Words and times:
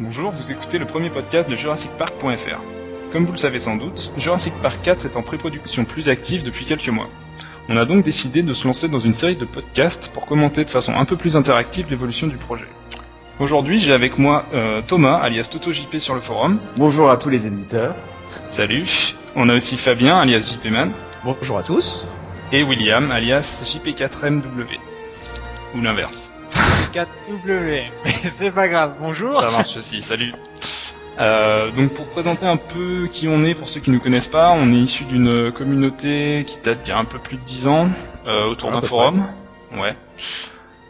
Bonjour, 0.00 0.30
vous 0.30 0.50
écoutez 0.50 0.78
le 0.78 0.86
premier 0.86 1.10
podcast 1.10 1.50
de 1.50 1.54
JurassicPark.fr. 1.54 2.60
Comme 3.12 3.26
vous 3.26 3.32
le 3.32 3.38
savez 3.38 3.58
sans 3.58 3.76
doute, 3.76 4.10
Jurassic 4.16 4.54
Park 4.62 4.78
4 4.82 5.04
est 5.04 5.16
en 5.16 5.22
pré-production 5.22 5.84
plus 5.84 6.08
active 6.08 6.42
depuis 6.42 6.64
quelques 6.64 6.88
mois. 6.88 7.10
On 7.68 7.76
a 7.76 7.84
donc 7.84 8.02
décidé 8.02 8.42
de 8.42 8.54
se 8.54 8.66
lancer 8.66 8.88
dans 8.88 9.00
une 9.00 9.14
série 9.14 9.36
de 9.36 9.44
podcasts 9.44 10.10
pour 10.14 10.24
commenter 10.24 10.64
de 10.64 10.70
façon 10.70 10.94
un 10.94 11.04
peu 11.04 11.16
plus 11.16 11.36
interactive 11.36 11.90
l'évolution 11.90 12.26
du 12.26 12.38
projet. 12.38 12.64
Aujourd'hui, 13.38 13.80
j'ai 13.80 13.92
avec 13.92 14.16
moi 14.18 14.46
euh, 14.54 14.80
Thomas, 14.80 15.18
alias 15.18 15.48
TotoJP 15.52 15.98
sur 15.98 16.14
le 16.14 16.22
forum. 16.22 16.58
Bonjour 16.78 17.10
à 17.10 17.18
tous 17.18 17.28
les 17.28 17.46
éditeurs. 17.46 17.94
Salut. 18.52 18.88
On 19.36 19.50
a 19.50 19.54
aussi 19.54 19.76
Fabien, 19.76 20.16
alias 20.18 20.40
JPman. 20.40 20.90
Bonjour 21.22 21.58
à 21.58 21.62
tous. 21.62 22.08
Et 22.50 22.62
William, 22.62 23.10
alias 23.10 23.46
JP4MW. 23.62 24.78
Ou 25.74 25.82
l'inverse. 25.82 26.21
4W. 26.92 27.84
Mais 28.04 28.12
c'est 28.38 28.54
pas 28.54 28.68
grave. 28.68 28.96
Bonjour. 29.00 29.40
Ça 29.40 29.50
marche 29.50 29.76
aussi, 29.76 30.02
salut. 30.02 30.32
Euh, 31.18 31.70
donc 31.72 31.92
pour 31.94 32.06
présenter 32.06 32.46
un 32.46 32.56
peu 32.56 33.08
qui 33.12 33.28
on 33.28 33.44
est 33.44 33.54
pour 33.54 33.68
ceux 33.68 33.80
qui 33.80 33.90
ne 33.90 33.96
nous 33.96 34.02
connaissent 34.02 34.28
pas, 34.28 34.52
on 34.52 34.72
est 34.72 34.78
issu 34.78 35.04
d'une 35.04 35.52
communauté 35.52 36.44
qui 36.46 36.58
date 36.64 36.82
d'il 36.82 36.88
y 36.88 36.92
a 36.92 36.98
un 36.98 37.04
peu 37.04 37.18
plus 37.18 37.36
de 37.36 37.42
10 37.42 37.66
ans, 37.66 37.88
euh, 38.26 38.46
autour 38.46 38.70
d'un 38.70 38.80
forum. 38.80 39.26
Ouais. 39.74 39.94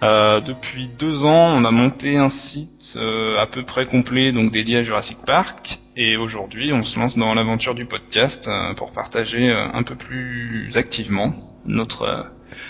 Euh, 0.02 0.40
depuis 0.40 0.88
deux 0.88 1.24
ans, 1.24 1.56
on 1.56 1.64
a 1.64 1.70
monté 1.70 2.16
un 2.16 2.28
site 2.28 2.96
euh, 2.96 3.38
à 3.38 3.46
peu 3.46 3.64
près 3.64 3.86
complet, 3.86 4.32
donc 4.32 4.50
dédié 4.50 4.78
à 4.78 4.82
Jurassic 4.82 5.18
Park. 5.24 5.78
Et 5.96 6.16
aujourd'hui, 6.16 6.72
on 6.72 6.82
se 6.82 6.98
lance 6.98 7.16
dans 7.16 7.34
l'aventure 7.34 7.74
du 7.74 7.86
podcast 7.86 8.48
euh, 8.48 8.74
pour 8.74 8.92
partager 8.92 9.48
euh, 9.48 9.68
un 9.72 9.84
peu 9.84 9.94
plus 9.94 10.72
activement 10.74 11.34
notre 11.66 12.02
euh, 12.02 12.22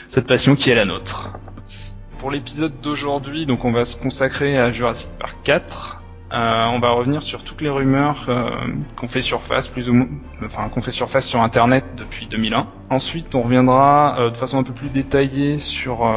cette 0.09 0.27
passion 0.27 0.57
qui 0.57 0.71
est 0.71 0.75
la 0.75 0.85
nôtre. 0.85 1.31
Pour 2.23 2.31
l'épisode 2.31 2.75
d'aujourd'hui, 2.81 3.47
donc 3.47 3.65
on 3.65 3.73
va 3.73 3.85
se 3.85 3.97
consacrer 3.97 4.57
à 4.57 4.71
Jurassic 4.71 5.09
Park 5.19 5.39
4. 5.43 6.01
Euh, 6.33 6.67
on 6.73 6.79
va 6.79 6.93
revenir 6.93 7.21
sur 7.21 7.43
toutes 7.43 7.61
les 7.61 7.69
rumeurs 7.69 8.27
euh, 8.29 8.49
qu'on 8.97 9.09
fait 9.09 9.23
surface, 9.23 9.67
plus 9.67 9.91
ou 9.91 10.07
enfin 10.45 10.69
qu'on 10.69 10.83
fait 10.83 10.93
surface 10.93 11.27
sur 11.27 11.43
Internet 11.43 11.83
depuis 11.99 12.29
2001. 12.29 12.69
Ensuite, 12.91 13.35
on 13.35 13.43
reviendra 13.43 14.21
euh, 14.21 14.31
de 14.31 14.37
façon 14.37 14.59
un 14.59 14.63
peu 14.63 14.73
plus 14.73 14.89
détaillée 14.91 15.59
sur 15.59 16.09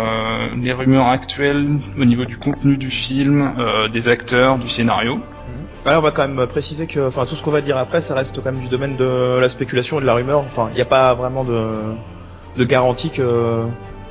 les 0.56 0.74
rumeurs 0.74 1.08
actuelles 1.08 1.70
au 2.00 2.06
niveau 2.06 2.26
du 2.26 2.38
contenu 2.38 2.78
du 2.78 2.92
film, 2.92 3.56
des 3.92 4.08
acteurs, 4.08 4.60
du 4.60 4.70
scénario. 4.70 5.20
Alors 5.86 6.04
on 6.04 6.06
va 6.06 6.12
quand 6.12 6.28
même 6.28 6.46
préciser 6.46 6.86
que, 6.86 7.08
enfin, 7.08 7.26
tout 7.26 7.34
ce 7.34 7.42
qu'on 7.42 7.50
va 7.50 7.62
dire 7.62 7.78
après, 7.78 8.04
ça 8.04 8.14
reste 8.14 8.36
quand 8.44 8.52
même 8.52 8.62
du 8.62 8.68
domaine 8.68 8.96
de 8.96 9.40
la 9.40 9.50
spéculation 9.50 9.98
et 9.98 10.02
de 10.02 10.06
la 10.06 10.14
rumeur. 10.14 10.42
Enfin, 10.42 10.68
il 10.72 10.76
n'y 10.76 10.82
a 10.82 10.86
pas 10.86 11.16
vraiment 11.16 11.44
de, 11.44 11.96
de 12.58 12.64
garantie 12.64 13.10
que 13.10 13.66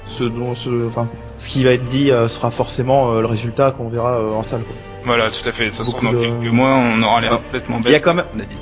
ce 0.06 0.24
dont, 0.24 0.54
ce, 0.54 0.86
enfin, 0.86 1.08
ce 1.38 1.48
qui 1.48 1.64
va 1.64 1.70
être 1.70 1.84
dit 1.84 2.10
euh, 2.10 2.28
sera 2.28 2.50
forcément 2.50 3.12
euh, 3.12 3.20
le 3.20 3.26
résultat 3.26 3.70
qu'on 3.72 3.88
verra 3.88 4.18
euh, 4.18 4.32
en 4.32 4.42
salle. 4.42 4.62
quoi. 4.62 4.74
Voilà, 5.06 5.30
tout 5.30 5.46
à 5.48 5.52
fait. 5.52 5.70
Ça 5.70 5.84
se 5.84 5.90
trouve 5.90 6.02
dans 6.04 6.12
de- 6.12 6.18
quelques 6.24 6.52
mois, 6.52 6.74
on 6.76 7.02
aura 7.02 7.20
l'air 7.20 7.32
Ah. 7.34 7.36
complètement 7.36 7.78
Il 7.84 7.84
y 7.84 7.88
a 7.88 7.92
bête. 7.98 8.02
quand 8.04 8.14
même- 8.14 8.24
dit. 8.34 8.56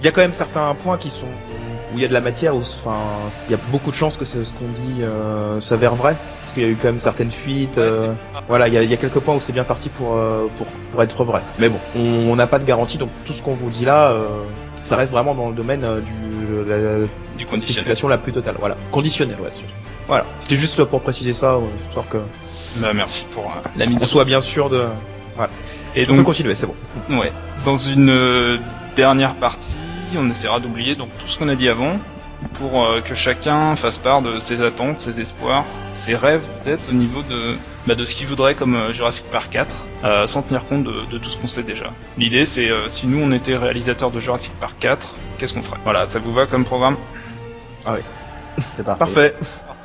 Il 0.00 0.04
y 0.04 0.08
a 0.08 0.12
quand 0.12 0.20
même 0.20 0.34
certains 0.34 0.74
points 0.74 0.98
qui 0.98 1.10
sont 1.10 1.26
où 1.94 1.96
il 1.98 2.02
y 2.02 2.04
a 2.04 2.08
de 2.08 2.12
la 2.12 2.20
matière, 2.20 2.54
où, 2.54 2.58
enfin, 2.60 2.96
il 3.48 3.52
y 3.52 3.54
a 3.54 3.58
beaucoup 3.70 3.90
de 3.90 3.96
chances 3.96 4.16
que 4.16 4.24
ce, 4.26 4.44
ce 4.44 4.52
qu'on 4.54 4.68
dit 4.82 5.02
euh, 5.02 5.60
s'avère 5.60 5.94
vrai, 5.94 6.16
parce 6.42 6.52
qu'il 6.52 6.64
y 6.64 6.66
a 6.66 6.68
eu 6.68 6.76
quand 6.76 6.88
même 6.88 6.98
certaines 6.98 7.30
fuites. 7.30 7.78
euh, 7.78 8.12
voilà, 8.48 8.68
il 8.68 8.74
y 8.74 8.78
a, 8.78 8.82
il 8.82 8.90
y 8.90 8.94
a 8.94 8.96
quelques 8.98 9.20
points 9.20 9.36
où 9.36 9.40
c'est 9.40 9.52
bien 9.52 9.64
parti 9.64 9.88
pour, 9.88 10.14
euh, 10.16 10.46
pour 10.58 10.66
pour 10.92 11.02
être 11.02 11.24
vrai. 11.24 11.40
Mais 11.58 11.68
bon, 11.70 11.78
on 11.96 12.34
n'a 12.36 12.46
pas 12.46 12.58
de 12.58 12.64
garantie, 12.64 12.98
donc 12.98 13.08
tout 13.24 13.32
ce 13.32 13.40
qu'on 13.42 13.54
vous 13.54 13.70
dit 13.70 13.84
là, 13.86 14.10
euh, 14.10 14.22
ça 14.84 14.96
reste 14.96 15.12
vraiment 15.12 15.34
dans 15.34 15.48
le 15.48 15.54
domaine 15.54 15.80
du 15.80 16.68
la, 16.68 17.06
Du 17.38 17.46
conditionnel. 17.46 17.96
la 18.10 18.18
plus 18.18 18.32
totale. 18.32 18.56
Voilà, 18.58 18.76
conditionnel, 18.92 19.36
ouais. 19.42 19.50
Voilà, 20.06 20.24
c'était 20.40 20.56
juste 20.56 20.82
pour 20.84 21.00
préciser 21.00 21.32
ça, 21.32 21.58
ouais, 21.58 21.66
histoire 21.88 22.08
que 22.08 22.18
Bah, 22.76 22.92
merci 22.94 23.24
pour 23.34 23.44
euh, 23.44 23.68
la 23.76 23.86
mise 23.86 23.98
on 24.00 24.06
soit 24.06 24.24
bien 24.24 24.40
sûr 24.40 24.70
de. 24.70 24.84
Et 25.94 26.02
On 26.04 26.06
peut 26.06 26.16
donc, 26.16 26.26
continuer, 26.26 26.54
c'est 26.54 26.66
bon. 26.66 26.74
Ouais. 27.18 27.32
Dans 27.64 27.78
une 27.78 28.10
euh, 28.10 28.58
dernière 28.96 29.34
partie, 29.36 29.74
on 30.16 30.30
essaiera 30.30 30.60
d'oublier 30.60 30.94
donc 30.94 31.08
tout 31.18 31.28
ce 31.28 31.38
qu'on 31.38 31.48
a 31.48 31.54
dit 31.56 31.68
avant 31.68 31.98
pour 32.54 32.84
euh, 32.84 33.00
que 33.00 33.14
chacun 33.14 33.76
fasse 33.76 33.98
part 33.98 34.22
de 34.22 34.38
ses 34.40 34.62
attentes, 34.62 35.00
ses 35.00 35.18
espoirs, 35.20 35.64
ses 36.04 36.14
rêves 36.14 36.42
peut-être 36.62 36.82
au 36.90 36.92
niveau 36.92 37.22
de 37.22 37.56
bah, 37.86 37.94
de 37.94 38.04
ce 38.04 38.14
qu'il 38.14 38.26
voudrait 38.26 38.54
comme 38.54 38.74
euh, 38.74 38.92
Jurassic 38.92 39.24
Park 39.30 39.50
4, 39.52 39.86
euh, 40.04 40.26
sans 40.26 40.42
tenir 40.42 40.64
compte 40.64 40.84
de, 40.84 41.06
de 41.10 41.18
tout 41.18 41.28
ce 41.30 41.36
qu'on 41.38 41.48
sait 41.48 41.62
déjà. 41.62 41.92
L'idée 42.18 42.46
c'est 42.46 42.70
euh, 42.70 42.88
si 42.88 43.06
nous 43.06 43.18
on 43.22 43.32
était 43.32 43.56
réalisateur 43.56 44.10
de 44.10 44.20
Jurassic 44.20 44.52
Park 44.60 44.76
4, 44.80 45.14
qu'est-ce 45.38 45.54
qu'on 45.54 45.62
ferait? 45.62 45.78
Voilà, 45.84 46.06
ça 46.08 46.18
vous 46.18 46.32
va 46.32 46.46
comme 46.46 46.64
programme? 46.64 46.96
C'est 48.76 48.84
parfait. 48.84 48.98
Parfait. 48.98 49.34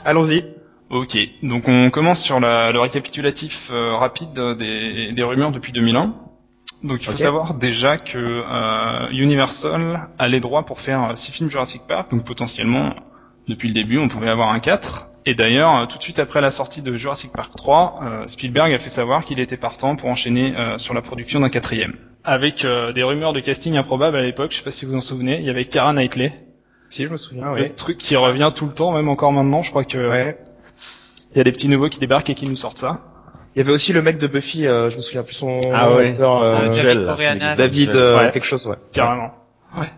Allons-y. 0.05 0.43
Ok, 0.89 1.17
donc 1.43 1.63
on 1.67 1.89
commence 1.89 2.21
sur 2.23 2.39
la- 2.39 2.71
le 2.71 2.79
récapitulatif 2.79 3.53
euh, 3.71 3.95
rapide 3.95 4.37
euh, 4.37 4.55
des, 4.55 5.13
des 5.13 5.23
rumeurs 5.23 5.51
depuis 5.51 5.71
2001. 5.71 6.13
Donc 6.83 6.99
il 7.01 7.05
faut 7.05 7.11
savoir 7.23 7.53
déjà 7.55 7.97
que 7.97 8.17
euh, 8.17 9.09
Universal 9.11 10.09
a 10.19 10.27
les 10.27 10.39
droits 10.39 10.65
pour 10.65 10.79
faire 10.81 11.11
6 11.17 11.31
films 11.31 11.49
Jurassic 11.49 11.83
Park, 11.87 12.11
donc 12.11 12.25
potentiellement 12.25 12.93
depuis 13.47 13.69
le 13.69 13.73
début 13.73 13.99
on 13.99 14.09
pouvait 14.09 14.29
avoir 14.29 14.49
un 14.49 14.59
4. 14.59 15.07
Et 15.25 15.33
d'ailleurs 15.35 15.75
euh, 15.77 15.85
tout 15.85 15.97
de 15.97 16.03
suite 16.03 16.19
après 16.19 16.41
la 16.41 16.51
sortie 16.51 16.81
de 16.81 16.93
Jurassic 16.95 17.31
Park 17.31 17.53
3, 17.55 17.99
euh, 18.03 18.27
Spielberg 18.27 18.73
a 18.73 18.77
fait 18.79 18.89
savoir 18.89 19.23
qu'il 19.23 19.39
était 19.39 19.57
partant 19.57 19.95
pour 19.95 20.09
enchaîner 20.09 20.53
euh, 20.57 20.77
sur 20.77 20.93
la 20.93 21.01
production 21.01 21.39
d'un 21.39 21.49
quatrième. 21.49 21.93
Avec 22.25 22.65
euh, 22.65 22.91
des 22.91 23.03
rumeurs 23.03 23.31
de 23.33 23.39
casting 23.39 23.77
improbables 23.77 24.17
à 24.17 24.21
l'époque, 24.23 24.51
je 24.51 24.57
sais 24.57 24.63
pas 24.63 24.71
si 24.71 24.85
vous 24.85 24.91
vous 24.91 24.97
en 24.97 25.01
souvenez, 25.01 25.39
il 25.39 25.45
y 25.45 25.49
avait 25.49 25.65
Cara 25.65 25.93
Knightley, 25.93 26.33
Si 26.91 27.05
je 27.05 27.09
me 27.09 27.17
souviens, 27.17 27.55
le 27.55 27.73
truc 27.73 27.97
qui 27.97 28.15
revient 28.15 28.51
tout 28.55 28.65
le 28.67 28.73
temps, 28.73 28.91
même 28.91 29.07
encore 29.09 29.31
maintenant, 29.31 29.61
je 29.61 29.69
crois 29.71 29.85
que 29.85 30.09
Ouais. 30.09 30.37
il 31.31 31.37
y 31.37 31.41
a 31.41 31.43
des 31.43 31.51
petits 31.51 31.67
nouveaux 31.69 31.89
qui 31.89 31.99
débarquent 31.99 32.29
et 32.29 32.35
qui 32.35 32.47
nous 32.47 32.57
sortent 32.57 32.77
ça. 32.79 32.99
Il 33.55 33.59
y 33.59 33.61
avait 33.61 33.71
aussi 33.73 33.91
le 33.93 34.01
mec 34.01 34.17
de 34.17 34.27
Buffy, 34.27 34.65
euh, 34.67 34.89
je 34.89 34.97
me 34.97 35.01
souviens 35.01 35.23
plus 35.23 35.33
son 35.35 35.59
Ah 35.73 35.87
nom, 35.87 35.95
ouais. 35.95 36.13
euh, 36.19 36.57
Ah, 36.61 36.67
David 36.69 37.39
là, 37.41 37.55
David 37.55 37.89
euh, 37.91 38.17
Ouais. 38.17 38.31
quelque 38.31 38.45
chose, 38.45 38.65
ouais. 38.67 38.75
Carrément. 38.93 39.31
Ouais. 39.77 39.89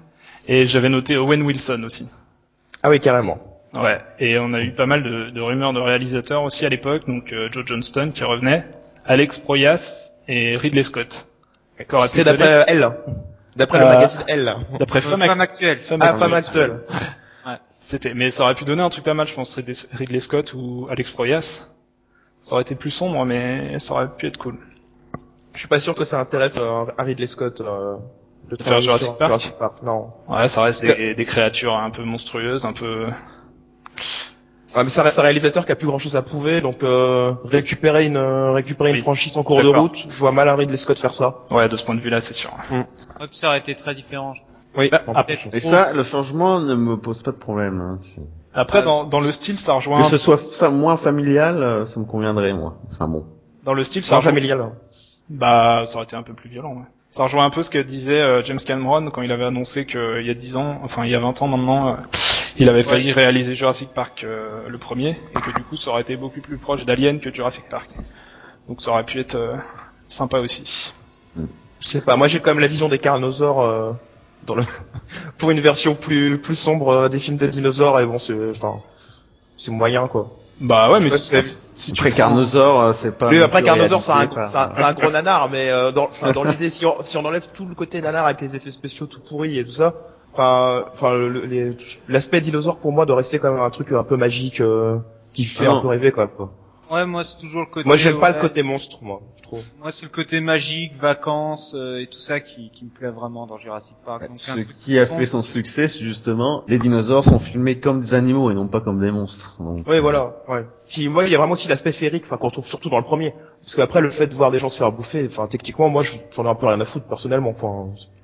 Et 0.47 0.65
j'avais 0.67 0.89
noté 0.89 1.17
Owen 1.17 1.41
Wilson 1.43 1.81
aussi. 1.83 2.07
Ah 2.81 2.89
oui, 2.89 2.99
carrément. 2.99 3.37
Ouais. 3.75 3.99
Et 4.19 4.37
on 4.39 4.53
a 4.53 4.59
eu 4.61 4.75
pas 4.75 4.85
mal 4.85 5.03
de, 5.03 5.29
de 5.31 5.41
rumeurs 5.41 5.73
de 5.73 5.79
réalisateurs 5.79 6.43
aussi 6.43 6.65
à 6.65 6.69
l'époque, 6.69 7.07
donc 7.07 7.31
euh, 7.33 7.47
Joe 7.51 7.63
Johnston 7.65 8.11
qui 8.13 8.23
revenait, 8.23 8.65
Alex 9.05 9.39
Proyas 9.39 9.81
et 10.27 10.55
Ridley 10.57 10.83
Scott. 10.83 11.25
Pu 11.77 11.85
C'est 12.13 12.23
d'après 12.23 12.53
euh, 12.53 12.63
Elle. 12.67 12.87
D'après 13.55 13.79
le 13.79 13.85
Euh, 13.85 13.89
magazine 13.93 14.21
Elle. 14.27 14.55
d'après 14.79 15.01
Femme, 15.01 15.11
Femme, 15.19 15.21
Act- 15.39 15.41
actuelle. 15.41 15.77
Femme 15.77 15.99
Ah, 16.01 16.05
Actuelle. 16.09 16.19
femme 16.29 16.33
actuelle. 16.33 16.79
C'était, 17.81 18.13
mais 18.13 18.31
ça 18.31 18.43
aurait 18.43 18.55
pu 18.55 18.63
donner 18.63 18.81
un 18.81 18.89
truc 18.89 19.03
pas 19.03 19.13
mal, 19.13 19.27
je 19.27 19.35
pense, 19.35 19.53
Ridley, 19.55 20.19
Scott 20.21 20.53
ou 20.53 20.87
Alex 20.89 21.11
Proyas. 21.11 21.67
Ça 22.39 22.53
aurait 22.53 22.61
été 22.63 22.75
plus 22.75 22.91
sombre, 22.91 23.25
mais 23.25 23.77
ça 23.79 23.93
aurait 23.93 24.07
pu 24.17 24.27
être 24.27 24.37
cool. 24.37 24.57
Je 25.53 25.59
suis 25.59 25.67
pas 25.67 25.79
sûr 25.81 25.93
que 25.93 26.05
ça 26.05 26.19
intéresse 26.19 26.53
euh, 26.57 26.85
à 26.97 27.03
Ridley 27.03 27.27
Scott 27.27 27.59
euh, 27.61 27.95
de 28.49 28.55
faire 28.55 28.65
travailler 28.65 28.83
Jurassic 28.83 29.05
sur 29.07 29.17
Park 29.17 29.29
Jurassic 29.31 29.53
Park. 29.59 29.83
Non. 29.83 30.11
Ouais, 30.29 30.47
ça 30.47 30.61
reste 30.63 30.81
des, 30.81 31.13
des 31.13 31.25
créatures 31.25 31.75
un 31.75 31.89
peu 31.91 32.03
monstrueuses, 32.03 32.65
un 32.65 32.73
peu. 32.73 33.09
Ouais, 34.75 34.84
mais 34.84 34.89
ça 34.89 35.03
reste 35.03 35.19
un 35.19 35.22
réalisateur 35.22 35.66
qui 35.66 35.72
a 35.72 35.75
plus 35.75 35.85
grand 35.88 36.00
chose 36.00 36.16
à 36.16 36.22
prouver, 36.23 36.59
donc 36.61 36.81
euh, 36.84 37.34
récupérer 37.45 38.06
une 38.06 38.17
euh, 38.17 38.51
récupérer 38.53 38.89
une 38.89 38.95
Oui. 38.95 39.01
franchise 39.01 39.38
en 39.38 39.44
cours 39.44 39.61
de 39.61 39.67
route, 39.67 39.95
je 40.09 40.17
vois 40.17 40.31
mal 40.31 40.50
Ridley 40.50 40.78
Scott 40.78 40.97
faire 41.00 41.13
ça. 41.13 41.35
Ouais, 41.51 41.69
de 41.69 41.78
ce 41.78 41.84
point 41.85 41.94
de 41.95 42.00
vue-là, 42.01 42.22
c'est 42.22 42.34
sûr. 42.34 42.51
Ouais, 42.72 42.85
puis 43.28 43.38
ça 43.38 43.47
aurait 43.50 43.59
été 43.59 43.75
très 43.75 43.94
différent. 43.94 44.33
Oui. 44.75 44.89
Bah, 44.91 45.03
après- 45.13 45.38
Et 45.53 45.59
trop. 45.62 45.69
ça, 45.69 45.94
le 45.94 46.03
changement 46.03 46.59
ne 46.59 46.73
me 46.73 46.97
pose 46.97 47.22
pas 47.22 47.31
de 47.31 47.38
problème. 47.38 47.79
hein. 47.79 48.00
C'est- 48.16 48.22
Après, 48.56 48.79
Euh, 48.79 48.85
dans, 48.85 49.03
dans 49.03 49.19
le 49.19 49.31
style, 49.31 49.59
ça 49.59 49.73
rejoint. 49.73 50.01
Que 50.01 50.09
ce 50.09 50.17
soit 50.17 50.39
ça 50.53 50.69
moins 50.72 50.97
familial, 50.97 51.62
euh, 51.62 51.85
ça 51.85 52.00
me 52.00 52.06
conviendrait 52.06 52.53
moi. 52.53 52.75
Enfin 52.91 53.07
bon. 53.07 53.25
Dans 53.63 53.73
le 53.75 53.83
style, 53.83 54.01
ça 54.03 54.09
c'est 54.09 54.16
rejoint. 54.17 54.31
familial. 54.31 54.62
hein. 54.62 54.72
Bah, 55.29 55.83
ça 55.88 55.95
aurait 55.95 56.06
été 56.06 56.16
un 56.16 56.23
peu 56.23 56.33
plus 56.33 56.50
violent. 56.50 56.73
Ouais. 56.73 56.85
Ça 57.12 57.23
rejoint 57.23 57.45
un 57.45 57.50
peu 57.51 57.62
ce 57.62 57.69
que 57.69 57.78
disait 57.78 58.19
euh, 58.22 58.41
James 58.44 58.59
Cameron 58.66 59.12
quand 59.12 59.22
il 59.22 59.31
avait 59.31 59.45
annoncé 59.45 59.85
qu'il 59.85 60.23
y 60.25 60.29
a 60.31 60.33
10 60.33 60.56
ans, 60.57 60.79
enfin 60.83 61.06
il 61.06 61.12
y 61.12 61.16
a 61.16 61.19
20 61.19 61.39
ans 61.44 61.47
maintenant, 61.47 61.89
euh, 61.89 61.94
il 62.57 62.69
avait 62.69 62.83
failli 62.83 63.11
réaliser 63.11 63.55
Jurassic 63.55 63.89
Park 63.93 64.23
euh, 64.23 64.67
le 64.67 64.77
premier 64.77 65.11
et 65.35 65.39
que 65.41 65.51
du 65.55 65.63
coup 65.63 65.75
ça 65.77 65.89
aurait 65.91 66.01
été 66.01 66.15
beaucoup 66.15 66.41
plus 66.41 66.57
proche 66.57 66.85
d'Alien 66.85 67.19
que 67.19 67.33
Jurassic 67.33 67.65
Park. 67.69 67.89
Donc 68.67 68.81
ça 68.81 68.91
aurait 68.91 69.03
pu 69.05 69.19
être 69.19 69.35
euh, 69.35 69.55
sympa 70.07 70.39
aussi. 70.39 70.91
Je 71.35 71.88
sais 71.88 72.01
pas, 72.01 72.15
moi 72.15 72.27
j'ai 72.27 72.39
quand 72.39 72.51
même 72.51 72.59
la 72.59 72.67
vision 72.67 72.89
des 72.89 73.00
carnosaures 73.00 73.61
euh, 73.61 73.91
dans 74.45 74.55
le 74.55 74.63
pour 75.39 75.51
une 75.51 75.59
version 75.59 75.95
plus 75.95 76.39
plus 76.39 76.55
sombre 76.55 76.89
euh, 76.89 77.09
des 77.09 77.19
films 77.19 77.38
de 77.38 77.47
dinosaures 77.47 78.00
et 78.00 78.05
bon 78.05 78.19
c'est 78.19 78.33
enfin 78.51 78.79
c'est 79.57 79.71
moyen 79.71 80.07
quoi. 80.07 80.27
Bah 80.61 80.89
ouais, 80.91 80.99
mais 80.99 81.11
Ouais, 81.11 81.17
si, 81.17 81.27
c'est- 81.29 81.56
si 81.75 81.91
tu 81.94 81.99
Après 81.99 82.11
prends- 82.11 82.17
Carnosaure, 82.17 82.81
euh, 82.81 82.94
c'est 83.01 83.17
pas. 83.17 83.29
Oui, 83.29 83.41
après 83.41 83.63
Carnosaure, 83.63 84.03
c'est 84.03 84.11
un, 84.11 84.29
un, 84.29 84.49
c'est 84.75 84.83
un 84.83 84.94
gros 84.94 85.09
nanar, 85.09 85.49
mais 85.49 85.69
euh, 85.71 85.91
dans, 85.91 86.03
enfin, 86.11 86.31
dans 86.31 86.44
l'idée, 86.49 86.69
si 86.69 86.85
on, 86.85 87.03
si 87.03 87.17
on 87.17 87.25
enlève 87.25 87.47
tout 87.56 87.65
le 87.65 87.73
côté 87.73 87.99
nanar 88.01 88.27
avec 88.27 88.39
les 88.41 88.56
effets 88.56 88.69
spéciaux 88.69 89.07
tout 89.07 89.19
pourris 89.27 89.57
et 89.57 89.65
tout 89.65 89.71
ça, 89.71 89.91
enfin, 90.38 91.13
l'aspect 92.07 92.41
dinosaure 92.41 92.77
pour 92.77 92.91
moi 92.91 93.06
doit 93.06 93.18
rester 93.18 93.39
quand 93.39 93.51
même 93.51 93.62
un 93.62 93.69
truc 93.69 93.91
un 93.91 94.03
peu 94.03 94.18
magique 94.18 94.62
euh, 94.62 94.97
qui 95.33 95.45
fait 95.45 95.65
Ah 95.65 95.71
un 95.71 95.75
non. 95.75 95.81
peu 95.81 95.88
rêver 95.88 96.12
quoi. 96.12 96.27
quoi. 96.27 96.51
Ouais, 96.91 97.06
moi 97.07 97.24
c'est 97.24 97.39
toujours 97.39 97.62
le 97.62 97.68
côté. 97.68 97.88
Moi, 97.88 97.97
j'aime 97.97 98.19
pas 98.19 98.30
ouais, 98.30 98.35
le 98.35 98.41
côté 98.41 98.62
monstre, 98.62 99.00
moi, 99.01 99.21
je 99.38 99.41
trouve. 99.44 99.63
Moi 99.80 99.91
c'est 99.91 100.03
le 100.03 100.12
côté 100.12 100.39
magique, 100.41 100.91
vacances 101.01 101.74
euh, 101.75 102.00
et 102.01 102.07
tout 102.07 102.19
ça 102.19 102.39
qui, 102.39 102.69
qui 102.71 102.85
me 102.85 102.89
plaît 102.91 103.09
vraiment 103.09 103.47
dans 103.47 103.57
Jurassic 103.57 103.95
Park. 104.06 104.21
Donc, 104.27 104.31
un 104.33 104.38
Ce 104.38 104.85
qui 104.85 105.00
a 105.00 105.07
fait 105.07 105.25
son 105.25 105.41
succès, 105.41 105.88
c'est 105.88 106.03
justement 106.03 106.63
les 106.68 106.77
dinosaures 106.77 107.24
sont 107.24 107.39
filmés 107.39 107.80
comme 107.80 108.01
des 108.01 108.13
animaux 108.13 108.51
et 108.51 108.53
non 108.53 108.68
pas 108.68 108.81
comme 108.81 109.00
des 109.00 109.12
monstres. 109.12 109.56
Donc, 109.59 109.85
Oui, 109.88 110.00
voilà, 110.00 110.33
ouais. 110.47 110.65
Puis 110.89 111.07
moi, 111.09 111.25
il 111.25 111.31
y 111.31 111.35
a 111.35 111.38
vraiment 111.38 111.53
aussi 111.53 111.68
l'aspect 111.68 111.91
féerique, 111.94 112.24
enfin 112.25 112.38
qu'on 112.38 112.47
retrouve 112.47 112.65
surtout 112.65 112.89
dans 112.89 112.97
le 112.97 113.03
premier. 113.03 113.33
Parce 113.62 113.75
qu'après, 113.75 114.01
le 114.01 114.09
fait 114.09 114.27
de 114.27 114.33
voir 114.35 114.51
des 114.51 114.59
gens 114.59 114.69
se 114.69 114.77
faire 114.77 114.91
bouffer, 114.91 115.27
enfin 115.30 115.47
techniquement, 115.47 115.89
moi, 115.89 116.03
j'en 116.35 116.45
ai 116.45 116.50
un 116.50 116.56
peu 116.56 116.68
rien 116.68 116.80
à 116.81 116.85
foutre 116.85 117.07
personnellement. 117.07 117.51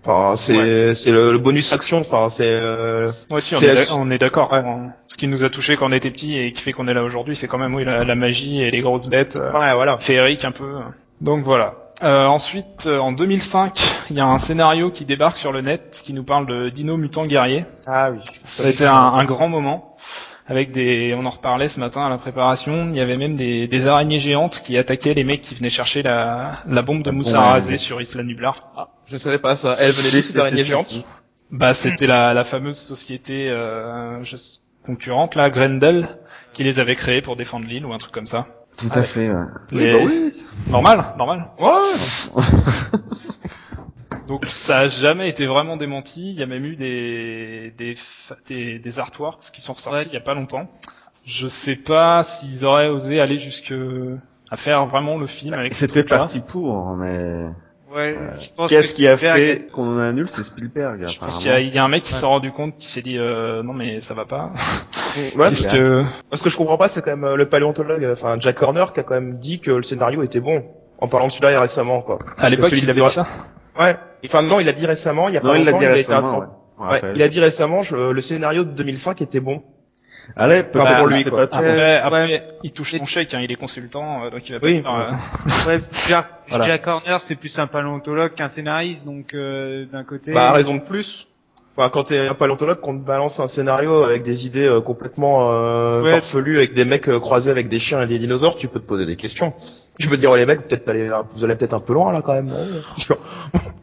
Enfin, 0.03 0.35
c'est 0.35 0.93
c'est 0.95 1.11
le, 1.11 1.31
le 1.31 1.37
bonus 1.37 1.71
action. 1.71 1.99
Enfin, 1.99 2.29
c'est. 2.35 2.43
Euh, 2.45 3.11
Ouais, 3.31 3.41
si, 3.41 3.55
on 3.55 4.11
est, 4.11 4.17
d'accord. 4.17 4.51
Ouais. 4.51 4.61
Ce 5.07 5.17
qui 5.17 5.27
nous 5.27 5.43
a 5.43 5.49
touché 5.49 5.77
quand 5.77 5.89
on 5.89 5.93
était 5.93 6.11
petit 6.11 6.37
et 6.37 6.51
qui 6.51 6.61
fait 6.61 6.73
qu'on 6.73 6.87
est 6.87 6.93
là 6.93 7.03
aujourd'hui, 7.03 7.35
c'est 7.35 7.47
quand 7.47 7.57
même 7.57 7.73
oui 7.75 7.85
la, 7.85 8.03
la 8.03 8.15
magie 8.15 8.61
et 8.61 8.71
les 8.71 8.79
grosses 8.81 9.07
bêtes 9.07 9.35
euh, 9.35 9.51
ouais, 9.51 9.73
voilà. 9.73 9.97
féeriques 9.99 10.43
un 10.45 10.51
peu. 10.51 10.79
Donc 11.21 11.43
voilà. 11.43 11.73
Euh, 12.01 12.25
ensuite, 12.27 12.85
euh, 12.85 12.97
en 12.99 13.11
2005, 13.11 13.73
il 14.09 14.15
y 14.15 14.21
a 14.21 14.25
un 14.25 14.39
scénario 14.39 14.89
qui 14.89 15.03
débarque 15.03 15.35
sur 15.37 15.51
le 15.51 15.61
net 15.61 15.99
qui 16.05 16.13
nous 16.13 16.23
parle 16.23 16.47
de 16.47 16.69
Dino 16.69 16.95
Mutant 16.95 17.25
Guerrier. 17.25 17.65
Ah 17.85 18.09
oui. 18.11 18.19
Ça 18.57 18.63
a 18.63 18.69
été 18.69 18.85
un, 18.85 18.93
un 18.93 19.25
grand 19.25 19.49
moment. 19.49 19.88
Avec 20.49 20.71
des, 20.71 21.13
on 21.15 21.25
en 21.25 21.29
reparlait 21.29 21.69
ce 21.69 21.79
matin 21.79 22.05
à 22.05 22.09
la 22.09 22.17
préparation. 22.17 22.89
Il 22.89 22.95
y 22.95 23.01
avait 23.01 23.17
même 23.17 23.37
des, 23.37 23.67
des 23.67 23.85
araignées 23.85 24.17
géantes 24.17 24.59
qui 24.65 24.77
attaquaient 24.77 25.13
les 25.13 25.23
mecs 25.23 25.41
qui 25.41 25.53
venaient 25.53 25.69
chercher 25.69 26.01
la, 26.01 26.63
la 26.67 26.81
bombe 26.81 27.03
de 27.03 27.11
mousse 27.11 27.33
à 27.35 27.41
raser 27.41 27.77
sur 27.77 28.01
Isla 28.01 28.23
Nublar. 28.23 28.55
Je 29.05 29.17
savais 29.17 29.37
pas 29.37 29.55
ça. 29.55 29.75
Elle 29.79 29.91
venait 29.93 30.09
C'est- 30.09 30.17
de 30.17 30.21
ces 30.23 30.39
araignées 30.39 30.63
géantes. 30.63 30.91
Bah, 31.51 31.73
c'était 31.75 32.07
la, 32.07 32.33
la 32.33 32.43
fameuse 32.45 32.77
société 32.79 33.47
euh, 33.49 34.23
je- 34.23 34.35
concurrente, 34.85 35.35
là, 35.35 35.49
Grendel, 35.51 36.17
qui 36.53 36.63
les 36.63 36.79
avait 36.79 36.95
créés 36.95 37.21
pour 37.21 37.35
défendre 37.35 37.65
l'île 37.67 37.85
ou 37.85 37.93
un 37.93 37.97
truc 37.99 38.11
comme 38.11 38.27
ça. 38.27 38.45
Tout 38.77 38.87
Ah 38.91 38.97
à 38.97 39.01
ouais. 39.01 39.07
fait, 39.07 39.29
ouais. 39.29 39.43
Oui, 39.71 39.77
Les- 39.83 39.91
bah 39.93 39.99
oui. 40.05 40.33
Normal, 40.67 41.05
normal. 41.17 41.45
Ouais. 41.59 42.41
Donc 44.29 44.45
ça 44.67 44.77
a 44.79 44.87
jamais 44.87 45.27
été 45.27 45.45
vraiment 45.47 45.75
démenti. 45.75 46.29
Il 46.31 46.39
y 46.39 46.43
a 46.43 46.45
même 46.45 46.63
eu 46.65 46.75
des 46.77 47.73
des 47.77 47.95
fa- 48.27 48.37
des, 48.47 48.79
des 48.79 48.99
artworks 48.99 49.51
qui 49.53 49.59
sont 49.61 49.73
ressortis 49.73 49.97
Ouais. 49.99 50.05
il 50.07 50.13
y 50.13 50.17
a 50.17 50.21
pas 50.21 50.33
longtemps. 50.35 50.69
Je 51.25 51.47
sais 51.47 51.75
pas 51.75 52.23
s'ils 52.23 52.63
auraient 52.63 52.87
osé 52.89 53.19
aller 53.19 53.37
jusque 53.37 53.73
à 54.51 54.55
faire 54.55 54.85
vraiment 54.85 55.17
le 55.17 55.27
film 55.27 55.53
avec 55.55 55.73
ces 55.73 55.87
C'était 55.87 56.03
parti 56.03 56.39
pour, 56.39 56.95
mais 56.95 57.45
Ouais, 57.91 58.15
je 58.39 58.49
pense 58.55 58.69
qu'est-ce 58.69 58.91
que 58.91 58.97
qui 58.97 59.07
a 59.07 59.17
fait 59.17 59.65
qu'on 59.73 59.95
en 59.95 59.99
annule 59.99 60.29
C'est 60.35 60.43
Spielberg, 60.43 61.07
Je 61.07 61.17
pense 61.19 61.39
qu'il 61.39 61.47
y, 61.47 61.49
a- 61.49 61.59
il 61.59 61.73
y 61.73 61.77
a 61.79 61.83
un 61.83 61.87
mec 61.87 62.03
qui 62.03 62.13
Ouais. 62.13 62.19
s'est 62.19 62.25
rendu 62.27 62.51
compte, 62.51 62.77
qui 62.77 62.87
s'est 62.87 63.01
dit 63.01 63.17
euh, 63.17 63.63
non 63.63 63.73
mais 63.73 63.99
ça 63.99 64.13
va 64.13 64.25
pas. 64.25 64.51
Ouais, 65.35 65.47
Puisque 65.47 65.71
Ce 65.71 66.43
que 66.43 66.49
je 66.51 66.55
comprends 66.57 66.77
pas, 66.77 66.89
c'est 66.89 67.01
quand 67.03 67.09
même 67.17 67.23
euh, 67.23 67.35
le 67.35 67.49
paléontologue, 67.49 68.03
euh, 68.03 68.13
enfin 68.13 68.37
Jack 68.39 68.61
Horner, 68.61 68.85
qui 68.93 68.99
a 68.99 69.03
quand 69.03 69.15
même 69.15 69.39
dit 69.39 69.59
que 69.59 69.71
le 69.71 69.81
scénario 69.83 70.21
était 70.21 70.39
bon. 70.39 70.63
En 70.99 71.07
parlant 71.07 71.27
de 71.27 71.31
celui-là 71.31 71.59
récément, 71.61 72.01
quoi. 72.03 72.19
à 72.37 72.47
l'époque 72.49 72.73
il 72.73 72.87
avait 72.89 73.01
dit 73.01 73.09
ça. 73.09 73.25
Ouais. 73.79 73.95
Enfin 74.25 74.41
non, 74.41 74.59
il 74.59 74.67
a 74.67 74.73
dit 74.73 74.85
récemment, 74.85 75.29
il 75.29 75.35
y 75.35 75.37
a 75.37 75.41
Non, 75.41 75.51
pas 75.51 75.57
il 75.57 75.65
l'a 75.65 75.71
longtemps, 75.71 75.79
dit 75.79 75.85
il 75.85 75.91
a 75.91 75.97
été 75.97 76.11
ouais. 76.11 76.17
On 76.81 76.83
Ouais, 76.83 76.89
rappelle. 76.91 77.13
il 77.15 77.21
a 77.21 77.29
dit 77.29 77.39
récemment, 77.39 77.83
je- 77.83 78.11
le 78.11 78.21
scénario 78.21 78.63
de 78.63 78.71
2005 78.71 79.21
était 79.21 79.39
bon. 79.39 79.61
Allez, 80.35 80.59
Enfin, 80.59 80.69
peut-être 80.85 80.97
pour 80.99 81.07
lui, 81.07 81.23
c'est 81.23 81.29
quoi. 81.29 81.47
pas 81.47 81.47
très- 81.47 82.43
il 82.63 82.71
touche 82.71 82.95
son 82.97 83.05
chèque, 83.05 83.33
hein, 83.33 83.39
il 83.41 83.51
est 83.51 83.55
consultant, 83.55 84.23
euh, 84.25 84.29
donc 84.29 84.47
il 84.47 84.51
va 84.53 84.59
Oui. 84.61 84.81
pas 84.81 84.89
faire, 84.89 84.99
euh, 84.99 85.67
Ouais, 85.67 85.79
Jack, 86.07 86.25
Voilà. 86.49 86.65
Jack 86.65 86.85
Horner, 86.87 87.17
c'est 87.27 87.35
plus 87.35 87.57
un 87.57 87.67
paléontologue 87.67 88.33
qu'un 88.35 88.47
scénariste, 88.47 89.03
donc 89.05 89.33
euh, 89.33 89.85
d'un 89.91 90.03
côté. 90.03 90.31
Bah 90.33 90.51
raison 90.51 90.75
de 90.75 90.81
plus. 90.81 91.25
Enfin, 91.75 91.89
quand 91.89 92.03
t'es 92.03 92.27
un 92.27 92.33
paléontologue, 92.33 92.79
qu'on 92.81 92.99
te 92.99 93.05
balance 93.05 93.39
un 93.39 93.47
scénario 93.47 94.03
avec 94.03 94.23
des 94.23 94.45
idées 94.45 94.67
euh, 94.67 94.81
complètement 94.81 95.51
euh, 95.51 96.03
Ouais. 96.03 96.11
farfelues, 96.13 96.57
avec 96.57 96.73
des 96.73 96.85
mecs 96.85 97.07
euh, 97.09 97.19
croisés 97.19 97.49
avec 97.49 97.67
des 97.69 97.79
chiens 97.79 98.01
et 98.03 98.07
des 98.07 98.19
dinosaures, 98.19 98.57
tu 98.57 98.67
peux 98.67 98.79
te 98.79 98.85
poser 98.85 99.05
des 99.05 99.15
questions. 99.15 99.53
Je 99.99 100.09
peux 100.09 100.15
te 100.15 100.21
dire, 100.21 100.31
oh, 100.31 100.35
les 100.35 100.45
mecs, 100.45 100.67
peut-être 100.67 100.87
allez, 100.89 101.09
vous 101.35 101.43
allez 101.43 101.55
peut-être 101.55 101.73
un 101.73 101.79
peu 101.81 101.93
loin 101.93 102.11
là 102.13 102.21
quand 102.21 102.33
même. 102.33 102.47
non 102.47 102.65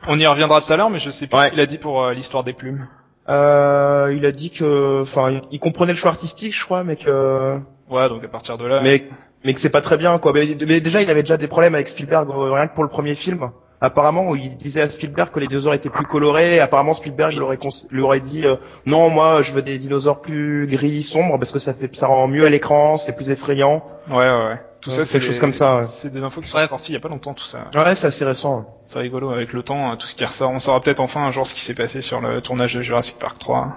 On 0.08 0.18
y 0.18 0.26
reviendra 0.26 0.60
tout 0.62 0.72
à 0.72 0.76
l'heure, 0.76 0.90
mais 0.90 0.98
je 0.98 1.10
sais 1.10 1.26
plus 1.26 1.36
Ouais. 1.36 1.46
ce 1.46 1.50
qu'il 1.50 1.60
a 1.60 1.66
dit 1.66 1.78
pour 1.78 2.02
euh, 2.02 2.14
l'histoire 2.14 2.42
des 2.42 2.52
plumes. 2.54 2.86
Euh, 3.28 4.14
il 4.16 4.24
a 4.24 4.32
dit 4.32 4.50
que, 4.50 5.02
enfin, 5.02 5.40
il 5.50 5.58
comprenait 5.58 5.92
le 5.92 5.98
choix 5.98 6.10
artistique, 6.12 6.54
je 6.54 6.64
crois, 6.64 6.84
mais 6.84 6.96
que, 6.96 7.58
Ouais, 7.90 8.08
donc 8.08 8.24
à 8.24 8.28
partir 8.28 8.56
de 8.56 8.64
là. 8.66 8.80
mais, 8.82 9.04
mais 9.44 9.52
que 9.54 9.60
c'est 9.60 9.70
pas 9.70 9.80
très 9.80 9.96
bien, 9.96 10.18
quoi. 10.18 10.32
Mais, 10.32 10.56
mais 10.66 10.80
déjà, 10.80 11.02
il 11.02 11.10
avait 11.10 11.22
déjà 11.22 11.36
des 11.36 11.48
problèmes 11.48 11.74
avec 11.74 11.88
Spielberg, 11.88 12.28
euh, 12.30 12.52
rien 12.52 12.66
que 12.68 12.74
pour 12.74 12.84
le 12.84 12.90
premier 12.90 13.14
film. 13.14 13.50
Apparemment, 13.81 14.31
où 14.31 14.37
il 14.37 14.56
disait 14.56 14.81
à 14.81 14.88
Spielberg 14.88 15.31
que 15.31 15.38
les 15.38 15.49
dinosaures 15.49 15.75
étaient 15.75 15.90
plus 15.90 16.06
colorés. 16.06 16.61
Apparemment, 16.61 16.94
Spielberg 16.94 17.32
lui 17.34 17.40
aurait, 17.40 17.58
lui 17.90 18.00
aurait 18.02 18.20
dit, 18.20 18.46
euh, 18.46 18.56
non, 18.87 19.11
moi, 19.11 19.43
je 19.43 19.52
veux 19.52 19.61
des 19.62 19.78
dinosaures 19.78 20.23
plus 20.23 20.67
gris, 20.67 21.02
sombres, 21.02 21.38
parce 21.38 21.52
que 21.52 21.58
ça 21.58 21.75
fait, 21.75 21.94
ça 21.94 22.06
rend 22.06 22.26
mieux 22.26 22.46
à 22.46 22.49
l'écran, 22.49 22.96
c'est 22.96 23.14
plus 23.14 23.28
effrayant. 23.31 23.82
Ouais, 24.08 24.17
ouais, 24.17 24.25
ouais. 24.46 24.61
Tout 24.81 24.90
Ouais, 24.90 24.96
ça, 24.96 25.05
c'est 25.05 25.19
des 25.19 25.26
choses 25.26 25.40
comme 25.40 25.52
ça, 25.52 25.81
ouais. 25.81 25.87
C'est 26.00 26.11
des 26.11 26.23
infos 26.23 26.40
qui 26.40 26.49
sont 26.49 26.56
Ouais. 26.56 26.67
sorties 26.67 26.93
il 26.93 26.94
y 26.94 26.96
a 26.96 27.00
pas 27.00 27.08
longtemps, 27.08 27.34
tout 27.34 27.44
ça. 27.44 27.67
Ouais, 27.75 27.94
c'est 27.96 28.06
assez 28.06 28.25
récent. 28.25 28.64
C'est 28.87 28.99
rigolo 28.99 29.31
avec 29.31 29.52
le 29.52 29.62
temps, 29.62 29.93
euh, 29.93 29.96
tout 29.96 30.06
ce 30.06 30.14
qui 30.14 30.25
ressort. 30.25 30.50
On 30.50 30.58
saura 30.58 30.81
peut-être 30.81 31.00
enfin 31.00 31.20
un 31.26 31.31
jour 31.31 31.46
ce 31.46 31.55
qui 31.55 31.64
s'est 31.64 31.75
passé 31.75 32.00
sur 32.00 32.20
le 32.20 32.40
tournage 32.40 32.75
de 32.75 32.81
Jurassic 32.81 33.19
Park 33.19 33.38
3 33.38 33.76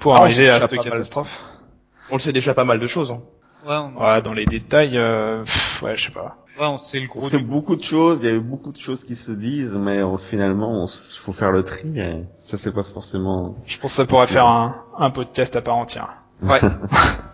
pour 0.00 0.16
Ah, 0.16 0.22
arriver 0.22 0.50
à 0.50 0.60
cette 0.60 0.72
mal. 0.72 0.84
catastrophe. 0.84 1.30
On 2.10 2.14
le 2.16 2.20
sait 2.20 2.32
déjà 2.32 2.52
pas 2.52 2.64
mal 2.64 2.78
de 2.80 2.86
choses. 2.86 3.10
hein. 3.10 3.20
Ouais, 3.66 3.74
on, 3.76 4.02
Ouais, 4.02 4.22
dans 4.22 4.32
les 4.34 4.44
détails, 4.46 4.96
euh, 4.98 5.42
pff, 5.44 5.82
ouais, 5.82 5.96
je 5.96 6.06
sais 6.06 6.12
pas. 6.12 6.36
Ouais, 6.58 6.66
on 6.66 6.78
sait 6.78 7.00
le 7.00 7.06
gros. 7.06 7.28
C'est 7.28 7.38
beaucoup 7.38 7.76
de 7.76 7.82
choses, 7.82 8.20
il 8.22 8.28
y 8.28 8.32
a 8.32 8.34
eu 8.34 8.40
beaucoup 8.40 8.72
de 8.72 8.78
choses 8.78 9.04
qui 9.04 9.16
se 9.16 9.32
disent, 9.32 9.74
mais 9.74 9.98
euh, 9.98 10.16
finalement, 10.30 10.86
il 10.86 11.20
faut 11.24 11.32
faire 11.32 11.52
le 11.52 11.62
tri, 11.62 11.98
et 11.98 12.24
ça 12.36 12.58
c'est 12.58 12.72
pas 12.72 12.84
forcément... 12.84 13.56
Je 13.66 13.78
pense 13.78 13.92
que 13.92 13.96
ça 13.96 14.06
pourrait 14.06 14.26
faire 14.26 14.46
un, 14.46 14.84
un 14.98 15.10
podcast 15.10 15.54
à 15.56 15.62
part 15.62 15.76
entière. 15.76 16.24
Ouais. 16.42 16.60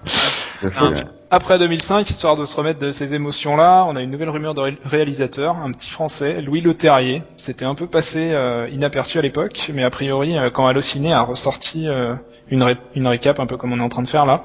Tout 0.70 0.76
à 0.76 0.81
fait, 0.81 0.84
Un- 0.87 0.93
ouais. 0.94 1.00
Après 1.31 1.58
2005, 1.58 2.08
histoire 2.11 2.37
de 2.37 2.44
se 2.44 2.55
remettre 2.56 2.78
de 2.78 2.93
ces 2.93 3.12
émotions-là, 3.12 3.84
on 3.88 3.96
a 3.96 4.02
une 4.02 4.11
nouvelle 4.11 4.28
rumeur 4.31 4.55
de 4.55 4.61
ré- 4.61 4.78
réalisateur, 4.84 5.56
un 5.56 5.72
petit 5.72 5.90
français, 5.90 6.40
Louis 6.40 6.61
Leterrier. 6.61 7.22
C'était 7.38 7.64
un 7.64 7.75
peu 7.75 7.87
passé 7.88 8.31
euh, 8.32 8.69
inaperçu 8.70 9.19
à 9.19 9.22
l'époque, 9.22 9.70
mais 9.75 9.82
a 9.82 9.90
priori, 9.90 10.37
euh, 10.38 10.50
quand 10.50 10.66
Allociné 10.69 11.12
a 11.12 11.22
ressorti 11.22 11.88
euh, 11.88 12.14
une, 12.50 12.62
ré- 12.62 12.76
une 12.94 13.08
récap, 13.08 13.40
un 13.40 13.46
peu 13.46 13.56
comme 13.56 13.72
on 13.72 13.81
est 13.81 13.82
en 13.82 13.88
train 13.88 14.02
de 14.02 14.08
faire 14.08 14.26
là, 14.26 14.44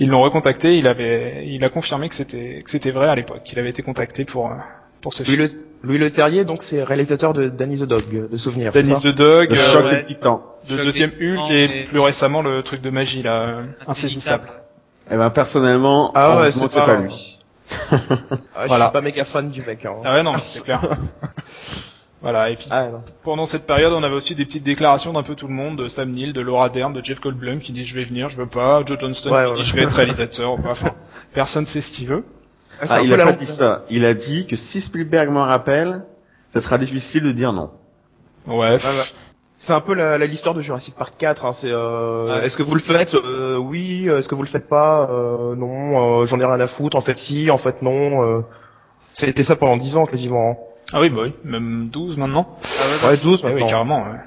ils 0.00 0.08
l'ont 0.08 0.22
recontacté, 0.22 0.76
il 0.76 0.88
avait, 0.88 1.44
il 1.46 1.62
a 1.64 1.68
confirmé 1.68 2.08
que 2.08 2.16
c'était 2.16 2.62
que 2.64 2.70
c'était 2.70 2.90
vrai 2.90 3.06
à 3.08 3.14
l'époque, 3.14 3.42
qu'il 3.44 3.58
avait 3.60 3.70
été 3.70 3.82
contacté 3.82 4.24
pour 4.24 4.46
euh, 4.50 4.54
pour 5.02 5.12
ce 5.14 5.22
Louis 5.22 5.36
film. 5.48 5.60
Le, 5.82 5.88
Louis 5.88 5.98
Le 5.98 6.10
Terrier, 6.10 6.44
donc, 6.44 6.62
c'est 6.62 6.82
réalisateur 6.82 7.32
de 7.34 7.48
Danny 7.50 7.78
the 7.78 7.84
Dog, 7.84 8.28
de 8.32 8.36
souvenirs. 8.38 8.72
Danny 8.72 8.94
the 9.02 9.14
Dog, 9.14 9.50
Le 9.50 9.56
euh, 9.56 9.70
choc 9.70 9.84
ouais. 9.84 9.96
des 9.98 10.04
titans. 10.04 10.40
le 10.68 10.76
Choc 10.78 10.84
deuxième 10.86 11.10
Hulk 11.10 11.50
et 11.50 11.64
et- 11.64 11.84
plus 11.84 12.00
récemment 12.00 12.42
le 12.42 12.62
truc 12.64 12.80
de 12.80 12.90
magie 12.90 13.22
là, 13.22 13.40
euh, 13.42 13.62
insaisissable. 13.86 14.48
Eh 15.10 15.16
ben, 15.16 15.30
personnellement, 15.30 16.10
Ah 16.14 16.38
ouais, 16.40 16.52
c'est 16.52 16.72
pas- 16.72 16.86
pas 16.86 16.96
lui. 16.96 17.38
Ah, 17.90 18.62
je 18.62 18.66
Voilà. 18.68 18.84
suis 18.86 18.92
pas 18.92 19.00
méga 19.00 19.24
fan 19.24 19.50
du 19.50 19.62
mec. 19.62 19.84
Hein. 19.84 19.94
Ah 20.04 20.14
ouais 20.14 20.22
non, 20.22 20.32
c'est 20.44 20.62
clair. 20.62 20.80
voilà, 22.22 22.50
et 22.50 22.56
puis 22.56 22.66
Ah. 22.70 22.88
Pendant 23.22 23.46
cette 23.46 23.66
période, 23.66 23.92
on 23.92 24.02
avait 24.02 24.14
aussi 24.14 24.34
des 24.34 24.44
petites 24.44 24.64
déclarations 24.64 25.12
d'un 25.12 25.22
peu 25.22 25.34
tout 25.34 25.46
le 25.48 25.54
monde, 25.54 25.78
de 25.78 25.88
Sam 25.88 26.10
Neill, 26.10 26.32
de 26.32 26.40
Laura 26.40 26.68
Dern, 26.68 26.92
de 26.92 27.02
Jeff 27.04 27.20
Goldblum 27.20 27.60
qui 27.60 27.72
dit 27.72 27.84
je 27.84 27.94
vais 27.94 28.04
venir, 28.04 28.28
je 28.28 28.36
veux 28.36 28.48
pas, 28.48 28.82
Joe 28.84 28.98
Johnston 29.00 29.30
Ouais, 29.30 29.44
qui 29.46 29.50
ouais. 29.52 29.56
dit 29.58 29.64
je 29.64 29.76
vais 29.76 29.82
être 29.82 29.92
réalisateur, 29.96 30.52
ou 30.54 30.62
pas, 30.62 30.70
enfin, 30.72 30.92
personne 31.32 31.66
sait 31.66 31.80
ce 31.80 31.90
qu'il 31.92 32.06
veut. 32.06 32.24
Ah, 32.80 32.86
Ah, 32.90 33.00
il 33.02 33.12
a 33.14 33.24
pas 33.24 33.32
dit 33.32 33.46
ça. 33.46 33.82
Il 33.90 34.04
a 34.04 34.14
dit 34.14 34.46
que 34.46 34.56
si 34.56 34.80
Spielberg 34.80 35.30
m'en 35.30 35.44
rappelle, 35.44 36.02
ça 36.52 36.60
sera 36.60 36.76
difficile 36.78 37.22
de 37.22 37.32
dire 37.32 37.52
non. 37.52 37.70
Ouais. 38.46 38.78
C'est 39.66 39.72
un 39.72 39.80
peu 39.80 39.94
la- 39.94 40.18
la- 40.18 40.26
l'histoire 40.26 40.54
de 40.54 40.60
Jurassic 40.60 40.94
Park 40.96 41.14
4. 41.18 41.44
Hein. 41.44 41.52
C'est 41.60 41.70
euh, 41.70 42.38
Ouais. 42.40 42.46
est-ce 42.46 42.56
que 42.56 42.62
vous 42.62 42.74
le 42.74 42.80
faites 42.80 43.14
euh, 43.14 43.56
Oui. 43.56 44.08
Est-ce 44.08 44.28
que 44.28 44.34
vous 44.34 44.42
le 44.42 44.48
faites 44.48 44.68
pas 44.68 45.08
euh, 45.10 45.54
Non. 45.56 46.20
euh, 46.22 46.26
J'en 46.26 46.38
ai 46.40 46.44
rien 46.44 46.60
à 46.60 46.66
foutre. 46.68 46.96
En 46.96 47.00
fait, 47.00 47.16
si. 47.16 47.50
En 47.50 47.58
fait, 47.58 47.80
non. 47.82 48.22
Euh... 48.22 48.40
C'était 49.14 49.44
ça 49.44 49.56
pendant 49.56 49.76
10 49.76 49.96
ans 49.96 50.06
quasiment. 50.06 50.50
hein. 50.50 50.56
ah 50.92 51.00
oui, 51.00 51.08
bah 51.08 51.22
oui, 51.24 51.32
même 51.44 51.88
12 51.90 52.16
maintenant. 52.18 52.58
Ah 52.62 53.06
ouais, 53.06 53.10
Ouais, 53.10 53.16
12 53.22 53.40
Ah 53.42 53.46
oui, 53.46 53.52
maintenant. 53.54 53.68
carrément, 53.68 54.02
ouais. 54.02 54.18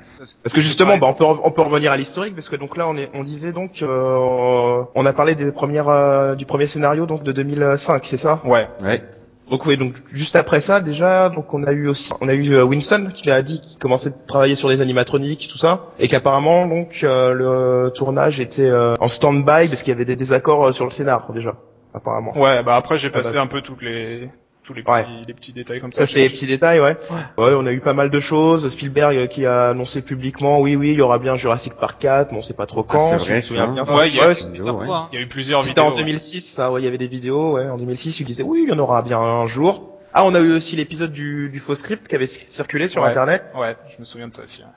Parce 0.43 0.55
que 0.55 0.61
justement, 0.61 0.97
bah, 0.97 1.07
on 1.07 1.13
peut 1.13 1.25
on 1.25 1.51
peut 1.51 1.61
revenir 1.61 1.91
à 1.91 1.97
l'historique 1.97 2.33
parce 2.35 2.47
que 2.49 2.55
donc 2.55 2.75
là 2.77 2.87
on 2.87 2.95
est 2.97 3.09
on 3.13 3.21
disait 3.23 3.51
donc 3.51 3.81
euh, 3.83 4.81
on 4.95 5.05
a 5.05 5.13
parlé 5.13 5.35
des 5.35 5.51
premières 5.51 5.89
euh, 5.89 6.35
du 6.35 6.45
premier 6.45 6.65
scénario 6.67 7.05
donc 7.05 7.21
de 7.23 7.31
2005, 7.33 8.03
c'est 8.09 8.17
ça? 8.17 8.41
Ouais, 8.45 8.67
Ouais. 8.81 9.03
Donc 9.49 9.65
oui, 9.65 9.77
donc 9.77 9.93
juste 10.11 10.35
après 10.35 10.59
ça 10.61 10.81
déjà 10.81 11.29
donc 11.29 11.53
on 11.53 11.63
a 11.63 11.71
eu 11.71 11.87
aussi 11.87 12.09
on 12.19 12.27
a 12.27 12.33
eu 12.33 12.53
euh, 12.53 12.63
Winston 12.65 13.11
qui 13.15 13.31
a 13.31 13.41
dit 13.41 13.61
qu'il 13.61 13.77
commençait 13.79 14.09
de 14.09 14.15
travailler 14.27 14.55
sur 14.57 14.67
les 14.67 14.81
animatroniques 14.81 15.47
tout 15.49 15.57
ça 15.57 15.85
et 15.99 16.09
qu'apparemment 16.09 16.67
donc 16.67 16.99
euh, 17.03 17.31
le 17.31 17.89
tournage 17.93 18.39
était 18.41 18.69
euh, 18.69 18.95
en 18.99 19.07
stand-by 19.07 19.69
parce 19.69 19.83
qu'il 19.83 19.89
y 19.93 19.95
avait 19.95 20.03
des 20.05 20.17
désaccords 20.17 20.67
euh, 20.67 20.71
sur 20.73 20.83
le 20.83 20.91
scénar 20.91 21.31
déjà 21.33 21.53
apparemment. 21.93 22.37
ouais, 22.37 22.61
bah 22.63 22.75
après 22.75 22.97
j'ai 22.97 23.07
Ah, 23.07 23.17
passé 23.17 23.33
bah. 23.35 23.41
un 23.41 23.47
peu 23.47 23.61
toutes 23.61 23.81
les, 23.81 24.29
tous 24.67 24.73
les 24.73 24.83
petits, 24.83 24.91
Ouais. 24.93 25.05
les 25.25 25.33
petits 25.33 25.53
détails 25.53 25.79
comme 25.79 25.93
ça. 25.93 26.05
Ça 26.05 26.13
c'est 26.13 26.19
les 26.19 26.29
petits 26.29 26.45
détails, 26.45 26.79
ouais. 26.81 26.97
ouais. 27.37 27.53
on 27.55 27.65
a 27.65 27.71
eu 27.71 27.79
pas 27.79 27.93
mal 27.93 28.09
de 28.09 28.19
choses. 28.19 28.69
Spielberg 28.69 29.15
euh, 29.15 29.25
qui 29.25 29.45
a 29.45 29.69
annoncé 29.69 30.01
publiquement, 30.01 30.59
oui, 30.59 30.75
oui, 30.75 30.89
il 30.91 30.97
y 30.97 31.01
aura 31.01 31.17
bien 31.19 31.35
Jurassic 31.35 31.73
Park 31.75 31.97
4, 31.99 32.31
mais 32.33 32.37
on 32.37 32.41
sait 32.43 32.53
pas 32.53 32.65
trop 32.65 32.83
quand. 32.83 33.17
c'est 33.17 33.19
si 33.23 33.25
vrai, 33.27 33.35
me 33.37 33.41
souviens 33.41 33.67
bien. 33.73 33.85
Ouais, 33.85 34.09
il 34.09 34.15
y 34.15 34.19
a- 34.19 34.27
Ouais, 34.27 34.35
c'est- 34.35 34.49
plusieurs 34.49 34.75
ouais. 34.77 34.85
fois. 34.85 35.07
Il 35.13 35.15
y 35.15 35.21
a 35.21 35.25
eu 35.25 35.27
plusieurs 35.29 35.61
C'était 35.63 35.79
vidéos. 35.81 35.93
en 35.93 35.97
2006, 35.97 36.53
ça, 36.55 36.71
ouais, 36.71 36.81
il 36.81 36.83
y 36.85 36.87
avait 36.87 36.97
des 36.97 37.07
vidéos, 37.07 37.53
ouais, 37.53 37.69
en 37.69 37.77
2006, 37.77 38.19
il 38.19 38.25
disait, 38.25 38.43
oui, 38.43 38.65
il 38.67 38.69
y 38.69 38.73
en 38.73 38.79
aura 38.79 39.01
bien 39.01 39.19
un 39.19 39.47
jour. 39.47 39.93
Ah, 40.13 40.25
on 40.25 40.35
a 40.35 40.39
eu 40.41 40.51
aussi 40.53 40.75
l'épisode 40.75 41.11
du, 41.13 41.49
du 41.49 41.59
faux 41.59 41.75
script 41.75 42.07
qui 42.07 42.15
avait 42.15 42.27
circulé 42.27 42.87
sur 42.89 43.01
Ouais. 43.03 43.07
Internet. 43.09 43.43
Ouais, 43.57 43.75
je 43.95 43.99
me 44.01 44.05
souviens 44.05 44.27
de 44.27 44.33
ça 44.33 44.43
aussi. 44.43 44.59
ouais. 44.61 44.67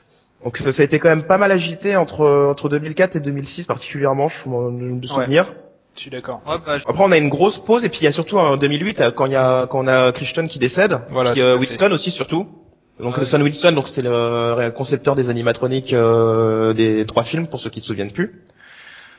Donc 0.44 0.56
ça 0.56 0.70
a 0.82 0.84
été 0.84 0.98
quand 0.98 1.08
même 1.10 1.24
pas 1.24 1.36
mal 1.36 1.50
agité 1.52 1.96
entre 1.96 2.26
entre 2.50 2.68
2004 2.70 3.16
et 3.16 3.20
2006 3.20 3.66
particulièrement, 3.66 4.28
je 4.28 4.36
de 5.00 5.06
souvenir. 5.06 5.52
Je 5.96 6.00
suis 6.02 6.10
d'accord. 6.10 6.40
Ouais, 6.46 6.56
bah, 6.64 6.78
je- 6.78 6.84
Après 6.88 7.04
on 7.04 7.12
a 7.12 7.18
une 7.18 7.28
grosse 7.28 7.58
pause 7.58 7.84
et 7.84 7.88
puis 7.88 7.98
il 8.02 8.04
y 8.04 8.08
a 8.08 8.12
surtout 8.12 8.38
en 8.38 8.56
2008 8.56 9.00
euh, 9.00 9.10
quand 9.10 9.26
il 9.26 9.32
y 9.32 9.36
a 9.36 9.66
quand 9.66 9.80
on 9.84 9.86
a 9.88 10.12
Christian 10.12 10.46
qui 10.46 10.58
décède, 10.58 10.98
Voilà, 11.10 11.32
puis 11.32 11.40
euh. 11.42 11.58
Winston 11.58 11.90
aussi 11.92 12.10
surtout. 12.10 12.46
Donc 12.98 13.16
Ouais. 13.16 13.24
Son 13.24 13.40
Winston 13.40 13.72
donc 13.72 13.88
c'est 13.88 14.02
le 14.02 14.70
concepteur 14.70 15.16
des 15.16 15.28
animatroniques 15.30 15.92
euh, 15.92 16.72
des 16.74 17.04
trois 17.06 17.24
films 17.24 17.48
pour 17.48 17.60
ceux 17.60 17.70
qui 17.70 17.80
se 17.80 17.86
souviennent 17.86 18.12
plus. 18.12 18.42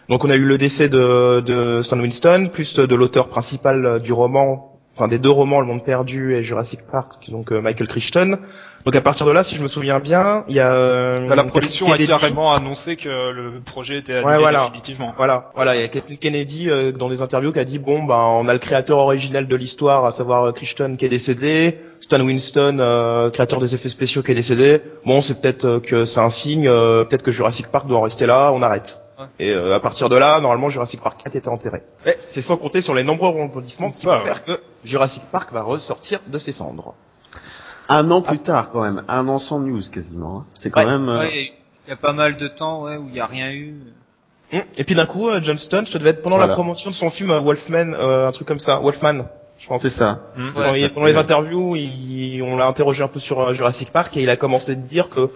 Donc 0.09 0.23
on 0.25 0.29
a 0.29 0.35
eu 0.35 0.43
le 0.45 0.57
décès 0.57 0.89
de, 0.89 1.39
de 1.41 1.81
Stan 1.83 1.99
Winston, 1.99 2.49
plus 2.51 2.75
de 2.75 2.95
l'auteur 2.95 3.27
principal 3.29 3.85
euh, 3.85 3.99
du 3.99 4.13
roman, 4.13 4.79
enfin 4.95 5.07
des 5.07 5.19
deux 5.19 5.29
romans, 5.29 5.59
Le 5.61 5.67
Monde 5.67 5.83
Perdu 5.83 6.35
et 6.35 6.43
Jurassic 6.43 6.79
Park, 6.91 7.29
donc 7.29 7.51
Michael 7.51 7.87
Crichton. 7.87 8.39
Donc 8.85 8.95
à 8.95 9.01
partir 9.01 9.25
de 9.25 9.31
là, 9.31 9.43
si 9.43 9.55
je 9.55 9.61
me 9.61 9.67
souviens 9.67 9.99
bien, 9.99 10.43
il 10.47 10.55
y 10.55 10.59
a 10.59 10.71
euh, 10.73 11.27
Bah, 11.29 11.35
la 11.35 11.43
production 11.43 11.91
a 11.91 11.97
carrément 11.97 12.53
annoncé 12.53 12.95
que 12.95 13.09
le 13.31 13.61
projet 13.63 13.99
était 13.99 14.13
annulé 14.15 14.25
Ouais, 14.33 14.37
voilà. 14.39 14.65
définitivement. 14.65 15.13
Voilà, 15.17 15.51
voilà, 15.55 15.75
il 15.75 15.81
y 15.81 15.83
a 15.83 15.87
Kathleen 15.87 16.17
Kennedy 16.17 16.69
euh, 16.69 16.91
dans 16.91 17.09
des 17.09 17.21
interviews 17.21 17.51
qui 17.51 17.59
a 17.59 17.63
dit 17.65 17.79
bon 17.79 18.03
ben 18.03 18.15
on 18.17 18.47
a 18.47 18.53
le 18.53 18.59
créateur 18.59 18.97
originel 18.97 19.47
de 19.47 19.55
l'histoire, 19.55 20.05
à 20.05 20.11
savoir 20.11 20.45
euh, 20.45 20.51
Crichton 20.51 20.95
qui 20.97 21.05
est 21.05 21.09
décédé, 21.09 21.77
Stan 21.99 22.19
Winston, 22.19 22.77
euh, 22.79 23.29
créateur 23.29 23.59
des 23.59 23.75
effets 23.75 23.89
spéciaux 23.89 24.23
qui 24.23 24.31
est 24.31 24.35
décédé. 24.35 24.81
Bon, 25.05 25.21
c'est 25.21 25.39
peut-être 25.39 25.65
euh, 25.65 25.79
que 25.79 26.05
c'est 26.05 26.19
un 26.19 26.29
signe, 26.31 26.67
euh, 26.67 27.03
peut-être 27.03 27.23
que 27.23 27.31
Jurassic 27.31 27.67
Park 27.67 27.87
doit 27.87 27.99
en 27.99 28.03
rester 28.03 28.25
là, 28.25 28.51
on 28.53 28.61
arrête. 28.61 28.97
Et 29.39 29.51
euh, 29.51 29.75
à 29.75 29.79
partir 29.79 30.09
de 30.09 30.15
là, 30.15 30.39
normalement 30.39 30.71
Jurassic 30.71 30.99
Park 30.99 31.21
4 31.23 31.35
était 31.35 31.47
enterré. 31.47 31.81
Mais 32.07 32.17
c'est 32.31 32.41
sans 32.41 32.57
compter 32.57 32.81
sur 32.81 32.95
les 32.95 33.03
nombreux 33.03 33.29
rebondissements 33.29 33.91
qui 33.91 34.07
Bah, 34.07 34.17
vont 34.17 34.25
faire 34.25 34.43
que 34.43 34.59
Jurassic 34.83 35.21
Park 35.31 35.53
va 35.53 35.61
ressortir 35.61 36.19
de 36.27 36.39
ses 36.39 36.51
cendres. 36.53 36.95
Un 37.89 38.09
an 38.11 38.21
plus 38.21 38.39
tard, 38.39 38.69
quand 38.71 38.81
même. 38.83 39.03
Un 39.07 39.27
an 39.27 39.39
sans 39.39 39.59
news, 39.59 39.81
quasiment. 39.91 40.39
hein. 40.39 40.45
C'est 40.53 40.69
quand 40.69 40.81
Ouais. 40.81 40.87
même... 40.87 41.09
euh, 41.09 41.19
Ouais, 41.19 41.51
il 41.87 41.89
y 41.89 41.93
a 41.93 41.97
pas 41.97 42.13
mal 42.13 42.37
de 42.37 42.47
temps, 42.47 42.83
ouais, 42.83 42.97
où 42.97 43.07
il 43.09 43.15
y 43.15 43.19
a 43.19 43.25
rien 43.25 43.51
eu. 43.51 43.75
Hum. 44.53 44.61
Et 44.77 44.83
puis 44.83 44.95
d'un 44.95 45.05
coup, 45.05 45.29
euh, 45.29 45.41
Johnston, 45.41 45.83
ça 45.85 45.97
devait 45.99 46.11
être 46.11 46.21
pendant 46.21 46.35
Voilà. 46.37 46.49
la 46.51 46.55
promotion 46.55 46.89
de 46.89 46.95
son 46.95 47.09
film 47.09 47.31
euh, 47.31 47.39
Wolfman, 47.39 47.93
euh, 47.93 48.27
un 48.27 48.31
truc 48.31 48.47
comme 48.47 48.59
ça, 48.59 48.79
Wolfman, 48.79 49.25
je 49.57 49.67
pense. 49.67 49.81
C'est 49.81 49.89
ça. 49.89 50.19
Hmm. 50.37 50.51
Pendant, 50.53 50.71
Ouais. 50.73 50.89
pendant 50.89 51.05
les 51.07 51.15
interviews, 51.15 51.75
il- 51.75 52.41
on 52.43 52.57
l'a 52.57 52.67
interrogé 52.67 53.03
un 53.03 53.07
peu 53.07 53.19
sur 53.19 53.39
euh, 53.39 53.53
Jurassic 53.53 53.91
Park 53.91 54.15
et 54.17 54.23
il 54.23 54.29
a 54.29 54.35
commencé 54.37 54.71
à 54.73 54.75
dire 54.75 55.09
que 55.09 55.29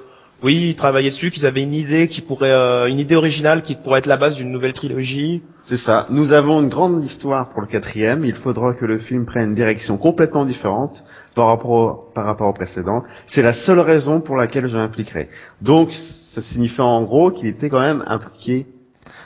oui, 0.44 0.70
ils 0.72 0.76
travaillaient 0.76 1.10
dessus, 1.12 1.32
qu'ils 1.32 1.46
avaient 1.46 1.64
une 1.64 1.74
idée 1.74 2.10
qui 2.10 2.20
pourrait, 2.22 2.52
euh, 2.52 2.88
une 2.88 3.00
idée 3.00 3.16
originale 3.16 3.64
qui 3.64 3.76
pourrait 3.76 4.00
être 4.00 4.06
la 4.06 4.18
base 4.18 4.36
d'une 4.36 4.52
nouvelle 4.52 4.74
trilogie. 4.74 5.42
C'est 5.64 5.78
ça. 5.78 6.08
Nous 6.10 6.34
avons 6.34 6.62
une 6.62 6.68
grande 6.70 7.04
histoire 7.06 7.50
pour 7.50 7.62
le 7.62 7.68
quatrième. 7.68 8.26
Il 8.26 8.36
faudra 8.36 8.74
que 8.74 8.86
le 8.86 9.00
film 9.00 9.26
prenne 9.26 9.50
une 9.50 9.56
direction 9.56 9.98
complètement 9.98 10.44
différente 10.44 11.04
par 11.36 11.48
rapport 11.48 11.70
au, 11.72 12.12
par 12.14 12.26
rapport 12.26 12.48
au 12.48 12.54
précédent. 12.54 13.04
C'est 13.28 13.42
la 13.42 13.54
seule 13.54 13.80
raison 13.80 14.22
pour 14.22 14.36
laquelle 14.38 14.68
je 14.68 14.78
m'impliquerai. 14.78 15.30
Donc, 15.62 15.92
ça 15.92 16.42
signifie 16.42 16.82
en 16.82 17.04
gros 17.04 17.32
qu'il 17.32 17.48
était 17.48 17.70
quand 17.70 17.80
même 17.82 18.04
impliqué. 18.08 18.66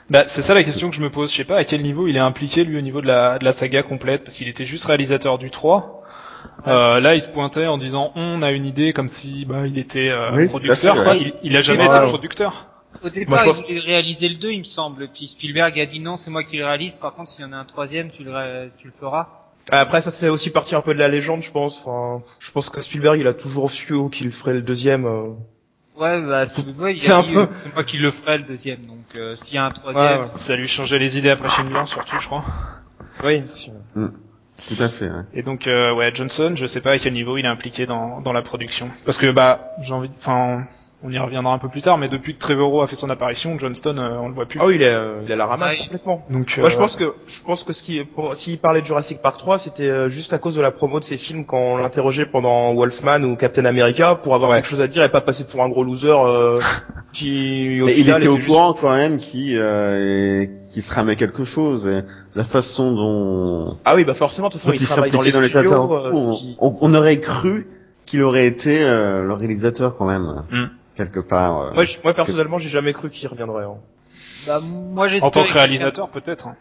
Bah, 0.10 0.24
c'est 0.28 0.42
ça 0.42 0.54
la 0.56 0.64
question 0.64 0.90
que 0.90 0.96
je 0.96 1.02
me 1.02 1.12
pose. 1.12 1.32
Je 1.32 1.38
sais 1.38 1.44
pas 1.44 1.58
à 1.58 1.64
quel 1.64 1.84
niveau 1.84 2.08
il 2.08 2.16
est 2.16 2.20
impliqué 2.20 2.64
lui 2.64 2.78
au 2.78 2.82
niveau 2.82 3.00
de 3.02 3.08
la, 3.08 3.38
de 3.38 3.46
la 3.46 3.54
saga 3.54 3.84
complète, 3.84 4.24
parce 4.24 4.36
qu'il 4.36 4.48
était 4.48 4.66
juste 4.66 4.86
réalisateur 4.86 5.38
du 5.38 5.52
3. 5.52 6.02
Euh, 6.68 7.00
là, 7.00 7.16
il 7.16 7.22
se 7.22 7.28
pointait 7.30 7.68
en 7.68 7.78
disant 7.78 8.12
on 8.16 8.42
a 8.42 8.52
une 8.52 8.66
idée 8.66 8.94
comme 8.94 9.10
si 9.10 9.46
bah 9.46 9.68
il 9.68 9.78
était 9.78 10.10
euh, 10.10 10.32
Oui, 10.36 10.48
producteur. 10.48 10.78
fait, 10.96 11.04
quoi. 11.04 11.14
ouais. 11.14 11.18
il, 11.22 11.34
il 11.44 11.58
a 11.58 11.62
jamais 11.62 11.88
Ouais, 11.88 11.94
été 11.96 12.04
ouais. 12.06 12.10
producteur. 12.10 12.66
Au 13.04 13.10
départ, 13.10 13.40
je 13.42 13.46
pense- 13.46 13.64
il 13.70 13.80
voulait 13.82 13.92
réaliser 13.94 14.30
le 14.30 14.36
2, 14.36 14.50
il 14.52 14.60
me 14.60 14.64
semble. 14.64 15.10
Puis 15.14 15.28
Spielberg 15.28 15.78
a 15.80 15.86
dit 15.86 16.00
non, 16.00 16.16
c'est 16.16 16.32
moi 16.32 16.44
qui 16.44 16.58
le 16.58 16.66
réalise. 16.66 16.96
Par 16.96 17.14
contre, 17.14 17.30
s'il 17.30 17.46
y 17.46 17.48
en 17.48 17.52
a 17.54 17.58
un 17.58 17.66
troisième, 17.66 18.10
tu 18.12 18.24
le, 18.24 18.72
tu 18.80 18.88
le 18.88 18.94
feras. 19.00 19.28
Après, 19.72 20.02
ça 20.02 20.12
se 20.12 20.20
fait 20.20 20.30
aussi 20.30 20.50
partie 20.50 20.76
un 20.76 20.82
peu 20.82 20.94
de 20.94 21.00
la 21.00 21.08
légende, 21.08 21.42
je 21.42 21.52
pense. 21.52 21.80
Enfin, 21.86 22.24
je 22.40 22.52
pense 22.52 22.70
que 22.70 22.82
Spielberg, 22.82 23.20
il 23.20 23.28
a 23.28 23.34
toujours 23.34 23.72
su 23.72 23.94
qu'il 24.12 24.32
ferait 24.32 24.54
le 24.54 24.62
deuxième. 24.62 25.06
euh. 25.06 25.30
Ouais, 25.98 26.22
bah, 26.22 26.46
c'est 26.56 26.66
ouais, 26.78 26.96
il 26.96 27.12
a 27.12 27.22
dit, 27.24 27.34
peu- 27.34 27.40
euh, 27.42 27.46
c'est 27.64 27.74
moi 27.74 27.84
qui 27.84 27.98
le 27.98 28.12
ferai 28.12 28.38
le 28.38 28.46
deuxième. 28.46 28.86
Donc, 28.86 29.06
euh, 29.16 29.36
s'il 29.36 29.56
y 29.56 29.58
a 29.58 29.66
un 29.66 29.72
troisième, 29.72 30.20
ouais. 30.22 30.28
Ça 30.48 30.56
lui 30.56 30.68
changeait 30.68 30.98
les 31.00 31.18
idées 31.18 31.30
après 31.30 31.50
Schindler 31.50 31.86
surtout, 31.88 32.16
je 32.20 32.26
crois. 32.28 32.46
Oui. 33.24 33.44
si. 33.52 33.72
Tout 34.68 34.82
à 34.84 34.90
fait. 34.90 35.06
ouais. 35.10 35.24
Et 35.34 35.42
donc 35.42 35.68
euh, 35.68 35.94
ouais, 35.94 36.12
Johnson, 36.14 36.54
je 36.56 36.66
sais 36.66 36.82
pas 36.82 36.92
à 36.92 36.98
quel 37.00 37.14
niveau 37.14 37.38
il 37.38 37.46
est 37.46 37.50
impliqué 37.50 37.86
dans, 37.86 38.20
dans 38.22 38.34
la 38.34 38.42
production. 38.42 38.90
Parce 39.06 39.18
que 39.18 39.32
bah 39.32 39.72
j'ai 39.84 39.94
envie, 39.94 40.10
de- 40.10 40.14
enfin 40.20 40.66
on 41.02 41.10
y 41.12 41.18
reviendra 41.18 41.54
un 41.54 41.60
peu 41.60 41.70
plus 41.70 41.82
tard, 41.82 41.98
mais 41.98 42.10
depuis 42.10 42.34
que 42.36 42.40
Trevorrow 42.40 42.82
a 42.82 42.88
fait 42.88 42.98
son 42.98 43.10
apparition, 43.10 43.58
Johnston 43.58 43.98
euh, 43.98 44.18
on 44.22 44.28
le 44.28 44.34
voit 44.34 44.46
plus. 44.46 44.60
Ah 44.62 44.66
oui, 44.68 44.76
il 44.76 44.82
est, 44.82 44.94
euh, 44.94 45.22
il 45.24 45.30
est 45.30 45.34
à 45.34 45.38
la 45.38 45.46
ramasse 45.46 45.74
Ouais. 45.76 45.80
complètement. 45.84 46.26
Donc 46.30 46.58
Moi, 46.58 46.70
je 46.70 46.76
euh, 46.76 46.80
pense 46.80 46.96
que 46.98 47.14
je 47.28 47.42
pense 47.46 47.64
que 47.64 47.72
ce 47.72 47.82
qui 47.84 48.04
pour- 48.04 48.36
s'il 48.36 48.58
parlait 48.60 48.82
de 48.82 48.86
Jurassic 48.86 49.22
Park 49.22 49.38
3, 49.38 49.60
c'était 49.60 49.84
euh, 49.90 50.10
juste 50.10 50.34
à 50.34 50.40
cause 50.40 50.56
de 50.56 50.62
la 50.62 50.72
promo 50.72 51.00
de 51.00 51.06
ses 51.06 51.18
films 51.18 51.46
quand 51.46 51.58
on 51.58 51.78
l'interrogeait 51.78 52.26
pendant 52.26 52.74
Wolfman 52.74 53.24
ou 53.24 53.38
Captain 53.38 53.64
America 53.64 54.16
pour 54.16 54.36
avoir 54.36 54.52
Ouais. 54.52 54.58
quelque 54.58 54.70
chose 54.70 54.82
à 54.82 54.88
dire 54.88 55.04
et 55.04 55.10
pas 55.10 55.22
passer 55.22 55.46
pour 55.50 55.64
un 55.64 55.70
gros 55.70 55.86
loser 55.86 56.08
euh, 56.12 56.60
qui 57.14 57.80
au 57.82 57.86
Mais 57.86 57.98
il 57.98 58.10
était 58.10 58.28
au 58.28 58.36
juste- 58.36 58.48
courant 58.48 58.74
quand 58.74 58.92
même 58.94 59.20
qu'il 59.20 59.58
euh, 59.58 60.46
qu'il 60.70 60.84
se 60.84 60.94
ramait 60.94 61.16
quelque 61.16 61.46
chose. 61.46 61.88
Et 61.88 62.02
la 62.36 62.44
façon 62.44 62.94
dont, 62.94 63.78
Ah 63.86 63.96
oui, 63.96 64.04
bah 64.04 64.14
forcément 64.16 64.50
de 64.50 64.54
toute 64.54 64.62
façon 64.62 64.74
il 64.76 64.82
il 64.82 64.86
travaille 64.88 65.12
dans 65.12 65.22
les 65.22 65.32
dans 65.32 65.40
les 65.40 65.50
studios. 65.50 65.72
interviews, 65.72 65.96
euh, 66.32 66.34
qui- 66.36 66.56
on, 66.60 66.76
on 66.82 66.94
aurait 66.94 67.20
cru 67.20 67.68
qu'il 68.06 68.22
aurait 68.24 68.48
été 68.48 68.84
euh, 68.84 69.24
le 69.24 69.34
réalisateur 69.34 69.96
quand 69.98 70.06
même, 70.06 70.44
Hmm. 70.52 70.66
Quelque 71.00 71.20
part. 71.22 71.60
euh, 71.60 71.74
Moi, 71.74 71.86
parce 71.86 71.96
que- 71.96 72.22
personnellement, 72.22 72.58
j'ai 72.60 72.70
jamais 72.70 72.94
cru 72.94 73.10
qu'il 73.10 73.28
reviendrait. 73.28 73.66
hein. 73.66 73.78
bah, 74.48 74.60
moi 74.62 75.08
j'ai 75.08 75.22
en 75.22 75.30
tant 75.32 75.44
que 75.44 75.54
réalisateur 75.54 76.10
peut-être. 76.10 76.48
hein. 76.48 76.56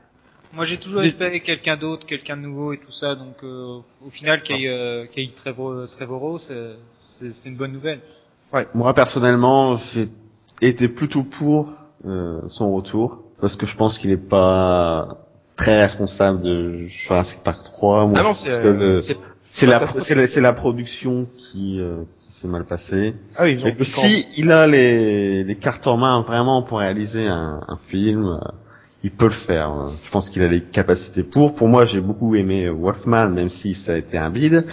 Moi 0.53 0.65
j'ai 0.65 0.79
toujours 0.79 1.03
espéré 1.03 1.41
quelqu'un 1.41 1.77
d'autre, 1.77 2.07
quelqu'un 2.07 2.37
de 2.37 2.43
nouveau 2.43 2.73
et 2.73 2.79
tout 2.79 2.91
ça. 2.93 3.15
Donc, 3.15 3.37
euh, 3.45 3.79
au 4.07 4.11
final, 4.11 4.43
qu'il 4.43 4.57
ait, 4.65 4.69
euh, 4.69 5.05
ait 5.17 5.29
Trevor- 5.37 5.87
Trevorrow, 5.97 6.39
c'est 6.39 6.77
c'est- 7.19 7.33
c'est 7.33 7.49
une 7.49 7.57
bonne 7.57 7.73
nouvelle. 7.73 8.01
Moi 8.75 8.95
personnellement, 8.95 9.75
j'ai 9.75 10.09
été 10.63 10.89
plutôt 10.89 11.25
pour 11.25 11.73
euh, 12.07 12.41
son 12.49 12.73
retour 12.75 13.25
parce 13.41 13.57
que 13.57 13.67
je 13.67 13.77
pense 13.77 13.99
qu'il 13.99 14.11
est 14.11 14.29
pas 14.29 15.09
très 15.57 15.81
responsable 15.81 16.41
de 16.41 16.87
Jurassic 16.87 17.41
Park 17.43 17.59
3. 17.65 18.07
Moi, 18.07 18.15
Ah 18.19 18.23
non, 18.23 18.33
je 18.33 18.39
c'est 18.41 19.67
la 19.67 19.81
la, 19.81 20.29
c'est 20.29 20.41
la 20.41 20.53
production 20.53 21.27
qui, 21.37 21.81
euh, 21.81 22.05
qui 22.18 22.18
s'est 22.41 22.49
mal 22.49 22.65
passée. 22.65 23.15
ah 23.37 23.45
oui, 23.45 23.53
ils 23.55 23.65
ont 23.65 23.69
Et 23.69 23.75
que 23.75 23.85
si 23.85 24.27
il 24.37 24.51
a 24.51 24.67
les, 24.67 25.45
les 25.45 25.57
cartes 25.57 25.87
en 25.87 25.97
main 25.97 26.23
vraiment 26.23 26.63
pour 26.63 26.79
réaliser 26.79 27.27
un, 27.27 27.61
un 27.67 27.77
film, 27.89 28.25
euh, 28.27 28.39
il 29.03 29.11
peut 29.13 29.27
le 29.27 29.31
faire. 29.47 29.71
Je 30.05 30.11
pense 30.11 30.29
qu'il 30.31 30.43
a 30.43 30.49
les 30.49 30.63
capacités 30.63 31.23
pour. 31.23 31.55
Pour 31.55 31.69
moi, 31.69 31.85
j'ai 31.85 32.01
beaucoup 32.01 32.35
aimé 32.35 32.69
Wolfman, 32.69 33.29
même 33.29 33.49
si 33.49 33.75
ça 33.75 33.93
a 33.93 33.97
été 33.97 34.19
un 34.19 34.31
bide. 34.31 34.67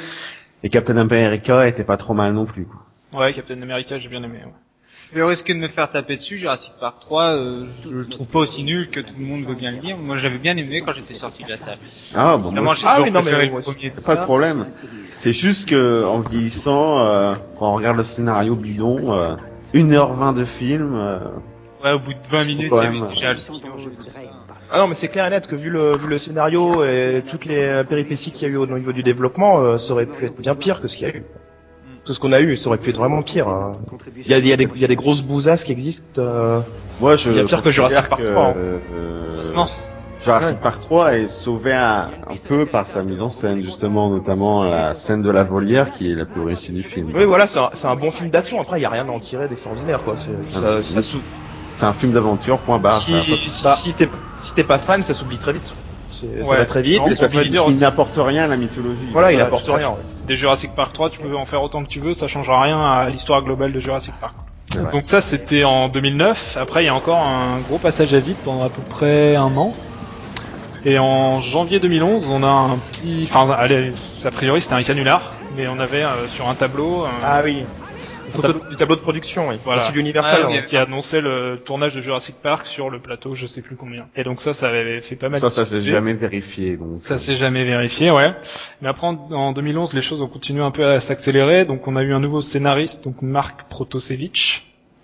Et 0.63 0.69
Captain 0.69 0.97
America 0.97 1.67
était 1.67 1.83
pas 1.83 1.97
trop 1.97 2.13
mal 2.13 2.33
non 2.33 2.45
plus. 2.45 2.65
Quoi. 2.65 3.19
Ouais, 3.19 3.33
Captain 3.33 3.61
America 3.61 3.97
j'ai 3.99 4.09
bien 4.09 4.23
aimé. 4.23 4.39
ouais. 4.45 4.51
Je 5.11 5.19
vais 5.19 5.23
risquer 5.23 5.53
de 5.53 5.59
me 5.59 5.67
faire 5.67 5.89
taper 5.89 6.17
dessus. 6.17 6.37
Jurassic 6.37 6.73
Park 6.79 6.97
3, 7.01 7.23
euh, 7.23 7.65
je 7.83 7.89
le 7.89 8.05
trouve 8.07 8.27
pas 8.27 8.39
aussi 8.39 8.63
nul 8.63 8.89
que 8.89 8.99
tout 8.99 9.13
le 9.17 9.25
monde 9.25 9.45
veut 9.45 9.55
bien 9.55 9.71
le 9.71 9.77
dire. 9.77 9.97
Moi 9.97 10.17
j'avais 10.17 10.37
bien 10.37 10.57
aimé 10.57 10.81
quand 10.85 10.93
j'étais 10.93 11.13
sorti 11.13 11.43
de 11.43 11.49
la 11.49 11.57
salle. 11.57 11.77
Ah 12.13 12.37
bon, 12.37 12.51
moi, 12.51 12.75
ah 12.83 13.01
oui, 13.01 13.11
non, 13.11 13.21
mais 13.21 13.49
moi 13.49 13.61
pas 14.05 14.15
de 14.15 14.23
problème. 14.23 14.67
C'est 15.19 15.33
juste 15.33 15.69
que 15.69 16.05
en 16.05 16.19
vieillissant, 16.19 16.99
euh, 16.99 17.35
quand 17.57 17.71
on 17.71 17.75
regarde 17.75 17.97
le 17.97 18.03
scénario 18.03 18.55
bidon, 18.55 19.13
euh, 19.13 19.35
1h20 19.73 20.35
de 20.35 20.45
film, 20.45 20.93
euh, 20.95 21.19
Ouais, 21.83 21.91
au 21.91 21.99
bout 21.99 22.13
de 22.13 22.27
20 22.31 22.45
minutes, 22.45 22.69
quand 22.69 22.81
il 22.81 22.95
y 22.95 22.97
avait 23.03 23.09
déjà 23.13 23.33
le. 23.33 23.39
Ah 24.71 24.79
non, 24.79 24.87
mais 24.87 24.95
c'est 24.95 25.09
clair 25.09 25.27
et 25.27 25.29
net 25.29 25.45
que 25.45 25.55
vu 25.55 25.69
le, 25.69 25.95
vu 25.97 26.07
le 26.07 26.17
scénario 26.17 26.83
et 26.83 27.23
toutes 27.29 27.45
les 27.45 27.83
péripéties 27.87 28.31
qu'il 28.31 28.47
y 28.47 28.51
a 28.51 28.53
eu 28.55 28.57
au 28.57 28.65
niveau 28.65 28.91
du 28.91 29.03
développement, 29.03 29.59
euh, 29.59 29.77
ça 29.77 29.93
aurait 29.93 30.07
pu 30.07 30.25
être 30.25 30.41
bien 30.41 30.55
pire 30.55 30.81
que 30.81 30.87
ce 30.87 30.95
qu'il 30.97 31.07
y 31.07 31.11
a 31.11 31.13
eu. 31.15 31.23
Tout 32.05 32.13
ce 32.13 32.19
qu'on 32.19 32.31
a 32.33 32.39
eu, 32.41 32.55
ça 32.55 32.67
aurait 32.67 32.77
pu 32.77 32.91
être 32.91 32.97
vraiment 32.97 33.23
pire. 33.23 33.47
hein. 33.47 33.77
Il 34.17 34.27
y 34.29 34.33
a, 34.33 34.37
il 34.37 34.47
y 34.47 34.53
a 34.53 34.57
des, 34.57 34.67
il 34.75 34.81
y 34.81 34.85
a 34.85 34.87
des 34.87 34.95
grosses 34.95 35.23
bousasses 35.23 35.63
qui 35.63 35.71
existent. 35.71 36.21
euh, 36.21 36.61
moi 36.99 37.15
je 37.15 37.31
Il 37.31 37.37
y 37.37 37.39
a 37.39 37.43
pire 37.45 37.63
que 37.63 37.71
Jurassic 37.71 38.07
Park 38.07 38.21
que, 38.21 38.31
3, 38.31 38.43
hein. 38.45 38.53
euh, 38.57 38.79
euh. 38.93 39.65
Jurassic 40.23 40.59
Park 40.59 40.79
3 40.81 41.13
est 41.17 41.27
sauvé 41.27 41.73
un, 41.73 42.09
un 42.27 42.35
peu 42.47 42.67
par 42.67 42.85
sa 42.85 43.03
mise 43.03 43.21
en 43.21 43.29
scène, 43.29 43.63
justement, 43.63 44.09
notamment 44.09 44.63
la 44.63 44.93
scène 44.93 45.21
de 45.23 45.29
la 45.31 45.43
volière 45.43 45.91
qui 45.93 46.11
est 46.11 46.15
la 46.15 46.25
plus 46.25 46.41
réussie 46.41 46.71
du 46.71 46.83
film. 46.83 47.11
Oui, 47.13 47.25
voilà, 47.25 47.47
c'est 47.47 47.59
un, 47.59 47.69
c'est 47.73 47.87
un 47.87 47.95
bon 47.95 48.11
film 48.11 48.29
d'action. 48.29 48.61
Après, 48.61 48.79
il 48.79 48.83
y 48.83 48.85
a 48.85 48.89
rien 48.89 49.07
à 49.07 49.11
en 49.11 49.19
tirer 49.19 49.47
d'extraordinaire, 49.47 50.03
quoi. 50.03 50.15
C'est- 50.15 50.29
Ah, 50.55 50.59
Ça, 50.59 50.75
mais 50.77 50.81
ça 50.83 51.01
sou- 51.01 51.21
C'est 51.75 51.85
un 51.85 51.93
film 51.93 52.13
d'aventure, 52.13 52.59
point 52.59 52.79
barre. 52.79 53.01
si, 53.01 53.11
ça 53.11 53.17
va 53.17 53.23
pas- 53.23 53.35
si, 53.35 53.49
ça- 53.49 53.75
si 53.77 53.93
t'es 53.93 54.09
si 54.39 54.53
t'es 54.53 54.63
pas 54.63 54.79
fan, 54.79 55.03
ça 55.03 55.13
s'oublie 55.13 55.37
très 55.37 55.53
vite. 55.53 55.73
C'est- 56.19 56.41
Ça 56.43 56.49
Ouais. 56.49 56.57
va 56.57 56.65
très 56.65 56.81
vite. 56.81 56.99
Non, 56.99 57.15
ça 57.15 57.27
finit- 57.27 57.49
dire 57.49 57.63
il 57.67 57.77
n'apporte 57.77 58.15
rien 58.17 58.43
à 58.45 58.47
la 58.47 58.57
mythologie. 58.57 59.07
Voilà, 59.11 59.31
il 59.31 59.35
Voilà, 59.35 59.47
apporte 59.47 59.65
tout 59.65 59.71
à 59.71 59.77
rien. 59.77 59.89
ouais. 59.89 59.95
Des 60.27 60.35
Jurassic 60.35 60.71
Park 60.75 60.93
3, 60.93 61.09
tu 61.09 61.19
peux 61.19 61.35
en 61.35 61.45
faire 61.45 61.61
autant 61.61 61.83
que 61.83 61.89
tu 61.89 61.99
veux, 61.99 62.13
ça 62.13 62.27
changera 62.27 62.61
rien 62.63 62.79
à 62.81 63.09
l'histoire 63.09 63.41
globale 63.41 63.71
de 63.73 63.79
Jurassic 63.79 64.13
Park. 64.19 64.33
Ouais. 64.73 64.91
Donc 64.91 65.05
ça 65.05 65.21
c'était 65.21 65.63
en 65.63 65.89
2009. 65.89 66.57
Après 66.59 66.83
il 66.83 66.87
y 66.87 66.89
a 66.89 66.95
encore 66.95 67.19
un 67.19 67.59
gros 67.59 67.77
passage 67.77 68.13
à 68.13 68.19
vide 68.19 68.37
pendant 68.43 68.63
à 68.63 68.69
peu 68.69 68.81
près 68.81 69.35
un 69.35 69.55
an. 69.57 69.73
Et 70.87 70.99
en 70.99 71.39
janvier 71.41 71.79
2011, 71.79 72.27
on 72.31 72.43
a 72.43 72.47
un 72.47 72.77
petit, 72.77 73.27
enfin 73.31 73.49
allez, 73.57 73.91
a 74.23 74.31
priori 74.31 74.61
c'était 74.61 74.75
un 74.75 74.83
canular, 74.83 75.33
mais 75.55 75.67
on 75.67 75.79
avait 75.79 76.03
euh, 76.03 76.27
sur 76.29 76.47
un 76.47 76.53
tableau 76.55 77.05
euh, 77.05 77.07
Ah 77.23 77.41
oui. 77.43 77.65
Ça- 78.41 78.53
du 78.69 78.75
tableau 78.75 78.95
de 78.95 79.01
production, 79.01 79.49
oui. 79.49 79.55
Voilà. 79.63 79.87
C'est 79.87 79.93
l'Universal. 79.93 80.41
Ah, 80.43 80.47
oui, 80.47 80.57
hein. 80.57 80.61
qui 80.67 80.77
annonçait 80.77 81.21
le 81.21 81.61
tournage 81.65 81.95
de 81.95 82.01
Jurassic 82.01 82.35
Park 82.41 82.65
sur 82.67 82.89
le 82.89 82.99
plateau, 83.01 83.35
je 83.35 83.45
sais 83.45 83.61
plus 83.61 83.75
combien. 83.75 84.07
Et 84.15 84.23
donc 84.23 84.39
ça, 84.41 84.53
ça 84.53 84.67
avait 84.69 85.01
fait 85.01 85.15
pas 85.15 85.29
mal. 85.29 85.39
Ça, 85.41 85.49
ça 85.49 85.65
s'est 85.65 85.81
jamais 85.81 86.13
vérifié, 86.13 86.77
donc. 86.77 87.01
Ça 87.03 87.17
s'est 87.19 87.35
jamais 87.37 87.63
vérifié, 87.63 88.11
ouais. 88.11 88.33
Mais 88.81 88.89
après, 88.89 89.07
en, 89.07 89.13
en 89.31 89.51
2011, 89.53 89.93
les 89.93 90.01
choses 90.01 90.21
ont 90.21 90.27
continué 90.27 90.63
un 90.63 90.71
peu 90.71 90.85
à 90.85 90.99
s'accélérer. 90.99 91.65
Donc, 91.65 91.87
on 91.87 91.95
a 91.95 92.03
eu 92.03 92.13
un 92.13 92.19
nouveau 92.19 92.41
scénariste, 92.41 93.03
donc 93.03 93.21
Mark 93.21 93.67
Protosevich. 93.69 94.63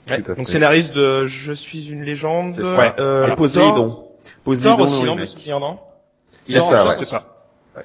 Ouais. 0.09 0.19
Donc 0.35 0.47
scénariste 0.49 0.95
de 0.95 1.27
Je 1.27 1.51
suis 1.53 1.89
une 1.89 2.03
légende. 2.03 2.55
Ça. 2.55 2.95
Euh, 2.99 3.23
Et 3.23 3.27
Thor- 3.27 3.35
Poséidon. 3.35 4.03
Poséidon, 4.43 4.77
Thor 4.77 4.85
aussi, 4.87 4.95
non, 4.97 5.03
de 5.03 5.09
remake. 5.11 5.27
souvenir, 5.27 5.59
non 5.59 5.77
C'est 6.47 6.53
ça, 6.57 6.81
je 6.83 6.87
ouais. 6.87 7.05
sais 7.05 7.11
pas. 7.11 7.23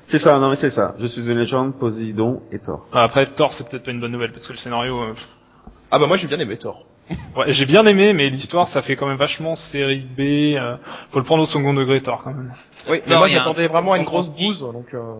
C'est 0.08 0.18
ça, 0.18 0.38
non 0.40 0.50
mais 0.50 0.56
c'est 0.56 0.70
ça. 0.70 0.94
Je 0.98 1.06
suis 1.06 1.30
une 1.30 1.38
légende, 1.38 1.78
Poséidon 1.78 2.42
et 2.50 2.58
Thor. 2.58 2.86
Ah, 2.92 3.04
Après, 3.04 3.26
Thor, 3.26 3.52
c'est 3.52 3.68
peut-être 3.68 3.84
pas 3.84 3.92
une 3.92 4.00
bonne 4.00 4.10
nouvelle 4.10 4.32
parce 4.32 4.46
que 4.46 4.52
le 4.52 4.58
scénario. 4.58 4.98
euh, 5.00 5.14
Ah 5.90 5.98
bah 5.98 6.06
moi 6.06 6.16
j'ai 6.16 6.26
bien 6.26 6.38
aimé 6.40 6.56
Thor. 6.56 6.84
Ouais, 7.36 7.52
j'ai 7.52 7.66
bien 7.66 7.84
aimé, 7.86 8.12
mais 8.14 8.30
l'histoire, 8.30 8.66
ça 8.68 8.82
fait 8.82 8.96
quand 8.96 9.06
même 9.06 9.18
vachement 9.18 9.54
série 9.56 10.00
B. 10.00 10.20
euh, 10.56 10.76
faut 11.10 11.18
le 11.18 11.24
prendre 11.24 11.42
au 11.42 11.46
second 11.46 11.72
degré, 11.74 12.00
Thor, 12.00 12.22
quand 12.24 12.30
même. 12.32 12.52
Oui, 12.88 13.00
mais 13.06 13.12
Non, 13.12 13.18
moi 13.18 13.28
j'attendais 13.28 13.64
un- 13.66 13.68
vraiment 13.68 13.92
à 13.92 13.96
une 13.96 14.02
un 14.02 14.06
grosse 14.06 14.30
bouse, 14.30 14.60
donc. 14.60 14.92
Euh... 14.94 15.14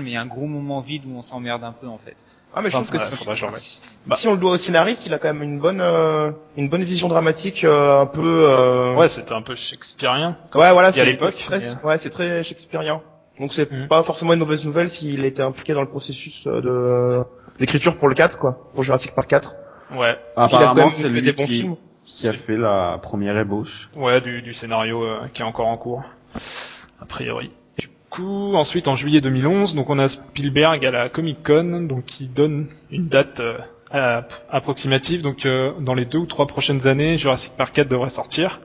Mais 0.00 0.10
il 0.10 0.12
y 0.12 0.16
a 0.16 0.20
un 0.20 0.26
gros 0.26 0.46
moment 0.46 0.80
vide 0.80 1.02
où 1.06 1.16
on 1.16 1.22
s'emmerde 1.22 1.64
un 1.64 1.72
peu 1.72 1.86
en 1.88 1.98
fait. 1.98 2.14
Ah 2.56 2.60
mais 2.62 2.70
je 2.70 2.76
trouve 2.76 2.88
que 2.88 2.96
Ouais, 2.96 3.34
je 3.34 3.46
remette. 3.46 3.60
si 4.18 4.28
on 4.28 4.32
le 4.32 4.38
doit 4.38 4.52
au 4.52 4.56
scénariste, 4.58 5.04
il 5.06 5.14
a 5.14 5.18
quand 5.18 5.32
même 5.32 5.42
une 5.42 5.58
bonne, 5.58 5.80
euh, 5.80 6.30
une 6.56 6.68
bonne 6.68 6.84
vision 6.84 7.08
dramatique, 7.08 7.64
euh, 7.64 8.02
un 8.02 8.06
peu. 8.06 8.46
Euh... 8.48 8.94
Ouais, 8.94 9.08
c'était 9.08 9.32
un 9.32 9.42
peu 9.42 9.56
shakespearien. 9.56 10.36
Ouais, 10.54 10.70
voilà. 10.72 10.92
C'est- 10.92 11.04
l'époque, 11.04 11.32
c'est 11.36 11.44
très- 11.44 11.58
mais- 11.60 11.84
Ouais, 11.84 11.98
c'est 11.98 12.10
très 12.10 12.44
shakespearien. 12.44 13.00
Donc 13.40 13.52
c'est 13.52 13.68
Mhm. 13.72 13.88
pas 13.88 14.02
forcément 14.04 14.34
une 14.34 14.38
mauvaise 14.38 14.64
nouvelle 14.64 14.90
s'il 14.90 15.24
était 15.24 15.42
impliqué 15.42 15.72
dans 15.74 15.80
le 15.82 15.88
processus 15.88 16.46
euh, 16.46 16.60
de 16.60 17.24
d'écriture 17.58 17.96
pour 17.98 18.08
le 18.08 18.14
4, 18.14 18.38
quoi, 18.38 18.56
pour 18.74 18.84
Jurassic 18.84 19.12
Park 19.16 19.28
4. 19.28 19.54
Ouais, 19.92 20.16
Apparemment, 20.36 20.90
c'est 20.90 21.08
lui 21.08 21.22
des 21.22 21.32
bons 21.32 21.46
qui, 21.46 21.60
films. 21.60 21.76
qui 22.04 22.28
a 22.28 22.32
fait 22.32 22.56
la 22.56 22.98
première 23.02 23.36
ébauche. 23.38 23.90
ouais, 23.96 24.20
du, 24.20 24.42
du 24.42 24.52
scénario 24.52 25.02
euh, 25.04 25.28
qui 25.32 25.42
est 25.42 25.44
encore 25.44 25.66
en 25.68 25.76
cours, 25.76 26.02
a 27.00 27.06
priori. 27.06 27.50
Du 27.78 27.88
coup, 28.10 28.54
ensuite, 28.54 28.86
en 28.88 28.94
juillet 28.96 29.20
2011, 29.20 29.74
donc 29.74 29.90
on 29.90 29.98
a 29.98 30.08
Spielberg 30.08 30.84
à 30.86 30.90
la 30.90 31.08
Comic 31.08 31.42
Con, 31.44 31.86
donc 31.88 32.04
qui 32.04 32.26
donne 32.28 32.68
une 32.90 33.08
date 33.08 33.40
euh, 33.94 34.22
approximative. 34.50 35.22
Donc, 35.22 35.44
euh, 35.46 35.72
dans 35.80 35.94
les 35.94 36.04
deux 36.06 36.18
ou 36.18 36.26
trois 36.26 36.46
prochaines 36.46 36.86
années, 36.86 37.18
Jurassic 37.18 37.52
Park 37.56 37.74
4 37.74 37.88
devrait 37.88 38.10
sortir. 38.10 38.60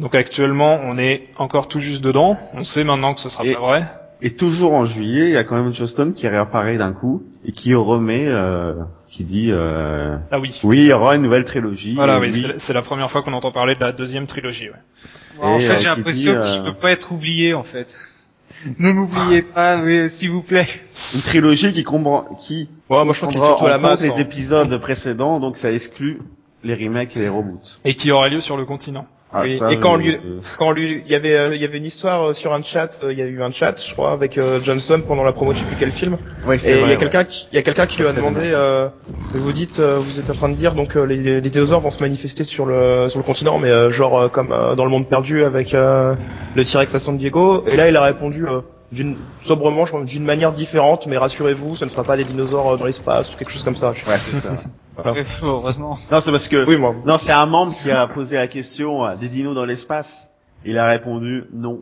Donc 0.00 0.14
actuellement, 0.16 0.80
on 0.82 0.98
est 0.98 1.28
encore 1.36 1.68
tout 1.68 1.78
juste 1.78 2.02
dedans. 2.02 2.36
On 2.52 2.64
sait 2.64 2.82
maintenant 2.84 3.14
que 3.14 3.20
ce 3.20 3.28
sera 3.28 3.44
Et- 3.44 3.54
pas 3.54 3.60
vrai. 3.60 3.84
Et 4.22 4.34
toujours 4.36 4.72
en 4.72 4.86
juillet, 4.86 5.26
il 5.26 5.32
y 5.32 5.36
a 5.36 5.44
quand 5.44 5.56
même 5.62 5.72
Johnston 5.72 6.12
qui 6.14 6.26
réapparaît 6.28 6.78
d'un 6.78 6.92
coup 6.92 7.22
et 7.44 7.52
qui 7.52 7.74
remet, 7.74 8.24
euh, 8.26 8.72
qui 9.08 9.24
dit, 9.24 9.50
euh, 9.52 10.16
Ah 10.30 10.38
oui. 10.40 10.58
oui, 10.64 10.78
il 10.84 10.88
y 10.88 10.92
aura 10.92 11.16
une 11.16 11.22
nouvelle 11.22 11.44
trilogie. 11.44 11.94
Voilà, 11.94 12.18
oui, 12.20 12.30
oui. 12.32 12.46
c'est 12.58 12.72
la- 12.72 12.82
première 12.82 13.10
fois 13.10 13.22
qu'on 13.22 13.32
entend 13.34 13.52
parler 13.52 13.74
de 13.74 13.80
la 13.80 13.92
deuxième 13.92 14.26
trilogie. 14.26 14.68
Ouais. 14.70 15.44
en 15.44 15.58
Et, 15.58 15.60
fait, 15.60 15.68
euh, 15.68 15.72
j'ai 15.74 15.78
qui 15.80 15.84
l'impression 15.84 16.32
qu'il 16.32 16.40
euh, 16.60 16.64
peut 16.72 16.78
pas 16.80 16.92
être 16.92 17.12
oublié 17.12 17.54
en 17.54 17.64
fait. 17.64 17.88
ne 18.78 18.92
m'oubliez 18.92 19.42
pas, 19.42 19.76
mais 19.78 20.08
s'il 20.08 20.30
vous 20.30 20.42
plaît. 20.42 20.68
Une 21.12 21.20
trilogie 21.22 21.72
qui 21.72 21.82
comprend, 21.84 22.24
qui 22.40 22.68
Ouais, 22.88 23.04
moi 23.04 23.12
je 23.14 23.20
prendra 23.20 23.46
surtout 23.48 23.66
la 23.66 23.78
masse. 23.78 24.00
les 24.00 24.10
hein. 24.10 24.16
épisodes 24.18 24.78
précédents, 24.80 25.38
donc 25.40 25.56
ça 25.56 25.70
exclut 25.70 26.20
les 26.62 26.74
remakes 26.74 27.14
et 27.16 27.20
les 27.20 27.28
reboots. 27.28 27.78
Et 27.84 27.94
qui 27.94 28.10
aura 28.10 28.28
lieu 28.28 28.40
sur 28.40 28.56
le 28.56 28.64
continent. 28.64 29.06
Ah, 29.36 29.42
Oui, 29.42 29.58
ça, 29.58 29.72
et 29.72 29.80
quand 29.80 29.94
euh, 29.94 29.98
lui- 29.98 30.14
euh, 30.14 30.40
Quand 30.58 30.70
lui, 30.70 31.02
il 31.04 31.10
y 31.10 31.14
avait, 31.14 31.36
euh, 31.36 31.54
il 31.54 31.60
y 31.60 31.64
avait 31.64 31.78
une 31.78 31.84
histoire 31.86 32.28
euh, 32.28 32.32
sur 32.32 32.52
un 32.52 32.62
chat, 32.62 32.90
euh, 33.02 33.12
il 33.12 33.18
y 33.18 33.22
a 33.22 33.26
eu 33.26 33.42
un 33.42 33.50
chat, 33.50 33.74
je 33.88 33.92
crois, 33.92 34.12
avec 34.12 34.38
euh, 34.38 34.60
Johnson 34.62 35.02
pendant 35.06 35.24
la 35.24 35.32
promo 35.32 35.52
je 35.52 35.58
sais 35.58 35.64
plus 35.64 35.76
quel 35.78 35.92
film. 35.92 36.16
ouais, 36.46 36.56
Et 36.64 36.72
il 36.80 36.88
y 36.88 36.92
a 36.92 36.96
quelqu'un 36.96 37.24
qui, 37.24 37.46
il 37.52 37.56
y 37.56 37.58
a 37.58 37.62
quelqu'un 37.62 37.86
qui 37.86 37.98
lui 38.00 38.06
a 38.06 38.12
demandé, 38.12 38.40
euh, 38.44 38.88
vous 39.32 39.52
dites, 39.52 39.78
euh, 39.80 39.96
vous 39.98 40.20
êtes 40.20 40.30
en 40.30 40.34
train 40.34 40.48
de 40.48 40.54
dire 40.54 40.74
donc 40.74 40.96
euh, 40.96 41.04
les, 41.04 41.40
les 41.40 41.50
dinosaures 41.50 41.80
vont 41.80 41.90
se 41.90 42.00
manifester 42.00 42.44
sur 42.44 42.64
le 42.66 43.08
sur 43.08 43.18
le 43.18 43.24
continent, 43.24 43.58
mais 43.58 43.70
euh, 43.70 43.90
genre 43.90 44.18
euh, 44.20 44.28
comme 44.28 44.52
euh, 44.52 44.74
dans 44.76 44.84
le 44.84 44.90
monde 44.90 45.08
perdu 45.08 45.42
avec 45.44 45.74
euh, 45.74 46.14
le 46.54 46.64
T-Rex 46.64 46.94
à 46.94 47.00
San 47.00 47.18
Diego. 47.18 47.64
Et 47.66 47.76
là, 47.76 47.88
il 47.88 47.96
a 47.96 48.02
répondu 48.02 48.46
euh, 48.46 48.60
d'une 48.94 49.16
sobrement, 49.46 49.84
je 49.84 49.90
crois, 49.92 50.04
d'une 50.04 50.24
manière 50.24 50.52
différente, 50.52 51.06
mais 51.06 51.18
rassurez-vous, 51.18 51.76
ce 51.76 51.84
ne 51.84 51.90
sera 51.90 52.04
pas 52.04 52.16
des 52.16 52.24
dinosaures 52.24 52.72
euh, 52.74 52.76
dans 52.78 52.86
l'espace 52.86 53.32
ou 53.32 53.36
quelque 53.36 53.50
chose 53.50 53.64
comme 53.64 53.76
ça. 53.76 53.92
Je- 53.92 54.08
Ouais, 54.08 54.18
c'est 54.30 54.40
ça. 54.40 54.54
Voilà. 54.96 55.22
Heureusement. 55.42 55.98
Non, 56.12 56.20
c'est 56.20 56.30
parce 56.30 56.46
que 56.46 56.64
Oui, 56.66 56.76
moi. 56.76 56.94
non, 57.04 57.18
c'est 57.18 57.32
un 57.32 57.46
membre 57.46 57.74
qui 57.82 57.90
a 57.90 58.06
posé 58.06 58.36
la 58.36 58.46
question 58.46 59.04
euh, 59.04 59.16
des 59.16 59.28
dinos 59.28 59.52
dans 59.54 59.64
l'espace. 59.64 60.08
Il 60.64 60.78
a 60.78 60.86
répondu 60.86 61.44
non. 61.52 61.80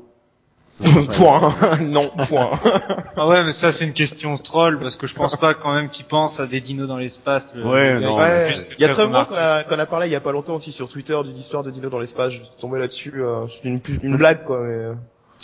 point. 1.19 1.55
non. 1.83 2.11
Point. 2.29 2.51
Ah 3.15 3.27
ouais, 3.29 3.45
mais 3.45 3.53
ça 3.53 3.73
c'est 3.73 3.85
une 3.85 3.93
question 3.93 4.39
troll 4.39 4.79
parce 4.81 4.97
que 4.97 5.07
je 5.07 5.15
pense 5.15 5.37
pas 5.37 5.53
quand 5.53 5.75
même 5.75 5.91
qu'ils 5.91 6.07
pensent 6.07 6.41
à 6.41 6.47
des 6.47 6.63
dinos 6.63 6.89
dans 6.89 6.97
l'espace. 6.97 7.53
le- 7.55 7.63
Ouais, 7.69 8.01
non, 8.01 8.17
Ouais, 8.17 8.55
il 8.79 8.81
y 8.81 8.85
a 8.87 8.95
très 8.95 9.05
longtemps 9.05 9.27
qu'on 9.27 9.79
a, 9.79 9.87
parlé 9.87 10.07
il 10.07 10.13
y 10.13 10.17
a 10.17 10.21
pas 10.21 10.33
longtemps 10.33 10.55
aussi 10.55 10.73
sur 10.73 10.89
Twitter 10.89 11.17
d'une 11.23 11.37
histoire 11.37 11.63
de 11.63 11.71
dino 11.71 11.91
dans 11.91 11.99
l'espace. 11.99 12.31
Je 12.33 12.39
suis 12.39 12.49
tombé 12.59 12.79
là-dessus. 12.79 13.13
Euh, 13.23 13.45
c'est 13.63 13.69
une, 13.69 13.81
une 14.03 14.17
blague 14.17 14.45
quoi. 14.45 14.61
Mais... 14.63 14.95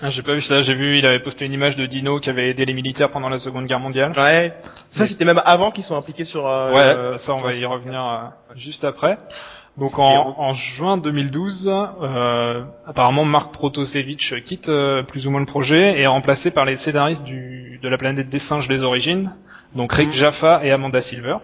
Ah, 0.01 0.11
j'ai 0.11 0.23
pas 0.23 0.35
vu 0.35 0.43
ça, 0.43 0.63
j'ai 0.63 0.75
vu, 0.75 0.97
il 0.99 1.07
avait 1.07 1.19
posté 1.19 1.45
une 1.45 1.53
image 1.53 1.77
de 1.77 1.85
Dino 1.87 2.21
qui 2.21 2.31
avait 2.31 2.49
aidé 2.51 2.65
les 2.65 2.73
militaires 2.73 3.11
pendant 3.11 3.29
la 3.29 3.39
Seconde 3.39 3.67
Guerre 3.67 3.81
mondiale. 3.81 4.13
Ouais. 4.17 4.53
Ça 4.91 5.07
c'était 5.09 5.25
même 5.25 5.43
avant 5.45 5.73
qu'ils 5.73 5.83
soient 5.85 5.97
impliqués 5.97 6.25
sur. 6.25 6.47
Euh, 6.47 6.73
Ouais, 6.73 6.83
euh, 6.85 7.19
ça 7.19 7.35
on 7.35 7.39
va 7.39 7.53
y 7.55 7.65
revenir 7.65 8.01
euh, 8.05 8.55
juste 8.55 8.85
après. 8.85 9.19
Donc 9.77 9.99
en, 9.99 10.35
en 10.39 10.55
juin 10.55 10.97
2012, 10.99 11.69
euh, 11.69 12.63
apparemment 12.87 13.25
Marc 13.25 13.53
Protosevich 13.53 14.35
quitte 14.45 14.71
plus 15.09 15.27
ou 15.27 15.31
moins 15.31 15.41
le 15.41 15.47
projet 15.47 15.99
et 15.99 16.03
est 16.03 16.07
remplacé 16.09 16.51
par 16.51 16.65
les 16.65 16.77
scénaristes 16.77 17.23
du, 17.25 17.79
de 17.83 17.89
la 17.89 17.97
planète 17.99 18.29
des 18.29 18.39
singes 18.41 18.67
des 18.69 18.83
origines, 18.83 19.33
donc 19.77 19.93
Rick 19.93 20.13
Jaffa 20.13 20.61
et 20.65 20.71
Amanda 20.73 21.01
Silver. 21.01 21.37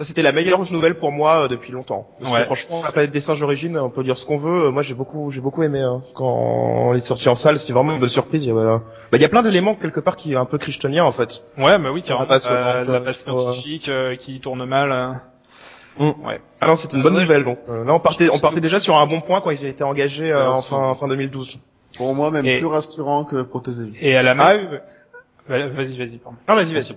Ça 0.00 0.06
c'était 0.06 0.22
la 0.22 0.32
meilleure 0.32 0.60
nouvelle 0.72 0.94
pour 0.98 1.12
moi 1.12 1.44
euh, 1.44 1.48
depuis 1.48 1.72
longtemps. 1.72 2.06
Parce 2.18 2.32
Ouais. 2.32 2.38
que 2.40 2.44
franchement, 2.46 2.82
la 2.82 2.90
planète 2.90 3.10
des 3.10 3.20
singes 3.20 3.38
d'origine, 3.38 3.76
on 3.76 3.90
peut 3.90 4.02
dire 4.02 4.16
ce 4.16 4.24
qu'on 4.24 4.38
veut. 4.38 4.68
euh, 4.68 4.70
Moi 4.70 4.82
j'ai 4.82 4.94
beaucoup, 4.94 5.30
j'ai 5.30 5.42
beaucoup 5.42 5.62
aimé 5.62 5.80
hein. 5.80 6.00
quand 6.14 6.92
elle 6.92 6.96
est 6.98 7.06
sortie 7.06 7.28
en 7.28 7.34
salle. 7.34 7.58
C'était 7.60 7.74
vraiment 7.74 7.92
une 7.92 8.00
bonne 8.00 8.08
surprise. 8.08 8.42
Il 8.42 8.48
y, 8.48 8.50
avait, 8.50 8.60
euh, 8.62 8.78
bah, 9.12 9.18
il 9.18 9.20
y 9.20 9.26
a 9.26 9.28
plein 9.28 9.42
d'éléments 9.42 9.74
quelque 9.74 10.00
part 10.00 10.16
qui 10.16 10.32
est 10.32 10.36
un 10.36 10.46
peu 10.46 10.56
christonien 10.56 11.04
en 11.04 11.12
fait. 11.12 11.28
Ouais, 11.58 11.76
bah 11.78 11.90
oui, 11.92 12.00
carrément. 12.00 12.20
la 12.20 12.34
base 12.38 12.48
Euh, 12.50 12.84
la 12.84 13.00
base 13.00 13.18
scientifique 13.18 13.90
euh, 13.90 14.16
qui 14.16 14.40
tourne 14.40 14.64
mal. 14.64 14.90
euh. 14.90 15.12
Mm. 15.98 16.26
Ouais. 16.26 16.40
Ah 16.62 16.68
non, 16.68 16.76
c'était 16.76 16.96
une 16.96 17.02
bonne 17.02 17.14
Ouais, 17.16 17.20
nouvelle. 17.20 17.44
Donc 17.44 17.58
euh, 17.68 17.84
là 17.84 17.92
on 17.92 18.00
partait, 18.00 18.30
on 18.32 18.38
partait 18.38 18.62
déjà 18.62 18.80
sur 18.80 18.96
un 18.96 19.06
bon 19.06 19.20
point 19.20 19.42
quand 19.42 19.50
ils 19.50 19.66
étaient 19.66 19.84
engagés 19.84 20.32
euh, 20.32 20.50
en 20.50 20.62
fin, 20.62 20.94
fin 20.94 21.08
2012. 21.08 21.58
Pour 21.98 22.14
moi, 22.14 22.30
même 22.30 22.46
Et- 22.46 22.56
plus 22.56 22.66
rassurant 22.66 23.24
que 23.26 23.42
Protosevich. 23.42 23.98
Et 24.00 24.16
à 24.16 24.22
la 24.22 24.34
même... 24.34 24.46
Ah 24.46 24.54
oui. 24.56 24.78
oui. 25.50 25.62
Vas-y, 25.74 25.98
vas-y, 25.98 26.16
pardon. 26.16 26.38
Ah 26.46 26.54
vas-y, 26.54 26.72
vas-y. 26.72 26.96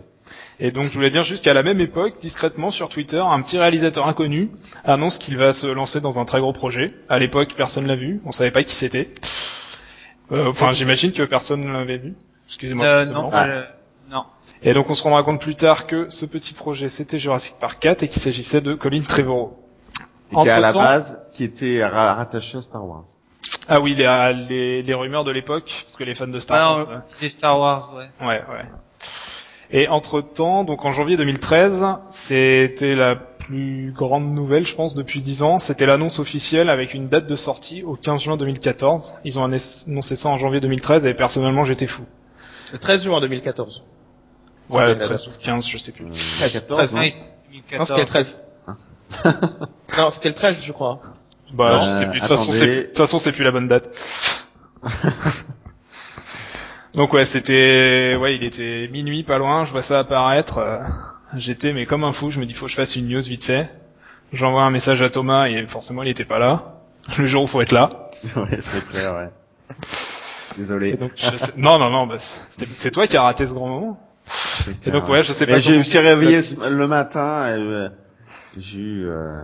Et 0.59 0.71
donc 0.71 0.85
je 0.89 0.93
voulais 0.93 1.09
dire 1.09 1.23
juste 1.23 1.43
qu'à 1.43 1.53
la 1.53 1.63
même 1.63 1.79
époque, 1.81 2.13
discrètement 2.21 2.69
sur 2.71 2.89
Twitter, 2.89 3.17
un 3.25 3.41
petit 3.41 3.57
réalisateur 3.57 4.07
inconnu 4.07 4.51
annonce 4.85 5.17
qu'il 5.17 5.37
va 5.37 5.53
se 5.53 5.67
lancer 5.67 5.99
dans 6.01 6.19
un 6.19 6.25
très 6.25 6.39
gros 6.39 6.53
projet. 6.53 6.93
À 7.09 7.19
l'époque, 7.19 7.53
personne 7.57 7.87
l'a 7.87 7.95
vu, 7.95 8.21
on 8.25 8.31
savait 8.31 8.51
pas 8.51 8.63
qui 8.63 8.75
c'était. 8.75 9.09
Euh, 10.31 10.47
Enfin, 10.49 10.71
j'imagine 10.71 11.11
que 11.11 11.23
personne 11.23 11.63
ne 11.65 11.71
l'avait 11.71 11.97
vu. 11.97 12.13
Excusez-moi. 12.47 12.85
Euh, 12.85 13.05
non, 13.11 13.33
euh, 13.33 13.63
non. 14.09 14.23
Et 14.61 14.73
donc 14.73 14.89
on 14.89 14.95
se 14.95 15.03
rendra 15.03 15.23
compte 15.23 15.41
plus 15.41 15.55
tard 15.55 15.87
que 15.87 16.09
ce 16.09 16.25
petit 16.25 16.53
projet 16.53 16.87
c'était 16.87 17.19
Jurassic 17.19 17.55
Park 17.59 17.79
4 17.81 18.03
et 18.03 18.07
qu'il 18.07 18.21
s'agissait 18.21 18.61
de 18.61 18.73
Colin 18.75 19.01
Trevorrow. 19.01 19.57
Et 20.31 20.35
qui 20.35 20.49
à 20.49 20.59
la 20.59 20.71
base, 20.73 21.19
qui 21.33 21.43
était 21.43 21.83
ra- 21.85 22.13
rattaché 22.15 22.57
à 22.57 22.61
Star 22.61 22.85
Wars. 22.85 23.03
Ah 23.67 23.79
oui, 23.81 23.93
les, 23.93 24.33
les, 24.49 24.81
les 24.83 24.93
rumeurs 24.93 25.23
de 25.23 25.31
l'époque, 25.31 25.69
parce 25.85 25.95
que 25.97 26.03
les 26.03 26.15
fans 26.15 26.27
de 26.27 26.39
Star 26.39 26.57
Ah, 26.61 26.73
Wars. 26.75 26.89
non, 26.89 27.01
c'est 27.19 27.29
Star 27.29 27.59
Wars, 27.59 27.93
ouais. 27.95 28.07
Ouais, 28.25 28.41
ouais. 28.49 28.65
Et 29.75 29.88
entre 29.88 30.21
temps, 30.21 30.63
donc 30.63 30.86
en 30.86 30.91
janvier 30.93 31.17
2013, 31.17 31.83
c'était 32.27 32.93
la 32.95 33.15
plus 33.15 33.91
grande 33.91 34.31
nouvelle, 34.33 34.65
je 34.65 34.75
pense, 34.75 34.93
depuis 34.95 35.19
10 35.21 35.41
ans. 35.41 35.59
C'était 35.59 35.86
l'annonce 35.88 36.19
officielle 36.19 36.69
avec 36.69 36.93
une 36.93 37.09
date 37.09 37.25
de 37.27 37.36
sortie 37.36 37.83
au 37.83 37.95
15 37.95 38.21
juin 38.21 38.38
2014. 38.38 39.15
Ils 39.25 39.39
ont 39.39 39.43
annoncé 39.43 40.15
ça 40.15 40.29
en 40.29 40.38
janvier 40.38 40.59
2013 40.62 41.05
et 41.07 41.13
personnellement 41.15 41.65
j'étais 41.65 41.88
fou. 41.88 42.03
Le 42.71 42.77
13 42.77 43.03
juin 43.03 43.19
2014. 43.19 43.83
Ouais, 44.69 44.88
la 44.88 44.95
13 44.95 45.09
date. 45.09 45.27
ou 45.27 45.43
15, 45.43 45.65
je 45.67 45.77
sais 45.79 45.91
plus. 45.91 46.05
Euh, 46.05 46.49
14, 46.53 46.93
non 46.93 47.01
Ah, 47.01 47.03
hein. 47.03 47.09
c'est 47.12 47.77
Non, 47.77 47.86
2014. 47.86 47.89
c'était 47.89 48.01
le 48.01 48.07
13. 48.07 48.39
non, 49.97 50.12
c'était 50.12 50.29
le 50.29 50.36
13, 50.36 50.62
je 50.65 50.71
crois. 50.71 50.99
Bah, 51.53 51.65
Euh, 51.75 51.81
je 51.81 51.99
sais 51.99 52.09
plus. 52.12 52.19
De 52.21 52.25
toute 52.27 52.38
façon, 52.38 52.43
attendez. 52.51 52.59
c'est, 52.59 52.75
de 52.77 52.88
toute 52.89 52.97
façon, 52.97 53.19
c'est 53.19 53.31
plus 53.31 53.43
la 53.43 53.51
bonne 53.51 53.67
date. 53.67 53.89
Donc 56.95 57.13
ouais, 57.13 57.25
c'était, 57.25 58.15
ouais, 58.19 58.36
il 58.36 58.43
était 58.43 58.88
minuit, 58.91 59.23
pas 59.23 59.38
loin. 59.38 59.65
Je 59.65 59.71
vois 59.71 59.82
ça 59.82 59.99
apparaître. 59.99 60.58
euh, 60.60 60.79
J'étais 61.36 61.73
mais 61.73 61.86
comme 61.86 62.03
un 62.03 62.13
fou. 62.13 62.29
Je 62.29 62.39
me 62.39 62.45
dis, 62.45 62.53
faut 62.53 62.65
que 62.65 62.71
je 62.71 62.75
fasse 62.75 62.95
une 62.95 63.08
news 63.08 63.21
vite 63.21 63.43
fait. 63.43 63.69
J'envoie 64.32 64.63
un 64.63 64.69
message 64.69 65.01
à 65.01 65.10
Thomas 65.10 65.47
et 65.47 65.65
forcément, 65.67 66.03
il 66.03 66.10
était 66.10 66.25
pas 66.25 66.39
là. 66.39 66.75
Le 67.17 67.25
jour 67.27 67.43
où 67.43 67.47
faut 67.47 67.62
être 67.62 67.71
là. 67.71 67.89
ouais, 68.36 68.60
c'est 68.62 68.88
clair, 68.89 69.15
ouais. 69.15 69.75
Désolé. 70.58 70.93
donc, 70.95 71.12
je 71.15 71.36
sais- 71.38 71.53
non, 71.58 71.79
non, 71.79 71.89
non, 71.89 72.06
bah, 72.06 72.17
c'était- 72.51 72.71
c'est 72.77 72.91
toi 72.91 73.08
qui 73.08 73.17
as 73.17 73.23
raté 73.23 73.45
ce 73.47 73.53
grand 73.53 73.67
moment. 73.67 73.99
Et 74.86 74.91
donc 74.91 75.10
ouais, 75.10 75.23
je 75.23 75.34
sais 75.34 75.45
pas. 75.47 75.60
Comment- 75.60 75.77
me 75.79 75.84
suis 75.84 75.97
réveillé 75.97 76.41
le 76.69 76.88
matin 76.88 77.47
et 77.47 77.60
euh, 77.60 77.89
j'ai 78.58 78.79
eu 78.79 79.06
euh, 79.10 79.41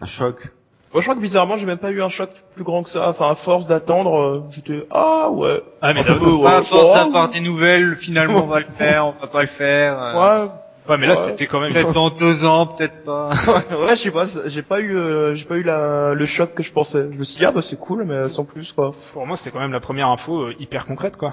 un 0.00 0.06
choc. 0.06 0.48
Moi, 0.92 1.00
je 1.00 1.06
crois 1.06 1.14
que 1.14 1.20
bizarrement, 1.22 1.56
j'ai 1.56 1.64
même 1.64 1.78
pas 1.78 1.90
eu 1.90 2.02
un 2.02 2.10
choc 2.10 2.28
plus 2.54 2.64
grand 2.64 2.82
que 2.82 2.90
ça. 2.90 3.08
Enfin, 3.08 3.30
à 3.30 3.34
force 3.36 3.66
d'attendre, 3.66 4.14
euh, 4.20 4.40
j'étais 4.50 4.86
ah 4.90 5.30
ouais. 5.30 5.62
Ah 5.80 5.94
mais 5.94 6.04
d'abord- 6.04 6.40
ouais, 6.42 6.46
Ah, 6.52 6.56
à 6.58 6.62
force 6.62 6.84
oh, 6.90 6.94
d'avoir 6.94 7.30
des 7.30 7.40
nouvelles, 7.40 7.96
finalement 7.96 8.44
on 8.44 8.46
va 8.48 8.60
le 8.60 8.66
faire, 8.76 9.06
on 9.06 9.14
va 9.20 9.26
pas 9.26 9.40
le 9.40 9.46
faire. 9.48 9.98
euh, 10.02 10.12
Ouais, 10.44 10.50
ouais, 10.90 10.96
mais 10.98 11.06
là, 11.06 11.14
Ouais. 11.14 11.30
c'était 11.30 11.46
quand 11.46 11.60
même. 11.60 11.72
Peut-être 11.72 11.94
dans 11.94 12.10
deux 12.10 12.44
ans, 12.44 12.66
peut-être 12.66 13.04
pas. 13.04 13.30
ouais, 13.86 13.96
je 13.96 14.02
sais 14.02 14.10
pas, 14.10 14.26
j'ai 14.46 14.62
pas 14.62 14.80
eu, 14.80 14.94
euh, 14.96 15.34
j'ai 15.34 15.46
pas 15.46 15.56
eu 15.56 15.62
la, 15.62 16.12
le 16.12 16.26
choc 16.26 16.52
que 16.54 16.62
je 16.62 16.72
pensais. 16.72 17.08
Je 17.10 17.16
me 17.18 17.24
suis 17.24 17.38
dit 17.38 17.44
ah 17.46 17.52
bah 17.52 17.62
c'est 17.62 17.78
cool, 17.78 18.04
mais 18.04 18.28
sans 18.28 18.44
plus 18.44 18.70
quoi. 18.72 18.90
Pour 19.14 19.26
moi, 19.26 19.38
c'était 19.38 19.50
quand 19.50 19.60
même 19.60 19.72
la 19.72 19.80
première 19.80 20.08
info 20.08 20.42
euh, 20.42 20.54
hyper 20.60 20.84
concrète, 20.84 21.16
quoi. 21.16 21.32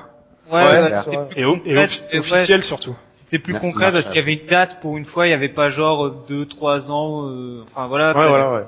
Ouais, 0.52 0.64
Ouais, 0.64 0.92
Et, 1.36 1.44
au- 1.46 1.56
et 1.56 1.58
concret, 1.60 1.86
offi- 1.86 1.90
c'était- 2.06 2.14
ouais, 2.14 2.20
officiel 2.20 2.64
surtout. 2.64 2.96
C'était 3.14 3.38
plus 3.44 3.54
Merci, 3.54 3.72
concret 3.72 3.92
parce 3.92 4.06
qu'il 4.06 4.16
y 4.16 4.20
avait 4.24 4.34
une 4.34 4.48
date 4.48 4.80
pour 4.82 4.98
une 4.98 5.06
fois, 5.06 5.28
il 5.28 5.32
y 5.32 5.34
avait 5.34 5.50
pas 5.54 5.70
genre 5.70 6.06
euh, 6.06 6.16
deux, 6.30 6.46
trois 6.48 6.90
ans. 6.90 7.28
euh, 7.28 7.64
enfin 7.70 7.86
voilà. 7.88 8.18
Ouais, 8.18 8.28
voilà, 8.28 8.52
ouais. 8.54 8.64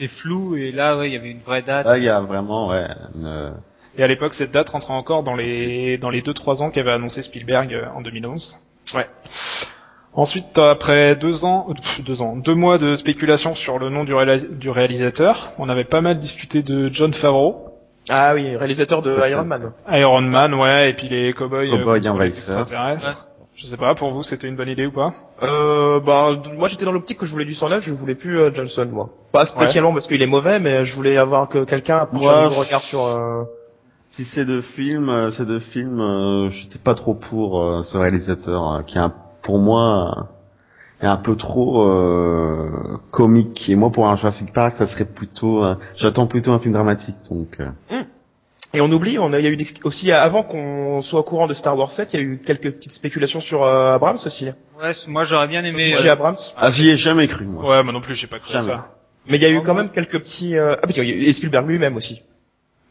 C'est 0.00 0.08
flou 0.08 0.56
et 0.56 0.72
là, 0.72 0.96
ouais, 0.96 1.08
il 1.10 1.12
y 1.12 1.16
avait 1.16 1.30
une 1.30 1.40
vraie 1.42 1.62
date. 1.62 1.84
Là, 1.86 1.98
il 1.98 2.04
y 2.04 2.08
a 2.08 2.20
vraiment, 2.22 2.68
ouais, 2.70 2.86
une... 3.14 3.52
Et 3.98 4.02
à 4.02 4.06
l'époque, 4.06 4.34
cette 4.34 4.50
date 4.52 4.70
rentrait 4.70 4.94
encore 4.94 5.22
dans 5.22 5.34
les 5.36 5.98
dans 5.98 6.10
les 6.10 6.22
deux 6.22 6.32
trois 6.32 6.62
ans 6.62 6.70
qu'avait 6.70 6.92
annoncé 6.92 7.22
Spielberg 7.22 7.74
euh, 7.74 7.84
en 7.94 8.00
2011. 8.00 8.56
Ouais. 8.94 9.06
Ensuite, 10.14 10.56
après 10.58 11.16
deux 11.16 11.44
ans, 11.44 11.66
euh, 11.70 12.02
deux 12.02 12.22
ans, 12.22 12.36
deux 12.36 12.54
mois 12.54 12.78
de 12.78 12.94
spéculation 12.96 13.54
sur 13.54 13.78
le 13.78 13.90
nom 13.90 14.04
du, 14.04 14.12
réalis- 14.14 14.58
du 14.58 14.70
réalisateur, 14.70 15.52
on 15.58 15.68
avait 15.68 15.84
pas 15.84 16.00
mal 16.00 16.16
discuté 16.16 16.62
de 16.62 16.88
John 16.92 17.12
Favreau, 17.12 17.66
Ah 18.08 18.32
oui, 18.34 18.56
réalisateur 18.56 19.02
de. 19.02 19.14
Iron 19.28 19.44
Man. 19.44 19.72
Iron 19.92 20.22
Man, 20.22 20.54
ouais, 20.54 20.90
et 20.90 20.94
puis 20.94 21.08
les 21.08 21.32
cowboys, 21.32 21.70
Cowboys 21.70 22.06
extraterrestres. 22.26 23.39
Je 23.62 23.66
sais 23.66 23.76
pas, 23.76 23.94
pour 23.94 24.10
vous, 24.12 24.22
c'était 24.22 24.48
une 24.48 24.56
bonne 24.56 24.68
idée 24.70 24.86
ou 24.86 24.92
pas 24.92 25.12
Euh, 25.42 26.00
bah, 26.00 26.30
moi 26.56 26.68
j'étais 26.68 26.86
dans 26.86 26.92
l'optique 26.92 27.18
que 27.18 27.26
je 27.26 27.32
voulais 27.32 27.44
du 27.44 27.52
109, 27.54 27.82
je 27.84 27.92
voulais 27.92 28.14
plus 28.14 28.38
euh, 28.38 28.50
Johnson, 28.54 28.88
moi. 28.90 29.10
Pas 29.32 29.44
spécialement 29.44 29.92
parce 29.92 30.06
qu'il 30.06 30.22
est 30.22 30.26
mauvais, 30.26 30.58
mais 30.58 30.86
je 30.86 30.94
voulais 30.94 31.16
avoir 31.18 31.48
que 31.48 31.64
quelqu'un 31.64 32.06
pour 32.06 32.20
Moi, 32.22 32.48
je- 32.50 32.58
regard 32.58 32.80
sur. 32.82 33.04
euh, 33.04 33.42
Si 34.08 34.24
c'est 34.24 34.44
de 34.46 34.60
films, 34.62 35.08
euh, 35.10 35.30
c'est 35.30 35.44
de 35.46 35.58
films, 35.58 36.00
euh, 36.00 36.48
j'étais 36.48 36.78
pas 36.78 36.94
trop 36.94 37.14
pour 37.14 37.60
euh, 37.62 37.82
ce 37.82 37.96
réalisateur 37.98 38.72
euh, 38.72 38.82
qui 38.82 38.96
est 38.96 39.00
un- 39.00 39.12
pour 39.42 39.58
moi 39.58 40.28
est 41.02 41.06
un 41.06 41.16
peu 41.16 41.36
trop 41.36 41.82
euh, 41.86 42.98
comique. 43.10 43.68
Et 43.68 43.76
moi, 43.76 43.90
pour 43.90 44.08
un 44.08 44.16
Jurassic 44.16 44.52
Park, 44.52 44.72
ça 44.72 44.86
serait 44.86 45.04
plutôt, 45.06 45.64
euh, 45.64 45.74
j'attends 45.96 46.26
plutôt 46.26 46.52
un 46.52 46.58
film 46.58 46.72
dramatique. 46.74 47.16
Donc, 47.30 47.58
euh, 47.60 47.68
Et 48.72 48.80
on 48.80 48.90
oublie, 48.92 49.18
on 49.18 49.32
a, 49.32 49.38
il 49.40 49.44
y 49.44 49.48
a 49.48 49.50
eu 49.50 49.56
des- 49.56 49.66
aussi 49.84 50.12
avant 50.12 50.44
qu'on 50.44 51.02
soit 51.02 51.20
au 51.20 51.22
courant 51.24 51.48
de 51.48 51.54
Star 51.54 51.76
Wars 51.76 51.90
7, 51.90 52.10
il 52.12 52.20
y 52.20 52.22
a 52.22 52.24
eu 52.24 52.40
quelques 52.44 52.70
petites 52.72 52.92
spéculations 52.92 53.40
sur 53.40 53.64
euh, 53.64 53.94
Abrams 53.94 54.18
aussi. 54.24 54.46
Ouais, 54.80 54.94
c- 54.94 55.06
moi 55.08 55.24
j'aurais 55.24 55.48
bien 55.48 55.64
aimé. 55.64 55.84
J.J. 55.84 56.08
euh, 56.08 56.12
Abrams. 56.12 56.36
ah, 56.56 56.70
j'y 56.70 56.88
ai 56.88 56.96
jamais 56.96 57.26
cru 57.26 57.44
moi. 57.46 57.64
Ouais, 57.68 57.82
moi 57.82 57.92
non 57.92 58.00
plus, 58.00 58.14
j'ai 58.14 58.28
pas 58.28 58.38
cru 58.38 58.52
Jamais. 58.52 58.66
ça. 58.68 58.86
Mais 59.26 59.38
il 59.38 59.42
y 59.42 59.46
a 59.46 59.50
eu 59.50 59.60
quand 59.62 59.74
même 59.74 59.90
quelques 59.90 60.20
petits. 60.20 60.56
Euh... 60.56 60.76
Ah, 60.80 60.86
puis 60.86 60.94
il 60.96 61.04
y 61.04 61.12
a 61.12 61.14
eu- 61.14 61.22
et 61.24 61.32
Spielberg 61.32 61.66
lui-même 61.68 61.96
aussi. 61.96 62.22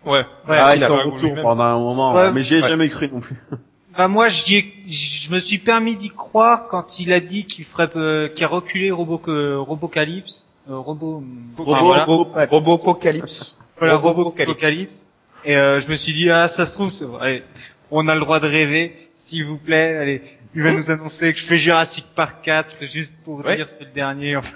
Ouais. 0.06 0.26
ah, 0.48 0.76
il 0.76 0.80
ils 0.80 0.84
a 0.84 0.88
sont 0.88 0.96
pas 0.98 1.02
en 1.02 1.10
voulu 1.10 1.16
retour 1.16 1.34
même. 1.36 1.44
pendant 1.44 1.64
un 1.64 1.80
moment, 1.80 2.14
Ouais. 2.14 2.32
mais 2.32 2.44
j'y 2.44 2.56
ai 2.56 2.62
Ouais. 2.62 2.70
jamais 2.70 2.90
cru 2.90 3.10
non 3.12 3.22
plus. 3.22 3.36
Bah 3.98 4.08
moi 4.08 4.30
j'y 4.30 4.56
ai- 4.58 4.74
je 4.88 5.30
me 5.32 5.40
suis 5.42 5.58
permis 5.58 5.98
d'y 5.98 6.10
croire 6.10 6.68
quand 6.70 7.00
il 7.00 7.12
a 7.12 7.20
dit 7.20 7.46
qu'il 7.46 7.66
ferait 7.66 7.90
euh, 7.98 8.30
qu'il 8.30 8.46
a 8.46 8.48
reculé 8.48 8.92
Robo 8.92 9.20
euh, 9.28 9.58
Robocalypse, 9.60 10.46
euh, 10.70 10.78
Robo 10.78 11.22
enfin, 11.58 11.64
Robo, 11.64 11.86
voilà. 11.88 12.04
Robo. 12.06 12.30
Voilà, 12.32 12.46
Robopocalypse. 12.50 13.58
Robocalypse. 13.82 15.06
Et 15.46 15.56
euh, 15.56 15.82
je 15.82 15.90
me 15.90 15.96
suis 15.96 16.14
dit 16.14 16.30
ah 16.30 16.48
ça 16.50 16.66
se 16.66 16.74
trouve 16.74 16.90
c'est 16.90 17.06
vrai. 17.06 17.44
On 17.92 18.08
a 18.08 18.14
le 18.14 18.20
droit 18.22 18.40
de 18.40 18.48
rêver, 18.48 18.94
s'il 19.24 19.46
vous 19.46 19.58
plaît. 19.58 19.96
Allez, 19.98 20.22
il 20.56 20.62
va 20.64 20.72
nous 20.74 20.90
annoncer 20.92 21.34
que 21.34 21.40
je 21.40 21.46
fais 21.46 21.58
Jurassic 21.58 22.06
Park 22.16 22.38
4 22.44 22.76
juste 22.86 23.16
pour 23.24 23.44
Ouais. 23.46 23.56
dire 23.56 23.68
c'est 23.70 23.86
le 23.86 23.92
dernier. 23.92 24.36
Enfin, 24.38 24.50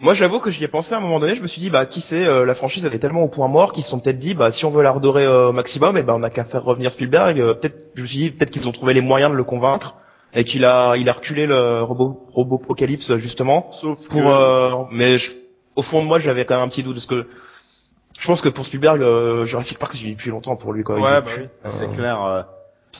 Moi, 0.00 0.14
j'avoue 0.14 0.38
que 0.38 0.50
j'y 0.52 0.62
ai 0.62 0.68
pensé 0.68 0.94
à 0.94 0.98
un 0.98 1.00
moment 1.00 1.18
donné. 1.18 1.34
Je 1.34 1.42
me 1.42 1.48
suis 1.48 1.60
dit, 1.60 1.70
bah, 1.70 1.84
qui 1.86 2.00
sait, 2.02 2.24
euh, 2.24 2.44
la 2.44 2.54
franchise 2.54 2.84
elle 2.84 2.94
est 2.94 3.00
tellement 3.00 3.24
au 3.24 3.28
point 3.28 3.48
mort 3.48 3.72
qu'ils 3.72 3.82
se 3.82 3.90
sont 3.90 3.98
peut-être 3.98 4.20
dit, 4.20 4.34
bah, 4.34 4.52
si 4.52 4.64
on 4.64 4.70
veut 4.70 4.82
la 4.84 4.92
redorer 4.92 5.24
euh, 5.24 5.48
au 5.48 5.52
maximum, 5.52 5.96
et 5.96 6.02
ben, 6.04 6.14
on 6.14 6.22
a 6.22 6.30
qu'à 6.30 6.44
faire 6.44 6.62
revenir 6.62 6.92
Spielberg. 6.92 7.40
Euh, 7.40 7.54
peut-être, 7.54 7.76
je 7.96 8.02
me 8.02 8.06
suis 8.06 8.18
dit, 8.18 8.30
peut-être 8.30 8.50
qu'ils 8.50 8.68
ont 8.68 8.72
trouvé 8.72 8.94
les 8.94 9.00
moyens 9.00 9.32
de 9.32 9.36
le 9.36 9.42
convaincre 9.42 9.96
et 10.34 10.44
qu'il 10.44 10.64
a, 10.64 10.94
il 10.96 11.08
a 11.08 11.12
reculé 11.14 11.46
le 11.46 11.82
robot, 11.82 12.28
Robopocalypse 12.32 13.16
justement 13.16 13.72
Sauf 13.80 13.98
pour. 14.08 14.30
euh, 14.30 14.84
mais 14.92 15.18
je- 15.18 15.32
au 15.74 15.82
fond 15.82 16.00
de 16.02 16.06
moi, 16.06 16.20
j'avais 16.20 16.44
quand 16.44 16.54
même 16.54 16.64
un 16.64 16.68
petit 16.68 16.84
doute 16.84 16.94
parce 16.94 17.06
que 17.06 17.26
je 18.18 18.26
pense 18.26 18.40
que 18.40 18.48
pour 18.48 18.64
Spielberg, 18.66 19.00
euh, 19.02 19.44
Jurassic 19.46 19.78
Park, 19.78 19.92
c'est 19.94 20.08
depuis 20.08 20.30
longtemps 20.30 20.56
pour 20.56 20.72
lui. 20.72 20.82
Quoi. 20.82 20.96
Ouais, 20.96 21.02
bah 21.02 21.22
plus- 21.22 21.42
oui. 21.42 21.48
euh, 21.66 21.70
C'est 21.78 21.92
clair. 21.96 22.22
Euh, 22.24 22.42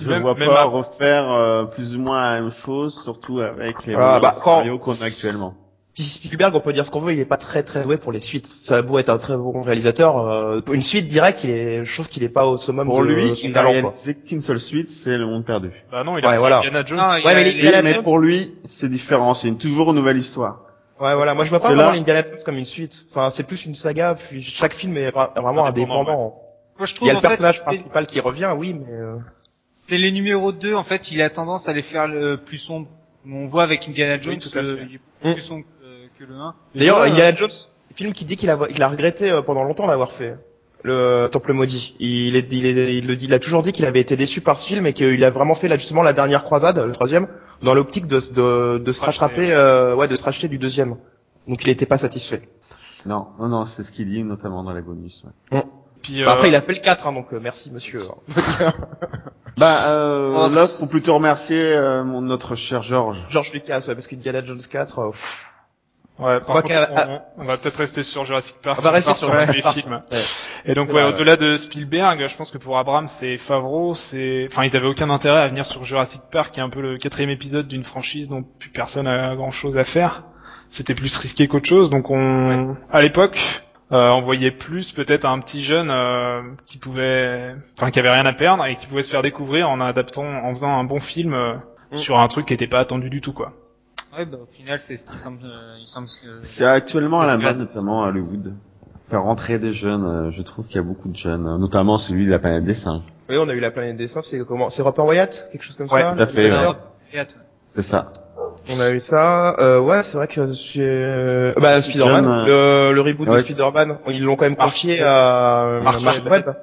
je 0.00 0.08
ne 0.10 0.20
vois 0.20 0.34
pas 0.36 0.60
à- 0.60 0.64
refaire 0.64 1.30
euh, 1.30 1.64
plus 1.64 1.96
ou 1.96 2.00
moins 2.00 2.34
la 2.34 2.40
même 2.42 2.50
chose, 2.52 3.00
surtout 3.04 3.40
avec 3.40 3.84
les 3.86 3.94
Ah, 3.94 4.20
bah, 4.20 4.34
quand- 4.42 4.58
scénarios 4.60 4.78
qu'on 4.78 5.00
a 5.00 5.04
actuellement. 5.04 5.54
Puis 5.94 6.04
Spielberg, 6.04 6.54
on 6.54 6.60
peut 6.60 6.72
dire 6.72 6.86
ce 6.86 6.92
qu'on 6.92 7.00
veut, 7.00 7.12
il 7.12 7.18
est 7.18 7.24
pas 7.24 7.38
très 7.38 7.64
très 7.64 7.82
doué 7.82 7.96
pour 7.96 8.12
les 8.12 8.20
suites. 8.20 8.46
Ça 8.60 8.76
a 8.76 8.82
beau 8.82 9.00
être 9.00 9.08
un 9.08 9.18
très 9.18 9.36
bon 9.36 9.62
réalisateur, 9.62 10.16
euh, 10.28 10.60
une 10.72 10.82
suite 10.82 11.08
directe, 11.08 11.42
il 11.42 11.50
est, 11.50 11.84
je 11.84 11.92
trouve 11.94 12.06
qu'il 12.06 12.22
est 12.22 12.28
pas 12.28 12.46
au 12.46 12.56
summum 12.56 12.86
Pour 12.86 13.00
de 13.00 13.06
lui, 13.06 13.28
son 13.30 13.34
il 13.42 13.48
n'a 13.48 13.54
talent. 13.62 13.72
réalisé 13.72 14.14
qu'une 14.14 14.40
seule 14.42 14.60
suite, 14.60 14.88
c'est 15.02 15.18
Le 15.18 15.26
Monde 15.26 15.44
Perdu. 15.44 15.72
Bah 15.90 16.04
non, 16.04 16.16
il 16.16 16.24
a 16.24 16.28
Ouais, 16.30 16.38
voilà. 16.38 16.58
Indiana 16.58 16.84
Jones. 16.84 16.98
Ouais, 17.00 17.32
a- 17.32 17.34
mais 17.34 17.42
les- 17.42 17.82
mais 17.82 18.02
pour 18.02 18.20
lui, 18.20 18.52
c'est 18.78 18.88
différent, 18.88 19.34
c'est 19.34 19.48
une 19.48 19.58
toujours 19.58 19.90
une 19.90 19.96
nouvelle 19.96 20.18
histoire. 20.18 20.60
Ouais, 21.00 21.14
voilà. 21.14 21.34
Moi, 21.34 21.44
je 21.44 21.50
vois 21.50 21.60
pas 21.60 21.68
vraiment 21.74 21.92
là- 21.92 21.98
Indiana 21.98 22.22
Jones 22.22 22.38
comme 22.44 22.56
une 22.58 22.64
suite. 22.64 22.92
Enfin, 23.10 23.30
c'est 23.34 23.46
plus 23.46 23.64
une 23.66 23.74
saga. 23.74 24.16
Puis 24.28 24.42
chaque 24.42 24.74
film 24.74 24.96
est 24.96 25.10
vra- 25.10 25.32
vraiment 25.40 25.64
Indépendant, 25.66 26.00
indépendant. 26.00 26.34
Moi, 26.78 26.86
je 26.86 26.94
Il 27.00 27.06
y 27.06 27.10
a 27.10 27.14
le 27.14 27.20
fait, 27.20 27.28
personnage 27.28 27.62
principal 27.62 28.06
qui 28.06 28.20
revient, 28.20 28.52
oui, 28.56 28.74
mais 28.74 28.92
euh, 28.92 29.16
C'est 29.88 29.98
les 29.98 30.12
numéros 30.12 30.52
2, 30.52 30.74
en 30.74 30.84
fait, 30.84 31.10
il 31.10 31.22
a 31.22 31.30
tendance 31.30 31.68
à 31.68 31.72
les 31.72 31.82
faire 31.82 32.06
le 32.06 32.36
plus 32.44 32.58
sombre. 32.58 32.88
On 33.26 33.46
voit 33.46 33.64
avec 33.64 33.88
Indiana 33.88 34.20
Jones 34.20 34.38
euh, 34.56 34.76
fait. 34.76 34.86
il 34.88 34.94
est 34.96 35.34
plus 35.34 35.42
Mm. 35.44 35.46
sombre 35.46 35.64
euh, 35.84 36.06
que 36.18 36.24
le 36.24 36.34
1. 36.34 36.54
d'ailleurs. 36.74 37.00
Indiana 37.02 37.36
Jones, 37.36 37.50
film 37.96 38.12
qui 38.12 38.24
dit 38.24 38.36
qu'il 38.36 38.48
a, 38.50 38.56
qu'il 38.68 38.82
a 38.82 38.88
regretté 38.88 39.30
euh, 39.30 39.42
pendant 39.42 39.64
longtemps 39.64 39.86
d'avoir 39.88 40.12
fait 40.12 40.34
le 40.84 41.28
Temple 41.32 41.52
maudit. 41.52 41.94
Il, 41.98 42.36
est, 42.36 42.46
il, 42.52 42.64
est- 42.64 42.94
il 42.96 43.06
le 43.08 43.16
dit, 43.16 43.24
il 43.24 43.34
a 43.34 43.40
toujours 43.40 43.62
dit 43.64 43.72
qu'il 43.72 43.84
avait 43.86 44.00
été 44.00 44.16
déçu 44.16 44.40
par 44.40 44.60
ce 44.60 44.68
film 44.68 44.86
et 44.86 44.92
qu'il 44.92 45.22
a 45.24 45.30
vraiment 45.30 45.56
fait 45.56 45.66
là 45.68 45.76
justement 45.76 46.02
la 46.04 46.12
dernière 46.12 46.44
croisade, 46.44 46.78
le 46.78 46.92
troisième, 46.92 47.26
dans 47.62 47.74
l'optique 47.74 48.06
de, 48.06 48.18
de, 48.34 48.78
de 48.78 48.92
se 48.92 49.00
Racheter. 49.04 49.20
rattraper, 49.20 49.52
euh, 49.52 49.94
ouais, 49.94 50.08
de 50.08 50.16
se 50.16 50.22
racheter 50.24 50.48
du 50.48 50.58
deuxième. 50.58 50.96
Donc 51.46 51.62
il 51.64 51.68
était 51.70 51.86
pas 51.86 51.98
satisfait. 51.98 52.48
Non, 53.06 53.28
non, 53.38 53.48
non, 53.48 53.64
c'est 53.64 53.82
ce 53.84 53.92
qu'il 53.92 54.08
dit, 54.08 54.22
notamment 54.24 54.62
dans 54.64 54.72
les 54.72 54.82
bonus. 54.82 55.24
ouais. 55.52 55.62
Puis, 56.02 56.22
Bah, 56.22 56.30
euh, 56.30 56.34
après, 56.34 56.48
il 56.48 56.54
a 56.54 56.60
fait 56.62 56.74
le 56.74 56.80
4, 56.80 57.06
hein, 57.08 57.12
donc 57.12 57.32
euh, 57.32 57.40
merci 57.42 57.70
monsieur. 57.72 58.02
Bah, 59.56 59.90
euh, 59.90 60.32
Oh, 60.36 60.48
là, 60.54 60.68
faut 60.68 60.86
plutôt 60.88 61.14
remercier 61.14 61.72
euh, 61.74 62.04
mon, 62.04 62.20
notre 62.22 62.54
cher 62.54 62.82
Georges. 62.82 63.18
George 63.30 63.52
Lucas, 63.52 63.82
ouais, 63.88 63.94
parce 63.94 64.06
qu'Indiana 64.06 64.44
Jones 64.44 64.62
4, 64.70 64.98
euh, 65.00 65.10
pff, 65.10 65.20
Ouais, 66.18 66.38
On 66.42 66.44
par 66.46 66.56
va 66.56 66.62
contre, 66.62 67.20
on, 67.36 67.42
on 67.42 67.44
va 67.44 67.56
peut-être 67.58 67.76
rester 67.76 68.02
sur 68.02 68.24
Jurassic 68.24 68.56
Park. 68.62 68.78
On 68.80 68.82
va 68.82 68.90
rester 68.90 69.14
sur 69.14 69.28
les 69.32 69.40
Jurassic 69.46 69.62
Park. 69.62 69.74
films. 69.78 70.00
Ouais. 70.10 70.22
Et 70.64 70.74
donc, 70.74 70.88
C'est 70.90 70.96
ouais, 70.96 71.04
au-delà 71.04 71.36
de 71.36 71.56
Spielberg, 71.56 72.26
je 72.26 72.36
pense 72.36 72.50
que 72.50 72.58
pour 72.58 72.76
Abrams 72.76 73.08
et 73.22 73.36
Favreau, 73.36 73.94
c'est, 73.94 74.48
enfin, 74.50 74.64
ils 74.64 74.74
avaient 74.76 74.88
aucun 74.88 75.10
intérêt 75.10 75.40
à 75.42 75.48
venir 75.48 75.64
sur 75.66 75.84
Jurassic 75.84 76.20
Park, 76.32 76.52
qui 76.54 76.60
est 76.60 76.62
un 76.62 76.70
peu 76.70 76.80
le 76.80 76.98
quatrième 76.98 77.30
épisode 77.30 77.68
d'une 77.68 77.84
franchise 77.84 78.28
dont 78.28 78.42
plus 78.58 78.70
personne 78.70 79.06
a 79.06 79.36
grand 79.36 79.52
chose 79.52 79.76
à 79.76 79.84
faire. 79.84 80.24
C'était 80.68 80.94
plus 80.94 81.16
risqué 81.18 81.46
qu'autre 81.48 81.68
chose, 81.68 81.88
donc 81.88 82.10
on, 82.10 82.76
à 82.92 83.00
l'époque, 83.00 83.38
euh, 83.92 84.10
on 84.10 84.20
voyait 84.22 84.50
plus 84.50 84.92
peut-être 84.92 85.24
un 85.24 85.38
petit 85.40 85.62
jeune 85.62 85.90
euh, 85.90 86.42
qui 86.66 86.76
pouvait, 86.78 87.54
enfin, 87.78 87.90
qui 87.90 87.98
avait 88.00 88.10
rien 88.10 88.26
à 88.26 88.34
perdre 88.34 88.66
et 88.66 88.74
qui 88.76 88.86
pouvait 88.86 89.02
se 89.02 89.10
faire 89.10 89.22
découvrir 89.22 89.70
en 89.70 89.80
adaptant, 89.80 90.26
en 90.26 90.50
faisant 90.50 90.78
un 90.78 90.84
bon 90.84 90.98
film 91.00 91.32
euh, 91.32 91.54
Mm. 91.90 91.96
sur 91.96 92.18
un 92.18 92.28
truc 92.28 92.44
qui 92.44 92.52
était 92.52 92.66
pas 92.66 92.80
attendu 92.80 93.08
du 93.08 93.22
tout, 93.22 93.32
quoi. 93.32 93.52
Ouais, 94.16 94.24
bah, 94.24 94.38
au 94.42 94.46
final, 94.56 94.78
c'est 94.86 94.96
ce 94.96 95.04
qui 95.04 95.18
semble, 95.18 95.40
euh, 95.44 95.76
il 95.80 95.86
semble 95.86 96.06
que... 96.06 96.42
C'est 96.56 96.64
actuellement 96.64 97.20
à 97.20 97.26
la 97.26 97.36
mode, 97.36 97.56
notamment 97.58 98.04
à 98.04 98.08
Hollywood. 98.08 98.54
Faire 99.10 99.22
rentrer 99.22 99.58
des 99.58 99.72
jeunes, 99.72 100.04
euh, 100.04 100.30
je 100.30 100.42
trouve 100.42 100.66
qu'il 100.66 100.76
y 100.76 100.78
a 100.78 100.82
beaucoup 100.82 101.08
de 101.08 101.16
jeunes, 101.16 101.46
euh, 101.46 101.58
notamment 101.58 101.98
celui 101.98 102.26
de 102.26 102.30
la 102.30 102.38
planète 102.38 102.64
des 102.64 102.74
singes. 102.74 103.02
Oui, 103.28 103.36
on 103.38 103.48
a 103.48 103.54
eu 103.54 103.60
la 103.60 103.70
planète 103.70 103.96
des 103.96 104.08
singes, 104.08 104.24
c'est 104.30 104.38
comment 104.46 104.70
C'est 104.70 104.82
Robert 104.82 105.04
Wyatt 105.06 105.48
Quelque 105.52 105.62
chose 105.62 105.76
comme 105.76 105.86
Ouais, 105.90 106.00
ça 106.00 106.14
tout 106.14 106.22
à 106.22 106.26
fait, 106.26 106.50
ouais. 106.50 107.26
C'est 107.74 107.82
ça. 107.82 108.10
On 108.70 108.80
a 108.80 108.90
eu 108.90 109.00
ça. 109.00 109.54
Euh, 109.60 109.80
ouais, 109.80 110.02
c'est 110.04 110.16
vrai 110.18 110.26
que 110.28 110.52
c'est... 110.52 110.78
euh, 110.80 111.52
Bah, 111.58 111.80
Spider-Man, 111.80 112.24
John, 112.24 112.46
le, 112.46 112.92
le 112.92 113.00
reboot 113.00 113.28
de. 113.28 113.42
Spider-Man, 113.42 113.98
ils 114.08 114.22
l'ont 114.22 114.36
quand 114.36 114.44
même 114.46 114.56
Mark- 114.58 114.70
confié 114.72 115.00
à 115.02 115.64
euh, 115.64 115.80
Mark 115.82 116.00
Mark 116.02 116.24
Webb. 116.30 116.56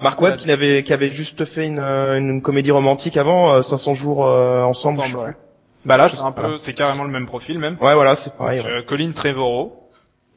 Mark 0.00 0.20
Webb 0.20 0.36
qui 0.36 0.50
avait, 0.50 0.82
qui 0.84 0.92
avait 0.92 1.10
juste 1.10 1.44
fait 1.44 1.66
une, 1.66 1.78
euh, 1.80 2.18
une 2.18 2.40
comédie 2.42 2.70
romantique 2.70 3.16
avant, 3.16 3.52
euh, 3.54 3.62
500 3.62 3.94
jours 3.94 4.26
euh, 4.26 4.62
ensemble. 4.62 5.00
Ensemble, 5.00 5.34
Bah 5.84 5.96
là, 5.96 6.08
c'est 6.10 6.20
un 6.20 6.32
peu, 6.32 6.56
c'est 6.58 6.74
carrément 6.74 7.04
le 7.04 7.10
même 7.10 7.26
profil 7.26 7.58
même. 7.58 7.76
Ouais, 7.80 7.94
voilà, 7.94 8.16
c'est 8.16 8.36
pareil. 8.36 8.58
Donc, 8.58 8.66
ouais. 8.66 8.72
euh, 8.78 8.82
Colin 8.86 9.12
Trevorrow, 9.12 9.72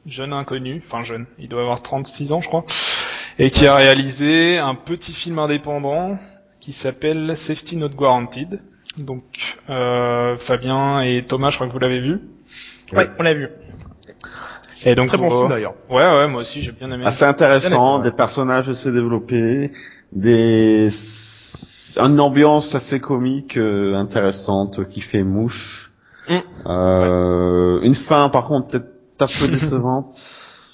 jeune 0.05 0.31
inconnu, 0.33 0.81
enfin 0.85 1.01
jeune, 1.01 1.25
il 1.39 1.49
doit 1.49 1.61
avoir 1.61 1.81
36 1.81 2.31
ans 2.31 2.41
je 2.41 2.47
crois, 2.47 2.63
et 3.39 3.49
qui 3.51 3.67
a 3.67 3.75
réalisé 3.75 4.57
un 4.57 4.75
petit 4.75 5.13
film 5.13 5.39
indépendant 5.39 6.17
qui 6.61 6.71
s'appelle 6.71 7.35
Safety 7.35 7.75
Not 7.75 7.89
Guaranteed. 7.89 8.61
Donc 8.97 9.23
euh, 9.69 10.37
Fabien 10.37 11.01
et 11.01 11.25
Thomas, 11.27 11.49
je 11.49 11.55
crois 11.55 11.67
que 11.67 11.71
vous 11.73 11.79
l'avez 11.79 11.99
vu. 11.99 12.21
Ouais, 12.93 13.09
on 13.19 13.23
l'a 13.23 13.33
vu. 13.33 13.49
Et 14.85 14.95
donc 14.95 15.07
Très 15.07 15.17
bon 15.17 15.29
film 15.29 15.49
d'ailleurs. 15.49 15.73
Ouais 15.89 16.07
ouais, 16.07 16.27
moi 16.27 16.41
aussi 16.41 16.61
j'ai 16.61 16.71
bien 16.73 16.91
aimé. 16.91 17.03
Assez 17.05 17.23
intéressant, 17.25 17.97
Ouais. 17.97 18.03
des 18.03 18.11
personnages 18.15 18.69
assez 18.69 18.91
développés, 18.91 19.71
des 20.11 20.89
une 21.97 22.19
ambiance 22.19 22.73
assez 22.75 22.99
comique, 22.99 23.57
euh, 23.57 23.95
intéressante, 23.95 24.87
qui 24.89 25.01
fait 25.01 25.23
mouche. 25.23 25.91
Mm. 26.29 26.37
Euh, 26.67 27.79
Une 27.81 27.95
fin, 27.95 28.29
par 28.29 28.45
contre, 28.45 28.67
peut-être 28.67 28.85
un 29.19 29.25
peu 29.39 29.47
décevante, 29.51 30.15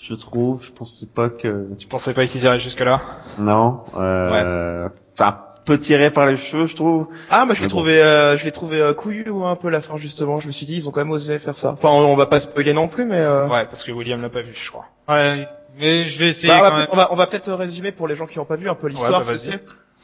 je 0.02 0.14
trouve. 0.16 0.64
Je 0.64 0.72
pensais 0.72 1.08
pas 1.14 1.30
que 1.30 1.76
Tu 1.78 1.88
pensais 1.88 2.14
pas 2.14 2.26
qu'ils 2.28 2.44
iraient 2.44 2.60
jusque 2.60 2.80
là 2.82 3.00
non. 3.38 3.82
Euh... 3.98 4.88
Un 5.20 5.36
peu 5.66 5.78
tiré 5.78 6.10
par 6.12 6.26
les 6.26 6.38
cheveux, 6.38 6.66
je 6.66 6.76
trouve. 6.76 7.08
Ah, 7.30 7.46
moi 7.46 7.54
je 7.54 7.62
l'ai 7.62 7.68
bon. 7.68 7.76
trouvé, 7.76 8.02
euh, 8.02 8.38
je 8.38 8.46
l'ai 8.46 8.52
trouvé 8.52 8.82
euh, 8.82 8.94
couillu 8.94 9.30
ou 9.30 9.46
un 9.46 9.56
peu 9.56 9.70
la 9.70 9.82
fin 9.82 9.98
justement. 9.98 10.40
Je 10.40 10.48
me 10.48 10.52
suis 10.52 10.66
dit, 10.66 10.76
ils 10.78 10.88
ont 10.88 10.92
quand 10.92 11.02
même 11.02 11.12
osé 11.12 11.38
faire 11.38 11.56
ça. 11.56 11.74
Enfin, 11.74 11.90
on, 11.90 12.06
on 12.12 12.16
va 12.16 12.26
pas 12.26 12.40
spoiler 12.40 12.74
non 12.74 12.88
plus, 12.88 13.06
mais. 13.06 13.20
Euh... 13.20 13.48
Ouais, 13.48 13.66
parce 13.66 13.84
que 13.84 13.92
William 13.92 14.20
l'a 14.22 14.30
pas 14.30 14.42
vu, 14.42 14.54
je 14.54 14.72
crois. 14.72 14.86
Ouais, 15.08 15.48
mais 15.78 16.06
je 16.06 16.18
vais 16.18 16.30
essayer 16.30 16.48
Bah, 16.48 16.56
on, 16.56 16.60
quand 16.60 16.64
va, 16.64 16.70
même. 16.72 16.80
peut-être- 16.88 16.94
on 16.94 16.98
va, 16.98 17.14
on 17.14 17.16
va 17.16 17.28
peut-être 17.28 17.54
résumer 17.54 17.92
pour 17.92 18.08
les 18.08 18.16
gens 18.16 18.26
qui 18.26 18.40
n'ont 18.40 18.46
pas 18.46 18.56
vu 18.56 18.68
un 18.70 18.76
peu 18.76 18.88
l'histoire. 18.88 19.12
Ouais, 19.28 19.28
bah, 19.28 19.58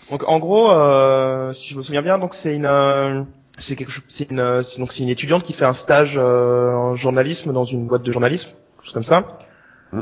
que 0.08 0.12
donc 0.12 0.24
en 0.28 0.40
gros, 0.40 0.70
euh, 0.72 1.54
si 1.54 1.70
je 1.74 1.78
me 1.78 1.84
souviens 1.84 2.02
bien, 2.02 2.18
donc 2.18 2.34
c'est 2.34 2.56
une, 2.56 2.66
euh, 2.66 3.24
c'est 3.58 3.76
quelque 3.76 3.92
chose, 3.92 4.04
c'est 4.08 4.30
une, 4.32 4.40
euh, 4.40 4.62
donc 4.78 4.92
c'est 4.94 5.04
une 5.04 5.10
étudiante 5.10 5.44
qui 5.44 5.54
fait 5.54 5.66
un 5.66 5.74
stage 5.74 6.16
euh, 6.18 6.72
en 6.74 6.96
journalisme 6.96 7.54
dans 7.54 7.66
une 7.66 7.88
boîte 7.88 8.04
de 8.04 8.12
journalisme, 8.12 8.50
quelque 8.50 8.86
chose 8.86 8.94
comme 8.94 9.04
ça. 9.04 9.24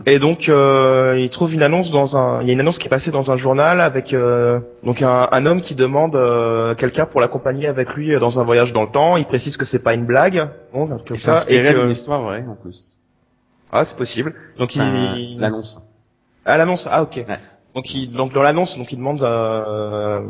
Et 0.08 0.18
donc 0.18 0.50
euh, 0.50 1.16
il 1.20 1.30
trouve 1.30 1.54
une 1.54 1.62
annonce 1.62 1.92
dans 1.92 2.18
un, 2.18 2.42
il 2.42 2.48
y 2.48 2.50
a 2.50 2.54
une 2.54 2.62
annonce 2.62 2.80
qui 2.80 2.88
est 2.88 2.90
passée 2.90 3.12
dans 3.12 3.30
un 3.32 3.38
journal 3.38 3.80
avec 3.80 4.12
euh, 4.14 4.60
donc 4.84 5.04
un, 5.04 5.28
un 5.32 5.46
homme 5.46 5.62
qui 5.62 5.76
demande 5.76 6.16
euh, 6.16 6.74
quelqu'un 6.74 7.06
pour 7.06 7.22
l'accompagner 7.22 7.68
avec 7.68 7.94
lui 7.94 8.18
dans 8.20 8.40
un 8.40 8.44
voyage 8.44 8.74
dans 8.74 8.84
le 8.84 8.90
temps. 8.90 9.18
Il 9.18 9.26
précise 9.26 9.56
que 9.56 9.66
c'est 9.66 9.84
pas 9.84 9.94
une 9.94 10.06
blague, 10.08 10.50
bon, 10.74 10.88
comme 10.88 11.00
Et 11.16 11.20
ça, 11.20 11.44
et 11.48 11.62
que 11.62 11.80
d'une 11.82 11.92
histoire 11.92 12.24
vraie, 12.24 12.44
en 12.48 12.56
plus. 12.56 12.98
ah 13.72 13.86
c'est 13.86 13.98
possible. 13.98 14.34
Donc 14.58 14.76
il 14.76 15.38
L'annonce. 15.40 15.78
ah 16.46 16.58
l'annonce 16.58 16.88
ah 16.90 17.04
ok. 17.04 17.18
Ouais. 17.28 17.38
Donc 17.74 17.92
il 17.96 18.14
donc 18.14 18.34
dans 18.34 18.44
l'annonce 18.44 18.78
donc 18.78 18.92
il 18.92 18.98
demande 18.98 19.24
euh, 19.24 20.22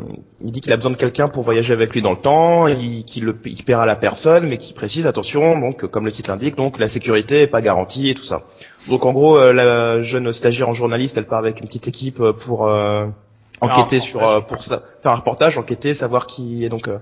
il 0.42 0.50
dit 0.50 0.62
qu'il 0.62 0.72
a 0.72 0.76
besoin 0.76 0.92
de 0.92 0.96
quelqu'un 0.96 1.28
pour 1.28 1.42
voyager 1.42 1.74
avec 1.74 1.92
lui 1.92 2.00
dans 2.00 2.12
le 2.12 2.20
temps, 2.20 2.66
il, 2.68 3.04
qu'il 3.04 3.24
le 3.24 3.36
il 3.44 3.62
paiera 3.64 3.84
la 3.84 3.96
personne 3.96 4.46
mais 4.48 4.56
qui 4.56 4.72
précise 4.72 5.06
attention 5.06 5.58
donc 5.60 5.86
comme 5.88 6.06
le 6.06 6.12
titre 6.12 6.30
l'indique 6.30 6.56
donc 6.56 6.78
la 6.78 6.88
sécurité 6.88 7.42
est 7.42 7.46
pas 7.46 7.60
garantie 7.60 8.08
et 8.08 8.14
tout 8.14 8.24
ça. 8.24 8.44
Donc 8.88 9.04
en 9.04 9.12
gros 9.12 9.36
euh, 9.36 9.52
la 9.52 10.00
jeune 10.00 10.32
stagiaire 10.32 10.70
en 10.70 10.72
journaliste 10.72 11.18
elle 11.18 11.26
part 11.26 11.40
avec 11.40 11.60
une 11.60 11.66
petite 11.66 11.86
équipe 11.86 12.18
euh, 12.20 12.32
pour 12.32 12.66
euh, 12.66 13.06
enquêter 13.60 14.00
sur 14.00 14.26
euh, 14.26 14.40
pour 14.40 14.62
ça 14.62 14.82
faire 15.02 15.12
un 15.12 15.16
reportage 15.16 15.58
enquêter 15.58 15.94
savoir 15.94 16.26
qui 16.26 16.64
est 16.64 16.70
donc 16.70 16.88
euh, 16.88 16.96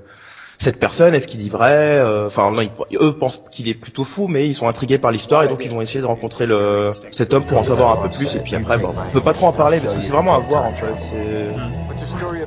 cette 0.63 0.79
personne, 0.79 1.15
est-ce 1.15 1.27
qu'il 1.27 1.41
dit 1.41 1.49
vrai 1.51 1.73
euh, 1.99 2.27
Enfin, 2.29 2.51
non, 2.51 2.63
ils- 2.63 2.97
eux 3.01 3.13
pensent 3.19 3.43
qu'il 3.51 3.69
est 3.69 3.75
plutôt 3.75 4.05
fou, 4.05 4.29
mais 4.29 4.47
ils 4.47 4.55
sont 4.55 4.69
intrigués 4.69 4.99
par 4.99 5.11
l'histoire 5.11 5.43
et 5.45 5.49
donc 5.49 5.59
ils 5.65 5.71
vont 5.71 5.81
essayer 5.81 6.01
de 6.01 6.07
rencontrer 6.07 6.47
le 6.47 6.91
cet 7.11 7.35
homme 7.35 7.45
pour 7.45 7.59
en 7.59 7.65
savoir 7.65 7.99
un 7.99 8.03
peu 8.03 8.09
plus. 8.17 8.35
Et 8.37 8.41
puis 8.41 8.55
après, 8.57 8.79
bon, 8.79 8.91
on 9.09 9.13
peut 9.13 9.21
pas 9.21 9.33
trop 9.35 9.47
en 9.49 9.53
parler 9.53 9.79
parce 9.81 9.95
que 9.97 10.03
c'est 10.03 10.13
vraiment 10.13 10.35
à 10.35 10.39
voir 10.39 10.65
en 10.67 10.73
fait. 10.73 10.95
c'est- 10.99 11.57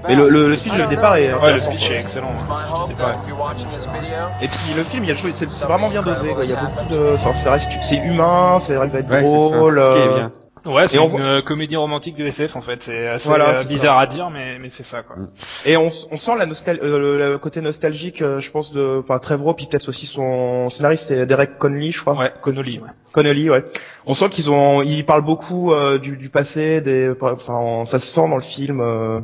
Mais 0.07 0.15
le, 0.15 0.29
le, 0.29 0.49
le 0.49 0.55
speech 0.57 0.73
de 0.73 0.85
départ 0.89 1.15
est 1.17 1.33
Ouais, 1.33 1.53
le 1.53 1.59
speech 1.59 1.89
est 1.91 1.99
excellent. 1.99 2.31
hein. 2.49 3.17
Et 4.41 4.47
puis 4.47 4.73
le 4.75 4.83
film, 4.83 5.03
il 5.03 5.07
y 5.07 5.11
a 5.11 5.13
le 5.13 5.19
choix- 5.19 5.31
c'est 5.33 5.49
c'est 5.51 5.65
vraiment 5.65 5.89
bien 5.89 6.03
dosé. 6.03 6.33
quoi. 6.33 6.43
Il 6.43 6.49
y 6.49 6.53
a 6.53 6.61
beaucoup 6.61 6.93
de, 6.93 7.15
enfin, 7.15 7.33
ça 7.33 7.51
reste, 7.53 7.69
c'est 7.83 7.97
humain, 7.97 8.59
ça 8.61 8.77
arrive 8.77 8.95
à 8.95 8.99
être 8.99 9.07
c'est 9.09 9.57
drôle. 9.57 9.79
Ouais, 10.65 10.87
c'est 10.87 10.97
on 10.99 11.09
une 11.17 11.21
euh, 11.21 11.41
comédie 11.41 11.75
romantique 11.75 12.15
de 12.15 12.25
SF 12.25 12.55
en 12.55 12.61
fait. 12.61 12.81
C'est 12.81 13.07
assez 13.07 13.27
Voilà, 13.27 13.59
euh, 13.59 13.63
bizarre 13.65 13.99
à 13.99 14.07
dire, 14.07 14.29
mais 14.29 14.57
mais 14.59 14.69
c'est 14.69 14.83
ça 14.83 15.03
quoi. 15.03 15.15
Et 15.65 15.77
on, 15.77 15.89
on 16.11 16.17
sent 16.17 16.31
la 16.37 16.45
nostal 16.45 16.79
euh, 16.81 17.31
le, 17.33 17.37
côté 17.37 17.61
nostalgique, 17.61 18.21
euh, 18.21 18.39
je 18.39 18.49
pense, 18.51 18.71
de 18.73 19.01
enfin, 19.03 19.19
Trevorrow, 19.19 19.53
puis 19.53 19.67
peut-être 19.67 19.87
aussi 19.89 20.05
son 20.07 20.69
scénariste, 20.69 21.05
c'est 21.07 21.25
Derek 21.25 21.57
Connolly, 21.59 21.91
je 21.91 22.01
crois. 22.01 22.15
Ouais, 22.17 22.31
Connolly. 22.41 22.79
Ouais. 22.79 22.89
Connolly, 23.11 23.49
ouais. 23.49 23.63
On 24.07 24.13
sent 24.15 24.29
qu'ils 24.29 24.49
ont, 24.49 24.81
ils 24.81 25.05
parlent 25.05 25.23
beaucoup 25.25 25.71
euh, 25.71 25.97
du, 25.99 26.17
du 26.17 26.29
passé, 26.29 26.81
des, 26.81 27.13
enfin, 27.21 27.83
ça 27.85 27.99
se 27.99 28.07
sent 28.07 28.27
dans 28.27 28.37
le 28.37 28.41
film, 28.43 28.79
euh, 28.81 29.19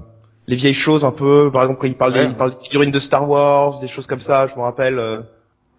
les 0.47 0.55
vieilles 0.55 0.73
choses 0.73 1.03
un 1.05 1.11
peu. 1.11 1.49
Par 1.51 1.63
exemple, 1.63 1.79
quand 1.81 1.87
ils 1.87 1.95
parlent, 1.97 2.13
des, 2.13 2.19
Ouais. 2.19 2.25
ils 2.27 2.35
parlent 2.35 2.51
des 2.51 2.63
figurines 2.63 2.91
de 2.91 2.99
Star 2.99 3.27
Wars, 3.29 3.79
des 3.79 3.87
choses 3.87 4.05
comme 4.07 4.19
ça. 4.19 4.47
Je 4.47 4.55
me 4.55 4.61
rappelle. 4.61 4.99
euh, 4.99 5.17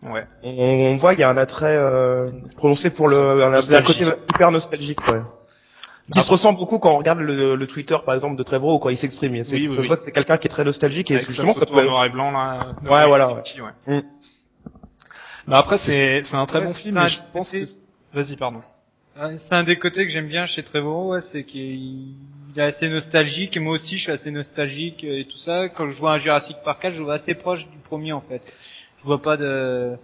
Ouais. 0.04 0.24
on, 0.42 0.50
on 0.50 0.96
voit 0.96 1.12
qu'il 1.12 1.20
y 1.20 1.22
a 1.22 1.30
un 1.30 1.36
attrait 1.36 1.76
euh, 1.76 2.28
prononcé 2.56 2.90
pour 2.90 3.06
le, 3.06 3.16
un, 3.40 3.52
un 3.54 3.82
côté 3.82 4.04
hyper 4.34 4.50
nostalgique, 4.50 4.98
ouais. 5.06 5.20
Qui 6.10 6.20
se 6.20 6.30
ressent 6.30 6.52
beaucoup 6.52 6.78
quand 6.78 6.92
on 6.92 6.98
regarde 6.98 7.20
le, 7.20 7.54
le 7.54 7.66
Twitter, 7.66 7.96
par 8.04 8.14
exemple, 8.14 8.36
de 8.36 8.42
Trevorrow, 8.42 8.76
ou 8.76 8.78
quand 8.80 8.88
il 8.88 8.98
s'exprime. 8.98 9.42
C'est- 9.44 9.54
Oui, 9.54 9.62
oui, 9.62 9.68
ça 9.68 9.74
se 9.76 9.80
oui. 9.82 9.86
voit 9.86 9.96
que 9.96 10.02
c'est 10.02 10.12
quelqu'un 10.12 10.36
qui 10.36 10.46
est 10.48 10.50
très 10.50 10.64
nostalgique 10.64 11.10
et 11.10 11.14
Avec 11.14 11.26
sa 11.26 11.30
justement 11.32 11.54
ça 11.54 11.64
peut. 11.64 11.78
en 11.80 11.84
noir 11.84 12.04
et 12.04 12.08
blanc 12.10 12.30
là. 12.32 12.74
euh, 12.84 12.88
Ouais, 12.88 13.06
voilà, 13.06 13.26
petit, 13.42 13.60
ouais. 13.60 13.70
petit, 13.84 13.92
ouais. 13.92 14.00
Mm. 14.00 14.02
Mais 15.46 15.56
après 15.56 15.78
c'est 15.78 16.22
c'est 16.22 16.36
un 16.36 16.46
très 16.46 16.60
Ouais, 16.60 16.66
bon 16.66 16.74
film, 16.74 16.94
mais 16.96 17.08
je 17.08 17.20
pense 17.32 17.50
que 17.50 17.64
c'est- 17.64 17.88
vas-y 18.12 18.36
pardon. 18.36 18.62
Ouais, 19.18 19.36
C'est 19.38 19.54
un 19.54 19.64
des 19.64 19.78
côtés 19.78 20.06
que 20.06 20.10
j'aime 20.12 20.28
bien 20.28 20.46
chez 20.46 20.62
Trevorrow, 20.62 21.12
ouais, 21.14 21.20
c'est 21.32 21.44
qu'il 21.44 21.60
il 22.54 22.58
est 22.58 22.62
assez 22.62 22.88
nostalgique, 22.88 23.56
et 23.56 23.60
moi 23.60 23.74
aussi 23.74 23.96
je 23.96 24.02
suis 24.04 24.12
assez 24.12 24.30
nostalgique 24.30 25.04
euh, 25.04 25.20
et 25.20 25.24
tout 25.24 25.38
ça. 25.38 25.68
Quand 25.70 25.88
je 25.90 25.96
vois 25.98 26.12
un 26.14 26.18
Jurassic 26.18 26.56
Park 26.64 26.82
4, 26.82 26.92
je 26.94 26.98
le 26.98 27.04
vois 27.04 27.14
assez 27.14 27.34
proche 27.34 27.66
du 27.68 27.78
premier 27.78 28.12
en 28.12 28.20
fait. 28.22 28.42
Je 29.00 29.04
vois 29.04 29.20
pas 29.22 29.36
de... 29.36 29.96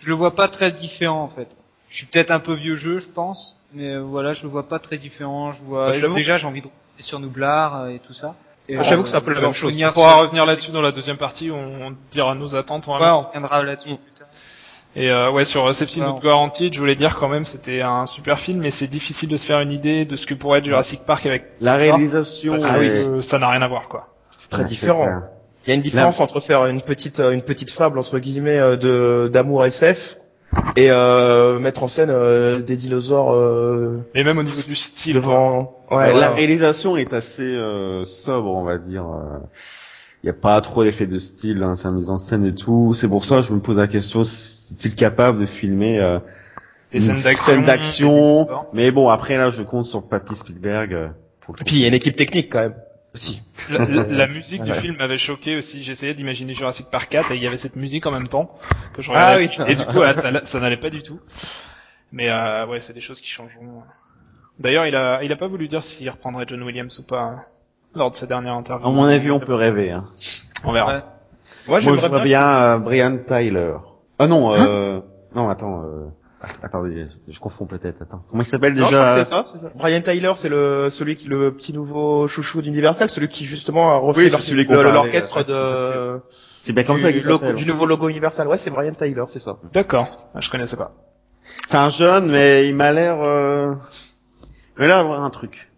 Je 0.00 0.08
le 0.08 0.14
vois 0.14 0.34
pas 0.34 0.48
très 0.48 0.70
différent 0.72 1.22
en 1.24 1.28
fait. 1.28 1.48
Je 1.90 1.96
suis 1.98 2.06
peut-être 2.06 2.30
un 2.30 2.40
peu 2.40 2.54
vieux 2.54 2.74
jeu, 2.76 2.98
je 3.00 3.08
pense, 3.08 3.58
mais 3.74 3.94
euh, 3.94 4.00
voilà, 4.02 4.32
je 4.34 4.42
le 4.42 4.48
vois 4.48 4.68
pas 4.68 4.78
très 4.78 4.98
différent. 4.98 5.52
Je 5.52 5.62
vois 5.62 5.90
Bah, 5.90 6.08
déjà 6.14 6.36
j'ai 6.36 6.46
envie 6.46 6.60
de 6.60 6.66
rester 6.66 7.08
sur 7.08 7.20
Nublar 7.20 7.82
euh, 7.82 7.88
et 7.88 7.98
tout 7.98 8.12
ça. 8.14 8.34
Ah, 8.74 8.82
j'avoue 8.84 9.02
que 9.02 9.08
c'est 9.08 9.16
un 9.16 9.20
peu 9.20 9.32
la 9.32 9.40
on 9.40 9.42
même 9.42 9.52
chose. 9.52 9.74
On 9.76 9.92
pourra 9.92 10.14
revenir 10.16 10.46
là-dessus 10.46 10.70
dans 10.70 10.80
la 10.80 10.92
deuxième 10.92 11.16
partie, 11.18 11.50
où 11.50 11.54
on 11.54 11.94
dira 12.10 12.34
nos 12.34 12.54
attentes. 12.54 12.86
Ouais, 12.86 12.94
on 13.00 13.22
reviendra 13.22 13.62
là-dessus 13.62 13.96
plus 13.96 14.12
tard. 14.18 14.28
Et 14.94 15.10
euh, 15.10 15.30
ouais, 15.30 15.44
sur 15.44 15.66
euh, 15.66 15.72
Safety 15.72 16.00
Not 16.00 16.06
on- 16.16 16.18
Guaranteed, 16.20 16.72
je 16.74 16.78
voulais 16.78 16.94
dire 16.94 17.16
quand 17.18 17.28
même, 17.28 17.44
c'était 17.44 17.80
un 17.80 18.06
super 18.06 18.38
film, 18.38 18.60
mais 18.60 18.70
c'est 18.70 18.86
difficile 18.86 19.28
de 19.28 19.36
se 19.36 19.46
faire 19.46 19.60
une 19.60 19.72
idée 19.72 20.04
de 20.04 20.16
ce 20.16 20.26
que 20.26 20.34
pourrait 20.34 20.58
être 20.60 20.66
Jurassic 20.66 21.00
Park 21.06 21.24
avec 21.26 21.44
La 21.60 21.72
ça, 21.72 21.76
réalisation, 21.78 22.52
parce 22.52 22.64
Ah 22.68 22.78
oui. 22.78 22.86
est- 22.86 23.06
que 23.06 23.20
ça 23.20 23.38
n'a 23.38 23.48
rien 23.50 23.62
à 23.62 23.68
voir 23.68 23.88
quoi. 23.88 24.08
C'est 24.30 24.48
très 24.48 24.62
Ouais, 24.62 24.68
différent. 24.68 25.08
Il 25.66 25.70
y 25.70 25.72
a 25.72 25.74
une 25.76 25.82
différence 25.82 26.20
entre 26.20 26.40
faire 26.40 26.66
une 26.66 26.82
petite 26.82 27.20
euh, 27.20 27.30
une 27.32 27.42
petite 27.42 27.70
fable 27.70 27.98
entre 27.98 28.18
guillemets 28.18 28.58
euh, 28.58 28.76
de 28.76 29.30
d'amour 29.32 29.64
SF 29.64 30.16
et 30.76 30.90
euh, 30.90 31.58
mettre 31.58 31.82
en 31.82 31.88
scène 31.88 32.10
euh, 32.10 32.60
des 32.60 32.76
dinosaures 32.76 33.32
euh, 33.32 34.00
Mais 34.14 34.24
même 34.24 34.38
au 34.38 34.42
niveau 34.42 34.62
du 34.62 34.76
style, 34.76 35.14
devant. 35.16 35.72
Ouais. 35.90 36.18
La 36.18 36.30
réalisation 36.32 36.96
est 36.96 37.12
assez 37.12 37.42
euh, 37.42 38.04
sobre, 38.04 38.50
on 38.50 38.64
va 38.64 38.78
dire. 38.78 39.04
Il 40.22 40.26
n'y 40.26 40.30
a 40.30 40.40
pas 40.40 40.60
trop 40.60 40.84
d'effet 40.84 41.06
de 41.06 41.18
style, 41.18 41.62
hein, 41.62 41.74
sa 41.74 41.90
mise 41.90 42.08
en 42.08 42.18
scène 42.18 42.44
et 42.44 42.54
tout. 42.54 42.94
C'est 42.94 43.08
pour 43.08 43.24
ça 43.24 43.36
que 43.36 43.42
je 43.42 43.52
me 43.52 43.60
pose 43.60 43.78
la 43.78 43.88
question, 43.88 44.22
est-il 44.22 44.94
capable 44.94 45.40
de 45.40 45.46
filmer 45.46 46.00
euh, 46.00 46.18
Des 46.92 47.08
une 47.08 47.22
scènes 47.22 47.64
d'action. 47.64 48.46
Mais 48.72 48.92
bon, 48.92 49.08
après 49.08 49.36
là, 49.36 49.50
je 49.50 49.62
compte 49.62 49.86
sur 49.86 50.08
Papy 50.08 50.36
Spielberg. 50.36 50.92
euh, 50.92 51.08
pour 51.40 51.54
le 51.56 51.62
Et 51.62 51.64
puis 51.64 51.76
il 51.76 51.80
y 51.80 51.84
a 51.84 51.88
une 51.88 51.94
équipe 51.94 52.16
technique 52.16 52.52
quand 52.52 52.60
même 52.60 52.74
aussi. 53.14 53.42
La, 53.70 53.84
la- 53.86 54.06
la 54.08 54.26
musique 54.26 54.62
du 54.62 54.70
Ouais. 54.70 54.80
film 54.80 54.96
m'avait 54.96 55.18
choqué 55.18 55.56
aussi. 55.56 55.82
J'essayais 55.82 56.14
d'imaginer 56.14 56.54
Jurassic 56.54 56.86
Park 56.90 57.08
4 57.10 57.32
et 57.32 57.36
il 57.36 57.42
y 57.42 57.46
avait 57.46 57.56
cette 57.56 57.76
musique 57.76 58.06
en 58.06 58.10
même 58.12 58.28
temps 58.28 58.50
que 58.94 59.02
je 59.02 59.10
Ah 59.14 59.36
oui. 59.36 59.48
Et 59.68 59.74
du 59.74 59.84
coup, 59.84 59.98
ouais, 59.98 60.14
ça, 60.14 60.46
ça 60.46 60.60
n'allait 60.60 60.76
pas 60.78 60.90
du 60.90 61.02
tout. 61.02 61.20
Mais 62.12 62.28
euh, 62.30 62.66
ouais, 62.66 62.80
c'est 62.80 62.92
des 62.92 63.00
choses 63.00 63.20
qui 63.20 63.28
changeront. 63.28 63.82
D'ailleurs, 64.58 64.86
il 64.86 64.94
a, 64.96 65.22
il 65.24 65.32
a 65.32 65.36
pas 65.36 65.46
voulu 65.48 65.68
dire 65.68 65.82
s'il 65.82 66.08
reprendrait 66.10 66.44
John 66.48 66.62
Williams 66.62 66.98
ou 66.98 67.06
pas 67.06 67.20
hein, 67.22 67.38
lors 67.94 68.10
de 68.10 68.16
sa 68.16 68.26
dernière 68.26 68.54
interview. 68.54 68.86
À 68.86 68.90
mon 68.90 69.04
avis, 69.04 69.30
on 69.30 69.40
peut 69.40 69.54
rêver. 69.54 69.90
Hein. 69.90 70.08
On 70.64 70.72
verra. 70.72 70.92
Ouais. 70.94 71.00
Moi 71.00 71.04
Moi, 71.68 71.80
je 71.80 71.84
j'aimerais 71.84 72.08
vois 72.08 72.18
bien. 72.22 72.24
bien 72.24 72.48
euh, 72.74 72.78
Brian 72.78 73.18
Tyler. 73.26 73.74
Ah 74.18 74.26
non, 74.26 74.52
euh... 74.54 75.00
non, 75.34 75.48
attends. 75.48 75.82
Euh... 75.84 76.08
Attendez, 76.62 77.06
je 77.28 77.38
confonds 77.38 77.66
peut-être. 77.66 78.02
Attends, 78.02 78.22
comment 78.30 78.42
il 78.42 78.46
s'appelle 78.46 78.74
Non, 78.74 78.86
je 78.88 78.96
crois 78.96 79.14
déjà 79.14 79.24
que 79.24 79.24
c'est 79.24 79.30
ça, 79.30 79.44
c'est 79.52 79.58
ça. 79.62 79.70
Brian 79.76 80.00
Tyler, 80.02 80.32
c'est 80.36 80.48
le 80.48 80.88
celui 80.90 81.14
qui 81.16 81.28
le 81.28 81.54
petit 81.54 81.72
nouveau 81.72 82.26
chouchou 82.28 82.62
d'Universal, 82.62 83.08
celui 83.10 83.28
qui 83.28 83.44
justement 83.46 83.92
a 83.92 83.96
refait 83.96 84.22
Oui, 84.24 84.30
celui 84.30 84.64
le- 84.64 84.74
parlait, 84.74 84.90
l'orchestre 84.92 85.44
de 85.44 86.20
C'est 86.64 86.72
bien 86.72 86.82
comme 86.84 86.96
du, 86.96 87.02
ça 87.02 87.12
qu'il 87.12 87.22
logo- 87.24 87.38
s'appelle. 87.40 87.54
du 87.56 87.66
nouveau 87.66 87.86
logo 87.86 88.08
Universal. 88.08 88.48
Ouais, 88.48 88.58
c'est 88.58 88.70
Brian 88.70 88.92
Tyler, 88.94 89.24
c'est 89.28 89.40
ça. 89.40 89.56
D'accord. 89.72 90.08
Ah, 90.34 90.40
Je 90.40 90.50
connaissais 90.50 90.76
pas. 90.76 90.92
C'est 91.70 91.76
un 91.76 91.90
jeune, 91.90 92.30
mais 92.30 92.68
il 92.68 92.74
m'a 92.74 92.92
l'air... 92.92 93.20
Euh... 93.20 93.74
Il 94.78 94.84
a 94.84 94.86
l'air 94.88 94.96
d'avoir 94.98 95.22
un 95.22 95.30
truc. 95.30 95.68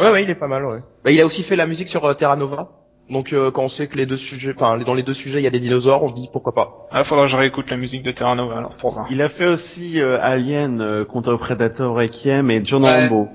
Ouais, 0.00 0.10
ouais, 0.10 0.24
il 0.24 0.30
est 0.30 0.34
pas 0.34 0.48
mal, 0.48 0.64
ouais. 0.64 0.80
Bah, 1.04 1.10
il 1.12 1.20
a 1.20 1.26
aussi 1.26 1.42
fait 1.44 1.56
la 1.56 1.66
musique 1.66 1.88
sur 1.88 2.04
euh, 2.04 2.14
Terra 2.14 2.34
Nova. 2.36 2.68
Donc 3.10 3.32
euh, 3.32 3.50
quand 3.50 3.64
on 3.64 3.68
sait 3.68 3.86
que 3.86 3.96
les 3.96 4.06
deux 4.06 4.16
sujets, 4.16 4.52
enfin 4.56 4.78
dans 4.78 4.94
les 4.94 5.02
deux 5.02 5.12
sujets 5.14 5.38
il 5.40 5.44
y 5.44 5.46
a 5.46 5.50
des 5.50 5.60
dinosaures, 5.60 6.02
on 6.02 6.08
se 6.08 6.14
dit 6.14 6.28
pourquoi 6.32 6.54
pas. 6.54 6.70
Ah, 6.90 7.04
faudra 7.04 7.26
que 7.26 7.30
je 7.30 7.36
réécoute 7.36 7.70
la 7.70 7.76
musique 7.76 8.02
de 8.02 8.10
Terra 8.10 8.34
Nova 8.34 8.56
alors 8.56 8.76
pour 8.76 8.92
voir. 8.92 9.06
Il 9.10 9.20
a 9.20 9.28
fait 9.28 9.46
aussi 9.46 10.00
euh, 10.00 10.18
Alien 10.22 10.80
euh, 10.80 11.04
contre 11.04 11.36
Predator 11.36 11.94
Requiem 11.94 12.50
et 12.50 12.62
John 12.64 12.82
Ouais. 12.82 13.08
Rambo. 13.08 13.28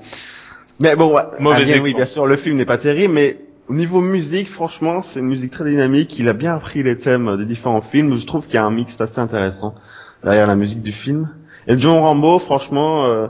Mais 0.79 0.95
bon, 0.95 1.13
ouais, 1.13 1.53
Alien, 1.53 1.81
oui, 1.81 1.93
bien 1.93 2.05
sûr, 2.05 2.25
le 2.25 2.37
film 2.37 2.55
n'est 2.57 2.65
pas 2.65 2.77
terrible, 2.77 3.13
mais 3.13 3.37
au 3.67 3.73
niveau 3.73 4.01
musique, 4.01 4.49
franchement, 4.49 5.03
c'est 5.03 5.19
une 5.19 5.27
musique 5.27 5.51
très 5.51 5.69
dynamique. 5.69 6.17
Il 6.17 6.27
a 6.29 6.33
bien 6.33 6.55
appris 6.55 6.81
les 6.81 6.97
thèmes 6.97 7.37
des 7.37 7.45
différents 7.45 7.81
films. 7.81 8.17
Je 8.17 8.25
trouve 8.25 8.45
qu'il 8.45 8.55
y 8.55 8.57
a 8.57 8.65
un 8.65 8.71
mix 8.71 8.99
assez 8.99 9.19
intéressant 9.19 9.75
derrière 10.23 10.47
la 10.47 10.55
musique 10.55 10.81
du 10.81 10.93
film. 10.93 11.29
Et 11.67 11.77
John 11.77 11.97
Rambo, 11.97 12.39
franchement, 12.39 13.05
euh, 13.05 13.27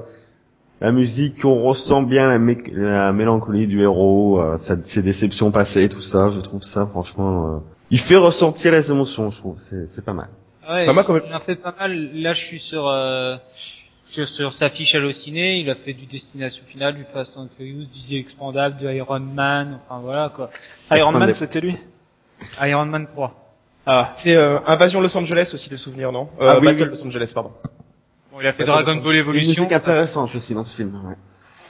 la 0.81 0.91
musique, 0.91 1.43
on 1.43 1.63
ressent 1.63 2.01
bien 2.03 2.27
la, 2.27 2.39
mé- 2.39 2.71
la 2.73 3.11
mélancolie 3.11 3.67
du 3.67 3.81
héros, 3.81 4.39
euh, 4.39 4.57
sa- 4.57 4.83
ses 4.85 5.01
déceptions 5.01 5.51
passées, 5.51 5.89
tout 5.89 6.01
ça. 6.01 6.29
Je 6.29 6.39
trouve 6.39 6.63
ça, 6.63 6.85
franchement, 6.87 7.55
euh, 7.55 7.59
il 7.91 7.99
fait 7.99 8.15
ressentir 8.15 8.71
les 8.71 8.89
émotions, 8.89 9.29
je 9.29 9.37
trouve. 9.39 9.57
C'est 9.57 9.87
c'est 9.87 10.03
pas 10.05 10.13
mal. 10.13 10.29
Ouais, 10.69 10.85
Pas 10.85 10.93
mal, 10.93 11.03
quand 11.05 11.13
même. 11.13 11.23
il 11.27 11.35
en 11.35 11.39
fait 11.39 11.55
pas 11.55 11.73
mal. 11.79 12.09
Là, 12.13 12.33
je 12.33 12.45
suis 12.45 12.59
sur 12.59 12.87
euh, 12.87 13.35
sur, 14.09 14.27
sur 14.29 14.53
sa 14.53 14.69
fiche 14.69 14.93
hallucinée. 14.95 15.59
Il 15.61 15.69
a 15.69 15.75
fait 15.75 15.93
du 15.93 16.05
Destination 16.05 16.63
Finale, 16.67 16.95
du 16.95 17.05
Fast 17.11 17.35
and 17.37 17.47
Furious, 17.57 17.85
du 17.93 17.99
The 18.07 18.13
Expandable, 18.23 18.77
du 18.77 18.85
Iron 18.95 19.19
Man. 19.19 19.79
Enfin 19.89 20.01
voilà 20.01 20.31
quoi. 20.35 20.49
Iron 20.91 21.11
Man, 21.11 21.33
c'était 21.33 21.59
lui? 21.61 21.75
Iron 22.61 22.85
Man 22.85 23.05
3. 23.07 23.33
Ah, 23.85 24.13
C'est 24.15 24.35
euh, 24.35 24.59
Invasion 24.67 25.01
Los 25.01 25.15
Angeles 25.17 25.49
aussi 25.53 25.69
de 25.69 25.75
souvenir, 25.75 26.11
non? 26.11 26.29
Euh, 26.39 26.51
Ah 26.53 26.59
oui, 26.59 26.67
Battle 26.67 26.83
oui. 26.83 26.89
Los 26.91 27.05
Angeles, 27.05 27.31
pardon. 27.33 27.51
Bon, 28.39 28.45
il 28.45 28.47
a 28.47 28.53
fait 28.53 28.63
Dragon 28.63 28.97
of- 28.97 29.03
Ball 29.03 29.03
C'est 29.03 29.09
une 29.09 29.19
Evolution. 29.19 29.63
musique 29.63 29.71
intéressante 29.73 30.33
aussi 30.33 30.53
dans 30.53 30.63
ce 30.63 30.73
film. 30.77 30.95
Ouais. 31.05 31.15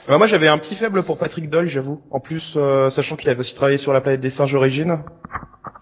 Ouais, 0.08 0.18
moi 0.18 0.26
j'avais 0.28 0.46
un 0.48 0.56
petit 0.58 0.76
faible 0.76 1.02
pour 1.02 1.18
Patrick 1.18 1.50
Doyle, 1.50 1.66
j'avoue. 1.68 2.00
En 2.12 2.20
plus, 2.20 2.52
euh, 2.56 2.90
sachant 2.90 3.16
qu'il 3.16 3.28
avait 3.28 3.40
aussi 3.40 3.54
travaillé 3.56 3.76
sur 3.76 3.92
la 3.92 4.00
planète 4.00 4.20
des 4.20 4.30
singes 4.30 4.54
origine. 4.54 5.00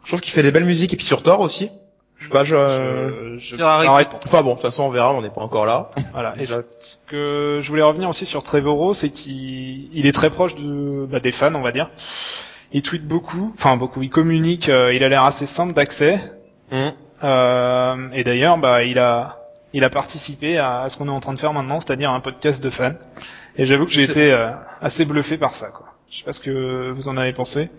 Je 0.05 0.09
trouve 0.09 0.21
qu'il 0.23 0.33
fait 0.33 0.43
des 0.43 0.51
belles 0.51 0.65
musiques 0.65 0.95
et 0.95 0.97
puis 0.97 1.05
sur 1.05 1.23
Thor 1.23 1.41
aussi. 1.41 1.71
Je 2.19 2.25
sais 2.25 2.31
pas, 2.31 2.43
je... 2.45 3.37
je, 3.39 3.57
je 3.57 3.63
arrête. 3.63 4.09
Enfin 4.27 4.43
bon, 4.43 4.51
de 4.51 4.55
toute 4.55 4.63
façon 4.63 4.85
on 4.85 4.89
verra, 4.91 5.13
on 5.13 5.21
n'est 5.23 5.31
pas 5.31 5.43
encore 5.43 5.67
là. 5.67 5.91
Voilà. 6.15 6.35
Et 6.41 6.47
ce 6.47 6.57
que 7.07 7.61
je 7.63 7.69
voulais 7.69 7.83
revenir 7.83 8.09
aussi 8.09 8.25
sur 8.25 8.43
Trevorrow, 8.43 8.95
c'est 8.95 9.11
qu'il 9.11 9.95
il 9.95 10.07
est 10.07 10.13
très 10.13 10.31
proche 10.31 10.55
de, 10.55 11.07
bah, 11.07 11.21
des 11.21 11.33
fans, 11.33 11.55
on 11.55 11.63
va 11.63 11.71
dire. 11.71 11.91
Il 12.73 12.83
tweet 12.83 13.07
beaucoup, 13.07 13.53
enfin 13.59 13.77
beaucoup, 13.77 14.03
il 14.03 14.11
communique, 14.11 14.69
euh, 14.71 14.93
il 14.95 15.05
a 15.05 15.09
l'air 15.09 15.23
assez 15.25 15.47
simple 15.47 15.75
d'accès. 15.75 16.19
Hum. 16.73 16.93
Euh, 17.25 18.09
et 18.15 18.25
d'ailleurs, 18.25 18.59
bah, 18.59 18.83
il 18.85 18.99
a, 18.99 19.38
il 19.73 19.85
a 19.85 19.91
participé 19.91 20.59
à, 20.59 20.81
à 20.83 20.89
ce 20.89 20.97
qu'on 20.97 21.07
est 21.09 21.11
en 21.11 21.21
train 21.21 21.35
de 21.35 21.41
faire 21.41 21.53
maintenant, 21.53 21.81
c'est-à-dire 21.81 22.11
un 22.11 22.21
podcast 22.21 22.63
de 22.63 22.71
fans. 22.71 22.95
Et 23.57 23.65
j'avoue 23.67 23.85
que 23.87 23.91
j'ai 23.93 24.05
été 24.05 24.33
euh, 24.33 24.51
assez 24.81 25.05
bluffé 25.05 25.37
par 25.37 25.55
ça. 25.57 25.69
Quoi. 25.69 25.87
Je 26.11 26.19
sais 26.19 26.25
pas 26.25 26.33
ce 26.33 26.41
que 26.41 26.91
vous 26.93 27.09
en 27.09 27.17
avez 27.17 27.33
pensé. 27.33 27.71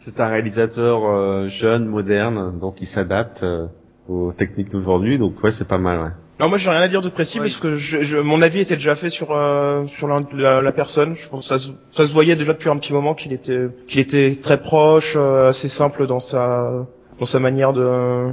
C'est 0.00 0.20
un 0.20 0.28
réalisateur 0.28 1.04
euh, 1.06 1.48
jeune, 1.48 1.86
moderne, 1.86 2.58
donc 2.58 2.76
il 2.80 2.86
s'adapte 2.86 3.42
euh, 3.42 3.66
aux 4.08 4.32
techniques 4.32 4.70
d'aujourd'hui, 4.70 5.18
donc 5.18 5.42
ouais, 5.42 5.50
c'est 5.52 5.66
pas 5.68 5.78
mal, 5.78 6.00
ouais. 6.00 6.10
Non, 6.38 6.50
moi 6.50 6.58
j'ai 6.58 6.68
rien 6.68 6.80
à 6.82 6.88
dire 6.88 7.00
de 7.00 7.08
précis 7.08 7.40
Ouais. 7.40 7.46
parce 7.48 7.58
que 7.58 7.76
je, 7.76 8.02
je- 8.02 8.18
mon 8.18 8.42
avis 8.42 8.60
était 8.60 8.76
déjà 8.76 8.94
fait 8.94 9.08
sur 9.08 9.28
euh, 9.34 9.86
sur 9.96 10.06
la, 10.06 10.20
la- 10.34 10.60
la 10.60 10.72
personne. 10.72 11.16
Je 11.16 11.26
pense 11.30 11.48
que 11.48 11.54
ça 11.56 11.58
se, 11.58 11.70
ça 11.92 12.06
se 12.06 12.12
voyait 12.12 12.36
déjà 12.36 12.52
depuis 12.52 12.68
un 12.68 12.76
petit 12.76 12.92
moment 12.92 13.14
qu'il 13.14 13.32
était 13.32 13.68
qu'il 13.88 14.00
était 14.00 14.36
très 14.42 14.58
proche, 14.60 15.14
euh, 15.16 15.48
assez 15.48 15.70
simple 15.70 16.06
dans 16.06 16.20
sa 16.20 16.84
dans 17.18 17.24
sa 17.24 17.38
manière 17.40 17.72
de 17.72 18.32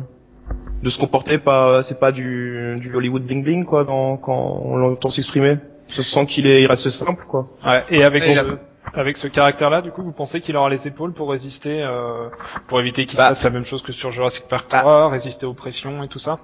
de 0.84 0.90
se 0.90 1.00
comporter. 1.00 1.38
Pas 1.40 1.82
c'est 1.84 2.00
pas 2.00 2.12
du 2.12 2.76
du 2.80 2.96
Hollywood 2.96 3.24
bling 3.24 3.44
bling 3.44 3.66
quoi 3.66 3.84
dans, 3.84 4.18
quand 4.18 4.62
on 4.64 4.76
l'entend 4.78 5.10
s'exprimer. 5.10 5.58
Se 5.88 6.04
sent 6.04 6.26
qu'il 6.28 6.46
est 6.48 6.62
il 6.62 6.68
reste 6.68 6.90
simple 6.90 7.24
quoi. 7.28 7.48
Ouais, 7.66 7.84
et 7.90 8.04
avec 8.04 8.24
Et 8.24 8.32
ce, 8.32 8.36
la- 8.36 8.58
avec 8.96 9.18
ce 9.18 9.28
caractère-là, 9.28 9.82
du 9.82 9.92
coup, 9.92 10.04
vous 10.04 10.12
pensez 10.14 10.40
qu'il 10.42 10.56
aura 10.58 10.70
les 10.70 10.86
épaules 10.88 11.14
pour 11.14 11.32
résister, 11.32 11.82
euh, 11.82 12.28
pour 12.68 12.80
éviter 12.80 13.06
qu'il 13.06 13.18
Bah. 13.18 13.26
se 13.26 13.30
passe 13.30 13.44
la 13.44 13.50
même 13.50 13.64
chose 13.64 13.82
que 13.82 13.92
sur 13.92 14.12
Jurassic 14.12 14.44
Park 14.50 14.68
Bah. 14.72 14.82
3, 14.82 15.10
résister 15.10 15.46
aux 15.46 15.54
pressions 15.54 16.04
et 16.04 16.08
tout 16.08 16.20
ça? 16.20 16.38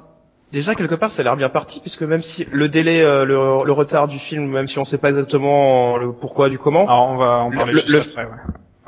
Déjà 0.52 0.74
quelque 0.74 0.96
part 0.96 1.12
ça 1.12 1.22
a 1.22 1.24
l'air 1.26 1.36
bien 1.38 1.50
parti 1.50 1.80
puisque 1.80 2.02
même 2.02 2.24
si 2.24 2.48
le 2.52 2.70
délai 2.70 3.04
euh, 3.04 3.24
le, 3.24 3.36
le 3.66 3.72
retard 3.72 4.08
du 4.08 4.18
film 4.18 4.48
même 4.50 4.68
si 4.68 4.80
on 4.80 4.84
sait 4.84 4.98
pas 4.98 5.10
exactement 5.12 5.98
le 5.98 6.12
pourquoi 6.12 6.50
du 6.50 6.58
comment 6.58 6.86
Alors, 6.88 7.10
on 7.12 7.18
va 7.18 7.32
en 7.44 7.52
parler 7.52 7.74
Le- 7.74 7.80
juste 7.82 7.90
le- 7.92 8.00
après, 8.00 8.24
ouais. 8.26 8.40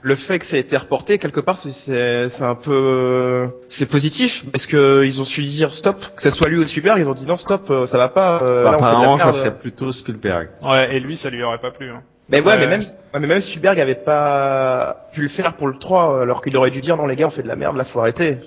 Le 0.04 0.16
fait 0.16 0.40
que 0.40 0.46
ça 0.48 0.58
ait 0.58 0.62
été 0.62 0.76
reporté 0.76 1.20
quelque 1.20 1.40
part 1.40 1.58
c'est 1.60 1.72
c'est 1.72 2.30
c'est 2.30 2.44
un 2.44 2.56
peu 2.56 3.50
c'est 3.70 3.86
positif 3.86 4.44
parce 4.52 4.66
que 4.66 5.04
ils 5.06 5.22
ont 5.22 5.26
su 5.26 5.44
dire 5.44 5.72
stop 5.74 5.98
que 6.16 6.22
ça 6.22 6.32
soit 6.32 6.50
lui 6.50 6.58
ou 6.58 6.66
Spielberg 6.66 7.00
ils 7.00 7.08
ont 7.08 7.14
dit 7.14 7.26
non 7.28 7.36
stop 7.36 7.70
euh, 7.70 7.86
ça 7.86 7.98
va 7.98 8.10
pas 8.10 8.42
euh, 8.42 8.64
Bah, 8.64 8.72
là, 8.72 8.78
on 8.78 8.82
fait 8.82 8.86
de 8.88 8.92
la 8.94 8.98
apparemment, 9.00 9.18
ça 9.20 9.34
serait 9.34 9.58
plutôt 9.60 9.92
Spielberg. 9.92 10.50
Ouais, 10.64 10.96
et 10.96 11.00
lui, 11.00 11.16
ça 11.18 11.30
lui 11.30 11.44
aurait 11.44 11.60
pas 11.60 11.72
plu. 11.72 11.92
Hein. 11.92 12.02
mais 12.30 12.40
ouais, 12.42 12.48
Ouais. 12.48 12.58
mais 12.58 12.68
même 12.68 12.82
ouais, 12.82 13.20
mais 13.20 13.28
même 13.28 13.42
Spielberg 13.42 13.80
avait 13.80 13.96
pas 13.96 15.08
pu 15.14 15.22
le 15.22 15.30
faire 15.30 15.54
pour 15.56 15.68
le 15.68 15.78
3 15.78 16.22
alors 16.24 16.42
qu'il 16.44 16.56
aurait 16.58 16.72
dû 16.72 16.82
dire 16.82 16.98
non 16.98 17.06
les 17.06 17.16
gars 17.16 17.28
on 17.28 17.32
fait 17.32 17.44
de 17.44 17.48
la 17.48 17.56
merde 17.56 17.78
là 17.78 17.86
faut 17.86 18.00
arrêter 18.00 18.38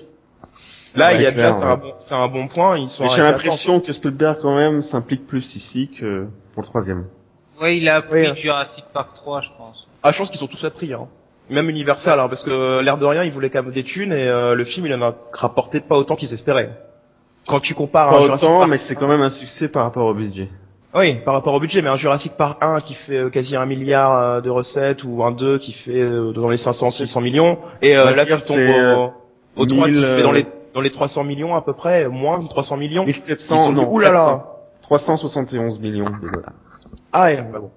là 0.95 1.07
Ouais, 1.09 1.15
il 1.15 1.21
y 1.21 1.25
a 1.25 1.31
clair, 1.31 1.51
déjà 1.53 1.59
c'est 1.59 1.65
ouais. 1.65 1.71
un 1.71 1.77
bon 1.77 1.93
c'est 1.99 2.15
un 2.15 2.27
bon 2.27 2.47
point 2.47 2.77
ils 2.77 2.89
sont 2.89 3.03
Mais 3.03 3.09
j'ai 3.15 3.21
l'impression 3.21 3.79
que 3.79 3.93
Spielberg 3.93 4.39
quand 4.41 4.55
même 4.55 4.81
s'implique 4.83 5.25
plus 5.25 5.55
ici 5.55 5.89
que 5.97 6.27
pour 6.53 6.63
le 6.63 6.67
troisième. 6.67 7.05
Ouais, 7.61 7.77
il 7.77 7.87
a 7.87 7.95
appris 7.97 8.29
Oui. 8.29 8.35
Jurassic 8.41 8.83
Park 8.93 9.11
3, 9.15 9.39
je 9.41 9.49
pense. 9.57 9.87
ah 10.03 10.11
je 10.11 10.17
pense 10.17 10.29
qu'ils 10.29 10.39
sont 10.39 10.47
tous 10.47 10.63
appris 10.65 10.93
hein 10.93 11.07
même 11.49 11.69
Universal 11.69 12.19
hein, 12.19 12.27
parce 12.27 12.43
que 12.43 12.49
euh, 12.49 12.81
l'air 12.81 12.97
de 12.97 13.05
rien 13.05 13.23
ils 13.23 13.31
voulaient 13.31 13.49
quand 13.49 13.63
même 13.63 13.71
des 13.73 13.83
thunes 13.83 14.13
et 14.13 14.27
euh, 14.27 14.55
le 14.55 14.63
film 14.63 14.85
il 14.85 14.93
en 14.93 15.01
a 15.01 15.13
rapporté 15.31 15.79
pas 15.79 15.97
autant 15.97 16.15
qu'ils 16.15 16.33
espéraient 16.33 16.71
quand 17.47 17.59
tu 17.59 17.73
compares 17.73 18.09
Pas 18.09 18.17
un 18.17 18.21
Jurassic 18.23 18.47
autant, 18.47 18.59
Park 18.59 18.71
mais 18.71 18.77
c'est 18.79 18.95
quand 18.95 19.07
même 19.07 19.21
un 19.21 19.29
succès 19.29 19.67
par 19.67 19.83
rapport 19.83 20.07
au 20.07 20.13
budget. 20.13 20.49
Oui, 20.95 21.15
par 21.25 21.33
rapport 21.33 21.53
au 21.53 21.59
budget, 21.59 21.81
mais 21.81 21.89
un 21.89 21.97
Jurassic 21.97 22.33
Park 22.37 22.57
1 22.61 22.79
qui 22.81 22.93
fait 22.93 23.17
euh, 23.17 23.29
quasi 23.29 23.55
un 23.55 23.65
milliard 23.65 24.17
euh, 24.17 24.41
de 24.41 24.49
recettes 24.49 25.03
ou 25.03 25.23
un 25.23 25.31
2 25.31 25.57
qui 25.59 25.73
fait 25.73 26.01
euh, 26.01 26.31
dans 26.31 26.49
les 26.49 26.57
500 26.57 26.89
600 26.91 27.21
millions 27.21 27.59
et 27.81 27.97
euh, 27.97 28.15
là 28.15 28.25
tu 28.25 28.31
tombes 28.47 29.11
au, 29.57 29.61
au 29.61 29.65
3 29.65 29.85
qui 29.87 29.91
1000, 29.91 30.01
fait 30.01 30.23
dans 30.23 30.31
les 30.31 30.47
dans 30.73 30.81
les 30.81 30.91
300 30.91 31.23
millions 31.23 31.55
à 31.55 31.61
peu 31.61 31.73
près, 31.73 32.07
moins 32.09 32.41
de 32.41 32.47
300 32.49 32.77
millions. 32.77 33.03
Ils 33.07 33.15
1700, 33.15 33.55
sont 33.55 33.69
dit, 33.71 33.75
non, 33.75 33.91
Ouh 33.91 33.99
là 33.99 34.11
là. 34.11 34.45
371 34.83 35.79
millions 35.79 36.05
de 36.05 36.29
dollars. 36.31 36.51
Ah 37.11 37.23
ouais, 37.25 37.37
bah 37.51 37.59
bon. 37.59 37.71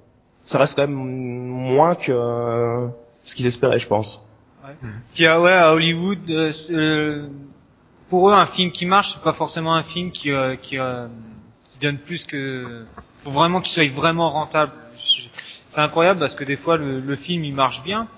Ça 0.44 0.58
reste 0.58 0.74
quand 0.74 0.82
même 0.82 0.94
moins 0.94 1.94
que 1.94 2.10
euh, 2.10 2.88
ce 3.28 3.34
qu'ils 3.34 3.46
espéraient, 3.46 3.78
je 3.78 3.86
pense. 3.88 4.20
Puis 5.14 5.26
ah 5.26 5.40
ouais, 5.40 5.52
à 5.52 5.72
Hollywood, 5.72 6.18
euh, 6.28 6.52
euh, 6.70 7.26
pour 8.10 8.28
eux, 8.28 8.32
un 8.32 8.46
film 8.46 8.70
qui 8.70 8.86
marche, 8.86 9.12
c'est 9.14 9.22
pas 9.22 9.32
forcément 9.32 9.74
un 9.74 9.82
film 9.82 10.10
qui 10.10 10.30
euh, 10.30 10.56
qui, 10.56 10.78
euh, 10.78 11.06
qui 11.72 11.78
donne 11.78 11.98
plus 11.98 12.24
que. 12.24 12.84
Faut 13.24 13.30
vraiment 13.30 13.60
qu'il 13.60 13.72
soit 13.72 13.88
vraiment 13.94 14.30
rentable. 14.30 14.72
C'est 15.70 15.80
incroyable 15.80 16.20
parce 16.20 16.34
que 16.34 16.44
des 16.44 16.56
fois 16.56 16.76
le, 16.76 17.00
le 17.00 17.16
film 17.16 17.44
il 17.44 17.54
marche 17.54 17.82
bien, 17.82 18.08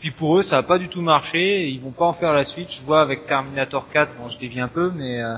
puis 0.00 0.10
pour 0.12 0.38
eux 0.38 0.42
ça 0.42 0.58
a 0.58 0.62
pas 0.62 0.78
du 0.78 0.88
tout 0.88 1.00
marché, 1.00 1.62
et 1.62 1.68
ils 1.68 1.80
vont 1.80 1.92
pas 1.92 2.04
en 2.06 2.12
faire 2.12 2.32
la 2.32 2.44
suite. 2.44 2.68
Je 2.70 2.82
vois 2.84 3.00
avec 3.00 3.26
Terminator 3.26 3.88
4, 3.92 4.12
bon 4.18 4.28
je 4.28 4.38
dévie 4.38 4.60
un 4.60 4.68
peu, 4.68 4.92
mais 4.94 5.22
euh, 5.22 5.36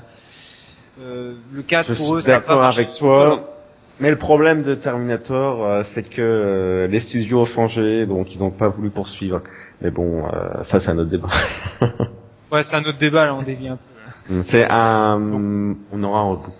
euh, 1.00 1.34
le 1.52 1.62
4 1.62 1.92
Je 1.92 1.98
pour 1.98 2.16
eux 2.16 2.22
ça 2.22 2.36
a 2.36 2.40
pas 2.40 2.40
d'accord 2.40 2.62
marché. 2.62 2.80
avec 2.80 2.94
toi. 2.98 3.57
Mais 4.00 4.10
le 4.10 4.16
problème 4.16 4.62
de 4.62 4.74
Terminator, 4.74 5.64
euh, 5.66 5.82
c'est 5.92 6.08
que 6.08 6.20
euh, 6.22 6.86
les 6.86 7.00
studios 7.00 7.40
ont 7.40 7.46
changé, 7.46 8.06
donc 8.06 8.32
ils 8.34 8.38
n'ont 8.40 8.50
pas 8.52 8.68
voulu 8.68 8.90
poursuivre. 8.90 9.40
Mais 9.80 9.90
bon, 9.90 10.24
euh, 10.26 10.62
ça 10.62 10.78
c'est 10.78 10.90
un 10.90 10.98
autre 10.98 11.10
débat. 11.10 11.28
Ouais, 12.50 12.62
c'est 12.62 12.76
un 12.76 12.80
autre 12.80 12.96
débat 12.96 13.26
là, 13.26 13.34
on 13.34 13.42
dévie 13.42 13.68
un 13.68 13.76
peu. 13.76 14.42
C'est 14.44 14.64
un, 14.70 15.20
on 15.92 16.02
aura 16.02 16.20
un 16.20 16.30
reboot. 16.30 16.54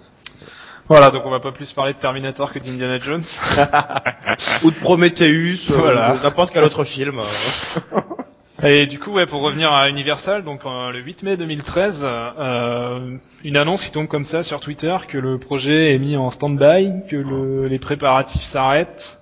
Voilà, 0.87 1.09
donc 1.11 1.22
on 1.24 1.31
va 1.31 1.40
pas 1.40 1.51
plus 1.53 1.72
parler 1.72 1.94
de 1.94 1.98
Terminator 1.98 2.53
que 2.53 2.59
d'Indiana 2.59 2.98
Jones. 2.98 3.24
Ou 4.64 4.70
de 4.70 4.77
Prometheus, 4.81 5.70
euh, 5.70 5.77
Voilà. 5.79 6.18
n'importe 6.22 6.51
quel 6.53 6.64
autre 6.64 6.85
film. 6.85 7.18
Et 8.64 8.87
du 8.87 8.99
coup, 8.99 9.12
ouais, 9.12 9.27
pour 9.27 9.42
revenir 9.42 9.73
à 9.73 9.88
Universal, 9.88 10.42
donc 10.42 10.62
euh, 10.66 10.90
le 10.90 10.99
8 10.99 11.23
mai 11.23 11.37
2013, 11.37 12.01
euh, 12.03 13.16
une 13.44 13.57
annonce 13.57 13.85
qui 13.85 13.92
tombe 13.92 14.09
comme 14.09 14.25
ça 14.25 14.42
sur 14.42 14.59
Twitter 14.59 14.97
que 15.07 15.16
le 15.16 15.38
projet 15.38 15.94
est 15.94 15.99
mis 15.99 16.16
en 16.16 16.29
stand-by, 16.31 17.07
que 17.09 17.16
le, 17.16 17.68
les 17.68 17.79
préparatifs 17.79 18.42
s'arrêtent. 18.42 19.21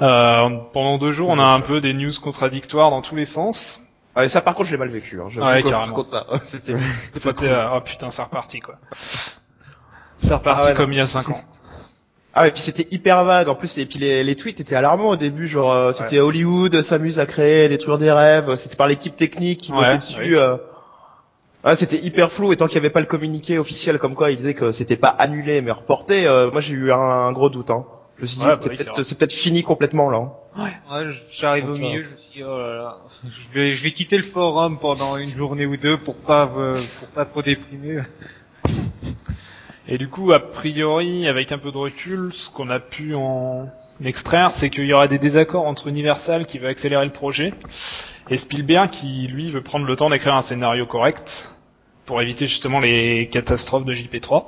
Euh, 0.00 0.48
pendant 0.72 0.96
deux 0.96 1.12
jours, 1.12 1.28
on 1.28 1.38
a 1.38 1.44
un 1.44 1.60
peu 1.60 1.82
des 1.82 1.92
news 1.92 2.12
contradictoires 2.22 2.90
dans 2.90 3.02
tous 3.02 3.16
les 3.16 3.26
sens. 3.26 3.82
Ah, 4.14 4.24
et 4.24 4.30
ça 4.30 4.40
par 4.40 4.54
contre 4.54 4.68
je 4.68 4.72
l'ai 4.72 4.78
mal 4.78 4.88
vécu. 4.88 5.20
Hein. 5.20 5.28
Ouais, 5.36 5.62
carrément. 5.62 5.92
contre 5.92 6.10
ça. 6.10 6.26
C'était 6.50 6.76
C'était, 7.20 7.48
euh, 7.48 7.76
oh 7.76 7.80
putain, 7.82 8.10
c'est 8.10 8.22
reparti 8.22 8.60
quoi. 8.60 8.76
C'est 10.22 10.32
reparti 10.32 10.62
Ah 10.64 10.68
ouais, 10.70 10.74
comme 10.74 10.92
il 10.92 10.96
y 10.98 11.00
a 11.00 11.06
5 11.06 11.28
ans. 11.28 11.40
Ah 12.34 12.46
et 12.46 12.50
puis 12.52 12.62
c'était 12.64 12.86
hyper 12.90 13.24
vague 13.24 13.48
en 13.48 13.54
plus 13.54 13.76
et 13.78 13.86
puis 13.86 13.98
les, 13.98 14.22
les 14.22 14.36
tweets 14.36 14.60
étaient 14.60 14.76
alarmants 14.76 15.08
au 15.10 15.16
début 15.16 15.48
genre 15.48 15.72
euh, 15.72 15.92
c'était 15.92 16.20
Hollywood 16.20 16.82
s'amuse 16.82 17.18
à 17.18 17.26
créer 17.26 17.68
détruire 17.68 17.98
des 17.98 18.12
rêves 18.12 18.54
c'était 18.56 18.76
par 18.76 18.86
l'équipe 18.86 19.16
technique 19.16 19.60
qui 19.60 19.72
Ouais, 19.72 19.78
bossait 19.78 19.96
dessus 19.98 20.16
oui. 20.20 20.34
euh. 20.34 20.56
Ah, 21.64 21.74
c'était 21.76 21.98
hyper 21.98 22.30
flou 22.30 22.52
et 22.52 22.56
tant 22.56 22.66
qu'il 22.66 22.76
n'y 22.76 22.80
avait 22.86 22.90
pas 22.92 23.00
le 23.00 23.06
communiqué 23.06 23.58
officiel 23.58 23.98
comme 23.98 24.14
quoi 24.14 24.30
il 24.30 24.36
disait 24.36 24.54
que 24.54 24.70
c'était 24.72 24.96
pas 24.96 25.08
annulé 25.08 25.60
mais 25.62 25.72
reporté 25.72 26.26
euh, 26.28 26.50
moi 26.52 26.60
j'ai 26.60 26.74
eu 26.74 26.92
un, 26.92 26.96
un 26.98 27.32
gros 27.32 27.48
doute 27.50 27.70
hein. 27.70 27.84
Je 28.18 28.22
me 28.22 28.26
suis 28.26 28.38
dit 28.38 28.44
Ouais, 28.44 28.50
bah 28.56 28.58
c'est 28.62 28.70
oui, 28.70 28.76
peut-être 28.76 28.94
c'est 28.96 29.04
c'est 29.04 29.18
peut-être 29.18 29.32
fini 29.32 29.62
complètement 29.62 30.10
là. 30.10 30.18
hein. 30.18 30.64
Ouais, 30.90 31.12
j'arrive 31.30 31.70
au 31.70 31.74
milieu, 31.76 32.02
je 32.02 32.08
me 32.10 32.16
suis 32.16 32.32
dit, 32.38 32.42
oh 32.42 32.58
là 32.58 32.74
là, 32.74 32.96
je 33.24 33.58
vais, 33.58 33.74
je 33.74 33.82
vais 33.84 33.92
quitter 33.92 34.16
le 34.16 34.24
forum 34.24 34.78
pendant 34.80 35.16
une 35.16 35.30
journée 35.30 35.66
ou 35.66 35.76
deux 35.76 35.98
pour 35.98 36.16
pas, 36.16 36.50
euh, 36.56 36.80
pour 36.98 37.08
pas 37.10 37.24
trop 37.26 37.42
déprimer. 37.42 38.00
Et 39.90 39.96
du 39.96 40.08
coup, 40.08 40.32
a 40.32 40.38
priori, 40.38 41.26
avec 41.26 41.50
un 41.50 41.56
peu 41.56 41.72
de 41.72 41.78
recul, 41.78 42.30
ce 42.34 42.50
qu'on 42.50 42.68
a 42.68 42.78
pu 42.78 43.14
en 43.14 43.68
extraire, 44.04 44.50
c'est 44.60 44.68
qu'il 44.68 44.84
y 44.84 44.92
aura 44.92 45.08
des 45.08 45.18
désaccords 45.18 45.64
entre 45.64 45.86
Universal 45.86 46.44
qui 46.44 46.58
veut 46.58 46.68
accélérer 46.68 47.06
le 47.06 47.12
projet 47.12 47.54
et 48.28 48.36
Spielberg 48.36 48.90
qui, 48.90 49.26
lui, 49.28 49.50
veut 49.50 49.62
prendre 49.62 49.86
le 49.86 49.96
temps 49.96 50.10
d'écrire 50.10 50.36
un 50.36 50.42
scénario 50.42 50.84
correct 50.84 51.24
pour 52.08 52.20
éviter 52.22 52.46
justement 52.46 52.80
les 52.80 53.28
catastrophes 53.30 53.84
de 53.84 53.92
JP3. 53.92 54.42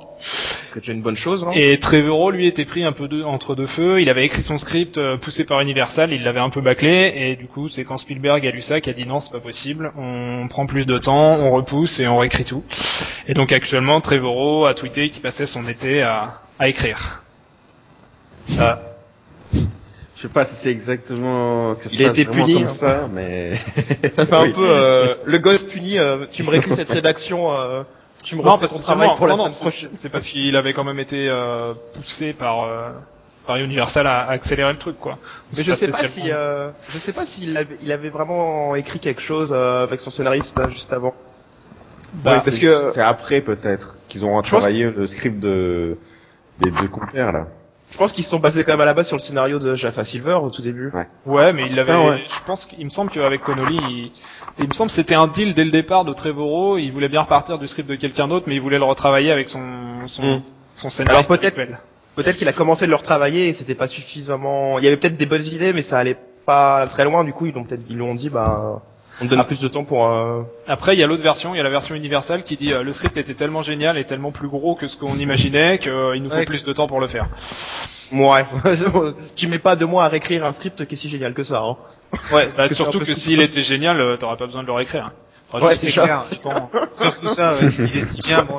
C'est 0.65 0.79
déjà 0.79 0.91
une 0.93 1.03
bonne 1.03 1.15
chose. 1.15 1.45
Hein. 1.47 1.51
Et 1.53 1.77
Trevorrow, 1.79 2.31
lui, 2.31 2.47
était 2.47 2.65
pris 2.65 2.83
un 2.83 2.91
peu 2.91 3.07
de- 3.07 3.23
entre 3.23 3.55
deux 3.55 3.67
feux. 3.67 4.01
Il 4.01 4.09
avait 4.09 4.25
écrit 4.25 4.41
son 4.41 4.57
script 4.57 4.97
euh, 4.97 5.15
poussé 5.17 5.45
par 5.45 5.61
Universal, 5.61 6.11
il 6.11 6.23
l'avait 6.23 6.39
un 6.39 6.49
peu 6.49 6.59
bâclé, 6.61 7.13
et 7.15 7.35
du 7.35 7.45
coup, 7.45 7.69
c'est 7.69 7.85
quand 7.85 7.97
Spielberg 7.97 8.45
a 8.47 8.51
lu 8.51 8.61
ça 8.63 8.81
qu'il 8.81 8.89
a 8.91 8.95
dit 8.95 9.05
non, 9.05 9.19
c'est 9.19 9.31
pas 9.31 9.39
possible, 9.39 9.91
on 9.95 10.47
prend 10.49 10.65
plus 10.65 10.85
de 10.87 10.97
temps, 10.97 11.35
on 11.35 11.51
repousse 11.51 11.99
et 11.99 12.07
on 12.07 12.17
réécrit 12.17 12.45
tout. 12.45 12.63
Et 13.27 13.35
donc 13.35 13.53
actuellement, 13.53 14.01
Trevorrow 14.01 14.65
a 14.65 14.73
tweeté 14.73 15.09
qu'il 15.09 15.21
passait 15.21 15.45
son 15.45 15.67
été 15.67 16.01
à, 16.01 16.33
à 16.59 16.67
écrire. 16.67 17.21
Ah. 18.59 18.79
Je 20.21 20.27
sais 20.27 20.33
pas 20.33 20.45
si 20.45 20.53
c'est 20.61 20.69
exactement. 20.69 21.73
que 21.73 21.89
Il 21.91 22.05
a 22.05 22.09
été 22.09 22.25
puni, 22.25 22.53
comme 22.63 22.67
hein. 22.73 22.75
ça, 22.79 23.09
mais. 23.11 23.55
Ça 24.15 24.27
fait 24.27 24.35
un 24.35 24.51
peu 24.51 24.67
euh, 24.69 25.15
le 25.25 25.37
gosse 25.39 25.63
puni. 25.63 25.97
euh, 25.97 26.25
tu 26.31 26.43
me 26.43 26.49
réécris 26.51 26.75
cette 26.75 26.89
rédaction. 26.91 27.51
euh, 27.51 27.81
tu 28.23 28.35
me 28.35 28.43
Non, 28.43 28.59
parce 28.59 28.71
ton 28.71 28.77
travail 28.79 29.09
pour 29.17 29.25
la 29.25 29.35
non, 29.35 29.45
semaine 29.45 29.53
non, 29.55 29.59
prochaine. 29.61 29.89
c'est- 29.95 30.09
parce 30.09 30.27
qu'il 30.27 30.55
avait 30.55 30.73
quand 30.73 30.83
même 30.83 30.99
été 30.99 31.27
euh, 31.27 31.73
poussé 31.95 32.33
par 32.33 32.65
euh, 32.65 32.89
par 33.47 33.55
Universal 33.55 34.05
à, 34.05 34.19
à 34.19 34.31
accélérer 34.33 34.71
le 34.73 34.77
truc, 34.77 34.99
quoi. 34.99 35.17
Mais 35.57 35.63
je 35.63 35.73
sais 35.73 35.87
pas 35.87 36.07
si 36.07 36.31
euh, 36.31 36.69
je 36.91 36.99
sais 36.99 37.13
pas 37.13 37.25
s'il 37.25 37.57
avait, 37.57 37.77
il 37.81 37.91
avait 37.91 38.09
vraiment 38.11 38.75
écrit 38.75 38.99
quelque 38.99 39.21
chose 39.21 39.49
euh, 39.51 39.81
avec 39.83 39.99
son 40.01 40.11
scénariste 40.11 40.55
là, 40.59 40.69
juste 40.69 40.93
avant. 40.93 41.15
Bah, 42.13 42.33
Oui, 42.35 42.41
parce 42.45 42.57
C'est- 42.57 42.61
que- 42.61 42.91
C'est 42.93 43.01
après 43.01 43.41
peut-être 43.41 43.95
qu'ils 44.07 44.23
ont 44.23 44.35
retravaillé 44.37 44.83
le 44.91 45.07
script 45.07 45.39
de 45.39 45.97
des 46.59 46.69
deux 46.69 46.89
compères 46.89 47.31
là. 47.31 47.47
Je 47.91 47.97
pense 47.97 48.13
qu'ils 48.13 48.23
se 48.23 48.29
sont 48.29 48.39
basés 48.39 48.63
quand 48.63 48.71
même 48.73 48.81
à 48.81 48.85
la 48.85 48.93
base 48.93 49.07
sur 49.07 49.17
le 49.17 49.21
scénario 49.21 49.59
de 49.59 49.75
Jaffa 49.75 50.05
Silver 50.05 50.39
au 50.41 50.49
tout 50.49 50.61
début. 50.61 50.91
Ouais, 51.25 51.51
mais 51.53 51.65
il 51.69 51.75
Ça, 51.75 51.81
avait. 51.81 52.09
ouais. 52.09 52.23
Je 52.27 52.43
pense 52.45 52.65
qu'il 52.65 52.83
me 52.85 52.89
semble 52.89 53.11
qu'avec 53.11 53.41
Connolly, 53.43 53.77
il, 53.89 54.11
il 54.59 54.67
me 54.67 54.73
semble 54.73 54.89
que 54.89 54.95
c'était 54.95 55.13
un 55.15 55.27
deal 55.27 55.53
dès 55.53 55.65
le 55.65 55.71
départ 55.71 56.05
de 56.05 56.13
Trevorrow. 56.13 56.77
Il 56.77 56.91
voulait 56.91 57.09
bien 57.09 57.21
repartir 57.21 57.59
du 57.59 57.67
script 57.67 57.89
de 57.89 57.95
quelqu'un 57.95 58.27
d'autre, 58.27 58.45
mais 58.47 58.55
il 58.55 58.61
voulait 58.61 58.77
le 58.79 58.85
retravailler 58.85 59.31
avec 59.31 59.49
son 59.49 59.61
son, 60.07 60.21
Mm. 60.37 60.41
son 60.77 60.89
scénariste 60.89 61.29
Alors, 61.29 61.39
peut-être-. 61.39 61.59
Peut-être 62.15 62.37
qu'il 62.37 62.47
a 62.47 62.53
commencé 62.53 62.85
de 62.85 62.89
le 62.91 62.97
retravailler 62.97 63.49
et 63.49 63.53
c'était 63.53 63.75
pas 63.75 63.87
suffisamment. 63.87 64.77
Il 64.79 64.83
y 64.85 64.87
avait 64.87 64.97
peut-être 64.97 65.15
des 65.17 65.25
bonnes 65.25 65.45
idées, 65.45 65.71
mais 65.73 65.81
ça 65.81 65.97
allait 65.99 66.17
pas 66.45 66.85
très 66.87 67.05
loin. 67.05 67.23
Du 67.23 67.31
coup, 67.33 67.45
ils 67.45 67.53
l'ont 67.53 67.63
peut-être 67.63 67.83
ils 67.89 67.95
lui 67.95 68.01
ont 68.01 68.15
dit 68.15 68.29
bah 68.29 68.81
On 69.19 69.25
te 69.25 69.29
donne 69.29 69.43
plus 69.45 69.59
de 69.59 69.67
temps 69.67 69.83
pour. 69.83 70.07
Euh... 70.07 70.43
Après, 70.67 70.95
il 70.95 70.99
y 70.99 71.03
a 71.03 71.07
l'autre 71.07 71.21
version, 71.21 71.53
il 71.53 71.57
y 71.57 71.59
a 71.59 71.63
la 71.63 71.69
version 71.69 71.93
universelle 71.95 72.43
qui 72.43 72.55
dit 72.57 72.71
euh, 72.73 72.81
le 72.83 72.93
script 72.93 73.17
était 73.17 73.33
tellement 73.35 73.61
génial 73.61 73.97
et 73.97 74.05
tellement 74.05 74.31
plus 74.31 74.47
gros 74.47 74.75
que 74.75 74.87
ce 74.87 74.95
qu'on 74.97 75.13
imaginait 75.17 75.77
qu'il 75.79 75.91
nous 76.23 76.29
faut 76.29 76.37
Ouais. 76.37 76.45
plus 76.45 76.63
de 76.63 76.73
temps 76.73 76.87
pour 76.87 76.99
le 76.99 77.07
faire. 77.07 77.27
Ouais. 78.13 78.45
tu 79.35 79.47
mets 79.47 79.59
pas 79.59 79.75
deux 79.75 79.85
mois 79.85 80.05
à 80.05 80.07
réécrire 80.07 80.45
un 80.45 80.53
script 80.53 80.85
qui 80.85 80.95
est 80.95 80.97
si 80.97 81.09
génial 81.09 81.33
que 81.33 81.43
ça. 81.43 81.61
Hein. 81.61 81.77
Ouais, 82.33 82.49
bah, 82.57 82.67
surtout 82.69 82.99
que 82.99 83.13
s'il 83.13 83.41
était 83.41 83.61
génial, 83.63 83.99
euh, 84.01 84.17
t'aurais 84.17 84.37
pas 84.37 84.45
besoin 84.47 84.61
de 84.63 84.67
le 84.67 84.73
réécrire. 84.73 85.11
Faudrait 85.51 85.75
Ouais, 85.75 85.91
c'est 85.91 85.99
un 85.99 86.21
temps. 86.41 86.69
Surtout 86.99 87.27
ça, 87.35 87.51
ouais, 87.53 87.59
il 87.79 87.97
est 87.97 88.05
si 88.13 88.27
bien, 88.27 88.43
bon. 88.43 88.57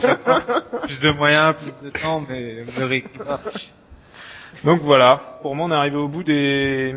Plus 0.83 1.01
de 1.01 1.11
moyens, 1.13 1.55
plus 1.57 1.91
de 1.91 1.99
temps, 1.99 2.23
mais 2.29 2.65
ne 2.79 2.85
réécrit 2.85 3.19
pas. 3.19 3.41
Donc 4.65 4.81
voilà, 4.83 5.19
pour 5.41 5.57
moi 5.57 5.67
on 5.67 5.73
est 5.73 5.75
arrivé 5.75 5.97
au 5.97 6.09
bout 6.09 6.23
des 6.23 6.95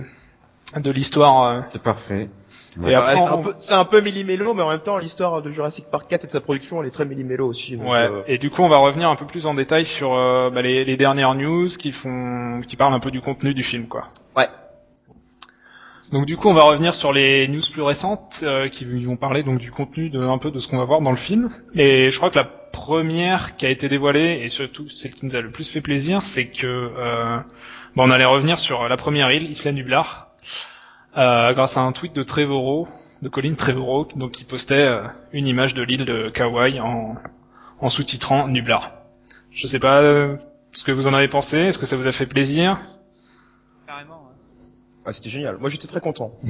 de 0.75 0.91
l'histoire. 0.91 1.43
euh, 1.47 1.61
C'est 1.71 1.81
parfait. 1.81 2.27
Et 2.85 2.93
après, 2.93 3.13
c'est 3.13 3.19
on- 3.21 3.39
un 3.39 3.43
peu, 3.43 3.53
c'est 3.59 3.73
un 3.73 3.85
peu 3.85 4.01
millimélo, 4.01 4.53
mais 4.53 4.61
en 4.61 4.69
même 4.69 4.81
temps, 4.81 4.97
l'histoire 4.97 5.41
de 5.41 5.49
Jurassic 5.49 5.85
Park 5.91 6.07
4 6.09 6.25
et 6.25 6.27
de 6.27 6.31
sa 6.33 6.41
production, 6.41 6.81
elle 6.81 6.87
est 6.89 6.91
très 6.91 7.05
millimélo 7.05 7.47
aussi. 7.47 7.77
donc, 7.77 7.87
Ouais. 7.89 8.07
euh, 8.09 8.21
Et 8.27 8.37
du 8.37 8.49
coup, 8.49 8.61
on 8.63 8.67
va 8.69 8.77
revenir 8.77 9.09
un 9.09 9.15
peu 9.15 9.25
plus 9.25 9.45
en 9.45 9.53
détail 9.53 9.85
sur 9.85 10.13
euh, 10.13 10.49
bah, 10.49 10.61
les, 10.61 10.83
les 10.83 10.97
dernières 10.97 11.35
news 11.35 11.67
qui 11.79 11.91
font, 11.93 12.61
qui 12.67 12.75
parlent 12.75 12.93
un 12.93 12.99
peu 12.99 13.11
du 13.11 13.21
contenu 13.21 13.53
du 13.53 13.63
film, 13.63 13.87
quoi. 13.87 14.07
Ouais. 14.35 14.47
Donc 16.11 16.25
du 16.27 16.37
coup, 16.37 16.49
on 16.49 16.53
va 16.53 16.63
revenir 16.63 16.93
sur 16.93 17.11
les 17.13 17.47
news 17.47 17.61
plus 17.71 17.81
récentes 17.81 18.39
euh, 18.43 18.69
qui 18.69 18.85
vont 18.85 19.17
parler 19.17 19.41
donc 19.43 19.57
du 19.59 19.71
contenu 19.71 20.09
de 20.09 20.19
un 20.19 20.37
peu 20.37 20.51
de 20.51 20.59
ce 20.59 20.67
qu'on 20.67 20.77
va 20.77 20.85
voir 20.85 21.01
dans 21.01 21.09
le 21.11 21.17
film. 21.17 21.49
Et 21.73 22.09
je 22.09 22.17
crois 22.17 22.29
que 22.29 22.37
la 22.37 22.43
première 22.71 23.55
qui 23.57 23.65
a 23.65 23.69
été 23.69 23.89
dévoilée 23.89 24.41
et 24.43 24.49
surtout 24.49 24.87
celle 24.89 25.13
qui 25.13 25.25
nous 25.25 25.35
a 25.35 25.41
le 25.41 25.51
plus 25.51 25.69
fait 25.71 25.81
plaisir, 25.81 26.21
c'est 26.33 26.45
que 26.47 26.67
euh, 26.67 27.37
bah, 27.95 28.03
on 28.05 28.11
allait 28.11 28.25
revenir 28.25 28.59
sur 28.59 28.87
la 28.87 28.97
première 28.97 29.31
île, 29.31 29.49
Isla 29.49 29.71
Nublar, 29.71 30.27
euh, 31.17 31.53
grâce 31.53 31.77
à 31.77 31.81
un 31.81 31.91
tweet 31.91 32.13
de 32.13 32.23
Trevorrow, 32.23 32.87
de 33.21 33.29
Colin 33.29 33.55
Trevorrow, 33.55 34.07
donc 34.15 34.31
qui 34.31 34.43
postait 34.43 34.87
euh, 34.87 35.03
une 35.33 35.47
image 35.47 35.73
de 35.73 35.81
l'île 35.83 36.05
de 36.05 36.29
Kauai 36.35 36.79
en, 36.79 37.15
en 37.79 37.89
sous-titrant 37.89 38.47
Nublar. 38.47 38.91
Je 39.51 39.67
sais 39.67 39.79
pas 39.79 40.01
euh, 40.01 40.35
ce 40.73 40.83
que 40.83 40.91
vous 40.91 41.07
en 41.07 41.13
avez 41.13 41.27
pensé, 41.29 41.57
est-ce 41.57 41.77
que 41.77 41.85
ça 41.85 41.95
vous 41.95 42.05
a 42.07 42.11
fait 42.11 42.25
plaisir? 42.25 42.77
Carrément, 43.87 44.15
ouais. 44.27 44.65
ah, 45.05 45.13
c'était 45.13 45.29
génial. 45.29 45.57
Moi, 45.59 45.69
j'étais 45.69 45.87
très 45.87 46.01
content. 46.01 46.31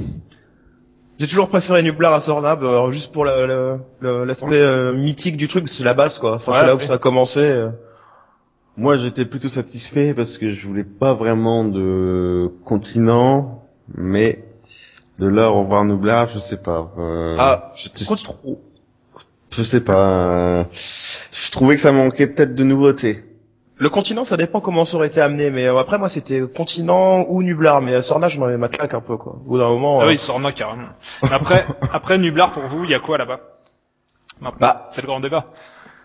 J'ai 1.18 1.26
toujours 1.28 1.48
préféré 1.48 1.82
Nublar 1.82 2.12
à 2.12 2.20
Sornab, 2.20 2.62
euh, 2.62 2.90
juste 2.90 3.10
pour 3.12 3.24
la- 3.24 3.46
la- 3.46 3.78
la- 4.02 4.24
l'aspect 4.26 4.60
euh, 4.60 4.92
mythique 4.92 5.38
du 5.38 5.48
truc, 5.48 5.66
c'est 5.66 5.82
la 5.82 5.94
base, 5.94 6.18
quoi. 6.18 6.34
Enfin, 6.34 6.52
Ouais, 6.52 6.58
c'est 6.60 6.66
là 6.66 6.74
où 6.74 6.78
ouais. 6.78 6.86
ça 6.86 6.94
a 6.94 6.98
commencé. 6.98 7.40
euh. 7.40 7.70
Moi, 8.76 8.98
j'étais 8.98 9.24
plutôt 9.24 9.48
satisfait 9.48 10.12
parce 10.12 10.36
que 10.36 10.50
je 10.50 10.68
voulais 10.68 10.84
pas 10.84 11.14
vraiment 11.14 11.64
de 11.64 12.50
continent, 12.66 13.62
mais 13.94 14.44
de 15.18 15.26
là 15.26 15.50
au 15.50 15.60
revoir 15.62 15.84
Nublar, 15.84 16.28
je 16.28 16.38
sais 16.38 16.62
pas. 16.62 16.90
Euh, 16.98 17.36
Ah, 17.38 17.72
j'étais 17.76 18.04
trop. 18.04 18.60
Je 19.50 19.62
sais 19.62 19.80
pas. 19.82 20.06
euh, 20.60 20.64
je 21.30 21.50
trouvais 21.52 21.76
que 21.76 21.82
ça 21.82 21.92
manquait 21.92 22.26
peut-être 22.26 22.54
de 22.54 22.64
nouveautés. 22.64 23.22
Le 23.78 23.88
continent, 23.90 24.24
ça 24.24 24.36
dépend 24.38 24.60
comment 24.60 24.84
ça 24.86 24.96
aurait 24.96 25.08
été 25.08 25.20
amené, 25.20 25.50
mais 25.50 25.66
euh, 25.66 25.76
après, 25.78 25.98
moi, 25.98 26.08
c'était 26.08 26.40
continent 26.54 27.24
ou 27.28 27.42
Nublar, 27.42 27.80
mais 27.82 27.92
euh, 27.94 28.02
Sorna, 28.02 28.28
je 28.28 28.38
m'en 28.38 28.46
avais 28.46 28.56
ma 28.56 28.68
claque 28.68 28.94
un 28.94 29.00
peu, 29.02 29.16
quoi. 29.18 29.34
Au 29.34 29.48
bout 29.50 29.58
d'un 29.58 29.68
moment. 29.68 30.00
Ah 30.00 30.04
euh, 30.04 30.08
oui, 30.08 30.18
Sorna 30.18 30.52
carrément. 30.52 30.88
Après, 31.22 31.66
après 31.92 32.16
Nublar 32.18 32.52
pour 32.52 32.62
vous, 32.68 32.84
il 32.84 32.90
y 32.90 32.94
a 32.94 33.00
quoi 33.00 33.18
là-bas? 33.18 33.40
Bah. 34.60 34.88
c'est 34.92 35.00
le 35.02 35.06
grand 35.06 35.20
débat. 35.20 35.46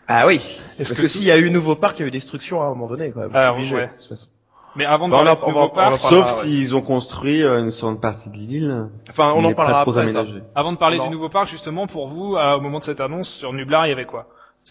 Ah 0.07 0.27
oui. 0.27 0.41
Est-ce 0.79 0.89
Parce 0.89 0.97
que 0.97 1.01
que 1.03 1.07
s'il 1.07 1.23
y 1.23 1.31
a 1.31 1.37
eu 1.37 1.49
nouveau 1.49 1.75
parc, 1.75 1.99
il 1.99 2.01
y 2.03 2.05
a 2.05 2.07
eu 2.07 2.11
destruction 2.11 2.61
à 2.61 2.65
un 2.65 2.69
moment 2.69 2.87
donné, 2.87 3.11
quand 3.11 3.21
même. 3.21 3.31
Ah, 3.33 3.53
Obligé, 3.53 3.75
ouais. 3.75 3.87
de 3.87 3.91
toute 3.99 4.07
façon. 4.09 4.27
Mais 4.75 4.85
avant 4.85 5.07
de 5.07 5.11
Bah, 5.11 5.17
parler 5.23 5.31
de 5.31 5.37
on 5.43 5.45
va- 5.47 5.47
nouveau 5.51 5.59
on 5.73 5.75
va 5.75 5.89
parc, 5.89 5.99
Sauf 5.99 6.23
Ah, 6.25 6.35
ouais. 6.37 6.43
s'ils 6.43 6.75
ont 6.75 6.81
construit 6.81 7.43
euh, 7.43 7.59
une 7.59 7.71
seconde 7.71 7.99
partie 7.99 8.29
de 8.29 8.35
l'île. 8.35 8.85
Enfin, 9.09 9.31
on 9.31 9.39
qui 9.41 9.45
en 9.45 9.49
n'est 9.49 9.55
pas 9.55 9.63
parlera 9.63 9.81
trop 9.83 9.97
après. 9.97 10.13
ça. 10.13 10.23
avant 10.55 10.71
de 10.71 10.77
parler 10.77 10.97
Non. 10.97 11.05
du 11.05 11.09
nouveau 11.11 11.29
parc, 11.29 11.47
justement, 11.49 11.87
pour 11.87 12.07
vous, 12.07 12.37
à- 12.37 12.55
au 12.57 12.61
moment 12.61 12.79
de 12.79 12.83
cette 12.85 13.01
annonce 13.01 13.29
sur 13.29 13.51
Nublar, 13.53 13.85
il 13.85 13.89
y 13.89 13.91
avait 13.93 14.05
quoi? 14.05 14.27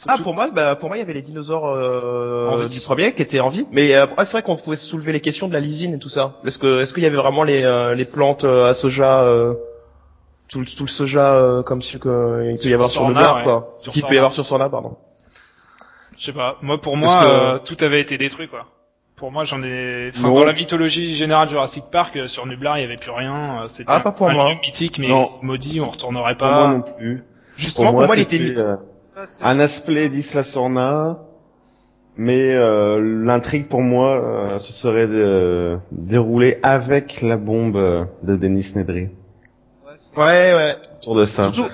Ah, 0.06 0.18
pour 0.22 0.34
moi, 0.34 0.48
bah, 0.54 0.76
pour 0.76 0.88
moi, 0.88 0.96
il 0.96 1.00
y 1.00 1.02
avait 1.02 1.12
les 1.12 1.20
dinosaures 1.22 1.66
euh, 1.66 2.68
du 2.68 2.80
premier 2.80 3.12
qui 3.12 3.22
étaient 3.22 3.40
en 3.40 3.48
vie. 3.48 3.66
Mais 3.72 3.94
euh, 3.94 4.04
après, 4.04 4.24
c'est 4.24 4.32
vrai 4.32 4.42
qu'on 4.42 4.56
pouvait 4.56 4.76
soulever 4.76 5.12
les 5.12 5.20
questions 5.20 5.48
de 5.48 5.52
la 5.52 5.58
lysine 5.60 5.94
et 5.94 5.98
tout 5.98 6.08
ça. 6.08 6.34
Est-ce 6.46 6.58
que, 6.58 6.80
est-ce 6.80 6.94
qu'il 6.94 7.02
y 7.02 7.06
avait 7.06 7.16
vraiment 7.16 7.42
les, 7.42 7.64
euh, 7.64 7.94
les 7.94 8.04
plantes 8.04 8.44
euh, 8.44 8.70
à 8.70 8.74
soja, 8.74 9.24
euh, 9.24 9.54
tout, 10.48 10.60
le- 10.60 10.66
tout 10.66 10.84
le 10.84 10.88
soja 10.88 11.34
euh, 11.34 11.62
comme 11.64 11.82
ce 11.82 11.96
que 11.98 12.50
il 12.52 12.56
peut 12.62 12.68
y 12.68 12.74
avoir 12.74 12.88
sur, 12.90 13.00
Sur 13.02 13.10
le 13.10 13.16
ouais. 13.16 13.42
quoi. 13.42 13.74
Sur 13.80 13.92
Qu'il 13.92 14.04
peut 14.06 14.14
y 14.14 14.18
avoir 14.18 14.32
sur 14.32 14.46
Sorna, 14.46 14.68
pardon. 14.70 14.96
Je 16.18 16.26
sais 16.26 16.32
pas. 16.32 16.56
Moi, 16.62 16.80
pour 16.80 16.96
moi, 16.96 17.20
que- 17.22 17.26
euh, 17.28 17.58
tout 17.58 17.76
avait 17.80 18.00
été 18.00 18.16
détruit, 18.16 18.46
quoi. 18.48 18.66
Pour 19.20 19.30
moi, 19.30 19.44
j'en 19.44 19.62
ai. 19.62 20.10
Enfin, 20.16 20.32
dans 20.32 20.44
la 20.44 20.54
mythologie 20.54 21.14
générale 21.14 21.44
de 21.46 21.50
Jurassic 21.50 21.84
Park, 21.92 22.16
euh, 22.16 22.26
sur 22.26 22.46
Nublar, 22.46 22.78
il 22.78 22.80
y 22.80 22.84
avait 22.84 22.96
plus 22.96 23.10
rien. 23.10 23.64
euh, 23.64 23.68
C'était 23.68 23.84
Ah, 23.92 24.00
pas 24.00 24.12
pour 24.12 24.30
un 24.30 24.32
moi. 24.32 24.48
lieu 24.48 24.56
mythique, 24.62 24.98
mais 24.98 25.08
Non. 25.08 25.28
maudit, 25.42 25.78
on 25.78 25.90
retournerait 25.90 26.36
Pour 26.36 26.48
pas. 26.48 26.54
moi 26.54 26.68
non 26.68 26.80
plus. 26.96 27.22
Justement, 27.58 27.90
pour 27.92 28.06
moi, 28.06 28.16
il 28.16 28.22
était 28.22 28.38
c'était, 28.38 28.58
euh, 28.58 28.76
un 29.42 29.60
aspect 29.60 30.08
d'Isla 30.08 30.42
Sorna, 30.44 31.18
mais 32.16 32.54
euh, 32.54 32.98
l'intrigue 33.26 33.68
pour 33.68 33.82
moi, 33.82 34.24
euh, 34.54 34.58
ce 34.58 34.72
serait 34.72 35.06
de 35.06 35.76
dérouler 35.92 36.58
avec 36.62 37.20
la 37.20 37.36
bombe 37.36 37.76
euh, 37.76 38.04
de 38.22 38.36
Denis 38.36 38.72
Nedry. 38.74 39.00
ouais, 39.02 40.16
Ouais, 40.16 40.54
ouais. 40.54 40.76
Autour 41.02 41.16
de 41.16 41.26
ça. 41.26 41.52
Surtout, 41.52 41.70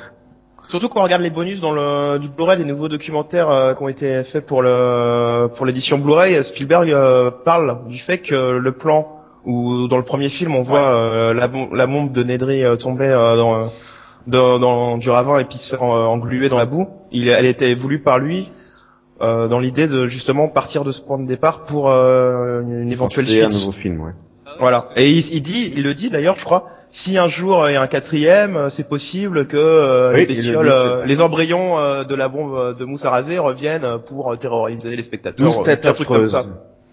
surtout 0.69 0.89
quand 0.89 1.01
on 1.01 1.05
regarde 1.05 1.23
les 1.23 1.31
bonus 1.31 1.61
dans 1.61 1.73
le 1.73 2.19
du 2.19 2.29
Blu-ray 2.29 2.59
des 2.59 2.65
nouveaux 2.65 2.89
documentaires 2.89 3.51
euh, 3.51 3.75
qui 3.75 3.83
ont 3.83 3.89
été 3.89 4.25
faits 4.25 4.47
pour 4.47 4.63
le 4.63 5.49
pour 5.57 5.67
l'édition 5.67 5.99
Blu-ray, 5.99 6.43
Spielberg 6.45 6.91
euh, 6.91 7.31
parle 7.45 7.87
du 7.89 7.99
fait 7.99 8.19
que 8.19 8.59
le 8.59 8.73
plan 8.73 9.07
où 9.45 9.87
dans 9.89 9.97
le 9.97 10.03
premier 10.03 10.29
film 10.29 10.55
on 10.57 10.63
voit 10.63 10.81
euh, 10.95 11.33
la, 11.35 11.49
la 11.73 11.87
bombe 11.87 12.13
de 12.13 12.23
Nedry 12.25 12.65
euh, 12.65 12.77
tomber 12.77 13.07
euh, 13.09 13.37
dans, 13.37 13.69
dans 14.27 14.59
dans 14.59 14.99
du 14.99 15.09
ravin 15.11 15.39
et 15.39 15.45
puis 15.45 15.59
se 15.59 15.71
faire 15.71 15.83
euh, 15.83 16.05
engluer 16.07 16.49
dans 16.49 16.59
la 16.59 16.67
boue, 16.67 16.89
il 17.13 17.29
elle 17.29 17.47
était 17.47 17.75
voulue 17.75 18.03
par 18.03 18.19
lui. 18.19 18.49
euh, 19.23 19.49
dans 19.49 19.59
l'idée 19.61 19.87
de 19.89 20.05
justement 20.07 20.47
partir 20.49 20.85
de 20.85 20.93
ce 20.93 21.01
point 21.01 21.19
de 21.19 21.27
départ 21.27 21.63
pour 21.65 21.91
euh, 21.91 22.61
une, 22.63 22.83
une 22.83 22.93
éventuelle 22.93 23.27
C'est 23.27 23.43
un 23.43 23.51
suite. 23.51 23.61
nouveau 23.61 23.73
film, 23.73 24.01
ouais. 24.03 24.13
Ah 24.57 24.61
Voilà. 24.61 24.89
Et 24.97 25.09
il, 25.11 25.35
il 25.35 25.43
dit, 25.43 25.73
il 25.77 25.83
le 25.85 25.95
dit 25.95 26.11
d'ailleurs, 26.11 26.37
je 26.39 26.45
crois, 26.45 26.65
si 26.91 27.19
un 27.19 27.29
jour 27.29 27.69
il 27.69 27.75
y 27.75 27.77
a 27.77 27.83
un 27.83 27.87
quatrième, 27.87 28.57
euh, 28.57 28.71
c'est 28.71 28.89
possible 28.89 29.47
que 29.47 29.57
euh, 29.57 30.13
Oui, 30.15 30.21
les 30.21 30.27
le 30.27 30.35
bestioles, 30.35 30.67
dit, 30.67 30.73
euh, 30.73 31.05
les 31.05 31.21
embryons 31.21 31.79
euh, 31.79 32.05
de 32.05 32.15
la 32.15 32.29
bombe 32.29 32.55
euh, 32.57 32.75
de 32.75 32.85
mousse 32.85 33.05
à 33.05 33.11
raser 33.11 33.39
reviennent 33.39 33.99
pour 34.07 34.37
terroriser 34.39 34.95
les 34.97 35.03
spectateurs. 35.03 35.47
12 35.47 35.59
euh, 35.59 35.65
têtes 35.65 35.85
affreuses. 35.85 36.31
ça. 36.33 36.45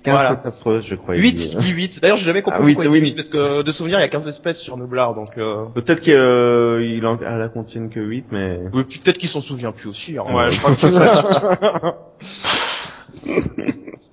15 0.04 0.14
Voilà. 0.14 0.36
têtes 0.36 0.46
affreuses, 0.48 0.84
je 0.86 0.96
crois. 0.96 1.16
il 1.16 1.22
8, 1.22 1.34
dit. 1.34 1.50
il 1.54 1.58
dit 1.60 1.70
8. 1.72 2.00
D'ailleurs, 2.02 2.18
j'ai 2.18 2.26
jamais 2.26 2.42
compris 2.42 2.60
Ah 2.62 2.66
oui, 2.66 2.74
pourquoi 2.74 2.86
il 2.88 2.92
oui, 2.92 3.00
dit 3.00 3.04
oui. 3.06 3.10
8, 3.12 3.16
parce 3.16 3.30
que 3.30 3.62
de 3.62 3.72
souvenir, 3.72 4.00
il 4.00 4.02
y 4.02 4.06
a 4.06 4.10
15 4.10 4.28
espèces 4.28 4.60
sur 4.60 4.76
Nublar, 4.76 5.16
donc 5.16 5.38
euh, 5.38 5.64
Peut-être 5.74 6.02
qu'il 6.02 7.06
en 7.08 7.18
elle 7.22 7.42
en 7.44 7.50
contienne 7.50 7.90
que 7.90 8.02
8, 8.02 8.26
mais... 8.32 8.60
oui, 8.74 8.84
peut-être 8.84 9.18
qu'il 9.18 9.30
s'en 9.30 9.40
souvient 9.40 9.72
plus 9.72 9.88
aussi. 9.90 10.18
Hein. 10.18 10.26
Ouais, 10.36 10.52
je 10.52 10.60
crois 10.60 10.76
que 10.76 10.82
c'est 10.82 10.92
ça. 10.92 11.96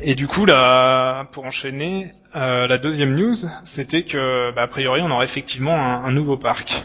Et 0.00 0.14
du 0.14 0.26
coup, 0.26 0.46
là, 0.46 1.24
pour 1.32 1.44
enchaîner, 1.44 2.10
euh, 2.34 2.66
la 2.66 2.78
deuxième 2.78 3.14
news, 3.14 3.34
c'était 3.64 4.02
que, 4.04 4.54
bah, 4.54 4.62
a 4.62 4.66
priori, 4.68 5.00
on 5.02 5.10
aurait 5.10 5.26
effectivement 5.26 5.74
un, 5.74 6.04
un 6.04 6.12
nouveau 6.12 6.36
parc. 6.36 6.84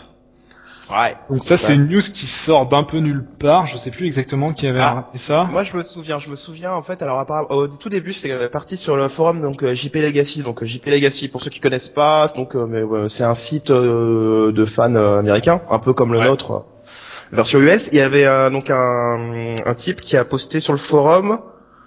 Ouais. 0.89 1.15
Donc 1.29 1.43
ça, 1.45 1.55
c'est 1.55 1.73
une 1.73 1.87
news 1.87 2.01
qui 2.01 2.25
sort 2.27 2.67
d'un 2.67 2.83
peu 2.83 2.97
nulle 2.97 3.23
part. 3.39 3.65
Je 3.65 3.77
sais 3.77 3.91
plus 3.91 4.07
exactement 4.07 4.51
qui 4.53 4.67
avait 4.67 4.81
Ah. 4.81 5.05
ça. 5.15 5.47
Moi, 5.49 5.63
je 5.63 5.77
me 5.77 5.83
souviens, 5.83 6.19
je 6.19 6.29
me 6.29 6.35
souviens 6.35 6.73
en 6.73 6.81
fait. 6.81 7.01
Alors, 7.01 7.25
au 7.49 7.67
tout 7.69 7.87
début, 7.87 8.11
c'est 8.11 8.49
parti 8.51 8.75
sur 8.75 8.97
le 8.97 9.07
forum 9.07 9.41
donc 9.41 9.63
euh, 9.63 9.73
JP 9.73 9.95
Legacy. 9.95 10.43
Donc 10.43 10.61
euh, 10.61 10.65
JP 10.65 10.85
Legacy, 10.87 11.29
pour 11.29 11.41
ceux 11.41 11.49
qui 11.49 11.61
connaissent 11.61 11.87
pas, 11.87 12.27
donc 12.35 12.55
euh, 12.57 12.65
mais, 12.67 12.83
ouais, 12.83 13.07
c'est 13.07 13.23
un 13.23 13.35
site 13.35 13.71
euh, 13.71 14.51
de 14.51 14.65
fans 14.65 14.93
euh, 14.95 15.19
américains, 15.19 15.61
un 15.69 15.79
peu 15.79 15.93
comme 15.93 16.11
le 16.11 16.19
Ouais. 16.19 16.25
nôtre, 16.27 16.51
euh, 16.51 17.35
version 17.35 17.59
US. 17.61 17.87
Il 17.93 17.97
y 17.97 18.01
avait 18.01 18.25
euh, 18.25 18.49
donc 18.49 18.69
un, 18.69 19.55
un 19.65 19.75
type 19.75 20.01
qui 20.01 20.17
a 20.17 20.25
posté 20.25 20.59
sur 20.59 20.73
le 20.73 20.79
forum 20.79 21.39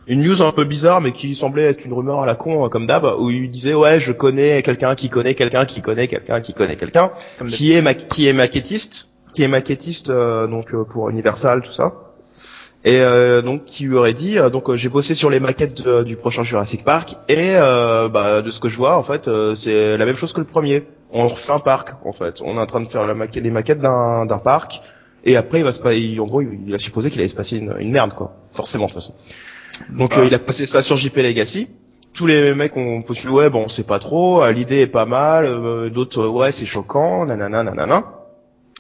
une 0.07 0.23
news 0.23 0.43
un 0.43 0.53
peu 0.53 0.65
bizarre, 0.65 1.01
mais 1.01 1.13
qui 1.13 1.35
semblait 1.35 1.63
être 1.65 1.85
une 1.85 1.93
rumeur 1.95 2.21
à 2.23 2.27
la 2.27 2.35
con, 2.35 2.65
euh, 2.65 2.69
comme 2.69 2.87
d'hab, 2.87 3.05
où 3.19 3.31
il 3.31 3.51
disait 3.51 3.75
ouais, 3.75 4.01
je 4.01 4.13
connais 4.13 4.63
quelqu'un 4.63 4.95
qui 4.95 5.09
connaît 5.09 5.35
quelqu'un 5.35 5.65
qui 5.65 5.81
connaît 5.81 6.09
quelqu'un 6.09 6.41
qui 6.41 6.53
connaît 6.53 6.77
quelqu'un 6.77 7.11
qui 7.57 7.73
est 7.73 7.83
ma- 7.83 7.95
qui 7.95 8.29
est 8.29 8.33
maquettiste, 8.33 9.07
qui 9.35 9.43
est 9.43 9.49
maquettiste 9.49 10.11
euh, 10.11 10.47
donc 10.47 10.73
euh, 10.75 10.85
pour 10.85 11.09
Universal 11.11 11.63
tout 11.63 11.73
ça. 11.73 11.93
Et 12.87 13.01
euh, 13.01 13.41
donc 13.41 13.65
qui 13.65 13.85
lui 13.85 13.97
aurait 13.97 14.13
dit 14.13 14.37
euh, 14.39 14.51
donc 14.51 14.75
j'ai 14.75 14.91
bossé 14.91 15.15
sur 15.15 15.31
les 15.31 15.41
maquettes 15.41 15.81
de- 15.83 16.03
du 16.03 16.17
prochain 16.17 16.43
Jurassic 16.43 16.85
Park 16.85 17.17
et 17.29 17.55
euh, 17.57 18.09
bah, 18.11 18.43
de 18.43 18.51
ce 18.51 18.61
que 18.61 18.69
je 18.69 18.77
vois 18.77 18.99
en 18.99 19.03
fait 19.03 19.27
euh, 19.27 19.55
c'est 19.55 19.97
la 19.97 20.05
même 20.05 20.17
chose 20.17 20.33
que 20.35 20.41
le 20.41 20.47
premier. 20.47 20.83
On 21.11 21.29
refait 21.29 21.53
un 21.53 21.61
parc 21.61 21.91
en 22.05 22.13
fait. 22.13 22.43
On 22.43 22.57
est 22.57 22.61
en 22.61 22.67
train 22.67 22.81
de 22.83 22.89
faire 22.89 23.07
la 23.07 23.15
maquette, 23.15 23.43
les 23.43 23.51
maquettes 23.51 23.81
d'un 23.81 24.27
d'un 24.27 24.39
parc 24.39 24.81
et 25.25 25.35
après 25.37 25.59
il 25.61 25.65
va 25.65 25.73
se 25.73 25.81
en 26.21 26.27
gros 26.27 26.43
il, 26.43 26.59
il 26.67 26.75
a 26.75 26.79
supposé 26.79 27.11
qu'il 27.11 27.21
allait 27.21 27.29
se 27.31 27.37
passer 27.37 27.57
une, 27.57 27.75
une 27.79 27.91
merde 27.91 28.13
quoi. 28.13 28.33
Forcément 28.53 28.85
de 28.89 28.93
toute 28.93 29.01
façon. 29.01 29.15
Donc 29.91 30.11
Bah. 30.11 30.21
euh, 30.21 30.27
il 30.27 30.35
a 30.35 30.39
passé 30.39 30.67
ça 30.67 30.83
sur 30.83 30.97
JP 30.97 31.17
Legacy. 31.17 31.69
Tous 32.13 32.27
les 32.27 32.55
mecs 32.55 32.77
ont 32.77 33.03
postulé 33.03 33.33
ouais 33.33 33.51
bon 33.51 33.67
c'est 33.69 33.87
pas 33.87 33.99
trop, 33.99 34.43
euh, 34.43 34.53
l'idée 34.53 34.81
est 34.83 34.87
pas 34.87 35.05
mal, 35.05 35.47
euh, 35.47 35.91
d'autres 35.91 36.21
euh, 36.23 36.29
ouais 36.29 36.53
c'est 36.53 36.67
choquant, 36.67 37.27
nanana 37.27 37.63
nanana. 37.65 38.05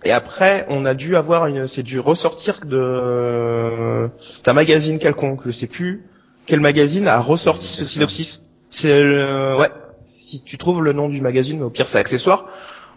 Et 0.04 0.12
après, 0.12 0.66
on 0.68 0.84
a 0.84 0.94
dû 0.94 1.16
avoir 1.16 1.46
une, 1.46 1.66
c'est 1.66 1.82
dû 1.82 1.98
ressortir 1.98 2.60
de 2.64 4.08
d'un 4.44 4.52
magazine 4.52 4.98
quelconque, 4.98 5.40
je 5.46 5.50
sais 5.50 5.66
plus 5.66 6.04
quel 6.46 6.60
magazine 6.60 7.08
a 7.08 7.20
ressorti 7.20 7.66
ce 7.74 7.84
synopsis. 7.84 8.42
C'est 8.70 9.02
le, 9.02 9.56
ouais. 9.58 9.70
Si 10.12 10.42
tu 10.44 10.58
trouves 10.58 10.82
le 10.82 10.92
nom 10.92 11.08
du 11.08 11.20
magazine, 11.20 11.62
au 11.62 11.70
pire 11.70 11.88
c'est 11.88 11.98
accessoire. 11.98 12.46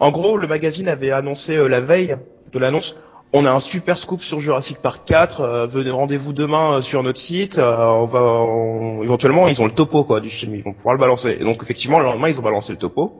En 0.00 0.10
gros, 0.10 0.36
le 0.36 0.46
magazine 0.46 0.86
avait 0.88 1.10
annoncé 1.10 1.56
euh, 1.56 1.68
la 1.68 1.80
veille 1.80 2.16
de 2.52 2.58
l'annonce. 2.58 2.94
On 3.34 3.44
a 3.44 3.52
un 3.52 3.60
super 3.60 3.98
scoop 3.98 4.22
sur 4.22 4.40
Jurassic 4.40 4.78
Park 4.78 5.02
4. 5.06 5.40
euh, 5.42 5.66
venez 5.66 5.90
rendez-vous 5.90 6.32
demain 6.32 6.74
euh, 6.78 6.82
sur 6.82 7.02
notre 7.02 7.18
site. 7.18 7.58
euh, 7.58 7.76
on 7.76 8.06
va 8.06 8.20
on- 8.22 9.02
éventuellement 9.02 9.48
ils 9.48 9.60
ont 9.60 9.66
le 9.66 9.72
topo 9.72 10.04
quoi 10.04 10.20
du 10.20 10.30
film, 10.30 10.54
ils 10.54 10.62
vont 10.62 10.72
pouvoir 10.72 10.94
le 10.94 11.00
balancer. 11.00 11.36
Et 11.38 11.44
donc 11.44 11.62
effectivement 11.62 11.98
le 11.98 12.06
lendemain 12.06 12.28
ils 12.30 12.38
ont 12.40 12.42
balancé 12.42 12.72
le 12.72 12.78
topo, 12.78 13.12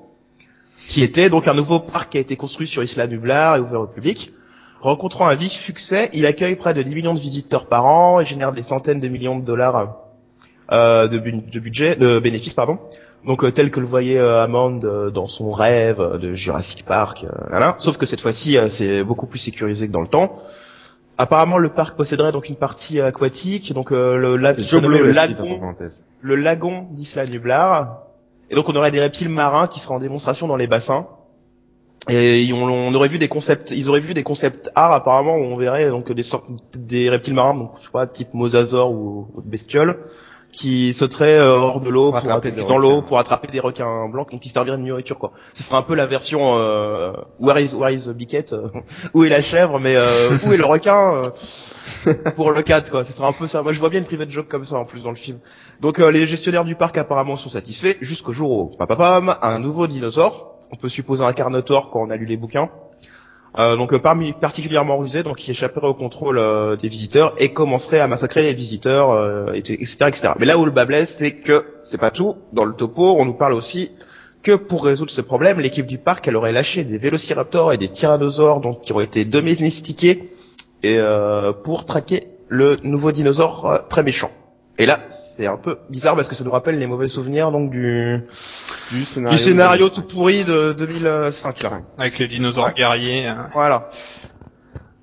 qui 0.89 1.03
était 1.03 1.29
donc 1.29 1.47
un 1.47 1.53
nouveau 1.55 1.81
parc 1.81 2.13
qui 2.13 2.17
a 2.19 2.21
été 2.21 2.37
construit 2.37 2.67
sur 2.67 2.83
Isla 2.83 3.07
Nublar 3.07 3.57
et 3.57 3.61
ouvert 3.61 3.83
au 3.83 3.87
public. 3.87 4.33
Rencontrant 4.81 5.27
un 5.27 5.35
vif 5.35 5.53
succès, 5.53 6.09
il 6.15 6.25
accueille 6.25 6.55
près 6.57 6.73
de 6.73 6.83
10 6.83 6.95
millions 6.95 7.15
de 7.15 7.21
visiteurs 7.21 7.67
par 7.67 7.85
an 7.85 8.21
et 8.21 8.25
génère 8.25 8.53
des 8.53 8.63
centaines 8.63 9.01
de 9.01 9.09
millions 9.09 9.39
de 9.39 9.45
dollars 9.45 9.97
euh, 10.73 11.09
de, 11.09 11.19
de 11.19 11.61
budget, 11.61 11.97
de 11.97 12.19
bénéfices 12.19 12.55
pardon. 12.55 12.79
Donc 13.27 13.45
euh, 13.45 13.51
tel 13.51 13.71
que 13.71 13.81
le 13.81 13.87
voyait 13.87 14.19
euh, 14.19 14.43
Hammond 14.43 14.81
euh, 14.85 15.11
dans 15.11 15.27
son 15.27 15.51
rêve 15.51 16.01
euh, 16.01 16.19
de 16.19 16.33
Jurassic 16.35 16.85
Park, 16.85 17.25
euh, 17.25 17.29
voilà. 17.51 17.75
Sauf 17.79 17.97
que 17.97 18.07
cette 18.07 18.21
fois-ci 18.21 18.57
euh, 18.57 18.69
c'est 18.69 19.03
beaucoup 19.03 19.27
plus 19.27 19.39
sécurisé 19.39 19.87
que 19.89 19.93
dans 19.93 20.01
le 20.01 20.09
temps. 20.09 20.37
Apparemment 21.19 21.59
le 21.59 21.71
parc 21.71 21.97
posséderait 21.97 22.31
donc 22.31 22.49
une 22.49 22.57
partie 22.57 23.01
aquatique, 23.01 23.73
donc 23.73 23.91
euh, 23.91 24.17
le, 24.17 24.37
la, 24.37 24.55
Joe 24.55 24.81
le 24.83 25.11
lagon, 25.11 25.75
le 26.21 26.37
lagon 26.37 26.87
d'Isla 26.93 27.27
Nublar. 27.27 28.03
Et 28.51 28.55
donc 28.55 28.69
on 28.69 28.77
aurait 28.77 28.93
des 28.93 29.01
reptiles 29.01 29.29
marins 29.29 29.67
qui 29.67 29.81
seraient 29.81 29.95
en 29.97 30.01
démonstration 30.01 30.47
dans 30.47 30.57
les 30.57 30.69
bassins. 30.69 31.07
Et 32.09 32.51
on, 32.55 32.63
on 32.63 32.95
aurait 32.95 33.09
vu 33.09 33.19
des 33.19 33.29
concepts, 33.29 33.73
ils 33.73 33.89
auraient 33.91 34.01
vu 34.01 34.15
des 34.15 34.23
concepts 34.23 34.71
art 34.77 34.93
apparemment 34.93 35.35
où 35.35 35.43
on 35.43 35.57
verrait 35.57 35.91
donc 35.91 36.11
des 36.13 36.23
sortes 36.23 36.47
des 36.75 37.11
reptiles 37.11 37.35
marins, 37.35 37.55
donc 37.57 37.73
je 37.79 37.85
sais 37.87 37.91
pas 37.93 38.07
type 38.07 38.33
mosasaure 38.33 38.93
ou, 38.93 39.27
ou 39.35 39.43
bestioles, 39.43 39.99
qui 40.53 40.93
sauteraient 40.95 41.39
euh, 41.39 41.57
hors 41.57 41.81
de 41.81 41.89
l'eau 41.89 42.13
Pour 42.13 42.67
dans 42.69 42.79
l'eau 42.79 43.03
pour 43.03 43.19
attraper 43.19 43.49
des 43.49 43.61
requins 43.61 44.09
blancs 44.09 44.31
donc 44.31 44.41
qui 44.41 44.49
serviraient 44.49 44.79
de 44.79 44.83
nourriture 44.83 45.19
quoi. 45.19 45.33
Ce 45.55 45.63
serait 45.63 45.77
un 45.77 45.83
peu 45.83 45.95
la 45.95 46.07
version 46.07 46.57
euh, 46.59 47.13
Where 47.39 47.61
is 47.61 47.75
Where 47.75 47.93
is 47.93 48.07
the 48.07 48.17
Biquette 48.17 48.53
euh, 48.53 48.69
Où 49.15 49.25
est 49.25 49.29
la 49.29 49.43
chèvre 49.43 49.79
mais 49.79 49.97
euh, 49.97 50.39
où 50.45 50.53
est 50.53 50.57
le 50.57 50.65
requin 50.67 51.31
euh, 52.07 52.15
pour 52.35 52.53
le 52.53 52.63
4 52.63 52.91
quoi. 52.91 53.05
Ce 53.05 53.13
serait 53.13 53.29
un 53.29 53.33
peu 53.33 53.47
ça. 53.47 53.63
Moi 53.63 53.73
je 53.73 53.81
vois 53.81 53.91
bien 53.91 54.01
une 54.01 54.07
private 54.07 54.31
joke 54.31 54.49
comme 54.49 54.65
ça 54.65 54.77
en 54.77 54.85
plus 54.85 55.03
dans 55.03 55.11
le 55.11 55.17
film. 55.17 55.39
Donc 55.81 56.01
euh, 56.01 56.11
les 56.11 56.27
gestionnaires 56.27 56.65
du 56.65 56.75
parc 56.75 56.97
apparemment 56.97 57.37
sont 57.37 57.51
satisfaits 57.51 57.97
jusqu'au 58.01 58.33
jour 58.33 58.51
où 58.51 58.77
papapam 58.77 59.37
un 59.43 59.59
nouveau 59.59 59.87
dinosaure, 59.87 60.57
on 60.73 60.77
peut 60.77 60.89
supposer 60.89 61.25
un 61.25 61.33
Carnotaure 61.33 61.91
quand 61.91 62.01
on 62.01 62.11
a 62.11 62.17
lu 62.17 62.27
les 62.27 62.37
bouquins. 62.37 62.69
Euh, 63.59 63.75
donc 63.77 63.93
euh, 63.93 63.99
parmi 63.99 64.33
particulièrement 64.35 64.99
rusé, 64.99 65.23
donc 65.25 65.37
qui 65.39 65.51
échapperait 65.51 65.89
au 65.89 65.95
contrôle 65.95 66.39
euh, 66.39 66.77
des 66.77 66.89
visiteurs 66.89 67.35
et 67.39 67.53
commencerait 67.53 67.99
à 67.99 68.07
massacrer 68.07 68.43
les 68.43 68.55
visiteurs, 68.55 69.11
euh, 69.11 69.53
et- 69.55 69.59
etc., 69.59 69.97
etc. 70.07 70.29
Mais 70.39 70.47
là 70.47 70.57
où 70.59 70.65
le 70.65 70.71
bas 70.71 70.85
blesse, 70.85 71.13
c'est 71.19 71.33
que 71.41 71.65
c'est 71.91 71.99
pas 71.99 72.13
tout. 72.13 72.37
Dans 72.53 72.65
le 72.65 72.75
topo, 72.75 73.17
on 73.19 73.25
nous 73.25 73.35
parle 73.37 73.55
aussi 73.55 73.91
que 74.45 74.55
pour 74.55 74.85
résoudre 74.85 75.11
ce 75.11 75.21
problème, 75.21 75.59
l'équipe 75.59 75.87
du 75.87 75.99
parc, 75.99 76.29
elle 76.29 76.37
aurait 76.37 76.53
lâché 76.53 76.85
des 76.85 76.99
vélociraptors 76.99 77.73
et 77.73 77.77
des 77.79 77.89
tyrannosaures, 77.89 78.61
donc 78.61 78.83
qui 78.83 78.93
auraient 78.93 79.05
été 79.07 79.25
domestiqués, 79.25 80.29
et 80.85 80.97
euh, 80.99 81.53
pour 81.53 81.85
traquer 81.85 82.29
le 82.49 82.79
nouveau 82.85 83.11
dinosaure 83.11 83.67
euh, 83.67 83.79
très 83.91 84.05
méchant. 84.05 84.31
Et 84.79 84.87
là, 84.87 85.01
c'est 85.39 85.47
un 85.47 85.57
peu 85.57 85.79
bizarre 85.89 86.17
parce 86.17 86.29
que 86.29 86.35
ça 86.35 86.43
nous 86.45 86.51
rappelle 86.51 86.79
les 86.79 86.87
mauvais 86.89 87.07
souvenirs 87.07 87.53
donc 87.53 87.71
du 87.71 88.21
Du 88.91 89.05
scénario, 89.05 89.39
du 89.39 89.43
scénario 89.43 89.89
tout 89.89 90.03
pourri 90.03 90.45
de 90.45 90.73
2005 90.77 91.63
là. 91.63 91.81
Avec 91.99 92.19
les 92.19 92.27
dinosaures 92.27 92.67
Ouais. 92.67 92.75
guerriers. 92.75 93.27
hein. 93.27 93.49
Voilà. 93.55 93.89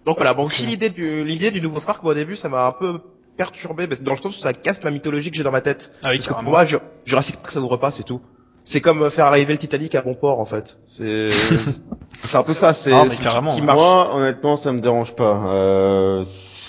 Donc 0.05 0.17
voilà, 0.17 0.33
bon, 0.33 0.43
aussi 0.45 0.65
l'idée 0.65 0.89
du 0.89 1.23
l'idée 1.23 1.49
du 1.51 1.61
nouveau 1.61 1.79
parc, 1.81 2.03
moi, 2.03 2.11
au 2.11 2.15
début, 2.15 2.35
ça 2.35 2.49
m'a 2.49 2.67
un 2.67 2.73
peu 2.73 2.99
perturbé, 3.37 3.87
parce 3.87 3.99
que 4.01 4.05
dans 4.05 4.11
le 4.13 4.17
sens 4.19 4.37
où 4.37 4.39
ça 4.41 4.53
casse 4.53 4.83
la 4.83 4.91
mythologie 4.91 5.31
que 5.31 5.37
j'ai 5.37 5.43
dans 5.43 5.51
ma 5.51 5.61
tête. 5.61 5.91
Ah 6.03 6.09
oui, 6.11 6.17
Parce 6.17 6.27
que 6.27 6.33
pour 6.33 6.37
carrément. 6.37 6.51
moi, 6.51 6.65
Jur- 6.65 6.81
Jurassic 7.05 7.37
Park, 7.37 7.51
ça 7.51 7.59
ouvre 7.61 7.77
pas, 7.77 7.91
c'est 7.91 8.03
tout. 8.03 8.21
C'est 8.65 8.81
comme 8.81 9.01
euh, 9.03 9.09
faire 9.09 9.25
arriver 9.25 9.53
le 9.53 9.59
Titanic 9.59 9.95
à 9.95 10.01
bon 10.01 10.13
port, 10.13 10.39
en 10.39 10.45
fait. 10.45 10.77
C'est 10.85 11.29
c'est 12.23 12.35
un 12.37 12.43
peu 12.43 12.53
ça. 12.53 12.73
C'est 12.75 12.91
Ah, 12.93 13.05
carrément. 13.23 13.55
qui 13.55 13.61
marche. 13.61 13.77
Moi, 13.77 14.15
honnêtement, 14.15 14.57
ça 14.57 14.71
me 14.71 14.79
dérange 14.79 15.15
pas. 15.15 15.41
Euh, 15.47 16.23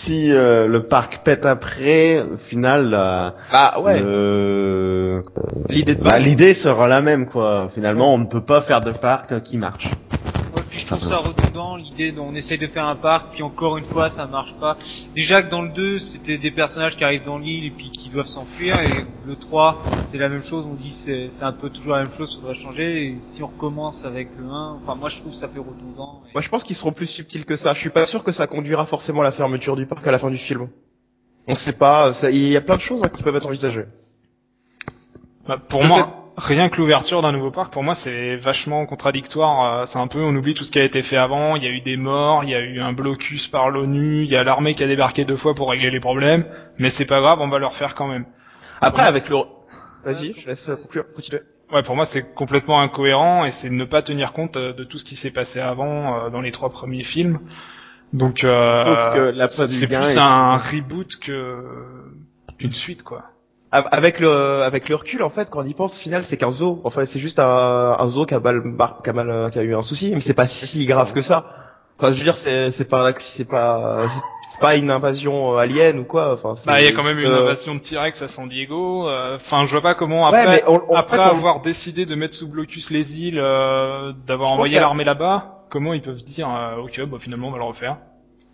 si 0.06 0.32
euh, 0.32 0.66
le 0.68 0.84
parc 0.84 1.20
pète 1.24 1.44
après, 1.44 2.20
au 2.22 2.36
final, 2.36 2.94
Ah 3.52 3.80
ouais. 3.82 4.00
le- 4.00 5.22
L'idée 5.68 5.96
de 5.96 6.02
bah, 6.02 6.18
l'idée 6.18 6.54
sera 6.54 6.86
la 6.88 7.00
même, 7.02 7.26
quoi. 7.26 7.68
Finalement, 7.74 8.14
on 8.14 8.18
ne 8.18 8.26
peut 8.26 8.44
pas 8.44 8.62
faire 8.62 8.80
de 8.80 8.92
parc 8.92 9.42
qui 9.42 9.58
marche. 9.58 9.90
Puis 10.76 10.84
je 10.84 10.86
trouve 10.94 11.08
ça 11.08 11.16
redondant 11.16 11.76
l'idée 11.76 12.12
dont 12.12 12.26
on 12.28 12.34
essaye 12.34 12.58
de 12.58 12.66
faire 12.66 12.84
un 12.86 12.96
parc 12.96 13.32
puis 13.32 13.42
encore 13.42 13.78
une 13.78 13.86
fois 13.86 14.10
ça 14.10 14.26
marche 14.26 14.52
pas. 14.60 14.76
Déjà 15.14 15.40
que 15.40 15.50
dans 15.50 15.62
le 15.62 15.70
2 15.70 15.98
c'était 16.00 16.36
des 16.36 16.50
personnages 16.50 16.96
qui 16.98 17.02
arrivent 17.04 17.24
dans 17.24 17.38
l'île 17.38 17.64
et 17.64 17.70
puis 17.70 17.88
qui 17.90 18.10
doivent 18.10 18.26
s'enfuir 18.26 18.78
et 18.80 19.06
le 19.26 19.36
3 19.36 19.82
c'est 20.10 20.18
la 20.18 20.28
même 20.28 20.42
chose, 20.44 20.66
on 20.70 20.74
dit 20.74 20.92
c'est 21.04 21.30
c'est 21.30 21.44
un 21.44 21.52
peu 21.52 21.70
toujours 21.70 21.94
la 21.94 22.02
même 22.04 22.12
chose, 22.18 22.36
faudrait 22.38 22.56
changer 22.60 23.06
et 23.06 23.16
si 23.32 23.42
on 23.42 23.46
recommence 23.46 24.04
avec 24.04 24.28
le 24.38 24.44
1, 24.44 24.78
enfin 24.82 24.94
moi 24.96 25.08
je 25.08 25.18
trouve 25.20 25.32
ça 25.32 25.48
fait 25.48 25.58
redondant. 25.58 26.20
et- 26.28 26.32
Moi, 26.34 26.42
je 26.42 26.48
pense 26.50 26.62
qu'ils 26.62 26.76
seront 26.76 26.92
plus 26.92 27.06
subtils 27.06 27.46
que 27.46 27.56
ça. 27.56 27.72
Je 27.72 27.80
suis 27.80 27.88
pas 27.90 28.04
sûr 28.04 28.22
que 28.22 28.32
ça 28.32 28.46
conduira 28.46 28.84
forcément 28.84 29.22
à 29.22 29.24
la 29.24 29.32
fermeture 29.32 29.76
du 29.76 29.86
parc 29.86 30.06
à 30.06 30.10
la 30.12 30.18
fin 30.18 30.30
du 30.30 30.36
film. 30.36 30.68
On 31.48 31.54
sait 31.54 31.72
pas. 31.78 32.12
ça- 32.12 32.30
Il 32.30 32.48
y 32.48 32.56
a 32.56 32.60
plein 32.60 32.76
de 32.76 32.82
choses 32.82 33.02
hein, 33.02 33.08
qui 33.08 33.22
peuvent 33.22 33.36
être 33.36 33.46
envisagées. 33.46 33.86
Bah, 35.48 35.56
pour 35.70 35.82
moi, 35.84 36.25
rien 36.36 36.68
que 36.68 36.76
l'ouverture 36.78 37.22
d'un 37.22 37.32
nouveau 37.32 37.50
parc, 37.50 37.72
pour 37.72 37.82
moi, 37.82 37.94
c'est 37.94 38.36
vachement 38.36 38.84
contradictoire. 38.86 39.80
euh, 39.80 39.86
C'est 39.86 39.98
un 39.98 40.06
peu, 40.06 40.20
on 40.22 40.34
oublie 40.36 40.54
tout 40.54 40.64
ce 40.64 40.70
qui 40.70 40.78
a 40.78 40.84
été 40.84 41.02
fait 41.02 41.16
avant. 41.16 41.56
Il 41.56 41.64
y 41.64 41.66
a 41.66 41.70
eu 41.70 41.80
des 41.80 41.96
morts, 41.96 42.44
il 42.44 42.50
y 42.50 42.54
a 42.54 42.60
eu 42.60 42.80
un 42.80 42.92
blocus 42.92 43.48
par 43.48 43.70
l'ONU, 43.70 44.24
il 44.24 44.30
y 44.30 44.36
a 44.36 44.44
l'armée 44.44 44.74
qui 44.74 44.84
a 44.84 44.86
débarqué 44.86 45.24
deux 45.24 45.36
fois 45.36 45.54
pour 45.54 45.70
régler 45.70 45.90
les 45.90 46.00
problèmes. 46.00 46.44
Mais 46.78 46.90
c'est 46.90 47.06
pas 47.06 47.20
grave, 47.20 47.38
on 47.40 47.48
va 47.48 47.58
le 47.58 47.66
refaire 47.66 47.94
quand 47.94 48.08
même. 48.08 48.26
Après, 48.80 49.02
avec 49.02 49.28
le. 49.28 49.36
Vas-y, 50.04 50.34
je 50.34 50.46
laisse 50.46 50.68
euh, 50.68 50.76
conclure. 50.76 51.04
Continuez. 51.14 51.42
Ouais, 51.72 51.82
pour 51.82 51.96
moi, 51.96 52.06
c'est 52.06 52.22
complètement 52.34 52.80
incohérent 52.80 53.44
et 53.44 53.50
c'est 53.50 53.70
ne 53.70 53.84
pas 53.84 54.02
tenir 54.02 54.32
compte 54.32 54.56
euh, 54.56 54.72
de 54.72 54.84
tout 54.84 54.98
ce 54.98 55.04
qui 55.04 55.16
s'est 55.16 55.32
passé 55.32 55.58
avant 55.58 56.26
euh, 56.26 56.30
dans 56.30 56.40
les 56.40 56.52
trois 56.52 56.70
premiers 56.70 57.02
films. 57.02 57.40
Donc, 58.12 58.44
euh, 58.44 59.32
c'est 59.80 59.86
plus 59.88 60.18
un 60.18 60.56
reboot 60.58 61.16
que 61.20 61.58
qu'une 62.58 62.72
suite, 62.72 63.02
quoi. 63.02 63.24
Av- 63.76 63.88
Avec 63.92 64.20
le 64.20 64.28
avec 64.70 64.88
le 64.88 64.94
recul, 64.96 65.22
en 65.22 65.30
fait, 65.30 65.48
quand 65.50 65.60
on 65.60 65.66
y 65.66 65.74
pense, 65.74 65.96
au 65.98 66.00
final, 66.00 66.24
c'est 66.28 66.36
qu'un 66.36 66.50
zoo. 66.50 66.80
En 66.84 66.90
fait, 66.90 67.06
c'est 67.06 67.18
juste 67.26 67.38
un, 67.38 67.96
un 67.98 68.06
zoo 68.08 68.24
qui 68.26 68.34
a 68.34 68.40
mal 68.40 68.62
qui 69.04 69.10
a 69.10 69.12
mal 69.12 69.30
euh, 69.30 69.50
qui 69.50 69.58
a 69.58 69.62
eu 69.62 69.74
un 69.74 69.82
souci, 69.82 70.12
mais 70.14 70.20
c'est 70.20 70.34
pas 70.42 70.48
si 70.48 70.86
grave 70.86 71.12
que 71.12 71.22
ça. 71.22 71.38
Enfin, 71.98 72.12
je 72.12 72.18
veux 72.18 72.24
dire, 72.24 72.36
c'est 72.44 72.70
c'est 72.72 72.88
pas 72.88 73.12
c'est 73.36 73.48
pas 73.48 74.06
c'est- 74.08 74.60
pas 74.60 74.76
une 74.76 74.90
invasion 74.90 75.52
euh, 75.52 75.58
alien 75.58 75.98
ou 75.98 76.04
quoi. 76.04 76.32
Enfin, 76.32 76.54
Bah, 76.66 76.80
il 76.80 76.84
y 76.86 76.88
a 76.88 76.92
quand 76.92 77.02
même 77.04 77.18
une 77.18 77.26
euh, 77.26 77.42
invasion 77.42 77.74
de 77.74 77.80
T-Rex 77.80 78.22
à 78.22 78.28
San 78.28 78.48
Diego. 78.48 79.06
euh, 79.08 79.36
Enfin, 79.36 79.66
je 79.66 79.72
vois 79.72 79.82
pas 79.82 79.94
comment 79.94 80.26
après, 80.26 80.46
mais 80.48 80.62
on- 80.66 80.80
on- 80.88 80.94
après 80.96 81.18
en 81.18 81.22
fait, 81.24 81.28
on- 81.34 81.36
avoir 81.36 81.60
décidé 81.60 82.06
de 82.06 82.14
mettre 82.14 82.34
sous 82.34 82.48
blocus 82.48 82.90
les 82.90 83.06
îles, 83.20 83.38
euh, 83.38 84.12
d'avoir 84.26 84.52
envoyé 84.52 84.74
l'armée 84.80 85.04
là-bas, 85.04 85.36
comment 85.70 85.92
ils 85.92 86.00
peuvent 86.00 86.22
dire, 86.24 86.48
euh, 86.48 86.82
ok, 86.84 87.02
bah 87.10 87.18
finalement 87.20 87.48
on 87.48 87.52
va 87.52 87.58
le 87.58 87.64
refaire. 87.64 87.96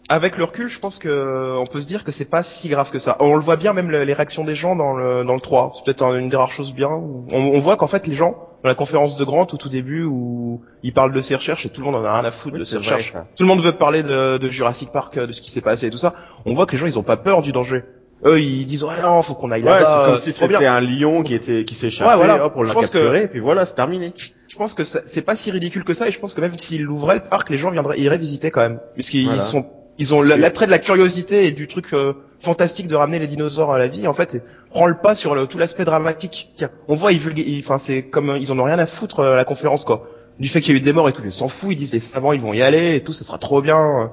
Avec 0.09 0.37
le 0.37 0.45
recul, 0.45 0.69
je 0.69 0.79
pense 0.81 0.99
que 0.99 1.55
on 1.59 1.65
peut 1.67 1.81
se 1.81 1.87
dire 1.87 2.03
que 2.05 2.13
c'est 2.13 2.29
pas 2.29 2.43
si 2.43 2.69
grave 2.69 2.91
que 2.91 2.99
ça. 2.99 3.17
On 3.21 3.35
le 3.37 3.41
voit 3.43 3.57
bien 3.57 3.73
même 3.73 3.91
le- 3.91 4.03
les 4.05 4.13
réactions 4.13 4.45
des 4.45 4.57
gens 4.57 4.75
dans 4.77 4.95
le 4.97 5.25
dans 5.25 5.35
le 5.35 5.41
3. 5.41 5.73
C'est 5.75 5.85
peut-être 5.85 6.03
un- 6.03 6.19
une 6.19 6.29
des 6.29 6.37
rares 6.37 6.51
choses 6.51 6.75
bien. 6.75 6.89
où 6.91 7.25
On, 7.33 7.39
on 7.39 7.59
voit 7.61 7.77
qu'en 7.77 7.87
fait 7.87 8.07
les 8.07 8.15
gens 8.17 8.35
dans 8.63 8.69
la 8.69 8.75
conférence 8.75 9.17
de 9.17 9.25
Grant 9.25 9.47
au 9.53 9.57
tout 9.57 9.69
début 9.69 10.05
où 10.05 10.61
ils 10.83 10.93
parlent 10.93 11.13
de 11.13 11.23
ses 11.23 11.35
recherches 11.37 11.67
et 11.67 11.69
tout 11.69 11.81
le 11.81 11.87
monde 11.87 11.97
en 11.97 12.05
a 12.05 12.13
rien 12.21 12.25
à 12.29 12.31
foutre 12.33 12.55
Oui, 12.55 12.61
de 12.61 12.65
ses 12.65 12.77
vrai, 12.77 12.85
recherches. 12.85 13.13
ça. 13.13 13.27
Tout 13.37 13.45
le 13.45 13.49
monde 13.49 13.61
veut 13.63 13.73
parler 13.73 14.03
de, 14.03 14.39
de 14.39 14.49
Jurassic 14.51 14.91
Park, 14.93 15.17
euh, 15.17 15.27
de 15.29 15.33
ce 15.33 15.41
qui 15.41 15.51
s'est 15.51 15.61
passé 15.61 15.87
et 15.87 15.91
tout 15.91 15.99
ça. 15.99 16.15
On 16.47 16.55
voit 16.55 16.67
que 16.67 16.73
les 16.73 16.79
gens 16.79 16.87
ils 16.87 16.99
ont 16.99 17.03
pas 17.05 17.17
peur 17.17 17.41
du 17.43 17.53
danger. 17.53 17.83
Eux 18.27 18.41
ils 18.41 18.67
disent 18.67 18.85
ouais 18.85 19.01
non 19.03 19.23
faut 19.23 19.35
qu'on 19.35 19.51
aille 19.53 19.63
Ouais, 19.63 19.71
là-bas. 19.71 19.87
c'est 19.87 20.07
comme 20.07 20.15
euh, 20.15 20.19
si 20.19 20.33
c'était 20.33 20.67
un 20.67 20.81
lion 20.81 21.23
qui 21.23 21.35
était 21.35 21.65
qui 21.65 21.75
s'échappait, 21.77 22.11
Ouais, 22.11 22.17
voilà. 22.17 22.37
l'a 22.39 22.45
Je 22.67 22.73
pense 22.73 22.91
que- 22.91 23.15
et 23.17 23.29
puis 23.29 23.41
voilà, 23.41 23.67
c'est 23.67 23.75
terminé. 23.75 24.13
Je 24.49 24.57
pense 24.57 24.75
que 24.75 24.83
c'est 24.85 25.23
pas 25.25 25.37
si 25.37 25.51
ridicule 25.51 25.85
que 25.85 25.95
ça 25.95 26.07
et 26.09 26.11
je 26.11 26.21
pense 26.21 26.35
que 26.35 26.41
même 26.41 26.59
s'ils 26.59 26.83
l'ouvraient 26.83 27.17
le 27.23 27.29
parc, 27.29 27.49
les 27.51 27.57
gens 27.59 27.71
viendraient 27.71 27.99
iraient 28.01 28.19
visiter 28.19 28.51
quand 28.51 28.61
même, 28.61 28.79
puisqu'ils 28.95 29.25
Voilà. 29.27 29.43
sont 29.45 29.65
ils 29.99 30.15
ont 30.15 30.23
la- 30.23 30.37
l'attrait 30.37 30.67
de 30.67 30.71
la 30.71 30.79
curiosité 30.79 31.47
et 31.47 31.53
du 31.53 31.69
truc 31.69 31.93
euh, 31.93 32.13
fantastique 32.41 32.89
de 32.89 32.95
ramener 32.97 33.19
les 33.19 33.27
dinosaures 33.27 33.73
à 33.73 33.79
la 33.79 33.87
vie 33.89 34.07
en 34.09 34.15
fait 34.15 34.35
et 34.37 34.41
prend 34.71 34.87
le 34.87 34.97
pas 35.03 35.15
sur 35.15 35.35
le, 35.35 35.47
tout 35.47 35.59
l'aspect 35.59 35.85
dramatique. 35.85 36.49
Tiens, 36.57 36.71
on 36.89 36.97
voit 36.97 37.13
ils 37.13 37.21
vulga- 37.21 37.45
ils- 37.47 37.61
enfin 37.61 37.79
c'est 37.87 38.03
comme 38.05 38.31
euh, 38.31 38.39
ils 38.39 38.51
en 38.53 38.59
ont 38.59 38.65
rien 38.65 38.79
à 38.79 38.87
foutre 38.87 39.21
euh, 39.21 39.33
à 39.35 39.37
la 39.37 39.45
conférence 39.45 39.85
quoi. 39.85 40.07
Du 40.41 40.49
fait 40.49 40.61
qu'il 40.61 40.73
y 40.73 40.77
a 40.77 40.79
eu 40.79 40.83
des 40.83 40.93
morts 40.95 41.09
et 41.09 41.13
tout, 41.13 41.23
ils 41.25 41.31
s'en 41.31 41.49
foutent, 41.49 41.73
ils 41.73 41.77
disent 41.79 41.93
les 41.93 42.01
savants 42.01 42.33
ils 42.33 42.41
vont 42.41 42.53
y 42.55 42.63
aller 42.63 42.97
et 42.97 43.03
tout, 43.05 43.13
ça 43.13 43.23
sera 43.25 43.39
trop 43.39 43.61
bien. 43.63 44.11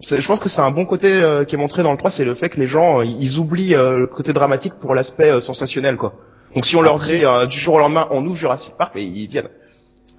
C'est- 0.00 0.20
Je 0.20 0.26
pense 0.26 0.40
que 0.40 0.48
c'est 0.48 0.60
un 0.60 0.70
bon 0.72 0.84
côté 0.84 1.10
euh, 1.10 1.44
qui 1.44 1.54
est 1.54 1.58
montré 1.58 1.82
dans 1.82 1.92
le 1.92 1.98
3, 1.98 2.10
c'est 2.10 2.24
le 2.24 2.34
fait 2.34 2.48
que 2.50 2.58
les 2.60 2.66
gens 2.66 3.00
euh, 3.00 3.04
ils 3.06 3.38
oublient 3.38 3.74
euh, 3.74 3.98
le 4.00 4.06
côté 4.08 4.32
dramatique 4.32 4.74
pour 4.80 4.94
l'aspect 4.94 5.30
euh, 5.30 5.40
sensationnel 5.40 5.96
quoi. 5.96 6.14
Donc 6.54 6.66
si 6.66 6.76
on 6.76 6.82
leur 6.82 6.98
dit 6.98 7.24
euh, 7.24 7.46
du 7.46 7.58
jour 7.58 7.74
au 7.74 7.78
lendemain 7.78 8.06
on 8.10 8.24
ouvre 8.26 8.36
Jurassic 8.36 8.74
Park, 8.76 8.92
mais 8.94 9.04
ils 9.06 9.28
viennent. 9.28 9.48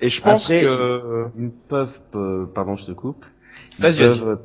Et 0.01 0.09
je 0.09 0.21
pense 0.21 0.43
Après, 0.45 0.61
que 0.61 1.25
Ils 1.39 1.51
peuvent, 1.67 1.99
euh, 2.15 2.45
pardon, 2.53 2.75
je 2.75 2.85
te 2.85 2.91
coupe. 2.91 3.25
Ils 3.79 3.81
Vas-y, 3.83 3.99
vas-y. 4.01 4.19
peuvent 4.19 4.39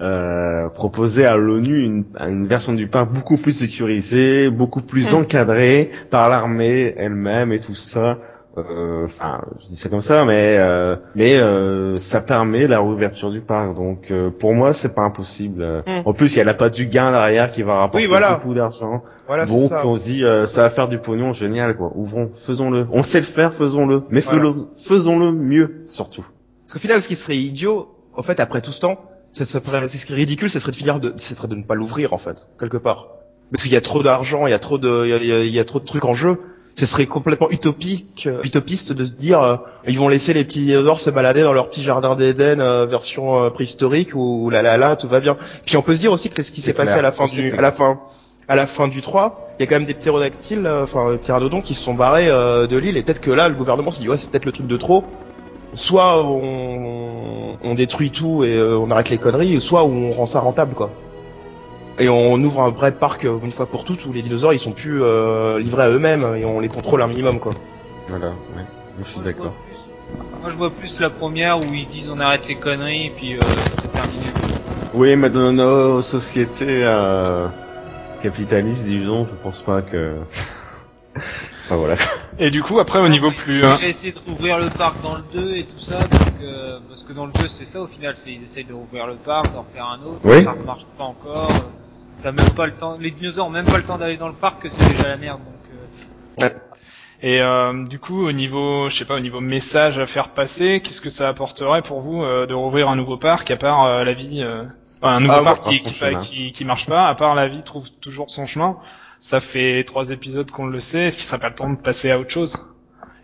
euh, 0.00 0.68
proposer 0.70 1.26
à 1.26 1.36
l'ONU 1.36 1.82
une, 1.82 2.04
une 2.20 2.46
version 2.46 2.72
du 2.72 2.88
parc 2.88 3.12
beaucoup 3.12 3.36
plus 3.36 3.52
sécurisée, 3.52 4.50
beaucoup 4.50 4.82
plus 4.82 5.12
Hmm. 5.12 5.16
encadrée 5.16 5.90
par 6.10 6.28
l'armée 6.28 6.94
elle-même 6.96 7.52
et 7.52 7.60
tout 7.60 7.74
ça. 7.74 8.16
Euh, 8.58 9.04
Enfin, 9.04 9.40
je 9.60 9.68
dis 9.68 9.76
ça 9.76 9.88
comme 9.88 10.00
ça, 10.02 10.24
mais 10.24 10.56
euh, 10.58 10.96
mais 11.14 11.36
euh, 11.36 11.96
ça 11.96 12.20
permet 12.20 12.66
la 12.66 12.78
réouverture 12.80 13.30
du 13.30 13.40
parc. 13.40 13.74
Donc 13.76 14.10
euh, 14.10 14.30
pour 14.30 14.54
moi, 14.54 14.72
c'est 14.74 14.94
pas 14.94 15.02
impossible. 15.02 15.82
Hmm. 15.86 16.00
En 16.04 16.12
plus, 16.14 16.32
il 16.34 16.38
y 16.38 16.40
a 16.40 16.44
la 16.44 16.54
patte 16.54 16.74
du 16.74 16.86
gain 16.86 17.12
derrière 17.12 17.50
qui 17.52 17.62
va 17.62 17.74
rapporter 17.74 17.98
Oui, 18.04 18.06
voilà. 18.08 18.34
beaucoup 18.34 18.54
d'argent. 18.54 19.02
voilà 19.26 19.46
c'est 19.46 19.52
Donc 19.52 19.70
ça. 19.70 19.86
on 19.86 19.96
se 19.96 20.02
dit 20.04 20.24
euh, 20.24 20.46
ça 20.46 20.62
va 20.62 20.70
faire 20.70 20.88
du 20.88 20.98
pognon 20.98 21.32
génial 21.32 21.76
quoi. 21.76 21.92
Ouvrons, 21.94 22.30
faisons-le. 22.46 22.86
On 22.90 23.02
sait 23.04 23.20
le 23.20 23.26
faire, 23.26 23.54
faisons-le. 23.54 24.02
Mais 24.10 24.20
Voilà. 24.20 24.50
faisons-le 24.88 25.30
mieux 25.32 25.84
surtout. 25.88 26.24
Parce 26.64 26.72
qu'au 26.74 26.78
final, 26.80 27.02
ce 27.02 27.08
qui 27.08 27.16
serait 27.16 27.36
idiot, 27.36 27.88
en 28.16 28.22
fait, 28.22 28.40
après 28.40 28.60
tout 28.62 28.72
ce 28.72 28.80
temps, 28.80 28.98
serait- 29.32 29.88
ce 29.88 29.98
serait 29.98 30.14
ridicule, 30.14 30.50
ça 30.50 30.60
serait 30.60 30.72
de 30.72 30.76
finir 30.76 31.00
de, 31.00 31.14
ce 31.16 31.34
serait 31.34 31.48
de 31.48 31.54
ne 31.54 31.64
pas 31.64 31.74
l'ouvrir, 31.74 32.12
en 32.12 32.18
fait, 32.18 32.36
quelque 32.58 32.76
part. 32.76 33.06
Parce 33.52 33.64
qu'il 33.64 33.72
y 33.72 33.76
a 33.76 33.80
trop 33.80 34.02
d'argent, 34.02 34.46
il 34.46 34.50
y 34.50 34.54
a 34.54 34.58
trop 34.58 34.78
de, 34.78 35.04
il 35.04 35.26
y 35.26 35.32
a, 35.32 35.44
il 35.44 35.54
y 35.56 35.64
trop 35.64 35.80
de 35.80 35.84
trucs 35.84 36.04
en 36.04 36.14
jeu. 36.14 36.38
Ce 36.76 36.86
serait 36.86 37.06
complètement 37.06 37.50
utopique, 37.50 38.26
euh, 38.26 38.40
utopiste 38.44 38.92
de 38.92 39.04
se 39.04 39.12
dire, 39.12 39.42
euh, 39.42 39.56
ils 39.88 39.98
vont 39.98 40.08
laisser 40.08 40.32
les 40.32 40.44
petits 40.44 40.64
dinosaures 40.64 41.00
se 41.00 41.10
balader 41.10 41.42
dans 41.42 41.52
leur 41.52 41.68
petit 41.68 41.82
jardin 41.82 42.14
d'Éden 42.14 42.60
euh, 42.60 42.86
version 42.86 43.42
euh, 43.44 43.50
préhistorique 43.50 44.14
où 44.14 44.48
là 44.50 44.62
là 44.62 44.76
là 44.76 44.94
tout 44.94 45.08
va 45.08 45.18
bien. 45.20 45.36
Puis 45.66 45.76
on 45.76 45.82
peut 45.82 45.94
se 45.94 46.00
dire 46.00 46.12
aussi 46.12 46.30
que 46.30 46.42
ce 46.42 46.50
qui 46.52 46.60
C'est 46.60 46.68
s'est 46.68 46.72
passé 46.74 46.92
à 46.92 47.02
la 47.02 47.10
fin 47.12 47.26
c'est 47.26 47.42
du, 47.42 47.52
à 47.52 47.60
la 47.60 47.72
fin, 47.72 47.98
à 48.48 48.54
la 48.56 48.66
fin 48.68 48.86
du 48.86 49.02
3, 49.02 49.48
il 49.58 49.62
y 49.62 49.64
a 49.64 49.66
quand 49.66 49.74
même 49.74 49.86
des 49.86 49.94
ptérodactyles, 49.94 50.66
enfin 50.84 51.10
des 51.12 51.18
pteranodons 51.18 51.60
qui 51.60 51.74
se 51.74 51.82
sont 51.82 51.94
barrés 51.94 52.28
de 52.28 52.76
l'île 52.78 52.96
et 52.96 53.02
peut-être 53.02 53.20
que 53.20 53.32
là 53.32 53.48
le 53.48 53.56
gouvernement 53.56 53.90
s'est 53.90 54.00
dit 54.00 54.08
ouais 54.08 54.16
c'est 54.16 54.30
peut-être 54.30 54.46
le 54.46 54.52
truc 54.52 54.68
de 54.68 54.76
trop. 54.76 55.04
Soit 55.74 56.24
on, 56.24 57.56
on 57.62 57.74
détruit 57.74 58.10
tout 58.10 58.42
et 58.44 58.56
euh, 58.56 58.78
on 58.78 58.90
arrête 58.90 59.10
les 59.10 59.18
conneries, 59.18 59.60
soit 59.60 59.84
on 59.84 60.12
rend 60.12 60.26
ça 60.26 60.40
rentable 60.40 60.74
quoi. 60.74 60.90
Et 61.98 62.08
on 62.08 62.34
ouvre 62.36 62.62
un 62.62 62.70
vrai 62.70 62.92
parc 62.92 63.24
euh, 63.24 63.38
une 63.44 63.52
fois 63.52 63.66
pour 63.66 63.84
toutes 63.84 64.04
où 64.06 64.12
les 64.12 64.22
dinosaures 64.22 64.52
ils 64.52 64.58
sont 64.58 64.72
plus 64.72 65.02
euh, 65.02 65.58
livrés 65.60 65.84
à 65.84 65.90
eux-mêmes 65.90 66.34
et 66.36 66.44
on 66.44 66.58
les 66.58 66.68
contrôle 66.68 67.02
un 67.02 67.06
minimum 67.06 67.38
quoi. 67.38 67.52
Voilà, 68.08 68.28
ouais. 68.28 68.64
Je 68.98 69.04
suis 69.04 69.20
d'accord. 69.20 69.54
Moi, 70.40 70.50
je 70.50 70.56
vois 70.56 70.70
plus 70.70 70.98
la 70.98 71.10
première 71.10 71.58
où 71.58 71.72
ils 71.72 71.86
disent 71.86 72.10
on 72.10 72.18
arrête 72.18 72.48
les 72.48 72.56
conneries 72.56 73.06
et 73.06 73.12
puis 73.16 73.34
euh, 73.36 73.40
c'est 73.80 73.92
terminé. 73.92 74.26
Oui, 74.92 75.14
mais 75.14 75.30
dans 75.30 75.52
nos 75.52 76.02
sociétés 76.02 76.82
euh, 76.84 77.46
capitalistes, 78.20 78.84
disons, 78.84 79.26
je 79.26 79.34
pense 79.40 79.62
pas 79.62 79.82
que... 79.82 80.16
enfin 81.70 81.76
voilà. 81.76 81.94
Et 82.38 82.50
du 82.50 82.62
coup, 82.62 82.78
après, 82.80 82.98
au 82.98 83.08
niveau 83.08 83.30
plus... 83.30 83.62
euh, 83.64 83.76
J'ai 83.76 83.90
essayé 83.90 84.12
de 84.12 84.18
rouvrir 84.18 84.58
le 84.58 84.70
parc 84.70 85.00
dans 85.02 85.16
le 85.16 85.22
2 85.32 85.56
et 85.56 85.64
tout 85.64 85.80
ça, 85.84 86.00
donc, 86.00 86.32
euh, 86.42 86.78
parce 86.88 87.02
que 87.04 87.12
dans 87.12 87.26
le 87.26 87.32
2 87.32 87.46
c'est 87.48 87.64
ça 87.64 87.80
au 87.80 87.86
final, 87.86 88.14
c'est 88.16 88.32
ils 88.32 88.42
essayent 88.42 88.64
de 88.64 88.74
rouvrir 88.74 89.06
le 89.06 89.14
parc, 89.16 89.52
d'en 89.52 89.64
faire 89.72 89.86
un 89.86 90.00
autre, 90.02 90.20
Oui. 90.24 90.42
ça 90.42 90.54
ne 90.54 90.64
marche 90.64 90.84
pas 90.98 91.04
encore. 91.04 91.50
euh, 91.50 92.22
Ça 92.22 92.30
a 92.30 92.32
même 92.32 92.50
pas 92.50 92.66
le 92.66 92.72
temps, 92.72 92.96
les 92.98 93.10
dinosaures 93.12 93.46
ont 93.46 93.50
même 93.50 93.66
pas 93.66 93.78
le 93.78 93.84
temps 93.84 93.98
d'aller 93.98 94.16
dans 94.16 94.28
le 94.28 94.34
parc 94.34 94.62
que 94.62 94.68
c'est 94.68 94.88
déjà 94.90 95.08
la 95.08 95.16
merde. 95.16 95.38
Donc, 95.38 96.44
euh, 96.44 96.48
Et 97.22 97.40
euh, 97.40 97.86
du 97.86 97.98
coup, 97.98 98.26
au 98.26 98.32
niveau, 98.32 98.88
je 98.88 98.96
sais 98.96 99.04
pas, 99.04 99.14
au 99.16 99.20
niveau 99.20 99.40
message 99.40 99.98
à 99.98 100.06
faire 100.06 100.30
passer, 100.30 100.80
qu'est-ce 100.82 101.00
que 101.02 101.10
ça 101.10 101.28
apporterait 101.28 101.82
pour 101.82 102.00
vous 102.00 102.22
euh, 102.22 102.46
de 102.46 102.54
rouvrir 102.54 102.88
un 102.88 102.96
nouveau 102.96 103.16
parc 103.18 103.50
à 103.50 103.56
part 103.56 103.84
euh, 103.84 104.04
la 104.04 104.12
vie, 104.14 104.42
euh, 104.42 104.64
enfin, 105.02 105.16
un 105.16 105.20
nouveau 105.20 105.34
Ah, 105.38 105.44
parc 105.44 105.64
qui, 105.64 105.82
qui, 105.82 106.16
qui, 106.22 106.52
qui 106.52 106.64
marche 106.64 106.86
pas, 106.86 107.06
à 107.08 107.14
part 107.14 107.34
la 107.34 107.48
vie 107.48 107.62
trouve 107.62 107.88
toujours 108.00 108.30
son 108.30 108.46
chemin. 108.46 108.76
Ça 109.20 109.40
fait 109.40 109.84
trois 109.86 110.10
épisodes 110.10 110.50
qu'on 110.50 110.66
le 110.66 110.80
sait. 110.80 111.06
Est-ce 111.06 111.16
qu'il 111.18 111.26
serait 111.26 111.38
pas 111.38 111.50
le 111.50 111.54
temps 111.54 111.70
de 111.70 111.80
passer 111.80 112.10
à 112.10 112.18
autre 112.18 112.30
chose 112.30 112.56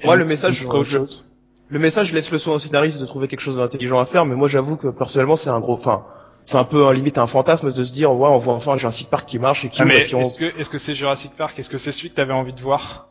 Et 0.00 0.06
Moi, 0.06 0.16
le 0.16 0.24
message, 0.24 0.62
ferait 0.62 0.78
autre 0.78 0.88
je- 0.88 0.98
chose. 0.98 1.22
Le 1.68 1.78
message, 1.80 2.08
je 2.08 2.14
laisse 2.14 2.30
le 2.30 2.38
soin 2.38 2.54
au 2.54 2.58
scénariste 2.60 3.00
de 3.00 3.06
trouver 3.06 3.26
quelque 3.26 3.40
chose 3.40 3.56
d'intelligent 3.56 3.98
à 3.98 4.06
faire, 4.06 4.24
mais 4.24 4.36
moi 4.36 4.46
j'avoue 4.46 4.76
que 4.76 4.86
personnellement 4.86 5.34
c'est 5.34 5.50
un 5.50 5.58
gros, 5.58 5.74
enfin, 5.74 6.04
c'est 6.44 6.56
un 6.58 6.62
peu 6.64 6.86
un 6.86 6.92
limite 6.92 7.18
un 7.18 7.26
fantasme 7.26 7.72
de 7.72 7.82
se 7.82 7.92
dire 7.92 8.12
ouais 8.12 8.28
on 8.28 8.38
voit 8.38 8.54
enfin 8.54 8.76
Jurassic 8.76 9.10
Park 9.10 9.28
qui 9.28 9.40
marche 9.40 9.64
et 9.64 9.68
qui 9.68 9.82
Ah, 9.82 9.84
mais 9.84 10.14
on- 10.14 10.20
est-ce 10.20 10.38
que 10.38 10.44
est-ce 10.60 10.70
que 10.70 10.78
c'est 10.78 10.94
Jurassic 10.94 11.32
Park? 11.36 11.58
Est-ce 11.58 11.68
que 11.68 11.78
c'est 11.78 11.90
celui 11.90 12.10
que 12.10 12.14
t'avais 12.14 12.32
envie 12.34 12.52
de 12.52 12.60
voir? 12.60 13.08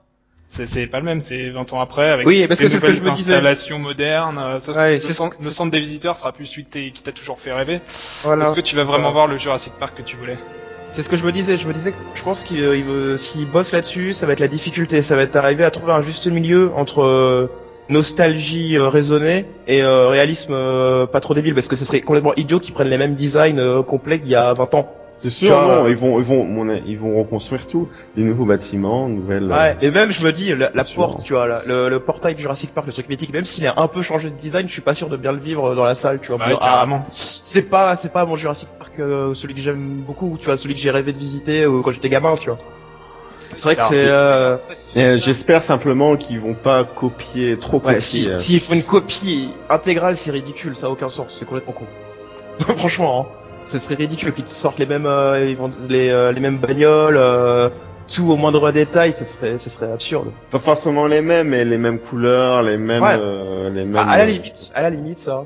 C'est, 0.47 0.67
c'est 0.67 0.87
pas 0.87 0.99
le 0.99 1.05
même, 1.05 1.19
c'est 1.19 1.49
20 1.49 1.73
ans 1.73 1.81
après 1.81 2.09
avec 2.09 2.25
Oui, 2.25 2.47
parce 2.47 2.61
que 2.61 2.69
c'est 2.69 2.77
ce 2.79 2.85
que 2.85 2.93
je 2.95 3.01
me 3.01 3.11
disais. 3.11 3.33
installations 3.33 3.77
modernes. 3.79 4.37
euh, 4.37 4.59
Ça, 4.61 4.71
Ouais, 4.71 4.99
le, 4.99 5.01
centre, 5.13 5.35
le 5.41 5.51
centre 5.51 5.71
des 5.71 5.81
visiteurs 5.81 6.15
sera 6.15 6.31
plus 6.31 6.45
celui 6.45 6.63
que 6.63 6.69
qui 6.91 7.03
t'a 7.03 7.11
toujours 7.11 7.41
fait 7.41 7.51
rêver. 7.51 7.81
voilà. 8.23 8.45
Est-ce 8.45 8.53
que 8.55 8.61
tu 8.61 8.75
vas 8.77 8.85
vraiment 8.85 9.11
voir 9.11 9.27
le 9.27 9.35
Jurassic 9.37 9.73
Park 9.77 9.97
que 9.97 10.03
tu 10.03 10.15
voulais? 10.15 10.37
C'est 10.95 11.03
ce 11.03 11.09
que 11.09 11.17
je 11.17 11.25
me 11.25 11.31
disais. 11.31 11.57
Je 11.57 11.67
me 11.67 11.73
disais 11.73 11.91
que 11.91 11.97
je 12.13 12.23
pense 12.23 12.43
qu'il 12.43 12.61
euh, 12.61 12.81
veut- 12.85 13.17
s'il 13.17 13.45
bosse 13.51 13.71
là-dessus, 13.73 14.13
ça 14.13 14.25
va 14.25 14.33
être 14.33 14.39
la 14.39 14.47
difficulté. 14.47 15.01
Ça 15.01 15.15
va 15.15 15.23
être 15.23 15.35
arriver 15.35 15.63
à 15.65 15.71
trouver 15.71 15.91
un 15.91 16.01
juste 16.01 16.25
milieu 16.27 16.71
entre 16.75 17.01
euh, 17.01 17.47
nostalgie 17.89 18.77
euh, 18.77 18.87
raisonnée 18.87 19.45
et 19.67 19.83
réalisme 19.83 20.53
pas 21.07 21.19
trop 21.21 21.33
débile, 21.33 21.53
parce 21.53 21.67
que 21.67 21.75
ce 21.75 21.85
serait 21.85 22.01
complètement 22.01 22.33
idiot 22.35 22.59
qu'ils 22.59 22.73
prennent 22.73 22.87
les 22.89 22.97
mêmes 22.97 23.15
designs 23.15 23.83
complets 23.83 24.19
qu'il 24.19 24.29
y 24.29 24.35
a 24.35 24.53
20 24.53 24.73
ans. 24.75 24.89
C'est 25.17 25.29
sûr, 25.29 25.59
non, 25.61 25.87
ils 25.87 25.95
vont, 25.95 26.19
ils 26.19 26.25
vont, 26.25 26.43
mon- 26.43 26.69
ils 26.85 26.99
vont 26.99 27.17
reconstruire 27.17 27.65
tout, 27.67 27.87
des 28.17 28.23
nouveaux 28.23 28.45
bâtiments, 28.45 29.07
nouvelles. 29.07 29.49
euh, 29.49 29.55
Ouais. 29.57 29.77
Et 29.81 29.89
même 29.89 30.11
je 30.11 30.23
me 30.25 30.31
dis 30.31 30.53
la, 30.53 30.71
la 30.73 30.83
porte, 30.83 31.23
tu 31.23 31.33
vois, 31.33 31.47
la- 31.47 31.61
le, 31.65 31.87
le 31.89 31.99
portail 32.01 32.35
du 32.35 32.41
Jurassic 32.41 32.73
Park, 32.73 32.85
le 32.85 32.93
truc 32.93 33.07
mythique, 33.07 33.31
même 33.31 33.45
s'il 33.45 33.65
a 33.65 33.79
un 33.79 33.87
peu 33.87 34.01
changé 34.01 34.29
de 34.29 34.35
design, 34.35 34.67
je 34.67 34.73
suis 34.73 34.81
pas 34.81 34.93
sûr 34.93 35.07
de 35.09 35.15
bien 35.17 35.31
le 35.31 35.39
vivre 35.39 35.73
dans 35.73 35.85
la 35.85 35.95
salle, 35.95 36.19
tu 36.19 36.27
vois. 36.27 36.37
Bah 36.37 36.57
ah, 36.59 36.73
carrément. 36.73 37.03
c'est 37.09 37.69
pas 37.69 37.97
c'est 38.01 38.11
pas 38.11 38.25
mon 38.25 38.35
Jurassic 38.35 38.67
Park 38.77 38.93
euh, 38.99 39.33
celui 39.33 39.53
que 39.55 39.61
j'aime 39.61 40.01
beaucoup 40.05 40.37
tu 40.39 40.45
vois 40.45 40.57
celui 40.57 40.75
que 40.75 40.81
j'ai 40.81 40.91
rêvé 40.91 41.13
de 41.13 41.17
visiter 41.17 41.63
euh, 41.63 41.81
quand 41.81 41.91
j'étais 41.91 42.09
gamin 42.09 42.35
tu 42.35 42.49
vois 42.49 42.57
c'est 43.55 43.61
vrai 43.63 43.75
que 43.77 43.81
c'est 43.89 44.07
euh, 44.09 44.57
euh. 44.97 45.17
J'espère 45.19 45.63
simplement 45.63 46.17
qu'ils 46.17 46.39
vont 46.41 46.55
pas 46.55 46.83
copier 46.83 47.57
trop 47.57 47.77
ouais 47.77 47.95
copier. 47.95 48.01
si 48.01 48.29
euh. 48.29 48.39
s'ils 48.39 48.59
font 48.61 48.73
une 48.73 48.83
copie 48.83 49.49
intégrale 49.69 50.17
c'est 50.17 50.31
ridicule 50.31 50.75
ça 50.75 50.87
a 50.87 50.89
aucun 50.89 51.07
sens 51.09 51.35
c'est 51.39 51.45
complètement 51.45 51.73
con 51.73 51.85
franchement 52.77 53.21
hein. 53.21 53.44
Ce 53.71 53.79
serait 53.79 53.95
ridicule 53.95 54.33
qu'ils 54.33 54.45
te 54.45 54.49
sortent 54.49 54.79
les 54.79 54.85
mêmes 54.85 55.05
euh, 55.05 55.55
les 55.89 56.09
euh, 56.09 56.31
les 56.31 56.39
mêmes 56.41 56.57
bagnoles 56.57 57.17
euh, 57.17 57.69
tout 58.13 58.29
au 58.29 58.35
moindre 58.35 58.71
détail 58.71 59.13
ça 59.13 59.25
serait 59.25 59.57
ça 59.57 59.69
serait 59.69 59.91
absurde 59.91 60.27
Pas 60.51 60.59
forcément 60.59 61.07
les 61.07 61.21
mêmes, 61.21 61.49
mais 61.49 61.65
les 61.65 61.77
mêmes 61.77 61.99
couleurs, 61.99 62.61
les 62.63 62.77
mêmes, 62.77 63.01
Ouais. 63.03 63.15
euh, 63.17 63.69
les 63.71 63.85
mêmes. 63.85 63.95
Ah, 63.97 64.11
à 64.11 64.17
la 64.19 64.25
limite 64.25 64.71
à 64.75 64.81
la 64.83 64.89
limite 64.89 65.19
ça 65.19 65.45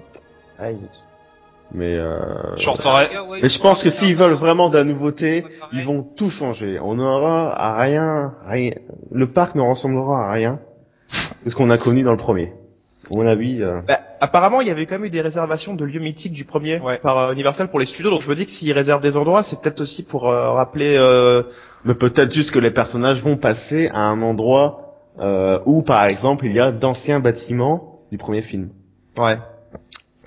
à 0.60 0.64
la 0.64 0.72
limite 0.72 1.04
Mais 1.72 1.96
euh... 1.96 2.20
Mais 3.42 3.50
je 3.50 3.62
pense 3.62 3.82
que 3.84 3.90
s'ils 3.90 4.16
veulent 4.16 4.34
vraiment 4.34 4.70
de 4.70 4.78
la 4.78 4.84
nouveauté, 4.84 5.46
ils 5.72 5.86
vont 5.86 6.04
tout 6.18 6.30
changer. 6.30 6.80
On 6.82 6.98
aura 7.00 7.54
à 7.54 7.80
rien, 7.82 8.34
rien. 8.48 8.72
Le 9.12 9.28
parc 9.28 9.56
ne 9.56 9.62
ressemblera 9.62 10.26
à 10.28 10.32
rien 10.32 10.60
de 11.46 11.50
ce 11.50 11.56
qu'on 11.56 11.70
a 11.70 11.78
connu 11.78 12.04
dans 12.04 12.12
le 12.12 12.18
premier. 12.18 12.54
À 13.12 13.18
mon 13.18 13.26
avis, 13.26 13.62
euh, 13.62 13.82
Bah, 13.88 14.00
apparemment, 14.22 14.62
il 14.62 14.68
y 14.68 14.72
avait 14.72 14.86
quand 14.86 14.96
même 14.96 15.06
eu 15.06 15.10
des 15.10 15.22
réservations 15.22 15.74
de 15.76 15.84
lieux 15.86 16.00
mythiques 16.00 16.34
du 16.34 16.46
premier 16.46 16.80
Ouais. 16.80 16.98
par 17.00 17.18
euh, 17.18 17.34
Universal 17.34 17.70
pour 17.70 17.80
les 17.80 17.86
studios, 17.86 18.12
donc 18.12 18.22
je 18.22 18.30
me 18.30 18.36
dis 18.36 18.46
que 18.46 18.52
s'ils 18.52 18.72
réservent 18.74 19.02
des 19.02 19.18
endroits, 19.18 19.44
c'est 19.44 19.60
peut-être 19.62 19.82
aussi 19.82 20.04
pour 20.04 20.30
euh, 20.30 20.52
rappeler. 20.52 20.96
Euh... 20.98 21.44
mais 21.86 21.96
peut-être 21.96 22.32
juste 22.32 22.52
que 22.52 22.60
les 22.60 22.72
personnages 22.72 23.22
vont 23.24 23.38
passer 23.38 23.90
à 23.94 24.02
un 24.02 24.22
endroit 24.22 24.82
euh, 25.20 25.60
où, 25.66 25.82
par 25.82 26.06
exemple, 26.06 26.46
il 26.46 26.54
y 26.54 26.60
a 26.60 26.72
d'anciens 26.72 27.20
bâtiments 27.20 28.00
du 28.12 28.18
premier 28.18 28.42
film. 28.42 28.70
Ouais. 29.18 29.38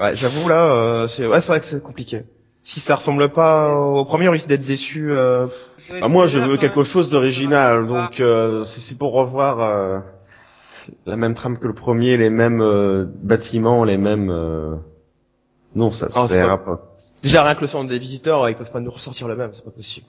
Ouais, 0.00 0.16
j'avoue 0.16 0.48
là, 0.48 0.74
euh, 0.74 1.08
c'est 1.08 1.26
ouais, 1.26 1.40
c'est 1.40 1.48
vrai 1.48 1.60
que 1.60 1.66
c'est 1.66 1.82
compliqué. 1.82 2.22
Si 2.64 2.80
ça 2.80 2.94
ressemble 2.96 3.28
pas 3.30 3.74
au 3.74 4.04
premier, 4.04 4.28
on 4.28 4.32
risque 4.32 4.48
d'être 4.48 4.64
déçu. 4.66 5.10
Euh... 5.12 5.46
Ah, 6.00 6.08
moi, 6.08 6.26
je 6.28 6.38
veux 6.38 6.56
quelque 6.56 6.84
chose 6.84 7.10
d'original, 7.10 7.86
donc 7.86 8.20
euh, 8.20 8.64
si 8.64 8.80
c'est 8.80 8.96
pour 8.96 9.12
revoir 9.12 9.60
euh, 9.60 9.98
la 11.06 11.16
même 11.16 11.34
trame 11.34 11.58
que 11.58 11.66
le 11.66 11.74
premier, 11.74 12.16
les 12.16 12.30
mêmes 12.30 12.60
euh, 12.62 13.04
bâtiments, 13.22 13.84
les 13.84 13.98
mêmes. 13.98 14.30
euh, 14.30 14.76
Non, 15.74 15.90
ça 15.90 16.06
Ah, 16.10 16.26
ça 16.26 16.28
c'est 16.28 16.38
ira 16.38 16.62
pas. 16.64 16.80
Déjà 17.22 17.42
rien 17.44 17.54
que 17.54 17.60
le 17.62 17.66
centre 17.68 17.88
des 17.88 17.98
visiteurs, 17.98 18.48
ils 18.48 18.56
peuvent 18.56 18.72
pas 18.72 18.80
nous 18.80 18.90
ressortir 18.90 19.28
le 19.28 19.36
même, 19.36 19.50
c'est 19.52 19.64
pas 19.64 19.70
possible. 19.70 20.06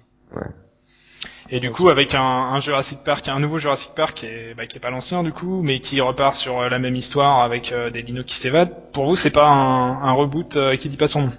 Et 1.49 1.59
du 1.59 1.71
coup, 1.71 1.89
avec 1.89 2.15
un, 2.15 2.21
un 2.21 2.59
Jurassic 2.59 2.99
Park, 3.03 3.27
un 3.27 3.39
nouveau 3.39 3.59
Jurassic 3.59 3.91
Park 3.95 4.15
qui 4.15 4.25
est, 4.25 4.55
bah, 4.55 4.65
qui 4.65 4.77
est 4.77 4.79
pas 4.79 4.89
l'ancien 4.89 5.23
du 5.23 5.31
coup, 5.31 5.61
mais 5.61 5.79
qui 5.79 6.01
repart 6.01 6.35
sur 6.35 6.59
euh, 6.61 6.69
la 6.69 6.79
même 6.79 6.95
histoire 6.95 7.41
avec 7.41 7.71
euh, 7.71 7.91
des 7.91 8.01
dinos 8.01 8.25
qui 8.25 8.35
s'évadent, 8.39 8.73
pour 8.93 9.05
vous, 9.05 9.15
c'est 9.15 9.29
pas 9.31 9.47
un, 9.47 10.01
un 10.03 10.11
reboot 10.13 10.55
euh, 10.55 10.75
qui 10.77 10.89
dit 10.89 10.97
pas 10.97 11.07
son 11.07 11.21
nom? 11.23 11.31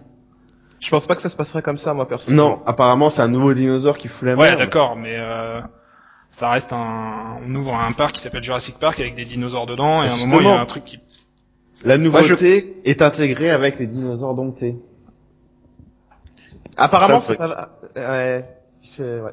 Je 0.80 0.90
pense 0.90 1.06
pas 1.06 1.16
que 1.16 1.22
ça 1.22 1.30
se 1.30 1.36
passerait 1.36 1.62
comme 1.62 1.78
ça, 1.78 1.94
moi 1.94 2.06
personnellement. 2.06 2.50
Non, 2.58 2.62
apparemment, 2.66 3.08
c'est 3.10 3.22
un 3.22 3.28
nouveau 3.28 3.54
dinosaure 3.54 3.96
qui 3.98 4.08
fout 4.08 4.22
la 4.28 4.34
Ouais, 4.36 4.48
merde. 4.50 4.58
d'accord, 4.58 4.94
mais 4.96 5.16
euh, 5.18 5.60
ça 6.38 6.50
reste 6.50 6.72
un... 6.72 7.38
On 7.46 7.54
ouvre 7.54 7.74
un 7.74 7.92
parc 7.92 8.16
qui 8.16 8.22
s'appelle 8.22 8.42
Jurassic 8.42 8.78
Park 8.78 8.98
avec 9.00 9.14
des 9.14 9.24
dinosaures 9.24 9.66
dedans, 9.66 10.02
et 10.02 10.08
à 10.08 10.14
un 10.14 10.16
moment, 10.16 10.40
il 10.40 10.46
y 10.46 10.50
a 10.50 10.60
un 10.60 10.66
truc 10.66 10.84
qui... 10.84 10.98
La 11.84 11.98
nouveauté 11.98 12.76
est 12.84 13.02
intégrée 13.02 13.50
avec 13.50 13.78
les 13.78 13.86
dinosaures 13.86 14.34
domptés. 14.34 14.76
Apparemment, 16.76 17.20
Ça, 17.20 17.34
pas. 17.34 17.68
Ouais, 17.94 18.44
c'est 18.96 19.20
ouais. 19.20 19.32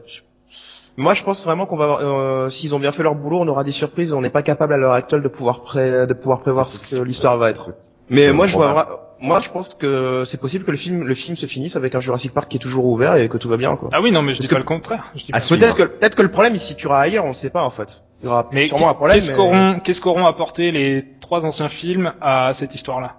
Moi, 0.97 1.13
je 1.13 1.23
pense 1.23 1.43
vraiment 1.45 1.65
qu'on 1.65 1.77
va 1.77 1.85
avoir, 1.85 1.99
euh, 2.01 2.49
s'ils 2.49 2.75
ont 2.75 2.79
bien 2.79 2.91
fait 2.91 3.03
leur 3.03 3.15
boulot, 3.15 3.39
on 3.39 3.47
aura 3.47 3.63
des 3.63 3.71
surprises. 3.71 4.11
On 4.11 4.21
n'est 4.21 4.29
pas 4.29 4.43
capable 4.43 4.73
à 4.73 4.77
l'heure 4.77 4.93
actuelle 4.93 5.23
de 5.23 5.29
pouvoir 5.29 5.61
pré... 5.61 6.05
de 6.05 6.13
pouvoir 6.13 6.41
prévoir 6.41 6.69
ce 6.69 6.77
que 6.95 7.01
l'histoire 7.01 7.37
va 7.37 7.49
être. 7.49 7.69
Mais 8.09 8.33
moi, 8.33 8.47
je 8.47 8.55
vois, 8.55 9.10
moi, 9.21 9.39
je 9.41 9.49
pense 9.49 9.73
que 9.75 10.23
c'est 10.25 10.39
possible 10.39 10.65
que 10.65 10.71
le 10.71 10.77
film, 10.77 11.03
le 11.03 11.13
film 11.15 11.35
se 11.37 11.45
finisse 11.45 11.75
avec 11.75 11.93
un 11.95 11.99
Jurassic 11.99 12.33
Park 12.33 12.49
qui 12.49 12.57
est 12.57 12.59
toujours 12.59 12.85
ouvert 12.85 13.15
et 13.15 13.29
que 13.29 13.37
tout 13.37 13.47
va 13.49 13.57
bien, 13.57 13.75
quoi. 13.75 13.89
Ah 13.93 14.01
oui, 14.01 14.11
non, 14.11 14.21
mais 14.21 14.33
je 14.33 14.37
Parce 14.39 14.47
dis 14.49 14.53
pas 14.53 14.55
que- 14.55 14.61
le 14.61 14.67
contraire. 14.67 15.11
Je 15.15 15.25
dis 15.25 15.31
Ah, 15.33 15.39
pas-. 15.39 15.47
Peut-être 15.55 15.75
que, 15.77 15.83
peut-être 15.83 16.15
que 16.15 16.21
le 16.23 16.31
problème 16.31 16.55
il 16.55 16.59
se 16.59 16.67
situera 16.67 17.01
ailleurs, 17.01 17.25
on 17.25 17.29
ne 17.29 17.33
sait 17.33 17.49
pas 17.51 17.63
en 17.63 17.69
fait. 17.69 18.01
Il 18.21 18.25
y 18.25 18.27
aura 18.29 18.47
Mais 18.51 18.67
sûrement 18.67 18.89
un 18.89 18.93
problème. 18.93 19.15
qu'est-ce 19.17 19.29
mais- 19.31 19.35
qu'auront 19.37 19.79
qu'est-ce 19.83 20.01
qu'auront 20.01 20.25
apporté 20.25 20.71
les 20.71 21.05
trois 21.21 21.45
anciens 21.45 21.69
films 21.69 22.13
à 22.21 22.53
cette 22.53 22.73
histoire-là? 22.75 23.15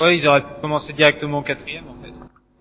Ouais, 0.00 0.16
ils 0.16 0.26
auraient 0.28 0.40
pu 0.42 0.60
commencer 0.60 0.92
directement 0.92 1.38
au 1.38 1.42
quatrième 1.42 1.84
en 1.88 2.02
fait. 2.02 2.12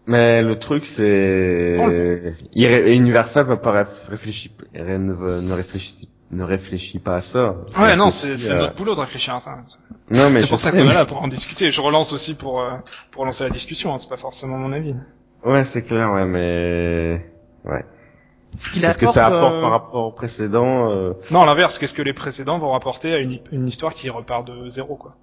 Mais 0.08 0.42
le 0.42 0.58
truc, 0.58 0.84
c'est... 0.84 2.34
Irré- 2.56 2.94
Universal 2.96 3.46
va 3.46 3.58
pas 3.58 3.84
réf- 3.84 4.10
réfléchir, 4.10 4.52
ne 4.74 5.54
réfléchit, 5.54 6.10
ne 6.32 6.44
réfléchit 6.44 7.00
pas 7.00 7.16
à 7.16 7.22
ça. 7.22 7.56
Ouais, 7.78 7.96
non, 7.96 8.10
c'est 8.10 8.38
c'est 8.38 8.52
à- 8.52 8.56
notre 8.56 8.76
boulot 8.76 8.96
de 8.96 9.02
réfléchir 9.02 9.36
à 9.36 9.40
ça. 9.42 9.52
Non, 10.10 10.30
mais 10.30 10.40
C'est 10.40 10.46
je 10.46 10.50
pour 10.50 10.60
ça 10.60 10.72
qu'on 10.72 10.78
est 10.78 10.84
mais- 10.84 10.94
là 10.94 11.06
pour 11.06 11.22
en 11.22 11.28
discuter. 11.28 11.72
Je 11.72 11.82
relance 11.82 12.12
aussi 12.14 12.36
pour 12.36 12.62
euh, 12.62 12.72
pour 13.12 13.26
lancer 13.26 13.44
la 13.44 13.50
discussion. 13.50 13.94
Hein, 13.94 13.98
c'est 14.00 14.10
pas 14.10 14.18
forcément 14.18 14.58
mon 14.58 14.72
avis. 14.72 14.96
Ouais, 15.44 15.66
c'est 15.66 15.82
clair, 15.84 16.12
ouais, 16.12 16.26
mais... 16.26 17.26
Ouais. 17.66 17.84
Ce 18.58 18.70
qu'il 18.72 18.82
Qu'est-ce 18.82 18.98
que 18.98 19.06
apporte, 19.06 19.16
ça 19.16 19.26
apporte 19.28 19.54
euh, 19.56 19.62
par 19.62 19.72
rapport 19.72 20.06
au 20.08 20.12
précédent 20.12 20.92
euh, 20.92 21.14
Non, 21.32 21.42
à 21.42 21.46
l'inverse. 21.46 21.78
Qu'est-ce 21.80 21.94
que 21.94 22.02
les 22.02 22.14
précédents 22.14 22.60
vont 22.60 22.72
rapporter 22.72 23.14
à 23.14 23.18
une, 23.18 23.40
une 23.52 23.68
histoire 23.68 23.94
qui 23.94 24.10
repart 24.10 24.46
de 24.46 24.68
zéro, 24.68 24.96
quoi 24.96 25.16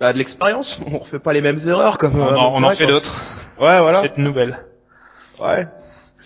Bah 0.00 0.12
de 0.12 0.18
l'expérience, 0.18 0.80
on 0.86 0.98
refait 0.98 1.18
pas 1.20 1.32
les 1.32 1.40
mêmes 1.40 1.58
erreurs 1.66 1.98
comme. 1.98 2.16
On, 2.20 2.24
euh, 2.26 2.34
en, 2.36 2.54
on 2.60 2.62
en 2.64 2.70
fait 2.70 2.84
quoi. 2.84 2.86
d'autres. 2.86 3.22
Ouais, 3.60 3.80
voilà. 3.80 4.02
C'est 4.02 4.16
une 4.16 4.24
nouvelle. 4.24 4.58
Ouais. 5.40 5.66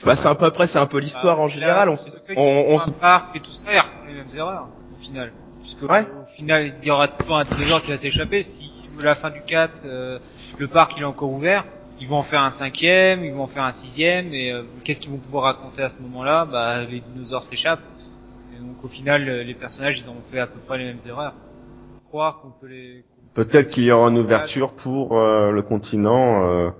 Bah 0.05 0.17
c'est 0.17 0.29
un 0.29 0.35
peu 0.35 0.45
après, 0.45 0.67
c'est 0.67 0.79
un 0.79 0.87
peu 0.87 0.99
l'histoire 0.99 1.41
en 1.41 1.49
général. 1.49 1.89
On, 1.89 1.97
on, 2.37 2.75
on 2.75 2.79
se- 2.79 2.91
parc 2.91 3.35
et 3.37 3.41
tout 3.41 3.53
ça, 3.53 3.73
ils 3.73 3.79
refont 3.79 4.07
les 4.07 4.15
mêmes 4.15 4.27
erreurs, 4.37 4.69
au 4.93 4.97
final. 4.97 5.33
Puisque 5.63 5.83
Ouais. 5.83 6.03
au 6.03 6.27
final, 6.37 6.75
il 6.83 6.87
y 6.87 6.91
aura 6.91 7.09
toujours 7.09 7.39
un 7.39 7.45
dinosaure 7.45 7.83
qui 7.83 7.91
va 7.91 7.99
s'échapper. 7.99 8.43
Si 8.43 8.71
à 8.99 9.03
la 9.03 9.15
fin 9.15 9.31
du 9.31 9.43
4, 9.43 9.73
euh, 9.85 10.19
le 10.59 10.69
parc 10.69 10.93
il 10.97 11.03
est 11.03 11.07
encore 11.07 11.31
ouvert, 11.31 11.65
ils 12.01 12.09
vont 12.09 12.17
en 12.17 12.23
faire 12.23 12.43
un 12.43 12.51
cinquième, 12.53 13.25
ils 13.25 13.33
vont 13.33 13.43
en 13.43 13.47
faire 13.47 13.65
un 13.65 13.73
sixième, 13.73 14.33
et 14.33 14.53
euh, 14.53 14.63
qu'est-ce 14.85 15.01
qu'ils 15.01 15.11
vont 15.13 15.19
pouvoir 15.19 15.45
raconter 15.45 15.83
à 15.83 15.91
ce 15.91 16.01
moment-là? 16.03 16.45
Bah 16.47 16.83
les 16.85 17.01
dinosaures 17.01 17.45
s'échappent. 17.45 17.81
Et 18.55 18.59
donc 18.59 18.83
au 18.85 18.89
final, 18.89 19.29
euh, 19.29 19.43
les 19.43 19.55
personnages 19.55 19.99
ils 19.99 20.09
ont 20.09 20.17
fait 20.31 20.39
à 20.41 20.47
peu 20.47 20.61
près 20.61 20.79
les 20.79 20.85
mêmes 20.85 21.01
erreurs. 21.07 21.35
Croire 22.09 22.41
qu'on 22.41 22.51
peut 22.61 22.69
les... 22.69 23.05
Peut-être 23.35 23.69
qu'il 23.69 23.85
y 23.85 23.93
aura 23.93 24.09
une 24.09 24.19
ouverture 24.19 24.73
pour 24.75 25.19
euh, 25.19 25.51
le 25.51 25.63
continent, 25.63 26.45
euh, 26.49 26.71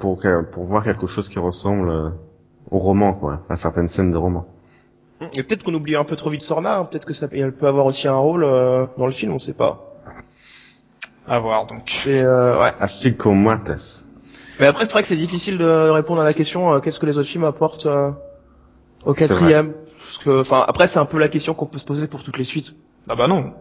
pour, 0.00 0.20
pour 0.52 0.64
voir 0.64 0.84
quelque 0.84 1.06
chose 1.06 1.28
qui 1.30 1.38
ressemble 1.38 1.88
euh, 1.88 2.10
au 2.70 2.78
roman, 2.78 3.12
quoi, 3.14 3.40
à 3.48 3.56
certaines 3.56 3.88
scènes 3.88 4.10
de 4.10 4.16
roman. 4.16 4.46
Et 5.36 5.42
peut-être 5.42 5.62
qu'on 5.62 5.74
oublie 5.74 5.96
un 5.96 6.04
peu 6.04 6.16
trop 6.16 6.30
vite 6.30 6.42
Sorna. 6.42 6.78
hein. 6.78 6.84
Peut-être 6.84 7.06
que 7.06 7.14
ça, 7.14 7.26
elle 7.32 7.52
peut 7.52 7.66
avoir 7.66 7.86
aussi 7.86 8.06
un 8.08 8.16
rôle 8.16 8.44
euh, 8.44 8.86
dans 8.98 9.06
le 9.06 9.12
film, 9.12 9.32
on 9.32 9.38
sait 9.38 9.54
pas. 9.54 9.80
À 11.26 11.38
voir 11.38 11.66
donc. 11.66 11.82
C'est 12.04 12.22
euh, 12.22 12.60
ouais. 12.60 12.72
Así 12.80 13.16
como 13.16 13.34
muertes. 13.36 14.04
Mais 14.60 14.66
après, 14.66 14.84
c'est 14.84 14.92
vrai 14.92 15.02
que 15.02 15.08
c'est 15.08 15.16
difficile 15.16 15.56
de 15.58 15.64
répondre 15.90 16.20
à 16.20 16.24
la 16.24 16.34
question 16.34 16.74
euh, 16.74 16.80
qu'est-ce 16.80 16.98
que 17.00 17.06
les 17.06 17.16
autres 17.16 17.28
films 17.28 17.44
apportent 17.44 17.86
euh, 17.86 18.10
au 19.04 19.14
quatrième? 19.14 19.72
Parce 19.98 20.18
que, 20.18 20.40
enfin, 20.42 20.64
après, 20.68 20.88
c'est 20.88 20.98
un 20.98 21.06
peu 21.06 21.18
la 21.18 21.28
question 21.28 21.54
qu'on 21.54 21.66
peut 21.66 21.78
se 21.78 21.84
poser 21.86 22.06
pour 22.06 22.22
toutes 22.22 22.36
les 22.38 22.44
suites. 22.44 22.74
Ah 23.08 23.14
bah 23.16 23.26
non. 23.26 23.52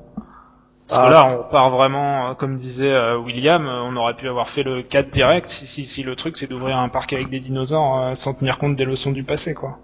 Parce 0.87 0.99
Ah. 1.01 1.07
que 1.07 1.11
là, 1.11 1.39
on 1.39 1.51
part 1.51 1.69
vraiment, 1.69 2.31
euh, 2.31 2.33
comme 2.33 2.55
disait 2.57 2.91
euh, 2.93 3.17
William, 3.17 3.65
euh, 3.65 3.83
on 3.83 3.95
aurait 3.95 4.15
pu 4.15 4.27
avoir 4.27 4.49
fait 4.49 4.63
le 4.63 4.83
4 4.83 5.09
direct 5.11 5.47
si, 5.49 5.65
si, 5.65 5.85
si 5.85 6.03
le 6.03 6.15
truc 6.15 6.35
c'est 6.37 6.47
d'ouvrir 6.47 6.77
un 6.77 6.89
parc 6.89 7.13
avec 7.13 7.29
des 7.29 7.39
dinosaures 7.39 7.99
euh, 7.99 8.15
sans 8.15 8.33
tenir 8.33 8.57
compte 8.59 8.75
des 8.75 8.85
leçons 8.85 9.11
du 9.11 9.23
passé, 9.23 9.53
quoi. 9.53 9.77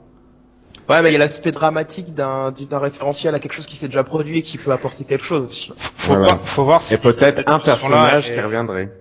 Ouais, 0.89 1.01
mais 1.01 1.09
il 1.09 1.13
y 1.13 1.15
a 1.15 1.19
l'aspect 1.19 1.51
dramatique 1.51 2.13
d'un 2.15 2.51
d'un 2.51 2.79
référentiel 2.79 3.33
à 3.35 3.39
quelque 3.39 3.53
chose 3.53 3.67
qui 3.67 3.75
s'est 3.77 3.87
déjà 3.87 4.03
produit 4.03 4.39
et 4.39 4.41
qui 4.41 4.57
peut 4.57 4.71
apporter 4.71 5.05
quelque 5.05 5.23
chose 5.23 5.43
aussi. 5.45 5.71
Faut, 5.97 6.13
Voilà. 6.13 6.25
voir, 6.35 6.47
faut 6.49 6.63
voir 6.65 6.81
si 6.81 6.93
Et 6.95 6.97
peut-être 6.97 7.43
un 7.47 7.59
personnage 7.59 8.25
qui 8.25 8.39
reviendrait. 8.41 8.91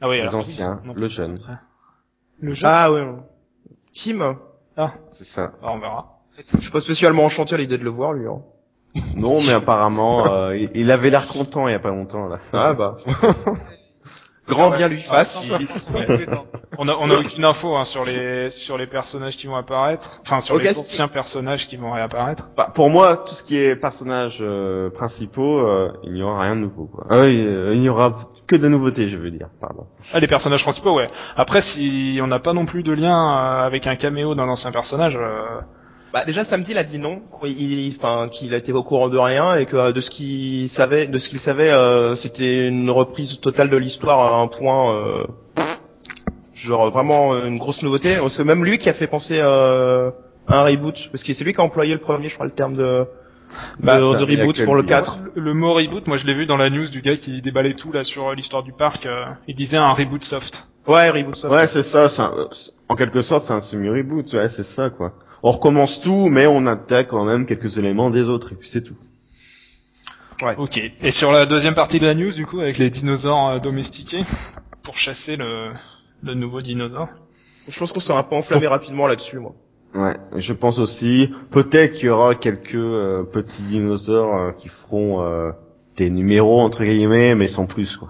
Ah 0.00 0.08
oui, 0.08 0.16
Les 0.16 0.22
alors, 0.22 0.36
anciens, 0.36 0.80
non, 0.84 0.92
le 0.94 1.08
jeune. 1.08 1.38
Le 2.40 2.52
jeu. 2.54 2.66
Ah 2.68 2.92
ouais. 2.92 3.06
Tim, 3.94 4.36
Ah, 4.76 4.92
C'est 5.12 5.24
ça. 5.24 5.52
on 5.62 5.78
verra. 5.78 6.06
je 6.38 6.60
suis 6.60 6.70
pas 6.70 6.80
spécialement 6.80 7.24
enchanté 7.24 7.54
à 7.54 7.58
l'idée 7.58 7.78
de 7.78 7.84
le 7.84 7.90
voir 7.90 8.12
lui. 8.12 8.26
Hein. 8.26 8.40
Non, 9.16 9.42
mais 9.42 9.52
apparemment, 9.52 10.26
euh, 10.26 10.56
il, 10.56 10.70
il 10.74 10.90
avait 10.90 11.10
l'air 11.10 11.26
content 11.28 11.68
il 11.68 11.72
y 11.72 11.74
a 11.74 11.80
pas 11.80 11.90
longtemps, 11.90 12.28
là. 12.28 12.38
Ah 12.52 12.72
bah. 12.74 12.96
Grand 14.48 14.70
bien 14.70 14.88
lui 14.88 15.00
fasse. 15.02 15.50
On 16.78 16.88
a, 16.88 16.94
on 16.94 17.10
a 17.10 17.18
aucune 17.18 17.44
info 17.44 17.76
hein, 17.76 17.84
sur 17.84 18.04
les 18.04 18.50
sur 18.50 18.76
les 18.76 18.86
personnages 18.86 19.36
qui 19.36 19.46
vont 19.46 19.54
apparaître, 19.54 20.20
enfin 20.26 20.40
sur 20.40 20.58
les 20.58 20.76
anciens 20.76 21.08
personnages 21.08 21.68
qui 21.68 21.76
vont 21.76 21.92
réapparaître. 21.92 22.48
Bah, 22.56 22.70
pour 22.74 22.90
moi, 22.90 23.18
tout 23.18 23.34
ce 23.34 23.42
qui 23.44 23.56
est 23.56 23.76
personnages 23.76 24.38
euh, 24.40 24.90
principaux, 24.90 25.60
euh, 25.60 25.92
il 26.02 26.14
n'y 26.14 26.22
aura 26.22 26.42
rien 26.42 26.56
de 26.56 26.62
nouveau, 26.62 26.86
quoi. 26.86 27.06
Ah 27.08 27.20
oui, 27.20 27.40
euh, 27.40 27.74
il 27.74 27.80
n'y 27.80 27.88
aura 27.88 28.14
que 28.48 28.56
de 28.56 28.68
nouveautés, 28.68 29.06
je 29.06 29.16
veux 29.16 29.30
dire, 29.30 29.48
pardon. 29.60 29.86
Ah, 30.12 30.18
les 30.18 30.26
personnages 30.26 30.64
principaux, 30.64 30.96
ouais. 30.96 31.08
Après, 31.36 31.60
si 31.60 32.18
on 32.20 32.26
n'a 32.26 32.40
pas 32.40 32.52
non 32.52 32.66
plus 32.66 32.82
de 32.82 32.92
lien 32.92 33.14
euh, 33.14 33.66
avec 33.66 33.86
un 33.86 33.96
caméo 33.96 34.34
d'un 34.34 34.48
ancien 34.48 34.72
personnage, 34.72 35.16
euh, 35.16 35.60
Bah 36.12 36.24
déjà 36.26 36.44
samedi 36.44 36.72
il 36.72 36.78
a 36.78 36.84
dit 36.84 36.98
non, 36.98 37.22
qu'il 37.40 37.58
il- 37.60 37.96
enfin 37.96 38.28
qu'il 38.28 38.52
a 38.54 38.58
été 38.58 38.70
au 38.72 38.82
courant 38.82 39.08
de 39.08 39.16
rien 39.18 39.56
et 39.56 39.64
que 39.66 39.76
euh, 39.76 39.92
de 39.92 40.00
ce 40.02 40.10
qu'il 40.10 40.68
savait, 40.68 41.06
de 41.06 41.18
ce 41.18 41.30
qu'il 41.30 41.38
savait, 41.40 41.70
euh, 41.72 42.16
c'était 42.16 42.68
une 42.68 42.90
reprise 42.90 43.40
totale 43.40 43.70
de 43.70 43.76
l'histoire 43.78 44.18
à 44.34 44.40
un 44.40 44.46
point, 44.48 44.94
euh, 44.94 45.24
genre 46.54 46.90
vraiment 46.90 47.32
euh, 47.34 47.46
une 47.46 47.58
grosse 47.58 47.82
nouveauté. 47.82 48.18
C'est 48.28 48.44
même 48.44 48.64
lui 48.64 48.78
qui 48.78 48.88
a 48.88 48.94
fait 48.94 49.06
penser 49.06 49.38
euh, 49.40 50.10
à 50.48 50.60
un 50.60 50.64
reboot, 50.64 51.08
parce 51.10 51.24
que 51.24 51.32
c'est 51.32 51.44
lui 51.44 51.54
qui 51.54 51.60
a 51.60 51.64
employé 51.64 51.94
le 51.94 52.00
premier, 52.00 52.28
je 52.28 52.34
crois, 52.34 52.46
le 52.46 52.52
terme 52.52 52.76
de 52.76 53.06
de, 53.80 53.84
Bah, 53.86 53.96
de 53.96 54.02
reboot 54.24 54.64
pour 54.64 54.74
le 54.74 54.82
lui. 54.82 54.88
4. 54.88 55.18
le, 55.34 55.42
le 55.42 55.54
mot 55.54 55.74
reboot, 55.74 56.06
moi 56.06 56.16
je 56.16 56.26
l'ai 56.26 56.32
vu 56.34 56.46
dans 56.46 56.56
la 56.56 56.70
news 56.70 56.88
du 56.88 57.02
gars 57.02 57.16
qui 57.16 57.40
déballait 57.42 57.74
tout 57.74 57.92
là 57.92 58.02
sur 58.04 58.28
euh, 58.30 58.34
l'histoire 58.34 58.62
du 58.62 58.72
parc. 58.72 59.04
euh, 59.06 59.24
il 59.48 59.54
disait 59.54 59.76
un 59.76 59.92
reboot 59.92 60.24
soft. 60.24 60.66
Ouais, 60.86 61.10
reboot. 61.10 61.36
ça. 61.36 61.48
Ouais, 61.48 61.66
c'est 61.68 61.82
ça, 61.84 62.08
c'est 62.08 62.20
un- 62.22 62.34
en 62.88 62.96
quelque 62.96 63.22
sorte, 63.22 63.44
c'est 63.46 63.52
un 63.52 63.60
semi-reboot, 63.60 64.30
ouais, 64.34 64.48
c'est 64.56 64.64
ça, 64.64 64.90
quoi. 64.90 65.12
On 65.42 65.50
recommence 65.50 66.00
tout, 66.02 66.28
mais 66.28 66.46
on 66.46 66.66
intègre 66.66 67.10
quand 67.10 67.24
même 67.24 67.46
quelques 67.46 67.76
éléments 67.78 68.10
des 68.10 68.22
autres, 68.22 68.52
et 68.52 68.56
puis 68.56 68.68
c'est 68.68 68.82
tout. 68.82 68.96
Ok. 70.58 70.80
Et 71.00 71.12
sur 71.12 71.30
la 71.30 71.46
deuxième 71.46 71.74
partie 71.74 72.00
de 72.00 72.06
la 72.06 72.14
news, 72.14 72.32
du 72.32 72.46
coup, 72.46 72.60
avec 72.60 72.78
les 72.78 72.90
dinosaures 72.90 73.48
euh, 73.48 73.58
domestiqués 73.60 74.24
pour 74.82 74.96
chasser 74.96 75.36
le 75.36 75.72
le 76.22 76.34
nouveau 76.34 76.62
dinosaure? 76.62 77.08
Je 77.68 77.78
pense 77.78 77.92
qu'on 77.92 78.00
sera 78.00 78.28
peu 78.28 78.36
enflammé 78.36 78.66
rapidement 78.66 79.06
là-dessus, 79.06 79.38
moi. 79.38 79.52
Ouais, 79.94 80.16
je 80.36 80.52
pense 80.52 80.78
aussi, 80.78 81.30
peut-être 81.50 81.94
qu'il 81.94 82.06
y 82.06 82.08
aura 82.08 82.34
quelques 82.34 82.74
euh, 82.74 83.24
petits 83.24 83.62
dinosaures 83.62 84.36
euh, 84.36 84.52
qui 84.52 84.68
feront 84.68 85.22
euh, 85.22 85.50
des 85.96 86.08
numéros, 86.08 86.60
entre 86.60 86.82
guillemets, 86.82 87.34
mais 87.34 87.48
sans 87.48 87.66
plus, 87.66 87.96
quoi. 87.96 88.08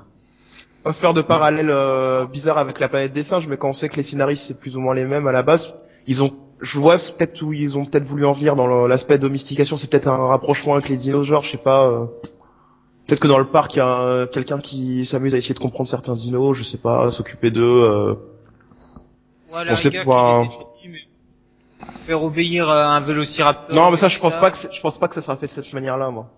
Pas 0.85 0.93
faire 0.93 1.15
de 1.15 1.23
parallèle 1.23 1.71
euh, 1.71 2.27
bizarre 2.27 2.59
avec 2.59 2.81
la 2.81 2.89
planète 2.89 3.13
des 3.13 3.25
singes, 3.25 3.47
mais 3.49 3.57
quand 3.57 3.71
on 3.71 3.73
sait 3.73 3.89
que 3.89 3.97
les 3.97 4.03
scénaristes 4.03 4.45
c'est 4.49 4.59
plus 4.59 4.77
ou 4.77 4.81
moins 4.81 4.95
les 4.95 5.05
mêmes 5.05 5.27
à 5.27 5.33
la 5.33 5.43
base, 5.43 5.73
ils 6.07 6.23
ont, 6.23 6.33
je 6.63 6.79
vois 6.79 6.97
c'est 6.99 7.17
peut-être 7.17 7.43
où 7.43 7.53
ils 7.53 7.77
ont 7.77 7.85
peut-être 7.85 8.05
voulu 8.05 8.25
en 8.25 8.33
venir 8.33 8.57
dans 8.57 8.87
l'aspect 8.87 9.19
domestication, 9.19 9.77
c'est 9.77 9.91
peut-être 9.91 10.09
un 10.09 10.27
rapprochement 10.29 10.75
avec 10.75 10.89
les 10.89 10.97
dinosaures, 10.97 11.43
je 11.43 11.51
sais 11.53 11.59
pas. 11.59 11.87
euh, 11.89 12.07
peut-être 13.07 13.21
que 13.21 13.29
dans 13.29 13.39
le 13.39 13.51
parc 13.51 13.75
il 13.75 13.79
y 13.79 13.81
a 13.81 14.27
quelqu'un 14.29 14.59
qui 14.61 15.05
s'amuse 15.07 15.35
à 15.35 15.39
essayer 15.39 15.55
de 15.55 15.59
comprendre 15.61 15.89
certains 15.91 16.15
dinos, 16.15 16.57
je 16.57 16.63
sais 16.63 16.79
pas, 16.79 17.11
s'occuper 17.11 17.51
d'eux. 17.51 17.63
euh. 17.63 18.15
On 19.55 19.77
sait 19.77 19.91
pas. 20.05 20.45
mais 20.87 20.99
Faire 22.07 22.23
obéir 22.23 22.69
euh, 22.71 22.85
un 22.85 23.01
vélociraptor. 23.05 23.75
Non, 23.75 23.91
mais 23.91 23.97
ça 23.97 24.09
je 24.09 24.19
pense 24.19 24.33
ça. 24.35 24.41
pas 24.41 24.51
que 24.53 24.57
je 24.73 24.81
pense 24.81 24.99
pas 24.99 25.09
que 25.09 25.15
ça 25.15 25.23
sera 25.23 25.37
fait 25.37 25.47
de 25.47 25.53
cette 25.53 25.73
manière-là, 25.73 26.11
moi. 26.11 26.29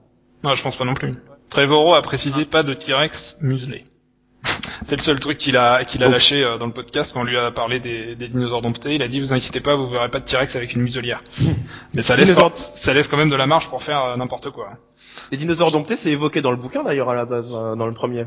Non, 0.42 0.52
je 0.52 0.62
pense 0.62 0.76
pas 0.76 0.84
non 0.84 0.94
plus. 0.94 1.12
Trevorrow 1.50 1.94
a 1.94 2.02
précisé 2.02 2.44
pas 2.44 2.62
de 2.62 2.74
T-Rex 2.74 3.36
muselé. 3.40 3.84
C'est 4.88 4.96
le 4.96 5.02
seul 5.02 5.18
truc 5.20 5.38
qu'il 5.38 5.56
a 5.56 5.84
qu'il 5.84 6.02
a 6.02 6.06
Donc- 6.06 6.14
lâché 6.14 6.44
euh, 6.44 6.58
dans 6.58 6.66
le 6.66 6.72
podcast 6.72 7.10
quand 7.12 7.20
on 7.20 7.24
lui 7.24 7.36
a 7.38 7.50
parlé 7.50 7.80
des, 7.80 8.14
des 8.16 8.28
dinosaures 8.28 8.60
domptés. 8.62 8.94
Il 8.94 9.02
a 9.02 9.08
dit 9.08 9.20
vous 9.20 9.32
inquiétez 9.32 9.60
pas, 9.60 9.74
vous 9.76 9.88
verrez 9.88 10.08
pas 10.10 10.20
de 10.20 10.24
T-Rex 10.24 10.54
avec 10.56 10.74
une 10.74 10.82
muselière. 10.82 11.22
Mais 11.94 12.02
ça 12.02 12.16
laisse 12.16 12.26
Dinosaures- 12.26 12.52
ça 12.82 12.92
laisse 12.92 13.08
quand 13.08 13.16
même 13.16 13.30
de 13.30 13.36
la 13.36 13.46
marge 13.46 13.68
pour 13.70 13.82
faire 13.82 14.02
euh, 14.04 14.16
n'importe 14.16 14.50
quoi. 14.50 14.70
Les 15.32 15.38
dinosaures 15.38 15.72
domptés, 15.72 15.96
c'est 15.96 16.10
évoqué 16.10 16.42
dans 16.42 16.50
le 16.50 16.56
bouquin 16.58 16.82
d'ailleurs 16.82 17.08
à 17.08 17.14
la 17.14 17.24
base, 17.24 17.50
euh, 17.54 17.74
dans 17.76 17.86
le 17.86 17.94
premier. 17.94 18.26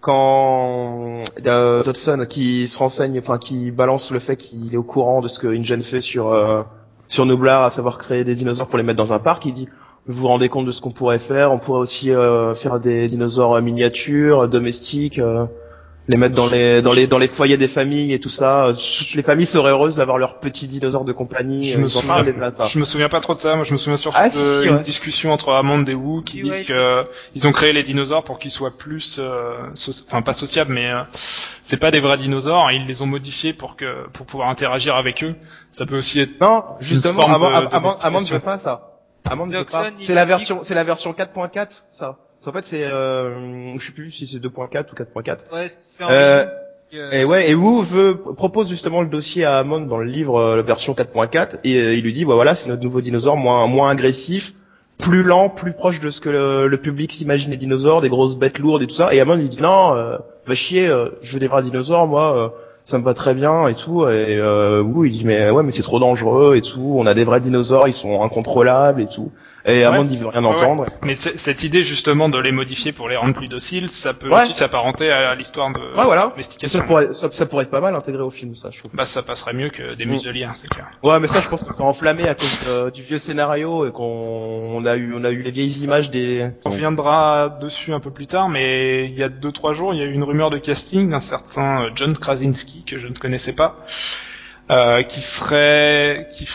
Quand 0.00 1.24
euh, 1.46 1.82
Dodson 1.84 2.26
qui 2.28 2.66
se 2.68 2.78
renseigne, 2.78 3.18
enfin 3.18 3.38
qui 3.38 3.70
balance 3.70 4.10
le 4.10 4.18
fait 4.18 4.36
qu'il 4.36 4.72
est 4.72 4.76
au 4.76 4.82
courant 4.82 5.20
de 5.20 5.28
ce 5.28 5.38
que 5.38 5.46
InGen 5.46 5.82
fait 5.82 6.00
sur 6.00 6.28
euh, 6.28 6.62
sur 7.08 7.26
Nublar, 7.26 7.64
à 7.64 7.70
savoir 7.70 7.98
créer 7.98 8.24
des 8.24 8.34
dinosaures 8.34 8.68
pour 8.68 8.78
les 8.78 8.84
mettre 8.84 8.96
dans 8.98 9.12
un 9.12 9.18
parc, 9.18 9.44
il 9.44 9.52
dit 9.54 9.68
vous 10.10 10.20
vous 10.22 10.28
rendez 10.28 10.48
compte 10.48 10.66
de 10.66 10.72
ce 10.72 10.80
qu'on 10.80 10.92
pourrait 10.92 11.18
faire? 11.18 11.52
On 11.52 11.58
pourrait 11.58 11.80
aussi 11.80 12.10
euh, 12.10 12.54
faire 12.54 12.80
des 12.80 13.08
dinosaures 13.08 13.54
euh, 13.54 13.60
miniatures, 13.60 14.40
euh, 14.44 14.46
domestiques, 14.48 15.18
euh, 15.18 15.46
les 16.08 16.16
mettre 16.16 16.34
dans 16.34 16.48
les 16.48 16.82
dans 16.82 16.92
les 16.92 17.06
dans 17.06 17.18
les 17.18 17.28
foyers 17.28 17.56
des 17.56 17.68
familles 17.68 18.12
et 18.12 18.18
tout 18.18 18.30
ça. 18.30 18.66
Euh, 18.66 18.72
Toutes 18.98 19.14
les 19.14 19.22
familles 19.22 19.46
seraient 19.46 19.70
heureuses 19.70 19.96
d'avoir 19.96 20.18
leurs 20.18 20.40
petits 20.40 20.66
dinosaures 20.66 21.04
de 21.04 21.12
compagnie. 21.12 21.68
Je 21.68 21.78
me 21.78 21.88
souviens- 21.88 22.08
parlent 22.08 22.24
déjà, 22.24 22.50
ça. 22.50 22.66
Je 22.66 22.78
me 22.80 22.84
souviens 22.84 23.08
pas 23.08 23.20
trop 23.20 23.34
de 23.34 23.38
ça. 23.38 23.54
Moi, 23.54 23.64
je 23.64 23.72
me 23.72 23.78
souviens 23.78 23.96
surtout 23.98 24.16
Ah, 24.20 24.28
si, 24.30 24.36
si, 24.36 24.68
ouais. 24.70 24.82
discussion 24.82 25.30
entre 25.32 25.52
Hammond 25.52 25.84
et 25.84 25.94
Wu 25.94 26.24
qui 26.24 26.38
Oui, 26.38 26.42
disent 26.50 26.52
ouais. 26.52 26.64
que 26.64 27.04
ils 27.36 27.46
ont 27.46 27.52
créé 27.52 27.72
les 27.72 27.84
dinosaures 27.84 28.24
pour 28.24 28.40
qu'ils 28.40 28.50
soient 28.50 28.76
plus, 28.76 29.16
euh, 29.20 29.52
so- 29.74 29.92
enfin 30.08 30.22
pas 30.22 30.34
sociables, 30.34 30.72
mais 30.72 30.90
euh, 30.90 31.02
c'est 31.64 31.76
pas 31.78 31.92
des 31.92 32.00
vrais 32.00 32.16
dinosaures. 32.16 32.70
Et 32.70 32.76
ils 32.76 32.86
les 32.86 33.02
ont 33.02 33.06
modifiés 33.06 33.52
pour 33.52 33.76
que 33.76 34.08
pour 34.14 34.26
pouvoir 34.26 34.48
interagir 34.48 34.96
avec 34.96 35.22
eux. 35.22 35.34
Ça 35.70 35.86
peut 35.86 35.98
aussi 35.98 36.18
être 36.18 36.40
Non, 36.40 36.64
justement, 36.80 37.20
avant, 37.22 37.50
de- 37.50 37.54
avant, 37.54 37.92
de 37.94 37.98
avant, 38.02 38.20
ne 38.22 38.26
veut 38.26 38.40
pas 38.40 38.58
ça. 38.58 38.80
Il 39.98 40.06
C'est 40.06 40.14
la 40.14 40.24
version, 40.24 40.60
c'est 40.64 40.74
la 40.74 40.84
version 40.84 41.12
4.4, 41.12 41.68
ça. 41.98 42.16
En 42.46 42.52
fait, 42.52 42.64
c'est, 42.66 42.84
euh, 42.84 43.76
je 43.78 43.86
sais 43.86 43.92
plus 43.92 44.10
si 44.10 44.26
c'est 44.26 44.38
2.4 44.38 44.86
ou 44.92 44.94
4.4. 44.94 45.52
Ouais, 45.52 45.68
c'est 45.96 46.02
un 46.04 46.08
Euh, 46.10 46.46
euh, 46.94 47.10
Et 47.12 47.24
ouais, 47.24 47.50
et 47.50 47.54
Wu 47.54 47.84
veut, 47.84 48.16
propose 48.36 48.68
justement 48.68 49.02
le 49.02 49.08
dossier 49.08 49.44
à 49.44 49.58
Hammond 49.58 49.82
dans 49.82 49.98
le 49.98 50.06
livre, 50.06 50.36
euh, 50.40 50.56
la 50.56 50.62
version 50.62 50.94
4.4, 50.94 51.58
et 51.62 51.76
euh, 51.76 51.94
il 51.94 52.02
lui 52.02 52.12
dit, 52.12 52.24
bah 52.24 52.34
voilà, 52.34 52.54
c'est 52.54 52.68
notre 52.68 52.82
nouveau 52.82 53.00
dinosaure, 53.00 53.36
moins, 53.36 53.66
moins 53.66 53.90
agressif, 53.90 54.52
plus 54.98 55.22
lent, 55.22 55.50
plus 55.50 55.72
proche 55.72 56.00
de 56.00 56.10
ce 56.10 56.20
que 56.20 56.30
le, 56.30 56.66
le 56.66 56.76
public 56.78 57.12
s'imagine 57.12 57.50
des 57.50 57.56
dinosaures, 57.56 58.00
des 58.00 58.08
grosses 58.08 58.36
bêtes 58.38 58.58
lourdes 58.58 58.82
et 58.82 58.86
tout 58.86 58.94
ça. 58.94 59.14
Et 59.14 59.20
Hammond 59.20 59.36
lui 59.36 59.48
dit, 59.48 59.60
non, 59.60 59.94
euh, 59.94 60.16
va 60.46 60.54
chier, 60.54 60.88
euh, 60.88 61.10
je 61.22 61.34
veux 61.34 61.40
des 61.40 61.46
vrais 61.46 61.62
dinosaures, 61.62 62.06
moi, 62.06 62.36
euh, 62.36 62.48
ça 62.90 62.98
me 62.98 63.04
va 63.04 63.14
très 63.14 63.34
bien 63.34 63.68
et 63.68 63.74
tout. 63.74 64.06
Et 64.08 64.36
euh, 64.38 64.82
Wu, 64.82 65.08
il 65.08 65.12
dit 65.12 65.24
mais 65.24 65.50
ouais, 65.50 65.62
mais 65.62 65.72
c'est 65.72 65.82
trop 65.82 66.00
dangereux 66.00 66.56
et 66.56 66.62
tout. 66.62 66.94
On 66.96 67.06
a 67.06 67.14
des 67.14 67.24
vrais 67.24 67.40
dinosaures, 67.40 67.88
ils 67.88 67.94
sont 67.94 68.22
incontrôlables 68.22 69.00
et 69.00 69.06
tout. 69.06 69.30
Et 69.66 69.84
Hammond, 69.84 70.08
il 70.10 70.18
veut 70.18 70.28
rien 70.28 70.42
Ouais, 70.42 70.48
entendre. 70.56 70.86
Mais 71.02 71.16
cette 71.16 71.62
idée 71.62 71.82
justement 71.82 72.28
de 72.28 72.38
les 72.38 72.50
modifier 72.52 72.92
pour 72.92 73.08
les 73.08 73.16
rendre 73.16 73.34
plus 73.34 73.48
dociles, 73.48 73.90
ça 73.90 74.14
peut 74.14 74.28
Ouais. 74.30 74.42
aussi 74.42 74.54
s'apparenter 74.54 75.10
à 75.10 75.34
l'histoire 75.34 75.70
de 75.72 75.78
Ouais, 75.78 76.04
voilà. 76.04 76.32
Ça 76.66 76.82
pourrait, 76.82 77.12
ça, 77.12 77.30
ça 77.30 77.46
pourrait 77.46 77.64
être 77.64 77.70
pas 77.70 77.80
mal 77.82 77.94
intégré 77.94 78.22
au 78.22 78.30
film, 78.30 78.54
ça, 78.54 78.70
je 78.72 78.78
trouve. 78.78 78.90
Bah 78.94 79.04
ça 79.06 79.22
passerait 79.22 79.52
mieux 79.52 79.68
que 79.68 79.94
des 79.94 80.06
Mm. 80.06 80.10
museliers, 80.10 80.44
hein, 80.44 80.52
c'est 80.54 80.68
clair. 80.68 80.86
Ouais, 81.02 81.20
mais 81.20 81.28
ça, 81.28 81.40
je 81.40 81.48
pense 81.48 81.62
que 81.62 81.72
c'est 81.74 81.82
enflammé 81.82 82.26
à 82.26 82.34
cause 82.34 82.58
euh, 82.68 82.90
du 82.90 83.02
vieux 83.02 83.18
scénario 83.18 83.86
et 83.86 83.92
qu'on 83.92 84.04
on 84.76 84.84
a 84.86 84.96
eu, 84.96 85.12
on 85.14 85.24
a 85.24 85.30
eu 85.30 85.42
les 85.42 85.50
vieilles 85.50 85.82
images 85.84 86.10
des. 86.10 86.48
On 86.64 86.70
reviendra 86.70 87.58
dessus 87.60 87.92
un 87.92 88.00
peu 88.00 88.10
plus 88.12 88.26
tard, 88.26 88.48
mais 88.48 89.06
il 89.06 89.14
y 89.18 89.22
a 89.22 89.28
deux 89.28 89.52
trois 89.52 89.74
jours, 89.74 89.92
il 89.92 90.00
y 90.00 90.02
a 90.02 90.06
eu 90.06 90.12
une 90.12 90.24
rumeur 90.24 90.48
de 90.50 90.58
casting 90.58 91.10
d'un 91.10 91.20
certain 91.20 91.84
euh, 91.84 91.90
John 91.96 92.16
Krasinski 92.16 92.84
que 92.86 92.98
je 92.98 93.06
ne 93.08 93.14
connaissais 93.14 93.52
pas, 93.52 93.76
euh, 94.70 95.02
qui 95.02 95.20
serait 95.20 96.28
qui, 96.36 96.48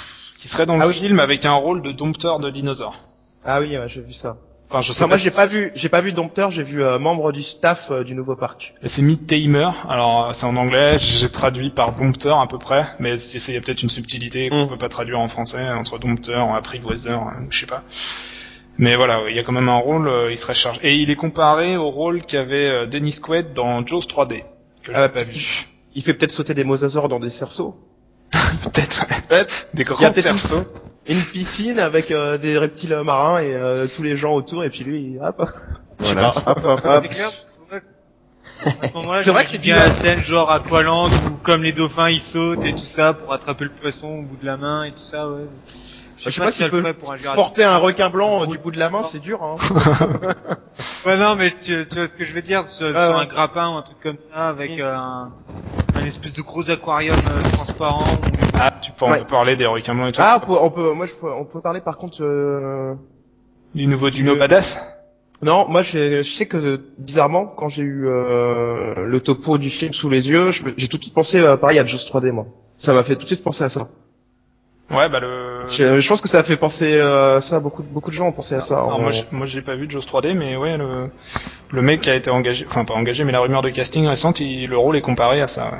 qui 0.45 0.51
serait 0.51 0.67
dans 0.67 0.75
le 0.75 0.83
Ah 0.83 0.87
oui. 0.87 0.93
film 0.93 1.19
avec 1.19 1.43
un 1.43 1.53
rôle 1.55 1.81
de 1.81 1.91
dompteur 1.91 2.39
de 2.39 2.51
dinosaures. 2.51 2.95
Ah 3.43 3.59
oui, 3.61 3.75
ouais, 3.75 3.89
j'ai 3.89 4.01
vu 4.01 4.13
ça. 4.13 4.35
Enfin, 4.69 4.81
je 4.81 4.91
sais 4.93 4.99
Enfin, 4.99 5.07
moi, 5.07 5.17
pas 5.17 5.23
j'ai 5.23 5.31
pas 5.31 5.45
vu, 5.47 5.71
j'ai 5.75 5.89
pas 5.89 6.01
vu 6.01 6.11
Dompteur, 6.11 6.51
j'ai 6.51 6.61
vu 6.63 6.83
euh, 6.83 6.99
membre 6.99 7.31
du 7.31 7.41
staff 7.41 7.87
euh, 7.89 8.03
du 8.03 8.13
nouveau 8.15 8.35
parc. 8.35 8.73
C'est 8.83 9.01
Meat 9.01 9.25
Tamer. 9.27 9.69
Alors 9.89 10.27
euh, 10.27 10.33
c'est 10.33 10.45
en 10.45 10.55
anglais, 10.55 10.97
j'ai 10.99 11.29
traduit 11.29 11.69
par 11.71 11.95
dompteur 11.95 12.39
à 12.39 12.47
peu 12.47 12.59
près, 12.59 12.85
mais 12.99 13.15
il 13.17 13.53
y 13.53 13.57
a 13.57 13.61
peut-être 13.61 13.81
une 13.83 13.89
subtilité 13.89 14.49
qu'on 14.49 14.65
Mm. 14.65 14.69
peut 14.69 14.77
pas 14.77 14.89
traduire 14.89 15.19
en 15.19 15.27
français 15.27 15.67
entre 15.71 15.97
dompteur, 15.99 16.53
apprivoiseur, 16.55 17.21
euh, 17.27 17.31
je 17.49 17.59
sais 17.59 17.65
pas. 17.67 17.81
Mais 18.77 18.95
voilà, 18.95 19.21
il 19.29 19.35
y 19.35 19.39
a 19.39 19.43
quand 19.43 19.51
même 19.53 19.69
un 19.69 19.77
rôle, 19.77 20.07
euh, 20.07 20.31
il 20.31 20.37
serait 20.37 20.53
chargé. 20.55 20.79
Et 20.83 20.93
il 20.93 21.09
est 21.09 21.15
comparé 21.15 21.77
au 21.77 21.89
rôle 21.89 22.23
qu'avait 22.23 22.67
euh, 22.69 22.85
Dennis 22.87 23.19
Quaid 23.21 23.53
dans 23.53 23.85
Jaws 23.85 24.01
3D, 24.01 24.43
que 24.83 24.91
Ah, 24.93 25.09
pas 25.09 25.23
vu. 25.23 25.65
Il 25.95 26.03
fait 26.03 26.13
peut-être 26.15 26.31
sauter 26.31 26.53
des 26.53 26.63
mosasaures 26.65 27.07
dans 27.07 27.19
des 27.19 27.29
cerceaux. 27.29 27.75
Peut-être, 28.73 28.99
ouais. 29.01 29.21
Peut-être. 29.27 29.67
Des 29.73 29.83
Il 29.83 29.87
y 29.87 29.91
a 29.91 29.93
grands 29.95 29.97
peut-être 30.11 30.17
une- 30.31 30.37
cerceaux. 30.37 30.63
Une 31.07 31.23
piscine 31.25 31.79
avec 31.79 32.09
euh, 32.09 32.37
des 32.39 32.57
reptiles 32.57 32.99
marins 33.05 33.39
et 33.39 33.53
euh, 33.53 33.85
tous 33.95 34.01
les 34.03 34.17
gens 34.17 34.33
autour 34.33 34.63
et 34.63 34.69
puis 34.69 34.83
lui, 34.83 35.01
il- 35.13 35.19
hop. 35.21 35.43
Voilà. 35.99 36.33
Sais 36.33 36.43
pas. 36.43 36.51
Hop, 36.51 36.59
hop, 36.65 36.79
hop. 36.83 37.05
C'est 39.23 39.31
vrai 39.31 39.45
que 39.45 39.57
bien 39.57 39.75
tu- 39.81 39.89
la 39.89 39.91
scène 39.95 40.19
genre 40.21 40.49
Aqualand 40.51 41.09
où 41.09 41.37
comme 41.43 41.61
les 41.63 41.73
dauphins 41.73 42.09
ils 42.09 42.21
sautent 42.21 42.63
et 42.63 42.73
tout 42.73 42.85
ça 42.95 43.13
pour 43.13 43.33
attraper 43.33 43.65
le 43.65 43.71
poisson 43.71 44.07
au 44.07 44.21
bout 44.23 44.37
de 44.37 44.45
la 44.45 44.57
main 44.57 44.83
et 44.85 44.91
tout 44.91 45.03
ça, 45.03 45.27
ouais. 45.29 45.45
Je 46.17 46.29
sais 46.29 46.39
pas 46.39 46.47
si 46.51 46.57
s'il 46.57 46.65
elle 46.65 46.71
peut 46.71 46.79
ferait 46.81 46.93
pour 46.93 47.11
un 47.11 47.17
Jurassic 47.17 47.35
porter 47.35 47.63
un 47.65 47.77
requin 47.77 48.09
blanc 48.09 48.43
euh, 48.43 48.47
du 48.47 48.57
bout 48.57 48.71
de 48.71 48.79
la 48.79 48.89
main, 48.89 49.03
c'est 49.11 49.19
dur. 49.19 49.43
Hein. 49.43 49.57
Ouais, 51.05 51.17
non, 51.17 51.35
mais 51.35 51.53
tu, 51.61 51.85
tu 51.89 51.95
vois 51.97 52.07
ce 52.07 52.15
que 52.15 52.23
je 52.23 52.33
veux 52.33 52.41
dire, 52.41 52.67
sur, 52.69 52.87
Ah, 52.95 53.07
sur 53.07 53.15
ouais. 53.17 53.21
un 53.23 53.25
grappin 53.27 53.67
ou 53.69 53.77
un 53.77 53.81
truc 53.81 53.97
comme 54.01 54.17
ça, 54.33 54.47
avec 54.47 54.79
euh, 54.79 54.95
un, 54.95 55.31
un 55.95 56.05
espèce 56.05 56.33
de 56.33 56.41
gros 56.41 56.69
aquarium 56.69 57.17
euh, 57.17 57.41
transparent. 57.53 58.03
où- 58.15 58.45
Ah, 58.57 58.71
tu 58.81 58.91
peux, 58.91 59.05
on 59.05 59.11
Ouais. 59.11 59.19
peut 59.19 59.25
parler 59.27 59.55
des 59.55 59.65
requins 59.65 59.95
blancs 59.95 60.09
et 60.09 60.11
tout. 60.13 60.21
Ah, 60.23 60.39
on 60.41 60.45
peut, 60.45 60.57
on 60.61 60.71
peut, 60.71 60.93
moi, 60.93 61.05
je 61.05 61.13
peux, 61.15 61.31
on 61.31 61.45
peut 61.45 61.61
parler 61.61 61.81
par 61.81 61.97
contre. 61.97 62.17
euh, 62.21 62.93
Du 63.73 63.87
nouveau 63.87 64.09
Dino 64.09 64.33
Le- 64.33 64.39
Badass 64.39 64.67
Non, 65.41 65.67
moi, 65.67 65.81
je, 65.81 66.23
je 66.23 66.35
sais 66.37 66.45
que 66.47 66.79
bizarrement, 66.97 67.45
quand 67.45 67.67
j'ai 67.67 67.83
eu 67.83 68.07
euh, 68.07 69.05
le 69.05 69.19
topo 69.19 69.57
du 69.57 69.69
film 69.69 69.91
sous 69.93 70.09
les 70.09 70.29
yeux, 70.29 70.51
j'ai 70.77 70.87
tout 70.87 70.97
de 70.97 71.03
suite 71.03 71.13
pensé, 71.13 71.39
euh, 71.39 71.57
pareil, 71.57 71.79
à 71.79 71.85
Jaws 71.85 71.97
3D, 72.09 72.31
moi. 72.31 72.45
Ça 72.77 72.93
m'a 72.93 73.03
fait 73.03 73.15
tout 73.15 73.23
de 73.23 73.27
suite 73.27 73.43
penser 73.43 73.63
à 73.63 73.69
ça. 73.69 73.87
Ouais, 74.91 75.09
bah 75.09 75.19
le... 75.19 75.44
Je, 75.69 75.99
je 75.99 76.07
pense 76.09 76.21
que 76.21 76.27
ça 76.27 76.39
a 76.39 76.43
fait 76.43 76.57
penser 76.57 76.93
euh, 76.95 77.41
ça. 77.41 77.59
Beaucoup, 77.59 77.83
de- 77.83 77.87
beaucoup 77.87 78.09
de 78.11 78.15
gens 78.15 78.27
ont 78.27 78.31
pensé 78.31 78.55
à 78.55 78.61
ça. 78.61 78.75
Alors 78.77 78.95
en- 78.95 78.99
moi, 79.01 79.11
j'ai- 79.11 79.25
moi 79.31 79.45
j'ai 79.45 79.61
pas 79.61 79.75
vu 79.75 79.89
Jaws 79.89 80.01
3D, 80.01 80.33
mais 80.33 80.55
ouais, 80.55 80.77
le, 80.77 81.09
le 81.71 81.81
mec 81.81 82.01
qui 82.01 82.09
a 82.09 82.15
été 82.15 82.29
engagé, 82.29 82.65
enfin 82.69 82.85
pas 82.85 82.93
engagé, 82.93 83.23
mais 83.23 83.31
la 83.31 83.39
rumeur 83.41 83.61
de 83.61 83.69
casting 83.69 84.05
récente, 84.07 84.39
il, 84.39 84.67
le 84.67 84.77
rôle 84.77 84.95
est 84.97 85.01
comparé 85.01 85.41
à 85.41 85.47
ça. 85.47 85.65
Ouais. 85.71 85.77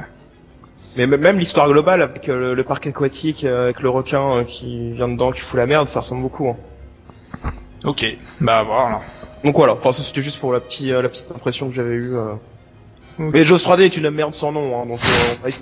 Mais 0.97 1.07
même- 1.17 1.37
l'histoire 1.39 1.67
globale 1.69 2.01
avec 2.01 2.29
euh, 2.29 2.37
le, 2.39 2.53
le 2.53 2.63
parc 2.63 2.87
aquatique, 2.87 3.43
euh, 3.43 3.65
avec 3.65 3.81
le 3.81 3.89
requin 3.89 4.37
euh, 4.37 4.43
qui 4.43 4.91
vient 4.93 5.09
dedans, 5.09 5.31
qui 5.31 5.41
fout 5.41 5.57
la 5.57 5.65
merde, 5.65 5.87
ça 5.89 5.99
ressemble 5.99 6.21
beaucoup. 6.21 6.47
hein. 6.49 6.55
Ok, 7.83 8.05
bah 8.41 8.63
voilà. 8.63 9.01
Donc 9.43 9.55
voilà, 9.55 9.73
enfin, 9.73 9.91
ça 9.91 10.01
c'était 10.03 10.21
juste 10.21 10.39
pour 10.39 10.51
la, 10.53 10.59
petite 10.61 10.87
la 10.87 11.07
petite 11.09 11.29
impression 11.31 11.67
que 11.69 11.75
j'avais 11.75 11.95
eue. 11.95 12.15
euh. 12.15 12.33
Mais 13.17 13.45
Jaws 13.45 13.57
3D 13.57 13.81
est 13.83 13.97
une 13.97 14.09
merde 14.09 14.33
sans 14.33 14.51
nom, 14.51 14.81
hein, 14.81 14.85
donc 14.87 14.99
euh, 15.03 15.35
on, 15.43 15.47
va, 15.47 15.55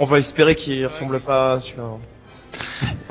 on 0.00 0.04
va 0.04 0.18
espérer 0.18 0.54
qu'il 0.54 0.84
ressemble 0.86 1.20
pas 1.20 1.52
à 1.54 1.60
celui-là. 1.60 1.84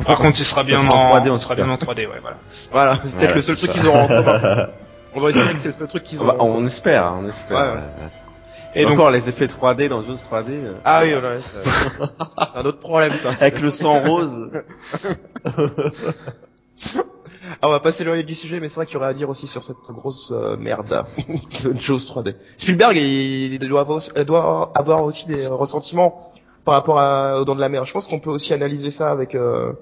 Par 0.06 0.18
contre, 0.18 0.40
il 0.40 0.46
sera 0.46 0.64
bien 0.64 0.78
sera 0.78 0.98
en 0.98 1.12
en 1.12 1.18
3D, 1.20 1.30
en 1.30 1.36
il 1.36 1.42
sera 1.42 1.56
bien 1.56 1.70
en 1.70 1.76
3D, 1.76 2.08
ouais, 2.08 2.20
voilà. 2.22 2.38
Voilà, 2.72 3.00
c'est 3.04 3.16
peut-être 3.16 3.36
le 3.36 3.42
seul 3.42 3.56
truc 3.58 3.72
qu'ils 3.72 3.88
auront 3.88 4.04
en 4.04 4.08
commun. 4.08 4.68
On 5.14 5.20
va 5.20 5.30
espérer 5.30 5.54
que 5.56 5.60
c'est 5.62 5.68
le 5.70 5.74
seul 5.74 5.88
truc 5.90 6.04
qu'ils 6.04 6.22
On, 6.22 6.30
auront. 6.30 6.56
on 6.58 6.66
espère, 6.66 7.14
on 7.22 7.26
espère. 7.28 7.60
Ouais, 7.60 7.74
ouais. 7.74 7.82
Et 8.76 8.84
donc, 8.84 8.94
encore 8.94 9.12
les 9.12 9.28
effets 9.28 9.48
3D 9.48 9.90
dans 9.90 10.02
Jaws 10.02 10.16
3D. 10.32 10.46
euh, 10.50 10.74
Ah 10.86 11.02
oui, 11.04 11.12
voilà, 11.12 11.42
c'est 11.42 11.70
c'est 12.54 12.58
un 12.60 12.64
autre 12.64 12.80
problème 12.80 13.12
ça. 13.22 13.32
Avec 13.40 13.60
le 13.60 13.70
sang 13.72 14.00
rose. 14.00 14.50
Ah, 17.62 17.68
on 17.68 17.70
va 17.72 17.80
pas 17.82 17.92
s'éloigner 17.92 18.24
du 18.24 18.34
sujet, 18.34 18.60
mais 18.60 18.70
c'est 18.70 18.76
vrai 18.76 18.86
qu'il 18.86 18.94
y 18.94 18.98
aurait 18.98 19.10
à 19.10 19.14
dire 19.14 19.28
aussi 19.30 19.46
sur 19.46 19.62
cette 19.64 19.76
grosse 19.90 20.32
euh, 20.32 20.56
merde 20.58 21.04
de 21.64 21.74
Jaws 21.80 21.98
3D. 21.98 22.36
Spielberg, 22.58 22.96
il, 22.96 23.54
il 23.54 23.60
doit, 23.68 23.82
avoir, 23.82 24.02
il 24.16 24.24
doit 24.24 24.72
avoir 24.74 25.04
aussi 25.04 25.26
des 25.26 25.48
ressentiments 25.48 26.31
par 26.66 26.76
rapport 26.76 27.00
à, 27.00 27.40
aux 27.40 27.46
Dents 27.46 27.56
de 27.56 27.60
la 27.62 27.70
Mer. 27.70 27.86
Je 27.86 27.94
pense 27.94 28.08
qu'on 28.08 28.20
peut 28.20 28.30
aussi 28.30 28.54
analyser 28.54 28.92
ça 28.92 29.10
avec... 29.12 29.36
Euh... 29.36 29.74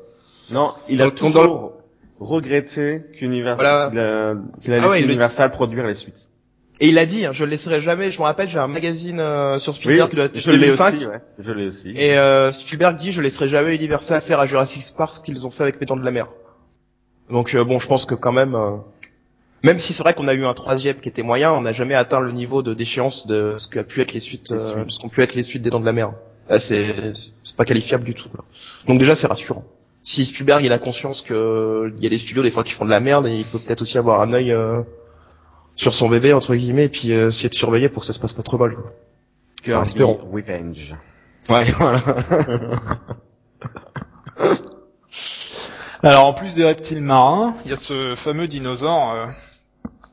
Non, 0.51 0.73
il 0.87 1.01
a 1.01 1.05
Dans- 1.05 1.09
dans 1.11 1.15
toujours 1.15 1.73
regretté 2.19 3.01
qu'Universal, 3.17 3.55
Voilà. 3.57 3.89
qu'il 3.89 3.99
a, 3.99 4.35
qu'il 4.61 4.73
a 4.73 4.75
Ah 4.75 4.79
laissé 4.79 4.89
ouais, 4.89 4.99
il 5.01 5.05
le- 5.05 5.11
Universal 5.13 5.51
produire 5.51 5.85
les 5.87 5.95
suites. 5.95 6.29
Et 6.81 6.87
il 6.89 6.97
a 6.97 7.05
dit, 7.05 7.25
hein, 7.25 7.31
je 7.33 7.43
le 7.43 7.49
laisserai 7.51 7.81
jamais. 7.81 8.09
Je 8.09 8.17
me 8.19 8.23
rappelle, 8.23 8.47
j'ai 8.49 8.57
un 8.57 8.67
magazine 8.67 9.19
euh, 9.19 9.59
sur 9.59 9.73
Spielberg 9.73 10.09
qui 10.09 10.15
doit 10.15 10.25
être 10.25 10.37
je 10.39 10.49
l'ai 10.51 10.57
2005. 10.67 10.93
aussi, 10.95 11.05
ouais. 11.07 11.19
Je 11.39 11.51
l'ai 11.51 11.67
aussi. 11.67 11.89
Et 11.93 12.17
euh, 12.17 12.51
Spielberg 12.53 12.95
dit, 12.97 13.11
je 13.11 13.21
laisserai 13.21 13.49
jamais 13.49 13.75
Universal 13.75 14.21
faire 14.21 14.39
à 14.39 14.47
Jurassic 14.47 14.83
Park 14.97 15.15
ce 15.15 15.19
qu'ils 15.21 15.45
ont 15.45 15.49
fait 15.51 15.63
avec 15.63 15.79
les 15.79 15.85
Dents 15.85 15.97
de 15.97 16.05
la 16.05 16.11
Mer. 16.11 16.27
Donc 17.29 17.53
euh, 17.53 17.63
bon, 17.65 17.79
je 17.79 17.87
pense 17.87 18.05
que 18.05 18.15
quand 18.15 18.31
même, 18.31 18.55
euh, 18.55 18.77
même 19.61 19.77
si 19.77 19.91
c'est 19.93 20.01
vrai 20.03 20.13
qu'on 20.13 20.27
a 20.29 20.33
eu 20.33 20.45
un 20.45 20.53
troisième 20.53 20.95
qui 21.01 21.09
était 21.09 21.21
moyen, 21.21 21.51
on 21.51 21.61
n'a 21.61 21.73
jamais 21.73 21.95
atteint 21.95 22.21
le 22.21 22.31
niveau 22.31 22.61
de 22.63 22.73
déchéance 22.73 23.27
de 23.27 23.55
ce 23.57 23.67
qu'a 23.67 23.83
pu 23.83 23.99
être 24.01 24.13
les 24.13 24.21
suites, 24.21 24.49
Les 24.49 24.57
euh, 24.57 24.71
suites. 24.73 24.91
ce 24.91 24.99
qu'ont 24.99 25.09
pu 25.09 25.21
être 25.21 25.35
les 25.35 25.43
suites 25.43 25.61
des 25.61 25.69
Dents 25.69 25.81
de 25.81 25.85
la 25.85 25.93
Mer. 25.93 26.11
Là, 26.49 26.59
c'est 26.59 27.13
c'est 27.13 27.55
pas 27.55 27.65
qualifiable 27.65 28.03
du 28.03 28.13
tout. 28.15 28.29
là. 28.35 28.43
Donc 28.87 28.99
déjà, 28.99 29.15
c'est 29.15 29.27
rassurant. 29.27 29.63
Si 30.01 30.25
Spielberg 30.25 30.63
il 30.63 30.71
a 30.71 30.79
conscience 30.79 31.21
que 31.21 31.93
il 31.97 32.03
y 32.03 32.07
a 32.07 32.09
des 32.09 32.17
studios 32.17 32.41
des 32.41 32.51
fois 32.51 32.63
qui 32.63 32.73
font 32.73 32.85
de 32.85 32.89
la 32.89 32.99
merde, 32.99 33.27
et 33.27 33.35
il 33.39 33.45
peut 33.45 33.59
peut-être 33.59 33.81
aussi 33.83 33.97
avoir 33.97 34.21
un 34.21 34.33
œil 34.33 34.51
euh, 34.51 34.81
sur 35.75 35.93
son 35.93 36.09
bébé 36.09 36.33
entre 36.33 36.55
guillemets, 36.55 36.85
et 36.85 36.89
puis 36.89 37.11
euh, 37.13 37.27
essayer 37.29 37.49
de 37.49 37.53
surveiller 37.53 37.89
pour 37.89 38.01
que 38.01 38.07
ça 38.07 38.13
se 38.13 38.19
passe 38.19 38.33
pas 38.33 38.43
trop 38.43 38.57
mal. 38.57 38.75
quoi. 38.75 39.85
Espérons. 39.85 40.19
Revenge. 40.31 40.95
Ouais, 41.49 41.71
voilà. 41.79 42.01
alors 46.03 46.27
en 46.27 46.33
plus 46.33 46.55
des 46.55 46.63
reptiles 46.63 47.01
marins, 47.01 47.55
il 47.65 47.71
y 47.71 47.73
a 47.73 47.77
ce 47.77 48.15
fameux 48.23 48.47
dinosaure, 48.47 49.13
euh, 49.13 49.25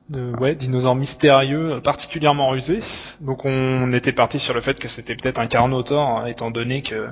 de, 0.08 0.32
ouais, 0.38 0.54
dinosaure 0.54 0.94
mystérieux, 0.94 1.74
euh, 1.74 1.80
particulièrement 1.80 2.48
rusé. 2.50 2.80
Donc 3.20 3.44
on 3.44 3.92
était 3.92 4.12
parti 4.12 4.38
sur 4.38 4.54
le 4.54 4.60
fait 4.60 4.78
que 4.78 4.88
c'était 4.88 5.16
peut-être 5.16 5.38
un 5.40 5.46
Carnotaure, 5.46 6.20
hein, 6.20 6.26
étant 6.26 6.50
donné 6.50 6.82
que 6.82 7.08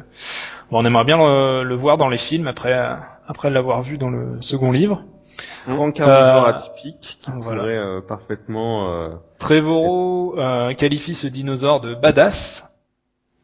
bon, 0.70 0.80
on 0.82 0.84
aimerait 0.84 1.04
bien 1.04 1.16
le, 1.18 1.64
le 1.64 1.74
voir 1.74 1.96
dans 1.96 2.08
les 2.08 2.18
films 2.18 2.46
après 2.46 2.72
euh, 2.72 2.94
après 3.26 3.50
l'avoir 3.50 3.82
vu 3.82 3.98
dans 3.98 4.10
le 4.10 4.40
second 4.42 4.70
livre. 4.70 5.02
Grand 5.66 5.90
carnivore 5.90 6.46
Euh, 6.46 6.50
atypique 6.52 7.18
qui 7.20 7.30
voilà. 7.40 7.60
pourrait 7.62 7.76
euh, 7.78 8.00
parfaitement... 8.06 8.88
euh, 8.92 9.08
Trevorrow 9.40 10.38
euh, 10.38 10.74
qualifie 10.74 11.14
ce 11.14 11.26
dinosaure 11.26 11.80
de 11.80 11.94
badass 11.94 12.64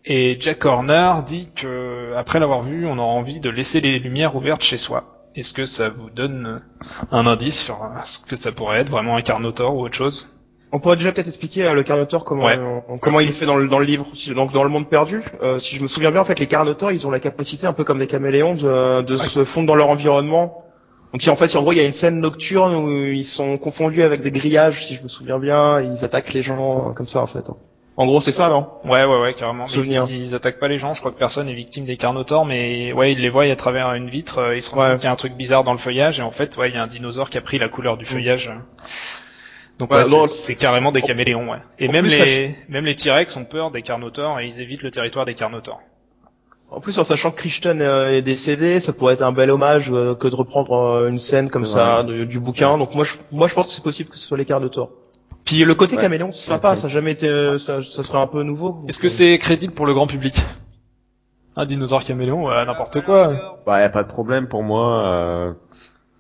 et 0.05 0.37
Jack 0.41 0.65
Horner 0.65 1.15
dit 1.27 1.49
que 1.57 2.15
après 2.17 2.39
l'avoir 2.39 2.63
vu, 2.63 2.87
on 2.87 2.97
aura 2.99 3.13
envie 3.13 3.41
de 3.41 3.51
laisser 3.51 3.81
les 3.81 3.99
lumières 3.99 4.37
ouvertes 4.37 4.63
chez 4.63 4.79
soi. 4.79 5.05
Est-ce 5.37 5.53
que 5.55 5.67
ça 5.67 5.89
vous 5.91 6.11
donne 6.11 6.47
euh, 6.47 6.85
un 7.13 7.27
indice 7.27 7.59
sur 7.65 7.83
euh, 7.83 7.89
ce 8.05 8.19
que 8.29 8.37
ça 8.37 8.51
pourrait 8.53 8.81
être 8.81 8.91
vraiment 8.91 9.17
un 9.17 9.23
Carnotaure 9.23 9.75
ou 9.75 9.83
autre 9.85 9.95
chose? 9.95 10.29
On 10.73 10.79
pourrait 10.81 10.97
déjà 10.97 11.13
peut-être 11.13 11.29
expliquer 11.29 11.67
à 11.67 11.75
le 11.75 11.83
Carnotaure 11.83 12.25
comment 12.25 12.45
Ouais. 12.45 12.57
euh, 12.59 12.81
comment 13.01 13.21
il 13.21 13.29
est 13.29 13.33
fait 13.33 13.47
dans 13.47 13.57
le, 13.57 13.69
dans 13.69 13.79
le 13.79 13.85
livre. 13.85 14.07
Si- 14.15 14.35
Donc 14.35 14.53
dans 14.53 14.63
le 14.65 14.71
monde 14.71 14.89
perdu, 14.89 15.23
euh, 15.43 15.59
si 15.59 15.77
je 15.77 15.83
me 15.83 15.89
souviens 15.89 16.11
bien, 16.13 16.21
en 16.21 16.25
fait, 16.25 16.39
les 16.39 16.47
Carnotaures, 16.47 16.93
ils 16.93 17.07
ont 17.07 17.11
la 17.11 17.21
capacité, 17.21 17.67
un 17.67 17.73
peu 17.73 17.85
comme 17.85 17.99
des 17.99 18.07
caméléons, 18.07 18.55
de, 18.55 19.03
de 19.03 19.17
se 19.17 19.45
fondre 19.45 19.67
dans 19.69 19.75
leur 19.77 19.89
environnement. 19.89 20.65
Donc 21.13 21.23
si 21.23 21.31
en 21.31 21.35
fait, 21.37 21.55
en 21.57 21.63
gros, 21.63 21.73
il 21.73 21.79
y 21.79 21.81
a 21.81 21.87
une 21.87 21.93
scène 21.93 22.21
nocturne 22.21 22.75
où 22.77 22.89
ils 22.91 23.25
sont 23.25 23.59
confondus 23.59 24.03
avec 24.03 24.23
des 24.23 24.31
grillages, 24.31 24.85
si 24.87 24.95
je 24.95 25.03
me 25.03 25.09
souviens 25.09 25.39
bien, 25.41 25.81
ils 25.81 26.05
attaquent 26.05 26.33
les 26.33 26.43
gens 26.43 26.91
euh, 26.91 26.93
comme 26.93 27.07
ça, 27.07 27.21
en 27.21 27.27
fait. 27.27 27.45
En 28.01 28.07
gros, 28.07 28.21
c'est 28.23 28.33
ça, 28.33 28.49
non? 28.49 28.67
Ouais, 28.85 29.05
ouais, 29.05 29.21
ouais, 29.21 29.35
carrément. 29.35 29.67
Souvenir. 29.67 30.07
Ils, 30.09 30.29
ils 30.29 30.35
attaquent 30.35 30.59
pas 30.59 30.69
les 30.69 30.79
gens. 30.79 30.95
Je 30.95 31.01
crois 31.01 31.13
que 31.13 31.19
personne 31.19 31.51
est 31.51 31.55
victime 31.55 31.85
des 31.85 31.99
Carnotaures, 31.99 32.47
mais 32.47 32.95
ouais, 32.95 33.13
ils 33.13 33.19
les 33.21 33.29
voient 33.29 33.45
à 33.45 33.57
travers 33.57 33.93
une 33.93 34.09
vitre. 34.09 34.39
euh, 34.39 34.57
Ils 34.57 34.63
se 34.63 34.71
rendent 34.71 34.79
Ouais. 34.81 34.89
compte 34.93 35.01
qu'il 35.01 35.05
y 35.05 35.09
a 35.09 35.13
un 35.13 35.17
truc 35.17 35.35
bizarre 35.37 35.65
dans 35.65 35.73
le 35.73 35.79
feuillage, 35.79 36.19
et 36.19 36.23
en 36.23 36.31
fait, 36.31 36.57
ouais, 36.57 36.71
il 36.71 36.75
y 36.75 36.79
a 36.79 36.83
un 36.83 36.87
dinosaure 36.87 37.29
qui 37.29 37.37
a 37.37 37.43
pris 37.43 37.59
la 37.59 37.69
couleur 37.69 37.99
du 37.99 38.07
feuillage. 38.07 38.51
Donc 39.79 39.91
Ouais, 39.93 40.03
ouais, 40.03 40.27
c'est- 40.29 40.55
carrément 40.55 40.93
des 40.93 41.03
caméléons, 41.03 41.51
ouais. 41.51 41.59
Et 41.79 41.89
même 41.89 42.05
plus, 42.05 42.13
ça- 42.19 42.25
les 42.25 42.55
même 42.71 42.87
les 42.87 42.97
T-Rex 42.97 43.37
ont 43.37 43.45
peur 43.45 43.71
des 43.71 43.83
Carnotaures 43.83 44.41
et 44.41 44.47
ils 44.47 44.61
évitent 44.63 44.83
le 44.83 44.91
territoire 44.91 45.27
des 45.27 45.35
Carnotaures. 45.35 45.81
En 46.71 46.81
plus, 46.81 46.99
en 46.99 47.05
sachant 47.05 47.33
que 47.33 47.37
Christian 47.37 47.81
euh, 47.81 48.11
est 48.13 48.23
décédé, 48.23 48.81
ça 48.81 48.93
pourrait 48.95 49.15
être 49.15 49.23
un 49.23 49.33
bel 49.33 49.51
hommage 49.51 49.91
euh, 49.93 50.15
que 50.15 50.29
de 50.29 50.35
reprendre 50.37 50.73
euh, 50.73 51.09
une 51.11 51.19
scène 51.19 51.51
comme 51.51 51.67
ça 51.67 52.03
de- 52.03 52.25
du 52.25 52.39
bouquin. 52.41 52.79
Donc 52.79 52.95
moi, 52.95 53.05
je, 53.05 53.17
moi, 53.33 53.47
je 53.49 53.55
pense 53.55 53.67
que 53.67 53.73
c'est 53.73 53.83
possible 53.83 54.09
que 54.09 54.17
ce 54.17 54.27
soit 54.27 54.39
les 54.39 54.45
Carnotaures. 54.47 54.91
Puis 55.45 55.65
le 55.65 55.75
côté 55.75 55.97
Ouais. 55.97 56.03
caméléon, 56.03 56.31
c'est 56.33 56.49
sympa, 56.49 56.77
ça 56.77 56.87
a 56.87 56.91
jamais 56.91 57.13
été, 57.13 57.29
euh, 57.29 57.59
ça, 57.59 57.83
ça 57.83 58.03
serait 58.03 58.19
un 58.19 58.27
peu 58.27 58.43
nouveau. 58.43 58.85
Est-ce 58.89 58.99
que 58.99 59.09
c'est 59.09 59.39
crédible 59.39 59.73
pour 59.75 59.87
le 59.87 59.95
grand 59.95 60.07
public? 60.07 60.35
Un 61.57 61.67
dinosaure 61.67 62.05
caméléon, 62.05 62.45
ouais, 62.47 62.65
n'importe 62.65 63.01
quoi. 63.05 63.59
Bah, 63.67 63.81
y 63.81 63.85
a 63.85 63.89
pas 63.91 64.03
de 64.05 64.09
problème 64.09 64.49
pour 64.49 64.63
moi. 64.63 65.05
euh, 65.07 65.53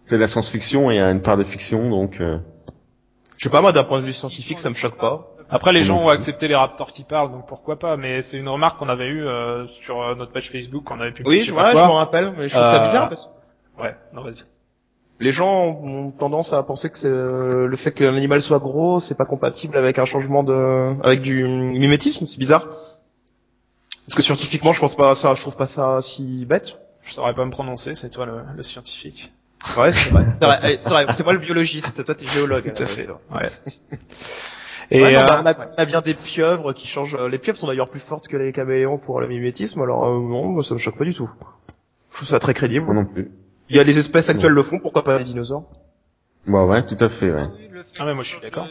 c'est 0.06 0.16
de 0.16 0.20
la 0.20 0.26
science-fiction 0.28 0.90
et 0.90 0.94
il 0.94 0.98
y 0.98 1.00
a 1.00 1.10
une 1.10 1.22
part 1.22 1.36
de 1.36 1.44
fiction, 1.44 1.88
donc. 1.88 2.20
euh, 2.20 2.38
Je 3.36 3.44
sais 3.44 3.50
pas, 3.50 3.60
moi, 3.60 3.72
d'un 3.72 3.84
point 3.84 4.00
de 4.00 4.04
vue 4.06 4.12
scientifique, 4.12 4.58
ça 4.58 4.68
me 4.70 4.74
choque 4.74 4.98
pas. 4.98 5.26
Après, 5.52 5.72
les 5.72 5.82
gens 5.84 5.98
ont 5.98 6.08
accepté 6.08 6.46
les 6.48 6.54
raptors 6.56 6.92
qui 6.92 7.04
parlent, 7.04 7.30
donc 7.30 7.46
pourquoi 7.46 7.78
pas. 7.78 7.96
Mais 7.96 8.22
c'est 8.22 8.36
une 8.36 8.48
remarque 8.48 8.78
qu'on 8.78 8.88
avait 8.88 9.06
eue 9.06 9.26
euh, 9.26 9.66
sur 9.84 10.00
euh, 10.02 10.14
notre 10.14 10.32
page 10.32 10.50
Facebook, 10.50 10.84
qu'on 10.84 11.00
avait 11.00 11.12
publié. 11.12 11.38
Oui, 11.40 11.42
je 11.44 11.52
ouais, 11.52 11.70
je 11.72 11.76
m'en 11.76 11.94
rappelle, 11.94 12.32
mais 12.36 12.48
je 12.48 12.54
trouve 12.54 12.66
ça 12.66 12.82
Euh, 12.82 12.86
bizarre 12.86 13.08
parce 13.08 13.26
que 13.26 13.82
Ouais, 13.82 13.94
non, 14.12 14.22
vas-y. 14.22 14.42
Les 15.20 15.32
gens 15.32 15.66
ont 15.82 16.10
tendance 16.10 16.52
à 16.52 16.62
penser 16.62 16.90
que 16.90 16.98
c'est 16.98 17.06
euh, 17.08 17.66
le 17.66 17.76
fait 17.76 17.92
qu'un 17.92 18.14
animal 18.16 18.40
soit 18.42 18.58
gros, 18.58 19.00
c'est 19.00 19.16
pas 19.16 19.26
compatible 19.26 19.76
avec 19.76 19.98
un 19.98 20.04
changement 20.06 20.42
de, 20.42 20.94
avec 21.04 21.20
du 21.20 21.44
mimétisme, 21.46 22.26
c'est 22.26 22.38
bizarre. 22.38 22.66
Parce 24.06 24.14
que 24.16 24.22
scientifiquement, 24.22 24.72
je 24.72 24.80
pense 24.80 24.96
pas 24.96 25.14
ça, 25.14 25.34
je 25.34 25.42
trouve 25.42 25.56
pas 25.56 25.68
ça 25.68 26.00
si 26.02 26.44
bête. 26.46 26.76
Je 27.02 27.14
saurais 27.14 27.34
pas 27.34 27.44
me 27.44 27.50
prononcer, 27.50 27.94
c'est 27.94 28.10
toi 28.10 28.26
le, 28.26 28.40
le 28.56 28.62
scientifique. 28.62 29.30
Ouais, 29.76 29.92
c'est 29.92 30.10
vrai. 30.10 30.24
C'est 30.40 30.46
vrai, 30.46 30.58
eh, 30.64 30.78
c'est 30.82 30.88
vrai, 30.88 31.06
c'est 31.16 31.22
moi 31.24 31.32
le 31.34 31.38
biologiste, 31.38 32.04
toi 32.04 32.14
t'es 32.14 32.26
géologue. 32.26 32.72
Tout 32.74 32.82
à 32.82 32.86
fait. 32.86 33.08
Ouais. 33.30 33.48
Et 34.92 35.02
Ouais, 35.02 35.12
non, 35.12 35.20
euh, 35.20 35.24
bah, 35.24 35.40
on, 35.44 35.46
a, 35.46 35.54
on 35.54 35.82
a 35.82 35.84
bien 35.84 36.00
des 36.00 36.14
pieuvres 36.14 36.72
qui 36.72 36.88
changent. 36.88 37.14
euh, 37.14 37.28
Les 37.28 37.38
pieuvres 37.38 37.56
sont 37.58 37.68
d'ailleurs 37.68 37.90
plus 37.90 38.00
fortes 38.00 38.26
que 38.26 38.36
les 38.36 38.50
caméléons 38.52 38.98
pour 38.98 39.20
le 39.20 39.28
mimétisme, 39.28 39.80
alors 39.82 40.04
euh, 40.06 40.14
non, 40.18 40.46
moi, 40.48 40.64
ça 40.64 40.74
me 40.74 40.80
choque 40.80 40.96
pas 40.98 41.04
du 41.04 41.14
tout. 41.14 41.30
Je 42.10 42.16
trouve 42.16 42.28
ça 42.28 42.40
très 42.40 42.54
crédible. 42.54 42.86
moi 42.86 42.94
non 42.94 43.04
plus. 43.04 43.30
Il 43.70 43.76
y 43.76 43.80
a 43.80 43.84
les 43.84 43.98
espèces 43.98 44.28
actuelles 44.28 44.52
le 44.52 44.64
font, 44.64 44.80
pourquoi 44.80 45.04
pas 45.04 45.18
les 45.18 45.24
dinosaures 45.24 45.64
Bah 46.46 46.64
ouais, 46.64 46.84
tout 46.84 46.96
à 47.02 47.08
fait, 47.08 47.30
ouais. 47.32 47.46
Ah, 47.98 48.04
mais 48.04 48.14
moi, 48.14 48.24
je 48.24 48.30
suis 48.30 48.40
d'accord. 48.40 48.66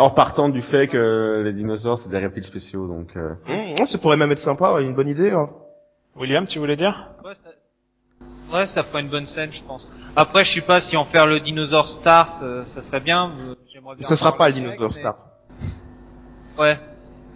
En, 0.00 0.10
partant 0.10 0.48
du 0.48 0.60
fait 0.62 0.88
que 0.88 1.42
les 1.44 1.52
dinosaures 1.52 1.98
c'est 1.98 2.08
des 2.08 2.18
reptiles 2.18 2.44
spéciaux, 2.44 2.86
donc. 2.86 3.08
euh, 3.16 3.34
Mmh, 3.46 3.86
ça 3.86 3.98
pourrait 3.98 4.16
même 4.16 4.30
être 4.32 4.42
sympa, 4.42 4.80
une 4.80 4.94
bonne 4.94 5.08
idée. 5.08 5.30
Hein. 5.30 5.48
William, 6.16 6.46
tu 6.46 6.58
voulais 6.58 6.76
dire? 6.76 7.10
Ouais, 7.24 7.32
ça... 7.34 8.56
ouais, 8.56 8.66
ça 8.66 8.82
ferait 8.84 9.02
une 9.02 9.08
bonne 9.08 9.26
scène, 9.28 9.52
je 9.52 9.62
pense. 9.62 9.86
Après, 10.16 10.44
je 10.44 10.54
sais 10.54 10.66
pas 10.66 10.80
si 10.80 10.96
en 10.96 11.04
faire 11.04 11.26
le 11.26 11.38
dinosaure 11.40 11.88
star, 11.88 12.28
ça, 12.40 12.64
ça 12.74 12.82
serait 12.82 13.00
bien. 13.00 13.32
j'aimerais 13.72 13.94
bien 13.96 14.08
Ça 14.08 14.16
sera 14.16 14.36
pas 14.36 14.48
le 14.48 14.54
dinosaure 14.54 14.90
mais- 14.92 14.98
star. 14.98 15.16
Ouais. 16.58 16.78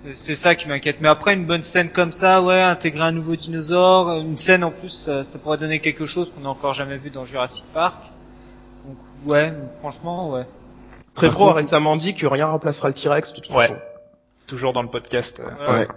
C'est- 0.05 0.14
C'est 0.16 0.36
ça 0.36 0.55
qui 0.55 0.66
m'inquiète. 0.68 0.96
Mais 1.00 1.09
après, 1.09 1.34
une 1.34 1.46
bonne 1.46 1.62
scène 1.62 1.90
comme 1.90 2.12
ça, 2.12 2.42
ouais, 2.42 2.61
intégrer 2.61 3.03
un 3.03 3.12
nouveau 3.12 3.36
dinosaure, 3.36 4.11
une 4.18 4.38
scène 4.38 4.64
en 4.64 4.70
plus, 4.70 4.88
ça, 5.05 5.24
ça 5.24 5.38
pourrait 5.38 5.59
donner 5.59 5.80
quelque 5.80 6.07
chose 6.07 6.30
qu'on 6.34 6.40
n'a 6.42 6.48
encore 6.50 6.74
jamais 6.74 6.96
vu 6.98 7.11
dans 7.11 7.24
Jurassic 7.24 7.64
Park. 7.72 7.94
Donc, 8.86 8.96
ouais, 9.30 9.53
franchement, 9.80 10.30
ouais. 10.32 10.44
Trevor 11.14 11.50
a 11.50 11.55
récemment 11.55 11.96
dit 11.96 12.14
que 12.14 12.26
rien 12.26 12.46
remplacera 12.46 12.88
le 12.88 12.94
T-Rex 12.94 13.32
de 13.34 13.40
toute 13.40 13.50
Ouais. 13.55 13.68
façon. 13.68 13.78
Toujours 14.48 14.72
dans 14.72 14.82
le 14.82 14.88
podcast. 14.88 15.40
euh. 15.40 15.72
Ouais. 15.78 15.88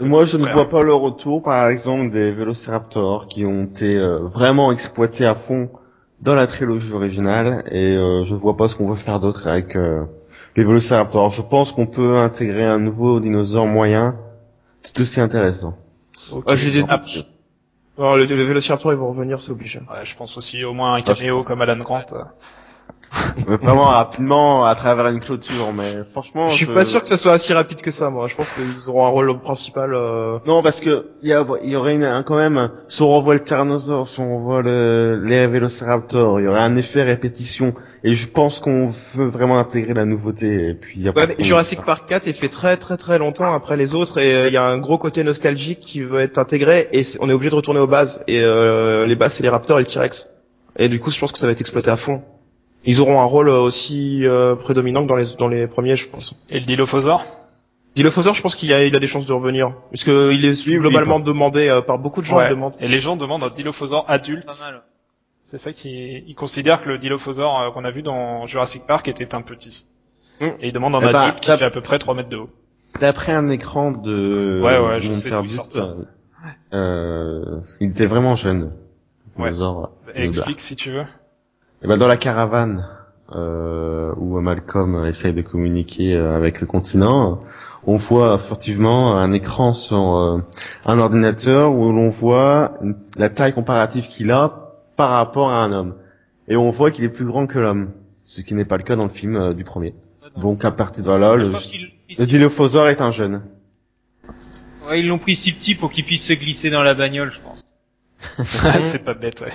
Moi, 0.00 0.24
je 0.26 0.36
ne 0.36 0.46
vois 0.52 0.68
pas 0.68 0.82
le 0.82 0.92
retour, 0.92 1.42
par 1.42 1.68
exemple, 1.68 2.10
des 2.10 2.32
Vélociraptors 2.32 3.26
qui 3.26 3.46
ont 3.46 3.64
été 3.64 3.96
euh, 3.96 4.18
vraiment 4.26 4.70
exploités 4.70 5.24
à 5.24 5.34
fond 5.34 5.70
dans 6.20 6.34
la 6.34 6.46
trilogie 6.46 6.92
originale, 6.92 7.62
et 7.70 7.96
euh, 7.96 8.22
je 8.24 8.34
vois 8.34 8.56
pas 8.56 8.68
ce 8.68 8.74
qu'on 8.76 8.88
veut 8.88 8.96
faire 8.96 9.18
d'autre 9.20 9.46
avec 9.48 9.74
les 10.56 10.64
Vélociraptors. 10.64 11.30
Je 11.30 11.42
pense 11.42 11.72
qu'on 11.72 11.86
peut 11.86 12.16
intégrer 12.18 12.64
un 12.64 12.78
nouveau 12.78 13.20
dinosaure 13.20 13.66
moyen, 13.66 14.16
tout 14.82 15.02
aussi 15.02 15.20
intéressant. 15.20 15.74
Ok. 16.32 16.44
Ah, 16.46 16.56
j'ai 16.56 16.70
des 16.72 16.84
Ah. 16.88 16.98
Alors, 17.98 18.16
le, 18.16 18.24
le 18.26 18.44
Vélociraptor, 18.44 18.92
ils 18.92 18.98
vont 18.98 19.08
revenir, 19.08 19.40
c'est 19.40 19.52
obligé. 19.52 19.78
ouais, 19.78 20.04
je 20.04 20.16
pense 20.16 20.36
aussi 20.36 20.62
au 20.64 20.74
moins 20.74 20.94
un 20.94 20.98
Ah, 20.98 21.02
caméo 21.14 21.38
pense. 21.38 21.46
comme 21.48 21.62
Alan 21.62 21.76
Grant. 21.82 22.04
Euh. 22.88 23.42
Mais 23.48 23.56
vraiment 23.56 23.84
rapidement, 23.84 24.64
à 24.64 24.74
travers 24.74 25.06
une 25.08 25.20
clôture, 25.20 25.72
mais 25.72 26.02
franchement... 26.12 26.50
Je 26.50 26.56
suis 26.56 26.66
pas 26.66 26.84
sûr 26.84 27.00
que 27.00 27.06
ça 27.06 27.16
soit 27.16 27.38
si 27.38 27.52
rapide 27.52 27.80
que 27.80 27.90
ça, 27.90 28.10
moi. 28.10 28.26
Je 28.28 28.34
pense 28.34 28.50
qu'ils 28.52 28.88
auront 28.88 29.06
un 29.06 29.10
rôle 29.10 29.40
principal. 29.40 29.94
Euh... 29.94 30.38
Non, 30.46 30.62
parce 30.62 30.80
que 30.80 31.06
il 31.22 31.28
y, 31.28 31.32
a- 31.32 31.44
il 31.62 31.70
y 31.70 31.76
aurait 31.76 31.94
une, 31.94 32.02
un- 32.04 32.22
quand 32.24 32.36
même, 32.36 32.70
si 32.88 33.00
on 33.02 33.14
revoit 33.14 33.34
le 33.34 33.44
Tyrannosaure, 33.44 34.06
si 34.08 34.18
on 34.20 34.38
revoit 34.38 34.62
le, 34.62 35.22
les 35.24 35.46
Vélociraptors, 35.46 36.40
il 36.40 36.44
y 36.44 36.48
aurait 36.48 36.60
un 36.60 36.76
effet 36.76 37.02
répétition. 37.04 37.72
Et 38.04 38.14
je 38.14 38.28
pense 38.28 38.58
qu'on 38.58 38.92
veut 39.14 39.28
vraiment 39.28 39.58
intégrer 39.58 39.94
la 39.94 40.04
nouveauté. 40.04 40.70
Et 40.70 40.74
puis 40.74 41.00
y 41.00 41.08
a 41.08 41.12
Ouais, 41.12 41.26
mais 41.26 41.42
Jurassic 41.44 41.82
Park 41.84 42.04
4 42.08 42.26
est 42.28 42.32
fait 42.34 42.48
très 42.48 42.76
très 42.76 42.96
très 42.96 43.18
longtemps 43.18 43.52
après 43.52 43.76
les 43.76 43.94
autres 43.94 44.18
et 44.18 44.34
euh, 44.34 44.48
il 44.48 44.52
y 44.54 44.56
a 44.58 44.64
un 44.64 44.78
gros 44.78 44.98
côté 44.98 45.24
nostalgique 45.24 45.80
qui 45.80 46.02
veut 46.02 46.20
être 46.20 46.38
intégré 46.38 46.88
et 46.92 47.04
on 47.20 47.28
est 47.30 47.32
obligé 47.32 47.50
de 47.50 47.56
retourner 47.56 47.80
aux 47.80 47.86
bases 47.88 48.22
et 48.28 48.40
euh, 48.42 49.06
les 49.06 49.16
bases 49.16 49.34
c'est 49.36 49.42
les 49.42 49.48
Raptors 49.48 49.78
et 49.80 49.82
le 49.82 49.88
T-Rex. 49.88 50.26
Et 50.78 50.88
du 50.88 51.00
coup 51.00 51.10
je 51.10 51.18
pense 51.18 51.32
que 51.32 51.38
ça 51.38 51.46
va 51.46 51.52
être 51.52 51.60
exploité 51.60 51.90
à 51.90 51.96
fond. 51.96 52.22
Ils 52.86 53.00
auront 53.00 53.20
un 53.20 53.24
rôle 53.24 53.48
euh, 53.48 53.60
aussi 53.60 54.24
euh, 54.26 54.54
prédominant 54.54 55.02
que 55.02 55.08
dans 55.08 55.16
les 55.16 55.26
dans 55.38 55.48
les 55.48 55.66
premiers 55.66 55.96
je 55.96 56.08
pense. 56.08 56.34
Et 56.50 56.60
le 56.60 56.66
Dilophosaure? 56.66 57.24
Dilophosaure 57.96 58.34
je 58.34 58.42
pense 58.42 58.54
qu'il 58.54 58.72
a 58.72 58.84
il 58.84 58.94
a 58.94 59.00
des 59.00 59.06
chances 59.06 59.26
de 59.26 59.32
revenir 59.32 59.72
puisque 59.90 60.08
il 60.08 60.44
est 60.44 60.66
oui, 60.66 60.78
globalement 60.78 61.18
demandé 61.20 61.68
euh, 61.68 61.80
par 61.82 61.98
beaucoup 61.98 62.20
de 62.20 62.26
gens 62.26 62.36
Ouais. 62.36 62.48
demandent. 62.50 62.74
Et 62.80 62.88
les 62.88 63.00
gens 63.00 63.16
demandent 63.16 63.42
un 63.42 63.50
Dilophosaure 63.50 64.04
adulte. 64.08 64.46
Pas 64.46 64.58
mal. 64.60 64.82
C'est 65.40 65.58
ça 65.58 65.72
qui, 65.72 66.24
ils 66.26 66.34
considèrent 66.34 66.82
que 66.82 66.88
le 66.88 66.98
Dilophosaure 66.98 67.60
euh, 67.60 67.70
qu'on 67.70 67.84
a 67.84 67.90
vu 67.90 68.02
dans 68.02 68.46
Jurassic 68.46 68.82
Park 68.86 69.06
était 69.08 69.34
un 69.34 69.42
petit. 69.42 69.84
Mm. 70.40 70.44
Et 70.60 70.68
ils 70.68 70.72
demandent 70.72 70.96
un 70.96 71.00
Eh 71.02 71.12
ben, 71.12 71.18
adulte 71.20 71.40
qui 71.40 71.56
fait 71.56 71.64
à 71.64 71.70
peu 71.70 71.80
près 71.80 71.98
3 71.98 72.14
mètres 72.14 72.28
de 72.28 72.36
haut. 72.36 72.50
D'après 73.00 73.32
un 73.32 73.48
écran 73.50 73.92
de... 73.92 74.60
Ouais, 74.62 74.78
ouais, 74.78 75.00
je 75.00 75.12
sais 75.12 75.30
d'où 75.30 75.46
sortent 75.46 75.72
ça. 75.72 75.94
Euh, 76.72 77.60
il 77.80 77.90
était 77.90 78.06
vraiment 78.06 78.34
jeune. 78.34 78.72
Ouais. 79.38 79.50
euh, 79.60 79.86
explique 80.14 80.60
si 80.60 80.76
tu 80.76 80.90
veux. 80.90 81.04
Et 81.82 81.86
ben 81.86 81.96
dans 81.98 82.06
la 82.06 82.16
caravane 82.16 82.86
euh, 83.34 84.12
où 84.16 84.40
Malcolm 84.40 85.04
essaye 85.06 85.34
de 85.34 85.42
communiquer 85.42 86.14
euh, 86.14 86.36
avec 86.36 86.60
le 86.60 86.66
continent, 86.66 87.40
on 87.86 87.96
voit 87.96 88.38
furtivement 88.38 89.16
un 89.16 89.32
écran 89.32 89.72
sur 89.72 90.16
euh, 90.16 90.38
un 90.84 90.98
ordinateur 90.98 91.72
où 91.72 91.92
l'on 91.92 92.10
voit 92.10 92.74
la 93.16 93.30
taille 93.30 93.52
comparative 93.52 94.08
qu'il 94.08 94.30
a 94.30 94.72
par 94.96 95.10
rapport 95.10 95.50
à 95.50 95.62
un 95.62 95.72
homme. 95.72 95.94
Et 96.48 96.56
on 96.56 96.70
voit 96.70 96.90
qu'il 96.90 97.04
est 97.04 97.10
plus 97.10 97.26
grand 97.26 97.46
que 97.46 97.58
l'homme, 97.58 97.92
ce 98.24 98.40
qui 98.40 98.54
n'est 98.54 98.64
pas 98.64 98.76
le 98.76 98.82
cas 98.82 98.96
dans 98.96 99.04
le 99.04 99.10
film 99.10 99.36
euh, 99.36 99.52
du 99.52 99.64
premier. 99.64 99.92
Donc 100.36 100.64
à 100.64 100.70
partir 100.70 101.04
de 101.04 101.10
là, 101.10 101.34
le, 101.36 101.52
le 102.18 102.26
Dilophosaure 102.26 102.88
est 102.88 103.00
un 103.00 103.12
jeune. 103.12 103.42
ouais, 104.88 105.00
ils 105.00 105.06
l'ont 105.06 105.18
pris 105.18 105.36
si 105.36 105.52
petit 105.52 105.74
pour 105.74 105.90
qu'il 105.90 106.04
puisse 106.04 106.26
se 106.26 106.32
glisser 106.32 106.70
dans 106.70 106.82
la 106.82 106.94
bagnole, 106.94 107.32
je 107.32 107.40
pense. 107.40 107.64
c'est 108.92 109.04
pas 109.04 109.14
bête, 109.14 109.40
ouais. 109.40 109.52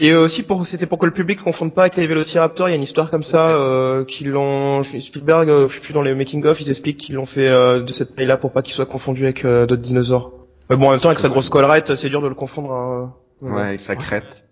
Et 0.00 0.10
euh, 0.10 0.22
aussi 0.22 0.42
pour 0.44 0.64
c'était 0.66 0.86
pour 0.86 0.98
que 0.98 1.06
le 1.06 1.12
public 1.12 1.40
confonde 1.42 1.74
pas 1.74 1.82
avec 1.82 1.96
les 1.96 2.06
Vélociraptors, 2.06 2.68
il 2.68 2.72
y 2.72 2.74
a 2.74 2.76
une 2.76 2.82
histoire 2.82 3.10
comme 3.10 3.24
ça 3.24 3.48
euh, 3.50 4.04
qu'ils 4.04 4.30
l'ont 4.30 4.82
je- 4.82 4.98
Spielberg 5.00 5.48
euh, 5.48 5.66
je 5.68 5.74
sais 5.74 5.80
plus 5.80 5.92
dans 5.92 6.02
les 6.02 6.14
making 6.14 6.44
of, 6.46 6.60
ils 6.60 6.68
expliquent 6.70 6.98
qu'ils 6.98 7.16
l'ont 7.16 7.26
fait 7.26 7.48
euh, 7.48 7.82
de 7.82 7.92
cette 7.92 8.14
taille-là 8.14 8.36
pour 8.36 8.52
pas 8.52 8.62
qu'il 8.62 8.74
soit 8.74 8.86
confondu 8.86 9.24
avec 9.24 9.44
euh, 9.44 9.66
d'autres 9.66 9.82
dinosaures. 9.82 10.32
Mais 10.70 10.76
bon 10.76 10.88
en 10.88 10.90
même 10.92 11.00
temps 11.00 11.08
avec 11.08 11.18
sa 11.20 11.28
grosse 11.28 11.48
collerette, 11.50 11.94
c'est 11.96 12.08
dur 12.08 12.22
de 12.22 12.28
le 12.28 12.34
confondre 12.34 12.72
hein. 12.72 13.12
Ouais, 13.40 13.62
avec 13.62 13.80
sa 13.80 13.96
crête. 13.96 14.44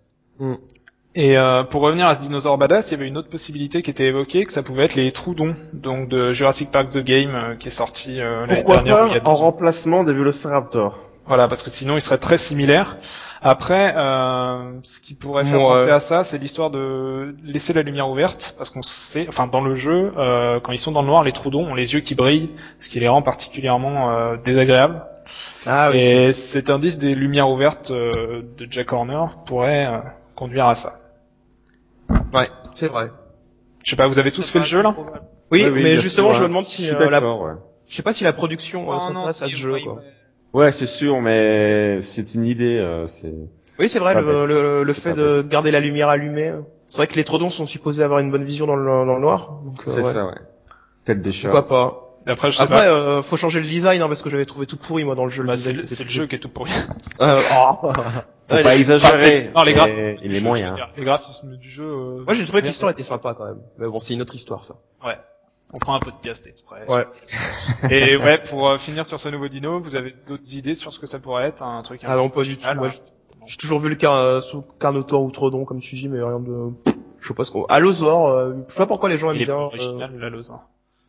Et 1.15 1.37
euh, 1.37 1.63
pour 1.63 1.81
revenir 1.81 2.05
à 2.05 2.15
ce 2.15 2.21
dinosaure 2.21 2.57
badass, 2.57 2.89
il 2.89 2.91
y 2.91 2.93
avait 2.95 3.07
une 3.07 3.17
autre 3.17 3.29
possibilité 3.29 3.81
qui 3.81 3.89
était 3.89 4.05
évoquée, 4.05 4.45
que 4.45 4.53
ça 4.53 4.61
pouvait 4.61 4.83
être 4.85 4.93
les 4.95 5.11
Troudons, 5.11 5.55
donc 5.73 6.09
de 6.09 6.31
Jurassic 6.31 6.69
Park 6.71 6.91
The 6.91 6.99
Game, 6.99 7.33
euh, 7.33 7.55
qui 7.55 7.69
est 7.69 7.71
sorti 7.71 8.21
euh, 8.21 8.45
l'année 8.45 8.61
Pourquoi 8.61 8.83
pas 8.83 9.07
en 9.25 9.35
remplacement 9.35 10.03
des 10.03 10.13
Vélociraptors 10.13 10.99
Voilà, 11.27 11.47
parce 11.47 11.63
que 11.63 11.69
sinon 11.69 11.95
ils 11.97 12.01
seraient 12.01 12.17
très 12.17 12.37
similaires. 12.37 12.97
Après, 13.41 13.93
euh, 13.95 14.79
ce 14.83 14.99
qui 14.99 15.13
pourrait 15.13 15.45
faire 15.45 15.59
penser 15.59 15.91
à 15.91 15.99
ça, 15.99 16.23
c'est 16.23 16.37
l'histoire 16.39 16.71
de 16.71 17.35
laisser 17.43 17.71
la 17.71 17.83
lumière 17.83 18.09
ouverte, 18.09 18.55
parce 18.57 18.69
qu'on 18.71 18.81
sait, 18.81 19.27
enfin 19.29 19.47
dans 19.47 19.61
le 19.61 19.75
jeu, 19.75 20.11
euh, 20.17 20.59
quand 20.59 20.71
ils 20.71 20.79
sont 20.79 20.91
dans 20.91 21.01
le 21.01 21.07
noir, 21.07 21.23
les 21.23 21.31
Troudons 21.31 21.67
ont 21.67 21.75
les 21.75 21.93
yeux 21.93 21.99
qui 21.99 22.15
brillent, 22.15 22.49
ce 22.79 22.89
qui 22.89 22.99
les 22.99 23.07
rend 23.07 23.21
particulièrement 23.21 24.09
euh, 24.11 24.37
désagréables. 24.37 25.03
Ah 25.65 25.91
Et 25.93 26.33
cet 26.33 26.69
indice 26.69 26.97
des 26.97 27.13
lumières 27.13 27.49
ouvertes 27.49 27.91
euh, 27.91 28.41
de 28.57 28.67
Jack 28.69 28.91
Horner 28.91 29.25
pourrait 29.45 29.85
euh, 29.85 29.99
conduire 30.35 30.65
à 30.65 30.75
ça. 30.75 30.93
ouais, 32.33 32.49
c'est 32.75 32.87
vrai. 32.87 33.09
Je 33.83 33.91
sais 33.91 33.97
pas, 33.97 34.07
vous 34.07 34.19
avez 34.19 34.31
tous 34.31 34.49
fait 34.51 34.59
le 34.59 34.65
jeu 34.65 34.81
là? 34.81 34.95
Oui, 35.51 35.63
oui, 35.63 35.83
mais 35.83 35.97
justement 35.97 36.29
sûr, 36.29 36.39
je 36.39 36.43
me 36.43 36.47
demande 36.49 36.65
si 36.65 36.89
euh, 36.89 37.09
la... 37.09 37.21
ouais. 37.21 37.53
je 37.87 37.95
sais 37.95 38.03
pas 38.03 38.13
si 38.13 38.23
la 38.23 38.33
production 38.33 38.85
non, 38.85 38.99
s'intéresse 38.99 39.41
à 39.41 39.47
ce 39.47 39.55
jeu 39.55 39.75
quoi. 39.83 40.01
Ouais, 40.53 40.71
c'est 40.71 40.85
sûr, 40.87 41.21
mais 41.21 41.99
c'est 42.01 42.33
une 42.33 42.45
idée. 42.45 42.77
euh, 42.79 43.05
c'est 43.07 43.33
Oui, 43.79 43.89
c'est 43.89 43.99
vrai 43.99 44.15
le, 44.19 44.45
le, 44.45 44.83
le 44.83 44.93
fait 44.93 45.13
de 45.13 45.45
garder 45.47 45.71
la 45.71 45.79
lumière 45.79 46.09
allumée. 46.09 46.49
euh. 46.49 46.61
C'est 46.89 46.97
vrai 46.97 47.07
que 47.07 47.15
les 47.15 47.23
Trodons 47.25 47.49
sont 47.49 47.67
supposés 47.67 48.01
avoir 48.03 48.19
une 48.19 48.31
bonne 48.31 48.45
vision 48.45 48.65
dans 48.65 48.75
le, 48.75 48.85
dans 48.85 49.15
le 49.15 49.19
noir. 49.21 49.59
Euh, 49.87 49.91
c'est 49.91 50.01
ouais. 50.01 50.13
ça, 50.13 50.25
ouais. 50.25 50.33
Tête 51.05 51.21
de 51.21 51.31
chat. 51.31 51.49
Pourquoi 51.49 51.67
pas 51.67 52.31
Après, 52.31 52.49
je 52.49 52.55
sais 52.57 52.63
Après, 52.63 52.77
pas. 52.77 52.87
euh, 52.87 53.21
faut 53.23 53.35
changer 53.37 53.59
le 53.59 53.67
design 53.67 54.01
hein, 54.01 54.07
parce 54.07 54.21
que 54.21 54.29
j'avais 54.29 54.45
trouvé 54.45 54.65
tout 54.67 54.77
pourri 54.77 55.03
moi 55.03 55.15
dans 55.15 55.25
le 55.25 55.31
jeu. 55.31 55.43
Bah, 55.43 55.53
le 55.53 55.57
c'est 55.59 55.73
design, 55.73 56.05
le, 56.05 56.09
jeu 56.11 56.27
qui 56.27 56.35
est 56.35 56.39
tout 56.39 56.49
pourri. 56.49 56.71
Euh, 57.21 57.41
oh. 57.51 57.73
Faut 58.49 58.55
Ouais, 58.55 58.63
pas 58.63 58.75
les- 58.75 58.79
exagérer. 58.81 59.49
Non, 59.53 59.63
les 59.63 59.73
graphismes. 59.73 60.17
Il 60.23 60.29
du 60.31 60.37
est 60.37 60.39
moyen. 60.41 60.75
Les 60.95 61.03
graphismes 61.03 61.57
du 61.57 61.69
jeu. 61.69 61.83
euh, 61.83 62.23
Moi 62.25 62.33
j'ai 62.35 62.45
trouvé 62.45 62.61
que 62.61 62.67
l'histoire 62.67 62.91
était 62.91 63.03
sympa 63.03 63.33
quand 63.37 63.45
même. 63.45 63.59
Mais 63.77 63.87
bon, 63.87 63.99
c'est 63.99 64.13
une 64.13 64.21
autre 64.21 64.35
histoire 64.35 64.63
ça. 64.63 64.75
On 65.73 65.79
prend 65.79 65.95
un 65.95 65.99
podcast 65.99 66.45
exprès. 66.47 66.85
Ouais. 66.87 67.05
Et 67.91 68.15
ouais, 68.17 68.39
pour 68.49 68.69
euh, 68.69 68.77
finir 68.77 69.05
sur 69.05 69.19
ce 69.19 69.27
nouveau 69.29 69.47
dino, 69.49 69.79
vous 69.81 69.95
avez 69.95 70.13
d'autres 70.27 70.53
idées 70.53 70.75
sur 70.75 70.93
ce 70.93 70.99
que 70.99 71.07
ça 71.07 71.19
pourrait 71.19 71.47
être, 71.47 71.61
un 71.61 71.81
truc 71.81 72.03
un 72.03 72.07
Ah 72.09 72.15
non, 72.15 72.29
pas 72.29 72.43
du 72.43 72.55
tout. 72.57 72.63
Moi, 72.75 72.87
hein. 72.87 72.91
je- 72.91 73.47
J'ai 73.47 73.57
toujours 73.57 73.79
vu 73.79 73.89
le 73.89 73.95
car, 73.95 74.13
euh, 74.13 74.39
sous 74.41 74.63
Carnotaur 74.79 75.21
ou 75.23 75.31
Trodon 75.31 75.65
comme 75.65 75.81
tu 75.81 75.95
dis, 75.95 76.07
mais 76.07 76.21
rien 76.21 76.39
de. 76.39 76.69
Je 77.19 77.27
sais 77.27 77.33
pas 77.33 77.43
ce 77.43 77.51
qu'on. 77.51 77.65
Allosaure, 77.65 78.27
euh, 78.29 78.53
je 78.67 78.73
sais 78.73 78.77
pas 78.77 78.85
pourquoi 78.87 79.09
les 79.09 79.17
gens 79.17 79.29
aiment 79.31 79.35
Il 79.37 79.41
est 79.41 79.45
bien. 79.45 79.55
pas 79.55 79.61
euh, 79.61 79.65
original, 79.65 80.11
la 80.17 80.29
Lausanne. 80.29 80.59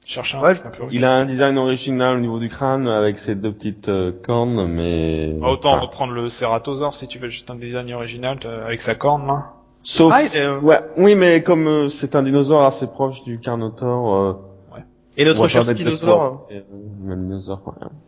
Cherche 0.06 0.34
un, 0.34 0.40
Ouais, 0.40 0.52
un 0.64 0.70
peu 0.70 0.84
il 0.90 1.04
a 1.04 1.12
un 1.16 1.26
design 1.26 1.58
original 1.58 2.16
au 2.16 2.20
niveau 2.20 2.38
du 2.40 2.48
crâne 2.48 2.88
avec 2.88 3.18
ses 3.18 3.34
deux 3.34 3.52
petites 3.52 3.88
euh, 3.90 4.10
cornes, 4.24 4.66
mais 4.66 5.36
Ah, 5.42 5.50
autant 5.50 5.74
Ah. 5.74 5.80
reprendre 5.80 6.14
le 6.14 6.28
Ceratosaure 6.28 6.94
si 6.96 7.06
tu 7.08 7.18
veux 7.18 7.28
juste 7.28 7.50
un 7.50 7.56
design 7.56 7.92
original 7.92 8.38
t'as- 8.40 8.64
avec 8.64 8.80
sa 8.80 8.94
corne 8.94 9.26
là. 9.26 9.44
Sauf, 9.84 10.10
Ah, 10.14 10.22
il 10.22 10.34
est, 10.34 10.44
euh, 10.46 10.58
ouais, 10.60 10.80
oui, 10.96 11.14
mais 11.14 11.42
comme 11.42 11.66
euh, 11.68 11.88
c'est 11.90 12.16
un 12.16 12.22
dinosaure 12.22 12.64
assez 12.64 12.86
proche 12.88 13.22
du 13.24 13.38
Carnotaure. 13.38 14.38
Et 15.20 15.24
notre 15.24 15.48
cher 15.48 15.64
dinosaure, 15.64 16.46
ouais. 16.50 16.62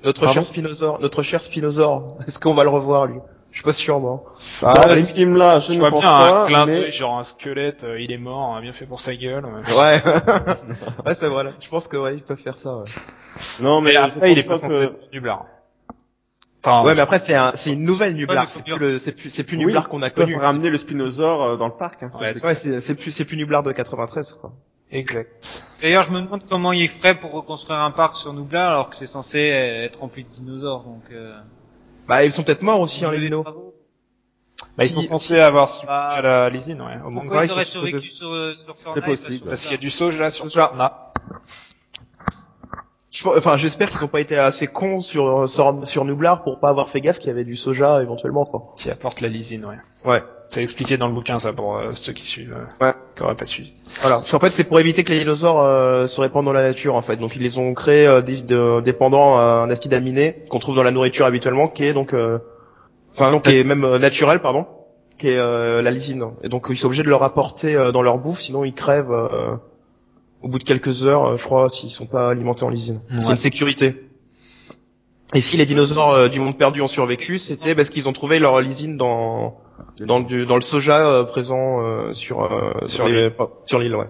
notre 0.04 0.20
Pardon 0.20 0.34
cher 0.34 0.44
Spinosaure, 0.46 1.00
notre 1.00 1.22
cher 1.22 1.42
Spinosaure, 1.42 2.18
est-ce 2.26 2.38
qu'on 2.38 2.54
va 2.54 2.62
le 2.64 2.70
revoir 2.70 3.06
lui? 3.06 3.18
Je 3.50 3.56
suis 3.56 3.64
pas 3.64 3.72
sûr 3.72 3.98
moi. 3.98 4.22
Ah, 4.62 4.74
Non, 4.86 4.94
les 4.94 5.02
films 5.02 5.36
là, 5.36 5.58
je, 5.58 5.68
Je 5.68 5.72
ne 5.72 5.80
vois 5.80 5.90
pense 5.90 6.02
bien 6.02 6.10
pas, 6.10 6.44
un 6.44 6.46
clin 6.46 6.66
mais 6.66 6.80
d'œil, 6.82 6.92
genre 6.92 7.18
un 7.18 7.24
squelette, 7.24 7.82
euh, 7.82 8.00
il 8.00 8.12
est 8.12 8.18
mort, 8.18 8.54
hein, 8.54 8.60
bien 8.60 8.72
fait 8.72 8.86
pour 8.86 9.00
sa 9.00 9.12
gueule. 9.16 9.44
ouais. 9.44 9.74
Ouais. 9.76 10.02
ouais, 11.06 11.14
c'est 11.18 11.28
vrai. 11.28 11.42
là. 11.44 11.50
Je 11.60 11.68
pense 11.68 11.88
que 11.88 11.96
ouais, 11.96 12.14
ils 12.14 12.22
peuvent 12.22 12.38
faire 12.38 12.56
ça. 12.58 12.76
Ouais, 12.76 12.84
non, 13.60 13.80
mais 13.80 13.90
Mais 13.90 13.96
je 13.96 14.02
après, 14.16 14.30
il 14.32 14.38
est 14.38 14.44
pas 14.44 14.54
que- 14.54 14.60
censé 14.60 14.74
être 14.84 15.12
nublard. 15.12 15.46
Enfin, 16.62 16.84
ouais 16.86 16.94
mais 16.94 17.00
après 17.00 17.20
c'est 17.26 17.34
un, 17.34 17.54
c'est 17.56 17.72
une 17.72 17.84
nouvelle 17.84 18.14
Nublar. 18.14 18.46
c'est 18.52 18.62
plus 18.62 18.76
le, 18.78 18.98
c'est 18.98 19.12
plus, 19.12 19.30
c'est 19.30 19.44
plus 19.44 19.56
Oui, 19.56 19.64
Nublar 19.64 19.88
qu'on 19.88 20.02
a 20.02 20.10
connu. 20.10 20.36
ramener 20.36 20.68
le 20.68 20.76
Spinosaure 20.76 21.42
euh, 21.42 21.56
dans 21.56 21.66
le 21.68 21.72
parc. 21.78 22.02
Hein, 22.02 22.10
ça, 22.12 22.20
Ouais, 22.20 22.34
c'est 22.34 22.44
Ouais, 22.44 22.54
c'est, 22.56 22.80
c'est 22.82 22.94
plus, 22.94 23.10
c'est 23.12 23.24
plus 23.24 23.38
Nublar 23.38 23.62
de 23.62 23.72
93 23.72 24.32
quoi. 24.40 24.52
Exact. 24.92 25.62
D'ailleurs, 25.82 26.04
je 26.04 26.10
me 26.10 26.20
demande 26.20 26.42
comment 26.48 26.72
ils 26.72 26.88
feraient 26.88 27.18
pour 27.18 27.32
reconstruire 27.32 27.78
un 27.80 27.90
parc 27.92 28.16
sur 28.16 28.32
Noublar 28.32 28.70
alors 28.70 28.90
que 28.90 28.96
c'est 28.96 29.06
censé 29.06 29.38
être 29.38 29.98
rempli 30.00 30.24
de 30.24 30.28
dinosaures. 30.30 30.84
Donc, 30.84 31.02
euh... 31.12 31.38
Bah 32.08 32.24
ils 32.24 32.32
sont 32.32 32.42
peut-être 32.42 32.62
morts 32.62 32.80
aussi 32.80 33.04
hein, 33.04 33.12
les 33.12 33.20
dinos. 33.20 33.44
Bah, 34.76 34.84
ils 34.84 34.90
sont 34.92 35.00
censés 35.02 35.40
avoir 35.40 35.68
su 35.70 35.86
Ah. 35.88 36.10
à 36.16 36.22
la 36.22 36.50
lysine, 36.50 36.80
ouais, 36.82 36.98
au 37.04 37.10
moins. 37.10 37.22
Pourquoi 37.22 37.46
ils 37.46 37.50
auraient 37.52 37.64
survécu 37.64 38.08
sur, 38.10 38.28
euh, 38.30 38.54
sur 38.64 38.76
Fortnite, 38.76 38.94
C'est 38.94 39.00
pas 39.00 39.06
possible. 39.06 39.38
sur 39.38 39.46
Parce 39.48 39.62
qu'il 39.62 39.70
y 39.70 39.74
a 39.74 39.78
du 39.78 39.90
soja 39.90 40.30
sur 40.30 40.44
Soja. 40.50 40.66
Sorna. 40.68 40.92
Je 43.10 43.24
pense- 43.24 43.36
Enfin, 43.38 43.56
j'espère 43.56 43.88
qu'ils 43.88 44.04
ont 44.04 44.08
pas 44.08 44.20
été 44.20 44.36
assez 44.36 44.66
cons 44.66 45.00
sur, 45.00 45.48
sur, 45.48 45.88
sur 45.88 46.04
Nublar 46.04 46.42
pour 46.44 46.60
pas 46.60 46.68
avoir 46.68 46.90
fait 46.90 47.00
gaffe 47.00 47.18
qu'il 47.18 47.28
y 47.28 47.30
avait 47.30 47.44
du 47.44 47.56
soja 47.56 48.02
éventuellement 48.02 48.44
quoi. 48.44 48.74
Qui 48.76 48.90
apporte 48.90 49.20
la 49.20 49.28
lysine, 49.28 49.64
ouais. 49.64 49.78
Ouais. 50.04 50.22
C'est 50.50 50.62
expliqué 50.62 50.96
dans 50.96 51.06
le 51.06 51.14
bouquin, 51.14 51.38
ça, 51.38 51.52
pour 51.52 51.76
euh, 51.76 51.92
ceux 51.94 52.12
qui 52.12 52.26
suivent, 52.26 52.52
euh, 52.56 52.84
Ouais. 52.84 52.92
qui 53.16 53.22
auraient 53.22 53.36
pas 53.36 53.44
suivi. 53.44 53.72
Voilà. 54.00 54.20
Qu'en 54.28 54.38
fait, 54.40 54.50
c'est 54.50 54.64
pour 54.64 54.80
éviter 54.80 55.04
que 55.04 55.10
les 55.12 55.20
dinosaures 55.20 55.60
euh, 55.60 56.06
se 56.08 56.20
répandent 56.20 56.46
dans 56.46 56.52
la 56.52 56.62
nature, 56.68 56.96
en 56.96 57.02
fait. 57.02 57.16
Donc, 57.16 57.36
ils 57.36 57.42
les 57.42 57.56
ont 57.56 57.72
créés 57.72 58.06
euh, 58.08 58.20
dé- 58.20 58.42
de- 58.42 58.80
dépendant 58.82 59.36
à 59.38 59.62
un 59.64 59.70
acide 59.70 59.94
aminé 59.94 60.36
qu'on 60.50 60.58
trouve 60.58 60.74
dans 60.74 60.82
la 60.82 60.90
nourriture 60.90 61.24
habituellement, 61.24 61.68
qui 61.68 61.84
est 61.84 61.92
donc, 61.92 62.12
euh, 62.14 62.38
enfin, 63.14 63.30
donc, 63.30 63.44
qui 63.44 63.54
est 63.56 63.62
même 63.64 63.86
naturel, 63.98 64.40
pardon, 64.40 64.66
qui 65.20 65.28
est 65.28 65.38
euh, 65.38 65.82
la 65.82 65.90
lysine. 65.92 66.24
Et 66.42 66.48
donc, 66.48 66.66
ils 66.68 66.76
sont 66.76 66.86
obligés 66.86 67.04
de 67.04 67.08
leur 67.10 67.22
apporter 67.22 67.76
euh, 67.76 67.92
dans 67.92 68.02
leur 68.02 68.18
bouffe, 68.18 68.40
sinon 68.40 68.64
ils 68.64 68.74
crèvent 68.74 69.12
euh, 69.12 69.54
au 70.42 70.48
bout 70.48 70.58
de 70.58 70.64
quelques 70.64 71.04
heures, 71.04 71.36
je 71.36 71.44
crois, 71.44 71.68
s'ils 71.68 71.90
sont 71.92 72.06
pas 72.06 72.28
alimentés 72.30 72.64
en 72.64 72.70
lysine. 72.70 73.02
Ouais. 73.12 73.18
C'est 73.20 73.30
une 73.30 73.36
sécurité. 73.36 73.94
Et 75.32 75.40
si 75.42 75.56
les 75.56 75.66
dinosaures 75.66 76.28
du 76.28 76.40
monde 76.40 76.58
perdu 76.58 76.80
ont 76.82 76.88
survécu, 76.88 77.38
c'était 77.38 77.76
parce 77.76 77.88
qu'ils 77.88 78.08
ont 78.08 78.12
trouvé 78.12 78.40
leur 78.40 78.60
lysine 78.60 78.96
dans 78.96 79.58
dans, 80.00 80.20
du, 80.20 80.46
dans 80.46 80.56
le 80.56 80.62
soja 80.62 81.06
euh, 81.06 81.24
présent 81.24 81.82
euh, 81.82 82.12
sur 82.12 82.40
euh, 82.42 82.72
Sur 82.86 83.06
les- 83.08 83.30
sur 83.66 83.78
l'île, 83.78 83.96
ouais. 83.96 84.08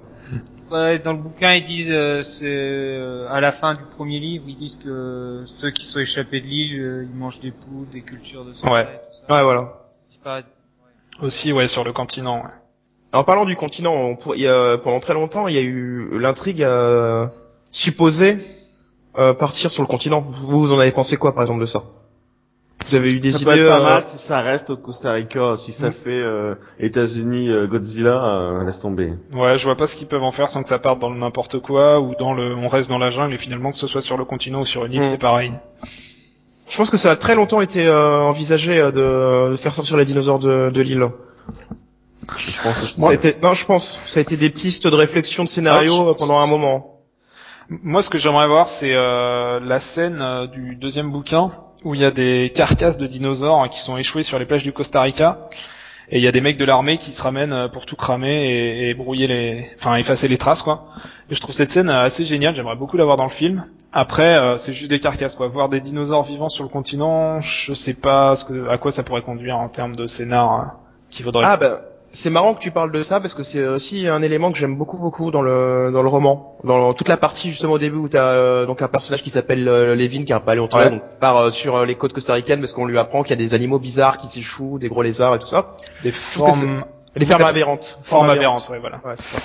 Ouais, 0.70 0.98
dans 1.00 1.12
le 1.12 1.18
bouquin, 1.18 1.54
ils 1.54 1.64
disent, 1.66 1.90
euh, 1.90 2.22
c'est 2.22 2.44
euh, 2.46 3.26
à 3.28 3.40
la 3.40 3.50
fin 3.52 3.74
du 3.74 3.82
premier 3.96 4.20
livre, 4.20 4.44
ils 4.46 4.56
disent 4.56 4.76
que 4.76 5.42
ceux 5.58 5.70
qui 5.72 5.84
sont 5.86 5.98
échappés 5.98 6.40
de 6.40 6.46
l'île, 6.46 6.80
euh, 6.80 7.04
ils 7.10 7.16
mangent 7.18 7.40
des 7.40 7.50
poules, 7.50 7.88
des 7.92 8.02
cultures 8.02 8.44
de 8.44 8.52
soja 8.54 8.72
Ouais. 8.72 8.82
et 8.82 8.84
tout 8.84 9.26
ça. 9.28 9.34
Ouais, 9.36 9.42
voilà. 9.42 9.72
Pas- 10.22 10.42
Aussi, 11.22 11.52
ouais, 11.52 11.66
sur 11.66 11.82
le 11.84 11.92
continent, 11.92 12.36
ouais. 12.44 12.50
En 13.12 13.24
parlant 13.24 13.44
du 13.44 13.56
continent, 13.56 13.92
on 13.94 14.14
pour- 14.14 14.36
il 14.36 14.42
y 14.42 14.46
a- 14.46 14.78
pendant 14.78 15.00
très 15.00 15.14
longtemps, 15.14 15.48
il 15.48 15.56
y 15.56 15.58
a 15.58 15.62
eu 15.62 16.16
l'intrigue 16.20 16.62
euh, 16.62 17.26
supposée 17.72 18.38
euh, 19.18 19.34
partir 19.34 19.72
sur 19.72 19.82
le 19.82 19.88
continent. 19.88 20.20
Vous, 20.20 20.60
vous 20.60 20.72
en 20.72 20.78
avez 20.78 20.92
pensé 20.92 21.16
quoi, 21.16 21.34
par 21.34 21.42
exemple, 21.42 21.60
de 21.62 21.66
ça? 21.66 21.82
Vous 22.90 22.96
avez 22.96 23.12
eu 23.12 23.20
des 23.20 23.32
Ça 23.32 23.38
idées 23.38 23.44
peut 23.46 23.52
être 23.66 23.68
pas 23.68 23.78
euh, 23.78 23.82
mal 23.84 24.04
si 24.16 24.26
ça 24.26 24.40
reste 24.40 24.70
au 24.70 24.76
Costa 24.76 25.12
Rica. 25.12 25.54
Si 25.64 25.72
ça 25.72 25.88
Mm. 25.88 25.92
fait 25.92 26.20
euh, 26.22 26.54
États-Unis 26.78 27.48
euh, 27.50 27.66
Godzilla, 27.66 28.24
euh, 28.24 28.64
laisse 28.64 28.80
tomber. 28.80 29.12
Ouais, 29.32 29.56
je 29.58 29.64
vois 29.64 29.76
pas 29.76 29.86
ce 29.86 29.94
qu'ils 29.96 30.06
peuvent 30.08 30.22
en 30.22 30.32
faire 30.32 30.48
sans 30.50 30.62
que 30.62 30.68
ça 30.68 30.78
parte 30.78 30.98
dans 30.98 31.10
le 31.10 31.18
n'importe 31.18 31.60
quoi, 31.60 32.00
ou 32.00 32.14
dans 32.18 32.32
le, 32.34 32.54
on 32.56 32.68
reste 32.68 32.88
dans 32.90 32.98
la 32.98 33.10
jungle, 33.10 33.34
et 33.34 33.38
finalement 33.38 33.70
que 33.70 33.78
ce 33.78 33.86
soit 33.86 34.02
sur 34.02 34.16
le 34.16 34.24
continent 34.24 34.60
ou 34.60 34.66
sur 34.66 34.84
une 34.84 34.92
île, 34.94 35.00
Mm. 35.02 35.10
c'est 35.12 35.18
pareil. 35.20 35.52
Je 36.68 36.76
pense 36.76 36.90
que 36.90 36.98
ça 36.98 37.10
a 37.10 37.16
très 37.16 37.34
longtemps 37.34 37.60
été 37.60 37.86
euh, 37.86 38.20
envisagé 38.20 38.78
euh, 38.80 38.90
de, 38.92 39.52
de 39.52 39.56
faire 39.56 39.74
sortir 39.74 39.96
les 39.96 40.04
dinosaures 40.04 40.38
de, 40.38 40.70
de 40.70 40.80
l'île. 40.82 41.04
Je 42.36 42.62
pense. 42.62 42.94
Ça 42.96 43.08
a 43.10 43.14
été, 43.14 43.34
non, 43.42 43.54
je 43.54 43.66
pense. 43.66 43.98
Ça 44.06 44.18
a 44.20 44.22
été 44.22 44.36
des 44.36 44.50
pistes 44.50 44.86
de 44.86 44.94
réflexion 44.94 45.42
de 45.44 45.48
scénario 45.48 45.92
Ah, 45.96 46.12
je- 46.12 46.18
pendant 46.18 46.38
un 46.38 46.46
moment. 46.46 46.86
Moi, 47.68 48.02
ce 48.02 48.10
que 48.10 48.18
j'aimerais 48.18 48.46
voir, 48.48 48.66
c'est 48.68 48.94
euh, 48.94 49.58
la 49.60 49.80
scène 49.80 50.20
euh, 50.20 50.46
du 50.48 50.76
deuxième 50.76 51.10
bouquin 51.10 51.50
où 51.84 51.94
il 51.94 52.00
y 52.00 52.04
a 52.04 52.10
des 52.10 52.52
carcasses 52.54 52.98
de 52.98 53.06
dinosaures 53.06 53.62
hein, 53.62 53.68
qui 53.68 53.80
sont 53.80 53.96
échouées 53.96 54.22
sur 54.22 54.38
les 54.38 54.44
plages 54.44 54.62
du 54.62 54.72
Costa 54.72 55.00
Rica, 55.02 55.48
et 56.10 56.18
il 56.18 56.22
y 56.22 56.28
a 56.28 56.32
des 56.32 56.40
mecs 56.40 56.58
de 56.58 56.64
l'armée 56.64 56.98
qui 56.98 57.12
se 57.12 57.22
ramènent 57.22 57.52
euh, 57.52 57.68
pour 57.68 57.86
tout 57.86 57.96
cramer 57.96 58.28
et, 58.28 58.90
et 58.90 58.94
brouiller 58.94 59.26
les, 59.28 59.66
enfin 59.78 59.96
effacer 59.96 60.26
les 60.28 60.38
traces, 60.38 60.62
quoi. 60.62 60.84
Et 61.30 61.34
je 61.34 61.40
trouve 61.40 61.54
cette 61.54 61.70
scène 61.70 61.88
euh, 61.88 62.02
assez 62.02 62.24
géniale. 62.24 62.54
J'aimerais 62.54 62.76
beaucoup 62.76 62.96
la 62.96 63.04
voir 63.04 63.16
dans 63.16 63.24
le 63.24 63.30
film. 63.30 63.64
Après, 63.92 64.36
euh, 64.36 64.56
c'est 64.58 64.72
juste 64.72 64.90
des 64.90 64.98
carcasses, 64.98 65.36
quoi. 65.36 65.46
Voir 65.48 65.68
des 65.68 65.80
dinosaures 65.80 66.24
vivants 66.24 66.48
sur 66.48 66.64
le 66.64 66.68
continent, 66.68 67.40
je 67.40 67.74
sais 67.74 67.94
pas 67.94 68.34
ce 68.36 68.44
que, 68.44 68.68
à 68.68 68.78
quoi 68.78 68.90
ça 68.90 69.04
pourrait 69.04 69.22
conduire 69.22 69.56
en 69.56 69.68
termes 69.68 69.94
de 69.94 70.06
scénar 70.06 70.60
euh, 70.60 70.64
qui 71.10 71.22
vaudrait. 71.22 71.44
Ah 71.46 71.56
ben, 71.56 71.78
c'est 72.12 72.30
marrant 72.30 72.54
que 72.54 72.60
tu 72.60 72.70
parles 72.72 72.90
de 72.90 73.02
ça 73.02 73.20
parce 73.20 73.34
que 73.34 73.42
c'est 73.44 73.64
aussi 73.66 74.08
un 74.08 74.20
élément 74.22 74.50
que 74.50 74.58
j'aime 74.58 74.76
beaucoup 74.76 74.98
beaucoup 74.98 75.30
dans 75.30 75.42
le 75.42 75.90
dans 75.92 76.02
le 76.02 76.08
roman, 76.08 76.56
dans 76.64 76.92
toute 76.92 77.08
la 77.08 77.16
partie 77.16 77.50
justement 77.50 77.74
au 77.74 77.78
début 77.78 77.96
où 77.98 78.08
t'as 78.08 78.32
euh, 78.32 78.66
donc 78.66 78.82
un 78.82 78.88
personnage 78.88 79.22
qui 79.22 79.30
s'appelle 79.30 79.68
euh, 79.68 79.94
Levin 79.94 80.24
qui 80.24 80.32
a 80.32 80.36
un 80.36 80.40
paléontologue 80.40 80.86
Ouais. 80.86 80.90
donc 80.98 81.02
qui 81.02 81.16
part 81.20 81.36
euh, 81.36 81.50
sur 81.50 81.76
euh, 81.76 81.86
les 81.86 81.94
côtes 81.94 82.12
costaricaines 82.12 82.60
parce 82.60 82.72
qu'on 82.72 82.86
lui 82.86 82.98
apprend 82.98 83.22
qu'il 83.22 83.30
y 83.30 83.40
a 83.40 83.44
des 83.44 83.54
animaux 83.54 83.78
bizarres 83.78 84.18
qui 84.18 84.28
s'échouent, 84.28 84.78
des 84.78 84.88
gros 84.88 85.02
lézards 85.02 85.36
et 85.36 85.38
tout 85.38 85.46
ça, 85.46 85.70
des 86.02 86.12
formes, 86.34 86.84
les 87.14 87.26
fermes 87.26 87.42
aberrantes, 87.42 87.98
formes 88.04 88.30
aberrantes, 88.30 88.68
ouais, 88.70 88.78
voilà. 88.80 89.00
Ouais, 89.04 89.16
ça. 89.16 89.38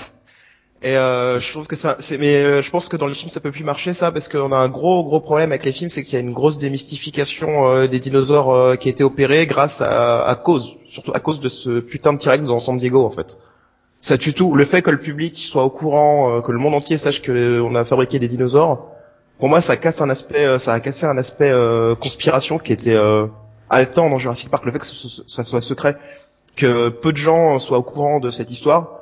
Et 0.84 0.97
euh, 0.97 1.39
je 1.39 1.51
trouve 1.51 1.66
que 1.66 1.76
ça, 1.76 1.97
c'est, 2.01 2.18
mais 2.20 2.36
euh, 2.36 2.61
je 2.61 2.70
pense 2.70 2.89
que 2.89 2.97
dans 2.97 3.07
les 3.07 3.16
films 3.16 3.32
ça 3.32 3.39
peut 3.39 3.51
plus 3.51 3.63
marcher 3.63 3.93
ça 3.95 4.11
parce 4.11 4.28
qu'on 4.28 4.51
a 4.51 4.57
un 4.57 4.70
gros 4.70 5.03
gros 5.03 5.20
problème 5.20 5.51
avec 5.51 5.66
les 5.66 5.72
films, 5.72 5.89
c'est 5.89 6.03
qu'il 6.03 6.13
y 6.13 6.18
a 6.18 6.20
une 6.20 6.34
grosse 6.34 6.57
démystification 6.59 7.68
euh, 7.68 7.88
des 7.88 7.99
dinosaures 7.99 8.53
euh, 8.53 8.76
qui 8.76 8.89
a 8.89 8.91
été 8.91 9.03
opérée 9.03 9.47
grâce 9.47 9.82
à, 9.82 10.24
à 10.26 10.36
cause, 10.36 10.76
surtout 10.96 11.12
à 11.14 11.20
cause 11.20 11.41
de 11.41 11.50
ce 11.50 11.82
putain 11.82 12.14
de 12.14 12.20
T-Rex 12.20 12.48
dans 12.48 12.60
San 12.62 12.78
Diego 12.78 13.06
en 13.06 13.12
fait. 13.12 13.38
Ça 14.02 14.18
tue 14.18 14.34
tout. 14.34 14.56
Le 14.56 14.66
fait 14.66 14.82
que 14.82 14.91
le 14.91 15.00
public 15.00 15.36
soit 15.52 15.66
au 15.66 15.70
courant, 15.70 16.38
euh, 16.38 16.41
que 16.41 16.52
le 16.52 16.60
monde 16.60 16.74
entier 16.74 16.98
sache 16.98 17.22
que 17.22 17.32
euh, 17.32 17.76
a 17.76 17.84
fabriqué 17.86 18.18
des 18.18 18.30
dinosaures, 18.30 18.88
pour 19.39 19.50
moi 19.50 19.62
ça 19.62 19.76
casse 19.76 20.00
un 20.00 20.10
aspect, 20.10 20.46
euh, 20.46 20.58
ça 20.60 20.74
a 20.74 20.80
cassé 20.80 21.06
un 21.06 21.18
aspect 21.18 21.52
euh, 21.52 21.96
conspiration 21.96 22.58
qui 22.58 22.72
était 22.72 22.96
euh, 22.96 23.28
haletant 23.70 24.10
dans 24.10 24.18
Jurassic 24.18 24.50
Park. 24.50 24.64
Le 24.66 24.72
fait 24.72 24.80
que 24.80 24.86
ça 25.28 25.43
soit 25.43 25.62
secret, 25.62 25.98
que 26.56 26.89
peu 26.89 27.12
de 27.12 27.18
gens 27.18 27.60
soient 27.60 27.80
au 27.80 27.84
courant 27.84 28.20
de 28.20 28.30
cette 28.30 28.50
histoire. 28.50 29.02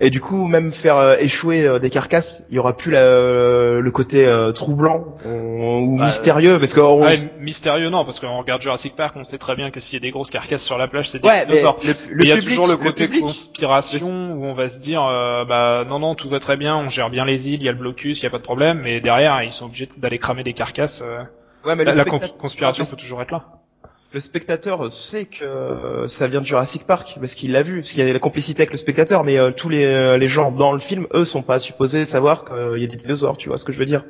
Et 0.00 0.10
du 0.10 0.20
coup, 0.20 0.48
même 0.48 0.72
faire 0.72 0.96
euh, 0.96 1.16
échouer 1.20 1.66
euh, 1.66 1.78
des 1.78 1.88
carcasses, 1.88 2.42
il 2.50 2.56
y 2.56 2.58
aura 2.58 2.76
plus 2.76 2.90
la- 2.90 3.78
le 3.80 3.90
côté 3.92 4.26
euh, 4.26 4.50
troublant 4.50 5.04
on- 5.24 5.82
ou 5.84 5.98
Bah, 5.98 6.06
mystérieux, 6.06 6.58
parce 6.58 6.74
que 6.74 6.80
on- 6.80 7.02
Ouais, 7.04 7.16
mystérieux 7.38 7.90
non, 7.90 8.04
parce 8.04 8.18
qu'on 8.18 8.38
regarde 8.38 8.60
Jurassic 8.60 8.96
Park, 8.96 9.14
on 9.16 9.22
sait 9.22 9.38
très 9.38 9.54
bien 9.54 9.70
que 9.70 9.78
s'il 9.78 9.94
y 9.94 9.96
a 9.98 10.00
des 10.00 10.10
grosses 10.10 10.30
carcasses 10.30 10.64
sur 10.64 10.78
la 10.78 10.88
plage, 10.88 11.08
c'est 11.10 11.20
des 11.20 11.28
ouais, 11.28 11.44
mais 11.46 11.54
dinosaures. 11.56 11.78
le, 11.84 11.92
le 12.10 12.24
il 12.24 12.28
y 12.28 12.32
a 12.32 12.34
public, 12.34 12.50
toujours 12.50 12.66
le 12.66 12.76
côté 12.76 13.04
public, 13.06 13.22
conspiration 13.22 14.32
où 14.34 14.44
on 14.44 14.54
va 14.54 14.68
se 14.68 14.78
dire 14.80 15.02
euh, 15.04 15.44
bah 15.44 15.84
non 15.88 16.00
non 16.00 16.14
tout 16.16 16.28
va 16.28 16.40
très 16.40 16.56
bien, 16.56 16.76
on 16.76 16.88
gère 16.88 17.08
bien 17.08 17.24
les 17.24 17.46
îles, 17.48 17.60
il 17.60 17.64
y 17.64 17.68
a 17.68 17.72
le 17.72 17.78
blocus, 17.78 18.18
il 18.20 18.24
y 18.24 18.26
a 18.26 18.30
pas 18.30 18.38
de 18.38 18.42
problème, 18.42 18.80
mais 18.82 19.00
derrière 19.00 19.42
ils 19.44 19.52
sont 19.52 19.66
obligés 19.66 19.88
d'aller 19.96 20.18
cramer 20.18 20.42
des 20.42 20.54
carcasses. 20.54 21.02
euh, 21.04 21.18
ouais, 21.66 21.76
mais 21.76 21.84
la 21.84 21.92
le, 21.92 21.98
la 21.98 22.04
conspiration 22.38 22.84
peut 22.84 22.96
toujours 22.96 23.22
être 23.22 23.30
là. 23.30 23.44
Le 24.14 24.20
spectateur 24.20 24.92
sait 24.92 25.24
que 25.24 25.44
euh, 25.44 26.06
ça 26.06 26.28
vient 26.28 26.40
de 26.40 26.46
Jurassic 26.46 26.86
Park 26.86 27.16
parce 27.20 27.34
qu'il 27.34 27.50
l'a 27.50 27.62
vu, 27.62 27.80
parce 27.80 27.92
qu'il 27.92 28.06
y 28.06 28.08
a 28.08 28.12
la 28.12 28.18
complicité 28.20 28.62
avec 28.62 28.70
le 28.70 28.76
spectateur, 28.76 29.24
mais 29.24 29.38
euh, 29.38 29.50
tous 29.50 29.68
les, 29.68 29.84
euh, 29.84 30.16
les 30.16 30.28
gens 30.28 30.52
dans 30.52 30.72
le 30.72 30.78
film, 30.78 31.08
eux, 31.14 31.24
sont 31.24 31.42
pas 31.42 31.58
supposés 31.58 32.04
savoir 32.04 32.44
qu'il 32.44 32.80
y 32.80 32.84
a 32.84 32.86
des 32.86 32.96
dinosaures, 32.96 33.36
tu 33.36 33.48
vois 33.48 33.58
ce 33.58 33.64
que 33.64 33.72
je 33.72 33.78
veux 33.78 33.86
dire 33.86 34.04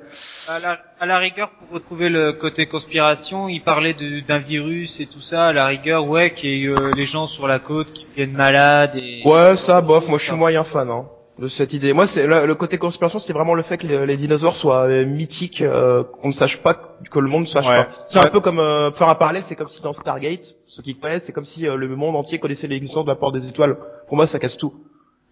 À 0.47 0.59
la, 0.59 0.79
à 1.01 1.07
la 1.07 1.19
rigueur, 1.19 1.51
pour 1.59 1.71
retrouver 1.77 2.11
le 2.11 2.35
côté 2.35 2.67
conspiration, 2.67 3.49
il 3.49 3.63
parlait 3.63 3.97
d'un 4.29 4.41
virus 4.41 5.01
et 5.01 5.07
tout 5.07 5.23
ça. 5.23 5.47
À 5.47 5.53
la 5.55 5.67
rigueur, 5.69 6.07
ouais, 6.07 6.35
qu'il 6.35 6.51
y 6.51 6.65
ait 6.67 6.69
euh, 6.69 6.93
les 6.95 7.07
gens 7.07 7.27
sur 7.27 7.49
la 7.49 7.59
côte 7.59 7.91
qui 7.95 8.07
viennent 8.15 8.37
malades 8.37 8.97
et. 8.97 9.23
Ouais, 9.25 9.57
ça, 9.57 9.81
bof, 9.81 10.07
moi 10.07 10.19
je 10.19 10.27
suis 10.27 10.37
moyen 10.37 10.65
fan 10.65 10.91
hein, 10.91 11.07
de 11.39 11.49
cette 11.49 11.73
idée. 11.73 11.93
Moi, 11.93 12.07
c'est 12.07 12.27
le, 12.27 12.47
le 12.47 12.55
côté 12.55 12.79
conspiration, 12.79 13.19
c'est 13.19 13.33
vraiment 13.33 13.55
le 13.55 13.63
fait 13.63 13.77
que 13.77 13.87
les, 13.87 14.07
les 14.07 14.17
dinosaures 14.17 14.55
soient 14.55 14.85
euh, 14.89 15.05
mythiques, 15.05 15.63
euh, 15.63 16.05
qu'on 16.23 16.29
ne 16.29 16.33
sache 16.33 16.63
pas, 16.63 16.75
que 16.75 17.19
le 17.19 17.29
monde 17.29 17.43
ne 17.43 17.49
sache 17.49 17.67
Ouais. 17.67 17.85
pas. 17.85 17.89
C'est 18.09 18.21
un 18.21 18.31
peu 18.31 18.41
comme 18.41 18.61
euh, 18.61 18.93
faire 18.93 19.09
un 19.09 19.15
parallèle, 19.17 19.43
c'est 19.49 19.57
comme 19.57 19.67
si 19.69 19.83
dans 19.83 19.93
Stargate, 19.93 20.55
ceux 20.69 20.83
qui 20.83 20.95
connaissent, 20.97 21.25
c'est 21.27 21.33
comme 21.33 21.45
si 21.45 21.67
euh, 21.67 21.77
le 21.77 21.89
monde 21.97 22.15
entier 22.15 22.39
connaissait 22.39 22.69
l'existence 22.69 23.05
de 23.05 23.11
la 23.11 23.17
porte 23.17 23.35
des 23.35 23.49
étoiles. 23.49 23.77
Pour 24.07 24.17
moi, 24.17 24.27
ça 24.29 24.39
casse 24.39 24.57
tout. 24.57 24.75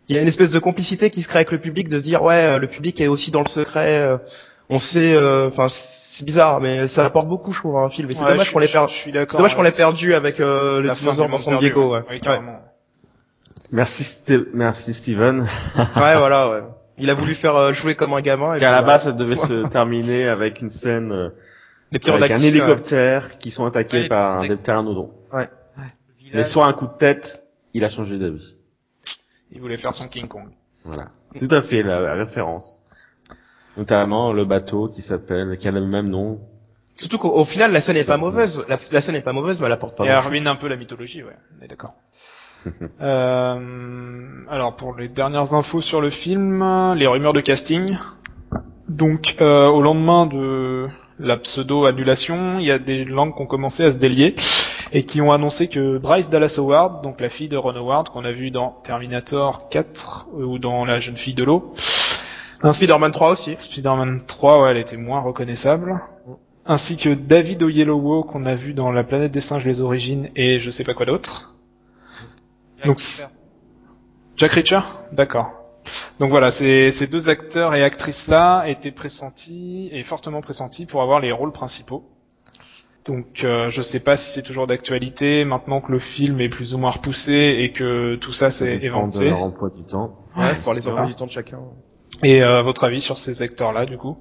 Il 0.08 0.16
y 0.16 0.18
a 0.18 0.22
une 0.22 0.28
espèce 0.28 0.50
de 0.50 0.58
complicité 0.58 1.10
qui 1.10 1.22
se 1.22 1.28
crée 1.28 1.38
avec 1.38 1.52
le 1.52 1.60
public, 1.60 1.88
de 1.88 1.98
se 2.00 2.02
dire 2.04 2.20
ouais, 2.22 2.34
euh, 2.56 2.58
le 2.58 2.66
public 2.66 3.00
est 3.00 3.06
aussi 3.06 3.30
dans 3.30 3.42
le 3.42 3.48
secret. 3.48 4.00
euh, 4.02 4.18
on 4.68 4.78
sait, 4.80 5.14
euh, 5.14 5.48
enfin, 5.48 5.68
c'est 5.68 6.24
bizarre, 6.24 6.60
mais 6.60 6.88
ça 6.88 7.04
apporte 7.04 7.28
beaucoup, 7.28 7.52
je 7.52 7.58
trouve, 7.60 7.76
à 7.76 7.80
un 7.80 7.90
film. 7.90 8.10
Et 8.10 8.14
c'est 8.14 8.22
Ouais, 8.22 8.30
dommage 8.30 8.52
qu'on 8.52 8.58
l'ait 8.58 8.68
perdu. 8.72 8.92
C'est 9.04 9.12
dommage 9.36 9.54
qu'on 9.54 9.62
l'ait 9.62 9.70
perdu 9.70 10.14
avec 10.14 10.40
euh, 10.40 10.82
les 10.82 10.90
dinosaures 10.94 11.28
dans 11.28 11.38
San 11.38 11.58
Diego. 11.58 11.92
ouais. 11.92 11.98
Ouais. 11.98 12.04
Oui, 12.08 12.14
Ouais. 12.16 12.20
carrément. 12.20 12.58
Merci, 13.72 14.04
Ste- 14.04 14.48
merci 14.52 14.92
Steven. 14.94 15.40
ouais, 15.78 16.16
voilà, 16.16 16.50
ouais. 16.50 16.62
Il 16.98 17.08
a 17.08 17.14
voulu 17.14 17.34
faire 17.34 17.56
euh, 17.56 17.72
jouer 17.72 17.94
comme 17.94 18.12
un 18.12 18.20
gamin. 18.20 18.54
Et 18.54 18.60
Qu'à 18.60 18.66
puis, 18.66 18.72
la 18.72 18.82
euh, 18.82 18.82
base, 18.82 19.04
ça 19.04 19.12
devait 19.12 19.36
se 19.36 19.66
terminer 19.70 20.28
avec 20.28 20.60
une 20.60 20.68
scène 20.70 21.10
euh, 21.10 21.30
les 21.90 22.10
avec 22.10 22.30
un 22.30 22.38
hélicoptère 22.38 23.38
qui 23.38 23.50
sont 23.50 23.64
attaqués 23.64 24.02
Ouais, 24.02 24.08
par 24.08 24.42
des 24.42 24.56
pteranodons. 24.56 25.10
Le 25.32 26.38
Mais 26.38 26.44
sur 26.44 26.64
un 26.64 26.72
coup 26.72 26.86
de 26.86 26.96
tête, 26.98 27.42
il 27.74 27.84
a 27.84 27.88
changé 27.88 28.18
d'avis. 28.18 28.56
Il 29.50 29.60
voulait 29.60 29.76
faire 29.76 29.94
son 29.94 30.08
King 30.08 30.28
Kong. 30.28 30.48
Voilà. 30.84 31.08
Tout 31.38 31.48
à 31.50 31.62
fait 31.62 31.82
la, 31.82 32.00
la 32.00 32.14
référence. 32.14 32.80
Notamment 33.76 34.32
le 34.32 34.44
bateau 34.44 34.88
qui 34.88 35.00
s'appelle, 35.02 35.56
qui 35.58 35.66
a 35.68 35.70
le 35.70 35.86
même 35.86 36.08
nom. 36.08 36.40
Surtout 36.96 37.18
qu'au 37.18 37.30
au 37.30 37.44
final, 37.46 37.72
la 37.72 37.80
scène 37.80 37.96
est 37.96 38.06
pas 38.06 38.18
mauvaise. 38.18 38.62
La, 38.68 38.78
la 38.90 39.02
scène 39.02 39.14
est 39.14 39.22
pas 39.22 39.32
mauvaise, 39.32 39.60
mais 39.60 39.66
elle 39.66 39.72
apporte 39.72 39.96
pas. 39.96 40.04
Et 40.04 40.08
elle 40.08 40.18
ruine 40.18 40.46
un 40.46 40.56
peu 40.56 40.68
la 40.68 40.76
mythologie, 40.76 41.22
ouais, 41.22 41.36
on 41.58 41.64
est 41.64 41.68
d'accord. 41.68 41.94
Euh, 43.00 44.26
alors 44.48 44.76
pour 44.76 44.96
les 44.96 45.08
dernières 45.08 45.54
infos 45.54 45.80
sur 45.80 46.00
le 46.00 46.10
film, 46.10 46.94
les 46.96 47.06
rumeurs 47.06 47.32
de 47.32 47.40
casting. 47.40 47.96
Donc 48.88 49.36
euh, 49.40 49.68
au 49.68 49.80
lendemain 49.80 50.26
de 50.26 50.88
la 51.18 51.36
pseudo-annulation, 51.36 52.58
il 52.58 52.66
y 52.66 52.70
a 52.70 52.78
des 52.78 53.04
langues 53.04 53.34
qui 53.34 53.42
ont 53.42 53.46
commencé 53.46 53.84
à 53.84 53.92
se 53.92 53.98
délier 53.98 54.34
et 54.92 55.04
qui 55.04 55.20
ont 55.20 55.32
annoncé 55.32 55.68
que 55.68 55.98
Bryce 55.98 56.28
Dallas 56.28 56.56
Howard, 56.58 57.02
donc 57.02 57.20
la 57.20 57.30
fille 57.30 57.48
de 57.48 57.56
Ron 57.56 57.76
Howard 57.76 58.10
qu'on 58.10 58.24
a 58.24 58.32
vu 58.32 58.50
dans 58.50 58.76
Terminator 58.84 59.68
4 59.70 60.26
ou 60.34 60.58
dans 60.58 60.84
La 60.84 61.00
jeune 61.00 61.16
fille 61.16 61.34
de 61.34 61.44
l'eau, 61.44 61.74
Spider-Man 62.70 63.12
3 63.12 63.32
aussi. 63.32 63.56
Spider-Man 63.56 64.22
3, 64.26 64.62
ouais, 64.62 64.70
elle 64.70 64.76
était 64.76 64.96
moins 64.96 65.20
reconnaissable. 65.20 66.00
Ainsi 66.64 66.96
que 66.96 67.14
David 67.14 67.62
Oyelowo 67.62 68.22
qu'on 68.22 68.46
a 68.46 68.54
vu 68.54 68.74
dans 68.74 68.92
La 68.92 69.02
planète 69.02 69.32
des 69.32 69.40
singes 69.40 69.64
les 69.64 69.80
origines 69.80 70.28
et 70.36 70.58
je 70.58 70.70
sais 70.70 70.84
pas 70.84 70.94
quoi 70.94 71.06
d'autre. 71.06 71.54
Donc 72.84 72.98
Jack 74.36 74.52
Reacher 74.52 74.80
D'accord. 75.12 75.50
Donc 76.20 76.30
voilà, 76.30 76.50
ces, 76.50 76.92
ces 76.92 77.06
deux 77.06 77.28
acteurs 77.28 77.74
et 77.74 77.82
actrices-là 77.82 78.64
étaient 78.68 78.92
pressentis 78.92 79.88
et 79.92 80.02
fortement 80.04 80.40
pressentis 80.40 80.86
pour 80.86 81.02
avoir 81.02 81.20
les 81.20 81.32
rôles 81.32 81.52
principaux. 81.52 82.04
Donc 83.04 83.42
euh, 83.42 83.68
je 83.70 83.82
sais 83.82 83.98
pas 83.98 84.16
si 84.16 84.30
c'est 84.32 84.42
toujours 84.42 84.68
d'actualité 84.68 85.44
maintenant 85.44 85.80
que 85.80 85.90
le 85.90 85.98
film 85.98 86.40
est 86.40 86.48
plus 86.48 86.72
ou 86.72 86.78
moins 86.78 86.92
repoussé 86.92 87.56
et 87.58 87.72
que 87.72 88.14
tout 88.16 88.32
ça 88.32 88.50
s'est 88.52 88.78
éventé. 88.82 89.28
leur 89.28 89.42
emploi 89.42 89.70
du 89.76 89.82
temps. 89.82 90.12
Ouais, 90.36 90.54
pour 90.62 90.72
les 90.74 90.86
emplois 90.86 91.06
du 91.06 91.14
temps 91.14 91.26
de 91.26 91.30
chacun. 91.32 91.58
Et 92.22 92.42
euh, 92.42 92.62
votre 92.62 92.84
avis 92.84 93.00
sur 93.00 93.18
ces 93.18 93.42
acteurs-là 93.42 93.86
du 93.86 93.98
coup? 93.98 94.16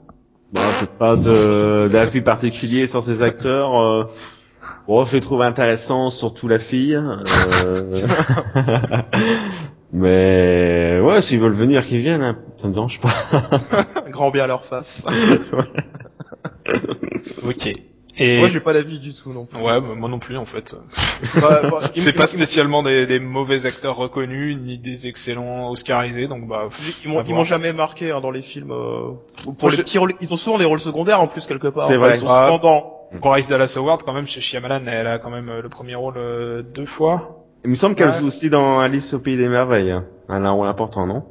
Bon, 0.51 0.61
j'ai 0.79 0.87
pas 0.97 1.15
de 1.15 1.89
d'avis 1.91 2.21
particulier 2.21 2.87
sur 2.87 3.03
ces 3.03 3.21
acteurs. 3.21 3.79
Euh, 3.79 4.05
bon, 4.87 5.03
je 5.05 5.15
les 5.15 5.21
trouve 5.21 5.41
intéressants, 5.41 6.09
surtout 6.09 6.47
la 6.47 6.59
fille. 6.59 6.95
euh, 6.95 8.07
Mais 9.93 10.99
ouais, 11.01 11.21
s'ils 11.21 11.39
veulent 11.39 11.51
venir, 11.53 11.85
qu'ils 11.85 11.99
viennent. 11.99 12.21
Hein. 12.21 12.37
Ça 12.57 12.67
me 12.69 12.73
dérange 12.73 12.99
pas. 13.01 13.13
Grand 14.09 14.31
bien 14.31 14.45
à 14.45 14.47
leur 14.47 14.65
face. 14.65 15.03
Ok. 17.43 17.67
Et 18.17 18.37
Moi, 18.39 18.49
j'ai 18.49 18.59
pas 18.59 18.73
d'avis 18.73 18.99
du 18.99 19.13
tout 19.13 19.31
non 19.33 19.45
plus. 19.45 19.57
ouais, 19.59 19.79
bah, 19.81 19.87
moi 19.97 20.09
non 20.09 20.19
plus 20.19 20.37
en 20.37 20.45
fait. 20.45 20.73
Bah, 21.41 21.61
bah, 21.63 21.79
C'est 21.95 22.13
pas 22.13 22.27
spécialement 22.27 22.83
des, 22.83 23.07
des 23.07 23.19
mauvais 23.19 23.65
acteurs 23.65 23.95
reconnus 23.95 24.57
ni 24.61 24.77
des 24.77 25.07
excellents 25.07 25.69
Oscarisés, 25.71 26.27
donc 26.27 26.47
bah. 26.47 26.69
Ils, 27.05 27.09
ils 27.27 27.33
m'ont, 27.33 27.43
jamais 27.43 27.73
marqué 27.73 28.11
hein, 28.11 28.21
dans 28.21 28.31
les 28.31 28.41
films. 28.41 28.71
euh, 28.71 29.11
pour 29.43 29.55
Moi, 29.61 29.71
les 29.71 29.77
je- 29.77 29.81
petits 29.81 29.97
rôles, 29.97 30.13
ils 30.21 30.31
ont 30.33 30.37
souvent 30.37 30.57
des 30.57 30.65
rôles 30.65 30.81
secondaires 30.81 31.19
en 31.21 31.27
plus 31.27 31.45
quelque 31.45 31.67
part. 31.69 31.87
C'est 31.87 31.97
vrai. 31.97 32.15
Ils 32.15 32.19
sont 32.19 32.27
Ah. 32.29 32.43
souvent 32.43 32.59
dans. 32.59 32.93
Bryce 33.19 33.47
Dallas 33.49 33.73
Howard 33.77 34.03
quand 34.03 34.13
même 34.13 34.25
chez 34.27 34.39
Shyamalan, 34.41 34.85
elle 34.87 35.07
a 35.07 35.19
quand 35.19 35.29
même 35.31 35.49
euh, 35.49 35.61
le 35.61 35.69
premier 35.69 35.95
rôle 35.95 36.15
euh, 36.17 36.61
deux 36.63 36.85
fois. 36.85 37.39
Il 37.65 37.71
me 37.71 37.75
semble 37.75 37.95
qu'elle 37.95 38.09
Ouais. 38.09 38.19
joue 38.19 38.27
aussi 38.27 38.49
dans 38.49 38.79
Alice 38.79 39.13
au 39.13 39.19
pays 39.19 39.37
des 39.37 39.49
merveilles. 39.49 39.91
hein. 39.91 40.05
Elle 40.29 40.45
a 40.45 40.49
un 40.49 40.51
rôle 40.51 40.67
important, 40.67 41.05
non? 41.05 41.23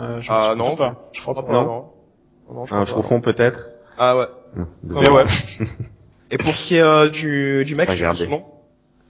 Euh, 0.00 0.20
je 0.20 0.30
Ah, 0.32 0.54
non. 0.56 0.76
pas. 0.76 0.94
Je 1.12 1.20
crois 1.22 1.34
Ah, 1.38 1.42
pas. 1.42 1.52
Non? 1.52 1.64
non. 1.64 1.84
Non, 2.54 2.64
je 2.66 2.74
Un 2.74 2.84
crois 2.84 3.02
pas. 3.02 3.08
fond 3.08 3.20
peut-être. 3.20 3.68
Ah 3.98 4.16
ouais. 4.16 4.26
Non, 4.56 4.66
Mais 4.82 5.10
ouais. 5.10 5.24
Et 6.30 6.38
pour 6.38 6.54
ce 6.54 6.66
qui 6.66 6.76
est 6.76 6.80
euh, 6.82 7.08
du, 7.08 7.64
du 7.64 7.74
mec, 7.74 7.88
nom. 8.28 8.44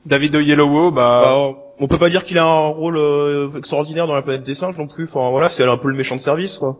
David 0.06 0.34
Oyelowo, 0.36 0.90
bah. 0.90 1.22
Bah, 1.24 1.48
on 1.80 1.88
peut 1.88 1.98
pas 1.98 2.08
dire 2.10 2.24
qu'il 2.24 2.38
a 2.38 2.44
un 2.44 2.68
rôle 2.68 2.96
euh, 2.96 3.48
extraordinaire 3.58 4.06
dans 4.06 4.14
la 4.14 4.22
planète 4.22 4.44
des 4.44 4.54
singes 4.54 4.76
non 4.78 4.86
plus. 4.86 5.04
Enfin 5.04 5.28
voilà, 5.30 5.48
c'est 5.48 5.64
un 5.64 5.76
peu 5.76 5.88
le 5.88 5.96
méchant 5.96 6.16
de 6.16 6.20
service 6.20 6.56
quoi. 6.58 6.76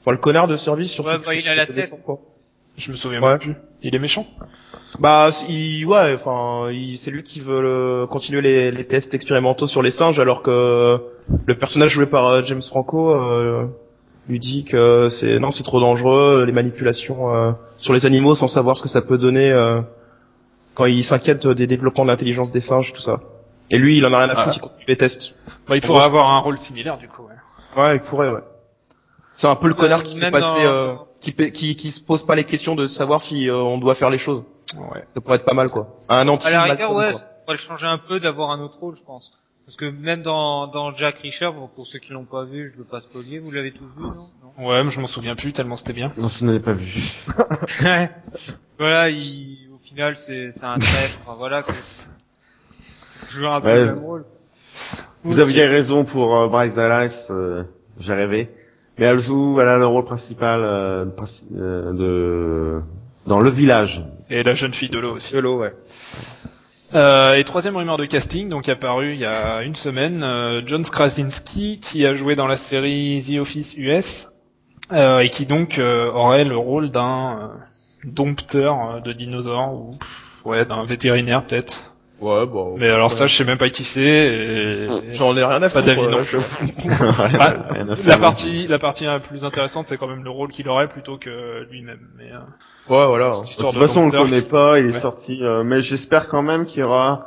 Enfin 0.00 0.10
le 0.12 0.16
connard 0.18 0.48
de 0.48 0.56
service 0.56 0.90
surtout. 0.90 1.10
Ouais, 1.10 1.18
bah, 1.24 1.34
il 1.34 1.46
a 1.48 1.54
la 1.54 1.66
tête. 1.66 1.86
singes, 1.86 2.02
quoi. 2.04 2.18
Je 2.76 2.90
me 2.90 2.96
souviens 2.96 3.20
Ouais. 3.20 3.28
même 3.30 3.38
plus. 3.38 3.54
Il 3.82 3.94
est 3.94 3.98
méchant. 3.98 4.26
Bah, 5.00 5.30
il, 5.48 5.86
ouais, 5.86 6.14
enfin, 6.14 6.70
c'est 6.96 7.10
lui 7.10 7.22
qui 7.22 7.40
veut 7.40 7.62
le- 7.62 8.06
continuer 8.06 8.42
les, 8.42 8.70
les 8.70 8.86
tests 8.86 9.14
expérimentaux 9.14 9.66
sur 9.66 9.82
les 9.82 9.90
singes, 9.90 10.18
alors 10.20 10.42
que 10.42 11.00
le 11.46 11.54
personnage 11.56 11.90
joué 11.92 12.06
par 12.06 12.26
euh, 12.26 12.42
James 12.44 12.60
Franco 12.62 13.10
euh, 13.14 13.66
lui 14.28 14.38
dit 14.38 14.64
que 14.64 15.08
c'est 15.08 15.38
non, 15.38 15.50
c'est 15.50 15.62
trop 15.62 15.80
dangereux, 15.80 16.44
les 16.44 16.52
manipulations 16.52 17.34
euh, 17.34 17.52
sur 17.78 17.94
les 17.94 18.04
animaux 18.04 18.34
sans 18.34 18.48
savoir 18.48 18.76
ce 18.76 18.82
que 18.82 18.88
ça 18.88 19.00
peut 19.02 19.16
donner 19.18 19.50
euh, 19.50 19.80
quand 20.74 20.84
il 20.84 21.04
s'inquiète 21.04 21.46
des 21.46 21.66
développements 21.66 22.04
de 22.04 22.10
l'intelligence 22.10 22.50
des 22.52 22.60
singes, 22.60 22.92
tout 22.92 23.00
ça. 23.02 23.20
Et 23.70 23.78
lui, 23.78 23.96
il 23.96 24.04
en 24.06 24.12
a 24.12 24.18
rien 24.18 24.28
à 24.28 24.34
Ah. 24.36 24.44
foutre, 24.44 24.56
il 24.58 24.60
continue 24.60 24.84
les 24.88 24.96
tests. 24.96 25.34
Bah, 25.68 25.76
il 25.76 25.80
Pour 25.80 25.94
pourrait 25.94 26.04
avoir 26.04 26.28
un 26.30 26.38
rôle 26.40 26.58
similaire 26.58 26.98
du 26.98 27.08
coup. 27.08 27.22
Ouais. 27.22 27.82
Ouais, 27.82 27.96
il 27.96 28.00
pourrait, 28.02 28.28
ouais. 28.28 28.40
C'est 29.36 29.46
un 29.46 29.56
peu 29.56 29.68
le 29.68 29.74
connard 29.74 30.02
qui 30.02 30.18
fait 30.20 30.30
passer, 30.30 30.64
euh, 30.66 30.92
qui, 31.22 31.32
qui, 31.52 31.76
qui 31.76 31.90
se 31.90 32.00
pose 32.04 32.22
pas 32.26 32.34
les 32.34 32.44
questions 32.44 32.74
de 32.74 32.86
savoir 32.88 33.22
si 33.22 33.48
euh, 33.48 33.56
on 33.56 33.78
doit 33.78 33.94
faire 33.94 34.10
les 34.10 34.18
choses. 34.18 34.42
Ouais. 34.76 35.04
Ça 35.14 35.20
pourrait 35.20 35.36
être 35.36 35.44
pas 35.44 35.54
mal, 35.54 35.70
quoi. 35.70 35.88
Un 36.08 36.26
anti 36.28 36.46
À 36.46 36.50
la 36.50 36.62
rigueur, 36.64 36.92
ouais, 36.94 37.10
quoi. 37.10 37.18
ça 37.20 37.26
pourrait 37.44 37.56
le 37.56 37.62
changer 37.62 37.86
un 37.86 37.98
peu 37.98 38.20
d'avoir 38.20 38.50
un 38.50 38.60
autre 38.60 38.78
rôle, 38.78 38.96
je 38.96 39.02
pense. 39.02 39.30
Parce 39.64 39.76
que 39.76 39.84
même 39.84 40.22
dans, 40.22 40.66
dans 40.66 40.92
Jack 40.94 41.18
Reacher, 41.18 41.50
bon, 41.54 41.68
pour 41.68 41.86
ceux 41.86 41.98
qui 42.00 42.12
l'ont 42.12 42.24
pas 42.24 42.44
vu, 42.44 42.72
je 42.74 42.78
veux 42.78 42.84
pas 42.88 43.00
spoiler, 43.00 43.38
vous 43.38 43.50
l'avez 43.52 43.70
tous 43.72 43.84
vu, 43.96 44.02
non, 44.02 44.08
non? 44.58 44.66
Ouais, 44.68 44.82
mais 44.82 44.90
je 44.90 45.00
m'en 45.00 45.06
souviens 45.06 45.36
plus 45.36 45.52
tellement 45.52 45.76
c'était 45.76 45.92
bien. 45.92 46.10
Non, 46.16 46.28
je 46.28 46.44
n'avais 46.44 46.60
pas 46.60 46.72
vu. 46.72 46.84
Voilà, 48.78 49.08
il, 49.10 49.68
au 49.74 49.78
final, 49.78 50.16
c'est 50.26 50.52
c'est 50.52 50.64
un 50.64 50.78
traître, 50.78 51.14
enfin 51.22 51.36
voilà, 51.38 51.62
que, 51.62 51.72
toujours 53.30 53.52
un 53.52 53.60
peu 53.60 53.68
Ouais. 53.68 53.78
le 53.80 53.86
même 53.86 54.04
rôle. 54.04 54.24
Vous 55.22 55.38
aviez 55.38 55.66
raison 55.66 56.04
pour 56.04 56.34
euh, 56.36 56.48
Bryce 56.48 56.74
Dallas, 56.74 57.26
euh, 57.30 57.62
j'ai 58.00 58.14
rêvé. 58.14 58.50
Mais 58.98 59.06
elle 59.06 59.20
joue, 59.20 59.58
elle 59.60 59.68
a 59.68 59.78
le 59.78 59.86
rôle 59.86 60.04
principal 60.04 60.60
euh, 60.64 61.06
euh, 61.56 61.92
de 61.92 62.80
dans 63.26 63.40
le 63.40 63.50
village. 63.50 64.04
Et 64.30 64.42
la 64.42 64.54
jeune 64.54 64.72
fille 64.72 64.88
de 64.88 64.98
l'eau 64.98 65.16
aussi. 65.16 65.32
De 65.32 65.38
l'eau, 65.38 65.60
ouais. 65.60 65.72
Euh, 66.94 67.34
et 67.34 67.44
troisième 67.44 67.76
rumeur 67.76 67.96
de 67.96 68.04
casting, 68.04 68.50
donc 68.50 68.68
apparu 68.68 69.14
il 69.14 69.20
y 69.20 69.24
a 69.24 69.62
une 69.62 69.74
semaine, 69.74 70.22
euh, 70.22 70.60
John 70.66 70.82
Krasinski 70.82 71.80
qui 71.80 72.04
a 72.04 72.12
joué 72.12 72.34
dans 72.34 72.46
la 72.46 72.56
série 72.56 73.24
The 73.26 73.40
Office 73.40 73.74
US 73.78 74.28
euh, 74.92 75.20
et 75.20 75.30
qui 75.30 75.46
donc 75.46 75.78
euh, 75.78 76.10
aurait 76.10 76.44
le 76.44 76.56
rôle 76.56 76.90
d'un 76.90 77.38
euh, 77.38 77.48
dompteur 78.04 78.96
euh, 78.96 79.00
de 79.00 79.12
dinosaures 79.12 79.72
ou 79.72 79.98
ouais 80.44 80.66
d'un 80.66 80.84
vétérinaire 80.84 81.46
peut-être. 81.46 81.91
Ouais, 82.22 82.46
bon. 82.46 82.76
Mais 82.78 82.88
alors 82.88 83.12
ça 83.12 83.26
je 83.26 83.36
sais 83.36 83.44
même 83.44 83.58
pas 83.58 83.68
qui 83.70 83.84
c'est. 83.84 84.00
et- 84.00 84.86
J'en 85.12 85.36
ai 85.36 85.42
rien 85.44 85.56
à 85.62 85.68
Pas 85.68 85.82
foutre. 85.82 85.86
d'avis 85.86 86.08
non 86.08 86.22
je- 86.24 86.36
Ah, 87.40 87.96
faire. 87.96 88.06
La 88.06 88.18
partie 88.18 88.66
la 88.68 88.78
partie 88.78 89.04
la 89.04 89.18
plus 89.20 89.44
intéressante 89.44 89.86
c'est 89.88 89.96
quand 89.98 90.06
même 90.06 90.24
le 90.24 90.30
rôle 90.30 90.50
qu'il 90.52 90.68
aurait 90.68 90.88
plutôt 90.88 91.16
que 91.18 91.66
lui-même. 91.70 92.00
Mais 92.16 92.30
euh, 92.32 92.38
Ouais, 92.88 93.06
voilà. 93.06 93.30
De 93.30 93.62
toute 93.62 93.78
façon, 93.78 94.00
on 94.02 94.06
le 94.06 94.10
connaît 94.12 94.42
pas, 94.42 94.78
il 94.80 94.86
est 94.86 95.00
sorti. 95.00 95.38
euh, 95.42 95.62
mais 95.64 95.82
j'espère 95.82 96.28
quand 96.28 96.42
même 96.42 96.66
qu'il 96.66 96.80
y 96.80 96.82
aura 96.82 97.26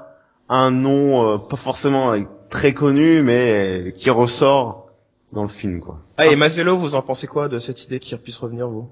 un 0.49 0.69
nom, 0.71 1.33
euh, 1.33 1.37
pas 1.49 1.55
forcément 1.57 2.13
très 2.49 2.73
connu, 2.73 3.21
mais 3.23 3.93
qui 3.97 4.09
ressort 4.09 4.87
dans 5.33 5.43
le 5.43 5.49
film, 5.49 5.79
quoi. 5.81 5.97
Ah, 6.17 6.27
et 6.27 6.35
Mazzello, 6.35 6.77
vous 6.77 6.93
en 6.95 7.01
pensez 7.01 7.25
quoi 7.27 7.47
de 7.49 7.57
cette 7.59 7.83
idée 7.85 7.99
qu'il 7.99 8.17
puisse 8.17 8.37
revenir, 8.37 8.67
vous? 8.67 8.89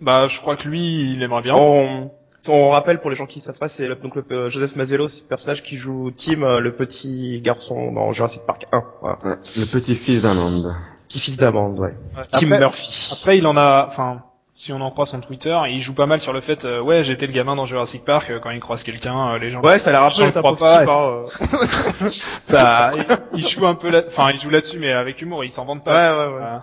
Bah 0.00 0.26
je 0.28 0.40
crois 0.40 0.56
que 0.56 0.68
lui 0.68 1.12
il 1.14 1.22
aimerait 1.22 1.42
bien. 1.42 1.54
on, 1.56 2.10
on 2.48 2.70
rappelle 2.70 3.00
pour 3.00 3.10
les 3.10 3.16
gens 3.16 3.26
qui 3.26 3.40
savent 3.40 3.58
pas, 3.58 3.68
c'est 3.68 3.86
le- 3.88 3.94
donc 3.96 4.14
le, 4.16 4.24
euh, 4.32 4.50
Joseph 4.50 4.76
Mazzello, 4.76 5.08
c'est 5.08 5.22
le 5.22 5.28
personnage 5.28 5.62
qui 5.62 5.76
joue 5.76 6.10
Tim, 6.16 6.42
euh, 6.42 6.60
le 6.60 6.74
petit 6.76 7.40
garçon 7.42 7.92
dans 7.92 8.12
Jurassic 8.12 8.42
Park 8.46 8.66
1. 8.72 8.82
Voilà. 9.00 9.18
Ouais, 9.24 9.36
Le 9.56 9.66
petit-fils 9.72 10.22
d'un 10.22 10.36
homme. 10.36 10.74
Petit 11.08 11.20
fils 11.20 11.36
d'amande, 11.36 11.78
ouais. 11.78 11.94
Tim 12.32 12.46
Après- 12.46 12.58
Murphy. 12.58 13.08
Après, 13.12 13.38
il 13.38 13.46
en 13.46 13.56
a, 13.56 13.86
enfin, 13.88 14.22
si 14.56 14.72
on 14.72 14.80
en 14.80 14.90
croit 14.90 15.06
son 15.06 15.20
Twitter, 15.20 15.56
il 15.68 15.80
joue 15.80 15.94
pas 15.94 16.06
mal 16.06 16.20
sur 16.20 16.32
le 16.32 16.40
fait, 16.40 16.64
euh, 16.64 16.80
ouais, 16.80 17.02
j'étais 17.04 17.26
le 17.26 17.32
gamin 17.32 17.56
dans 17.56 17.66
Jurassic 17.66 18.04
Park, 18.04 18.30
euh, 18.30 18.40
quand 18.42 18.50
il 18.50 18.60
croise 18.60 18.82
quelqu'un, 18.82 19.34
euh, 19.34 19.38
les 19.38 19.50
gens. 19.50 19.60
Ouais, 19.62 19.78
ça 19.80 19.88
a 19.90 19.92
l'air 19.92 20.04
un 20.04 20.10
peu 20.10 20.14
J'en 20.16 20.24
d'être 20.26 20.36
un 20.38 20.42
crois 20.42 20.52
peu 20.52 20.58
pas, 20.58 20.80
petit, 20.80 20.90
hein, 20.90 22.06
euh. 22.06 22.10
Bah, 22.50 22.92
il, 23.32 23.40
il 23.40 23.48
joue 23.48 23.66
un 23.66 23.74
peu 23.74 23.90
là, 23.90 24.02
enfin, 24.08 24.28
il 24.32 24.40
joue 24.40 24.50
là-dessus, 24.50 24.78
mais 24.78 24.92
avec 24.92 25.20
humour, 25.22 25.44
il 25.44 25.50
s'en 25.52 25.64
vante 25.64 25.78
Ouais, 25.78 25.84
pas. 25.92 26.16
ouais, 26.18 26.24
ouais. 26.26 26.38
Voilà. 26.38 26.62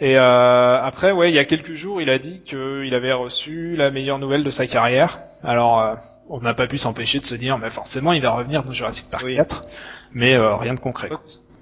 Et 0.00 0.16
euh, 0.16 0.82
après, 0.82 1.10
ouais, 1.10 1.30
il 1.30 1.34
y 1.34 1.40
a 1.40 1.44
quelques 1.44 1.74
jours, 1.74 2.00
il 2.00 2.08
a 2.08 2.18
dit 2.18 2.40
qu'il 2.42 2.94
avait 2.94 3.12
reçu 3.12 3.74
la 3.74 3.90
meilleure 3.90 4.18
nouvelle 4.18 4.44
de 4.44 4.50
sa 4.50 4.66
carrière. 4.66 5.18
Alors, 5.42 5.80
euh, 5.80 5.94
on 6.28 6.40
n'a 6.40 6.54
pas 6.54 6.66
pu 6.66 6.78
s'empêcher 6.78 7.18
de 7.18 7.24
se 7.24 7.34
dire, 7.34 7.58
mais 7.58 7.70
forcément, 7.70 8.12
il 8.12 8.22
va 8.22 8.30
revenir 8.30 8.62
dans 8.62 8.70
Jurassic 8.70 9.06
Park 9.10 9.24
Oui. 9.26 9.36
4, 9.36 9.62
mais 10.12 10.34
euh, 10.34 10.54
rien 10.56 10.74
de 10.74 10.80
concret. 10.80 11.08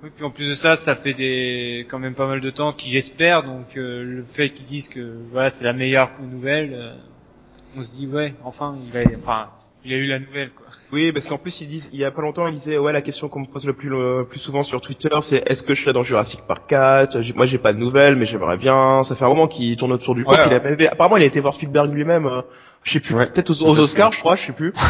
Oui, 0.02 0.10
puis 0.14 0.24
en 0.24 0.30
plus 0.30 0.50
de 0.50 0.54
ça, 0.54 0.76
ça 0.76 0.96
fait 0.96 1.14
des 1.14 1.86
quand 1.90 1.98
même 1.98 2.14
pas 2.14 2.26
mal 2.26 2.40
de 2.40 2.50
temps 2.50 2.72
qu'ils 2.72 2.96
espèrent, 2.96 3.42
donc 3.42 3.76
euh, 3.76 4.04
le 4.04 4.24
fait 4.34 4.50
qu'ils 4.50 4.66
disent 4.66 4.88
que 4.88 5.18
voilà 5.30 5.50
c'est 5.50 5.64
la 5.64 5.72
meilleure 5.72 6.10
nouvelle, 6.20 6.74
euh, 6.74 6.94
on 7.76 7.82
se 7.82 7.96
dit 7.96 8.06
ouais, 8.06 8.34
enfin, 8.44 8.76
il 8.84 8.92
va, 8.92 9.00
enfin, 9.18 9.48
Il 9.86 9.92
a 9.94 9.96
eu 9.98 10.06
la 10.06 10.18
nouvelle, 10.18 10.50
quoi. 10.50 10.66
Oui, 10.92 11.12
parce 11.12 11.26
qu'en 11.26 11.38
plus 11.38 11.60
ils 11.60 11.68
disent, 11.68 11.88
il 11.92 11.98
y 12.00 12.04
a 12.04 12.10
pas 12.10 12.22
longtemps, 12.22 12.46
ils 12.48 12.54
disaient 12.54 12.78
ouais 12.78 12.92
la 12.92 13.02
question 13.02 13.28
qu'on 13.28 13.40
me 13.40 13.46
pose 13.46 13.64
le 13.66 13.72
plus 13.72 13.88
le 13.88 14.24
plus 14.28 14.38
souvent 14.40 14.62
sur 14.64 14.80
Twitter, 14.80 15.08
c'est 15.22 15.42
est-ce 15.50 15.62
que 15.62 15.74
je 15.74 15.82
serai 15.82 15.92
dans 15.92 16.02
Jurassic 16.02 16.40
Park 16.46 16.62
4 16.68 17.20
J'ai- 17.22 17.32
Moi 17.34 17.46
j'ai 17.46 17.58
pas 17.58 17.72
de 17.72 17.78
nouvelles, 17.78 18.16
mais 18.16 18.24
j'aimerais 18.24 18.56
bien. 18.56 19.02
Ça 19.04 19.14
fait 19.16 19.24
un 19.24 19.28
moment 19.28 19.48
qu'il 19.48 19.76
tourne 19.76 19.92
autour 19.92 20.14
du 20.14 20.24
pot. 20.24 20.30
Ouais. 20.30 20.86
Apparemment 20.88 21.16
il 21.18 21.22
a 21.22 21.26
été 21.26 21.40
voir 21.40 21.54
Spielberg 21.54 21.92
lui-même. 21.92 22.26
euh, 22.26 22.42
je 22.84 22.92
sais 22.94 23.00
plus, 23.00 23.14
Ouais. 23.14 23.26
peut-être 23.26 23.50
aux, 23.50 23.62
aux 23.66 23.78
Oscars, 23.78 24.12
je 24.12 24.20
crois, 24.20 24.36
je 24.36 24.46
sais 24.46 24.52
plus. 24.52 24.72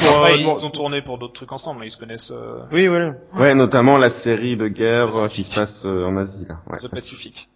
Pour, 0.00 0.24
euh, 0.24 0.30
ils 0.36 0.46
ont 0.46 0.70
tourné 0.70 1.02
pour 1.02 1.18
d'autres 1.18 1.34
trucs 1.34 1.52
ensemble, 1.52 1.84
ils 1.84 1.90
se 1.90 1.96
connaissent 1.96 2.32
euh, 2.32 2.62
Oui, 2.72 2.88
voilà. 2.88 3.14
Ouais, 3.36 3.54
notamment 3.54 3.96
la 3.96 4.10
série 4.10 4.56
de 4.56 4.66
guerre 4.66 5.14
euh, 5.16 5.28
qui 5.28 5.44
se 5.44 5.54
passe 5.54 5.84
euh, 5.86 6.04
en 6.06 6.16
Asie, 6.16 6.46
là. 6.48 6.56
Ouais. 6.68 6.78
The 6.80 6.88
Pacific. 6.90 7.48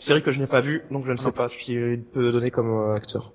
Série 0.00 0.22
que 0.22 0.32
je 0.32 0.40
n'ai 0.40 0.46
pas 0.48 0.60
vue, 0.60 0.82
donc 0.90 1.04
je 1.06 1.12
ne 1.12 1.16
sais 1.16 1.30
pas 1.32 1.48
ce 1.48 1.56
qu'il 1.58 2.02
peut 2.12 2.32
donner 2.32 2.50
comme 2.50 2.70
euh, 2.70 2.94
acteur. 2.96 3.30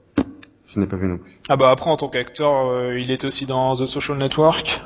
Je 0.73 0.79
n'ai 0.79 0.87
pas 0.87 0.95
vu 0.97 1.07
non 1.07 1.17
plus. 1.17 1.31
Ah 1.49 1.55
bah 1.57 1.69
après 1.71 1.89
en 1.89 1.97
tant 1.97 2.09
qu'acteur, 2.09 2.67
euh, 2.71 2.99
il 2.99 3.11
était 3.11 3.27
aussi 3.27 3.45
dans 3.45 3.75
The 3.75 3.85
Social 3.85 4.17
Network. 4.17 4.81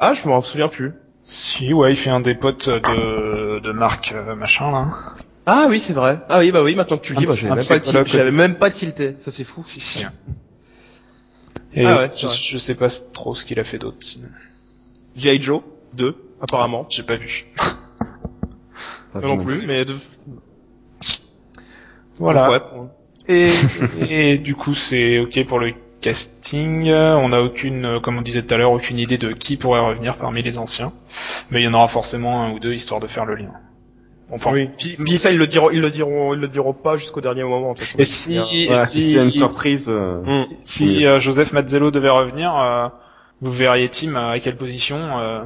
Ah, 0.00 0.14
je 0.14 0.26
m'en 0.28 0.42
souviens 0.42 0.68
plus. 0.68 0.92
Si, 1.24 1.72
ouais, 1.72 1.92
il 1.92 1.96
fait 1.96 2.10
un 2.10 2.18
des 2.20 2.34
potes 2.34 2.68
de, 2.68 3.60
de 3.60 3.72
Marc 3.72 4.10
euh, 4.12 4.34
machin 4.34 4.72
là. 4.72 4.88
Ah 5.46 5.66
oui, 5.68 5.78
c'est 5.80 5.92
vrai. 5.92 6.20
Ah 6.28 6.40
oui, 6.40 6.50
bah 6.50 6.62
oui, 6.64 6.74
maintenant 6.74 6.96
que 6.98 7.02
tu 7.02 7.12
le 7.14 7.18
dis, 7.20 7.24
Un 7.24 7.28
bah, 7.28 7.34
j'avais 7.36 7.54
même, 7.54 7.66
pas 7.68 7.80
psychologue, 7.80 8.06
til- 8.06 8.16
j'avais 8.18 8.30
même 8.32 8.54
pas 8.58 8.70
tilté. 8.70 9.16
Ça 9.20 9.30
c'est 9.30 9.44
fou. 9.44 9.62
Si 9.64 9.78
si. 9.80 10.04
Et 11.74 11.86
Ah 11.86 11.96
ouais, 11.96 12.10
je, 12.14 12.58
sais 12.58 12.74
pas 12.74 12.88
trop 13.14 13.34
ce 13.36 13.44
qu'il 13.44 13.58
a 13.60 13.64
fait 13.64 13.78
d'autre 13.78 13.98
sinon. 14.00 14.28
G.I. 15.16 15.40
Joe 15.40 15.62
2, 15.94 16.16
apparemment. 16.40 16.86
J'ai 16.90 17.02
pas 17.04 17.16
vu. 17.16 17.44
Pas 17.56 19.20
Moi 19.20 19.28
non 19.36 19.38
plus, 19.44 19.64
mais 19.66 19.84
de... 19.84 19.94
Voilà. 22.18 22.50
Ouais, 22.50 22.60
pour- 22.60 22.88
Et, 23.28 23.50
et 24.08 24.38
du 24.38 24.54
coup, 24.54 24.74
c'est 24.74 25.18
ok 25.18 25.44
pour 25.46 25.58
le 25.60 25.72
casting. 26.00 26.90
On 26.92 27.28
n'a 27.28 27.40
aucune, 27.42 27.84
euh, 27.84 28.00
comme 28.00 28.18
on 28.18 28.22
disait 28.22 28.42
tout 28.42 28.54
à 28.54 28.58
l'heure, 28.58 28.72
aucune 28.72 28.98
idée 28.98 29.18
de 29.18 29.32
qui 29.32 29.56
pourrait 29.56 29.80
revenir 29.80 30.16
parmi 30.16 30.42
les 30.42 30.58
anciens. 30.58 30.92
Mais 31.50 31.60
il 31.60 31.64
y 31.64 31.68
en 31.68 31.74
aura 31.74 31.88
forcément 31.88 32.42
un 32.44 32.50
ou 32.52 32.58
deux 32.58 32.72
histoire 32.74 33.00
de 33.00 33.06
faire 33.06 33.24
le 33.24 33.36
lien. 33.36 33.52
Enfin, 34.34 34.50
oui. 34.52 34.70
Puis, 34.78 34.96
puis 34.96 35.18
ça, 35.18 35.30
ils 35.30 35.38
le 35.38 35.46
diront, 35.46 35.68
ils 35.70 35.80
le 35.82 35.90
diront, 35.90 36.32
ils 36.34 36.40
le 36.40 36.48
diront 36.48 36.72
pas 36.72 36.96
jusqu'au 36.96 37.20
dernier 37.20 37.44
moment. 37.44 37.74
de 37.74 37.78
toute 37.78 37.86
façon. 37.86 37.98
Et 37.98 38.04
si, 38.06 38.38
Ouais, 38.68 38.84
si, 38.86 38.92
si 39.02 39.12
c'est 39.12 39.22
une 39.24 39.30
surprise, 39.30 39.84
euh, 39.88 40.22
Hum. 40.26 40.46
si 40.64 40.84
Oui. 40.86 41.06
euh, 41.06 41.20
Joseph 41.20 41.52
Mazzello 41.52 41.90
devait 41.90 42.08
revenir, 42.08 42.54
euh, 42.56 42.88
vous 43.42 43.52
verriez 43.52 43.88
Tim 43.90 44.14
à 44.16 44.38
quelle 44.40 44.56
position 44.56 44.96
euh, 45.18 45.42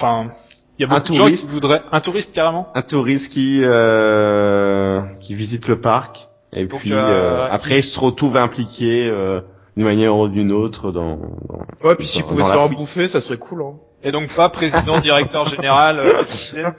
Enfin, 0.00 0.30
il 0.78 0.82
y 0.82 0.90
a 0.90 0.92
Un 0.92 0.98
beaucoup 0.98 1.12
de 1.12 1.16
gens 1.18 1.24
touriste. 1.24 1.44
qui 1.46 1.52
voudraient 1.52 1.82
un 1.92 2.00
touriste 2.00 2.34
carrément. 2.34 2.68
un 2.74 2.82
touriste 2.82 3.30
qui 3.30 3.60
euh, 3.62 5.02
qui 5.20 5.34
visite 5.34 5.68
le 5.68 5.80
parc 5.80 6.28
et 6.54 6.66
Donc, 6.66 6.80
puis 6.80 6.92
euh, 6.92 6.96
euh, 6.98 7.48
après 7.50 7.78
il 7.78 7.82
se 7.84 7.98
retrouve 7.98 8.36
impliqué 8.36 9.08
euh, 9.08 9.40
d'une 9.76 9.86
manière 9.86 10.16
ou 10.16 10.28
d'une 10.28 10.52
autre 10.52 10.92
dans, 10.92 11.16
dans 11.16 11.66
Ouais, 11.88 11.94
puis 11.96 12.06
s'il 12.06 12.24
pouvait 12.24 12.44
se 12.44 12.50
faire 12.52 12.68
bouffer, 12.68 13.08
ça 13.08 13.20
serait 13.20 13.38
cool, 13.38 13.62
hein. 13.62 13.74
Et 14.04 14.10
donc 14.12 14.34
pas 14.34 14.48
président, 14.48 15.00
directeur 15.00 15.48
général, 15.48 16.00
euh, 16.00 16.22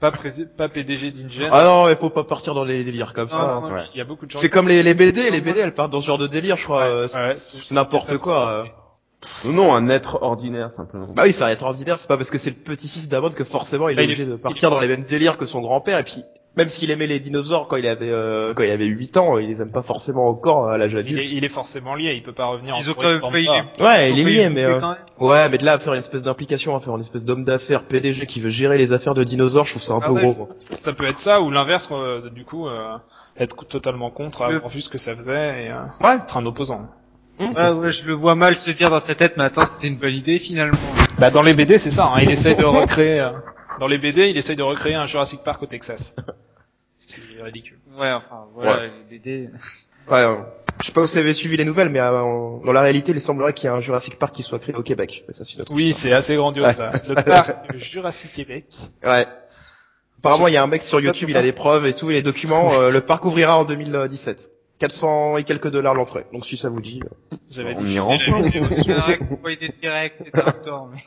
pas, 0.00 0.12
pas 0.58 0.68
PDG 0.68 1.10
d'Ingen. 1.12 1.48
Ah 1.52 1.62
non, 1.64 1.88
il 1.88 1.96
faut 1.96 2.10
pas 2.10 2.24
partir 2.24 2.52
dans 2.54 2.64
les 2.64 2.84
délires 2.84 3.12
comme 3.14 3.28
Non, 3.28 3.36
ça. 3.36 3.42
hein. 3.64 3.72
ouais. 3.72 3.84
Il 3.94 3.98
y 3.98 4.00
a 4.00 4.04
beaucoup 4.04 4.26
de 4.26 4.30
gens. 4.30 4.40
C'est 4.40 4.50
comme 4.50 4.68
les, 4.68 4.82
les 4.82 4.94
BD, 4.94 5.30
les 5.30 5.40
BD, 5.40 5.60
elles 5.60 5.74
partent 5.74 5.92
dans 5.92 6.00
ce 6.00 6.06
genre 6.06 6.18
de 6.18 6.26
délire, 6.26 6.56
je 6.56 6.64
crois. 6.64 6.82
euh, 6.82 7.08
c'est- 7.08 7.16
Ouais, 7.18 7.36
c'est 7.38 7.74
n'importe 7.74 8.18
quoi. 8.18 8.48
euh. 8.50 8.64
Non, 9.46 9.52
non, 9.52 9.74
un 9.74 9.88
être 9.88 10.18
ordinaire 10.22 10.70
simplement. 10.72 11.06
Bah 11.14 11.22
oui, 11.24 11.32
ça 11.32 11.46
va 11.46 11.52
être 11.52 11.62
ordinaire, 11.62 11.96
c'est 11.98 12.08
pas 12.08 12.18
parce 12.18 12.28
que 12.30 12.36
c'est 12.38 12.50
le 12.50 12.56
petit-fils 12.56 13.08
d'Amon 13.08 13.30
que 13.30 13.44
forcément 13.44 13.88
il 13.88 13.96
Bah, 13.96 14.02
est 14.02 14.04
il 14.04 14.10
est- 14.10 14.14
obligé 14.14 14.26
de 14.30 14.36
partir 14.36 14.68
dans 14.70 14.80
les 14.80 14.88
mêmes 14.88 15.04
délires 15.08 15.38
que 15.38 15.46
son 15.46 15.60
grand-père, 15.62 15.98
et 15.98 16.04
puis 16.04 16.22
même 16.56 16.68
s'il 16.68 16.90
aimait 16.90 17.06
les 17.06 17.18
dinosaures 17.20 17.66
quand 17.68 17.76
il 17.76 17.86
avait 17.86 18.10
euh, 18.10 18.54
quand 18.54 18.62
il 18.62 18.70
avait 18.70 18.86
8 18.86 19.16
ans, 19.16 19.38
il 19.38 19.48
les 19.48 19.60
aime 19.60 19.72
pas 19.72 19.82
forcément 19.82 20.28
encore 20.28 20.68
à 20.68 20.78
l'âge 20.78 20.92
Il 20.92 20.96
est, 20.96 21.00
adulte. 21.00 21.30
il 21.32 21.44
est 21.44 21.48
forcément 21.48 21.94
lié, 21.94 22.12
il 22.14 22.22
peut 22.22 22.32
pas 22.32 22.46
revenir 22.46 22.76
Ils 22.80 22.88
en 22.88 22.92
ont 22.92 22.94
quand 22.94 23.08
même 23.08 23.34
les- 23.34 23.84
Ouais, 23.84 24.10
il 24.12 24.18
est 24.20 24.24
lié, 24.24 24.48
mais 24.50 24.64
euh, 24.64 24.80
ouais, 25.18 25.48
mais 25.48 25.58
de 25.58 25.64
là 25.64 25.72
à 25.74 25.78
faire 25.78 25.92
une 25.92 25.98
espèce 25.98 26.22
d'implication, 26.22 26.76
à 26.76 26.80
faire 26.80 26.94
une 26.94 27.00
espèce 27.00 27.24
d'homme 27.24 27.44
d'affaires 27.44 27.84
PDG 27.84 28.26
qui 28.26 28.40
veut 28.40 28.50
gérer 28.50 28.78
les 28.78 28.92
affaires 28.92 29.14
de 29.14 29.24
dinosaures, 29.24 29.66
je 29.66 29.72
trouve 29.72 29.82
ça 29.82 29.94
un 29.94 30.00
Ah 30.02 30.06
peu 30.06 30.12
ouais. 30.12 30.22
gros. 30.22 30.34
quoi. 30.46 30.54
Ça, 30.58 30.76
ça 30.76 30.92
peut 30.92 31.06
être 31.06 31.18
ça 31.18 31.40
ou 31.40 31.50
l'inverse, 31.50 31.88
euh, 31.92 32.30
du 32.30 32.44
coup, 32.44 32.68
euh, 32.68 32.96
être 33.38 33.64
totalement 33.66 34.10
contre, 34.10 34.42
avoir 34.42 34.68
vu 34.68 34.80
ce 34.80 34.88
que 34.88 34.98
ça 34.98 35.16
faisait 35.16 35.64
et 35.64 35.70
euh, 35.70 35.82
Ouais. 36.06 36.16
être 36.16 36.36
un 36.36 36.46
opposant. 36.46 36.82
Ouais, 37.40 37.70
ouais, 37.72 37.90
je 37.90 38.06
le 38.06 38.14
vois 38.14 38.36
mal 38.36 38.54
se 38.56 38.70
dire 38.70 38.90
dans 38.90 39.00
sa 39.00 39.16
tête, 39.16 39.32
mais 39.36 39.42
attends, 39.42 39.66
c'était 39.66 39.88
une 39.88 39.98
bonne 39.98 40.14
idée 40.14 40.38
finalement. 40.38 40.78
Bah 41.18 41.30
dans 41.30 41.42
les 41.42 41.52
BD 41.54 41.78
c'est 41.78 41.90
ça, 41.90 42.06
hein, 42.14 42.20
il 42.22 42.30
essaye 42.30 42.54
de 42.54 42.64
recréer. 42.64 43.20
euh, 43.20 43.30
dans 43.80 43.88
les 43.88 43.98
BD, 43.98 44.28
il 44.28 44.36
essaye 44.36 44.54
de 44.54 44.62
recréer 44.62 44.94
un 44.94 45.06
Jurassic 45.06 45.40
Park 45.44 45.60
au 45.62 45.66
Texas. 45.66 46.14
Ce 46.98 47.06
qui 47.06 47.20
est 47.38 47.42
ridicule. 47.42 47.78
Ouais, 47.96 48.10
enfin, 48.12 48.46
voilà, 48.54 48.76
Ouais. 48.82 48.90
les 49.10 49.18
BD. 49.18 49.48
Ouais, 50.10 50.18
euh, 50.20 50.36
je 50.80 50.86
sais 50.86 50.92
pas 50.92 51.06
si 51.06 51.14
vous 51.14 51.18
avez 51.20 51.34
suivi 51.34 51.56
les 51.56 51.64
nouvelles, 51.64 51.88
mais 51.88 52.00
euh, 52.00 52.12
dans 52.64 52.72
la 52.72 52.82
réalité, 52.82 53.12
il 53.12 53.20
semblerait 53.20 53.52
qu'il 53.54 53.68
y 53.68 53.72
ait 53.72 53.76
un 53.76 53.80
Jurassic 53.80 54.18
Park 54.18 54.34
qui 54.34 54.42
soit 54.42 54.58
créé 54.58 54.74
au 54.74 54.82
Québec. 54.82 55.24
Mais 55.26 55.34
ça, 55.34 55.44
c'est 55.44 55.70
Oui, 55.70 55.94
c'est 55.94 56.12
assez 56.12 56.36
grandiose 56.36 56.66
Ouais. 56.66 56.72
ça. 56.74 56.92
Le 57.08 57.14
parc 57.14 57.76
Jurassic 57.78 58.32
Québec. 58.34 58.66
Ouais. 59.02 59.26
Apparemment, 60.18 60.48
il 60.48 60.54
y 60.54 60.56
a 60.56 60.62
un 60.62 60.66
mec 60.66 60.82
sur 60.82 61.00
YouTube, 61.00 61.28
il 61.30 61.36
a 61.36 61.42
des 61.42 61.52
preuves 61.52 61.84
et 61.86 61.94
tout, 61.94 62.10
et 62.10 62.14
les 62.14 62.22
documents. 62.22 62.72
euh, 62.74 62.90
le 62.90 63.00
parc 63.02 63.24
ouvrira 63.24 63.58
en 63.58 63.64
2017. 63.64 64.50
400 64.78 65.36
et 65.38 65.44
quelques 65.44 65.70
dollars 65.70 65.94
l'entrée. 65.94 66.26
Donc 66.32 66.44
si 66.46 66.56
ça 66.56 66.68
vous 66.68 66.80
dit. 66.80 67.00
euh. 67.04 67.36
J'avais 67.50 67.74
On. 67.76 68.18
Pourquoi 69.28 69.52
il 69.52 69.62
était 69.62 69.68
T-Rex, 69.72 70.16
c'était 70.24 70.40
un 70.42 70.52
tort, 70.52 70.88
mais. 70.92 71.02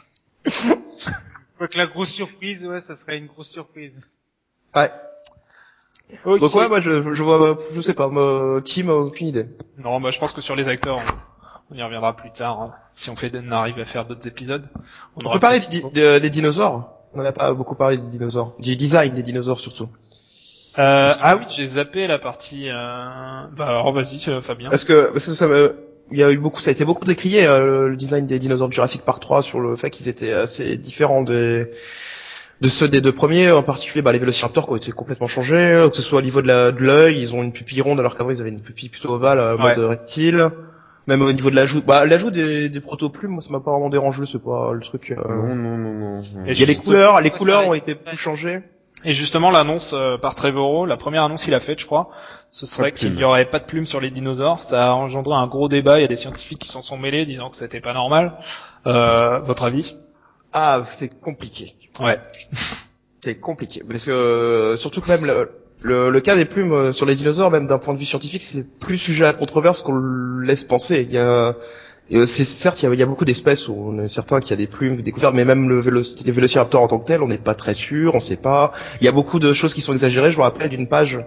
Quoi 1.58 1.68
que 1.68 1.78
la 1.78 1.88
grosse 1.88 2.12
surprise, 2.12 2.66
ouais, 2.66 2.82
ça 2.82 2.96
serait 2.96 3.18
une 3.18 3.26
grosse 3.28 3.50
surprise. 3.50 4.00
Ouais. 4.76 4.90
Ok. 6.26 6.40
Donc 6.40 6.56
ouais, 6.56 6.70
moi 6.70 6.80
je, 6.82 7.14
je 7.14 7.24
vois, 7.24 7.58
je 7.76 7.82
sais 7.82 7.94
pas, 7.94 8.08
moi, 8.08 8.62
Tim, 8.66 8.90
aucune 8.90 9.28
idée. 9.28 9.46
Non, 9.78 10.00
bah 10.00 10.12
je 10.12 10.20
pense 10.20 10.32
que 10.34 10.42
sur 10.42 10.56
les 10.56 10.68
acteurs, 10.68 10.98
on, 10.98 11.76
on 11.76 11.78
y 11.78 11.84
reviendra 11.84 12.16
plus 12.16 12.32
tard. 12.32 12.62
hein. 12.62 12.72
Si 12.96 13.10
on 13.10 13.16
fait, 13.16 13.32
on 13.36 13.52
arrive 13.52 13.78
à 13.80 13.86
faire 13.86 14.06
d'autres 14.06 14.26
épisodes. 14.28 14.66
On 15.18 15.26
aura 15.26 15.36
peut 15.36 15.40
parler 15.42 15.62
des, 15.94 16.30
dinosaures. 16.30 16.90
On 17.14 17.20
en 17.20 17.26
a 17.26 17.32
pas 17.34 17.54
beaucoup 17.54 17.76
parlé 17.76 17.98
des 17.98 18.08
dinosaures. 18.08 18.54
Du 18.60 18.76
design 18.76 19.14
des 19.14 19.24
dinosaures 19.24 19.60
surtout. 19.60 19.90
Euh, 20.80 21.12
ah 21.20 21.36
oui, 21.38 21.46
j'ai 21.50 21.68
zappé 21.68 22.08
la 22.08 22.20
partie. 22.20 22.70
Euh... 22.70 22.74
Bah 23.58 23.68
alors 23.68 23.92
vas-y, 23.92 24.24
euh, 24.30 24.42
Fabien. 24.42 24.70
Parce 24.70 24.86
que 24.86 25.12
parce 25.12 25.26
que 25.26 25.34
ça 25.34 25.48
me, 25.48 25.76
il 26.12 26.20
y 26.20 26.24
a 26.24 26.32
eu 26.32 26.38
beaucoup, 26.38 26.62
ça 26.62 26.70
a 26.70 26.74
été 26.74 26.86
beaucoup 26.86 27.04
décrié 27.04 27.46
euh, 27.48 27.66
le, 27.66 27.90
le 27.90 27.98
design 27.98 28.28
des 28.28 28.40
dinosaures 28.40 28.70
de 28.70 28.74
Jurassic 28.74 29.02
Park 29.02 29.20
3 29.20 29.42
sur 29.42 29.60
le 29.60 29.76
fait 29.76 29.90
qu'ils 29.90 30.08
étaient 30.08 30.32
assez 30.34 30.78
différents 30.78 31.24
des 31.24 31.68
de 32.62 32.70
ceux 32.70 32.88
des 32.88 33.02
deux 33.02 33.12
premiers, 33.12 33.52
en 33.52 33.64
particulier 33.64 34.02
bah, 34.02 34.12
les 34.12 34.20
vélociraptors 34.20 34.66
qui 34.66 34.72
ont 34.72 34.76
été 34.78 34.92
complètement 34.92 35.28
changés, 35.28 35.56
euh, 35.56 35.90
que 35.90 35.96
ce 35.96 36.02
soit 36.02 36.20
au 36.20 36.22
niveau 36.24 36.42
de 36.42 36.48
la 36.48 36.72
de 36.72 36.80
l'œil, 36.80 37.22
ils 37.22 37.36
ont 37.36 37.44
une 37.44 37.54
pupille 37.54 37.82
ronde 37.82 38.00
alors 38.00 38.16
qu'avant 38.18 38.32
ils 38.32 38.42
avaient 38.42 38.50
une 38.50 38.62
pupille 38.62 38.90
plutôt 38.90 39.10
ovale, 39.14 39.40
euh, 39.40 39.58
mode 39.58 39.78
Ouais. 39.78 39.86
reptile. 39.86 40.50
Même 41.06 41.22
au 41.22 41.32
niveau 41.32 41.50
de 41.50 41.56
l'ajout, 41.56 41.82
bah 41.86 42.06
l'ajout 42.06 42.32
des, 42.32 42.68
des 42.68 42.82
protoplumes, 42.82 43.32
moi 43.32 43.42
ça 43.42 43.50
m'a 43.52 43.62
pas 43.62 43.72
vraiment 43.72 43.90
dérangé, 43.90 44.24
c'est 44.30 44.44
pas 44.44 44.74
le 44.74 44.82
truc. 44.82 45.12
euh, 45.12 45.16
Non, 45.30 45.56
non, 45.56 45.78
non, 45.78 45.94
non. 45.94 46.22
Et 46.46 46.52
Il 46.52 46.60
y 46.60 46.64
a 46.64 46.66
les 46.66 46.76
couleurs, 46.76 47.22
les 47.22 47.30
couleurs 47.32 47.66
ont 47.68 47.74
été 47.74 47.96
plus 47.96 48.18
changées. 48.18 48.60
Et 49.06 49.14
justement, 49.14 49.52
l'annonce 49.52 49.92
euh, 49.94 50.18
par 50.18 50.34
Trevorrow, 50.36 50.86
la 50.88 50.98
première 50.98 51.24
annonce 51.24 51.44
qu'il 51.46 51.54
a 51.54 51.60
faite, 51.62 51.80
je 51.80 51.86
crois, 51.86 52.10
ce 52.50 52.66
serait 52.66 52.92
qu'il 52.92 53.14
n'y 53.14 53.24
aurait 53.24 53.46
pas 53.46 53.60
de 53.60 53.66
plumes 53.66 53.86
sur 53.86 54.02
les 54.02 54.10
dinosaures. 54.10 54.60
Ça 54.64 54.88
a 54.88 54.92
engendré 54.94 55.36
un 55.36 55.46
gros 55.48 55.70
débat. 55.70 56.00
Il 56.00 56.02
y 56.02 56.06
a 56.06 56.08
des 56.10 56.16
scientifiques 56.18 56.60
qui 56.60 56.68
s'en 56.70 56.82
sont 56.82 56.98
mêlés, 56.98 57.26
disant 57.28 57.52
que 57.52 57.56
c'était 57.58 57.80
pas 57.80 57.94
normal. 57.94 58.34
Euh, 58.88 59.40
votre 59.42 59.64
avis? 59.64 59.96
Ah, 60.60 60.84
c'est 60.98 61.12
compliqué. 61.22 61.74
Ouais. 62.00 62.18
C'est 63.24 63.40
compliqué 63.40 63.82
parce 63.90 64.06
que 64.06 64.12
euh, 64.12 64.78
surtout 64.78 65.02
que 65.02 65.08
même 65.10 65.26
le, 65.26 65.50
le, 65.82 66.10
le 66.12 66.20
cas 66.22 66.36
des 66.36 66.46
plumes 66.46 66.72
euh, 66.72 66.94
sur 66.94 67.06
les 67.06 67.16
dinosaures, 67.16 67.52
même 67.52 67.68
d'un 67.68 67.80
point 67.80 67.94
de 67.96 68.00
vue 68.00 68.06
scientifique, 68.06 68.44
c'est 68.44 68.66
plus 68.80 68.98
sujet 69.00 69.26
à 69.26 69.34
controverse 69.34 69.82
qu'on 69.82 69.96
le 69.96 70.44
laisse 70.44 70.64
penser. 70.64 71.06
Il 71.10 71.14
y 71.16 71.18
a 71.18 71.56
c'est 72.28 72.46
certes 72.46 72.82
il 72.82 72.86
y 72.86 72.88
a, 72.90 72.94
il 72.94 73.00
y 73.00 73.04
a 73.04 73.06
beaucoup 73.06 73.26
d'espèces 73.26 73.68
où 73.68 73.74
on 73.74 74.02
est 74.04 74.08
certain 74.08 74.40
qu'il 74.40 74.52
y 74.52 74.54
a 74.54 74.58
des 74.58 74.68
plumes 74.68 75.02
découvertes, 75.02 75.34
mais 75.36 75.46
même 75.46 75.68
le 75.68 75.82
vélo- 75.82 76.04
les 76.24 76.32
vélociraptors 76.32 76.82
en 76.82 76.88
tant 76.88 77.00
que 77.00 77.06
tel, 77.06 77.22
on 77.22 77.28
n'est 77.28 77.44
pas 77.50 77.56
très 77.56 77.74
sûr, 77.74 78.16
on 78.16 78.22
sait 78.22 78.38
pas. 78.50 78.72
Il 79.02 79.06
y 79.06 79.10
a 79.10 79.12
beaucoup 79.20 79.40
de 79.40 79.52
choses 79.54 79.74
qui 79.74 79.82
sont 79.82 79.94
exagérées. 79.94 80.32
Je 80.32 80.38
me 80.38 80.44
rappelle 80.44 80.70
d'une 80.70 80.88
page. 80.88 81.20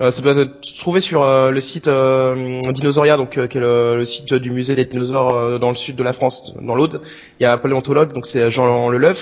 Euh, 0.00 0.12
ça 0.12 0.22
doit 0.22 0.34
se 0.34 0.78
trouver 0.80 1.00
sur 1.00 1.24
euh, 1.24 1.50
le 1.50 1.60
site 1.60 1.88
euh, 1.88 2.60
Dinosauria, 2.72 3.16
donc 3.16 3.36
euh, 3.36 3.48
qui 3.48 3.58
est 3.58 3.60
le, 3.60 3.96
le 3.96 4.04
site 4.04 4.32
du 4.32 4.52
musée 4.52 4.76
des 4.76 4.84
dinosaures 4.84 5.34
euh, 5.36 5.58
dans 5.58 5.70
le 5.70 5.74
sud 5.74 5.96
de 5.96 6.04
la 6.04 6.12
France, 6.12 6.54
dans 6.60 6.76
l'Aude. 6.76 7.00
Il 7.40 7.42
y 7.42 7.46
a 7.46 7.52
un 7.52 7.58
paléontologue, 7.58 8.12
donc 8.12 8.26
c'est 8.26 8.48
Jean 8.52 8.90
Leleuf, 8.90 9.18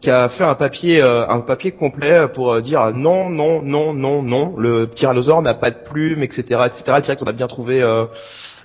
qui 0.00 0.10
a 0.10 0.28
fait 0.28 0.42
un 0.42 0.56
papier 0.56 1.00
euh, 1.00 1.28
un 1.28 1.40
papier 1.40 1.70
complet 1.70 2.26
pour 2.34 2.60
dire 2.60 2.90
non 2.92 3.30
non 3.30 3.62
non 3.62 3.92
non 3.94 4.22
non 4.22 4.56
le 4.56 4.88
tyrannosaure 4.88 5.42
n'a 5.42 5.54
pas 5.54 5.70
de 5.70 5.76
plumes 5.84 6.24
etc 6.24 6.62
etc 6.66 7.14
on 7.20 7.26
a 7.26 7.32
bien 7.32 7.46
trouvé 7.48 7.84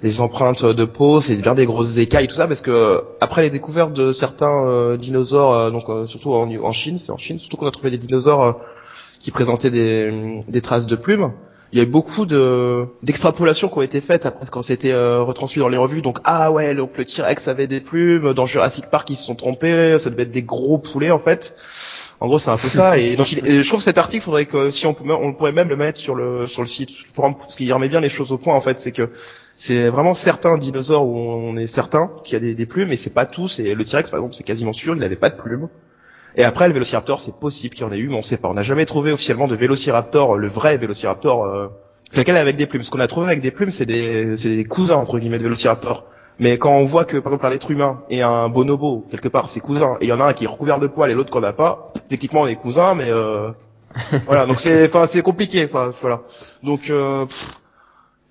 les 0.01 0.21
empreintes 0.21 0.63
de 0.63 0.85
peau 0.85 1.19
c'est 1.19 1.35
bien 1.35 1.53
des 1.53 1.65
grosses 1.65 1.97
écailles 1.97 2.27
tout 2.27 2.35
ça 2.35 2.47
parce 2.47 2.61
que 2.61 3.03
après 3.19 3.41
les 3.41 3.49
découvertes 3.49 3.91
de 3.91 4.13
certains 4.13 4.95
dinosaures 4.95 5.73
donc 5.73 5.83
surtout 6.07 6.33
en, 6.33 6.49
en 6.49 6.71
Chine 6.71 6.97
c'est 6.99 7.11
en 7.11 7.17
Chine 7.17 7.37
surtout 7.37 7.57
qu'on 7.57 7.67
a 7.67 7.71
trouvé 7.71 7.91
des 7.91 7.97
dinosaures 7.97 8.61
qui 9.19 9.31
présentaient 9.31 9.71
des, 9.71 10.41
des 10.47 10.61
traces 10.61 10.87
de 10.87 10.95
plumes 10.95 11.31
il 11.75 11.79
y 11.79 11.81
a 11.81 11.83
eu 11.83 11.91
beaucoup 11.91 12.25
de 12.25 12.85
d'extrapolations 13.03 13.67
qui 13.67 13.77
ont 13.77 13.81
été 13.81 13.99
faites 13.99 14.25
après 14.25 14.45
quand 14.49 14.61
c'était 14.61 14.93
euh, 14.93 15.21
retransmis 15.23 15.59
dans 15.59 15.67
les 15.67 15.77
revues. 15.77 16.01
Donc 16.01 16.19
ah 16.23 16.49
ouais, 16.49 16.73
donc 16.73 16.97
le 16.97 17.03
T-Rex 17.03 17.49
avait 17.49 17.67
des 17.67 17.81
plumes. 17.81 18.33
Dans 18.33 18.45
Jurassic 18.45 18.85
Park, 18.89 19.09
ils 19.09 19.17
se 19.17 19.25
sont 19.25 19.35
trompés. 19.35 19.97
Ça 19.99 20.09
devait 20.09 20.23
être 20.23 20.31
des 20.31 20.43
gros 20.43 20.77
poulets 20.77 21.11
en 21.11 21.19
fait. 21.19 21.53
En 22.21 22.27
gros, 22.27 22.39
c'est 22.39 22.49
un 22.49 22.57
peu 22.57 22.69
ça. 22.69 22.97
Et 22.97 23.17
donc, 23.17 23.27
je 23.27 23.67
trouve 23.67 23.81
cet 23.81 23.97
article, 23.97 24.23
faudrait 24.23 24.45
que 24.45 24.69
si 24.69 24.85
on 24.85 24.93
pouvait, 24.93 25.11
on 25.11 25.33
pourrait 25.33 25.51
même 25.51 25.67
le 25.67 25.75
mettre 25.75 25.99
sur 25.99 26.15
le 26.15 26.47
sur 26.47 26.61
le 26.61 26.67
site, 26.69 26.91
parce 27.13 27.55
qu'il 27.57 27.73
remet 27.73 27.89
bien 27.89 27.99
les 27.99 28.07
choses 28.07 28.31
au 28.31 28.37
point 28.37 28.55
en 28.55 28.61
fait. 28.61 28.79
C'est 28.79 28.93
que 28.93 29.09
C'est 29.57 29.89
vraiment 29.89 30.15
certains 30.15 30.57
dinosaures 30.57 31.05
où 31.05 31.17
on 31.17 31.57
est 31.57 31.67
certain 31.67 32.09
qu'il 32.23 32.33
y 32.33 32.37
a 32.37 32.39
des, 32.39 32.55
des 32.55 32.65
plumes, 32.65 32.93
et 32.93 32.97
c'est 32.97 33.13
pas 33.13 33.25
tous. 33.25 33.59
Et 33.59 33.75
le 33.75 33.83
T-Rex, 33.83 34.09
par 34.09 34.19
exemple, 34.19 34.35
c'est 34.35 34.45
quasiment 34.45 34.71
sûr, 34.71 34.95
il 34.95 35.01
n'avait 35.01 35.17
pas 35.17 35.29
de 35.29 35.35
plumes. 35.35 35.67
Et 36.37 36.43
après, 36.43 36.67
le 36.67 36.73
Vélociraptor, 36.73 37.19
c'est 37.19 37.39
possible 37.39 37.75
qu'il 37.75 37.85
y 37.85 37.89
en 37.89 37.93
ait 37.93 37.97
eu, 37.97 38.09
mais 38.09 38.17
on 38.17 38.21
sait 38.21 38.37
pas. 38.37 38.49
On 38.49 38.53
n'a 38.53 38.63
jamais 38.63 38.85
trouvé 38.85 39.11
officiellement 39.11 39.47
de 39.47 39.55
Vélociraptor, 39.55 40.37
le 40.37 40.47
vrai 40.47 40.77
Vélociraptor, 40.77 41.45
euh, 41.45 41.67
lequel 42.15 42.37
avec 42.37 42.57
des 42.57 42.65
plumes. 42.65 42.83
Ce 42.83 42.91
qu'on 42.91 42.99
a 42.99 43.07
trouvé 43.07 43.27
avec 43.27 43.41
des 43.41 43.51
plumes, 43.51 43.71
c'est 43.71 43.85
des, 43.85 44.35
des 44.35 44.65
cousins 44.65 44.95
entre 44.95 45.17
guillemets 45.19 45.37
de 45.37 45.43
Vélociraptor. 45.43 46.03
Mais 46.39 46.57
quand 46.57 46.73
on 46.73 46.85
voit 46.85 47.05
que 47.05 47.17
par 47.17 47.31
exemple 47.31 47.45
un 47.45 47.51
être 47.51 47.71
humain 47.71 48.01
et 48.09 48.21
un 48.21 48.49
bonobo 48.49 49.05
quelque 49.09 49.29
part, 49.29 49.49
c'est 49.51 49.61
cousins, 49.61 49.95
et 50.01 50.05
il 50.05 50.09
y 50.09 50.13
en 50.13 50.19
a 50.19 50.25
un 50.25 50.33
qui 50.33 50.43
est 50.43 50.47
recouvert 50.47 50.79
de 50.79 50.87
poils 50.87 51.09
et 51.09 51.13
l'autre 51.13 51.31
qu'on 51.31 51.39
n'a 51.39 51.53
pas, 51.53 51.87
techniquement 52.09 52.41
on 52.41 52.47
est 52.47 52.55
cousins, 52.55 52.93
mais 52.93 53.09
euh, 53.09 53.51
voilà. 54.25 54.45
Donc 54.45 54.59
c'est, 54.59 54.87
enfin 54.87 55.07
c'est 55.09 55.21
compliqué. 55.21 55.65
Enfin 55.65 55.93
voilà. 56.01 56.21
Donc 56.61 56.89
euh, 56.89 57.25
pff, 57.25 57.37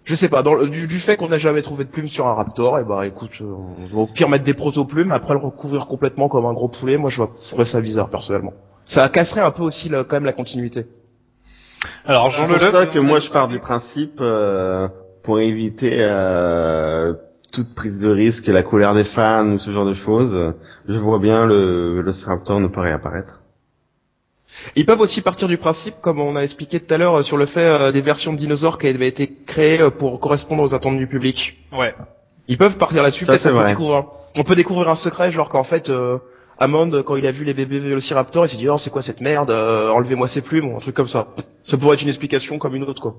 je 0.05 0.15
sais 0.15 0.29
pas. 0.29 0.43
Dans 0.43 0.55
le- 0.55 0.69
du, 0.69 0.87
du 0.87 0.99
fait 1.01 1.17
qu'on 1.17 1.29
n'a 1.29 1.39
jamais 1.39 1.63
trouvé 1.63 1.85
de 1.85 1.91
plumes 1.91 2.09
sur 2.09 2.27
un 2.27 2.35
raptor, 2.35 2.79
et 2.79 2.85
bah 2.85 3.07
écoute, 3.07 3.31
euh, 3.41 3.45
on 3.45 3.95
va 3.95 4.03
au 4.03 4.07
pire 4.07 4.29
mettre 4.29 4.45
des 4.45 4.55
proto-plumes, 4.55 5.13
après 5.13 5.35
le 5.35 5.41
recouvrir 5.41 5.87
complètement 5.87 6.29
comme 6.29 6.47
un 6.47 6.53
gros 6.53 6.69
poulet. 6.69 6.97
Moi 6.97 7.11
je 7.11 7.17
vois- 7.19 7.31
je 7.43 7.47
trouverais 7.49 7.67
ça 7.67 7.81
bizarre 7.81 8.09
personnellement. 8.11 8.53
Ça 8.85 9.09
casserait 9.09 9.41
un 9.41 9.51
peu 9.51 9.63
aussi 9.63 9.89
le- 9.89 10.05
quand 10.05 10.17
même 10.17 10.25
la 10.27 10.33
continuité. 10.33 10.87
Alors 12.07 12.27
C'est 12.29 12.33
Jean 12.43 12.47
pour 12.49 12.57
Leleu, 12.57 12.71
ça 12.71 12.87
que 12.87 12.99
moi 12.99 13.21
je 13.21 13.31
pars 13.31 13.49
du 13.49 13.59
principe, 13.59 14.19
euh, 14.21 14.89
pour 15.23 15.41
éviter 15.41 15.97
euh, 16.01 17.15
toute 17.53 17.75
prise 17.75 17.99
de 18.01 18.11
risque, 18.11 18.47
la 18.49 18.63
colère 18.63 18.95
des 18.95 19.05
fans 19.05 19.47
ou 19.53 19.59
ce 19.59 19.71
genre 19.71 19.87
de 19.87 19.95
choses, 19.95 20.55
je 20.89 20.99
vois 20.99 21.19
bien 21.19 21.47
le 21.47 21.95
Velociraptor 21.97 22.61
ne 22.61 22.67
pas 22.67 22.83
réapparaître. 22.83 23.41
Ils 24.77 24.87
peuvent 24.87 25.01
aussi 25.01 25.21
partir 25.21 25.49
du 25.49 25.59
principe, 25.59 25.95
comme 26.01 26.21
on 26.21 26.37
a 26.37 26.43
expliqué 26.43 26.81
tout 26.81 26.93
à 26.95 26.99
l'heure, 26.99 27.15
euh, 27.19 27.23
sur 27.23 27.37
le 27.37 27.47
fait 27.47 27.61
euh, 27.61 27.93
des 27.93 28.01
versions 28.03 28.33
de 28.33 28.39
dinosaures 28.39 28.79
qui 28.79 28.87
avaient 28.89 29.09
été 29.09 29.31
créées 29.47 29.81
euh, 29.81 29.91
pour 29.91 30.21
correspondre 30.21 30.63
aux 30.63 30.75
attentes 30.75 30.97
du 30.99 31.07
public. 31.07 31.57
ouais. 31.77 31.95
Ils 32.47 32.59
peuvent 32.59 32.77
partir 32.77 33.03
là-dessus. 33.03 33.25
Ça, 33.25 33.33
peut-être 33.33 33.43
c'est 33.43 33.49
on 33.49 33.53
peut 33.53 33.61
vrai. 33.61 33.71
découvrir- 33.73 34.05
On 34.37 34.45
peut 34.45 34.55
découvrir 34.55 34.89
un 34.91 34.97
secret, 34.97 35.33
genre 35.33 35.49
qu'en 35.49 35.65
fait, 35.65 35.89
euh, 35.89 36.19
Hammond, 36.59 37.03
quand 37.03 37.17
il 37.17 37.27
a 37.27 37.31
vu 37.33 37.43
les 37.45 37.55
bébés 37.55 37.79
Vélociraptor, 37.79 38.45
il 38.45 38.51
s'est 38.51 38.59
dit 38.59 38.69
oh 38.69 38.77
c'est 38.77 38.91
quoi 38.91 39.01
cette 39.03 39.23
merde, 39.23 39.51
euh, 39.51 39.89
enlevez-moi 39.91 40.29
ces 40.29 40.43
plumes, 40.43 40.71
ou 40.71 40.77
un 40.77 40.81
truc 40.81 40.95
comme 40.95 41.09
ça. 41.09 41.29
Ça 41.67 41.79
pourrait 41.79 41.95
être 41.95 42.03
une 42.03 42.09
explication 42.11 42.59
comme 42.59 42.75
une 42.75 42.83
autre 42.85 43.01
quoi. 43.01 43.15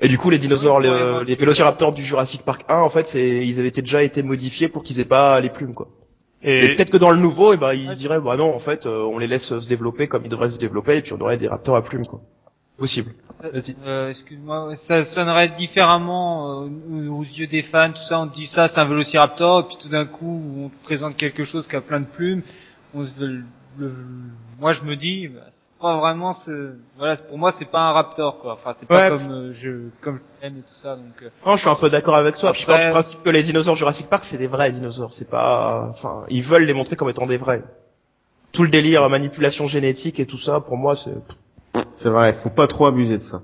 Et 0.00 0.08
du 0.08 0.16
coup, 0.16 0.30
les 0.30 0.38
dinosaures, 0.38 0.80
les, 0.80 0.88
euh, 0.88 1.22
les 1.24 1.34
Vélociraptors 1.34 1.92
du 1.92 2.02
Jurassic 2.02 2.42
Park 2.42 2.64
1, 2.70 2.76
en 2.78 2.88
fait, 2.88 3.06
c'est, 3.08 3.46
ils 3.46 3.60
avaient 3.60 3.70
déjà 3.70 4.02
été 4.02 4.22
modifiés 4.22 4.68
pour 4.68 4.82
qu'ils 4.82 4.98
aient 4.98 5.04
pas 5.04 5.38
les 5.40 5.50
plumes 5.50 5.74
quoi. 5.74 5.88
Et, 6.42 6.64
Et, 6.64 6.68
peut-être 6.74 6.90
que 6.90 6.96
dans 6.96 7.10
le 7.10 7.18
nouveau, 7.18 7.52
eh 7.52 7.56
ben, 7.58 7.74
ils 7.74 7.96
diraient 7.96 8.20
bah 8.20 8.36
non, 8.36 8.54
en 8.54 8.58
fait, 8.60 8.86
euh, 8.86 9.02
on 9.02 9.18
les 9.18 9.26
laisse 9.26 9.46
se 9.58 9.68
développer 9.68 10.08
comme 10.08 10.24
ils 10.24 10.30
devraient 10.30 10.50
se 10.50 10.58
développer, 10.58 10.96
et 10.98 11.02
puis 11.02 11.12
on 11.12 11.20
aurait 11.20 11.36
des 11.36 11.48
raptors 11.48 11.76
à 11.76 11.82
plumes 11.82 12.06
quoi. 12.06 12.20
Possible. 12.78 13.10
Euh, 13.84 14.08
excuse-moi, 14.08 14.74
ça 14.76 15.04
sonnerait 15.04 15.50
différemment 15.50 16.62
euh, 16.62 17.08
aux 17.10 17.24
yeux 17.24 17.46
des 17.46 17.60
fans, 17.62 17.92
tout 17.92 18.02
ça. 18.08 18.18
On 18.20 18.26
dit 18.26 18.46
ça, 18.46 18.68
c'est 18.68 18.80
un 18.80 18.86
Vélociraptor, 18.86 19.60
et 19.60 19.64
puis 19.64 19.76
tout 19.82 19.90
d'un 19.90 20.06
coup, 20.06 20.42
on 20.56 20.68
te 20.70 20.76
présente 20.82 21.14
quelque 21.16 21.44
chose 21.44 21.66
qui 21.68 21.76
a 21.76 21.82
plein 21.82 22.00
de 22.00 22.06
plumes. 22.06 22.40
On 22.94 23.04
se, 23.04 23.22
le- 23.22 23.44
le- 23.78 23.92
moi, 24.58 24.72
je 24.72 24.82
me 24.84 24.96
dis, 24.96 25.28
bah, 25.28 25.42
pas 25.80 25.96
vraiment 25.98 26.32
ce, 26.32 26.74
voilà, 26.98 27.16
pour 27.16 27.38
moi, 27.38 27.52
c'est 27.52 27.70
pas 27.70 27.80
un 27.80 27.92
Raptor, 27.92 28.38
quoi. 28.38 28.52
Enfin, 28.54 28.72
c'est 28.76 28.86
pas 28.86 29.02
Ouais. 29.02 29.08
comme 29.08 29.30
euh, 29.30 29.52
je, 29.54 29.70
comme 30.02 30.18
je 30.18 30.22
l'aime 30.42 30.58
et 30.58 30.62
tout 30.62 30.74
ça. 30.74 30.96
Donc, 30.96 31.14
euh, 31.22 31.30
Non, 31.46 31.56
je 31.56 31.60
suis 31.62 31.68
un 31.70 31.74
peu 31.74 31.90
d'accord 31.90 32.14
avec 32.16 32.36
toi. 32.36 32.52
Puis 32.52 32.62
je 32.62 32.66
pars 32.66 32.76
Après- 32.76 32.86
du 32.88 32.92
principe 32.92 33.22
que 33.22 33.30
les 33.30 33.42
dinosaures 33.42 33.76
Jurassic 33.76 34.08
Park, 34.08 34.24
c'est 34.24 34.36
des 34.38 34.46
vrais 34.46 34.70
dinosaures. 34.72 35.12
C'est 35.12 35.28
pas, 35.30 35.86
enfin, 35.90 36.24
ils 36.28 36.42
veulent 36.42 36.64
les 36.64 36.74
montrer 36.74 36.96
comme 36.96 37.08
étant 37.10 37.26
des 37.26 37.36
vrais. 37.38 37.62
Tout 38.52 38.62
le 38.64 38.68
délire 38.68 39.08
manipulation 39.08 39.66
génétique 39.68 40.20
et 40.20 40.26
tout 40.26 40.38
ça, 40.38 40.60
pour 40.60 40.76
moi, 40.76 40.96
c'est. 40.96 41.14
C'est 41.96 42.08
vrai, 42.08 42.32
faut 42.42 42.50
pas 42.50 42.66
trop 42.66 42.86
abuser 42.86 43.18
de 43.18 43.22
ça. 43.22 43.40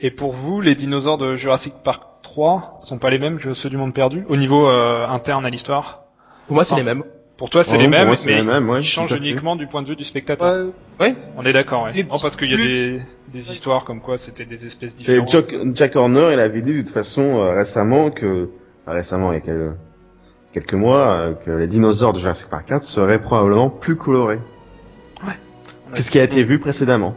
et 0.00 0.10
pour 0.10 0.32
vous, 0.32 0.60
les 0.60 0.74
dinosaures 0.74 1.18
de 1.18 1.36
Jurassic 1.36 1.74
Park 1.84 2.02
3 2.22 2.78
sont 2.80 2.98
pas 2.98 3.10
les 3.10 3.18
mêmes 3.18 3.38
que 3.38 3.54
ceux 3.54 3.68
du 3.70 3.76
Monde 3.76 3.94
Perdu 3.94 4.24
au 4.28 4.36
niveau 4.36 4.66
euh, 4.68 5.06
interne 5.08 5.44
à 5.46 5.50
l'histoire? 5.50 6.00
Pour 6.46 6.54
moi, 6.56 6.64
c'est 6.64 6.76
les 6.76 6.82
mêmes. 6.82 7.04
Pour 7.40 7.48
toi, 7.48 7.64
c'est 7.64 7.72
Ouais, 7.72 7.78
les 7.78 7.88
mêmes, 7.88 8.14
mais 8.26 8.34
les 8.34 8.42
mêmes, 8.42 8.68
ouais, 8.68 8.80
ils 8.80 8.84
changent 8.84 9.12
uniquement 9.16 9.56
du 9.56 9.66
point 9.66 9.80
de 9.80 9.88
vue 9.88 9.96
du 9.96 10.04
spectateur. 10.04 10.66
ouais, 11.00 11.06
Ouais. 11.06 11.16
On 11.38 11.44
est 11.46 11.54
d'accord, 11.54 11.84
ouais. 11.84 12.02
Non, 12.02 12.18
parce 12.20 12.36
qu'il 12.36 12.50
y 12.50 12.52
a 12.54 12.56
des, 12.58 13.00
des 13.32 13.50
histoires 13.50 13.86
comme 13.86 14.02
quoi 14.02 14.18
c'était 14.18 14.44
des 14.44 14.66
espèces 14.66 14.94
différentes. 14.94 15.30
Jack, 15.30 15.54
Jack 15.74 15.96
Horner, 15.96 16.34
il 16.34 16.38
avait 16.38 16.60
dit 16.60 16.74
de 16.74 16.82
toute 16.82 16.90
façon 16.92 17.22
euh, 17.22 17.54
récemment 17.56 18.10
que, 18.10 18.50
récemment 18.86 19.32
il 19.32 19.36
y 19.36 19.38
a 19.38 19.40
quelques, 19.40 19.72
quelques 20.52 20.74
mois, 20.74 20.98
euh, 21.12 21.32
que 21.32 21.50
les 21.50 21.66
dinosaures 21.66 22.12
de 22.12 22.18
Jurassic 22.18 22.50
Park 22.50 22.66
4 22.68 22.82
seraient 22.84 23.22
probablement 23.22 23.70
plus 23.70 23.96
colorés 23.96 24.38
que 25.94 26.02
ce 26.02 26.10
qui 26.10 26.20
a 26.20 26.24
été 26.24 26.44
vu 26.44 26.58
précédemment. 26.60 27.14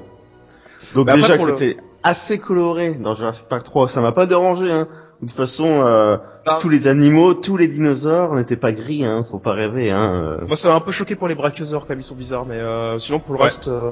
Donc 0.96 1.06
Bah, 1.08 1.16
déjà 1.16 1.38
que 1.38 1.44
le- 1.44 1.58
c'était 1.58 1.78
assez 2.02 2.40
coloré 2.40 2.94
dans 2.96 3.14
Jurassic 3.14 3.46
Park 3.50 3.66
3, 3.66 3.90
ça 3.90 4.00
m'a 4.02 4.14
pas 4.14 4.26
dérangé. 4.26 4.72
Hein. 4.72 4.88
De 5.24 5.28
toute 5.30 5.38
façon, 5.38 5.66
euh, 5.66 6.18
Bah. 6.46 6.60
tous 6.62 6.68
les 6.68 6.86
animaux, 6.88 7.34
tous 7.36 7.56
les 7.56 7.70
dinosaures 7.70 8.36
n'étaient 8.36 8.58
pas 8.58 8.74
gris, 8.74 9.06
hein. 9.06 9.24
Faut 9.32 9.40
pas 9.40 9.54
rêver, 9.54 9.90
hein. 9.90 10.38
euh. 10.42 10.46
Moi, 10.48 10.58
ça 10.58 10.68
m'a 10.68 10.76
un 10.76 10.82
peu 10.82 10.92
choqué 10.92 11.16
pour 11.16 11.28
les 11.30 11.36
brachiosaures, 11.36 11.86
comme 11.86 12.00
ils 12.00 12.04
sont 12.04 12.16
bizarres, 12.16 12.46
mais 12.46 12.58
euh, 12.60 12.98
sinon, 13.00 13.20
pour 13.20 13.34
le 13.36 13.40
Ouais. 13.40 13.46
reste, 13.46 13.68
euh, 13.70 13.92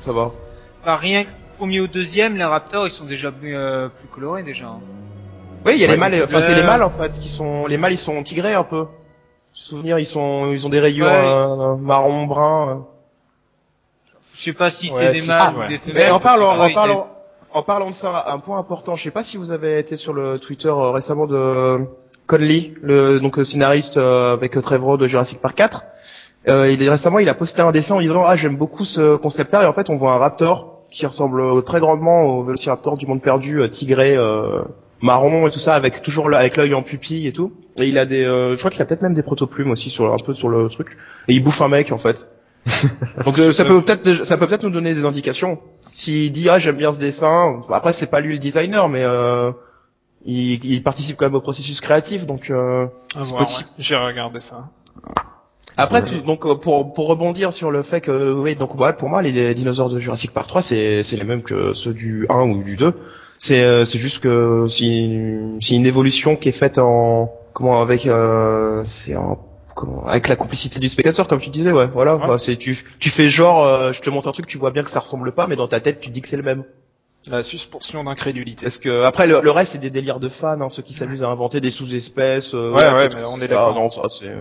ça 0.00 0.12
va. 0.12 0.30
bah, 0.84 0.96
rien 0.96 1.24
que 1.24 1.28
au 1.30 1.56
premier 1.58 1.80
ou 1.80 1.86
deuxième, 1.88 2.36
les 2.36 2.44
Raptors, 2.44 2.86
ils 2.86 2.92
sont 2.92 3.06
déjà 3.06 3.32
plus, 3.32 3.56
euh, 3.56 3.88
plus 3.88 4.08
colorés 4.08 4.42
déjà. 4.42 4.66
hein. 4.66 4.80
Oui, 5.66 5.72
il 5.76 5.80
y 5.80 5.84
a 5.84 5.88
Ouais, 5.88 5.94
les 5.94 5.98
mâles, 5.98 6.22
enfin, 6.22 6.42
c'est 6.46 6.54
les 6.54 6.62
mâles, 6.62 6.82
en 6.82 6.90
fait, 6.90 7.12
qui 7.18 7.28
sont, 7.30 7.66
les 7.66 7.78
mâles, 7.78 7.94
ils 7.94 7.98
sont 7.98 8.22
tigrés 8.22 8.54
un 8.54 8.64
peu. 8.64 8.84
Souvenir, 9.54 9.98
ils 9.98 10.06
sont, 10.06 10.50
ils 10.52 10.66
ont 10.66 10.70
des 10.70 10.78
rayures 10.80 11.06
Ouais. 11.06 11.16
euh, 11.16 11.76
marron, 11.76 12.26
brun. 12.26 12.68
euh. 12.68 12.74
Je 14.34 14.44
sais 14.44 14.52
pas 14.52 14.70
si 14.70 14.90
Ouais, 14.90 15.12
c'est 15.12 15.20
des 15.22 15.26
mâles 15.26 15.40
ah, 15.40 15.52
ou 15.56 15.60
ouais. 15.60 15.68
des 15.68 15.78
femelles. 15.78 15.94
Mais 16.06 16.10
en 16.10 16.20
parlant, 16.20 16.60
en 16.60 16.70
parlant, 16.72 17.08
en 17.52 17.62
parlant 17.62 17.90
de 17.90 17.94
ça, 17.94 18.24
un 18.28 18.38
point 18.38 18.58
important. 18.58 18.94
Je 18.96 19.04
sais 19.04 19.10
pas 19.10 19.24
si 19.24 19.36
vous 19.36 19.50
avez 19.52 19.78
été 19.78 19.96
sur 19.96 20.12
le 20.12 20.38
Twitter 20.38 20.68
euh, 20.68 20.90
récemment 20.90 21.26
de 21.26 21.34
euh, 21.36 21.78
Conley, 22.26 22.72
le 22.82 23.20
donc 23.20 23.38
euh, 23.38 23.44
scénariste 23.44 23.96
euh, 23.96 24.32
avec 24.34 24.52
Trevor 24.60 24.98
de 24.98 25.06
Jurassic 25.06 25.40
Park 25.40 25.56
4. 25.56 25.82
Euh, 26.48 26.70
il 26.70 26.82
est 26.82 26.88
récemment, 26.90 27.18
il 27.18 27.28
a 27.28 27.34
posté 27.34 27.62
un 27.62 27.72
dessin 27.72 27.94
en 27.96 28.00
disant 28.00 28.22
ah 28.24 28.36
j'aime 28.36 28.56
beaucoup 28.56 28.84
ce 28.84 29.16
concept 29.16 29.52
et 29.54 29.56
en 29.56 29.72
fait 29.72 29.90
on 29.90 29.96
voit 29.96 30.12
un 30.12 30.18
raptor 30.18 30.82
qui 30.90 31.04
ressemble 31.04 31.62
très 31.64 31.80
grandement 31.80 32.22
au 32.22 32.44
Vélociraptor 32.44 32.96
du 32.96 33.06
monde 33.06 33.20
perdu, 33.20 33.60
tigré, 33.70 34.16
marron 35.02 35.46
et 35.46 35.50
tout 35.50 35.58
ça 35.58 35.74
avec 35.74 36.00
toujours 36.00 36.28
le- 36.30 36.36
avec 36.36 36.56
l'œil 36.56 36.72
en 36.74 36.82
pupille 36.82 37.26
et 37.26 37.32
tout. 37.32 37.52
Et 37.76 37.86
il 37.86 37.98
a 37.98 38.06
des, 38.06 38.24
je 38.24 38.56
crois 38.56 38.70
qu'il 38.70 38.80
a 38.80 38.86
peut-être 38.86 39.02
même 39.02 39.14
des 39.14 39.22
protoplumes 39.22 39.70
aussi 39.70 39.90
sur 39.90 40.10
un 40.12 40.16
peu 40.24 40.32
sur 40.32 40.48
le 40.48 40.68
truc. 40.70 40.96
Et 41.28 41.34
il 41.34 41.44
bouffe 41.44 41.60
un 41.60 41.68
mec 41.68 41.92
en 41.92 41.98
fait. 41.98 42.26
Donc 43.24 43.38
euh, 43.38 43.52
ça 43.52 43.64
peut 43.64 43.80
peut-être 43.82 44.24
ça 44.24 44.36
peut 44.36 44.46
peut-être 44.46 44.64
nous 44.64 44.70
donner 44.70 44.94
des 44.94 45.04
indications. 45.04 45.58
S'il 45.94 46.32
dit 46.32 46.48
ah 46.48 46.58
j'aime 46.58 46.76
bien 46.76 46.92
ce 46.92 47.00
dessin, 47.00 47.60
après 47.72 47.92
c'est 47.92 48.10
pas 48.10 48.20
lui 48.20 48.34
le 48.34 48.38
designer 48.38 48.88
mais 48.88 49.02
euh, 49.04 49.50
il, 50.24 50.64
il 50.64 50.82
participe 50.82 51.16
quand 51.16 51.26
même 51.26 51.34
au 51.34 51.40
processus 51.40 51.80
créatif 51.80 52.26
donc 52.26 52.50
euh, 52.50 52.86
ouais. 53.32 53.44
J'ai 53.78 53.96
regardé 53.96 54.40
ça. 54.40 54.68
après 55.76 56.04
tout- 56.04 56.24
donc 56.26 56.44
euh, 56.46 56.54
pour 56.56 56.92
pour 56.92 57.06
rebondir 57.08 57.52
sur 57.52 57.70
le 57.70 57.82
fait 57.82 58.00
que 58.00 58.32
oui 58.32 58.54
donc 58.56 58.74
ouais 58.78 58.92
pour 58.92 59.08
moi 59.08 59.22
les 59.22 59.54
dinosaures 59.54 59.88
de 59.90 59.98
Jurassic 59.98 60.32
Park 60.32 60.46
3 60.48 60.62
c'est 60.62 61.02
c'est 61.02 61.16
les 61.16 61.24
mêmes 61.24 61.42
que 61.42 61.72
ceux 61.72 61.94
du 61.94 62.26
1 62.28 62.50
ou 62.50 62.62
du 62.62 62.76
2. 62.76 62.92
C'est 63.40 63.62
euh, 63.62 63.84
c'est 63.84 63.98
juste 63.98 64.18
que 64.20 64.66
c'est 64.68 65.38
c'est 65.60 65.74
une 65.74 65.86
évolution 65.86 66.36
qui 66.36 66.48
est 66.48 66.58
faite 66.64 66.78
en 66.78 67.30
comment 67.54 67.80
avec 67.80 68.06
euh, 68.06 68.82
c'est 68.84 69.16
en 69.16 69.38
comment 69.78 70.06
avec 70.06 70.28
la 70.28 70.36
complicité 70.36 70.80
du 70.80 70.88
spectateur 70.88 71.28
comme 71.28 71.40
tu 71.40 71.50
disais 71.50 71.72
ouais 71.72 71.86
voilà 71.86 72.16
Ouais. 72.16 72.26
bah, 72.26 72.38
c'est 72.38 72.56
tu 72.56 72.70
tu 72.98 73.10
fais 73.10 73.28
genre 73.28 73.58
euh, 73.64 73.92
je 73.92 74.00
te 74.00 74.10
montre 74.10 74.28
un 74.28 74.32
truc 74.32 74.46
tu 74.46 74.58
vois 74.58 74.70
bien 74.72 74.82
que 74.82 74.90
ça 74.90 75.00
ressemble 75.00 75.32
pas 75.32 75.46
mais 75.46 75.56
dans 75.56 75.68
ta 75.68 75.80
tête 75.80 76.00
tu 76.00 76.10
dis 76.10 76.20
que 76.22 76.28
c'est 76.28 76.36
le 76.36 76.42
même. 76.42 76.64
La 77.26 77.42
suspension 77.42 78.04
d'incrédulité. 78.04 78.62
Parce 78.64 78.78
que 78.78 79.02
après 79.02 79.26
le, 79.26 79.40
le 79.42 79.50
reste 79.50 79.72
c'est 79.72 79.78
des 79.86 79.90
délires 79.90 80.20
de 80.20 80.28
fans, 80.28 80.60
hein, 80.60 80.70
ceux 80.70 80.82
qui 80.82 80.94
s'amusent 80.94 81.22
à 81.22 81.28
inventer 81.28 81.60
des 81.60 81.72
sous-espèces. 81.72 82.52
euh, 82.54 82.72
Ouais, 82.72 82.90
ouais, 82.92 83.08
mais 83.14 83.22
on 83.26 83.36
c'est 83.36 83.44
est 83.44 83.48
d'accord. 83.48 83.74
Non, 83.74 83.88
ça 83.90 84.02
c'est. 84.18 84.32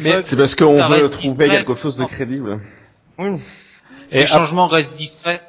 Mais 0.00 0.20
C'est 0.24 0.36
parce 0.36 0.54
qu'on 0.56 0.74
veut 0.76 0.82
reste 0.82 1.10
trouver 1.12 1.44
discret. 1.46 1.56
quelque 1.64 1.74
chose 1.76 1.96
de 1.96 2.04
crédible. 2.04 2.60
les 4.10 4.26
changements 4.26 4.66
restent 4.66 4.94
discrets. 4.96 5.40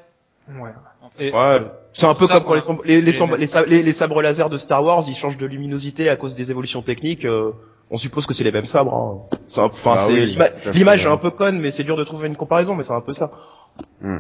Ouais. 0.50 0.72
Et- 1.20 1.34
Ouais. 1.34 1.62
C'est 1.92 2.06
un 2.06 2.14
peu 2.14 2.28
Ça, 2.28 2.34
comme 2.36 2.44
quand 2.44 2.54
les, 2.86 3.02
les, 3.02 3.12
Et 3.18 3.66
les- 3.68 3.84
les 3.84 3.94
sabres 3.94 4.22
laser 4.22 4.50
de 4.50 4.58
Star 4.58 4.84
Wars, 4.84 5.04
ils 5.08 5.16
changent 5.16 5.38
de 5.38 5.48
luminosité 5.48 6.08
à 6.08 6.16
cause 6.16 6.36
des 6.36 6.52
évolutions 6.52 6.82
techniques. 6.84 7.26
euh, 7.26 7.52
on 7.92 7.98
suppose 7.98 8.26
que 8.26 8.34
c'est 8.34 8.44
les 8.44 8.52
mêmes 8.52 8.66
sabres. 8.66 8.94
Hein. 8.94 9.38
C'est 9.48 9.62
un- 9.62 9.66
Enfin, 9.66 9.96
Ah 9.98 10.06
c'est 10.08 10.14
oui, 10.14 10.38
l'image 10.74 11.06
est 11.06 11.10
un 11.10 11.18
peu 11.18 11.32
conne, 11.32 11.60
mais 11.60 11.72
c'est 11.72 11.84
dur 11.84 11.98
de 11.98 12.04
trouver 12.04 12.28
une 12.28 12.36
comparaison, 12.36 12.76
mais 12.76 12.84
c'est 12.84 12.94
un 12.94 13.02
peu 13.02 13.14
ça. 13.14 13.32
Hmm. 14.02 14.20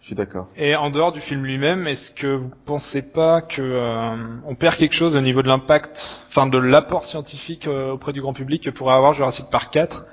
Je 0.00 0.06
suis 0.06 0.14
d'accord. 0.14 0.46
Et 0.56 0.74
en 0.76 0.88
dehors 0.90 1.12
du 1.12 1.20
film 1.20 1.44
lui-même, 1.44 1.86
est-ce 1.86 2.10
que 2.12 2.26
vous 2.36 2.50
pensez 2.64 3.02
pas 3.02 3.42
que 3.42 3.60
euh, 3.60 4.16
on 4.46 4.54
perd 4.54 4.76
quelque 4.76 4.94
chose 4.94 5.14
au 5.14 5.20
niveau 5.20 5.42
de 5.42 5.48
l'impact, 5.48 5.98
enfin 6.28 6.46
de 6.46 6.56
l'apport 6.56 7.04
scientifique 7.04 7.66
euh, 7.66 7.92
auprès 7.92 8.12
du 8.14 8.22
grand 8.22 8.32
public 8.32 8.62
que 8.64 8.70
pourrait 8.70 8.94
avoir 8.94 9.12
Jurassic 9.12 9.46
Park 9.50 9.72
4 9.72 10.04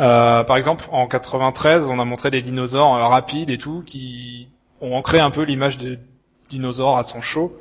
Euh, 0.00 0.42
Par 0.42 0.56
exemple, 0.56 0.84
en 0.90 1.06
93, 1.06 1.86
on 1.86 2.00
a 2.00 2.04
montré 2.04 2.30
des 2.32 2.42
dinosaures 2.42 2.96
euh, 2.96 3.06
rapides 3.06 3.50
et 3.50 3.58
tout 3.58 3.84
qui 3.86 4.48
ont 4.80 4.96
ancré 4.96 5.20
un 5.20 5.30
peu 5.30 5.42
l'image 5.44 5.78
des 5.78 6.00
dinosaures 6.48 6.98
à 6.98 7.04
son 7.04 7.20
chaud 7.20 7.52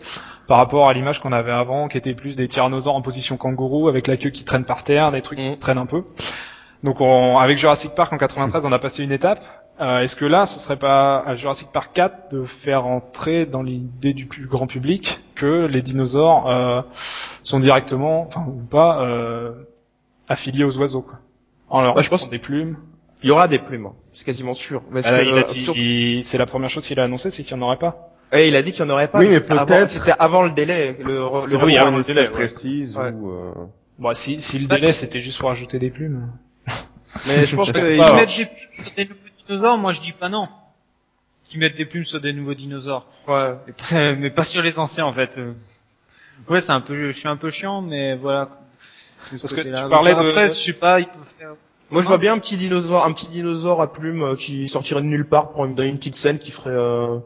par 0.47 0.57
rapport 0.57 0.89
à 0.89 0.93
l'image 0.93 1.19
qu'on 1.21 1.31
avait 1.31 1.51
avant, 1.51 1.87
qui 1.87 1.97
était 1.97 2.13
plus 2.13 2.35
des 2.35 2.47
tyrannosaures 2.47 2.95
en 2.95 3.01
position 3.01 3.37
kangourou 3.37 3.87
avec 3.87 4.07
la 4.07 4.17
queue 4.17 4.29
qui 4.29 4.43
traîne 4.45 4.65
par 4.65 4.83
terre, 4.83 5.11
des 5.11 5.21
trucs 5.21 5.39
qui 5.39 5.45
Mhm. 5.47 5.53
se 5.53 5.59
traînent 5.59 5.77
un 5.77 5.85
peu. 5.85 6.03
Donc 6.83 6.99
on, 6.99 7.37
avec 7.37 7.57
Jurassic 7.57 7.95
Park 7.95 8.11
en 8.11 8.17
93, 8.17 8.65
on 8.65 8.71
a 8.71 8.79
passé 8.79 9.03
une 9.03 9.11
étape. 9.13 9.39
Euh, 9.81 10.01
Est-ce 10.01 10.15
que 10.15 10.25
là, 10.25 10.45
ce 10.45 10.59
serait 10.59 10.77
pas 10.77 11.19
à 11.25 11.33
Jurassic 11.35 11.69
Park 11.71 11.91
4 11.93 12.31
de 12.31 12.43
faire 12.45 12.85
entrer 12.85 13.45
dans 13.45 13.63
l'idée 13.63 14.13
du 14.13 14.27
plus 14.27 14.45
grand 14.47 14.67
public 14.67 15.19
que 15.35 15.65
les 15.65 15.81
dinosaures 15.81 16.47
euh, 16.49 16.81
sont 17.41 17.59
directement, 17.59 18.27
enfin 18.27 18.45
ou 18.47 18.61
pas, 18.69 19.01
euh, 19.01 19.51
affiliés 20.27 20.63
aux 20.63 20.77
oiseaux. 20.77 21.01
Quoi? 21.01 21.19
En 21.69 21.81
leur 21.81 21.95
Ouais, 21.95 22.03
je 22.03 22.09
pense- 22.09 22.19
faisant 22.21 22.31
des 22.31 22.37
plumes. 22.39 22.77
Il 23.23 23.29
y 23.29 23.31
aura 23.31 23.47
des 23.47 23.59
plumes, 23.59 23.85
hein. 23.87 23.93
c'est 24.11 24.25
quasiment 24.25 24.53
sûr. 24.53 24.83
Ah, 24.93 24.97
euh, 25.09 26.21
c'est 26.25 26.37
la 26.37 26.45
première 26.45 26.69
chose 26.69 26.85
qu'il 26.85 26.99
a 26.99 27.03
annoncé, 27.05 27.31
c'est 27.31 27.43
qu'il 27.43 27.55
n'y 27.57 27.63
en 27.63 27.65
aurait 27.67 27.77
pas. 27.77 27.95
Ouais, 28.33 28.47
il 28.49 28.55
a 28.55 28.63
dit 28.63 28.71
qu'il 28.71 28.83
n'y 28.83 28.89
en 28.91 28.93
aurait 28.95 29.07
pas. 29.07 29.19
Oui, 29.19 29.27
mais 29.29 29.39
peut-être- 29.41 29.89
C'était 29.91 30.13
avant 30.17 30.43
le 30.43 30.51
délai. 30.51 30.97
Le, 30.99 31.05
le, 31.13 31.63
oui, 31.65 31.77
avant 31.77 31.95
le 31.97 32.03
délai, 32.03 32.29
précise 32.29 32.97
Ouais. 32.97 33.11
ou. 33.11 33.31
euh, 33.31 33.51
Bon, 33.99 34.13
si, 34.15 34.41
si 34.41 34.57
le 34.59 34.67
délai 34.67 34.91
c'était 34.91 35.21
juste 35.21 35.39
pour 35.39 35.51
ajouter 35.51 35.77
des 35.77 35.91
plumes. 35.91 36.29
Mais 37.27 37.45
je 37.45 37.55
pense 37.55 37.71
Qu'ils 37.71 37.81
mettent- 37.81 37.95
des 37.95 37.95
plumes 37.95 38.75
sur 38.85 38.95
des 38.95 39.05
nouveaux 39.05 39.29
dinosaures, 39.47 39.77
moi 39.77 39.91
je 39.93 40.01
dis 40.01 40.11
pas 40.13 40.29
non. 40.29 40.47
Qu'ils 41.47 41.59
mettent 41.59 41.77
des 41.77 41.85
plumes 41.85 42.05
sur 42.05 42.19
des 42.19 42.33
nouveaux 42.33 42.55
dinosaures. 42.55 43.05
ouais. 43.27 43.53
Mais 43.67 43.73
pas, 43.73 44.15
mais 44.19 44.29
pas 44.31 44.45
sur 44.45 44.63
les 44.63 44.79
anciens 44.79 45.05
en 45.05 45.13
fait. 45.13 45.29
Ouais, 46.49 46.59
c'est 46.61 46.71
un 46.71 46.81
peu, 46.81 47.11
je 47.11 47.17
suis 47.17 47.27
un 47.27 47.37
peu 47.37 47.51
chiant, 47.51 47.81
mais 47.83 48.15
voilà. 48.15 48.49
Parce 49.29 49.53
que 49.53 49.61
tu 49.61 49.89
parlais 49.89 50.13
de- 50.15 50.19
Après, 50.29 50.49
je 50.49 50.53
sais 50.55 50.73
pas, 50.73 50.99
ils 50.99 51.05
peuvent 51.05 51.33
faire. 51.37 51.51
Moi, 51.91 52.01
je 52.01 52.07
vois 52.07 52.17
bien 52.17 52.33
un 52.33 52.39
petit 52.39 52.57
dinosaure, 52.57 53.05
un 53.05 53.13
petit 53.13 53.27
dinosaure 53.27 53.79
à 53.81 53.91
plumes 53.93 54.23
euh, 54.23 54.35
qui 54.35 54.67
sortirait 54.67 55.01
de 55.01 55.05
nulle 55.05 55.29
part 55.29 55.51
pour 55.51 55.65
une, 55.65 55.75
dans 55.75 55.83
une 55.83 55.97
petite 55.97 56.15
scène 56.15 56.39
qui 56.39 56.49
ferait, 56.51 56.71
euh, 56.71 57.19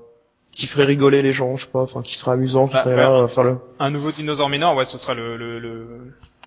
qui 0.57 0.67
ferait 0.67 0.85
rigoler 0.85 1.21
les 1.21 1.31
gens, 1.31 1.55
je 1.55 1.65
sais 1.65 1.71
pas, 1.71 1.81
enfin, 1.81 2.01
qui 2.01 2.17
serait 2.17 2.31
amusant, 2.31 2.67
qui 2.67 2.75
Ah, 2.77 2.84
serait 2.84 2.95
ouais. 2.95 3.01
là, 3.01 3.23
à 3.23 3.27
faire 3.27 3.43
le. 3.43 3.57
Un 3.79 3.91
nouveau 3.91 4.11
dinosaure 4.11 4.49
mineur, 4.49 4.75
ouais, 4.75 4.85
ce 4.85 4.97
sera 4.97 5.13
le, 5.13 5.38
le, 5.38 5.59
le, 5.59 5.88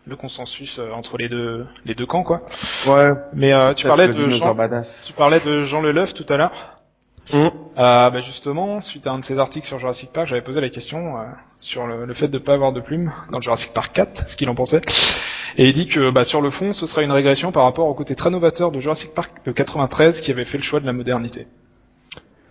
le 0.06 0.16
consensus 0.16 0.78
euh, 0.78 0.90
entre 0.92 1.16
les 1.16 1.28
deux, 1.28 1.64
les 1.84 1.94
deux 1.94 2.06
camps, 2.06 2.24
quoi. 2.24 2.42
Ouais. 2.88 3.12
Mais 3.34 3.52
euh, 3.52 3.72
tu 3.74 3.86
parlais 3.86 4.08
de 4.08 4.28
Jean, 4.28 4.54
badass. 4.54 5.04
tu 5.06 5.12
parlais 5.12 5.40
de 5.40 5.62
Jean 5.62 5.80
Leleuf 5.80 6.12
tout 6.14 6.26
à 6.28 6.36
l'heure. 6.36 6.52
Hum. 7.32 7.50
Euh, 7.78 8.10
bah 8.10 8.18
justement, 8.20 8.80
suite 8.80 9.06
à 9.06 9.12
un 9.12 9.20
de 9.20 9.24
ses 9.24 9.38
articles 9.38 9.64
sur 9.66 9.78
Jurassic 9.78 10.10
Park, 10.12 10.26
j'avais 10.26 10.42
posé 10.42 10.60
la 10.60 10.68
question 10.68 11.16
euh, 11.16 11.22
sur 11.60 11.86
le, 11.86 12.04
le 12.04 12.12
fait 12.12 12.26
de 12.26 12.38
pas 12.38 12.54
avoir 12.54 12.72
de 12.72 12.80
plumes 12.80 13.12
dans 13.30 13.40
Jurassic 13.40 13.72
Park 13.72 13.92
4, 13.94 14.28
ce 14.30 14.36
qu'il 14.36 14.48
en 14.48 14.56
pensait. 14.56 14.80
Et 15.56 15.66
il 15.68 15.72
dit 15.72 15.86
que 15.86 16.10
bah, 16.10 16.24
sur 16.24 16.40
le 16.40 16.50
fond, 16.50 16.72
ce 16.72 16.86
serait 16.86 17.04
une 17.04 17.12
régression 17.12 17.52
par 17.52 17.62
rapport 17.62 17.86
au 17.86 17.94
côté 17.94 18.16
très 18.16 18.30
novateur 18.30 18.72
de 18.72 18.80
Jurassic 18.80 19.14
Park 19.14 19.30
de 19.46 19.52
93 19.52 20.20
qui 20.22 20.32
avait 20.32 20.44
fait 20.44 20.58
le 20.58 20.64
choix 20.64 20.80
de 20.80 20.86
la 20.86 20.92
modernité. 20.92 21.46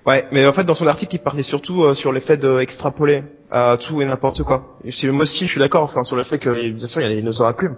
Ouais, 0.05 0.25
mais 0.31 0.45
en 0.47 0.53
fait, 0.53 0.63
dans 0.63 0.75
son 0.75 0.87
article, 0.87 1.15
il 1.15 1.19
parlait 1.19 1.43
surtout 1.43 1.83
euh, 1.83 1.93
sur 1.93 2.11
l'effet 2.11 2.37
d'extrapoler 2.37 3.23
à 3.51 3.77
tout 3.77 4.01
et 4.01 4.05
n'importe 4.05 4.43
quoi. 4.43 4.77
C'est- 4.89 5.07
moi 5.11 5.23
aussi, 5.23 5.45
je 5.45 5.51
suis 5.51 5.59
d'accord, 5.59 5.83
enfin, 5.83 6.03
sur 6.03 6.15
le 6.15 6.23
fait 6.23 6.39
que, 6.39 6.49
bien 6.71 6.87
sûr, 6.87 7.01
il 7.01 7.03
y 7.03 7.07
a 7.07 7.09
des 7.09 7.17
dinosaures 7.21 7.47
à 7.47 7.53
plumes. 7.55 7.75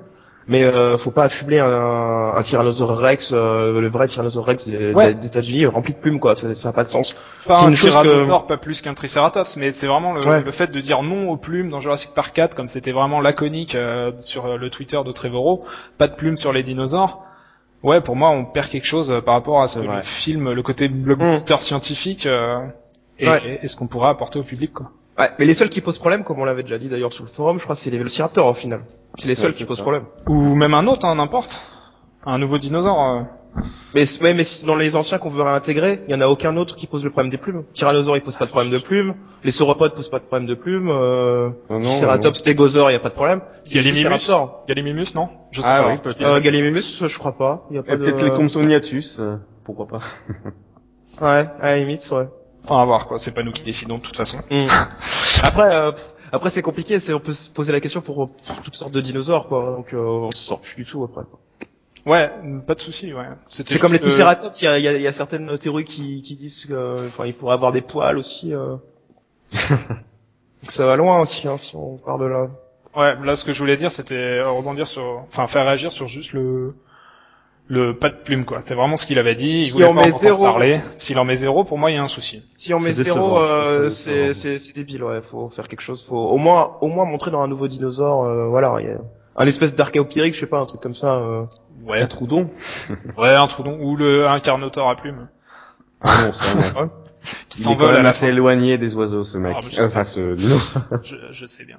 Mais 0.48 0.64
euh, 0.64 0.98
faut 0.98 1.12
pas 1.12 1.26
affubler 1.26 1.60
un, 1.60 2.34
un 2.36 2.44
tyrannosaure 2.44 2.98
rex, 2.98 3.30
euh, 3.32 3.80
le 3.80 3.90
vrai 3.90 4.08
tyrannosaure 4.08 4.46
rex 4.46 4.68
des, 4.68 4.92
Ouais. 4.94 5.12
États-Unis 5.24 5.68
rempli 5.68 5.94
de 5.94 6.00
plumes, 6.00 6.20
quoi. 6.20 6.36
Ça, 6.36 6.54
ça 6.56 6.70
a 6.70 6.74
pas 6.74 6.84
de 6.84 6.90
sens. 6.90 7.16
Pas 7.46 7.62
un 7.64 7.72
tyrannosaure, 7.74 8.48
pas 8.48 8.58
plus 8.58 8.82
qu'un 8.82 8.96
triceratops, 8.96 9.56
mais 9.58 9.72
c'est 9.74 9.86
vraiment 9.86 10.14
le, 10.14 10.26
Ouais. 10.26 10.44
le 10.44 10.52
fait 10.52 10.72
de 10.72 10.80
dire 10.82 11.04
non 11.04 11.30
aux 11.30 11.38
plumes 11.38 11.70
dans 11.70 11.80
Jurassic 11.80 12.10
Park 12.16 12.34
4, 12.36 12.56
comme 12.56 12.68
c'était 12.68 12.92
vraiment 12.92 13.22
laconique 13.22 13.76
euh, 13.76 14.12
sur 14.20 14.46
euh, 14.46 14.58
le 14.58 14.70
Twitter 14.72 15.00
de 15.06 15.12
Trevorrow, 15.12 15.64
pas 16.00 16.08
de 16.08 16.16
plumes 16.16 16.38
sur 16.38 16.52
les 16.54 16.64
dinosaures. 16.64 17.22
Ouais, 17.84 18.00
pour 18.02 18.16
moi, 18.16 18.30
on 18.30 18.46
perd 18.46 18.70
quelque 18.70 18.86
chose 18.86 19.12
euh, 19.12 19.22
par 19.22 19.34
rapport 19.36 19.62
à 19.62 19.68
ce 19.68 19.80
film, 20.24 20.52
le 20.52 20.62
côté 20.64 20.88
blockbuster 20.88 21.58
scientifique 21.62 22.26
euh, 22.28 22.60
et, 23.18 23.28
Ouais. 23.28 23.60
et 23.64 23.68
ce 23.68 23.76
qu'on 23.76 23.88
pourra 23.88 24.10
apporter 24.10 24.38
au 24.40 24.44
public, 24.44 24.72
quoi. 24.74 24.88
Ouais, 25.20 25.30
mais 25.40 25.46
les 25.46 25.56
seuls 25.56 25.70
qui 25.70 25.82
posent 25.82 25.98
problème, 26.00 26.24
comme 26.24 26.40
on 26.40 26.46
l'avait 26.46 26.64
déjà 26.64 26.78
dit 26.78 26.90
d'ailleurs 26.90 27.12
sur 27.12 27.24
le 27.24 27.30
forum, 27.30 27.58
je 27.60 27.64
crois, 27.64 27.76
c'est 27.76 27.90
les 27.90 27.98
vélociraptors 27.98 28.48
au 28.48 28.54
final. 28.54 28.82
C'est 29.18 29.28
les 29.28 29.36
seuls 29.36 29.54
qui 29.54 29.66
posent 29.66 29.82
problème. 29.82 30.06
Ou 30.28 30.56
même 30.56 30.74
un 30.74 30.88
autre, 30.88 31.06
hein, 31.06 31.16
n'importe. 31.16 31.60
Un 32.26 32.38
nouveau 32.38 32.58
dinosaure. 32.58 33.00
euh. 33.02 33.24
Mais, 33.94 34.06
ouais, 34.22 34.34
mais 34.34 34.46
dans 34.66 34.76
les 34.78 34.96
anciens 34.96 35.18
qu'on 35.18 35.30
veut 35.30 35.42
réintégrer, 35.44 36.02
il 36.08 36.12
y 36.12 36.16
en 36.16 36.22
a 36.22 36.28
aucun 36.28 36.56
autre 36.56 36.76
qui 36.78 36.88
pose 36.88 37.04
le 37.04 37.10
problème 37.10 37.30
des 37.30 37.38
plumes. 37.38 37.64
Tyrannosaure, 37.74 38.16
il 38.16 38.22
pose 38.22 38.38
pas 38.38 38.46
de 38.46 38.50
problème 38.52 38.72
de 38.72 38.78
plumes. 38.80 39.14
Les 39.44 39.52
sauropodes 39.52 39.94
posent 39.94 40.10
pas 40.10 40.20
de 40.20 40.24
problème 40.26 40.48
de 40.48 40.56
plumes. 40.56 40.90
Euh, 40.90 41.50
Non, 41.70 41.80
non, 41.80 41.90
Triceratops, 41.90 42.40
stégosaure, 42.40 42.90
il 42.90 42.94
y 42.94 42.98
a 42.98 43.00
pas 43.00 43.10
de 43.10 43.14
problème. 43.16 43.42
Gallimimus. 43.70 44.32
Gallimimus, 44.68 45.14
non 45.16 45.28
Je 45.52 45.62
sais 45.62 45.68
Ah 45.70 45.84
pas. 45.84 45.90
oui, 45.92 45.98
peut-être. 46.02 46.22
Euh, 46.26 46.40
Gallimimus, 46.40 47.04
je 47.06 47.18
crois 47.20 47.38
pas. 47.38 47.66
Il 47.70 47.76
y 47.76 47.80
a 47.80 47.84
pas 47.84 47.94
Et 47.94 47.98
de... 47.98 48.04
peut-être 48.06 48.24
les 48.24 48.32
Compsognathus, 48.32 49.18
euh, 49.20 49.36
pourquoi 49.66 49.88
pas. 49.88 50.02
Ouais, 51.22 51.46
à 51.60 51.68
la 51.68 51.78
limite, 51.78 52.10
ouais. 52.12 52.28
Enfin, 52.64 52.82
à 52.82 52.86
voir, 52.86 53.08
quoi. 53.08 53.20
C'est 53.20 53.34
pas 53.34 53.44
nous 53.44 53.52
qui 53.52 53.64
décidons, 53.64 53.98
de 53.98 54.02
toute 54.04 54.16
façon. 54.16 54.38
Mm. 54.50 54.68
Après, 55.44 55.76
euh, 55.76 55.92
après 56.32 56.50
c'est 56.52 56.62
compliqué. 56.62 57.00
C'est 57.02 57.14
on 57.14 57.20
peut 57.20 57.34
se 57.34 57.50
poser 57.50 57.72
la 57.72 57.80
question 57.82 58.02
pour, 58.02 58.16
pour 58.16 58.62
toutes 58.64 58.76
sortes 58.76 58.94
de 58.94 59.02
dinosaures, 59.02 59.48
quoi. 59.48 59.76
Donc 59.76 59.94
euh, 59.94 59.98
on 60.00 60.32
se 60.32 60.44
sort 60.46 60.62
plus 60.62 60.76
du 60.76 60.86
tout 60.86 61.04
après. 61.04 61.24
quoi. 61.30 61.40
Ouais, 62.06 62.32
pas 62.66 62.74
de 62.76 62.80
souci, 62.80 63.14
ouais. 63.14 63.26
C'est 63.50 63.78
comme 63.80 63.94
les 63.94 64.00
juste, 64.00 64.08
euh, 64.14 64.18
Triceratops. 64.24 64.62
Il 64.62 64.66
y 64.66 64.68
a, 64.68 64.78
il 64.80 64.84
y, 64.84 64.88
a, 64.88 64.94
il 64.94 65.02
y 65.02 65.08
a 65.08 65.14
certaines 65.14 65.56
théories 65.60 65.84
qui, 65.86 66.24
qui 66.24 66.36
disent 66.36 66.66
que, 66.68 67.08
enfin, 67.08 67.26
il 67.28 67.34
pourrait 67.34 67.54
avoir 67.54 67.72
des 67.72 67.82
poils 67.82 68.18
aussi. 68.18 68.54
Euh... 68.54 68.76
Donc 70.62 70.72
ça 70.72 70.86
va 70.86 70.96
loin 70.96 71.20
aussi, 71.20 71.48
hein, 71.48 71.58
si 71.58 71.76
on 71.76 71.98
part 71.98 72.18
de 72.18 72.26
là. 72.26 72.48
Ouais, 72.96 73.16
là 73.24 73.36
ce 73.36 73.46
que 73.46 73.54
je 73.54 73.60
voulais 73.60 73.78
dire 73.78 73.90
c'était 73.92 74.16
euh, 74.16 74.50
rebondir 74.50 74.86
sur, 74.88 75.24
enfin 75.30 75.48
faire 75.48 75.66
réagir 75.66 75.92
sur 75.94 76.08
juste 76.08 76.34
le 76.34 76.74
le 77.68 77.98
pas 77.98 78.10
de 78.10 78.18
plume 78.18 78.44
quoi. 78.44 78.60
C'est 78.66 78.76
vraiment 78.76 78.98
ce 78.98 79.06
qu'il 79.06 79.18
avait 79.18 79.34
dit. 79.36 79.60
Il 79.60 79.66
Si 79.66 79.72
voulait 79.72 79.86
on 79.86 79.96
pas 79.96 80.08
met 80.08 80.12
en 80.14 80.20
zéro- 80.20 80.44
parler. 80.44 80.82
S'il 80.98 81.18
en 81.18 81.24
met 81.24 81.38
zéro, 81.38 81.64
pour 81.64 81.78
moi 81.78 81.90
il 81.90 81.96
y 81.96 81.98
a 81.98 82.04
un 82.04 82.10
souci. 82.10 82.44
Si 82.54 82.74
on 82.74 82.80
met 82.80 82.94
zéro, 82.94 83.38
euh, 83.40 83.90
c'est 83.92 83.94
c'est 83.94 84.14
décevant. 84.14 84.34
c'est 84.42 84.60
c'est 84.60 84.76
débile. 84.76 85.04
Ouais, 85.06 85.22
faut 85.22 85.48
faire 85.50 85.70
quelque 85.70 85.82
chose. 85.82 86.04
Faut 86.08 86.18
au 86.18 86.38
moins 86.38 86.72
au 86.82 86.90
moins 86.90 87.06
montrer 87.06 87.32
dans 87.32 87.42
un 87.42 87.48
nouveau 87.48 87.70
dinosaure. 87.70 88.26
Euh, 88.26 88.48
voilà, 88.48 88.76
il 88.82 88.88
y 88.88 88.90
a 88.92 88.98
un 89.36 89.48
espèce 89.48 89.76
d'archéoptéryque, 89.76 90.34
je 90.36 90.40
sais 90.42 90.46
pas, 90.46 90.60
un 90.60 90.66
truc 90.66 90.82
comme 90.82 90.96
ça. 90.96 91.16
Euh... 91.18 91.46
Ouais, 91.84 92.02
Un 92.02 92.08
troudon 92.08 92.50
ouais 93.18 93.34
un 93.34 93.48
trou 93.48 93.64
ou 93.68 93.96
le 93.96 94.28
un 94.28 94.40
carnotaure 94.40 94.90
à 94.90 94.96
plume 94.96 95.28
Ah 96.02 96.28
non, 96.28 96.34
ça 96.34 96.90
qui 97.50 97.62
s'envole 97.64 97.96
à 97.96 98.02
la 98.04 98.10
assez 98.10 98.22
fin. 98.22 98.28
éloigné 98.28 98.78
des 98.78 98.96
oiseaux, 98.96 99.24
ce 99.24 99.38
mec. 99.38 99.54
Ah, 99.56 99.62
mais 99.64 99.70
je 99.72 99.76
sais. 99.76 99.84
Enfin, 99.86 100.04
ce. 100.04 100.36
Je, 101.04 101.16
je 101.32 101.46
sais 101.46 101.66
bien. 101.66 101.78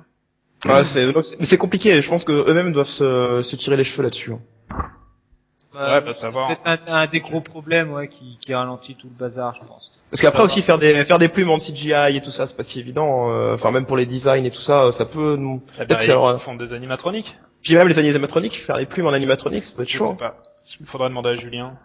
Ouais, 0.64 0.84
c'est 0.84 1.12
donc, 1.12 1.24
c'est- 1.24 1.36
mais 1.40 1.46
c'est 1.46 1.58
compliqué. 1.58 2.00
Je 2.02 2.08
pense 2.08 2.22
que 2.24 2.32
eux-mêmes 2.48 2.72
doivent 2.72 2.86
se, 2.88 3.40
se 3.42 3.56
tirer 3.56 3.76
les 3.76 3.82
cheveux 3.84 4.04
là-dessus. 4.04 4.32
hein. 4.32 4.38
Ouais, 5.74 6.00
bah 6.00 6.12
savoir. 6.14 6.50
C'est 6.50 6.62
peut-être 6.62 6.88
un, 6.92 7.02
un 7.02 7.06
des 7.06 7.20
gros 7.20 7.40
problèmes, 7.40 7.92
ouais, 7.92 8.08
qui, 8.08 8.36
qui 8.40 8.54
ralentit 8.54 8.94
tout 8.96 9.08
le 9.08 9.14
bazar, 9.18 9.54
je 9.60 9.66
pense. 9.66 9.90
Parce 10.10 10.20
qu'après 10.20 10.42
aussi 10.42 10.60
faire 10.62 10.78
des 10.78 11.04
faire 11.06 11.18
des 11.18 11.28
plumes 11.30 11.50
en 11.50 11.56
CGI 11.58 12.16
et 12.16 12.20
tout 12.20 12.30
ça, 12.30 12.46
c'est 12.46 12.56
pas 12.56 12.62
si 12.62 12.78
évident. 12.80 13.30
euh, 13.30 13.54
Enfin 13.54 13.70
même 13.70 13.86
pour 13.86 13.96
les 13.96 14.04
designs 14.04 14.44
et 14.44 14.50
tout 14.50 14.60
ça, 14.60 14.92
ça 14.92 15.06
peut. 15.06 15.36
nous- 15.36 15.62
Eh 15.80 15.86
ben, 15.86 16.10
aura- 16.14 16.34
ils 16.34 16.40
font 16.44 16.54
des 16.56 16.72
animatroniques. 16.74 17.34
Puis 17.62 17.74
même 17.74 17.88
les 17.88 17.98
animatroniques, 17.98 18.56
faire 18.66 18.76
les 18.76 18.84
plumes 18.86 19.06
en 19.06 19.12
animatronique, 19.12 19.64
ça 19.64 19.74
peut 19.76 19.82
être 19.82 19.88
Je 19.88 19.96
chaud. 19.98 20.08
sais 20.10 20.16
pas. 20.16 20.34
Il 20.80 20.86
faudra 20.86 21.08
demander 21.08 21.30
à 21.30 21.34
Julien. 21.36 21.78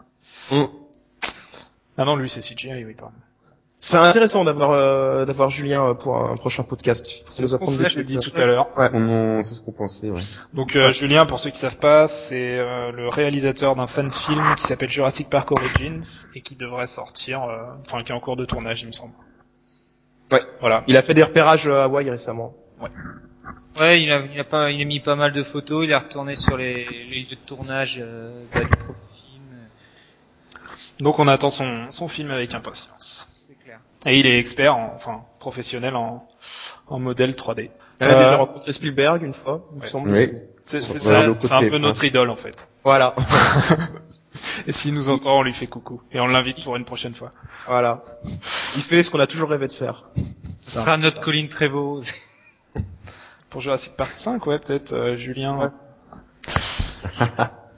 Mm. 0.51 0.63
Ah 1.97 2.03
non, 2.05 2.15
lui 2.17 2.29
c'est 2.29 2.41
CGI, 2.41 2.83
oui, 2.85 2.93
pardon. 2.95 3.15
C'est 3.79 3.95
intéressant 3.95 4.43
d'avoir 4.43 4.71
euh, 4.71 5.25
d'avoir 5.25 5.49
Julien 5.51 5.89
euh, 5.89 5.93
pour 5.93 6.17
un 6.17 6.35
prochain 6.35 6.63
podcast. 6.63 7.05
C'est 7.27 7.45
ce 7.47 7.55
qu'on 7.57 7.71
je 7.71 7.83
l'ai 7.99 8.03
dit 8.03 8.17
euh. 8.17 8.19
tout 8.19 8.31
à 8.35 8.45
l'heure. 8.45 8.67
C'est 8.75 8.87
ce 8.87 8.91
qu'on- 8.91 9.43
c'est 9.43 9.53
ce 9.55 9.61
qu'on 9.61 9.71
pensait, 9.71 10.09
ouais. 10.09 10.21
Donc 10.53 10.75
euh, 10.75 10.91
Julien, 10.91 11.25
pour 11.27 11.39
ceux 11.39 11.51
qui 11.51 11.59
savent 11.59 11.77
pas, 11.77 12.07
c'est 12.27 12.57
euh, 12.57 12.91
le 12.91 13.07
réalisateur 13.07 13.75
d'un 13.75 13.85
fan 13.87 14.09
film 14.09 14.55
qui 14.55 14.63
s'appelle 14.63 14.89
Jurassic 14.89 15.29
Park 15.29 15.51
Origins 15.51 16.01
et 16.33 16.41
qui 16.41 16.55
devrait 16.55 16.87
sortir, 16.87 17.43
euh, 17.43 17.65
enfin 17.85 18.03
qui 18.03 18.11
est 18.11 18.15
en 18.15 18.19
cours 18.19 18.35
de 18.35 18.45
tournage, 18.45 18.81
il 18.81 18.87
me 18.87 18.91
semble. 18.93 19.13
Ouais. 20.31 20.41
Voilà. 20.59 20.83
Il 20.87 20.97
a 20.97 21.03
fait 21.03 21.13
des 21.13 21.23
repérages 21.23 21.67
à 21.67 21.83
Hawaï 21.83 22.09
récemment. 22.09 22.53
Ouais, 23.79 24.01
il 24.01 24.11
a, 24.11 24.21
il 24.33 24.39
a 24.39 24.43
pas, 24.43 24.71
il 24.71 24.81
a 24.81 24.85
mis 24.85 24.99
pas 25.01 25.15
mal 25.15 25.31
de 25.33 25.43
photos, 25.43 25.85
il 25.85 25.91
est 25.91 25.95
retourné 25.97 26.35
sur 26.35 26.57
les, 26.57 26.83
les 26.89 27.21
lieux 27.21 27.35
de 27.35 27.45
tournage 27.45 27.99
euh, 28.01 28.43
bah, 28.51 28.61
du 28.61 28.69
film. 29.21 29.43
Donc 30.99 31.19
on 31.19 31.27
attend 31.27 31.51
son, 31.51 31.91
son 31.91 32.07
film 32.07 32.31
avec 32.31 32.53
impatience. 32.55 33.27
Et 34.05 34.17
il 34.19 34.25
est 34.27 34.37
expert, 34.39 34.75
en- 34.75 34.93
enfin 34.95 35.21
professionnel 35.39 35.95
en, 35.95 36.27
en 36.87 36.99
modèle 36.99 37.31
3D. 37.35 37.71
Il 37.99 38.05
a 38.05 38.09
Euh, 38.11 38.13
déjà 38.15 38.37
rencontré 38.37 38.73
Spielberg 38.73 39.23
une 39.23 39.33
fois, 39.33 39.61
il 39.71 39.77
me 39.77 39.81
ouais. 39.83 39.89
semble. 39.89 40.11
Oui. 40.11 40.31
C'est 40.63 40.77
un 41.51 41.61
peu 41.61 41.69
quoi. 41.69 41.79
notre 41.79 42.03
idole 42.03 42.29
en 42.29 42.35
fait. 42.35 42.55
Voilà, 42.83 43.15
Et 44.67 44.71
s'il 44.71 44.93
nous 44.93 45.09
entend, 45.09 45.39
on 45.39 45.41
lui 45.43 45.53
fait 45.53 45.67
coucou. 45.67 46.01
Et 46.11 46.19
on 46.19 46.27
l'invite 46.27 46.63
pour 46.63 46.75
une 46.75 46.85
prochaine 46.85 47.13
fois. 47.15 47.31
voilà. 47.67 48.03
Il 48.75 48.83
fait 48.83 49.03
ce 49.03 49.09
qu'on 49.09 49.19
a 49.19 49.27
toujours 49.27 49.49
rêvé 49.49 49.67
de 49.67 49.73
faire. 49.73 50.03
Ce 50.67 50.73
sera 50.73 50.97
notre 50.97 51.21
Colin 51.21 51.47
Trevorrow. 51.47 52.01
Pour 53.49 53.61
Jurassic 53.61 53.93
Park 53.95 54.11
5, 54.17 54.45
ouais, 54.45 54.59
peut-être, 54.59 54.91
euh, 54.93 55.15
Julien. 55.15 55.57
Ouais. 55.57 55.69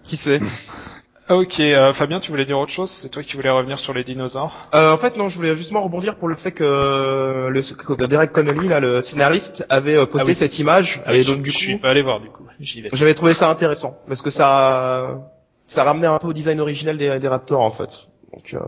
Qui 0.04 0.18
sait? 0.18 0.42
Ok, 1.30 1.60
euh, 1.60 1.94
Fabien, 1.94 2.20
tu 2.20 2.32
voulais 2.32 2.46
dire 2.46 2.58
autre 2.58 2.72
chose? 2.72 2.90
C'est 3.04 3.10
toi 3.10 3.22
qui 3.22 3.36
voulais 3.36 3.52
revenir 3.52 3.78
sur 3.78 3.94
les 3.94 4.04
dinosaures? 4.04 4.52
Euh, 4.74 4.94
en 4.94 4.98
fait, 4.98 5.16
non, 5.16 5.30
je 5.30 5.36
voulais 5.36 5.56
justement 5.56 5.82
rebondir 5.84 6.16
pour 6.16 6.28
le 6.28 6.36
fait 6.36 6.52
que 6.52 6.64
euh, 6.64 7.50
le 7.50 7.62
que 7.62 8.06
Derek 8.08 8.32
Connolly, 8.32 8.68
là, 8.68 8.80
le 8.80 9.04
scénariste, 9.04 9.64
avait 9.70 9.96
euh, 9.96 10.08
posté 10.08 10.22
Ah 10.22 10.26
oui. 10.32 10.36
cette 10.36 10.58
image, 10.58 11.00
Ah, 11.06 11.14
et 11.14 11.24
donc 11.24 11.44
du 11.44 11.52
je 11.52 11.58
suis 11.58 11.76
coup, 11.76 11.82
pas 11.84 11.92
allé 11.92 12.02
voir 12.02 12.20
du 12.20 12.30
coup. 12.30 12.44
J'y 12.60 12.82
vais. 12.82 12.90
j'avais 12.94 13.14
trouvé 13.14 13.36
ça 13.36 13.48
intéressant 13.50 13.94
parce 14.08 14.22
que 14.24 14.32
ça, 14.32 15.18
ça 15.68 15.84
ramenait 15.84 16.08
un 16.08 16.18
peu 16.18 16.28
au 16.28 16.34
design 16.34 16.60
originel 16.60 16.98
des, 16.98 17.20
des 17.20 17.28
Raptors 17.28 17.62
en 17.62 17.72
fait. 17.72 17.90
Donc, 18.34 18.54
euh, 18.56 18.60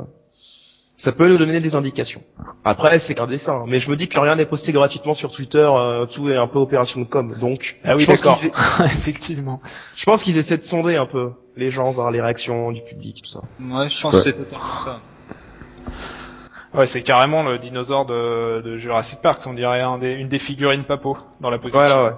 ça 1.04 1.12
peut 1.12 1.28
nous 1.28 1.38
donner 1.38 1.60
des 1.60 1.74
indications. 1.76 2.22
Après, 2.64 3.00
c'est 3.00 3.16
qu'un 3.16 3.28
dessin, 3.28 3.64
mais 3.68 3.80
je 3.80 3.90
me 3.90 3.96
dis 3.96 4.08
que 4.08 4.20
rien 4.20 4.36
n'est 4.36 4.46
posté 4.46 4.72
gratuitement 4.72 5.14
sur 5.16 5.32
Twitter, 5.32 5.68
euh, 5.74 6.06
tout 6.06 6.30
est 6.30 6.38
un 6.38 6.48
peu 6.48 6.60
opération 6.60 7.00
de 7.02 7.06
com. 7.06 7.34
Donc, 7.40 7.78
Ah 7.84 7.96
oui, 7.96 8.04
je 8.04 8.08
pense 8.08 8.22
d'accord. 8.22 8.40
qu'ils- 8.40 8.52
Effectivement. 9.00 9.60
je 9.96 10.06
pense 10.06 10.22
qu'ils 10.24 10.38
essaient 10.38 10.58
de 10.60 10.64
sonder 10.64 10.96
un 10.98 11.08
peu 11.08 11.32
les 11.58 11.72
gens, 11.72 11.92
voir 11.92 12.12
les 12.12 12.22
réactions 12.22 12.72
du 12.72 12.82
public, 12.84 13.22
tout 13.24 13.30
ça. 13.32 13.40
Ouais, 13.60 13.90
je 13.90 14.02
pense 14.02 14.14
Ouais. 14.14 14.20
que 14.24 14.26
c'est 14.32 14.38
totalement 14.38 14.84
ça. 14.86 15.00
Ouais, 16.74 16.88
c'est 16.88 17.02
carrément 17.02 17.44
le 17.44 17.58
dinosaure 17.58 18.06
de, 18.06 18.62
de 18.62 18.78
Jurassic 18.78 19.20
Park, 19.22 19.42
on 19.46 19.54
dirait 19.54 19.82
un 19.82 19.98
des, 19.98 20.14
une 20.14 20.30
des 20.30 20.40
figurines 20.40 20.84
Papo 20.86 21.18
dans 21.42 21.50
la 21.50 21.58
position. 21.58 21.80
Voilà, 21.80 22.04
ouais. 22.06 22.12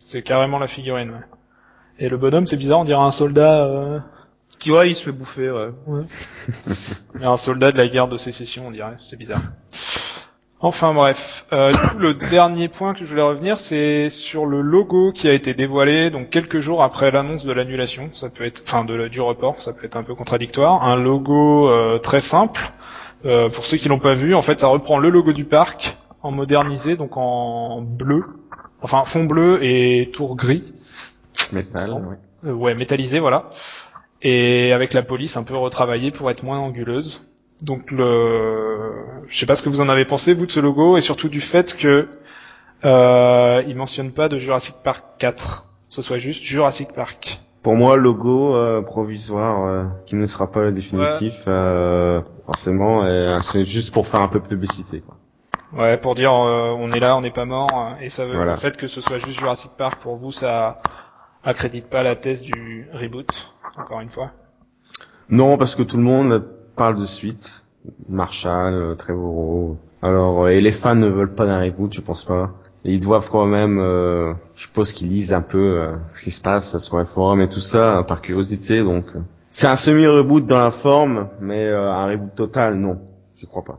C'est 0.00 0.22
carrément 0.22 0.58
la 0.58 0.66
figurine, 0.66 1.10
ouais. 1.10 1.24
Et 2.00 2.08
le 2.08 2.16
bonhomme, 2.16 2.46
c'est 2.48 2.56
bizarre, 2.56 2.80
on 2.80 2.84
dirait 2.84 2.98
un 3.00 3.12
soldat, 3.12 3.64
euh... 3.64 3.98
Qui, 4.62 4.70
ouais, 4.70 4.90
il 4.90 4.94
se 4.94 5.02
fait 5.02 5.10
bouffer, 5.12 5.50
ouais. 5.50 5.70
mais 7.14 7.24
un 7.24 7.36
soldat 7.36 7.72
de 7.72 7.78
la 7.78 7.88
guerre 7.88 8.06
de 8.06 8.16
sécession, 8.16 8.68
on 8.68 8.70
dirait. 8.70 8.94
C'est 9.10 9.18
bizarre. 9.18 9.42
Enfin 10.60 10.94
bref, 10.94 11.18
euh, 11.52 11.72
du 11.72 11.78
coup, 11.78 11.98
le 11.98 12.14
dernier 12.14 12.68
point 12.68 12.94
que 12.94 13.04
je 13.04 13.10
voulais 13.10 13.22
revenir, 13.22 13.58
c'est 13.58 14.08
sur 14.08 14.46
le 14.46 14.60
logo 14.60 15.10
qui 15.10 15.26
a 15.26 15.32
été 15.32 15.54
dévoilé 15.54 16.10
donc 16.10 16.30
quelques 16.30 16.60
jours 16.60 16.84
après 16.84 17.10
l'annonce 17.10 17.44
de 17.44 17.52
l'annulation. 17.52 18.10
Ça 18.14 18.30
peut 18.30 18.44
être, 18.44 18.62
enfin, 18.64 18.84
de, 18.84 19.08
du 19.08 19.20
report, 19.20 19.60
ça 19.60 19.72
peut 19.72 19.84
être 19.84 19.96
un 19.96 20.04
peu 20.04 20.14
contradictoire. 20.14 20.84
Un 20.84 20.94
logo 20.94 21.68
euh, 21.68 21.98
très 21.98 22.20
simple. 22.20 22.60
Euh, 23.24 23.48
pour 23.50 23.66
ceux 23.66 23.78
qui 23.78 23.88
l'ont 23.88 23.98
pas 23.98 24.14
vu, 24.14 24.32
en 24.36 24.42
fait, 24.42 24.60
ça 24.60 24.68
reprend 24.68 24.98
le 24.98 25.10
logo 25.10 25.32
du 25.32 25.44
parc 25.44 25.96
en 26.22 26.30
modernisé, 26.30 26.96
donc 26.96 27.16
en 27.16 27.82
bleu, 27.82 28.22
enfin 28.80 29.02
fond 29.06 29.24
bleu 29.24 29.58
et 29.64 30.12
tour 30.12 30.36
gris. 30.36 30.62
Métal, 31.50 31.94
ouais. 31.94 32.16
Euh, 32.44 32.52
ouais, 32.52 32.74
métallisé, 32.74 33.18
voilà. 33.18 33.50
Et 34.22 34.72
avec 34.72 34.92
la 34.92 35.02
police 35.02 35.36
un 35.36 35.42
peu 35.42 35.56
retravaillée 35.56 36.10
pour 36.12 36.30
être 36.30 36.42
moins 36.44 36.58
anguleuse. 36.58 37.20
Donc 37.60 37.90
le, 37.90 38.92
je 39.28 39.38
sais 39.38 39.46
pas 39.46 39.56
ce 39.56 39.62
que 39.62 39.68
vous 39.68 39.80
en 39.80 39.88
avez 39.88 40.04
pensé 40.04 40.34
vous 40.34 40.46
de 40.46 40.50
ce 40.50 40.60
logo 40.60 40.96
et 40.96 41.00
surtout 41.00 41.28
du 41.28 41.40
fait 41.40 41.76
que 41.76 42.08
euh, 42.84 43.62
il 43.66 43.76
mentionne 43.76 44.12
pas 44.12 44.28
de 44.28 44.38
Jurassic 44.38 44.74
Park 44.82 45.04
4, 45.18 45.66
ce 45.88 46.02
soit 46.02 46.18
juste 46.18 46.42
Jurassic 46.42 46.88
Park. 46.94 47.38
Pour 47.62 47.74
moi, 47.76 47.96
logo 47.96 48.56
euh, 48.56 48.82
provisoire 48.82 49.64
euh, 49.66 49.84
qui 50.06 50.16
ne 50.16 50.26
sera 50.26 50.50
pas 50.50 50.72
définitif, 50.72 51.34
euh, 51.46 52.20
forcément, 52.46 53.04
euh, 53.04 53.38
c'est 53.52 53.64
juste 53.64 53.92
pour 53.94 54.08
faire 54.08 54.20
un 54.20 54.26
peu 54.28 54.40
de 54.40 54.46
publicité. 54.48 55.00
Quoi. 55.00 55.16
Ouais, 55.80 55.96
pour 55.98 56.16
dire 56.16 56.32
euh, 56.32 56.74
on 56.76 56.90
est 56.90 56.98
là, 56.98 57.16
on 57.16 57.20
n'est 57.20 57.30
pas 57.30 57.44
mort 57.44 57.92
et 58.00 58.10
ça 58.10 58.26
veut 58.26 58.34
Voilà. 58.34 58.52
le 58.54 58.58
fait 58.58 58.76
que 58.76 58.88
ce 58.88 59.00
soit 59.00 59.18
juste 59.18 59.38
Jurassic 59.38 59.70
Park 59.78 60.02
pour 60.02 60.16
vous 60.16 60.32
ça 60.32 60.76
accrédite 61.44 61.88
pas 61.88 62.02
la 62.02 62.16
thèse 62.16 62.42
du 62.42 62.88
reboot 62.92 63.28
encore 63.76 64.00
une 64.00 64.08
fois. 64.08 64.30
Non, 65.28 65.56
parce 65.56 65.74
que 65.74 65.82
tout 65.82 65.96
le 65.96 66.02
monde 66.02 66.44
parle 66.76 66.98
de 67.00 67.06
suite. 67.06 67.62
Marshall, 68.08 68.74
euh, 68.74 68.94
Trevorrow. 68.94 69.76
Alors, 70.02 70.44
euh, 70.44 70.48
et 70.48 70.60
les 70.60 70.72
fans 70.72 70.94
ne 70.94 71.08
veulent 71.08 71.34
pas 71.34 71.46
d'un 71.46 71.60
reboot, 71.60 71.92
je 71.92 72.00
pense 72.00 72.24
pas. 72.24 72.50
Et 72.84 72.92
ils 72.94 73.00
doivent 73.00 73.28
quand 73.30 73.46
même, 73.46 73.78
euh, 73.78 74.34
je 74.56 74.62
suppose 74.66 74.92
qu'ils 74.92 75.08
lisent 75.08 75.32
un 75.32 75.42
peu 75.42 75.58
euh, 75.58 75.96
ce 76.10 76.24
qui 76.24 76.30
se 76.30 76.40
passe 76.40 76.76
sur 76.78 76.98
les 76.98 77.06
forums 77.06 77.40
et 77.40 77.48
tout 77.48 77.60
ça, 77.60 78.04
par 78.06 78.20
curiosité. 78.20 78.82
Donc, 78.82 79.06
c'est 79.50 79.66
un 79.66 79.76
semi-reboot 79.76 80.46
dans 80.46 80.58
la 80.58 80.70
forme, 80.70 81.28
mais 81.40 81.66
euh, 81.66 81.90
un 81.90 82.06
reboot 82.06 82.34
total, 82.34 82.74
non, 82.76 83.00
je 83.36 83.46
crois 83.46 83.62
pas. 83.62 83.78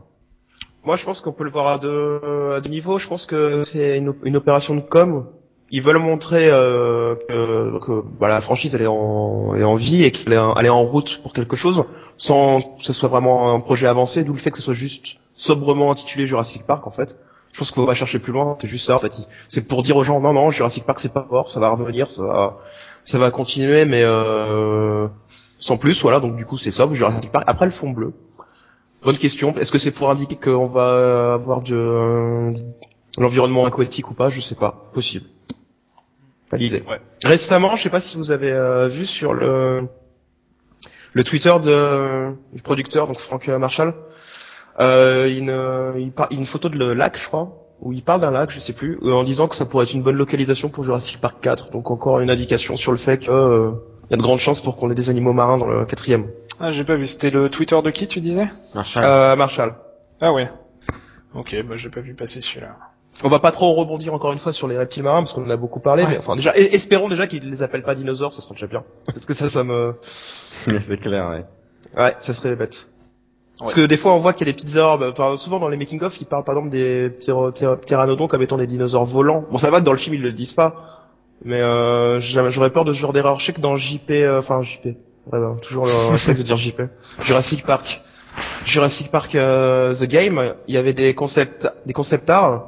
Moi, 0.84 0.96
je 0.96 1.04
pense 1.04 1.20
qu'on 1.20 1.32
peut 1.32 1.44
le 1.44 1.50
voir 1.50 1.66
à 1.66 1.78
deux, 1.78 2.20
à 2.56 2.60
deux 2.60 2.70
niveaux. 2.70 2.98
Je 2.98 3.08
pense 3.08 3.24
que 3.24 3.62
c'est 3.64 3.96
une, 3.96 4.14
une 4.22 4.36
opération 4.36 4.74
de 4.74 4.82
com. 4.82 5.26
Ils 5.70 5.82
veulent 5.82 5.98
montrer 5.98 6.48
euh, 6.50 7.14
que, 7.28 8.02
voilà, 8.18 8.34
la 8.34 8.40
franchise 8.40 8.74
elle 8.74 8.82
est 8.82 8.86
en, 8.86 9.54
est 9.56 9.64
en 9.64 9.74
vie 9.74 10.04
et 10.04 10.10
qu'elle 10.12 10.32
est, 10.34 10.38
en- 10.38 10.54
est 10.54 10.68
en 10.68 10.84
route 10.84 11.20
pour 11.22 11.32
quelque 11.32 11.56
chose, 11.56 11.84
sans 12.16 12.60
que 12.60 12.82
ce 12.84 12.92
soit 12.92 13.08
vraiment 13.08 13.52
un 13.52 13.60
projet 13.60 13.86
avancé. 13.86 14.24
D'où 14.24 14.34
le 14.34 14.38
fait 14.38 14.50
que 14.50 14.58
ce 14.58 14.62
soit 14.62 14.74
juste 14.74 15.16
sobrement 15.34 15.90
intitulé 15.90 16.26
Jurassic 16.26 16.64
Park 16.66 16.86
en 16.86 16.90
fait. 16.92 17.16
Je 17.52 17.58
pense 17.58 17.70
qu'il 17.70 17.80
faut 17.82 17.86
pas 17.86 17.94
chercher 17.94 18.18
plus 18.18 18.32
loin. 18.32 18.56
C'est 18.60 18.68
juste 18.68 18.86
ça 18.86 18.96
en 18.96 18.98
fait. 18.98 19.12
C'est 19.48 19.66
pour 19.66 19.82
dire 19.82 19.96
aux 19.96 20.04
gens 20.04 20.20
non 20.20 20.32
non 20.32 20.50
Jurassic 20.50 20.84
Park 20.84 21.00
c'est 21.00 21.12
pas 21.12 21.26
mort, 21.30 21.50
ça 21.50 21.58
va 21.60 21.70
revenir, 21.70 22.08
ça 22.10 22.22
va, 22.22 22.56
ça 23.04 23.18
va 23.18 23.30
continuer, 23.30 23.84
mais 23.84 24.02
euh, 24.04 25.08
sans 25.58 25.76
plus. 25.76 26.00
Voilà. 26.02 26.20
Donc 26.20 26.36
du 26.36 26.44
coup 26.44 26.58
c'est 26.58 26.70
ça 26.72 26.86
Jurassic 26.92 27.32
Park. 27.32 27.44
Après 27.48 27.64
le 27.66 27.72
fond 27.72 27.90
bleu. 27.90 28.12
Bonne 29.02 29.18
question. 29.18 29.54
Est-ce 29.58 29.72
que 29.72 29.78
c'est 29.78 29.90
pour 29.92 30.10
indiquer 30.10 30.36
qu'on 30.36 30.66
va 30.66 31.34
avoir 31.34 31.62
de 31.62 32.54
l'environnement 33.18 33.64
aquatique 33.66 34.10
ou 34.10 34.14
pas 34.14 34.30
Je 34.30 34.40
sais 34.40 34.54
pas. 34.54 34.90
Possible. 34.92 35.26
Pas 36.50 36.56
d'idée. 36.58 36.82
Ouais. 36.88 37.00
Récemment, 37.24 37.76
je 37.76 37.82
sais 37.84 37.90
pas 37.90 38.00
si 38.00 38.16
vous 38.16 38.30
avez 38.30 38.52
euh, 38.52 38.88
vu 38.88 39.06
sur 39.06 39.32
le 39.34 39.88
le 41.12 41.22
Twitter 41.22 41.52
de, 41.64 42.32
du 42.52 42.60
producteur, 42.62 43.06
donc 43.06 43.18
Frank 43.20 43.46
Marshall, 43.46 43.94
euh, 44.80 45.28
une, 45.32 45.48
euh, 45.50 45.92
il 45.96 46.10
par- 46.10 46.26
une 46.32 46.44
photo 46.44 46.68
de 46.68 46.76
le 46.76 46.92
lac, 46.92 47.16
je 47.16 47.28
crois, 47.28 47.52
où 47.80 47.92
il 47.92 48.02
parle 48.02 48.20
d'un 48.20 48.32
lac, 48.32 48.50
je 48.50 48.58
sais 48.58 48.72
plus, 48.72 48.98
euh, 49.02 49.12
en 49.12 49.22
disant 49.22 49.46
que 49.46 49.54
ça 49.54 49.64
pourrait 49.64 49.84
être 49.84 49.94
une 49.94 50.02
bonne 50.02 50.16
localisation 50.16 50.70
pour 50.70 50.82
Jurassic 50.84 51.20
Park 51.20 51.36
4. 51.40 51.70
Donc 51.70 51.88
encore 51.92 52.18
une 52.18 52.30
indication 52.30 52.76
sur 52.76 52.90
le 52.90 52.98
fait 52.98 53.18
que 53.18 53.30
euh, 53.30 53.70
il 54.08 54.10
y 54.10 54.14
a 54.14 54.16
de 54.16 54.22
grandes 54.22 54.40
chances 54.40 54.60
pour 54.60 54.76
qu'on 54.76 54.90
ait 54.90 54.94
des 54.96 55.08
animaux 55.08 55.32
marins 55.32 55.56
dans 55.56 55.66
le 55.68 55.86
quatrième. 55.86 56.26
Ah, 56.58 56.72
j'ai 56.72 56.82
pas 56.84 56.96
vu, 56.96 57.06
c'était 57.06 57.30
le 57.30 57.48
Twitter 57.48 57.80
de 57.80 57.90
qui 57.90 58.08
tu 58.08 58.20
disais? 58.20 58.48
Marshall. 58.74 59.04
Euh, 59.04 59.36
Marshall. 59.36 59.74
Ah 60.20 60.32
ouais. 60.32 60.50
OK, 61.34 61.54
bah 61.68 61.76
j'ai 61.76 61.90
pas 61.90 62.00
vu 62.00 62.14
passer 62.14 62.40
celui-là. 62.42 62.76
On 63.22 63.28
va 63.28 63.38
pas 63.38 63.52
trop 63.52 63.72
rebondir 63.74 64.12
encore 64.12 64.32
une 64.32 64.38
fois 64.38 64.52
sur 64.52 64.66
les 64.66 64.76
reptiles 64.76 65.02
marins 65.04 65.22
parce 65.22 65.32
qu'on 65.32 65.44
en 65.46 65.50
a 65.50 65.56
beaucoup 65.56 65.80
parlé, 65.80 66.02
Ouais. 66.02 66.10
mais 66.10 66.18
enfin 66.18 66.34
déjà, 66.36 66.54
espérons 66.56 67.08
déjà 67.08 67.26
qu'ils 67.26 67.48
les 67.48 67.62
appellent 67.62 67.84
pas 67.84 67.94
dinosaures, 67.94 68.34
ça 68.34 68.42
serait 68.42 68.54
déjà 68.54 68.66
bien. 68.66 68.82
Parce 69.06 69.24
que 69.24 69.34
ça, 69.34 69.48
ça 69.50 69.62
me, 69.62 69.94
c'est 70.64 70.96
clair, 71.00 71.28
ouais. 71.30 71.44
ouais, 72.02 72.16
ça 72.20 72.34
serait 72.34 72.56
bête. 72.56 72.74
Parce 73.58 73.72
Ouais. 73.72 73.82
que 73.82 73.86
des 73.86 73.96
fois 73.98 74.12
on 74.14 74.18
voit 74.18 74.32
qu'il 74.32 74.48
y 74.48 74.50
a 74.50 74.52
des 74.52 74.60
petites 74.60 74.74
orbes, 74.76 75.04
enfin 75.16 75.36
souvent 75.36 75.60
dans 75.60 75.68
les 75.68 75.76
making 75.76 76.02
of 76.02 76.20
ils 76.20 76.26
parlent 76.26 76.42
par 76.42 76.56
exemple 76.56 76.70
des 76.72 77.08
pteranodons 77.10 78.26
comme 78.26 78.42
étant 78.42 78.56
des 78.56 78.66
dinosaures 78.66 79.04
volants. 79.04 79.44
Bon 79.48 79.58
ça 79.58 79.70
va 79.70 79.78
que 79.78 79.84
dans 79.84 79.92
le 79.92 79.98
film 79.98 80.16
ils 80.16 80.22
le 80.22 80.32
disent 80.32 80.54
pas, 80.54 81.04
mais 81.44 81.60
euh, 81.60 82.18
j'aurais 82.20 82.70
peur 82.70 82.84
de 82.84 82.92
ce 82.92 82.98
genre 82.98 83.12
d'erreur. 83.12 83.38
Je 83.38 83.46
sais 83.46 83.52
que 83.52 83.60
dans 83.60 83.76
JP, 83.76 84.10
euh, 84.10 84.40
enfin 84.40 84.60
JP, 84.62 84.86
ouais, 84.86 84.94
bah, 85.30 85.54
toujours 85.62 85.86
le 85.86 86.10
réflexe 86.10 86.40
de 86.40 86.44
dire 86.44 86.56
JP, 86.56 86.82
Jurassic 87.20 87.64
Park, 87.64 88.02
Jurassic 88.64 89.12
Park 89.12 89.36
euh, 89.36 89.94
The 89.94 90.04
Game, 90.08 90.54
il 90.66 90.74
y 90.74 90.78
avait 90.78 90.92
des 90.94 91.14
concepts, 91.14 91.68
des 91.86 91.92
concept 91.92 92.28
art. 92.28 92.64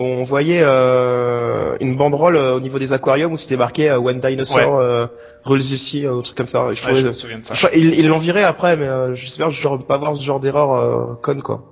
On 0.00 0.22
voyait 0.22 0.60
euh, 0.62 1.76
une 1.80 1.96
banderole 1.96 2.36
euh, 2.36 2.54
au 2.56 2.60
niveau 2.60 2.78
des 2.78 2.92
aquariums 2.92 3.32
où 3.32 3.36
c'était 3.36 3.56
marqué 3.56 3.90
euh, 3.90 3.98
When 3.98 4.20
Dinosaur 4.20 4.76
euh, 4.78 5.06
Rules 5.44 5.60
Ici, 5.60 6.06
euh, 6.06 6.18
un 6.18 6.22
truc 6.22 6.36
comme 6.36 6.46
ça. 6.46 6.60
Je 6.72 6.80
Ouais, 6.80 6.86
trouvais- 6.86 7.00
je 7.02 7.06
me 7.08 7.12
souviens 7.12 7.38
de 7.38 7.44
ça. 7.44 7.54
je- 7.54 7.66
ils 7.74 7.94
ils 7.94 8.08
l'ont 8.08 8.18
viré 8.18 8.44
après, 8.44 8.76
mais 8.76 8.86
euh, 8.88 9.14
j'espère 9.14 9.50
genre 9.50 9.84
pas 9.84 9.94
avoir 9.96 10.14
ce 10.16 10.22
genre 10.22 10.38
d'erreur 10.40 10.72
euh, 10.72 11.14
conne 11.22 11.42
quoi. 11.42 11.62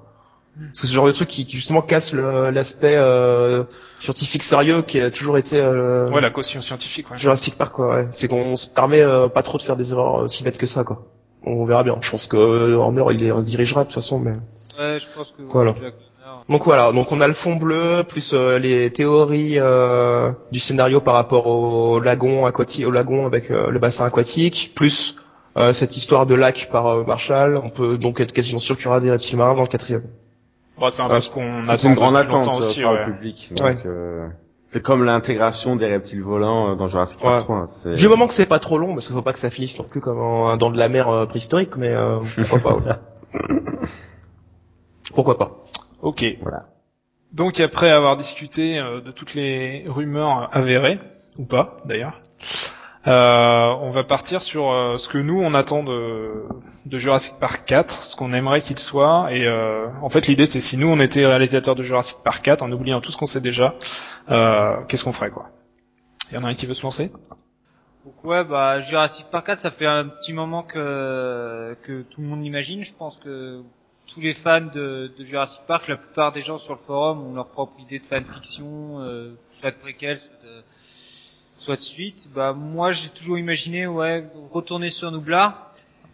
Parce 0.59 0.81
que 0.81 0.87
ce 0.89 0.93
genre 0.93 1.07
de 1.07 1.13
truc 1.13 1.29
qui, 1.29 1.45
qui 1.47 1.57
justement 1.57 1.83
casse 1.83 2.13
le- 2.15 2.51
l'aspect 2.51 2.97
euh, 2.97 3.63
scientifique 4.01 4.43
sérieux 4.43 4.83
qui 4.83 4.99
a 5.01 5.11
toujours 5.11 5.37
été 5.39 5.61
euh, 5.61 6.09
Ouais, 6.11 6.21
la 6.23 6.31
caution 6.31 6.63
scientifique, 6.63 7.11
ouais. 7.11 7.19
Jurassic 7.19 7.57
Park 7.59 7.75
quoi. 7.75 7.95
Ouais. 7.97 8.09
C'est 8.13 8.27
qu'on 8.27 8.57
se 8.57 8.67
permet 8.75 9.03
euh, 9.03 9.29
pas 9.29 9.43
trop 9.43 9.59
de 9.59 9.63
faire 9.63 9.77
des 9.77 9.93
erreurs 9.93 10.23
euh, 10.23 10.29
si 10.29 10.43
bêtes 10.43 10.59
que 10.59 10.67
ça 10.67 10.83
quoi. 10.83 11.03
On 11.45 11.65
verra 11.67 11.85
bien. 11.85 11.97
Je 12.01 12.11
pense 12.11 12.27
que 12.27 12.37
euh, 12.37 12.75
Horner 12.75 13.05
il 13.11 13.19
les 13.19 13.31
redirigera 13.31 13.83
de 13.85 13.89
toute 13.89 13.95
façon, 13.95 14.19
mais. 14.19 14.33
Ouais, 14.79 14.99
je 14.99 15.07
pense 15.17 15.29
que 15.37 15.43
Voilà. 15.43 15.75
Jack 15.81 15.95
Donc 16.49 16.65
voilà, 16.65 16.93
donc 16.93 17.11
on 17.11 17.21
a 17.21 17.27
le 17.27 17.35
fond 17.35 17.57
bleu 17.57 18.05
plus 18.09 18.31
euh, 18.33 18.59
les 18.61 18.91
théories 18.93 19.59
euh, 19.59 20.31
du 20.53 20.61
scénario 20.61 21.01
par 21.01 21.15
rapport 21.15 21.47
au 21.49 21.99
lagon 21.99 22.47
aquatique, 22.47 22.87
au 22.87 22.93
lagon 22.93 23.27
avec 23.27 23.51
euh, 23.51 23.71
le 23.71 23.79
bassin 23.81 24.05
aquatique, 24.05 24.73
plus 24.77 25.17
euh, 25.57 25.73
cette 25.73 25.97
histoire 25.97 26.25
de 26.25 26.37
lac 26.37 26.69
par 26.71 26.87
euh, 26.87 27.05
Marshall. 27.05 27.61
On 27.65 27.71
peut 27.71 27.99
donc 27.99 28.21
être 28.21 28.33
quasiment 28.33 28.61
sûr 28.61 28.77
qu'il 28.77 28.85
y 28.87 28.89
aura 28.89 29.01
des 29.01 29.11
reptiles 29.11 29.37
marins 29.37 29.57
dans 29.57 29.63
le 29.63 29.67
quatrième. 29.67 30.05
Bon, 30.79 30.89
c'est 30.91 31.03
un 31.03 31.09
peu 31.09 31.21
ce 31.21 31.31
qu'on 31.31 31.65
C'est 31.67 31.73
attend 31.73 31.89
une 31.89 31.95
grande 31.97 32.15
depuis 32.15 32.29
attente 32.29 32.47
longtemps 32.47 32.61
euh, 32.63 32.69
aussi, 32.69 32.83
par 32.83 32.93
ouais. 32.93 33.07
le 33.07 33.13
public. 33.15 33.51
Ouais. 33.59 33.75
Donc, 33.75 33.87
euh, 33.87 34.29
c'est 34.69 34.83
comme 34.83 35.05
l'intégration 35.05 35.75
des 35.75 35.87
reptiles 35.87 36.23
volants 36.23 36.71
euh, 36.71 36.75
dans 36.77 36.87
Jurassic 36.87 37.19
Park 37.19 37.39
Ouais. 37.49 37.57
3. 37.57 37.67
c'est- 37.83 37.95
Du 37.97 38.07
moment 38.09 38.29
que 38.29 38.35
c'est 38.35 38.47
pas 38.49 38.59
trop 38.61 38.79
long, 38.79 38.95
parce 38.95 39.07
qu'il 39.07 39.17
faut 39.17 39.23
pas 39.23 39.33
que 39.33 39.39
ça 39.41 39.51
finisse 39.51 39.77
non 39.79 39.85
plus 39.85 40.01
comme 40.01 40.21
en- 40.21 40.57
dans 40.57 40.71
de 40.71 40.79
la 40.79 40.89
mer 40.89 41.09
euh, 41.09 41.27
préhistorique, 41.27 41.77
mais 41.77 41.91
euh, 41.91 42.19
pourquoi 42.49 42.61
pas. 42.61 42.77
ouais. 42.77 42.93
Pourquoi 45.15 45.39
pas. 45.39 45.51
Ok. 46.07 46.25
Voilà. 46.41 46.67
Donc 47.33 47.59
après 47.59 47.91
avoir 47.91 48.17
discuté 48.17 48.79
euh, 48.79 49.01
de 49.01 49.11
toutes 49.11 49.35
les 49.35 49.87
rumeurs 49.89 50.49
avérées, 50.53 51.01
ou 51.37 51.47
pas 51.47 51.79
d'ailleurs, 51.85 52.21
euh, 53.09 53.75
on 53.81 53.91
va 53.91 54.05
partir 54.05 54.41
sur 54.41 54.71
euh, 54.71 54.99
ce 54.99 55.09
que 55.09 55.19
nous 55.19 55.41
on 55.41 55.53
attend 55.53 55.83
de, 55.83 56.45
de 56.87 56.97
Jurassic 56.97 57.35
Park 57.41 57.65
4, 57.67 58.05
ce 58.05 58.15
qu'on 58.15 58.33
aimerait 58.33 58.63
qu'il 58.63 58.79
soit. 58.79 59.33
Et 59.33 59.49
euh, 59.49 59.89
en 60.01 60.09
fait 60.09 60.29
l'idée 60.29 60.47
c'est 60.47 60.61
si 60.61 60.77
nous 60.77 60.87
on 60.87 61.01
était 61.01 61.27
réalisateur 61.27 61.75
de 61.75 61.83
Jurassic 61.83 62.19
Park 62.23 62.45
4, 62.45 62.63
en 62.63 62.71
oubliant 62.71 63.01
tout 63.01 63.11
ce 63.11 63.17
qu'on 63.17 63.27
sait 63.27 63.41
déjà, 63.41 63.75
euh, 64.31 64.77
qu'est-ce 64.87 65.03
qu'on 65.03 65.13
ferait 65.13 65.31
quoi? 65.31 65.47
Il 66.31 66.37
y 66.37 66.39
en 66.39 66.45
a 66.45 66.47
un 66.47 66.55
qui 66.55 66.67
veut 66.67 66.75
se 66.75 66.85
lancer? 66.85 67.11
Donc 68.05 68.23
ouais, 68.23 68.45
bah 68.45 68.81
Jurassic 68.83 69.27
Park 69.33 69.47
4, 69.47 69.61
ça 69.61 69.73
fait 69.73 69.87
un 69.87 70.07
petit 70.07 70.33
moment 70.33 70.63
que 70.63 71.77
que 71.83 72.03
tout 72.03 72.21
le 72.21 72.29
monde 72.29 72.45
l'imagine. 72.45 72.85
Je 72.85 72.95
pense 72.95 73.17
que 73.17 73.65
tous 74.13 74.21
les 74.21 74.35
fans 74.35 74.61
de, 74.73 75.11
de 75.19 75.25
Jurassic 75.25 75.63
Park, 75.67 75.89
la 75.89 75.97
plupart 75.97 76.33
des 76.33 76.43
gens 76.43 76.59
sur 76.59 76.75
le 76.75 76.81
forum 76.87 77.23
ont 77.27 77.35
leur 77.35 77.49
propre 77.49 77.79
idée 77.81 77.99
de 77.99 78.05
fanfiction, 78.05 79.01
euh, 79.01 79.33
soit 79.61 79.71
de 79.73 79.77
préquel, 79.77 80.17
soit 80.19 80.31
de, 80.45 80.63
soit 81.59 81.77
de 81.77 81.81
suite. 81.81 82.29
Bah 82.35 82.53
moi, 82.53 82.93
j'ai 82.93 83.09
toujours 83.11 83.39
imaginé, 83.39 83.87
ouais, 83.87 84.25
retourner 84.53 84.91
sur 84.91 85.11
Nublar, 85.11 85.71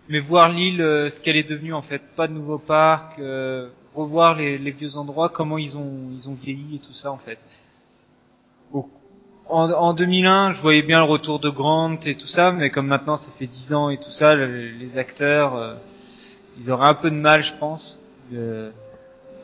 mais 0.08 0.20
voir 0.20 0.48
l'île, 0.48 0.80
euh, 0.80 1.10
ce 1.10 1.20
qu'elle 1.20 1.36
est 1.36 1.48
devenue 1.48 1.74
en 1.74 1.82
fait, 1.82 2.02
pas 2.16 2.26
de 2.28 2.32
nouveaux 2.32 2.58
parcs, 2.58 3.18
euh, 3.18 3.68
revoir 3.94 4.34
les, 4.36 4.58
les 4.58 4.70
vieux 4.70 4.96
endroits, 4.96 5.28
comment 5.28 5.58
ils 5.58 5.76
ont 5.76 6.10
ils 6.12 6.28
ont 6.28 6.34
vieilli 6.34 6.76
et 6.76 6.78
tout 6.80 6.94
ça 6.94 7.12
en 7.12 7.18
fait. 7.18 7.38
Au- 8.72 8.88
en, 9.48 9.70
en 9.70 9.92
2001, 9.92 10.52
je 10.52 10.62
voyais 10.62 10.82
bien 10.82 10.98
le 11.00 11.04
retour 11.04 11.38
de 11.40 11.50
Grant 11.50 11.96
et 12.06 12.14
tout 12.14 12.26
ça, 12.26 12.52
mais 12.52 12.70
comme 12.70 12.86
maintenant 12.86 13.16
ça 13.16 13.30
fait 13.32 13.46
10 13.46 13.72
ans 13.74 13.90
et 13.90 13.98
tout 13.98 14.10
ça, 14.10 14.34
le- 14.34 14.70
les 14.70 14.96
acteurs, 14.96 15.56
euh, 15.56 15.74
ils 16.58 16.70
auraient 16.70 16.88
un 16.88 16.94
peu 16.94 17.10
de 17.10 17.16
mal, 17.16 17.42
je 17.42 17.54
pense. 17.58 17.98
Euh, 18.32 18.70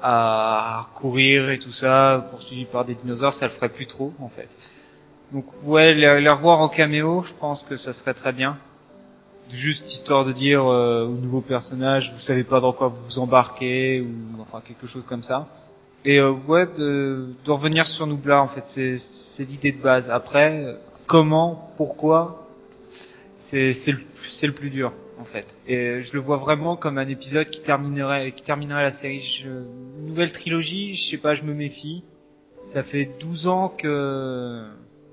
à 0.03 0.87
courir 0.95 1.51
et 1.51 1.59
tout 1.59 1.73
ça, 1.73 2.29
poursuivi 2.31 2.65
par 2.67 2.85
des 2.85 2.95
dinosaures, 2.95 3.35
ça 3.35 3.47
le 3.47 3.51
ferait 3.53 3.69
plus 3.69 3.87
trop 3.87 4.13
en 4.21 4.29
fait. 4.29 4.49
Donc 5.33 5.45
ouais, 5.65 5.93
les, 5.93 6.21
les 6.21 6.31
revoir 6.31 6.61
en 6.61 6.69
caméo, 6.69 7.23
je 7.23 7.35
pense 7.35 7.63
que 7.65 7.77
ça 7.77 7.93
serait 7.93 8.15
très 8.15 8.33
bien. 8.33 8.57
Juste 9.51 9.91
histoire 9.91 10.25
de 10.25 10.33
dire 10.33 10.65
euh, 10.65 11.07
aux 11.07 11.17
nouveaux 11.17 11.41
personnages, 11.41 12.13
vous 12.15 12.21
savez 12.21 12.45
pas 12.45 12.61
dans 12.61 12.73
quoi 12.73 12.89
vous 12.89 13.05
vous 13.07 13.19
embarquez 13.19 14.01
ou 14.01 14.41
enfin 14.41 14.61
quelque 14.67 14.87
chose 14.87 15.05
comme 15.09 15.23
ça. 15.23 15.49
Et 16.05 16.21
euh, 16.21 16.33
ouais, 16.47 16.67
de, 16.79 17.31
de 17.45 17.51
revenir 17.51 17.87
sur 17.87 18.07
Noubla 18.07 18.43
en 18.43 18.49
fait, 18.49 18.63
c'est 18.99 19.45
l'idée 19.45 19.73
de 19.73 19.83
base. 19.83 20.09
Après, 20.11 20.77
comment, 21.07 21.73
pourquoi, 21.77 22.47
c'est 23.49 23.73
le 23.87 23.99
c'est 24.29 24.47
le 24.47 24.53
plus 24.53 24.71
dur 24.71 24.93
en 25.21 25.25
fait. 25.25 25.57
Et 25.67 26.03
je 26.03 26.13
le 26.13 26.21
vois 26.21 26.37
vraiment 26.37 26.77
comme 26.77 26.99
un 26.99 27.09
épisode 27.09 27.49
qui 27.51 27.61
terminerait 27.63 28.33
qui 28.33 28.43
terminerait 28.43 28.83
la 28.85 28.93
série. 28.93 29.21
Je, 29.21 29.49
une 29.49 30.07
nouvelle 30.07 30.33
trilogie, 30.33 30.95
je 30.97 31.11
sais 31.11 31.19
pas, 31.19 31.35
je 31.35 31.43
me 31.45 31.55
méfie. 31.55 32.05
Ça 32.73 32.83
fait 32.83 33.09
12 33.21 33.47
ans 33.49 33.69
que 33.71 34.65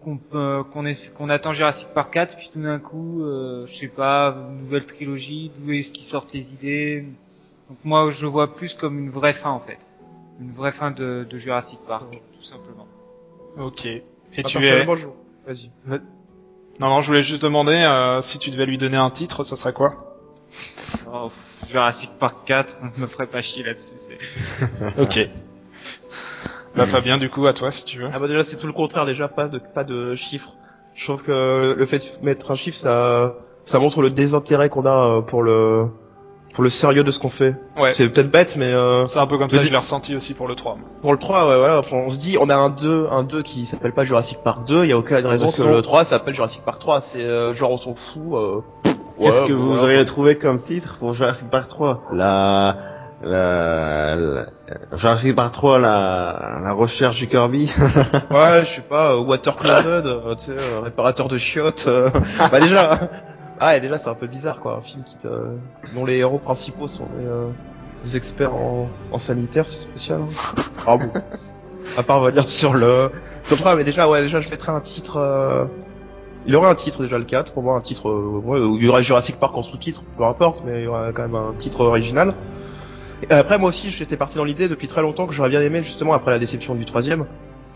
qu'on 0.02 0.18
peut- 0.18 0.64
qu'on 0.72 0.86
est 0.86 1.14
qu'on 1.16 1.30
attend 1.30 1.54
Jurassic 1.54 1.88
Park 1.96 2.14
4 2.14 2.36
puis 2.38 2.50
tout 2.54 2.62
d'un 2.62 2.78
coup 2.80 3.24
euh, 3.24 3.66
je 3.68 3.76
sais 3.76 3.88
pas 3.88 4.36
nouvelle 4.62 4.86
trilogie 4.86 5.52
d'où 5.58 5.72
est-ce 5.72 5.92
qu'ils 5.92 6.06
sortent 6.06 6.32
les 6.34 6.54
idées 6.54 7.06
donc 7.68 7.78
moi 7.84 8.12
je 8.12 8.22
le 8.22 8.28
vois 8.30 8.54
plus 8.56 8.76
comme 8.76 9.00
une 9.00 9.10
vraie 9.10 9.34
fin 9.34 9.50
en 9.50 9.62
fait 9.62 9.80
une 10.40 10.52
vraie 10.52 10.74
fin 10.74 10.92
de, 10.92 11.26
de 11.28 11.38
Jurassic 11.40 11.80
Park 11.88 12.06
tout 12.12 12.44
simplement 12.44 12.86
Ok. 13.58 13.84
Et 13.86 14.04
Ah, 14.38 14.44
tu 14.44 14.58
es... 14.68 14.86
Vas-y. 15.48 15.72
Non, 16.80 16.90
non, 16.90 17.02
je 17.02 17.08
voulais 17.08 17.22
juste 17.22 17.42
demander 17.42 17.74
euh, 17.74 18.22
si 18.22 18.38
tu 18.40 18.52
devais 18.52 18.66
lui 18.66 18.78
donner 18.78 18.98
un 18.98 19.10
titre, 19.10 19.44
ça 19.44 19.56
serait 19.56 19.74
quoi? 19.74 19.94
Oh, 21.12 21.32
Jurassic 21.70 22.12
Park 22.20 22.38
4 22.46 22.74
on 22.98 23.00
me 23.02 23.08
ferait 23.08 23.28
pas 23.28 23.42
chier 23.42 23.64
là-dessus 23.64 23.96
c'est 23.98 24.98
Ok. 25.02 25.30
Bah 26.76 26.86
Fabien, 26.88 27.18
du 27.18 27.30
coup, 27.30 27.46
à 27.48 27.54
toi 27.54 27.72
si 27.72 27.86
tu 27.86 28.00
veux. 28.00 28.10
Ah 28.14 28.20
bah 28.20 28.28
déjà 28.28 28.44
c'est 28.44 28.58
tout 28.58 28.68
le 28.68 28.74
contraire 28.74 29.06
déjà 29.06 29.28
pas 29.28 29.48
de 29.48 29.60
pas 29.74 29.84
de 29.84 30.16
chiffres. 30.16 30.52
Je 30.96 31.06
trouve 31.06 31.24
que 31.24 31.76
le 31.78 31.86
fait 31.86 32.00
de 32.00 32.26
mettre 32.26 32.52
un 32.52 32.56
chiffre 32.56 32.78
ça 32.78 33.34
ça 33.66 33.80
montre 33.80 34.02
le 34.02 34.10
désintérêt 34.10 34.70
qu'on 34.70 34.86
a 34.86 35.18
euh, 35.18 35.22
pour 35.22 35.42
le 35.44 35.88
pour 36.56 36.64
le 36.64 36.70
sérieux 36.70 37.04
de 37.04 37.12
ce 37.12 37.20
qu'on 37.20 37.30
fait. 37.30 37.54
Ouais. 37.78 37.94
C'est 37.94 38.10
peut-être 38.10 38.32
bête 38.32 38.56
mais 38.56 38.72
euh, 38.74 39.06
C'est 39.08 39.20
un 39.20 39.28
peu 39.28 39.38
comme 39.38 39.50
ça, 39.50 39.58
Mais 39.58 39.64
je 39.66 39.72
l'ai 39.72 39.78
ressenti 39.78 40.16
aussi 40.16 40.34
pour 40.34 40.48
le 40.48 40.56
3. 40.56 40.76
moi. 40.76 40.88
pour 41.02 41.12
le 41.14 41.20
3 41.20 41.48
ouais 41.50 41.58
voilà 41.58 41.80
enfin, 41.80 41.98
on 41.98 42.10
se 42.10 42.18
dit 42.20 42.38
on 42.40 42.50
a 42.50 42.56
un 42.56 42.70
2 42.70 43.08
un 43.12 43.24
2 43.24 43.44
qui 43.44 43.66
s'appelle 43.66 43.92
pas 43.94 44.06
Jurassic 44.06 44.40
Park 44.44 44.66
2, 44.66 44.84
il 44.86 44.90
y 44.90 44.94
a 44.94 44.98
aucune 44.98 45.18
raison 45.26 45.52
que 45.52 45.62
le 45.64 45.82
3 45.82 46.06
s'appelle 46.06 46.34
Jurassic 46.34 46.64
Park 46.64 46.80
3, 46.80 47.02
c'est 47.12 47.22
euh, 47.22 47.54
genre 47.54 47.72
on 47.72 47.78
s'en 47.78 47.94
fout 47.96 48.34
euh, 48.34 48.62
Qu'est-ce 49.20 49.42
ouais, 49.44 49.48
que 49.48 49.54
vous 49.54 49.68
voilà. 49.68 49.84
auriez 49.84 50.06
trouvé 50.06 50.38
comme 50.38 50.62
titre 50.62 50.98
pour 51.00 51.14
Jurassic 51.14 51.50
Park 51.50 51.68
3 51.70 52.02
La, 52.14 52.76
la, 53.24 54.16
la- 54.16 54.46
Jurassic 54.98 55.36
Park 55.36 55.54
3, 55.54 55.80
la, 55.80 56.60
la 56.64 56.72
recherche 56.74 57.16
du 57.18 57.28
Kirby. 57.28 57.72
Ouais, 58.32 58.66
je 58.66 58.76
sais 58.76 58.82
pas, 58.90 59.14
euh, 59.14 59.20
Water 59.22 59.56
Closet, 59.56 59.88
euh, 60.06 60.36
tu 60.36 60.46
sais, 60.46 60.52
euh, 60.58 60.82
réparateur 60.82 61.28
de 61.30 61.38
chiottes. 61.38 61.86
euh, 61.88 62.10
bah 62.52 62.60
déjà, 62.60 63.00
ah 63.60 63.68
ouais, 63.68 63.82
déjà 63.82 63.98
c'est 63.98 64.10
un 64.10 64.16
peu 64.16 64.28
bizarre 64.28 64.60
quoi, 64.60 64.78
un 64.78 64.82
film 64.82 65.04
qui 65.04 65.18
te, 65.18 65.28
dont 65.94 66.06
les 66.06 66.18
héros 66.18 66.40
principaux 66.40 66.88
sont 66.88 67.06
des, 67.18 67.26
euh, 67.26 67.48
des 68.04 68.16
experts 68.18 68.54
en, 68.54 68.90
en 69.12 69.20
sanitaire, 69.20 69.68
c'est 69.68 69.82
spécial. 69.82 70.22
Hein. 70.22 70.62
Ah 70.88 70.98
bon. 70.98 71.10
À 71.98 72.04
part 72.04 72.22
revenir 72.22 72.48
sur 72.48 72.74
le, 72.74 73.10
sur 73.44 73.56
le 73.56 73.62
3, 73.62 73.76
mais 73.76 73.84
déjà 73.84 74.08
ouais, 74.10 74.22
déjà 74.22 74.42
je 74.42 74.50
mettrais 74.50 74.72
un 74.72 74.82
titre. 74.82 75.18
euh, 75.18 75.66
Il 76.46 76.54
y 76.54 76.56
aurait 76.56 76.70
un 76.70 76.76
titre 76.76 77.02
déjà 77.04 77.18
le 77.18 77.24
4, 77.26 77.54
pour 77.54 77.64
moi 77.64 77.76
un 77.78 77.82
titre, 77.82 78.10
euh, 78.10 78.42
ouais, 78.44 78.60
il 78.80 78.84
y 78.86 78.88
aurait 78.90 79.04
Jurassic 79.04 79.38
Park 79.40 79.56
en 79.56 79.64
sous-titre, 79.64 80.04
peu 80.18 80.24
importe, 80.26 80.62
mais 80.66 80.82
il 80.82 80.84
y 80.84 80.88
aurait 80.88 81.12
quand 81.14 81.24
même 81.24 81.36
un 81.36 81.54
titre 81.58 81.82
original. 81.82 82.34
Et 83.30 83.34
après 83.34 83.58
moi 83.58 83.70
aussi 83.70 83.90
j'étais 83.92 84.18
parti 84.18 84.36
dans 84.38 84.44
l'idée 84.44 84.68
depuis 84.68 84.88
très 84.88 85.02
longtemps 85.02 85.26
que 85.26 85.34
j'aurais 85.34 85.50
bien 85.50 85.62
aimé 85.62 85.82
justement 85.82 86.14
après 86.14 86.32
la 86.32 86.38
déception 86.40 86.76
du 86.76 86.86
troisième 86.86 87.26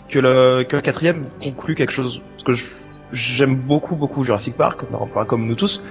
que 0.10 0.20
le 0.20 0.64
que 0.64 0.76
le 0.76 0.82
quatrième 0.82 1.28
conclut 1.42 1.76
quelque 1.76 1.94
chose 1.94 2.22
parce 2.32 2.44
que 2.44 2.54
je- 2.54 2.66
j'aime 3.12 3.56
beaucoup 3.56 3.96
beaucoup 3.96 4.24
Jurassic 4.24 4.56
Park 4.56 4.84
enfin 4.94 5.26
comme 5.26 5.48
nous 5.48 5.56
tous. 5.56 5.82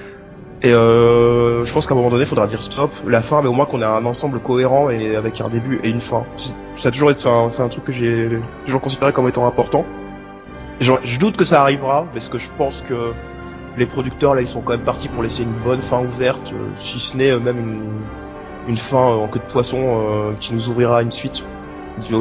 Et 0.61 0.73
euh, 0.73 1.65
je 1.65 1.73
pense 1.73 1.87
qu'à 1.87 1.95
un 1.95 1.97
moment 1.97 2.11
donné 2.11 2.25
il 2.25 2.29
faudra 2.29 2.47
dire 2.49 2.61
stop 2.63 2.91
la 3.07 3.23
fin 3.23 3.43
mais 3.43 3.49
au 3.49 3.53
moins 3.53 3.67
qu'on 3.67 3.81
ait 3.81 3.85
un 3.85 4.05
ensemble 4.05 4.41
cohérent 4.41 4.91
et 4.91 5.15
avec 5.15 5.41
un 5.41 5.49
début 5.49 5.79
et 5.85 5.91
une 5.91 6.01
fin. 6.01 6.25
Ça 6.79 6.89
a 6.89 6.91
toujours 6.91 7.11
été 7.11 7.21
c'est 7.21 7.63
un 7.63 7.69
truc 7.69 7.85
que 7.85 7.93
j'ai 7.93 8.29
toujours 8.67 8.81
considéré 8.81 9.13
comme 9.13 9.29
étant 9.29 9.47
important. 9.47 9.85
Je, 10.81 10.93
je 11.05 11.19
doute 11.19 11.37
que 11.37 11.45
ça 11.45 11.63
arrivera 11.63 12.07
parce 12.13 12.29
que 12.29 12.39
je 12.39 12.49
pense 12.57 12.83
que 12.89 13.13
les 13.77 13.87
producteurs 13.87 14.35
là 14.35 14.43
ils 14.43 14.49
sont 14.49 14.61
quand 14.61 14.73
même 14.73 14.85
partis 14.85 15.09
pour 15.09 15.23
laisser 15.23 15.43
une 15.43 15.59
bonne 15.65 15.81
fin 15.83 16.01
ouverte 16.01 16.53
euh, 16.53 16.69
si 16.81 16.99
ce 16.99 17.17
n'est 17.17 17.31
euh, 17.31 17.39
même 17.39 17.59
une 17.59 18.03
une 18.69 18.77
fin 18.77 19.11
euh, 19.11 19.25
en 19.25 19.29
queue 19.29 19.39
de 19.39 19.53
poisson 19.53 20.35
qui 20.41 20.53
nous 20.53 20.69
ouvrira 20.69 21.01
une 21.03 21.11
suite 21.11 21.43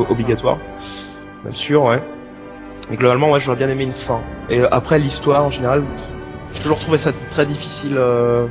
obligatoire. 0.10 0.58
Bien 1.44 1.54
sûr, 1.54 1.84
ouais. 1.84 2.02
Et 2.92 2.96
globalement, 2.96 3.32
ouais, 3.32 3.40
j'aurais 3.40 3.58
bien 3.58 3.70
aimé 3.70 3.84
une 3.84 3.92
fin. 3.92 4.22
Et 4.50 4.60
euh, 4.60 4.68
après, 4.72 4.98
l'histoire, 5.00 5.44
en 5.44 5.50
général, 5.50 5.84
j'ai 6.54 6.62
toujours 6.62 6.80
trouvé 6.80 6.98
ça 6.98 7.12
très 7.32 7.46
difficile 7.46 7.96
euh, 7.98 8.48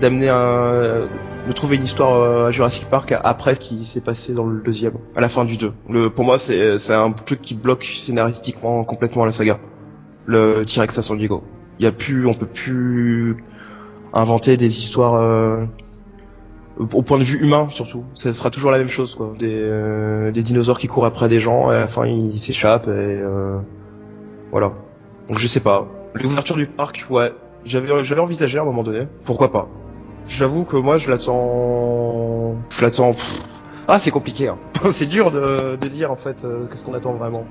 d'amener 0.00 0.30
un... 0.30 1.06
de 1.46 1.52
trouver 1.52 1.76
une 1.76 1.84
histoire 1.84 2.16
euh, 2.16 2.48
à 2.48 2.50
Jurassic 2.50 2.86
Park 2.88 3.14
après 3.22 3.56
ce 3.56 3.60
qui 3.60 3.84
s'est 3.84 4.00
passé 4.00 4.32
dans 4.32 4.46
le 4.46 4.62
deuxième, 4.62 4.94
à 5.14 5.20
la 5.20 5.28
fin 5.28 5.44
du 5.44 5.58
2. 5.58 5.72
Le, 5.90 6.10
pour 6.10 6.24
moi, 6.24 6.38
c'est 6.38 6.94
un 6.94 7.12
truc 7.12 7.42
qui 7.42 7.54
bloque 7.54 7.84
scénaristiquement 8.06 8.84
complètement 8.84 9.26
la 9.26 9.32
saga. 9.32 9.58
Le 10.26 10.64
T-Rex 10.64 10.96
à 10.96 11.02
San 11.02 11.18
Diego. 11.18 11.44
Il 11.78 11.84
y 11.84 11.88
a 11.88 11.92
plus, 11.92 12.26
on 12.26 12.32
peut 12.32 12.46
plus 12.46 13.36
inventer 14.14 14.56
des 14.56 14.78
histoires 14.78 15.14
euh, 15.14 15.66
au 16.78 17.02
point 17.02 17.18
de 17.18 17.24
vue 17.24 17.38
humain 17.42 17.68
surtout. 17.70 18.04
Ça 18.14 18.32
sera 18.32 18.50
toujours 18.50 18.70
la 18.70 18.78
même 18.78 18.88
chose 18.88 19.14
quoi. 19.14 19.32
Des, 19.38 19.48
euh, 19.52 20.32
des 20.32 20.42
dinosaures 20.42 20.78
qui 20.78 20.86
courent 20.88 21.06
après 21.06 21.28
des 21.28 21.40
gens 21.40 21.70
et 21.70 21.76
à 21.76 21.80
la 21.80 21.88
fin 21.88 22.06
ils 22.06 22.38
s'échappent 22.40 22.88
et 22.88 22.90
euh, 23.22 23.58
voilà. 24.50 24.72
Donc 25.28 25.38
je 25.38 25.46
sais 25.46 25.60
pas. 25.60 25.86
L'ouverture 26.14 26.56
du 26.56 26.66
parc, 26.66 27.06
ouais, 27.10 27.32
j'avais 27.64 28.04
j'avais 28.04 28.20
envisagé 28.20 28.58
à 28.58 28.62
un 28.62 28.64
moment 28.64 28.82
donné. 28.84 29.06
Pourquoi 29.24 29.50
pas? 29.52 29.68
J'avoue 30.26 30.64
que 30.64 30.76
moi 30.76 30.98
je 30.98 31.10
l'attends, 31.10 32.54
je 32.70 32.82
l'attends. 32.82 33.12
pff. 33.12 33.24
Ah 33.86 33.98
c'est 34.02 34.10
compliqué. 34.10 34.48
Hein. 34.48 34.58
c'est 34.92 35.06
dur 35.06 35.30
de, 35.30 35.76
de 35.76 35.88
dire 35.88 36.10
en 36.10 36.16
fait 36.16 36.44
euh, 36.44 36.66
qu'est-ce 36.70 36.84
qu'on 36.84 36.94
attend 36.94 37.12
vraiment. 37.14 37.44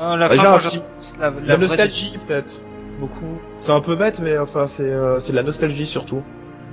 La 0.00 0.28
fin, 0.28 0.34
déjà, 0.36 0.48
moi, 0.50 0.56
un 0.56 0.60
je- 0.60 0.68
petit- 0.68 0.82
la, 1.18 1.30
La 1.30 1.30
la 1.30 1.56
vraie- 1.56 1.58
nostalgie 1.58 2.18
peut-être 2.26 2.60
beaucoup. 3.00 3.38
C'est 3.60 3.72
un 3.72 3.80
peu 3.80 3.96
bête 3.96 4.20
mais 4.22 4.38
enfin 4.38 4.66
c'est 4.68 4.82
euh, 4.90 5.18
c'est 5.20 5.32
de 5.32 5.36
la 5.36 5.42
nostalgie 5.42 5.86
surtout. 5.86 6.22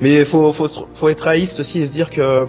Mais 0.02 0.26
faut 0.26 0.52
faut 0.54 0.68
faut 0.96 1.10
être 1.10 1.22
réaliste 1.22 1.60
aussi 1.60 1.82
et 1.82 1.88
se 1.88 1.92
dire 1.92 2.10
que 2.10 2.46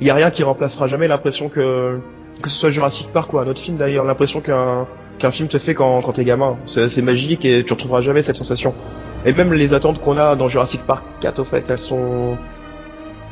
il 0.00 0.06
y 0.06 0.10
a 0.10 0.14
rien 0.14 0.30
qui 0.30 0.42
remplacera 0.42 0.88
jamais 0.88 1.08
l'impression 1.08 1.48
que 1.48 1.98
que 2.42 2.50
ce 2.50 2.56
soit 2.56 2.70
Jurassic 2.70 3.08
Park 3.12 3.32
ou 3.32 3.38
un 3.38 3.46
autre 3.46 3.60
film 3.60 3.76
d'ailleurs 3.76 4.04
l'impression 4.04 4.40
qu'un 4.40 4.86
qu'un 5.18 5.30
film 5.30 5.48
te 5.48 5.58
fait 5.58 5.74
quand 5.74 6.02
quand 6.02 6.12
t'es 6.12 6.24
gamin. 6.24 6.56
C'est 6.66 7.02
magique 7.02 7.44
et 7.44 7.64
tu 7.64 7.72
retrouveras 7.72 8.02
jamais 8.02 8.22
cette 8.22 8.36
sensation. 8.36 8.74
Et 9.24 9.32
même 9.32 9.52
les 9.52 9.74
attentes 9.74 10.00
qu'on 10.00 10.18
a 10.18 10.36
dans 10.36 10.48
Jurassic 10.48 10.82
Park 10.86 11.04
4 11.20 11.38
au 11.40 11.44
fait, 11.44 11.68
elles 11.68 11.78
sont 11.78 12.36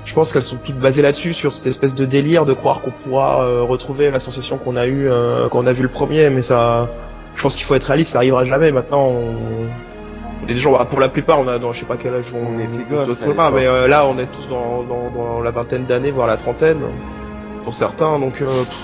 je 0.04 0.14
pense 0.14 0.32
qu'elles 0.32 0.42
sont 0.42 0.58
toutes 0.64 0.78
basées 0.78 1.00
là-dessus 1.00 1.32
sur 1.32 1.52
cette 1.52 1.66
espèce 1.66 1.94
de 1.94 2.04
délire 2.04 2.44
de 2.44 2.52
croire 2.52 2.82
qu'on 2.82 2.90
pourra 2.90 3.42
euh, 3.42 3.62
retrouver 3.62 4.10
la 4.10 4.20
sensation 4.20 4.58
qu'on 4.58 4.76
a 4.76 4.86
eu 4.86 5.08
euh, 5.08 5.48
quand 5.48 5.64
on 5.64 5.66
a 5.66 5.72
vu 5.72 5.82
le 5.82 5.88
premier 5.88 6.28
mais 6.28 6.42
ça 6.42 6.88
je 7.36 7.42
pense 7.42 7.56
qu'il 7.56 7.64
faut 7.64 7.74
être 7.74 7.84
réaliste, 7.84 8.12
ça 8.12 8.18
arrivera 8.18 8.44
jamais. 8.44 8.70
Maintenant, 8.72 9.08
on, 9.08 9.66
est 10.42 10.54
des 10.54 10.58
gens, 10.58 10.72
bah, 10.72 10.86
pour 10.88 11.00
la 11.00 11.08
plupart, 11.08 11.38
on 11.40 11.48
a 11.48 11.58
dans 11.58 11.72
je 11.72 11.80
sais 11.80 11.86
pas 11.86 11.96
quel 11.96 12.14
âge 12.14 12.32
on, 12.34 12.54
On 12.54 12.58
était 12.58 12.84
on 12.90 13.04
gosses, 13.06 13.36
pas, 13.36 13.50
mais 13.50 13.66
euh, 13.66 13.88
là, 13.88 14.06
on 14.06 14.18
est 14.18 14.26
tous 14.26 14.48
dans, 14.48 14.82
dans, 14.82 15.10
dans 15.10 15.40
la 15.40 15.50
vingtaine 15.50 15.84
d'années, 15.84 16.10
voire 16.10 16.26
la 16.26 16.36
trentaine, 16.36 16.80
pour 17.64 17.74
certains. 17.74 18.18
Donc, 18.18 18.40
euh, 18.40 18.64
pff, 18.64 18.74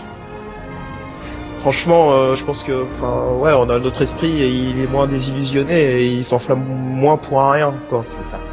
franchement, 1.61 2.13
euh, 2.13 2.35
je 2.35 2.45
pense 2.45 2.63
que, 2.63 2.87
enfin, 2.95 3.37
ouais, 3.39 3.53
on 3.55 3.69
a 3.69 3.79
notre 3.79 4.03
esprit 4.03 4.43
et 4.43 4.49
il 4.49 4.81
est 4.81 4.91
moins 4.91 5.07
désillusionné 5.07 5.75
et 5.79 6.07
il 6.07 6.25
s'enflamme 6.25 6.65
moins 6.65 7.17
pour 7.17 7.41
un 7.41 7.53
rien. 7.53 7.75
Quoi. 7.89 8.05
C'est 8.09 8.31
certain. 8.31 8.50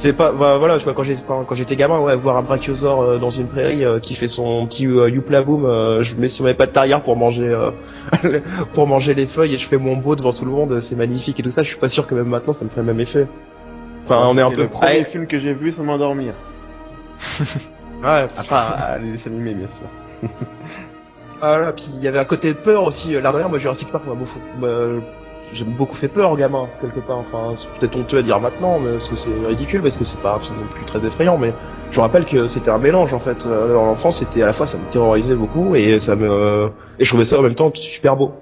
C'est 0.00 0.12
pas, 0.12 0.30
bah, 0.30 0.58
voilà, 0.58 0.78
je 0.78 0.84
vois 0.84 0.94
quand 0.94 1.02
j'étais 1.02 1.22
quand 1.26 1.42
quand 1.44 1.56
j'étais 1.56 1.74
gamin, 1.74 1.98
ouais, 1.98 2.14
voir 2.14 2.36
un 2.36 2.42
brachiosaure 2.42 3.02
euh, 3.02 3.18
dans 3.18 3.30
une 3.30 3.48
prairie 3.48 3.84
euh, 3.84 3.98
qui 3.98 4.14
fait 4.14 4.28
son 4.28 4.64
petit 4.66 4.86
euh, 4.86 5.08
youpla 5.10 5.42
boom, 5.42 5.64
euh, 5.64 6.02
je 6.04 6.14
mets 6.14 6.28
sur 6.28 6.44
mes 6.44 6.54
pattes 6.54 6.76
arrière 6.76 7.02
pour 7.02 7.16
manger, 7.16 7.48
euh, 7.48 7.70
pour 8.74 8.86
manger 8.86 9.14
les 9.14 9.26
feuilles 9.26 9.54
et 9.54 9.58
je 9.58 9.68
fais 9.68 9.76
mon 9.76 9.96
beau 9.96 10.14
devant 10.14 10.32
tout 10.32 10.44
le 10.44 10.52
monde, 10.52 10.78
c'est 10.80 10.94
magnifique 10.94 11.40
et 11.40 11.42
tout 11.42 11.50
ça. 11.50 11.64
Je 11.64 11.70
suis 11.70 11.80
pas 11.80 11.88
sûr 11.88 12.06
que 12.06 12.14
même 12.14 12.28
maintenant 12.28 12.52
ça 12.52 12.64
me 12.64 12.70
ferait 12.70 12.82
le 12.82 12.86
même 12.86 13.00
effet. 13.00 13.26
Enfin, 14.04 14.22
on 14.30 14.38
est 14.38 14.40
un 14.40 14.50
peu 14.52 14.62
le 14.62 14.68
premier 14.68 14.98
Ouais, 14.98 15.04
film 15.04 15.26
que 15.26 15.38
j'ai 15.38 15.52
vu 15.52 15.72
sans 15.72 15.82
m'endormir. 15.84 16.32
Ouais. 18.00 18.28
À 18.36 18.44
part 18.48 18.76
euh, 18.80 18.98
les 18.98 19.10
dessins 19.10 19.30
animés, 19.30 19.54
bien 19.54 19.66
sûr. 19.66 20.30
Voilà, 21.40 21.72
puis 21.72 21.86
il 21.96 22.00
y 22.00 22.06
avait 22.06 22.20
un 22.20 22.24
côté 22.24 22.48
de 22.52 22.58
peur 22.58 22.84
aussi. 22.84 23.12
Là 23.12 23.20
derrière, 23.32 23.48
moi 23.48 23.58
Jurassic 23.58 23.90
Park 23.90 24.04
m'a- 24.06 24.64
j'ai 25.52 25.64
beaucoup 25.64 25.96
fait 25.96 26.08
peur, 26.08 26.36
gamin, 26.36 26.68
quelque 26.80 27.00
part. 27.00 27.18
Enfin, 27.18 27.54
c'est 27.56 27.68
peut-être 27.78 27.96
honteux 27.96 28.18
à 28.18 28.22
dire 28.22 28.38
maintenant, 28.40 28.78
mais 28.78 28.92
parce 28.92 29.08
que 29.08 29.16
c'est 29.16 29.46
ridicule, 29.46 29.82
parce 29.82 29.96
que 29.96 30.04
c'est 30.04 30.20
pas 30.20 30.34
un 30.36 30.38
film 30.40 30.56
non 30.60 30.66
plus 30.66 30.84
très 30.84 31.04
effrayant. 31.06 31.38
Mais 31.38 31.52
je 31.90 32.00
rappelle 32.00 32.26
que 32.26 32.46
c'était 32.46 32.70
un 32.70 32.78
mélange 32.78 33.12
en 33.14 33.18
fait. 33.20 33.44
Euh, 33.46 33.72
Dans 33.74 33.86
l'enfance, 33.86 34.18
c'était 34.18 34.42
à 34.42 34.46
la 34.46 34.52
fois 34.52 34.66
ça 34.66 34.76
me 34.78 34.90
terrorisait 34.90 35.34
beaucoup 35.34 35.74
et 35.74 35.98
ça 35.98 36.16
me 36.16 36.70
et 36.98 37.04
je 37.04 37.08
trouvais 37.10 37.24
ça 37.24 37.38
en 37.38 37.42
même 37.42 37.54
temps 37.54 37.72
super 37.74 38.16
beau. 38.16 38.32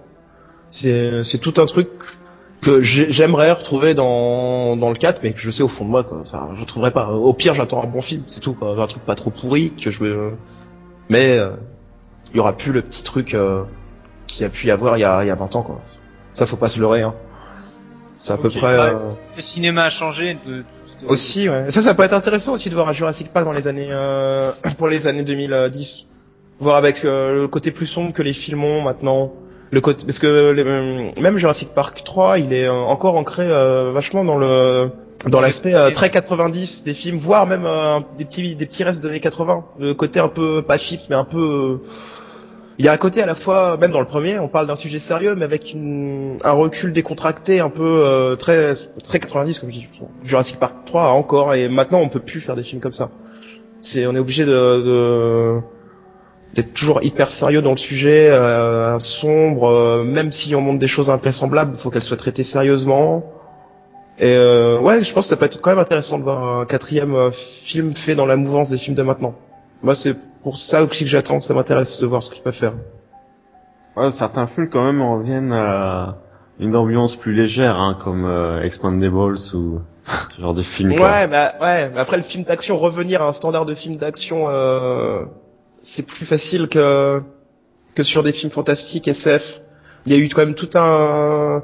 C'est 0.71 1.23
c'est 1.23 1.39
tout 1.39 1.55
un 1.59 1.67
truc 1.67 1.89
que 2.63 2.83
j'ai- 2.83 3.13
j'aimerais 3.13 3.53
retrouver 3.53 3.95
dans 3.95 4.77
dans 4.77 4.89
le 4.89 4.97
4 4.97 5.21
mais 5.23 5.33
que 5.33 5.39
je 5.39 5.51
sais 5.51 5.63
au 5.63 5.69
fond 5.69 5.85
de 5.85 5.91
moi 5.91 6.03
quoi 6.05 6.23
ça 6.25 6.49
je 6.57 6.61
retrouverai 6.63 6.91
pas 6.91 7.11
au 7.11 7.33
pire 7.35 7.55
j'attends 7.55 7.83
un 7.83 7.87
bon 7.87 8.01
film 8.03 8.23
c'est 8.27 8.41
tout 8.41 8.55
quoi 8.55 8.75
un 8.83 8.87
truc 8.87 9.05
pas 9.05 9.15
trop 9.15 9.31
pourri 9.31 9.73
que 9.83 9.91
je 9.91 10.31
Mais 11.09 11.39
euh, 11.39 11.51
il 12.33 12.37
y 12.39 12.41
aura 12.41 12.55
plus 12.57 12.73
le 12.73 12.83
petit 12.83 13.03
truc 13.05 13.35
euh, 13.35 13.65
qu'il 14.27 14.45
a 14.45 14.49
pu 14.49 14.67
y 14.67 14.71
avoir 14.71 14.97
il 14.97 15.03
y 15.03 15.05
a, 15.05 15.23
il 15.23 15.29
y 15.29 15.31
a 15.31 15.35
20 15.37 15.55
ans 15.55 15.63
quoi. 15.63 15.81
Ça 16.37 16.47
faut 16.47 16.57
pas 16.57 16.69
se 16.69 16.79
leurrer 16.79 17.03
hein. 17.03 17.15
C'est 18.19 18.33
à 18.33 18.37
peu 18.39 18.49
près 18.51 18.79
Ouais. 18.79 18.85
euh, 18.95 19.11
Le 19.37 19.43
cinéma 19.43 19.85
a 19.85 19.91
changé. 19.91 20.39
De, 20.47 20.65
aussi 21.09 21.49
ouais. 21.49 21.71
Ça 21.71 21.83
ça 21.83 21.95
peut 21.95 22.05
être 22.05 22.15
intéressant 22.15 22.53
aussi 22.55 22.71
de 22.71 22.75
voir 22.75 22.89
un 22.89 22.93
Jurassic 22.93 23.33
Park 23.33 23.45
dans 23.45 23.53
les 23.53 23.67
années 23.69 23.89
euh, 23.91 24.53
pour 24.79 24.89
les 24.89 25.07
années 25.07 25.23
2010. 25.25 26.05
Voir 26.61 26.77
avec 26.77 27.05
euh, 27.05 27.35
le 27.43 27.49
côté 27.49 27.71
plus 27.71 27.87
sombre 27.87 28.13
que 28.15 28.23
les 28.23 28.33
films 28.33 28.65
ont 28.65 28.81
maintenant. 28.83 29.33
Le 29.71 29.81
côté 29.81 30.07
parce 30.07 30.19
que 30.19 30.53
les- 30.53 30.63
euh, 30.65 31.11
même 31.21 31.37
Jurassic 31.39 31.71
Park 31.75 32.03
3, 32.05 32.39
il 32.39 32.53
est 32.53 32.67
euh, 32.67 32.73
encore 32.73 33.17
ancré 33.17 33.43
euh, 33.47 33.91
vachement 33.93 34.25
dans 34.25 34.39
le 34.39 34.91
dans 35.27 35.41
l'aspect 35.41 35.75
euh, 35.75 35.91
très 35.91 36.09
90 36.11 36.85
des 36.85 36.95
films, 36.95 37.19
voire 37.19 37.47
même 37.47 37.65
euh, 37.67 37.99
des 38.17 38.25
petits 38.25 38.55
des 38.57 38.67
petits 38.67 38.85
restes 38.85 39.03
des 39.03 39.09
années 39.09 39.21
80. 39.21 39.65
Le 39.79 39.93
côté 39.95 40.21
un 40.21 40.29
peu 40.29 40.63
pas 40.63 40.79
chips 40.79 41.03
mais 41.11 41.17
un 41.17 41.25
peu 41.25 41.81
il 42.79 42.85
y 42.85 42.89
a 42.89 42.93
un 42.93 42.97
côté 42.99 43.23
à 43.23 43.27
la 43.27 43.35
fois, 43.35 43.77
même 43.79 43.91
dans 43.91 44.01
le 44.01 44.07
premier, 44.07 44.39
on 44.39 44.49
parle 44.49 44.67
d'un 44.67 44.77
sujet 44.77 44.99
sérieux, 44.99 45.35
mais 45.35 45.45
avec 45.45 45.73
une, 45.73 46.39
un 46.45 46.53
recul 46.53 46.93
décontracté, 46.93 47.61
un 47.61 47.71
peu 47.71 47.83
euh, 48.05 48.37
très 48.37 48.75
très 49.03 49.19
90 49.19 49.59
comme. 49.61 49.71
Jurassic 50.23 50.59
Park 50.59 50.75
3 50.85 51.11
encore, 51.11 51.55
et 51.55 51.69
maintenant 51.69 52.01
on 52.01 52.09
peut 52.09 52.21
plus 52.21 52.41
faire 52.41 52.55
des 52.55 52.63
films 52.63 52.83
comme 52.83 52.93
ça. 52.93 53.11
C'est, 53.81 54.07
on 54.07 54.15
est 54.15 54.19
obligé 54.19 54.45
de, 54.45 54.51
de- 54.51 55.61
d'être 56.55 56.75
toujours 56.75 57.03
hyper 57.03 57.31
sérieux 57.33 57.63
dans 57.63 57.71
le 57.73 57.77
sujet, 57.77 58.29
euh, 58.31 58.99
sombre, 58.99 59.69
euh, 59.69 60.05
même 60.05 60.31
si 60.33 60.55
on 60.55 60.61
montre 60.61 60.79
des 60.79 60.89
choses 60.89 61.09
invraisemblables, 61.11 61.73
il 61.77 61.81
faut 61.81 61.91
qu'elles 61.91 62.03
soient 62.03 62.17
traitées 62.17 62.45
sérieusement. 62.45 63.25
Et 64.19 64.35
euh, 64.35 64.79
ouais, 64.81 65.03
je 65.03 65.13
pense 65.13 65.25
que 65.27 65.31
ça 65.31 65.37
peut 65.37 65.45
être 65.45 65.61
quand 65.61 65.71
même 65.71 65.79
intéressant 65.79 66.19
de 66.19 66.25
voir 66.25 66.61
un 66.61 66.67
quatrième 66.67 67.15
euh, 67.15 67.31
film 67.65 67.95
fait 67.95 68.15
dans 68.15 68.27
la 68.27 68.37
mouvance 68.37 68.71
des 68.71 68.79
films 68.79 68.97
de 68.97 69.03
maintenant. 69.03 69.35
Moi, 69.83 69.95
c'est 69.95 70.17
pour 70.43 70.57
ça 70.57 70.83
aussi 70.85 71.05
que 71.05 71.11
j'attends, 71.11 71.41
ça 71.41 71.55
m'intéresse 71.55 71.99
de 72.01 72.07
voir 72.07 72.23
ce 72.23 72.31
qu'il 72.31 72.43
peut 72.43 72.53
faire. 72.53 72.75
Ouais, 73.97 74.11
certains 74.11 74.47
films 74.47 74.69
quand 74.71 74.85
même 74.85 75.03
reviennent 75.03 75.53
à 75.53 76.17
une 76.61 76.75
ambiance 76.77 77.17
plus 77.17 77.35
légère, 77.35 77.81
hein, 77.81 77.97
comme 78.03 78.25
euh, 78.25 78.63
Expandables 78.63 79.37
ou 79.55 79.81
ce 80.37 80.41
genre 80.41 80.55
de 80.55 80.63
film. 80.63 80.97
quoi. 80.97 81.07
Ouais, 81.07 81.27
bah 81.29 81.53
ouais. 81.61 81.91
mais 81.91 81.99
Après 81.99 82.17
le 82.17 82.23
film 82.23 82.45
d'action, 82.45 82.77
revenir 82.79 83.23
à 83.23 83.29
un 83.29 83.33
standard 83.33 83.67
de 83.67 83.75
film 83.75 83.97
d'action, 83.97 84.47
euh, 84.49 85.25
c'est 85.83 86.07
plus 86.07 86.27
facile 86.27 86.69
que 86.69 87.23
que 87.95 88.03
sur 88.03 88.23
des 88.23 88.33
films 88.33 88.53
fantastiques 88.53 89.09
SF. 89.09 89.43
Il 90.05 90.13
y 90.13 90.15
a 90.15 90.19
eu 90.19 90.29
quand 90.29 90.43
même 90.45 90.55
tout 90.55 90.69
un 90.75 91.63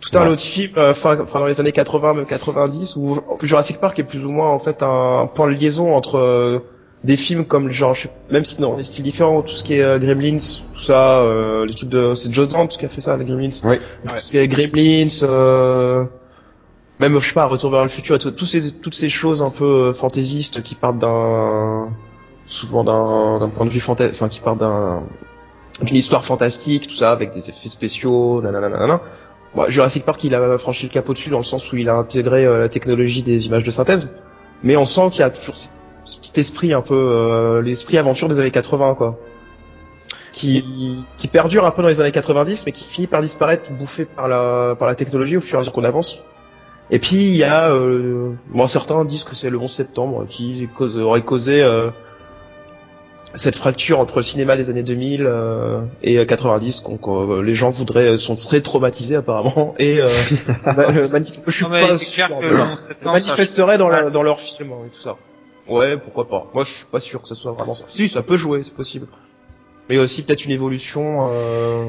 tout 0.00 0.16
un 0.16 0.20
Ouais. 0.22 0.26
lot 0.28 0.36
de 0.36 0.40
films, 0.40 0.72
euh, 0.78 0.92
enfin 0.92 1.16
dans 1.16 1.46
les 1.46 1.60
années 1.60 1.72
80, 1.72 2.14
même 2.14 2.26
90, 2.26 2.96
où 2.96 3.18
Jurassic 3.42 3.78
Park 3.80 3.98
est 3.98 4.04
plus 4.04 4.24
ou 4.24 4.30
moins 4.30 4.48
en 4.48 4.58
fait 4.58 4.82
un 4.82 5.28
point 5.34 5.46
de 5.48 5.52
liaison 5.54 5.94
entre 5.94 6.16
euh, 6.16 6.58
des 7.04 7.16
films 7.16 7.44
comme 7.44 7.70
genre, 7.70 7.94
je 7.94 8.02
sais- 8.02 8.12
même 8.30 8.44
si 8.44 8.56
dans 8.60 8.76
des 8.76 8.82
styles 8.82 9.04
différents, 9.04 9.42
tout 9.42 9.52
ce 9.52 9.62
qui 9.62 9.74
est 9.74 9.82
euh, 9.82 9.98
Gremlins, 9.98 10.38
tout 10.74 10.82
ça, 10.82 11.20
euh, 11.20 11.64
les 11.64 11.74
trucs 11.74 11.88
de, 11.88 12.14
c'est 12.14 12.32
Joe 12.32 12.48
Dante 12.48 12.76
qui 12.76 12.84
a 12.84 12.88
fait 12.88 13.00
ça, 13.00 13.16
les 13.16 13.24
Gremlins. 13.24 13.50
Oui. 13.64 13.76
Tout 14.06 14.14
ce 14.16 14.30
qui 14.30 14.38
est 14.38 14.48
Gremlins, 14.48 15.22
euh, 15.22 16.04
même 16.98 17.18
je 17.20 17.28
sais 17.28 17.34
pas, 17.34 17.46
Retour 17.46 17.70
vers 17.70 17.84
le 17.84 17.88
futur, 17.88 18.16
et 18.16 18.18
tout- 18.18 18.46
ces, 18.46 18.72
toutes 18.80 18.94
ces 18.94 19.10
choses 19.10 19.42
un 19.42 19.50
peu 19.50 19.64
euh, 19.64 19.92
fantaisistes 19.94 20.62
qui 20.62 20.74
partent 20.74 20.98
d'un, 20.98 21.90
souvent 22.46 22.82
d'un, 22.82 23.48
point 23.48 23.66
de 23.66 23.70
vue 23.70 23.80
fantastique, 23.80 24.16
enfin 24.16 24.28
qui 24.28 24.40
partent 24.40 24.58
d'un, 24.58 25.04
d'une 25.82 25.96
histoire 25.96 26.24
fantastique, 26.24 26.88
tout 26.88 26.96
ça, 26.96 27.12
avec 27.12 27.32
des 27.32 27.48
effets 27.48 27.68
spéciaux, 27.68 28.42
nanana, 28.42 28.68
nanana. 28.68 29.00
Bon, 29.54 29.64
Jurassic 29.68 30.04
Park, 30.04 30.22
il 30.24 30.34
a 30.34 30.58
franchi 30.58 30.86
le 30.86 30.90
cap 30.92 31.08
au-dessus 31.08 31.30
dans 31.30 31.38
le 31.38 31.44
sens 31.44 31.72
où 31.72 31.76
il 31.76 31.88
a 31.88 31.94
intégré 31.94 32.44
euh, 32.44 32.58
la 32.58 32.68
technologie 32.68 33.22
des 33.22 33.46
images 33.46 33.62
de 33.64 33.70
synthèse, 33.70 34.10
mais 34.64 34.76
on 34.76 34.84
sent 34.84 35.10
qu'il 35.12 35.20
y 35.20 35.22
a 35.22 35.30
toujours 35.30 35.54
petit 36.16 36.40
esprit 36.40 36.72
un 36.72 36.82
peu, 36.82 36.94
euh, 36.94 37.60
l'esprit 37.62 37.98
aventure 37.98 38.28
des 38.28 38.38
années 38.40 38.50
80, 38.50 38.94
quoi. 38.94 39.16
Qui, 40.32 40.62
qui 41.16 41.26
perdure 41.28 41.64
un 41.64 41.70
peu 41.72 41.82
dans 41.82 41.88
les 41.88 42.00
années 42.00 42.12
90, 42.12 42.62
mais 42.66 42.72
qui 42.72 42.84
finit 42.84 43.06
par 43.06 43.22
disparaître, 43.22 43.70
bouffé 43.72 44.04
par 44.04 44.28
la, 44.28 44.74
par 44.78 44.86
la 44.86 44.94
technologie 44.94 45.36
au 45.36 45.40
fur 45.40 45.54
et 45.54 45.56
à 45.56 45.58
mesure 45.60 45.72
qu'on 45.72 45.84
avance. 45.84 46.20
Et 46.90 46.98
puis 47.00 47.16
il 47.16 47.34
y 47.36 47.42
a, 47.44 47.70
euh, 47.70 48.32
bon 48.54 48.66
certains 48.66 49.04
disent 49.04 49.24
que 49.24 49.34
c'est 49.34 49.50
le 49.50 49.58
11 49.58 49.70
septembre 49.70 50.26
qui 50.28 50.68
cause, 50.76 50.96
aurait 50.96 51.22
causé 51.22 51.62
euh, 51.62 51.90
cette 53.34 53.56
fracture 53.56 53.98
entre 54.00 54.18
le 54.18 54.22
cinéma 54.22 54.56
des 54.56 54.70
années 54.70 54.82
2000 54.82 55.24
euh, 55.26 55.80
et 56.02 56.18
euh, 56.18 56.24
90. 56.24 56.82
Donc 56.84 57.06
euh, 57.08 57.42
les 57.42 57.54
gens 57.54 57.70
voudraient 57.70 58.16
sont 58.16 58.36
très 58.36 58.60
traumatisés 58.62 59.16
apparemment 59.16 59.74
et 59.78 60.00
euh, 60.00 60.08
je 61.46 61.50
suis 61.50 61.64
Non, 61.64 61.70
pas 61.70 61.98
sûr 61.98 62.28
que 62.28 62.44
de- 62.44 62.54
le 62.54 62.60
11 62.62 62.78
septembre, 62.86 63.00
ça- 63.02 63.12
manifesteraient 63.12 63.78
dans, 63.78 63.88
la- 63.88 64.10
dans 64.10 64.22
leur 64.22 64.40
film 64.40 64.68
et 64.86 64.90
tout 64.90 65.00
ça. 65.02 65.16
Ouais, 65.68 65.96
pourquoi 65.98 66.28
pas. 66.28 66.46
Moi, 66.54 66.64
je 66.64 66.72
suis 66.72 66.86
pas 66.86 67.00
sûr 67.00 67.20
que 67.22 67.28
ce 67.28 67.34
soit 67.34 67.52
vraiment 67.52 67.74
ça. 67.74 67.84
Si, 67.88 68.08
ça 68.08 68.22
peut 68.22 68.36
jouer, 68.36 68.62
c'est 68.62 68.74
possible. 68.74 69.06
Mais 69.88 69.94
il 69.94 69.98
y 69.98 70.00
a 70.00 70.04
aussi 70.04 70.22
peut-être 70.22 70.44
une 70.44 70.50
évolution 70.50 71.28
euh, 71.30 71.86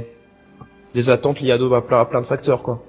des 0.94 1.10
attentes 1.10 1.40
liées 1.42 1.52
à, 1.52 1.82
plein, 1.82 2.00
à 2.00 2.06
plein 2.06 2.22
de 2.22 2.26
facteurs, 2.26 2.62
quoi. 2.64 2.82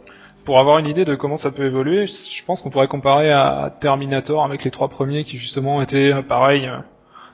Pour 0.45 0.59
avoir 0.59 0.79
une 0.79 0.87
idée 0.87 1.05
de 1.05 1.15
comment 1.17 1.37
ça 1.37 1.51
peut 1.51 1.67
évoluer, 1.67 2.07
je 2.07 2.45
pense 2.45 2.63
qu'on 2.63 2.71
pourrait 2.71 2.89
comparer 2.89 3.31
à 3.31 3.73
Terminator 3.81 4.43
avec 4.43 4.65
les 4.65 4.71
trois 4.71 4.89
premiers 4.89 5.23
qui 5.25 5.37
justement 5.39 5.83
étaient 5.83 6.13
euh, 6.15 6.23
pareil 6.23 6.67
euh, 6.67 6.79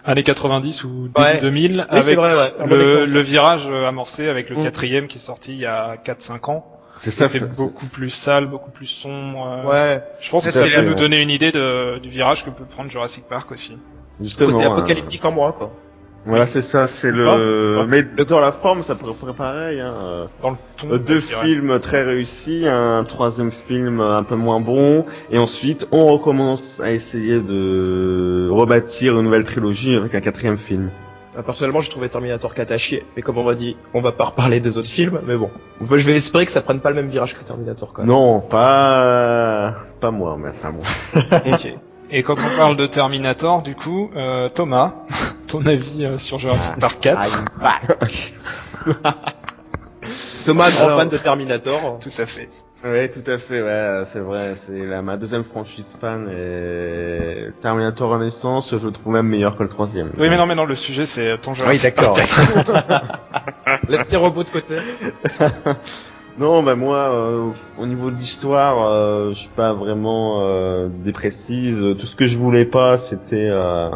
années 0.05 0.25
90 0.25 0.85
ou 0.85 0.89
début 1.09 1.13
Ouais. 1.21 1.41
2000 1.41 1.71
Oui, 1.79 1.85
c'est 1.89 1.99
avec 1.99 2.17
vrai, 2.17 2.35
ouais, 2.37 2.51
bon 2.59 2.67
le, 2.75 2.83
exemple, 2.83 3.09
ça. 3.09 3.15
le 3.15 3.21
virage 3.21 3.67
euh, 3.71 3.87
amorcé 3.87 4.29
avec 4.29 4.51
le 4.51 4.57
Mm. 4.57 4.63
quatrième 4.65 5.07
qui 5.07 5.19
est 5.19 5.21
sorti 5.21 5.53
il 5.53 5.59
y 5.61 5.67
a 5.67 5.97
4-5 6.05 6.51
ans. 6.51 6.67
C'est 6.99 7.11
ça. 7.11 7.29
C'était 7.29 7.41
fait- 7.47 7.57
beaucoup 7.57 7.87
plus 7.87 8.11
sale, 8.11 8.47
beaucoup 8.47 8.71
plus 8.71 8.87
sombre. 8.87 9.47
euh, 9.65 9.69
Ouais. 9.69 10.03
Je 10.21 10.31
pense 10.31 10.45
que 10.45 10.51
ça 10.51 10.67
va 10.67 10.81
nous 10.83 10.95
donner 10.95 11.21
une 11.21 11.31
idée 11.31 11.53
de, 11.53 11.99
du 11.99 12.09
virage 12.09 12.45
que 12.45 12.51
peut 12.51 12.65
prendre 12.65 12.91
Jurassic 12.91 13.25
Park 13.29 13.51
aussi. 13.53 13.77
Justement. 14.21 14.53
Côté 14.53 14.65
euh, 14.65 14.71
apocalyptique 14.73 15.25
en 15.25 15.33
moi, 15.33 15.55
quoi. 15.57 15.73
Voilà, 16.29 16.49
c'est 16.49 16.63
ça, 16.63 16.89
c'est 16.89 17.13
Pas. 17.13 17.37
le. 17.37 17.87
Mais 17.89 18.03
dans 18.25 18.41
la 18.41 18.51
forme, 18.51 18.83
ça 18.83 18.97
pourrait 18.97 19.15
faire 19.15 19.35
pareil. 19.35 19.79
Hein. 19.81 19.93
euh, 20.03 20.27
Dans 20.43 20.51
le 20.51 20.57
ton. 20.77 20.97
Deux 20.97 21.21
films 21.21 21.79
très 21.79 22.03
réussis, 22.03 22.65
un 22.67 23.05
troisième 23.05 23.53
film 23.69 24.01
un 24.01 24.25
peu 24.25 24.35
moins 24.35 24.59
bon, 24.59 25.07
et 25.31 25.39
ensuite 25.39 25.87
on 25.93 26.07
recommence 26.07 26.81
à 26.83 26.91
essayer 26.91 27.41
de 27.41 28.49
rebâtir 28.51 29.15
une 29.17 29.23
nouvelle 29.23 29.45
trilogie 29.45 29.95
avec 29.95 30.17
un 30.17 30.21
quatrième 30.21 30.59
film. 30.59 30.91
Euh, 31.37 31.43
Personnellement, 31.43 31.81
j'ai 31.81 31.91
trouvé 31.91 32.09
Terminator 32.09 32.55
4 32.55 32.71
à 32.71 32.79
chier. 32.79 33.05
Mais 33.17 33.23
comme 33.23 33.39
on 33.39 33.45
m'a 33.45 33.55
dit, 33.55 33.77
on 33.95 34.01
va 34.01 34.13
pas 34.13 34.27
reparler 34.27 34.61
des 34.61 34.79
autres 34.79 34.89
films, 34.91 35.21
mais 35.27 35.37
bon. 35.37 35.51
Je 35.81 36.07
vais 36.07 36.17
espérer 36.17 36.47
que 36.47 36.53
ça 36.53 36.63
prenne 36.63 36.81
pas 36.81 36.91
le 36.91 36.97
même 36.97 37.09
virage 37.09 37.35
que 37.37 37.45
Terminator, 37.45 37.93
quand 37.93 38.03
même. 38.03 38.11
Non, 38.11 38.41
pas 38.41 39.75
pas 40.01 40.11
moi, 40.11 40.37
mais 40.39 40.51
enfin 40.51 40.73
moi. 40.73 40.85
Ok. 41.53 41.73
Et 42.11 42.23
quand 42.23 42.37
on 42.39 42.57
parle 42.57 42.77
de 42.77 42.87
Terminator, 42.87 43.63
du 43.63 43.75
coup, 43.75 44.11
euh, 44.17 44.49
Thomas, 44.49 44.93
ton 45.49 45.65
avis 45.67 46.05
euh, 46.05 46.17
sur 46.19 46.39
Jurassic 46.39 46.79
Park 46.81 46.99
4 47.01 47.45
Thomas, 50.45 50.71
grand 50.71 50.85
Alors- 50.87 50.99
fan 51.01 51.09
de 51.09 51.17
Terminator. 51.19 51.99
Tout 52.01 52.11
à 52.19 52.27
fait. 52.27 52.49
Ouais, 52.85 53.09
tout 53.09 53.29
à 53.29 53.39
fait, 53.39 53.63
ouais, 53.63 54.03
c'est 54.13 54.21
vrai, 54.21 54.55
c'est 54.67 54.73
ma 55.03 55.17
deuxième 55.17 55.45
franchise 55.45 55.97
fan 56.01 56.29
et 56.31 57.49
Terminator 57.63 58.11
Renaissance, 58.11 58.75
je 58.77 58.87
le 58.87 58.93
trouve 58.93 59.15
même 59.15 59.27
meilleur 59.27 59.57
que 59.57 59.63
le 59.63 59.69
troisième. 59.69 60.11
Oui, 60.19 60.29
mais 60.29 60.37
non, 60.37 60.47
mais 60.47 60.55
non, 60.55 60.67
le 60.67 60.77
sujet 60.77 61.07
c'est 61.07 61.39
ton 61.39 61.53
Oui, 61.53 61.57
Jurassic 61.57 61.83
d'accord. 61.97 62.17
Laisse 63.89 64.09
tes 64.09 64.17
robots 64.17 64.45
de 64.45 64.51
côté. 64.51 64.77
Non, 66.39 66.63
bah 66.63 66.75
moi, 66.75 66.99
euh, 67.15 67.51
au 67.79 67.87
niveau 67.87 68.11
de 68.11 68.17
l'histoire, 68.17 68.87
euh, 68.87 69.31
je 69.33 69.39
suis 69.39 69.49
pas 69.57 69.73
vraiment 69.73 70.43
euh, 70.43 70.89
déprécise. 71.03 71.79
Tout 71.99 72.05
ce 72.05 72.15
que 72.15 72.27
je 72.27 72.37
voulais 72.37 72.67
pas, 72.67 72.99
c'était 73.09 73.49
euh, 73.51 73.89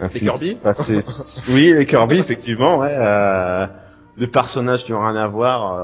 un 0.00 0.02
Les 0.02 0.08
film 0.08 0.30
Kirby 0.32 0.56
passait- 0.56 0.98
oui, 1.48 1.72
les 1.74 1.86
Kirby, 1.86 2.18
effectivement. 2.18 2.78
Ouais, 2.78 2.90
euh, 2.98 3.68
de 4.18 4.26
personnages 4.26 4.84
qui 4.84 4.92
ont 4.92 4.98
rien 5.06 5.14
à 5.14 5.28
voir. 5.28 5.78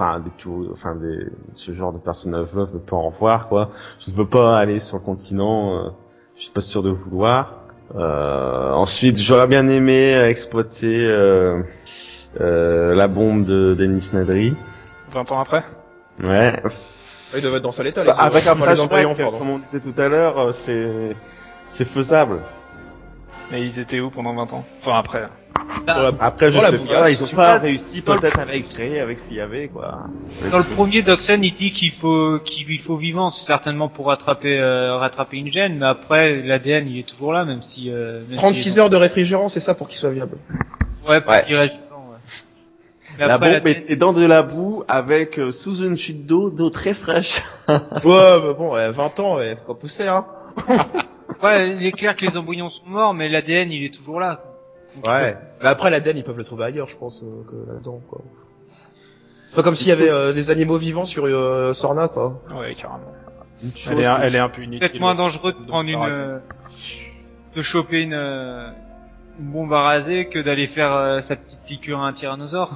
Enfin, 0.00 0.18
des 0.20 0.30
tout, 0.38 0.66
enfin 0.72 0.94
des, 0.96 1.26
ce 1.54 1.72
genre 1.72 1.92
de 1.92 1.98
personnages-là, 1.98 2.64
je 2.68 2.72
veux 2.72 2.80
pas 2.80 2.96
en 2.96 3.10
voir, 3.10 3.48
quoi. 3.48 3.68
Je 4.00 4.10
ne 4.10 4.16
veux 4.16 4.26
pas 4.28 4.58
aller 4.58 4.80
sur 4.80 4.96
le 4.96 5.02
continent. 5.02 5.76
euh, 5.76 5.90
je 6.36 6.44
suis 6.44 6.52
pas 6.52 6.62
sûr 6.62 6.82
de 6.82 6.88
vouloir. 6.88 7.66
Euh, 7.94 8.72
ensuite, 8.72 9.16
j'aurais 9.18 9.46
bien 9.46 9.68
aimé 9.68 10.14
exploiter 10.26 11.06
euh, 11.06 11.60
euh, 12.40 12.94
la 12.94 13.08
bombe 13.08 13.44
de 13.44 13.74
Denis 13.74 14.08
Nadry. 14.14 14.56
20 15.12 15.32
ans 15.32 15.40
après? 15.42 15.64
Ouais. 16.22 16.62
Il 17.36 17.42
devait 17.42 17.56
être 17.58 17.62
dans 17.62 17.72
sa 17.72 17.84
état, 17.84 18.02
Bah, 18.02 18.14
avec 18.18 18.46
un 18.46 18.56
pardon. 18.56 18.88
comme 19.38 19.50
on 19.50 19.58
disait 19.58 19.80
tout 19.80 19.94
à 20.00 20.08
l'heure, 20.08 20.54
c'est 20.64 21.14
c'est 21.68 21.84
faisable. 21.84 22.38
Mais 23.50 23.66
ils 23.66 23.78
étaient 23.78 24.00
où 24.00 24.10
pendant 24.10 24.34
20 24.34 24.52
ans? 24.54 24.64
Enfin, 24.80 24.96
après. 24.98 25.28
Pour 25.86 26.02
la- 26.02 26.12
Après, 26.20 26.50
je 26.52 26.58
sais 26.58 26.78
pas, 26.92 27.10
ils 27.10 27.22
ont 27.22 27.28
pas 27.36 27.58
réussi 27.58 28.02
peut-être 28.02 28.38
avec 28.38 28.68
créer, 28.68 29.00
avec 29.00 29.18
s'il 29.20 29.36
y 29.36 29.40
avait 29.40 29.68
quoi. 29.68 30.04
Dans 30.50 30.58
le 30.58 30.64
premier, 30.64 31.02
Doxon, 31.02 31.40
il 31.42 31.54
dit 31.54 31.72
qu'il 31.72 31.92
faut 31.92 32.38
qu'il 32.44 32.66
lui 32.66 32.78
faut 32.78 32.96
vivant, 32.96 33.30
c'est 33.30 33.46
certainement 33.46 33.88
pour 33.88 34.06
rattraper 34.06 34.58
euh, 34.58 34.96
rattraper 34.96 35.36
une 35.38 35.50
gène, 35.52 35.78
mais 35.78 35.86
après 35.86 36.42
l'ADN 36.42 36.88
il 36.88 36.98
est 36.98 37.08
toujours 37.08 37.32
là, 37.32 37.44
même 37.44 37.62
si. 37.62 37.90
Euh, 37.90 38.22
même 38.28 38.36
36 38.38 38.62
s'il 38.62 38.72
est- 38.78 38.80
heures 38.80 38.90
de 38.90 38.96
réfrigérant, 38.96 39.48
c'est 39.48 39.60
ça 39.60 39.74
pour 39.74 39.88
qu'il 39.88 39.98
soit 39.98 40.10
viable. 40.10 40.36
Ouais, 41.08 41.20
pour 41.20 41.32
Ouais. 41.32 41.44
qu'il 41.46 41.56
reste. 41.56 41.78
Mais 43.18 43.26
La 43.26 43.38
bombe 43.38 43.66
était 43.66 43.96
dans 43.96 44.12
de 44.12 44.24
la 44.24 44.42
boue 44.42 44.84
avec 44.86 45.38
euh, 45.38 45.50
sous 45.50 45.82
une 45.84 45.96
chute 45.98 46.26
d'eau, 46.26 46.48
d'eau 46.50 46.70
très 46.70 46.94
fraîche. 46.94 47.42
ouais, 47.68 47.74
mais 48.04 48.54
bon, 48.54 48.72
ouais, 48.74 48.90
20 48.92 49.18
ans, 49.20 49.36
ouais, 49.36 49.56
faut 49.66 49.74
pas 49.74 49.80
pousser, 49.80 50.06
hein. 50.06 50.24
Ouais, 51.42 51.70
il 51.70 51.86
est 51.86 51.92
clair 51.92 52.14
que 52.16 52.26
les 52.26 52.36
embryons 52.36 52.68
sont 52.70 52.86
morts, 52.86 53.14
mais 53.14 53.28
l'ADN 53.28 53.70
il 53.72 53.84
est 53.84 53.94
toujours 53.94 54.20
là. 54.20 54.40
Ouais. 55.04 55.36
Mais 55.62 55.68
après, 55.68 55.90
l'ADN, 55.90 56.16
ils 56.16 56.24
peuvent 56.24 56.36
le 56.38 56.44
trouver 56.44 56.64
ailleurs, 56.64 56.88
je 56.88 56.96
pense, 56.96 57.22
euh, 57.22 57.44
que 57.48 57.70
là-dedans, 57.72 58.00
quoi. 58.08 58.20
C'est 59.50 59.56
pas 59.56 59.62
comme 59.62 59.76
s'il 59.76 59.88
y 59.88 59.92
avait 59.92 60.08
euh, 60.10 60.32
des 60.32 60.50
animaux 60.50 60.78
vivants 60.78 61.04
sur 61.04 61.24
euh, 61.26 61.72
Sorna, 61.72 62.08
quoi. 62.08 62.40
Ouais, 62.54 62.74
carrément. 62.74 63.12
Une 63.62 63.70
chose 63.76 63.92
Elle 63.92 64.00
est, 64.00 64.02
que- 64.04 64.22
elle 64.22 64.34
est 64.36 64.38
un 64.38 64.48
peu 64.48 64.62
inutile. 64.62 64.80
Peut-être 64.80 65.00
moins 65.00 65.14
dangereux 65.14 65.52
de 65.52 65.66
prendre 65.66 65.88
une, 65.90 66.00
euh, 66.02 66.38
de 67.54 67.62
choper 67.62 68.00
une, 68.00 68.14
euh, 68.14 68.70
une 69.38 69.52
bombe 69.52 69.72
à 69.72 69.82
raser 69.82 70.28
que 70.28 70.38
d'aller 70.38 70.66
faire 70.66 70.92
euh, 70.92 71.20
sa 71.20 71.36
petite 71.36 71.60
piqûre 71.66 71.98
à 72.00 72.06
un 72.08 72.12
tyrannosaure. 72.12 72.70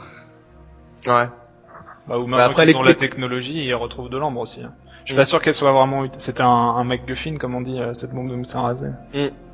Ouais. 1.07 1.27
Bah, 2.07 2.19
ou 2.19 2.24
Bah, 2.24 2.27
maintenant 2.27 2.39
après, 2.39 2.66
qu'ils 2.66 2.77
ont 2.77 2.82
les- 2.82 2.89
la 2.93 2.99
technologie, 2.99 3.65
ils 3.65 3.74
retrouvent 3.74 4.11
de 4.11 4.19
l'ambre 4.19 4.41
aussi. 4.41 4.62
hein. 4.62 4.73
Je 5.05 5.12
suis 5.12 5.16
pas 5.16 5.27
sûr 5.27 5.41
qu'elle 5.43 5.55
soit 5.55 5.73
vraiment. 5.73 6.07
C'était 6.19 6.41
un, 6.43 6.47
un 6.49 6.85
MacGuffin, 6.85 7.36
comme 7.36 7.55
on 7.55 7.61
dit, 7.61 7.78
euh, 7.78 7.93
cette 7.95 8.12
bombe 8.12 8.31
de 8.31 8.36
moussin 8.36 8.62
rasé. 8.62 8.86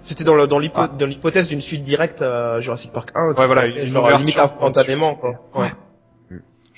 C'était 0.02 0.24
dans 0.24 0.46
dans 0.46 0.60
Ah. 0.74 0.88
dans 0.98 1.06
l'hypothèse 1.06 1.48
d'une 1.48 1.60
suite 1.60 1.82
directe 1.84 2.22
à 2.22 2.60
Jurassic 2.60 2.92
Park 2.92 3.10
1. 3.14 3.34
qui 3.34 3.40
Ouais, 3.40 3.46
voilà, 3.46 3.66
une 3.66 3.88
genre 3.92 4.10
limite 4.18 4.38
instantanément, 4.38 5.14
quoi. 5.16 5.34
Ouais. 5.54 5.72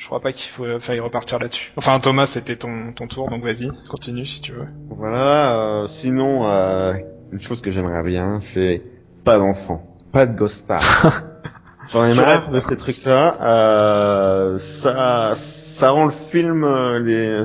Je 0.03 0.07
crois 0.09 0.21
pas 0.21 0.33
qu'il 0.33 0.51
faut 0.53 0.81
faille 0.81 0.99
repartir 0.99 1.39
là-dessus. 1.39 1.71
Enfin, 1.77 2.01
Thomas, 2.01 2.27
c'était 2.27 2.57
ton, 2.57 2.93
ton 2.93 3.07
tour, 3.07 3.31
donc 3.31 3.45
vas-y, 3.45 3.69
continue 3.89 4.27
si 4.27 4.41
tu 4.43 4.51
veux. 4.53 4.67
Voilà, 4.91 5.55
euh, 5.83 5.87
sinon, 5.87 6.51
euh, 6.51 6.95
une 7.31 7.41
chose 7.41 7.61
que 7.61 7.71
j'aimerais 7.71 8.03
bien, 8.03 8.41
c'est 8.53 8.83
pas 9.25 9.39
d'enfants, 9.39 9.83
pas 10.13 10.27
de 10.27 10.37
ghost 10.37 10.57
star. 10.65 10.83
J'en 11.91 12.05
ai 12.05 12.15
marre 12.15 12.51
de 12.51 12.59
ces 12.59 12.77
trucs-là. 12.77 13.37
Euh, 13.43 14.59
ça, 14.83 15.35
ça 15.79 15.91
rend 15.91 16.07
le 16.07 16.13
film, 16.33 16.65
euh, 16.65 16.99
les, 16.99 17.45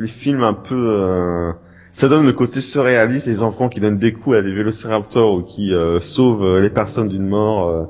les 0.00 0.08
films 0.08 0.42
un 0.42 0.54
peu, 0.54 0.74
euh, 0.74 1.52
ça 1.94 2.08
donne 2.08 2.26
le 2.26 2.32
côté 2.32 2.60
surréaliste, 2.60 3.26
les 3.26 3.40
enfants 3.42 3.68
qui 3.68 3.80
donnent 3.80 3.98
des 3.98 4.12
coups 4.12 4.36
à 4.36 4.42
des 4.42 4.52
vélociraptors 4.52 5.32
ou 5.32 5.42
qui 5.42 5.72
euh, 5.72 6.00
sauvent 6.00 6.42
euh, 6.44 6.60
les 6.60 6.70
personnes 6.70 7.08
d'une 7.08 7.26
mort. 7.26 7.68
euh, 7.68 7.84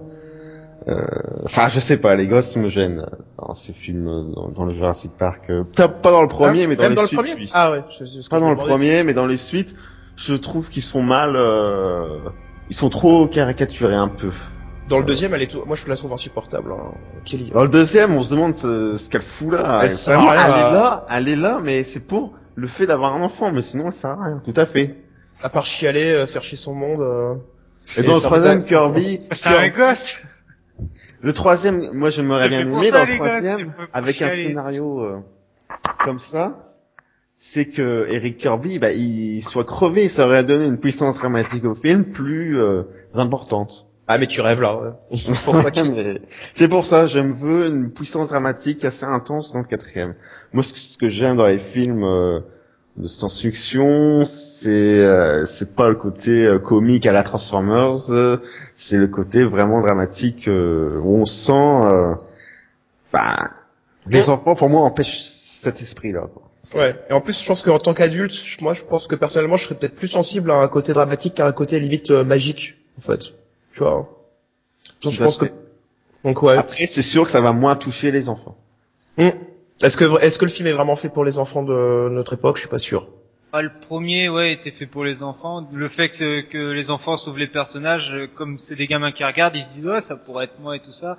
euh, 0.88 1.02
Enfin, 1.44 1.68
je 1.70 1.80
sais 1.80 1.96
pas, 1.96 2.14
les 2.14 2.26
gosses 2.28 2.54
me 2.56 2.68
gênent 2.68 3.00
euh, 3.00 3.16
dans 3.38 3.54
ces 3.54 3.72
films, 3.72 4.06
euh, 4.06 4.22
dans, 4.34 4.48
dans 4.50 4.64
le 4.66 4.74
Jurassic 4.74 5.12
Park. 5.18 5.44
euh, 5.50 5.64
pas, 5.76 5.88
pas 5.88 6.10
dans 6.10 6.22
le 6.22 6.28
premier, 6.28 6.64
Ah, 6.64 6.68
mais 6.68 6.76
dans 6.76 6.82
même 6.82 6.90
les 6.90 6.96
dans 6.96 7.02
le 7.02 7.08
suites, 7.08 7.18
premier 7.18 7.34
oui. 7.34 7.50
Ah 7.54 7.70
ouais. 7.70 7.82
je- 7.98 8.04
je- 8.04 8.20
que 8.22 8.28
Pas 8.28 8.36
je 8.36 8.40
dans 8.42 8.50
le 8.50 8.56
premier, 8.56 9.02
mais 9.04 9.14
dans 9.14 9.26
les 9.26 9.38
suites, 9.38 9.74
je 10.16 10.34
trouve 10.34 10.68
qu'ils 10.68 10.82
sont 10.82 11.02
mal, 11.02 11.34
euh, 11.36 12.28
ils 12.68 12.76
sont 12.76 12.90
trop 12.90 13.26
caricaturés 13.26 13.94
un 13.96 14.08
peu. 14.08 14.30
Dans 14.90 14.98
le 14.98 15.06
deuxième, 15.06 15.32
elle 15.32 15.40
est 15.40 15.46
tout... 15.50 15.62
moi 15.66 15.76
je 15.76 15.88
la 15.88 15.96
trouve 15.96 16.12
insupportable, 16.12 16.70
hein, 16.72 16.92
Kelly. 17.24 17.50
Dans 17.54 17.62
le 17.62 17.70
deuxième, 17.70 18.14
on 18.14 18.22
se 18.22 18.30
demande 18.30 18.54
ce, 18.56 18.98
ce 18.98 19.08
qu'elle 19.08 19.22
fout 19.22 19.50
là. 19.50 19.80
Elle 19.84 19.94
vraiment, 19.96 20.30
est 20.30 20.36
là, 20.36 21.06
elle 21.10 21.28
est 21.28 21.36
là, 21.36 21.58
mais 21.62 21.84
c'est 21.84 22.06
pour 22.06 22.34
le 22.56 22.66
fait 22.68 22.86
d'avoir 22.86 23.14
un 23.14 23.22
enfant, 23.22 23.52
mais 23.52 23.62
sinon 23.62 23.86
elle 23.88 23.92
sert 23.92 24.10
à 24.10 24.24
rien. 24.24 24.42
Tout 24.44 24.54
à 24.56 24.66
fait. 24.66 24.96
À 25.42 25.48
part 25.48 25.66
chialer, 25.66 26.12
euh, 26.12 26.26
faire 26.26 26.42
chier 26.42 26.58
son 26.58 26.74
monde. 26.74 27.00
euh, 27.00 27.34
Et 27.98 28.02
dans 28.02 28.16
le 28.16 28.22
troisième, 28.22 28.64
Kirby, 28.64 29.20
C'est 29.32 29.48
un 29.48 29.68
gosse 29.70 30.16
le 31.24 31.32
troisième, 31.32 31.90
moi 31.94 32.10
j'aimerais 32.10 32.44
C'est 32.44 32.50
bien 32.50 32.60
ça, 32.60 32.66
dans 32.66 33.10
le 33.10 33.16
troisième, 33.16 33.72
avec 33.94 34.20
un 34.20 34.28
scénario 34.28 35.00
euh, 35.00 35.20
comme 36.04 36.18
ça, 36.18 36.58
c'est 37.38 37.70
que 37.70 38.06
Eric 38.10 38.36
Kirby, 38.36 38.78
bah, 38.78 38.92
il 38.92 39.42
soit 39.42 39.64
crevé, 39.64 40.10
ça 40.10 40.26
aurait 40.26 40.44
donné 40.44 40.66
une 40.66 40.78
puissance 40.78 41.16
dramatique 41.16 41.64
au 41.64 41.74
film 41.74 42.12
plus 42.12 42.58
euh, 42.58 42.82
importante. 43.14 43.86
Ah 44.06 44.18
mais 44.18 44.26
tu 44.26 44.40
rêves 44.40 44.60
là. 44.60 44.76
Ouais. 44.76 44.90
C'est 46.54 46.68
pour 46.68 46.86
ça, 46.86 47.06
je 47.06 47.18
me 47.18 47.32
veux 47.34 47.66
une 47.68 47.92
puissance 47.92 48.28
dramatique 48.28 48.84
assez 48.84 49.04
intense 49.04 49.52
dans 49.52 49.60
le 49.60 49.64
quatrième. 49.64 50.14
Moi, 50.52 50.62
ce 50.62 50.98
que, 50.98 51.08
j'aime 51.08 51.36
dans 51.36 51.46
les 51.46 51.58
films 51.58 52.04
euh, 52.04 52.40
de 52.98 53.08
science-fiction, 53.08 54.26
c'est 54.60 54.68
euh, 54.68 55.46
c'est 55.46 55.74
pas 55.74 55.88
le 55.88 55.94
côté 55.94 56.44
euh, 56.44 56.58
comique 56.58 57.06
à 57.06 57.12
la 57.12 57.22
Transformers, 57.22 57.96
c'est 58.74 58.98
le 58.98 59.08
côté 59.08 59.42
vraiment 59.42 59.80
dramatique 59.80 60.48
où 60.48 61.20
on 61.20 61.24
sent, 61.24 62.16
enfin, 63.08 63.48
les 64.06 64.28
enfants 64.28 64.54
pour 64.54 64.68
moi 64.68 64.82
empêchent 64.82 65.30
cet 65.62 65.80
esprit-là. 65.80 66.26
Ouais. 66.74 66.94
Et 67.08 67.12
en 67.14 67.22
plus, 67.22 67.40
je 67.40 67.46
pense 67.46 67.62
qu'en 67.62 67.78
tant 67.78 67.94
qu'adulte, 67.94 68.34
moi, 68.60 68.74
je 68.74 68.82
pense 68.82 69.06
que 69.06 69.14
personnellement, 69.14 69.56
je 69.56 69.64
serais 69.64 69.76
peut-être 69.76 69.94
plus 69.94 70.08
sensible 70.08 70.50
à 70.50 70.56
un 70.56 70.68
côté 70.68 70.92
dramatique 70.92 71.34
qu'à 71.34 71.46
un 71.46 71.52
côté 71.52 71.80
limite 71.80 72.10
magique, 72.10 72.74
en 72.98 73.02
fait. 73.02 73.20
Tu 73.74 73.80
vois. 73.80 74.08
Donc, 75.02 75.12
je 75.12 75.22
pense 75.22 75.36
que. 75.38 75.46
Donc 76.24 76.42
ouais. 76.42 76.56
Après, 76.56 76.86
c'est 76.86 77.02
sûr 77.02 77.24
que 77.24 77.30
ça 77.30 77.40
va 77.40 77.52
moins 77.52 77.76
toucher 77.76 78.10
les 78.10 78.28
enfants. 78.28 78.56
Hmm. 79.18 79.30
Est-ce 79.82 79.96
que 79.96 80.20
est-ce 80.22 80.38
que 80.38 80.44
le 80.46 80.50
film 80.50 80.66
est 80.68 80.72
vraiment 80.72 80.96
fait 80.96 81.08
pour 81.10 81.24
les 81.24 81.38
enfants 81.38 81.62
de 81.62 82.08
notre 82.10 82.34
époque? 82.34 82.56
Je 82.56 82.60
suis 82.62 82.70
pas 82.70 82.78
sûr. 82.78 83.06
Ah, 83.52 83.62
le 83.62 83.70
premier, 83.88 84.28
ouais, 84.28 84.52
était 84.54 84.72
fait 84.72 84.86
pour 84.86 85.04
les 85.04 85.22
enfants. 85.22 85.68
Le 85.72 85.88
fait 85.88 86.08
que, 86.08 86.40
que 86.50 86.72
les 86.72 86.90
enfants 86.90 87.16
sauvent 87.16 87.38
les 87.38 87.46
personnages, 87.46 88.10
euh, 88.12 88.26
comme 88.34 88.58
c'est 88.58 88.74
des 88.74 88.86
gamins 88.88 89.12
qui 89.12 89.22
regardent, 89.22 89.54
ils 89.54 89.64
se 89.64 89.70
disent, 89.70 89.86
ouais, 89.86 90.00
ça 90.02 90.16
pourrait 90.16 90.46
être 90.46 90.58
moi 90.58 90.74
et 90.76 90.80
tout 90.80 90.90
ça. 90.92 91.18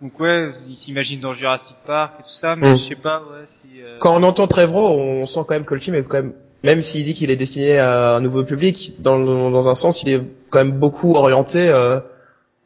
Donc 0.00 0.18
ouais, 0.18 0.50
ils 0.68 0.76
s'imaginent 0.76 1.20
dans 1.20 1.34
Jurassic 1.34 1.76
Park 1.86 2.14
et 2.20 2.22
tout 2.22 2.34
ça, 2.40 2.56
mais 2.56 2.72
Mm. 2.72 2.76
je 2.78 2.88
sais 2.88 2.96
pas, 3.00 3.20
ouais, 3.20 3.44
si... 3.60 3.80
euh, 3.82 3.98
Quand 4.00 4.16
on 4.16 4.22
entend 4.24 4.46
Trevor, 4.48 4.96
on 4.96 5.26
sent 5.26 5.40
quand 5.46 5.54
même 5.54 5.64
que 5.64 5.74
le 5.74 5.80
film 5.80 5.94
est 5.96 6.02
quand 6.04 6.22
même, 6.22 6.34
même 6.64 6.82
s'il 6.82 7.04
dit 7.04 7.14
qu'il 7.14 7.30
est 7.30 7.36
destiné 7.36 7.78
à 7.78 8.16
un 8.16 8.20
nouveau 8.20 8.44
public, 8.44 8.94
dans, 9.00 9.18
dans 9.18 9.68
un 9.68 9.74
sens, 9.74 10.02
il 10.02 10.08
est 10.12 10.20
quand 10.50 10.58
même 10.58 10.78
beaucoup 10.78 11.14
orienté 11.14 11.68
euh, 11.68 12.00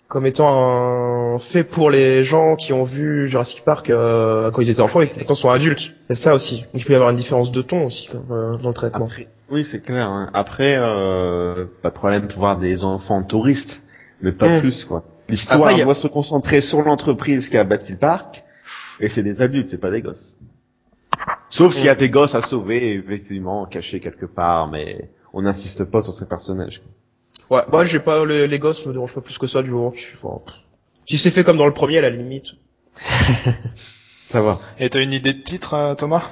comme 0.09 0.27
étant 0.27 0.47
un 1.35 1.39
fait 1.39 1.65
pour 1.65 1.91
les 1.91 2.23
gens 2.23 2.57
qui 2.57 2.73
ont 2.73 2.85
vu 2.85 3.29
Jurassic 3.29 3.63
Park 3.65 3.89
euh, 3.91 4.51
quand 4.51 4.61
ils 4.63 4.71
étaient 4.71 4.81
enfants 4.83 5.01
et 5.01 5.09
qui 5.09 5.19
maintenant 5.19 5.35
sont 5.35 5.49
adultes. 5.49 5.93
C'est 6.09 6.17
ça 6.17 6.35
aussi. 6.35 6.65
Il 6.75 6.85
peut 6.85 6.93
y 6.93 6.97
avoir 6.97 7.11
une 7.11 7.17
différence 7.17 7.51
de 7.51 7.63
ton 7.63 7.85
aussi 7.87 8.09
comme, 8.09 8.27
euh, 8.31 8.57
dans 8.59 8.69
le 8.69 8.75
traitement. 8.75 9.07
Après, 9.07 9.29
oui, 9.51 9.65
c'est 9.71 9.81
clair. 9.81 10.07
hein. 10.09 10.31
Après, 10.35 10.77
euh, 10.79 11.65
pas 11.83 11.89
de 11.91 11.95
problème 11.95 12.27
pour 12.29 12.39
voir 12.41 12.59
des 12.59 12.85
enfants 12.85 13.23
touristes, 13.23 13.83
mais 14.21 14.33
pas 14.33 14.49
Mm. 14.49 14.61
plus, 14.61 14.85
quoi. 14.85 15.03
L'histoire 15.29 15.69
a- 15.75 15.83
doit 15.83 15.95
se 15.95 16.09
concentrer 16.09 16.61
sur 16.61 16.83
l'entreprise 16.83 17.49
qui 17.49 17.57
a 17.57 17.65
bâti 17.65 17.93
le 17.93 17.99
parc, 17.99 18.43
et 19.01 19.09
c'est 19.09 19.23
des 19.23 19.41
adultes, 19.41 19.69
c'est 19.71 19.81
pas 19.81 19.91
des 19.91 20.03
gosses. 20.03 20.37
Sauf 21.53 21.75
s'il 21.75 21.85
y 21.85 21.89
a 21.91 21.95
des 21.95 22.09
gosses 22.11 22.35
à 22.35 22.43
sauver, 22.43 22.95
effectivement, 22.95 23.67
cachés 23.67 24.01
quelque 24.01 24.27
part, 24.27 24.69
mais 24.69 25.11
on 25.35 25.43
n'insiste 25.43 25.85
pas 25.91 26.01
sur 26.03 26.13
ces 26.15 26.27
personnages. 26.27 26.81
Ouais, 27.51 27.63
moi 27.71 27.85
j'ai 27.85 28.01
pas 28.01 28.25
les, 28.25 28.47
les 28.49 28.59
gosses 28.59 28.85
me 28.87 28.93
dérangent 28.93 29.15
pas 29.15 29.21
plus 29.21 29.37
que 29.39 29.47
ça 29.47 29.63
du 29.63 29.71
moment. 29.71 29.93
Je 29.95 30.01
suis- 30.01 30.17
enfin, 30.23 30.41
si 31.07 31.19
c'est 31.19 31.31
fait 31.31 31.45
comme 31.45 31.59
dans 31.59 31.67
le 31.67 31.75
premier, 31.75 31.99
à 31.99 32.03
la 32.03 32.11
limite. 32.11 32.47
Ça 34.31 34.41
va. 34.41 34.59
Et 34.79 34.89
t'as 34.89 35.01
une 35.03 35.13
idée 35.13 35.35
de 35.35 35.43
titre, 35.43 35.75
euh, 35.75 35.95
Thomas? 35.95 36.23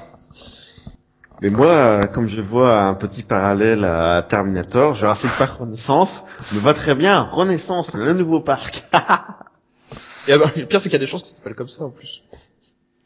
Mais 1.42 1.50
moi, 1.50 2.06
comme 2.08 2.28
je 2.28 2.40
vois 2.40 2.82
un 2.82 2.94
petit 2.94 3.22
parallèle 3.22 3.84
à 3.84 4.22
Terminator, 4.22 4.94
Jurassic 4.94 5.30
Park 5.38 5.58
Renaissance 5.58 6.22
me 6.52 6.60
va 6.60 6.72
très 6.74 6.94
bien. 6.94 7.22
Renaissance, 7.30 7.92
le 7.94 8.12
nouveau 8.14 8.40
parc. 8.40 8.82
Et 10.28 10.32
alors, 10.32 10.50
le 10.56 10.66
pire 10.66 10.80
c'est 10.80 10.88
qu'il 10.90 10.92
y 10.92 11.02
a 11.02 11.06
des 11.06 11.06
choses 11.06 11.22
qui 11.22 11.30
s'appellent 11.34 11.54
comme 11.54 11.68
ça 11.68 11.84
en 11.84 11.90
plus. 11.90 12.22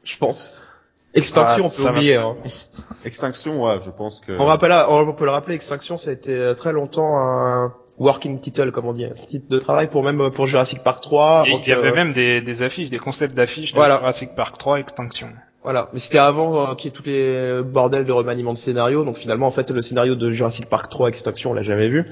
Je 0.05 0.16
pense. 0.19 0.51
Extinction, 1.15 1.65
Ah, 1.65 1.70
on 1.73 1.82
peut 1.82 1.89
oublier. 1.89 2.16
Hein. 2.16 2.35
Extinction, 3.05 3.62
ouais, 3.65 3.78
je 3.85 3.91
pense 3.91 4.20
que... 4.27 4.32
On 4.39 4.45
rappelle, 4.47 4.73
on 4.89 5.12
peut 5.12 5.24
le 5.24 5.31
rappeler, 5.31 5.55
Extinction, 5.55 5.97
ça 5.97 6.11
a 6.11 6.12
été 6.12 6.31
euh, 6.32 6.55
très 6.55 6.73
longtemps 6.73 7.16
un 7.19 7.73
working 7.99 8.41
title, 8.41 8.73
comme 8.73 8.86
on 8.86 8.93
dit, 8.93 9.05
un 9.05 9.11
titre 9.12 9.47
de 9.49 9.59
travail 9.59 9.89
pour 9.89 10.03
même 10.03 10.20
euh, 10.20 10.31
pour 10.31 10.47
Jurassic 10.47 10.82
Park 10.82 11.01
3. 11.03 11.45
Il 11.47 11.69
y 11.69 11.73
avait 11.73 11.91
que- 11.91 11.95
même 11.95 12.12
des, 12.12 12.41
des 12.41 12.62
affiches, 12.62 12.89
des 12.91 12.99
concepts 12.99 13.35
d'affiches 13.35 13.73
de 13.73 13.77
Voilà. 13.77 13.99
Jurassic 13.99 14.31
Park 14.35 14.59
3 14.59 14.81
Extinction. 14.81 15.28
Voilà, 15.62 15.89
mais 15.93 16.01
c'était 16.01 16.19
avant 16.19 16.70
euh, 16.70 16.74
qu'il 16.74 16.86
y 16.86 16.89
ait 16.89 16.97
tous 16.97 17.05
les 17.07 17.62
bordels 17.62 18.05
de 18.05 18.12
remaniement 18.12 18.53
de 18.53 18.59
scénario, 18.59 19.05
donc 19.05 19.16
finalement 19.16 19.47
en 19.47 19.51
fait 19.51 19.70
le 19.70 19.81
scénario 19.81 20.15
de 20.15 20.31
Jurassic 20.31 20.69
Park 20.69 20.91
3 20.91 21.09
Extinction 21.09 21.53
on 21.53 21.55
l'a 21.55 21.62
jamais 21.62 21.89
vu. 21.89 22.05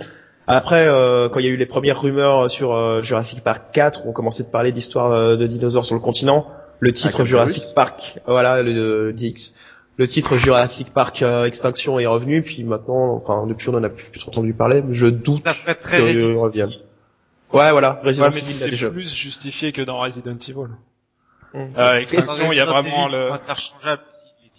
Après, 0.46 0.86
euh, 0.88 1.28
quand 1.28 1.38
il 1.38 1.46
y 1.46 1.48
a 1.48 1.52
eu 1.52 1.56
les 1.56 1.66
premières 1.66 2.00
rumeurs 2.00 2.50
sur 2.50 2.74
euh, 2.74 3.00
Jurassic 3.02 3.42
Park 3.44 3.64
4, 3.72 4.02
on 4.06 4.12
commençait 4.12 4.42
de 4.44 4.50
parler 4.50 4.72
d'histoire 4.72 5.12
euh, 5.12 5.36
de 5.36 5.46
dinosaures 5.46 5.84
sur 5.84 5.94
le 5.94 6.00
continent. 6.00 6.46
Le 6.82 6.92
titre 6.92 7.24
Jurassic. 7.24 7.62
Park, 7.76 8.18
voilà, 8.26 8.62
le, 8.62 8.72
le 8.72 9.12
DX. 9.12 9.54
Le 9.98 10.08
titre 10.08 10.36
Jurassic 10.36 10.92
Park 10.92 11.22
euh, 11.22 11.44
Extinction 11.44 11.98
est 12.00 12.06
revenu, 12.06 12.42
puis 12.42 12.64
maintenant, 12.64 13.14
enfin 13.14 13.46
depuis 13.46 13.68
on 13.68 13.74
en 13.74 13.84
a 13.84 13.88
plus, 13.88 14.04
plus 14.06 14.24
entendu 14.26 14.52
parler, 14.52 14.82
mais 14.82 14.94
je 14.94 15.06
doute 15.06 15.44
Ça 15.44 15.54
ferait 15.54 15.74
très 15.76 15.98
qu'il 15.98 16.34
revienne. 16.36 16.70
Ouais, 17.52 17.70
voilà, 17.70 18.00
Resident 18.02 18.26
Ouais, 18.26 18.30
mais 18.34 18.40
Evil 18.40 18.76
c'est 18.78 18.90
plus 18.90 19.14
justifié 19.14 19.70
que 19.72 19.82
dans 19.82 20.00
Resident 20.00 20.36
Evil. 20.38 20.70
Mm. 21.54 21.58
Euh, 21.78 21.98
Extinction, 22.00 22.50
il 22.50 22.56
y 22.56 22.60
a 22.60 22.64
vraiment 22.64 23.06
le... 23.08 23.30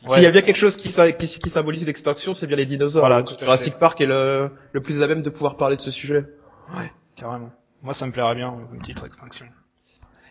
Ouais. 0.05 0.15
S'il 0.15 0.23
y 0.23 0.27
a 0.27 0.31
bien 0.31 0.41
quelque 0.41 0.57
chose 0.57 0.77
qui, 0.77 0.91
sy- 0.91 1.13
qui, 1.17 1.39
qui 1.39 1.49
symbolise 1.49 1.85
l'extinction, 1.85 2.33
c'est 2.33 2.45
bien 2.47 2.57
les 2.57 2.65
dinosaures. 2.65 3.05
Voilà, 3.05 3.23
tout 3.23 3.33
à 3.35 3.37
Jurassic 3.39 3.73
fait. 3.73 3.79
Park 3.79 3.99
est 4.01 4.05
le, 4.05 4.49
le 4.71 4.81
plus 4.81 5.01
à 5.01 5.07
même 5.07 5.21
de 5.23 5.29
pouvoir 5.29 5.57
parler 5.57 5.75
de 5.75 5.81
ce 5.81 5.91
sujet. 5.91 6.23
Carrément. 7.15 7.51
Moi, 7.81 7.93
ça 7.93 8.05
me 8.05 8.11
plairait 8.11 8.35
bien, 8.35 8.53
comme 8.69 8.81
titre 8.81 9.05
Extinction. 9.05 9.45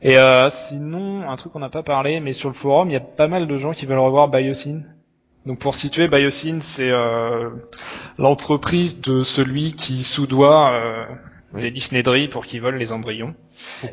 Et 0.02 0.18
euh, 0.18 0.50
sinon, 0.68 1.30
un 1.30 1.36
truc 1.36 1.52
qu'on 1.52 1.60
n'a 1.60 1.70
pas 1.70 1.84
parlé, 1.84 2.18
mais 2.20 2.32
sur 2.32 2.48
le 2.48 2.54
forum, 2.54 2.90
il 2.90 2.94
y 2.94 2.96
a 2.96 3.00
pas 3.00 3.28
mal 3.28 3.46
de 3.46 3.56
gens 3.56 3.72
qui 3.72 3.86
veulent 3.86 3.98
revoir 3.98 4.28
Biosyn. 4.28 4.82
Donc 5.46 5.60
pour 5.60 5.76
situer, 5.76 6.08
Biosyn, 6.08 6.60
c'est 6.60 6.90
euh, 6.90 7.50
l'entreprise 8.18 9.00
de 9.00 9.22
celui 9.22 9.74
qui 9.74 10.02
soudoie 10.02 10.72
euh, 11.54 11.70
Disneyderies 11.70 12.28
pour 12.28 12.46
qu'ils 12.46 12.60
volent 12.60 12.78
les 12.78 12.90
embryons. 12.90 13.34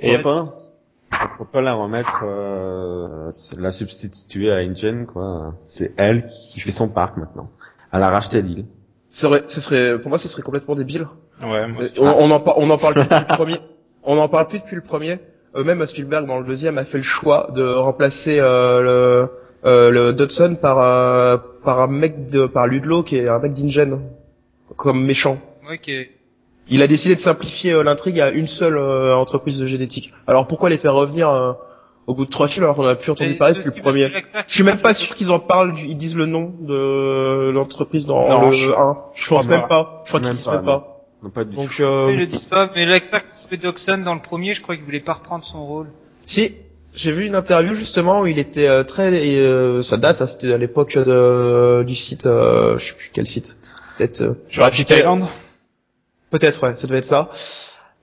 Et 0.02 0.18
pas? 0.18 0.56
Pourquoi 1.12 1.52
pas 1.52 1.62
la 1.62 1.74
remettre, 1.74 2.24
euh, 2.24 3.32
la 3.58 3.72
substituer 3.72 4.52
à 4.52 4.58
Ingen, 4.58 5.06
quoi. 5.06 5.54
C'est 5.68 5.92
elle 5.98 6.28
qui 6.54 6.60
fait 6.60 6.72
son 6.72 6.90
parc 6.90 7.18
maintenant. 7.18 7.50
Elle 7.92 8.04
a 8.04 8.10
racheté 8.10 8.42
l'île. 8.42 8.66
Ce 9.10 9.22
serait, 9.22 9.44
ce 9.48 9.60
serait, 9.62 10.00
pour 10.00 10.10
moi, 10.10 10.20
ce 10.20 10.28
serait 10.28 10.44
complètement 10.44 10.76
débile. 10.76 11.08
Ouais, 11.42 11.68
moi, 11.68 11.84
On, 11.98 12.06
on 12.06 12.32
en, 12.32 12.44
on 12.58 12.70
en 12.70 12.78
parle 12.78 12.96
depuis 12.96 13.20
le 13.20 13.36
premier. 13.36 13.58
on 14.04 14.18
en 14.20 14.30
parle 14.30 14.48
plus 14.48 14.60
depuis 14.60 14.76
le 14.76 14.84
premier. 14.84 15.20
Euh, 15.56 15.64
même 15.64 15.84
Spielberg 15.86 16.26
dans 16.28 16.40
le 16.40 16.46
deuxième 16.46 16.78
a 16.78 16.86
fait 16.86 16.98
le 16.98 17.04
choix 17.04 17.50
de 17.56 17.64
remplacer 17.64 18.40
euh, 18.40 18.82
le, 18.82 19.30
euh, 19.70 19.90
le 19.90 20.14
Dodson 20.14 20.58
par 20.62 20.78
euh, 20.80 21.38
par 21.64 21.80
un 21.82 21.88
mec 21.88 22.28
de 22.30 22.46
par 22.46 22.68
Ludlow 22.68 23.04
qui 23.04 23.18
est 23.18 23.28
un 23.28 23.40
mec 23.40 23.54
d'Ingen 23.54 24.00
comme 24.78 25.04
méchant. 25.04 25.38
Ok. 25.72 25.90
Il 26.72 26.84
a 26.84 26.88
décidé 26.88 27.16
de 27.16 27.20
simplifier 27.20 27.74
euh, 27.74 27.84
l'intrigue 27.84 28.20
à 28.20 28.30
une 28.30 28.46
seule 28.48 28.78
euh, 28.78 29.16
entreprise 29.16 29.60
de 29.60 29.66
génétique. 29.66 30.14
Alors 30.28 30.46
pourquoi 30.46 30.70
les 30.70 30.78
faire 30.78 30.94
revenir 30.94 31.28
euh, 31.30 31.54
au 32.06 32.14
bout 32.14 32.26
de 32.26 32.30
trois 32.30 32.48
films 32.48 32.66
alors 32.66 32.76
qu'on 32.76 32.86
a 32.86 32.96
plus 32.96 33.12
entendu 33.12 33.36
parler 33.38 33.56
depuis 33.56 33.72
le 33.76 33.82
premier 33.82 34.12
Je 34.48 34.54
suis 34.54 34.64
même 34.64 34.80
pas 34.82 34.94
sûr 34.94 35.16
qu'ils 35.16 35.32
en 35.32 35.40
parlent, 35.40 35.74
du- 35.74 35.86
ils 35.88 35.98
disent 35.98 36.16
le 36.16 36.28
nom 36.28 36.54
de 36.62 37.50
l'entreprise 37.52 38.06
dans 38.06 38.30
Non, 38.30 38.50
le 38.50 38.56
je- 38.56 38.70
1. 38.72 38.98
Je 39.16 39.30
pense 39.30 39.46
crois 39.46 39.58
même 39.58 39.68
pas. 39.68 40.04
Je 40.06 40.10
crois 40.10 40.20
qu'ils 40.22 40.36
disent 40.36 40.46
pas, 40.46 40.56
même 40.58 40.66
pas. 40.66 40.86
Non, 41.24 41.30
pas 41.32 41.44
du 41.44 41.56
Donc 41.56 41.70
tout. 41.76 41.82
euh, 41.84 42.10
Ils 42.14 42.20
le 42.20 42.28
disent 42.28 42.46
pas, 42.46 42.70
mais 42.76 42.86
Dawson 43.58 44.00
dans 44.00 44.14
le 44.14 44.22
premier, 44.22 44.54
je 44.54 44.62
crois 44.62 44.76
qu'il 44.76 44.86
voulait 44.86 45.00
pas 45.00 45.14
reprendre 45.14 45.46
son 45.46 45.64
rôle. 45.64 45.88
Si, 46.28 46.54
j'ai 46.96 47.12
vu 47.12 47.26
une 47.26 47.36
interview 47.36 47.76
justement 47.76 48.22
où 48.22 48.28
il 48.28 48.40
était 48.40 48.68
euh, 48.68 48.84
très, 48.84 49.12
euh, 49.12 49.82
ça 49.82 49.98
date, 49.98 50.22
hein, 50.22 50.28
c'était 50.28 50.54
à 50.54 50.58
l'époque 50.58 50.98
de 50.98 51.84
du 51.84 51.96
site, 51.96 52.26
euh, 52.26 52.78
je 52.78 52.90
sais 52.90 52.96
plus 52.96 53.10
quel 53.14 53.28
site, 53.28 53.56
peut-être. 53.98 54.22
Euh, 54.22 54.34
Jurassic 54.50 54.90
Island 54.90 55.28
Peut-être, 56.32 56.62
ouais, 56.62 56.76
ça 56.76 56.86
devait 56.86 57.00
être 57.00 57.08
ça. 57.08 57.30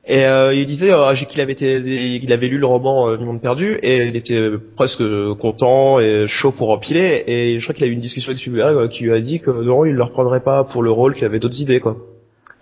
Et 0.08 0.24
euh, 0.24 0.54
il 0.54 0.66
disait 0.66 0.92
euh, 0.92 1.14
qu'il 1.14 1.40
avait 1.40 1.52
été, 1.52 1.78
il 1.78 2.32
avait 2.32 2.46
lu 2.46 2.58
le 2.58 2.66
roman 2.66 3.08
euh, 3.08 3.16
du 3.16 3.24
Monde 3.24 3.40
perdu 3.40 3.76
et 3.82 4.06
il 4.06 4.14
était 4.14 4.50
presque 4.76 5.02
content 5.40 5.98
et 5.98 6.26
chaud 6.28 6.52
pour 6.52 6.70
empiler. 6.70 7.24
Et 7.26 7.58
je 7.58 7.64
crois 7.64 7.74
qu'il 7.74 7.84
a 7.84 7.88
eu 7.88 7.92
une 7.92 8.00
discussion 8.00 8.30
avec 8.30 8.38
Spielberg 8.38 8.88
qui 8.88 9.02
lui 9.02 9.12
a 9.12 9.20
dit 9.20 9.40
que 9.40 9.50
non, 9.50 9.84
il 9.84 9.94
le 9.94 10.02
reprendrait 10.04 10.44
pas 10.44 10.62
pour 10.62 10.84
le 10.84 10.92
rôle, 10.92 11.14
qu'il 11.14 11.24
avait 11.24 11.40
d'autres 11.40 11.60
idées, 11.60 11.80
quoi. 11.80 11.96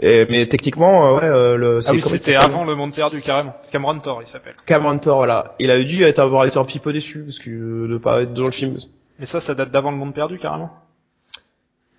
Et, 0.00 0.26
mais 0.28 0.46
techniquement, 0.48 1.06
euh, 1.06 1.20
ouais, 1.20 1.24
euh, 1.24 1.56
le, 1.56 1.80
Ah 1.86 1.92
oui, 1.92 2.02
c'était 2.02 2.34
avant 2.34 2.64
Le 2.64 2.74
Monde 2.74 2.94
Perdu, 2.94 3.22
carrément. 3.22 3.52
Cameron 3.70 4.00
Thor, 4.00 4.22
il 4.22 4.26
s'appelle. 4.28 4.54
Cameron 4.66 4.98
Thor, 4.98 5.18
voilà. 5.18 5.54
Il 5.60 5.70
a 5.70 5.82
dû 5.82 6.02
être, 6.02 6.18
avoir 6.18 6.44
été 6.46 6.58
un 6.58 6.64
petit 6.64 6.80
peu 6.80 6.92
déçu 6.92 7.22
parce 7.24 7.38
que 7.38 7.50
euh, 7.50 7.88
de 7.88 7.98
pas 7.98 8.22
être 8.22 8.34
dans 8.34 8.44
le 8.46 8.50
film. 8.50 8.76
Mais 9.18 9.26
ça, 9.26 9.40
ça 9.40 9.54
date 9.54 9.70
d'avant 9.70 9.92
Le 9.92 9.96
Monde 9.96 10.14
Perdu, 10.14 10.38
carrément 10.38 10.70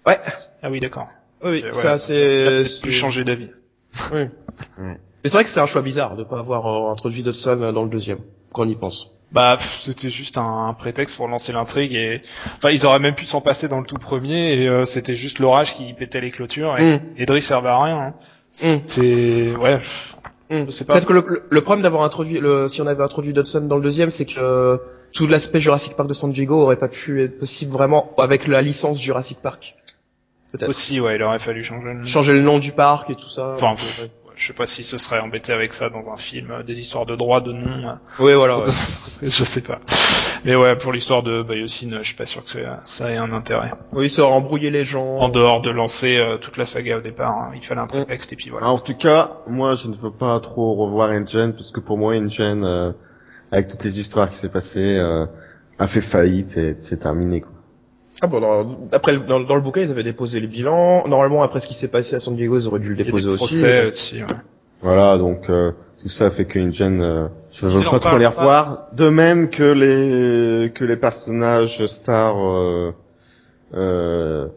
Ouais. 0.06 0.20
Ah 0.62 0.70
oui, 0.70 0.80
d'accord. 0.80 1.08
Oui, 1.44 1.64
Ouais, 1.64 1.82
ça 1.82 2.00
c'est. 2.00 2.64
pu 2.84 2.92
changer 2.92 3.24
d'avis. 3.24 3.50
Oui. 4.12 4.26
Mais 4.78 4.98
c'est 5.24 5.32
vrai 5.32 5.44
que 5.44 5.50
c'est 5.50 5.60
un 5.60 5.68
choix 5.68 5.82
bizarre 5.82 6.16
de 6.16 6.24
pas 6.24 6.40
avoir 6.40 6.68
euh, 6.68 6.92
introduit 6.92 7.24
Dodson 7.24 7.60
euh, 7.62 7.72
dans 7.72 7.84
le 7.84 7.90
deuxième, 7.90 8.20
quand 8.54 8.64
on 8.64 8.70
y 8.70 8.76
pense. 8.76 9.10
Bah, 9.32 9.58
c'était 9.84 10.10
juste 10.10 10.38
un, 10.38 10.68
un 10.70 10.74
prétexte 10.74 11.18
pour 11.18 11.28
lancer 11.28 11.52
l'intrigue 11.52 11.94
et 11.94 12.22
enfin 12.58 12.70
ils 12.70 12.86
auraient 12.86 13.00
même 13.00 13.16
pu 13.16 13.26
s'en 13.26 13.42
passer 13.42 13.68
dans 13.68 13.80
le 13.80 13.86
tout 13.86 13.98
premier 13.98 14.54
et 14.54 14.68
euh, 14.70 14.86
c'était 14.86 15.16
juste 15.16 15.40
l'orage 15.40 15.76
qui 15.76 15.94
pétait 15.94 16.22
les 16.22 16.32
clôtures 16.32 16.78
et, 16.78 16.98
Mm. 16.98 17.00
et 17.18 17.42
servait 17.42 17.70
à 17.70 17.84
rien. 17.84 17.98
Hein. 17.98 18.14
Mm. 18.62 18.78
C'était 18.88 19.56
ouais, 19.58 19.80
pas. 20.86 20.94
Peut-être 20.94 21.08
que 21.08 21.14
le, 21.14 21.44
le- 21.50 21.62
problème 21.62 21.82
d'avoir 21.84 22.04
introduit, 22.04 22.40
le, 22.40 22.70
si 22.70 22.82
on 22.82 22.88
avait 22.88 23.04
introduit 23.04 23.34
Dodson 23.34 23.62
dans 23.62 23.78
le 23.78 23.82
deuxième, 23.84 24.12
c'est 24.12 24.26
que 24.26 24.40
euh, 24.40 24.78
tout 25.14 25.28
l'aspect 25.28 25.60
Jurassic 25.60 25.96
Park 25.98 26.08
de 26.08 26.14
San 26.14 26.32
Diego 26.32 26.62
aurait 26.62 26.76
pas 26.78 26.88
pu 26.88 27.24
être 27.24 27.40
possible 27.40 27.72
vraiment 27.72 28.12
avec 28.18 28.48
la 28.48 28.62
licence 28.62 29.02
Jurassic 29.02 29.40
Park. 29.42 29.76
Peut-être. 30.52 30.70
aussi 30.70 31.02
ouais, 31.02 31.16
il 31.18 31.24
aurait 31.24 31.40
fallu 31.40 31.64
changer. 31.64 31.94
Le... 31.94 32.04
Changer 32.06 32.34
le 32.34 32.42
nom 32.42 32.60
du 32.60 32.72
parc 32.72 33.10
et 33.10 33.16
tout 33.16 33.28
ça. 33.30 33.56
Enfin, 33.56 33.74
Je 34.38 34.48
sais 34.48 34.54
pas 34.54 34.66
si 34.66 34.84
ce 34.84 34.98
serait 34.98 35.20
embêté 35.20 35.54
avec 35.54 35.72
ça 35.74 35.90
dans 35.90 36.12
un 36.12 36.18
film, 36.18 36.52
euh, 36.52 36.64
des 36.64 36.80
histoires 36.80 37.06
de 37.06 37.16
droit, 37.16 37.40
de 37.42 37.52
nom. 37.54 37.88
euh, 37.90 37.94
Oui, 38.20 38.34
voilà. 38.34 38.60
ouais. 38.60 38.66
je 39.22 39.44
sais 39.46 39.62
pas. 39.62 39.80
Mais 40.44 40.56
ouais, 40.56 40.76
pour 40.78 40.92
l'histoire 40.92 41.24
de 41.24 41.42
Biosyn, 41.42 41.98
je 42.00 42.04
suis 42.06 42.16
pas 42.16 42.26
sûr 42.26 42.44
que 42.44 42.52
ça- 42.52 42.82
ça 42.86 43.12
ait 43.12 43.18
un 43.18 43.32
intérêt. 43.32 43.72
oui, 43.94 44.10
ça 44.10 44.24
aurait 44.24 44.34
embrouillé 44.34 44.70
les 44.72 44.84
gens. 44.86 45.18
En 45.20 45.30
dehors 45.30 45.62
de 45.62 45.70
lancer 45.72 46.18
euh, 46.18 46.38
toute 46.38 46.58
la 46.58 46.66
saga 46.66 46.98
au 46.98 47.02
départ, 47.02 47.32
hein, 47.32 47.52
il 47.56 47.62
fallait 47.66 47.82
un 47.82 47.88
prétexte 47.88 48.34
et 48.34 48.36
puis 48.36 48.50
voilà. 48.50 48.68
En 48.68 48.78
tout 48.78 48.96
cas, 48.98 49.32
moi, 49.48 49.74
je 49.76 49.88
ne 49.88 49.94
veux 49.96 50.12
pas 50.12 50.40
trop 50.42 50.76
revoir 50.76 51.10
Engine 51.12 51.54
parce 51.54 51.72
que 51.72 51.80
pour 51.80 51.98
moi, 51.98 52.14
Engine, 52.16 52.64
euh, 52.66 52.92
avec 53.52 53.70
toutes 53.70 53.84
les 53.86 53.98
histoires 54.00 54.30
qui 54.30 54.36
s'est 54.36 54.50
passées, 54.50 54.98
euh, 54.98 55.26
a 55.80 55.88
fait 55.88 56.02
faillite 56.02 56.56
et 56.58 56.76
c'est 56.80 56.98
terminé. 57.00 57.42
Quoi. 57.42 57.52
Ah 58.22 58.28
bon, 58.28 58.40
dans, 58.40 58.78
après, 58.92 59.14
le- 59.14 59.20
dans, 59.20 59.40
dans 59.42 59.56
le 59.56 59.62
bouquin, 59.62 59.82
ils 59.82 59.92
avaient 59.92 60.04
déposé 60.04 60.40
les 60.40 60.48
bilans. 60.48 61.06
Normalement, 61.08 61.44
après 61.44 61.60
ce 61.60 61.68
qui 61.68 61.74
s'est 61.74 61.90
passé 61.90 62.16
à 62.16 62.20
San 62.20 62.36
Diego, 62.36 62.58
ils 62.58 62.68
auraient 62.68 62.80
dû 62.80 62.90
le 62.96 63.04
déposer 63.04 63.28
aussi. 63.30 63.38
procès 63.46 63.88
aussi. 63.88 64.16
ouais. 64.24 64.28
Voilà, 64.82 65.18
donc 65.18 65.50
euh, 65.50 65.72
tout 66.02 66.10
ça 66.10 66.30
fait 66.32 66.46
que 66.46 66.60
Engine, 66.60 67.02
euh, 67.02 67.28
je 67.54 67.68
Ils 67.68 67.78
veux 67.78 67.84
pas 67.90 68.00
trop 68.00 68.18
les 68.18 68.26
revoir. 68.28 68.88
De 68.94 69.10
même 69.10 69.50
que 69.50 69.64
les 69.64 70.72
que 70.72 70.86
les 70.86 70.96
personnages 70.98 71.86
stars 71.88 72.38
euh, 72.38 72.92
euh, 73.74 74.48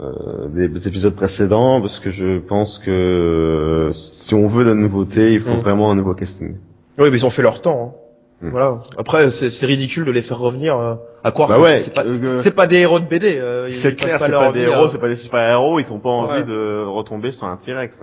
euh, 0.00 0.48
des, 0.48 0.68
des 0.68 0.88
épisodes 0.88 1.14
précédents, 1.14 1.80
parce 1.80 1.98
que 2.00 2.10
je 2.10 2.38
pense 2.40 2.78
que 2.84 2.90
euh, 2.90 3.92
si 3.92 4.34
on 4.34 4.46
veut 4.48 4.64
de 4.64 4.70
la 4.70 4.74
nouveauté, 4.74 5.32
il 5.32 5.40
faut 5.40 5.54
Mm. 5.56 5.60
vraiment 5.60 5.90
un 5.90 5.94
nouveau 5.94 6.14
casting. 6.14 6.56
Oui, 6.98 7.08
mais 7.10 7.18
ils 7.18 7.26
ont 7.26 7.30
fait 7.30 7.42
leur 7.42 7.60
temps. 7.60 7.94
hein. 7.94 8.05
Hmm. 8.42 8.50
Voilà. 8.50 8.78
Après, 8.98 9.30
c'est 9.30 9.48
c'est 9.48 9.64
ridicule 9.66 10.04
de 10.04 10.10
les 10.10 10.20
faire 10.22 10.38
revenir 10.38 10.76
euh, 10.76 10.94
à 11.24 11.30
croire 11.30 11.48
Bah 11.48 11.56
que 11.56 11.62
ouais, 11.62 11.80
c'est 11.80 11.94
pas, 11.94 12.04
euh, 12.04 12.40
c'est 12.42 12.50
pas 12.54 12.66
des 12.66 12.76
héros 12.80 13.00
de 13.00 13.06
BD. 13.06 13.38
euh, 13.38 13.68
ils 13.70 13.80
C'est 13.80 13.94
clair, 13.96 14.18
c'est 14.20 14.28
leur 14.28 14.40
pas 14.42 14.52
des 14.52 14.60
héros, 14.60 14.88
c'est 14.90 14.98
pas 14.98 15.08
des 15.08 15.16
super-héros, 15.16 15.80
ils 15.80 15.90
ont 15.90 15.98
pas 16.00 16.10
envie 16.10 16.40
Ouais. 16.40 16.44
de 16.44 16.84
retomber 16.86 17.30
sur 17.30 17.46
un 17.46 17.56
T-Rex. 17.56 18.02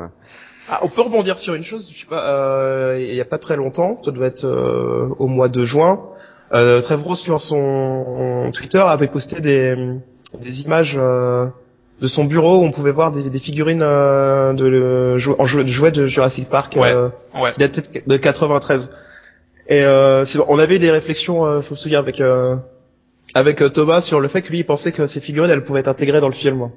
Ah, 0.69 0.79
on 0.81 0.87
peut 0.87 1.01
rebondir 1.01 1.37
sur 1.37 1.53
une 1.53 1.63
chose. 1.63 1.91
Je 1.93 1.99
sais 2.01 2.07
pas. 2.09 2.23
euh, 2.29 2.97
il 2.99 3.13
y 3.13 3.21
a 3.21 3.25
pas 3.25 3.37
très 3.37 3.55
longtemps, 3.57 3.99
ça 4.03 4.09
devait 4.11 4.27
être 4.27 4.45
euh, 4.45 5.07
au 5.19 5.27
mois 5.27 5.49
de 5.49 5.65
juin. 5.65 5.99
Euh, 6.53 6.81
Trevorrow 6.81 7.15
sur 7.15 7.39
son 7.41 8.49
Twitter 8.53 8.79
avait 8.79 9.07
posté 9.07 9.39
des 9.39 9.75
des 10.41 10.61
images 10.61 10.95
euh, 10.99 11.45
de 12.01 12.07
son 12.07 12.25
bureau 12.25 12.57
où 12.59 12.63
on 12.63 12.71
pouvait 12.71 12.91
voir 12.91 13.11
des, 13.11 13.29
des 13.29 13.39
figurines 13.39 13.83
euh, 13.83 14.53
de, 14.53 15.15
en 15.37 15.45
jou- 15.45 15.61
de 15.63 15.67
jouets 15.67 15.91
de 15.91 16.07
Jurassic 16.07 16.49
Park. 16.49 16.75
Ouais. 16.75 16.91
euh, 16.91 17.09
Ouais. 17.39 17.51
qui 17.51 17.59
datait 17.59 17.81
de 17.81 18.01
de 18.07 18.17
93. 18.17 18.89
Et 19.67 19.81
euh, 19.83 20.25
c'est 20.25 20.37
bon, 20.37 20.45
on 20.49 20.59
avait 20.59 20.79
des 20.79 20.91
réflexions, 20.91 21.45
euh, 21.45 21.61
je 21.61 21.71
me 21.71 21.75
souviens, 21.75 21.99
avec 21.99 22.19
euh, 22.19 22.55
avec 23.33 23.61
euh, 23.61 23.69
Thomas 23.69 24.01
sur 24.01 24.19
le 24.19 24.27
fait 24.27 24.41
que 24.41 24.49
lui 24.49 24.59
il 24.59 24.65
pensait 24.65 24.91
que 24.91 25.05
ces 25.07 25.21
figurines 25.21 25.49
elles 25.51 25.63
pouvaient 25.63 25.79
être 25.79 25.87
intégrées 25.87 26.19
dans 26.21 26.27
le 26.27 26.33
film. 26.33 26.69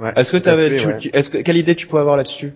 Ouais. 0.00 0.12
Est-ce 0.16 0.32
que 0.32 0.40
fait, 0.40 0.76
tu, 0.76 0.86
ouais. 0.86 0.98
tu- 0.98 1.10
est-ce 1.12 1.30
que 1.30 1.38
quelle 1.38 1.56
idée 1.56 1.74
tu 1.74 1.86
peux 1.86 1.98
avoir 1.98 2.16
là-dessus 2.16 2.52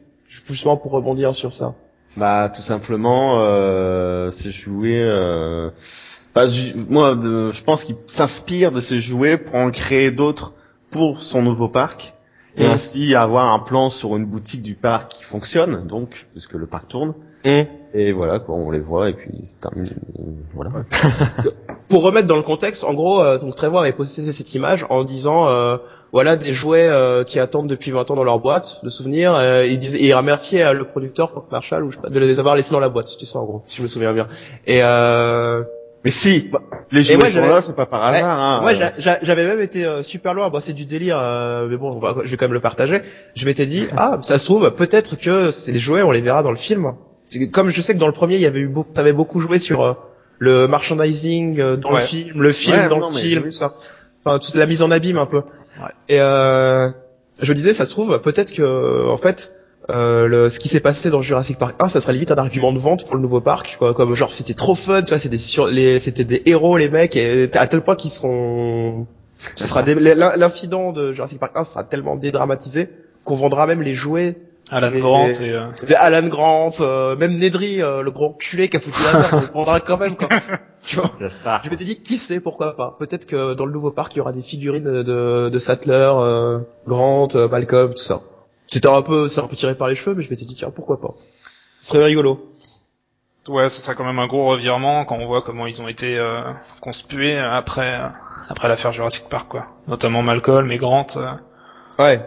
Justement 0.47 0.77
pour 0.77 0.93
rebondir 0.93 1.35
sur 1.35 1.53
ça? 1.53 1.75
Bah 2.16 2.51
tout 2.55 2.62
simplement, 2.62 3.39
euh, 3.41 4.31
ces 4.31 4.51
jouets. 4.51 5.03
Euh... 5.03 5.70
bah, 6.35 6.45
moi, 6.89 7.15
de- 7.15 7.51
je 7.53 7.62
pense 7.65 7.85
qu'il 7.85 7.97
s'inspire 8.09 8.70
de 8.73 8.81
ces 8.81 9.01
jouets 9.01 9.39
pour 9.39 9.55
en 9.55 9.70
créer 9.70 10.11
d'autres 10.11 10.53
pour 10.91 11.23
son 11.23 11.43
nouveau 11.43 11.69
parc 11.69 12.12
et 12.57 12.66
Mm. 12.66 12.70
ainsi 12.73 13.15
avoir 13.15 13.53
un 13.53 13.61
plan 13.61 13.89
sur 13.91 14.16
une 14.16 14.27
boutique 14.27 14.62
du 14.62 14.75
parc 14.75 15.12
qui 15.12 15.23
fonctionne, 15.25 15.87
donc 15.87 16.27
puisque 16.33 16.55
le 16.55 16.66
parc 16.66 16.89
tourne. 16.89 17.15
Et 17.94 18.12
voilà, 18.12 18.39
quoi, 18.39 18.55
on 18.55 18.70
les 18.70 18.81
voit 18.81 19.09
et 19.09 19.15
puis 19.15 19.31
c'est 19.44 19.60
terminé. 19.60 19.90
Euh, 20.19 20.23
Voilà. 20.55 20.70
Pour 21.89 22.02
remettre 22.02 22.27
dans 22.28 22.36
le 22.36 22.43
contexte, 22.43 22.85
en 22.85 22.93
gros, 22.93 23.23
euh, 23.23 23.39
donc 23.39 23.55
Trevor 23.56 23.81
avait 23.81 23.93
posté 23.93 24.31
cette 24.32 24.55
image 24.55 24.85
en 24.90 25.05
disant 25.05 25.48
euh, 25.48 25.78
voilà 26.12 26.36
des 26.36 26.52
jouets 26.52 26.86
euh, 26.86 27.24
qui 27.24 27.39
attendent 27.40 27.69
depuis 27.69 27.90
20 27.90 28.10
ans 28.10 28.16
dans 28.16 28.24
leur 28.24 28.40
boîte 28.40 28.66
de 28.82 28.90
souvenirs. 28.90 29.35
Euh, 29.35 29.65
il 29.66 29.78
disait, 29.78 29.98
et 29.98 30.09
il 30.09 30.15
remerciait 30.15 30.65
euh, 30.65 30.74
le 30.74 30.85
producteur 30.85 31.31
Frank 31.31 31.44
Marshall 31.51 31.85
ou 31.85 31.90
je 31.90 31.97
sais 31.97 32.02
pas, 32.02 32.10
de 32.10 32.19
les 32.19 32.39
avoir 32.39 32.56
laissés 32.56 32.73
dans 32.73 32.81
la 32.81 32.90
boîte. 32.90 33.09
C'était 33.09 33.24
ça 33.24 33.39
en 33.39 33.44
gros, 33.47 33.62
si 33.66 33.78
je 33.78 33.82
me 33.82 33.89
souviens 33.89 34.12
bien. 34.12 34.27
Et 34.66 34.81
euh, 34.82 35.62
Mais 36.05 36.10
si, 36.10 36.51
les 36.93 37.01
Et 37.01 37.05
jouets 37.05 37.16
moi, 37.16 37.31
sont 37.31 37.40
là, 37.48 37.62
c'est 37.62 37.74
pas 37.74 37.86
par 37.86 38.10
Ouais. 38.10 38.19
hasard. 38.19 38.39
Hein, 38.39 38.66
euh. 38.69 38.74
j'a- 38.74 38.93
j'a- 38.98 39.19
j'avais 39.23 39.47
même 39.47 39.60
été 39.62 39.86
euh, 39.86 40.02
super 40.02 40.35
loin. 40.35 40.51
Bon, 40.51 40.60
c'est 40.60 40.74
du 40.74 40.85
délire, 40.85 41.19
euh, 41.19 41.66
mais 41.70 41.78
bon, 41.78 41.98
je 42.24 42.31
vais 42.31 42.36
quand 42.36 42.44
même 42.47 42.52
le 42.52 42.60
partager. 42.60 43.01
Je 43.35 43.47
m'étais 43.47 43.65
dit, 43.66 43.86
ah, 43.97 44.19
ça 44.23 44.39
se 44.39 44.44
trouve, 44.44 44.70
peut-être 44.74 45.16
que 45.19 45.51
les 45.70 45.78
jouets, 45.78 46.02
on 46.02 46.10
les 46.10 46.20
verra 46.20 46.43
dans 46.43 46.51
le 46.51 46.56
film. 46.59 46.93
Comme 47.53 47.71
je 47.71 47.81
sais 47.83 47.95
que 47.95 47.99
dans 47.99 48.07
le 48.07 48.13
premier, 48.13 48.37
il 48.37 48.41
y 48.41 48.47
avait 48.47 48.61
eu 48.61 48.69
beaucoup, 48.69 48.93
t'avais 48.93 49.13
beaucoup 49.13 49.41
joué 49.41 49.59
sur 49.59 49.83
euh, 49.83 49.93
le 50.39 50.67
merchandising 50.69 51.61
euh, 51.61 51.77
dans 51.77 51.93
Ouais. 51.93 52.03
le 52.03 52.07
film, 52.07 52.43
le 52.43 52.53
film 52.53 52.77
Ouais, 52.77 52.89
dans 52.89 52.99
non, 52.99 53.11
le 53.11 53.19
film, 53.21 53.43
tout 53.45 53.51
ça. 53.51 53.75
Enfin, 54.25 54.39
toute 54.39 54.55
la 54.55 54.67
mise 54.67 54.83
en 54.83 54.91
abîme 54.91 55.19
un 55.19 55.27
peu. 55.27 55.39
Ouais. 55.39 55.93
Et 56.09 56.21
euh, 56.21 56.89
je 57.41 57.53
disais, 57.53 57.75
ça 57.75 57.85
se 57.87 57.91
trouve, 57.91 58.21
peut-être 58.21 58.53
que, 58.53 59.09
en 59.09 59.17
fait. 59.19 59.53
Euh, 59.91 60.29
le, 60.29 60.51
ce 60.51 60.59
qui 60.59 60.69
s'est 60.69 60.81
passé 60.81 61.09
dans 61.09 61.23
Jurassic 61.23 61.57
Park 61.57 61.77
1, 61.81 61.89
ça 61.89 62.03
serait 62.03 62.13
limite 62.13 62.31
un 62.31 62.37
argument 62.37 62.75
de 62.75 62.79
vente 62.79 63.07
pour 63.07 63.15
le 63.17 63.23
nouveau 63.23 63.41
parc, 63.41 63.77
quoi, 63.79 63.95
comme 63.95 64.15
genre 64.15 64.35
c'était 64.35 64.53
trop 64.53 64.75
fun, 64.75 65.01
tu 65.03 65.09
vois, 65.09 65.19
c'était 65.19 65.39
sur 65.39 65.67
les, 65.67 65.99
c'était 66.01 66.25
des 66.25 66.43
héros 66.45 66.77
les 66.77 66.91
mecs, 66.91 67.17
et 67.17 67.49
à 67.55 67.67
tel 67.69 67.81
point 67.81 67.97
qu'ils 67.97 68.11
seront 68.11 69.07
ça 69.57 69.67
sera 69.67 69.83
l'incident 70.37 70.93
de 70.93 71.15
Jurassic 71.15 71.41
Park 71.41 71.53
1 71.57 71.65
sera 71.65 71.85
tellement 71.85 72.17
dédramatisé 72.17 72.91
qu'on 73.25 73.37
vendra 73.37 73.67
même 73.67 73.81
les 73.81 73.95
jouets 73.95 74.37
Alan 74.70 74.93
Et- 74.93 75.01
Grant 75.01 75.27
et 75.28 75.51
euh, 75.53 75.66
Alan 75.97 76.28
Grant, 76.28 76.73
euh, 76.81 77.16
même 77.16 77.39
Nedry, 77.39 77.81
euh, 77.82 78.03
le 78.03 78.11
grand 78.11 78.32
culé 78.35 78.69
qui 78.69 78.77
a 78.77 78.81
foutu 78.81 79.03
la 79.03 79.19
merde, 79.19 79.32
on 79.35 79.40
le 79.40 79.53
vendra 79.53 79.81
quand 79.81 79.99
même 79.99 80.16
quoi. 80.16 80.28
Tu 80.85 80.97
vois. 80.97 81.11
Je 81.19 81.70
m'étais 81.70 81.85
dit 81.85 82.01
qui 82.03 82.19
sait 82.19 82.40
pourquoi 82.40 82.74
pas. 82.77 82.97
Peut-être 82.99 83.27
que 83.27 83.53
dans 83.55 83.66
le 83.66 83.73
nouveau 83.73 83.90
parc 83.90 84.15
il 84.15 84.19
y 84.19 84.20
aura 84.20 84.32
des 84.32 84.43
figurines 84.43 84.85
de, 84.85 85.03
de, 85.03 85.49
de 85.51 85.59
Sattler, 85.59 86.11
euh, 86.15 86.61
Grant, 86.86 87.28
euh, 87.35 87.49
Malcolm, 87.49 87.90
tout 87.90 88.03
ça. 88.05 88.20
C'était 88.69 88.89
un 88.89 89.03
peu, 89.03 89.28
c'est 89.28 89.40
un 89.40 89.49
peu 89.49 89.57
tiré 89.57 89.74
par 89.74 89.89
les 89.89 89.97
cheveux, 89.97 90.15
mais 90.15 90.23
je 90.23 90.31
m'étais 90.31 90.45
dit 90.45 90.55
tiens 90.55 90.70
pourquoi 90.74 91.01
pas. 91.01 91.11
Ce 91.81 91.89
serait 91.93 92.05
rigolo. 92.05 92.40
ouais, 93.49 93.69
ce 93.70 93.81
serait 93.82 93.95
quand 93.97 94.05
même 94.05 94.19
un 94.19 94.27
gros 94.28 94.47
revirement 94.47 95.05
quand 95.05 95.16
on 95.16 95.27
voit 95.27 95.43
comment 95.43 95.66
ils 95.66 95.81
ont 95.82 95.89
été 95.89 96.16
euh, 96.19 96.40
conspués 96.81 97.36
après 97.39 97.95
euh, 98.01 98.09
après 98.49 98.69
l'affaire 98.69 98.93
Jurassic 98.93 99.24
Park 99.31 99.49
quoi. 99.51 99.66
Notamment 99.89 100.23
Malcolm 100.23 100.70
et 100.70 100.78
Grant. 100.78 101.07
euh, 101.16 101.32
Ouais. 101.99 102.20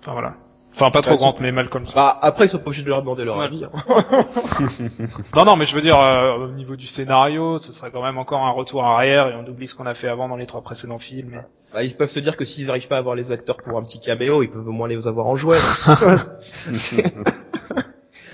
Enfin 0.00 0.12
voilà. 0.12 0.34
Enfin, 0.72 0.90
pas 0.90 1.00
trop 1.00 1.10
Bah, 1.12 1.16
Grant, 1.16 1.34
mais 1.40 1.50
Malcolm. 1.52 1.84
Bah, 1.94 2.18
après, 2.22 2.46
ils 2.46 2.48
sont 2.48 2.58
pas 2.58 2.66
obligés 2.66 2.84
de 2.84 2.88
leur 2.88 3.00
demander 3.02 3.24
leur 3.24 3.38
Ouais. 3.38 3.46
avis. 3.46 3.64
hein. 3.64 3.70
Non, 5.36 5.44
non, 5.44 5.56
mais 5.56 5.66
je 5.66 5.74
veux 5.74 5.82
dire, 5.82 5.98
euh, 5.98 6.36
au 6.36 6.48
niveau 6.52 6.76
du 6.76 6.86
scénario, 6.86 7.58
ce 7.58 7.72
serait 7.72 7.90
quand 7.90 8.02
même 8.02 8.18
encore 8.18 8.44
un 8.46 8.50
retour 8.52 8.84
arrière 8.84 9.28
et 9.28 9.34
on 9.34 9.44
oublie 9.50 9.66
ce 9.66 9.74
qu'on 9.74 9.86
a 9.86 9.94
fait 9.94 10.08
avant 10.08 10.28
dans 10.28 10.36
les 10.36 10.46
trois 10.46 10.62
précédents 10.62 10.98
films. 10.98 11.34
et- 11.34 11.74
Bah, 11.74 11.82
ils 11.82 11.96
peuvent 11.96 12.10
se 12.10 12.20
dire 12.20 12.36
que 12.36 12.44
s'ils 12.44 12.70
arrivent 12.70 12.88
pas 12.88 12.96
à 12.96 12.98
avoir 13.00 13.14
les 13.16 13.30
acteurs 13.32 13.56
pour 13.56 13.76
un 13.78 13.82
petit 13.82 14.00
caméo, 14.00 14.42
ils 14.42 14.48
peuvent 14.50 14.66
au 14.66 14.72
moins 14.72 14.88
les 14.88 15.06
avoir 15.06 15.26
en 15.26 15.36
jouet. 15.36 15.58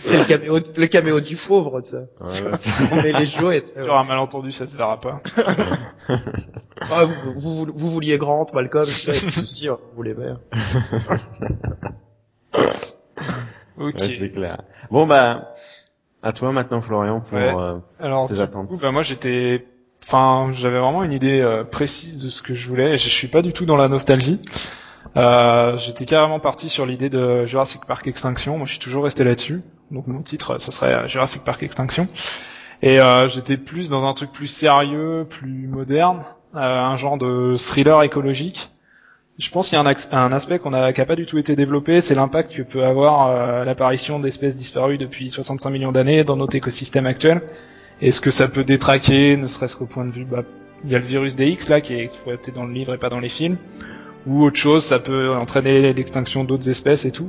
C'est 0.09 0.19
le 0.19 0.25
caméo, 0.25 0.59
le 0.77 0.87
caméo 0.87 1.21
du 1.21 1.37
pauvre, 1.49 1.81
tu 1.81 1.91
sais. 1.91 2.09
On 2.93 2.97
met 2.97 3.13
les 3.13 3.27
jouets, 3.27 3.63
tu 3.63 3.69
sais. 3.75 3.83
Sur 3.83 3.97
un 3.97 4.05
malentendu, 4.05 4.53
ça 4.53 4.67
se 4.67 4.77
verra 4.77 5.01
pas. 5.01 5.21
Ah, 6.81 7.07
vous, 7.07 7.15
vous, 7.41 7.65
vous, 7.65 7.73
vous 7.75 7.91
vouliez 7.91 8.17
Grant, 8.17 8.47
Malcolm, 8.55 8.85
tout 8.85 9.31
ceci, 9.31 9.67
hein, 9.69 9.79
vous 9.97 10.03
les 10.03 10.15
verts. 10.15 10.39
Ok. 13.79 13.95
Ouais, 14.01 14.17
c'est 14.19 14.31
clair. 14.31 14.63
Bon 14.91 15.07
bah, 15.07 15.49
à 16.23 16.33
toi 16.33 16.51
maintenant 16.53 16.81
Florian 16.81 17.21
pour 17.21 17.37
Ouais. 17.37 17.55
euh, 17.55 17.79
Alors, 18.01 18.27
tes 18.29 18.35
du 18.35 18.41
attentes. 18.41 18.69
coup, 18.69 18.79
bah, 18.81 18.91
moi, 18.91 19.03
j'étais, 19.03 19.67
enfin, 20.07 20.51
j'avais 20.53 20.79
vraiment 20.79 21.03
une 21.05 21.13
idée 21.13 21.41
euh, 21.41 21.65
précise 21.65 22.23
de 22.25 22.31
ce 22.31 22.41
que 22.43 22.55
je 22.55 22.69
voulais. 22.69 22.97
Je 22.97 23.09
suis 23.11 23.29
pas 23.29 23.43
du 23.43 23.53
tout 23.53 23.67
dans 23.67 23.77
la 23.77 23.89
nostalgie. 23.89 24.41
Euh, 25.17 25.77
j'étais 25.77 26.05
carrément 26.07 26.41
parti 26.41 26.69
sur 26.69 26.85
l'idée 26.87 27.11
de 27.11 27.45
Jurassic 27.47 27.85
Park 27.87 28.07
Extinction. 28.07 28.57
Moi, 28.57 28.67
je 28.67 28.73
suis 28.73 28.81
toujours 28.81 29.05
resté 29.05 29.25
là-dessus. 29.25 29.63
Donc, 29.91 30.07
mon 30.07 30.23
titre, 30.23 30.59
ce 30.59 30.73
serait 30.73 30.95
euh, 30.95 31.07
Jurassic 31.07 31.45
Park 31.45 31.63
Extinction. 31.63 32.09
Et 32.83 32.99
euh, 32.99 33.29
j'étais 33.29 33.57
plus 33.59 33.89
dans 33.91 34.05
un 34.07 34.15
truc 34.15 34.33
plus 34.33 34.49
sérieux, 34.49 35.27
plus 35.29 35.69
moderne, 35.69 36.23
euh, 36.55 36.59
un 36.61 36.97
genre 36.97 37.19
de 37.19 37.57
thriller 37.57 38.03
écologique. 38.03 38.71
Je 39.39 39.51
pense 39.51 39.69
qu'il 39.69 39.77
y 39.77 39.79
a 39.79 39.85
un, 40.13 40.33
aspect 40.33 40.59
qu'on 40.59 40.73
a, 40.73 40.95
qui 40.95 41.01
a 41.03 41.05
pas 41.05 41.15
du 41.15 41.27
tout 41.27 41.37
été 41.37 41.55
développé, 41.55 42.01
c'est 42.01 42.15
l'impact 42.15 42.55
que 42.55 42.63
peut 42.63 42.85
avoir 42.85 43.29
euh, 43.29 43.65
l'apparition 43.65 44.19
d'espèces 44.19 44.57
disparues 44.57 44.97
depuis 44.97 45.31
65 45.31 45.69
millions 45.69 45.93
d'années 45.93 46.25
dans 46.25 46.37
notre 46.37 46.57
écosystème 46.57 47.05
actuel. 47.05 47.43
Est-ce 48.01 48.23
que 48.23 48.31
ça 48.31 48.49
peut 48.49 48.65
détraquer, 48.65 49.37
ne 49.37 49.47
serait-ce 49.47 49.77
qu'au 49.77 49.85
point 49.85 50.07
de 50.07 50.11
vue, 50.11 50.25
bah, 50.25 50.43
il 50.85 50.91
y 50.91 50.95
a 50.95 50.99
le 50.99 51.05
virus 51.05 51.37
des 51.37 51.49
X 51.49 51.69
là 51.69 51.83
qui 51.83 51.93
est 51.93 52.03
exploité 52.03 52.51
dans 52.51 52.65
le 52.65 52.73
livre 52.73 52.95
et 52.95 52.99
pas 52.99 53.11
dans 53.11 53.21
les 53.21 53.29
films, 53.29 53.59
ou 54.27 54.43
autre 54.43 54.57
chose, 54.57 54.87
ça 54.87 55.01
peut 55.01 55.31
entraîner 55.35 55.93
l'extinction 55.93 56.45
d'autres 56.45 56.71
espèces 56.71 57.05
et 57.05 57.13
tout. 57.13 57.29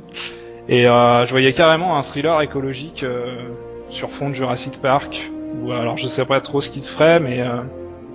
Et 0.69 0.87
euh, 0.87 1.25
je 1.25 1.31
voyais 1.31 1.51
carrément 1.51 1.97
un 1.97 2.03
thriller 2.03 2.41
écologique 2.41 3.03
euh, 3.03 3.49
sur 3.89 4.09
fond 4.11 4.29
de 4.29 4.33
Jurassic 4.33 4.81
Park, 4.81 5.29
ou 5.61 5.73
alors 5.73 5.97
je 5.97 6.07
sais 6.07 6.23
pas 6.23 6.39
trop 6.39 6.61
ce 6.61 6.69
qui 6.69 6.79
se 6.79 6.91
ferait, 6.93 7.19
mais 7.19 7.41
euh, 7.41 7.63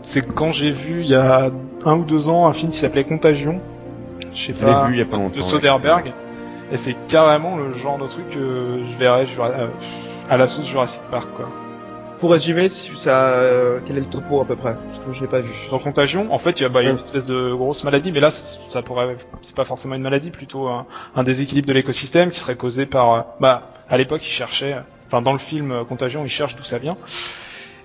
c'est 0.02 0.26
quand 0.34 0.50
j'ai 0.50 0.70
vu 0.70 1.02
il 1.02 1.10
y 1.10 1.14
a 1.14 1.50
un 1.84 1.98
ou 1.98 2.04
deux 2.04 2.26
ans 2.28 2.46
un 2.46 2.54
film 2.54 2.72
qui 2.72 2.78
s'appelait 2.78 3.04
Contagion, 3.04 3.60
je 4.34 4.52
sais 4.52 4.52
pas, 4.54 4.86
vu 4.86 4.94
il 4.94 4.98
y 4.98 5.02
a 5.02 5.06
pas 5.06 5.16
longtemps. 5.16 5.36
de 5.36 5.42
ouais. 5.42 5.48
Soderbergh, 5.50 6.12
et 6.70 6.76
c'est 6.78 6.96
carrément 7.06 7.56
le 7.56 7.72
genre 7.72 7.98
de 7.98 8.06
truc 8.06 8.30
que 8.30 8.80
je 8.84 8.98
verrais 8.98 9.26
euh, 9.38 9.68
à 10.28 10.36
la 10.36 10.46
sauce 10.46 10.66
Jurassic 10.66 11.02
Park 11.10 11.28
quoi. 11.36 11.48
Pour 12.20 12.30
résumer, 12.30 12.68
ça, 12.68 13.32
euh, 13.32 13.80
quel 13.84 13.96
est 13.96 14.00
le 14.02 14.06
topo 14.06 14.40
à 14.40 14.44
peu 14.44 14.54
près? 14.54 14.76
Parce 14.76 15.04
que 15.04 15.12
je 15.12 15.22
l'ai 15.22 15.26
pas 15.26 15.40
vu. 15.40 15.50
Dans 15.72 15.80
Contagion, 15.80 16.32
en 16.32 16.38
fait, 16.38 16.60
il 16.60 16.62
y 16.62 16.66
a 16.66 16.68
bah, 16.68 16.80
il 16.80 16.84
y 16.84 16.88
a 16.88 16.92
une 16.92 17.00
espèce 17.00 17.26
de 17.26 17.52
grosse 17.52 17.82
maladie, 17.82 18.12
mais 18.12 18.20
là, 18.20 18.30
ça 18.70 18.80
pourrait, 18.82 19.16
c'est 19.40 19.56
pas 19.56 19.64
forcément 19.64 19.96
une 19.96 20.02
maladie, 20.02 20.30
plutôt 20.30 20.68
un, 20.68 20.86
un 21.16 21.24
déséquilibre 21.24 21.66
de 21.66 21.72
l'écosystème 21.72 22.30
qui 22.30 22.38
serait 22.38 22.54
causé 22.54 22.86
par, 22.86 23.12
euh, 23.12 23.20
bah, 23.40 23.70
à 23.90 23.98
l'époque, 23.98 24.20
ils 24.24 24.30
cherchaient, 24.30 24.76
enfin, 25.08 25.20
dans 25.20 25.32
le 25.32 25.40
film 25.40 25.84
Contagion, 25.88 26.24
ils 26.24 26.28
cherchent 26.30 26.54
d'où 26.54 26.62
ça 26.62 26.78
vient. 26.78 26.96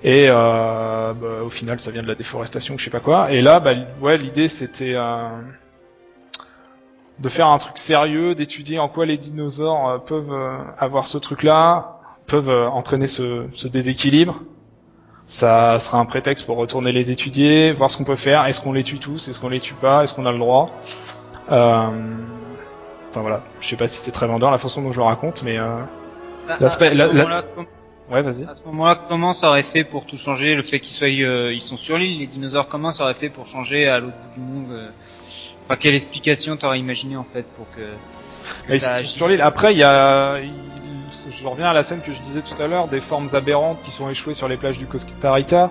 Et 0.03 0.27
euh, 0.29 1.13
bah, 1.13 1.27
au 1.43 1.49
final, 1.49 1.79
ça 1.79 1.89
vient 1.89 2.03
de 2.03 2.07
la 2.07 2.13
déforestation 2.13 2.77
je 2.77 2.85
sais 2.85 2.91
pas 2.91 2.99
quoi. 2.99 3.31
Et 3.31 3.41
là, 3.41 3.59
bah, 3.59 3.71
ouais, 4.01 4.17
l'idée 4.17 4.49
c'était 4.49 4.93
euh, 4.95 5.29
de 7.19 7.29
faire 7.29 7.47
un 7.47 7.57
truc 7.57 7.77
sérieux, 7.77 8.35
d'étudier 8.35 8.79
en 8.79 8.89
quoi 8.89 9.05
les 9.05 9.17
dinosaures 9.17 9.89
euh, 9.89 9.97
peuvent 9.97 10.31
euh, 10.31 10.57
avoir 10.77 11.07
ce 11.07 11.17
truc-là, 11.17 11.97
peuvent 12.27 12.49
euh, 12.49 12.67
entraîner 12.69 13.07
ce, 13.07 13.47
ce 13.53 13.67
déséquilibre. 13.67 14.35
Ça 15.25 15.79
sera 15.79 15.99
un 15.99 16.05
prétexte 16.05 16.45
pour 16.45 16.57
retourner 16.57 16.91
les 16.91 17.11
étudier, 17.11 17.73
voir 17.73 17.91
ce 17.91 17.97
qu'on 17.97 18.05
peut 18.05 18.15
faire. 18.15 18.45
Est-ce 18.45 18.61
qu'on 18.61 18.71
les 18.73 18.83
tue 18.83 18.99
tous? 18.99 19.27
Est-ce 19.27 19.39
qu'on 19.41 19.49
les 19.49 19.59
tue 19.59 19.73
pas? 19.73 20.03
Est-ce 20.03 20.13
qu'on 20.13 20.25
a 20.25 20.31
le 20.31 20.37
droit? 20.37 20.67
Euh... 21.51 21.89
Enfin 23.09 23.21
voilà, 23.21 23.41
je 23.59 23.67
sais 23.67 23.77
pas 23.77 23.87
si 23.87 23.99
c'est 24.03 24.11
très 24.11 24.27
vendeur 24.27 24.51
la 24.51 24.57
façon 24.57 24.81
dont 24.81 24.91
je 24.91 24.99
le 24.99 25.05
raconte, 25.05 25.41
mais 25.43 25.57
euh... 25.57 25.81
L'aspect- 26.59 26.93
la- 26.93 27.07
la- 27.07 27.41
com- 27.41 27.65
ouais, 28.09 28.21
vas-y. 28.21 28.43
À 28.43 28.55
ce 28.55 28.63
moment-là, 28.67 28.99
comment 29.09 29.33
ça 29.33 29.49
aurait 29.49 29.63
fait 29.63 29.83
pour 29.83 30.05
tout 30.05 30.17
changer? 30.17 30.55
Le 30.55 30.63
fait 30.63 30.79
qu'ils 30.79 30.93
soient, 30.93 31.07
euh, 31.07 31.51
ils 31.53 31.61
sont 31.61 31.77
sur 31.77 31.97
l'île, 31.97 32.19
les 32.19 32.27
dinosaures. 32.27 32.69
Comment 32.69 32.91
ça 32.91 33.03
aurait 33.03 33.15
fait 33.15 33.29
pour 33.29 33.47
changer 33.47 33.87
à 33.87 33.99
l'autre 33.99 34.15
bout 34.35 34.41
du 34.41 34.47
monde 34.47 34.91
Enfin, 35.67 35.77
quelle 35.79 35.95
explication 35.95 36.55
t'aurais 36.57 36.79
imaginé 36.79 37.17
en 37.17 37.25
fait 37.33 37.45
pour 37.55 37.65
que, 37.75 37.81
que 38.67 38.73
Et 38.73 38.79
ça 38.79 39.03
sur- 39.03 39.27
l'île. 39.27 39.41
Après, 39.41 39.73
il 39.73 39.79
y 39.79 39.83
a, 39.83 40.39
je 41.29 41.45
reviens 41.47 41.67
à 41.67 41.73
la 41.73 41.83
scène 41.83 42.01
que 42.01 42.13
je 42.13 42.21
disais 42.21 42.41
tout 42.41 42.61
à 42.61 42.67
l'heure, 42.67 42.87
des 42.87 43.01
formes 43.01 43.29
aberrantes 43.33 43.81
qui 43.83 43.91
sont 43.91 44.09
échouées 44.09 44.33
sur 44.33 44.47
les 44.47 44.55
plages 44.57 44.77
du 44.77 44.85
Costa 44.85 45.33
Rica. 45.33 45.69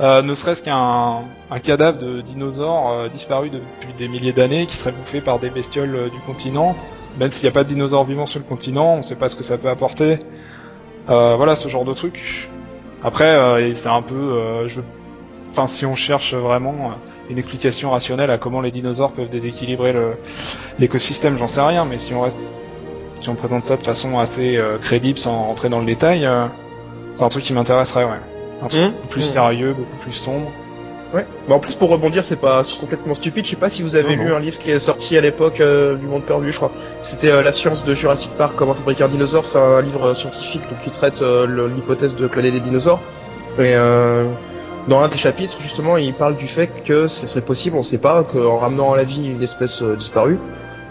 Euh, 0.00 0.22
ne 0.22 0.34
serait-ce 0.34 0.62
qu'un 0.62 1.22
un 1.50 1.58
cadavre 1.60 1.98
de 1.98 2.20
dinosaure 2.20 2.90
euh, 2.90 3.08
disparu 3.08 3.50
depuis 3.50 3.92
des 3.96 4.06
milliers 4.08 4.32
d'années 4.32 4.66
qui 4.66 4.76
serait 4.76 4.92
bouffé 4.92 5.20
par 5.20 5.38
des 5.40 5.50
bestioles 5.50 5.94
euh, 5.96 6.08
du 6.08 6.18
continent. 6.20 6.76
Même 7.18 7.30
s'il 7.32 7.42
n'y 7.42 7.48
a 7.48 7.52
pas 7.52 7.64
de 7.64 7.68
dinosaures 7.68 8.04
vivants 8.04 8.26
sur 8.26 8.38
le 8.38 8.44
continent, 8.44 8.94
on 8.94 8.98
ne 8.98 9.02
sait 9.02 9.16
pas 9.16 9.28
ce 9.28 9.34
que 9.36 9.42
ça 9.42 9.58
peut 9.58 9.68
apporter. 9.68 10.18
Voilà, 11.08 11.56
ce 11.56 11.66
genre 11.68 11.84
de 11.84 11.94
truc. 11.94 12.48
Après, 13.02 13.72
c'est 13.74 13.88
un 13.88 14.02
peu, 14.02 14.66
je, 14.66 14.82
enfin, 15.50 15.66
si 15.66 15.86
on 15.86 15.96
cherche 15.96 16.34
vraiment 16.34 16.92
une 17.30 17.38
explication 17.38 17.90
rationnelle 17.90 18.30
à 18.30 18.38
comment 18.38 18.60
les 18.60 18.70
dinosaures 18.70 19.12
peuvent 19.12 19.28
déséquilibrer 19.28 19.94
l'écosystème, 20.78 21.36
j'en 21.36 21.48
sais 21.48 21.60
rien. 21.60 21.84
Mais 21.84 21.98
si 21.98 22.14
on 22.14 22.22
reste, 22.22 22.36
si 23.20 23.28
on 23.28 23.34
présente 23.34 23.64
ça 23.64 23.76
de 23.76 23.82
façon 23.84 24.18
assez 24.18 24.56
euh, 24.56 24.78
crédible 24.78 25.18
sans 25.18 25.44
rentrer 25.44 25.68
dans 25.68 25.80
le 25.80 25.86
détail, 25.86 26.24
euh, 26.24 26.46
c'est 27.14 27.24
un 27.24 27.28
truc 27.28 27.44
qui 27.44 27.52
m'intéresserait, 27.52 28.04
ouais. 28.04 28.20
Un 28.62 28.66
truc 28.68 28.80
Mmh. 28.80 28.90
beaucoup 28.92 29.08
plus 29.08 29.20
Mmh. 29.28 29.32
sérieux, 29.32 29.72
beaucoup 29.72 29.96
plus 30.02 30.12
sombre. 30.12 30.50
Ouais. 31.14 31.24
Bah 31.48 31.54
en 31.54 31.58
plus 31.58 31.74
pour 31.74 31.88
rebondir, 31.88 32.22
c'est 32.22 32.38
pas 32.40 32.62
complètement 32.80 33.14
stupide. 33.14 33.46
Je 33.46 33.50
sais 33.52 33.56
pas 33.56 33.70
si 33.70 33.82
vous 33.82 33.96
avez 33.96 34.14
Non, 34.16 34.24
lu 34.24 34.28
non. 34.30 34.36
un 34.36 34.40
livre 34.40 34.58
qui 34.58 34.70
est 34.70 34.78
sorti 34.78 35.16
à 35.16 35.22
l'époque 35.22 35.58
euh, 35.60 35.96
du 35.96 36.04
Monde 36.06 36.24
Perdu, 36.24 36.50
je 36.52 36.56
crois. 36.58 36.70
C'était 37.00 37.30
euh, 37.30 37.42
La 37.42 37.52
science 37.52 37.82
de 37.84 37.94
Jurassic 37.94 38.30
Park, 38.36 38.52
comment 38.56 38.74
fabriquer 38.74 39.04
un 39.04 39.08
dinosaure. 39.08 39.46
C'est 39.46 39.58
un 39.58 39.80
livre 39.80 40.12
scientifique 40.12 40.60
donc 40.68 40.82
qui 40.84 40.90
traite 40.90 41.22
euh, 41.22 41.68
l'hypothèse 41.74 42.14
de 42.14 42.26
cloner 42.26 42.50
des 42.50 42.60
dinosaures. 42.60 43.00
Et 43.58 43.74
euh, 43.74 44.26
dans 44.88 45.00
un 45.00 45.08
des 45.08 45.16
chapitres, 45.16 45.58
justement, 45.60 45.96
il 45.96 46.14
parle 46.14 46.36
du 46.36 46.48
fait 46.48 46.82
que 46.84 47.06
ce 47.06 47.26
serait 47.26 47.44
possible, 47.44 47.76
on 47.76 47.82
sait 47.82 47.98
pas, 47.98 48.24
qu'en 48.24 48.56
ramenant 48.56 48.92
à 48.92 48.96
la 48.96 49.04
vie 49.04 49.28
une 49.28 49.42
espèce 49.42 49.82
euh, 49.82 49.96
disparue, 49.96 50.38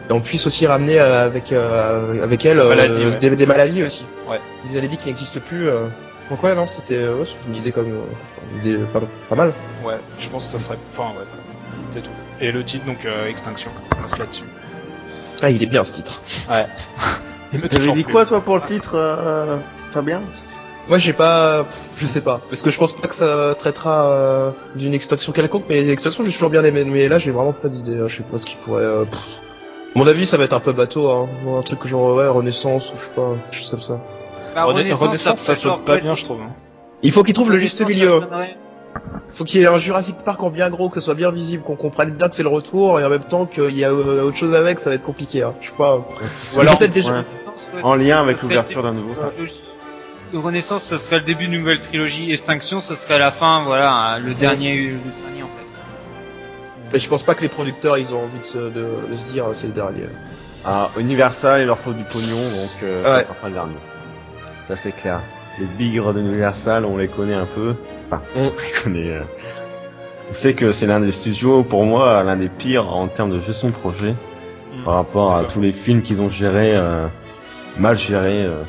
et 0.10 0.14
on 0.14 0.22
puisse 0.22 0.46
aussi 0.48 0.66
ramener 0.68 1.00
euh, 1.00 1.26
avec 1.26 1.52
euh, 1.52 2.24
avec 2.24 2.46
elle 2.46 2.58
Des 2.58 2.62
euh, 2.62 2.70
maladies, 2.70 3.06
ouais. 3.06 3.18
des, 3.20 3.36
des 3.36 3.46
maladies 3.46 3.84
aussi. 3.84 4.06
Ouais. 4.30 4.40
Ils 4.72 4.78
avaient 4.78 4.88
dit 4.88 4.98
qu'il 4.98 5.08
n'existe 5.08 5.40
plus. 5.42 5.68
Euh... 5.68 5.88
Donc 6.30 6.44
ouais, 6.44 6.56
non, 6.56 6.68
c'était 6.68 6.98
euh, 6.98 7.16
ouais, 7.20 7.28
une 7.48 7.56
idée 7.56 7.72
comme 7.72 7.88
euh, 7.88 8.54
une 8.54 8.60
idée 8.60 8.84
pas, 8.94 9.02
pas 9.30 9.36
mal. 9.36 9.54
Ouais, 9.84 9.96
je 10.20 10.30
pense 10.30 10.46
que 10.46 10.58
ça 10.58 10.64
serait, 10.64 10.78
enfin, 10.94 11.10
ouais, 11.18 11.26
c'est 11.92 12.02
tout. 12.02 12.10
Et 12.40 12.52
le 12.52 12.64
titre, 12.64 12.86
donc, 12.86 13.04
euh, 13.06 13.28
Extinction, 13.28 13.72
on 13.98 14.18
là-dessus. 14.18 14.44
Ah, 15.42 15.50
il 15.50 15.62
est 15.62 15.68
bien 15.68 15.84
ce 15.84 15.94
titre. 15.94 16.22
Ouais. 16.50 16.66
Il 17.54 17.62
me 17.62 17.94
dit 17.94 18.04
quoi 18.04 18.26
toi 18.26 18.42
pour 18.42 18.56
le 18.56 18.64
titre, 18.64 18.96
euh, 18.96 19.58
Fabien? 19.94 20.22
Moi, 20.90 20.98
j'ai 21.00 21.12
pas, 21.14 21.66
pff, 21.66 21.78
je 21.98 22.08
sais 22.08 22.22
pas, 22.22 22.40
parce 22.50 22.62
que 22.62 22.70
je 22.70 22.80
pense 22.80 22.94
pas 22.94 23.08
que 23.10 23.16
ça 23.16 23.56
traitera 23.56 24.08
euh, 24.10 24.52
d'une 24.76 24.94
extinction 24.94 25.34
quelconque, 25.34 25.66
mais 25.68 25.82
l'extinction 25.82 26.24
j'ai 26.24 26.32
toujours 26.32 26.50
bien 26.50 26.64
aimé, 26.64 26.86
mais 26.86 27.10
là 27.10 27.18
j'ai 27.18 27.32
vraiment 27.32 27.52
pas 27.52 27.68
d'idée, 27.68 27.98
hein, 27.98 28.08
je 28.08 28.18
sais 28.18 28.24
pas 28.24 28.38
ce 28.40 28.46
qu'il 28.46 28.58
pourrait. 28.60 28.84
euh. 28.84 29.04
À 29.04 30.00
mon 30.00 30.08
avis, 30.08 30.26
ça 30.26 30.38
va 30.38 30.46
être 30.46 30.54
un 30.54 30.60
peu 30.62 30.72
bateau, 30.72 31.10
hein, 31.10 31.28
un 31.58 31.62
truc 31.62 31.86
genre 31.88 32.16
ouais, 32.16 32.28
Renaissance 32.30 32.90
ou 32.94 32.98
je 33.00 33.04
sais 33.04 33.10
pas, 33.16 33.32
quelque 33.52 33.56
chose 33.60 33.70
comme 33.70 33.82
ça. 33.82 34.00
Bah, 34.56 34.64
Renaissance, 34.64 35.00
Renaissance, 35.00 35.40
ça 35.40 35.56
serait 35.56 35.56
saute 35.56 35.86
pas 35.86 35.98
bien, 35.98 36.16
je 36.16 36.24
trouve. 36.24 36.40
hein. 36.42 36.52
Il 37.04 37.12
faut 37.12 37.24
qu'il 37.24 37.34
trouve 37.34 37.52
le 37.52 37.58
juste 37.60 37.82
milieu. 37.86 38.22
ça 38.22 38.28
Faut 39.36 39.44
qu'il 39.44 39.60
y 39.60 39.64
ait 39.66 39.68
un 39.68 39.78
Jurassic 39.80 40.16
Park 40.24 40.42
en 40.42 40.50
bien 40.50 40.70
gros, 40.70 40.88
que 40.90 41.00
ce 41.00 41.06
soit 41.06 41.16
bien 41.16 41.32
visible, 41.32 41.64
qu'on 41.64 41.76
comprenne 41.76 42.12
bien 42.12 42.30
que 42.30 42.36
c'est 42.36 42.44
le 42.44 42.50
retour, 42.50 43.00
et 43.00 43.06
en 43.06 43.10
même 43.10 43.26
temps 43.26 43.46
qu'il 43.46 43.78
y 43.78 43.84
a 43.84 43.90
euh, 43.92 44.24
autre 44.24 44.38
chose 44.38 44.56
avec, 44.56 44.80
ça 44.80 44.90
va 44.90 44.96
être 44.96 45.04
compliqué. 45.04 45.44
Hein. 45.44 45.54
Je 45.62 45.68
sais 45.70 45.76
pas. 45.78 45.98
Ou 45.98 46.60
alors, 46.62 46.78
peut-être 46.78 46.94
déjà. 46.94 47.12
ouais, 47.12 47.82
en 47.84 47.96
lien 47.96 48.20
avec 48.22 48.38
ça 48.38 48.44
l'ouverture 48.44 48.84
d'un 48.84 48.94
nouveau. 48.94 49.14
Renaissance, 50.34 50.84
ce 50.90 50.98
serait 50.98 51.18
le 51.20 51.24
début 51.26 51.48
d'une 51.48 51.60
nouvelle 51.60 51.80
trilogie. 51.82 52.32
Extinction, 52.32 52.82
ce 52.82 52.96
serait 52.96 53.20
la 53.20 53.32
fin, 53.32 53.64
voilà, 53.64 54.18
le 54.20 54.34
dernier, 54.34 54.76
le 54.92 54.98
dernier 55.26 55.44
en 55.44 55.48
fait. 55.48 55.66
Mais 56.94 57.00
je 57.00 57.10
pense 57.10 57.24
pas 57.24 57.34
que 57.36 57.42
les 57.42 57.50
producteurs 57.50 57.98
ils 57.98 58.14
ont 58.14 58.24
envie 58.24 58.40
de 58.40 58.44
se, 58.44 58.58
de, 58.58 58.88
de 59.12 59.16
se 59.16 59.26
dire 59.32 59.46
c'est 59.54 59.68
le 59.68 59.74
dernier. 59.74 60.04
Ah, 60.66 60.90
Universal, 60.98 61.62
il 61.62 61.68
leur 61.68 61.80
faut 61.80 61.94
du 61.94 62.04
pognon, 62.04 62.50
donc 62.50 62.70
euh, 62.84 63.04
Ouais. 63.04 63.10
ça 63.20 63.24
sera 63.24 63.34
pas 63.36 63.48
le 63.48 63.54
dernier. 63.54 63.76
Ça 64.68 64.76
c'est 64.76 64.92
clair. 64.92 65.22
Les 65.60 65.66
bigres 65.66 66.14
d'Universal, 66.14 66.86
on 66.86 66.98
les 66.98 67.08
connaît 67.08 67.34
un 67.34 67.46
peu. 67.46 67.76
Enfin, 68.12 68.22
Mm. 68.36 68.40
on 68.40 68.44
les 68.62 68.84
connaît. 68.84 69.12
euh. 69.12 69.22
On 70.30 70.34
sait 70.34 70.54
que 70.54 70.74
c'est 70.74 70.88
l'un 70.88 71.00
des 71.00 71.14
studios, 71.14 71.64
pour 71.64 71.86
moi, 71.86 72.22
l'un 72.24 72.36
des 72.36 72.50
pires 72.50 72.88
en 72.88 73.08
termes 73.08 73.32
de 73.32 73.40
gestion 73.42 73.70
de 73.70 73.74
projet, 73.74 74.14
par 74.84 74.96
rapport 74.96 75.36
à 75.38 75.46
tous 75.46 75.62
les 75.62 75.72
films 75.72 76.02
qu'ils 76.02 76.20
ont 76.20 76.30
gérés, 76.30 76.76
euh, 76.76 77.08
mal 77.78 77.98
gérés. 77.98 78.44
euh. 78.44 78.64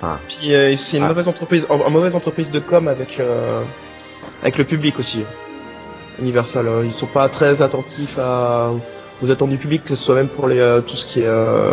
Enfin, 0.00 0.18
Puis 0.28 0.54
euh, 0.54 0.74
c'est 0.76 0.96
une 0.98 1.04
Ah. 1.04 1.08
mauvaise 1.08 1.28
entreprise, 1.28 1.66
en- 1.68 1.80
en 1.80 1.90
mauvaise 1.90 2.14
entreprise 2.14 2.50
de 2.50 2.60
com 2.60 2.86
avec 2.88 3.18
euh, 3.18 3.62
avec 4.42 4.56
le 4.58 4.64
public 4.64 4.98
aussi. 4.98 5.24
Universal, 6.20 6.66
euh, 6.68 6.84
ils 6.84 6.92
sont 6.92 7.06
pas 7.06 7.28
très 7.28 7.62
attentifs 7.62 8.18
à 8.18 8.70
aux 9.20 9.30
attentes 9.32 9.50
du 9.50 9.56
public, 9.56 9.82
que 9.82 9.88
ce 9.88 9.96
soit 9.96 10.14
même 10.14 10.28
pour 10.28 10.46
les 10.46 10.58
euh, 10.60 10.80
tout 10.80 10.94
ce 10.94 11.06
qui 11.06 11.20
est 11.20 11.26
euh, 11.26 11.72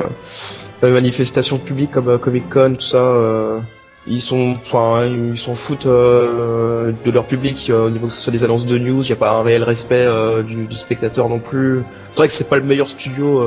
les 0.81 0.89
manifestations 0.91 1.59
publiques 1.59 1.91
comme 1.91 2.09
euh, 2.09 2.17
Comic 2.17 2.49
Con, 2.49 2.73
tout 2.75 2.81
ça. 2.85 2.97
euh, 2.97 3.59
ils 4.07 4.21
sont, 4.21 4.55
enfin, 4.67 5.05
ils 5.05 5.37
s'en 5.37 5.55
foutent 5.55 5.87
euh, 5.87 6.91
de 7.03 7.09
leur 7.11 7.25
public 7.25 7.57
euh, 7.71 7.87
au 7.87 7.89
niveau 7.89 8.05
que 8.07 8.13
ce 8.13 8.21
soit 8.21 8.31
des 8.31 8.43
annonces 8.43 8.67
de 8.67 8.77
news. 8.77 9.01
Il 9.03 9.09
y 9.09 9.13
a 9.13 9.15
pas 9.15 9.31
un 9.31 9.41
réel 9.41 9.63
respect 9.63 10.05
euh, 10.07 10.43
du, 10.43 10.65
du 10.67 10.75
spectateur 10.75 11.27
non 11.27 11.39
plus. 11.39 11.81
C'est 12.11 12.19
vrai 12.19 12.27
que 12.27 12.33
c'est 12.35 12.47
pas 12.49 12.57
le 12.57 12.63
meilleur 12.63 12.87
studio. 12.87 13.39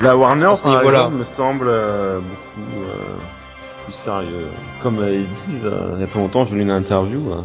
La 0.00 0.16
Warner, 0.16 0.44
À 0.46 0.56
ce 0.56 0.62
par 0.62 0.78
niveau-là. 0.78 0.98
exemple, 0.98 1.16
me 1.16 1.24
semble 1.24 1.66
euh, 1.68 2.20
beaucoup 2.20 2.82
euh, 2.84 3.16
plus 3.84 3.92
sérieux. 4.04 4.46
Comme 4.82 4.98
euh, 5.00 5.12
ils 5.14 5.52
disent, 5.52 5.66
euh, 5.66 5.92
il 5.96 6.00
y 6.00 6.04
a 6.04 6.06
pas 6.06 6.18
longtemps, 6.18 6.46
j'ai 6.46 6.54
lu 6.56 6.62
une 6.62 6.70
interview 6.70 7.20
euh, 7.32 7.40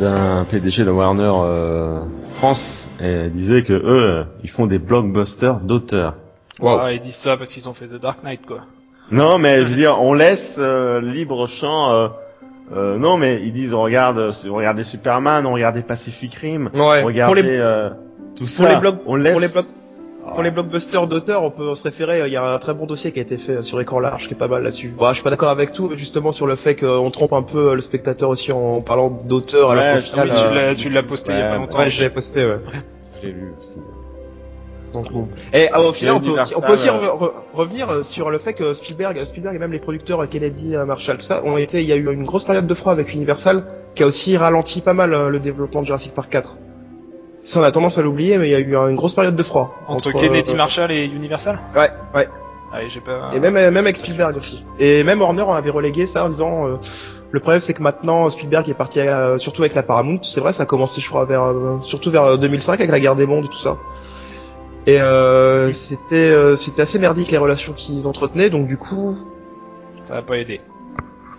d'un 0.00 0.44
PDG 0.44 0.84
de 0.84 0.90
Warner 0.90 1.30
euh, 1.34 2.00
France, 2.38 2.88
et 3.00 3.26
il 3.26 3.32
disait 3.32 3.62
que 3.62 3.72
eux, 3.74 4.24
ils 4.42 4.50
font 4.50 4.66
des 4.66 4.78
blockbusters 4.80 5.60
d'auteurs. 5.60 6.14
Wow. 6.58 6.78
Ah, 6.80 6.92
ils 6.92 7.00
disent 7.00 7.18
ça 7.22 7.36
parce 7.36 7.50
qu'ils 7.50 7.68
ont 7.68 7.74
fait 7.74 7.86
The 7.86 8.00
Dark 8.00 8.24
Knight, 8.24 8.44
quoi. 8.44 8.62
Non, 9.12 9.38
mais 9.38 9.60
je 9.62 9.68
veux 9.68 9.76
dire, 9.76 10.00
on 10.00 10.14
laisse 10.14 10.54
euh, 10.58 11.00
libre 11.00 11.46
champ. 11.46 11.92
euh, 11.92 12.08
euh, 12.74 12.98
non, 12.98 13.18
mais 13.18 13.40
ils 13.44 13.52
disent, 13.52 13.72
on 13.72 13.82
regarde, 13.82 14.18
euh, 14.18 14.32
regardez 14.50 14.82
Superman, 14.82 15.46
on 15.46 15.52
regardait 15.52 15.82
Pacific 15.82 16.34
Rim, 16.34 16.70
Ouais. 16.74 17.02
on 17.04 17.06
regardait 17.06 17.24
Pour 17.26 17.34
les 17.36 17.58
euh, 17.60 17.90
tout 18.34 18.46
pour 18.56 18.64
ça. 18.64 18.68
les 18.74 18.80
blocs- 18.80 18.98
on 19.06 19.14
laisse. 19.14 19.30
pour 19.32 19.40
les 19.40 19.48
blocs 19.48 19.66
Pour 20.32 20.42
les 20.42 20.50
blockbusters 20.50 21.06
d'auteurs, 21.06 21.42
on 21.42 21.50
peut 21.50 21.74
se 21.74 21.82
référer, 21.84 22.26
il 22.26 22.32
y 22.32 22.36
a 22.36 22.54
un 22.54 22.58
très 22.58 22.74
bon 22.74 22.84
dossier 22.86 23.12
qui 23.12 23.18
a 23.18 23.22
été 23.22 23.36
fait 23.38 23.62
sur 23.62 23.80
écran 23.80 24.00
large, 24.00 24.26
qui 24.28 24.34
est 24.34 24.36
pas 24.36 24.48
mal 24.48 24.62
là-dessus. 24.62 24.92
Bon, 24.96 25.08
je 25.08 25.14
suis 25.14 25.22
pas 25.22 25.30
d'accord 25.30 25.48
avec 25.50 25.72
tout, 25.72 25.88
mais 25.88 25.96
justement 25.96 26.32
sur 26.32 26.46
le 26.46 26.56
fait 26.56 26.74
qu'on 26.76 27.10
trompe 27.10 27.32
un 27.32 27.42
peu 27.42 27.74
le 27.74 27.80
spectateur 27.80 28.28
aussi 28.28 28.52
en 28.52 28.80
parlant 28.82 29.10
d'auteur, 29.24 29.70
alors 29.70 29.82
Ouais, 29.84 29.92
Ah 29.96 30.00
final, 30.00 30.28
oui, 30.30 30.36
tu 30.36 30.44
euh, 30.44 30.54
l'as, 30.54 30.74
tu 30.74 30.88
l'as 30.90 31.02
posté 31.02 31.32
il 31.32 31.38
y 31.38 31.40
a 31.40 31.44
ouais, 31.44 31.50
pas 31.50 31.56
longtemps. 31.58 31.78
ouais, 31.78 31.90
je 31.90 32.02
l'ai 32.02 32.10
posté, 32.10 32.44
ouais. 32.44 32.58
Je 33.20 33.26
l'ai 33.26 33.32
lu 33.32 33.52
aussi. 33.58 33.78
Donc 34.92 35.12
bon. 35.12 35.28
Et 35.52 35.68
euh, 35.72 35.88
au 35.88 35.92
final, 35.92 36.14
on 36.14 36.20
peut 36.20 36.40
aussi, 36.40 36.54
on 36.56 36.60
peut 36.60 36.72
aussi 36.72 36.88
Universal, 36.88 37.10
re- 37.18 37.22
re- 37.22 37.32
revenir 37.54 37.90
euh, 37.90 38.02
sur 38.02 38.30
le 38.30 38.38
fait 38.38 38.54
que 38.54 38.72
Spielberg, 38.74 39.22
Spielberg 39.24 39.54
et 39.56 39.58
même 39.58 39.72
les 39.72 39.78
producteurs 39.80 40.20
euh, 40.22 40.26
Kennedy, 40.26 40.74
euh, 40.74 40.84
Marshall, 40.86 41.18
tout 41.18 41.24
ça, 41.24 41.42
ont 41.44 41.56
été, 41.56 41.80
il 41.82 41.86
y 41.86 41.92
a 41.92 41.96
eu 41.96 42.12
une 42.12 42.24
grosse 42.24 42.44
période 42.44 42.66
de 42.66 42.74
froid 42.74 42.92
avec 42.92 43.12
Universal, 43.12 43.64
qui 43.94 44.02
a 44.02 44.06
aussi 44.06 44.36
ralenti 44.36 44.80
pas 44.80 44.94
mal 44.94 45.12
euh, 45.12 45.28
le 45.28 45.38
développement 45.40 45.82
de 45.82 45.86
Jurassic 45.86 46.14
Park 46.14 46.30
4. 46.30 46.56
Ça, 47.46 47.60
on 47.60 47.62
a 47.62 47.70
tendance 47.70 47.96
à 47.96 48.02
l'oublier, 48.02 48.38
mais 48.38 48.48
il 48.48 48.50
y 48.50 48.54
a 48.54 48.58
eu 48.58 48.76
euh, 48.76 48.88
une 48.88 48.96
grosse 48.96 49.14
période 49.14 49.36
de 49.36 49.42
froid. 49.42 49.74
Entre, 49.86 50.10
Kennedy 50.12 50.50
euh, 50.50 50.56
Marshall 50.56 50.90
et 50.90 51.04
Universal? 51.04 51.58
Ouais, 51.76 51.90
ouais. 52.14 52.28
Ah, 52.72 52.82
et 52.82 52.88
j'ai 52.88 53.00
pas... 53.00 53.30
Et 53.32 53.38
même, 53.38 53.56
euh, 53.56 53.70
même 53.70 53.84
avec 53.84 53.96
Spielberg 53.96 54.36
aussi. 54.36 54.64
Et 54.80 55.04
même 55.04 55.20
Warner 55.20 55.42
en 55.42 55.54
avait 55.54 55.70
relégué 55.70 56.06
ça 56.08 56.24
en 56.24 56.28
disant, 56.28 56.66
euh, 56.66 56.74
le 57.30 57.40
problème 57.40 57.60
c'est 57.60 57.72
que 57.74 57.82
maintenant 57.82 58.28
Spielberg 58.30 58.68
est 58.68 58.74
parti 58.74 58.98
euh, 58.98 59.38
surtout 59.38 59.62
avec 59.62 59.74
la 59.74 59.84
Paramount. 59.84 60.18
C'est 60.22 60.40
vrai, 60.40 60.52
ça 60.52 60.64
a 60.64 60.66
commencé 60.66 61.00
je 61.00 61.08
crois 61.08 61.24
vers, 61.24 61.44
euh, 61.44 61.78
surtout 61.82 62.10
vers 62.10 62.24
euh, 62.24 62.36
2005 62.36 62.74
avec 62.74 62.90
la 62.90 62.98
guerre 62.98 63.14
des 63.14 63.26
mondes 63.26 63.44
et 63.44 63.48
tout 63.48 63.58
ça. 63.58 63.76
Et 64.86 65.00
euh, 65.00 65.72
c'était 65.72 66.14
euh, 66.14 66.56
c'était 66.56 66.82
assez 66.82 66.98
merdique 66.98 67.30
les 67.30 67.38
relations 67.38 67.72
qu'ils 67.72 68.06
entretenaient, 68.06 68.50
donc 68.50 68.66
du 68.68 68.76
coup, 68.76 69.16
Ça 70.04 70.14
va 70.14 70.22
pas 70.22 70.36
aider. 70.38 70.60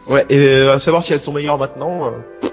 ouais. 0.09 0.25
Et 0.29 0.47
euh, 0.47 0.73
à 0.73 0.79
savoir 0.79 1.03
si 1.03 1.13
elles 1.13 1.21
sont 1.21 1.33
meilleures 1.33 1.57
maintenant, 1.57 2.07
euh, 2.07 2.49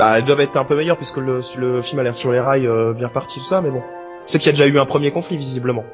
bah 0.00 0.18
elles 0.18 0.24
doivent 0.24 0.40
être 0.40 0.56
un 0.56 0.64
peu 0.64 0.76
meilleures 0.76 0.96
puisque 0.96 1.18
le, 1.18 1.40
le 1.58 1.82
film 1.82 2.00
a 2.00 2.02
l'air 2.02 2.14
sur 2.14 2.32
les 2.32 2.40
rails 2.40 2.66
euh, 2.66 2.92
bien 2.94 3.08
parti 3.08 3.38
tout 3.38 3.46
ça, 3.46 3.60
mais 3.60 3.70
bon. 3.70 3.82
C'est 4.26 4.38
qu'il 4.38 4.46
y 4.46 4.50
a 4.50 4.52
déjà 4.52 4.66
eu 4.66 4.78
un 4.78 4.86
premier 4.86 5.10
conflit 5.10 5.36
visiblement. 5.36 5.84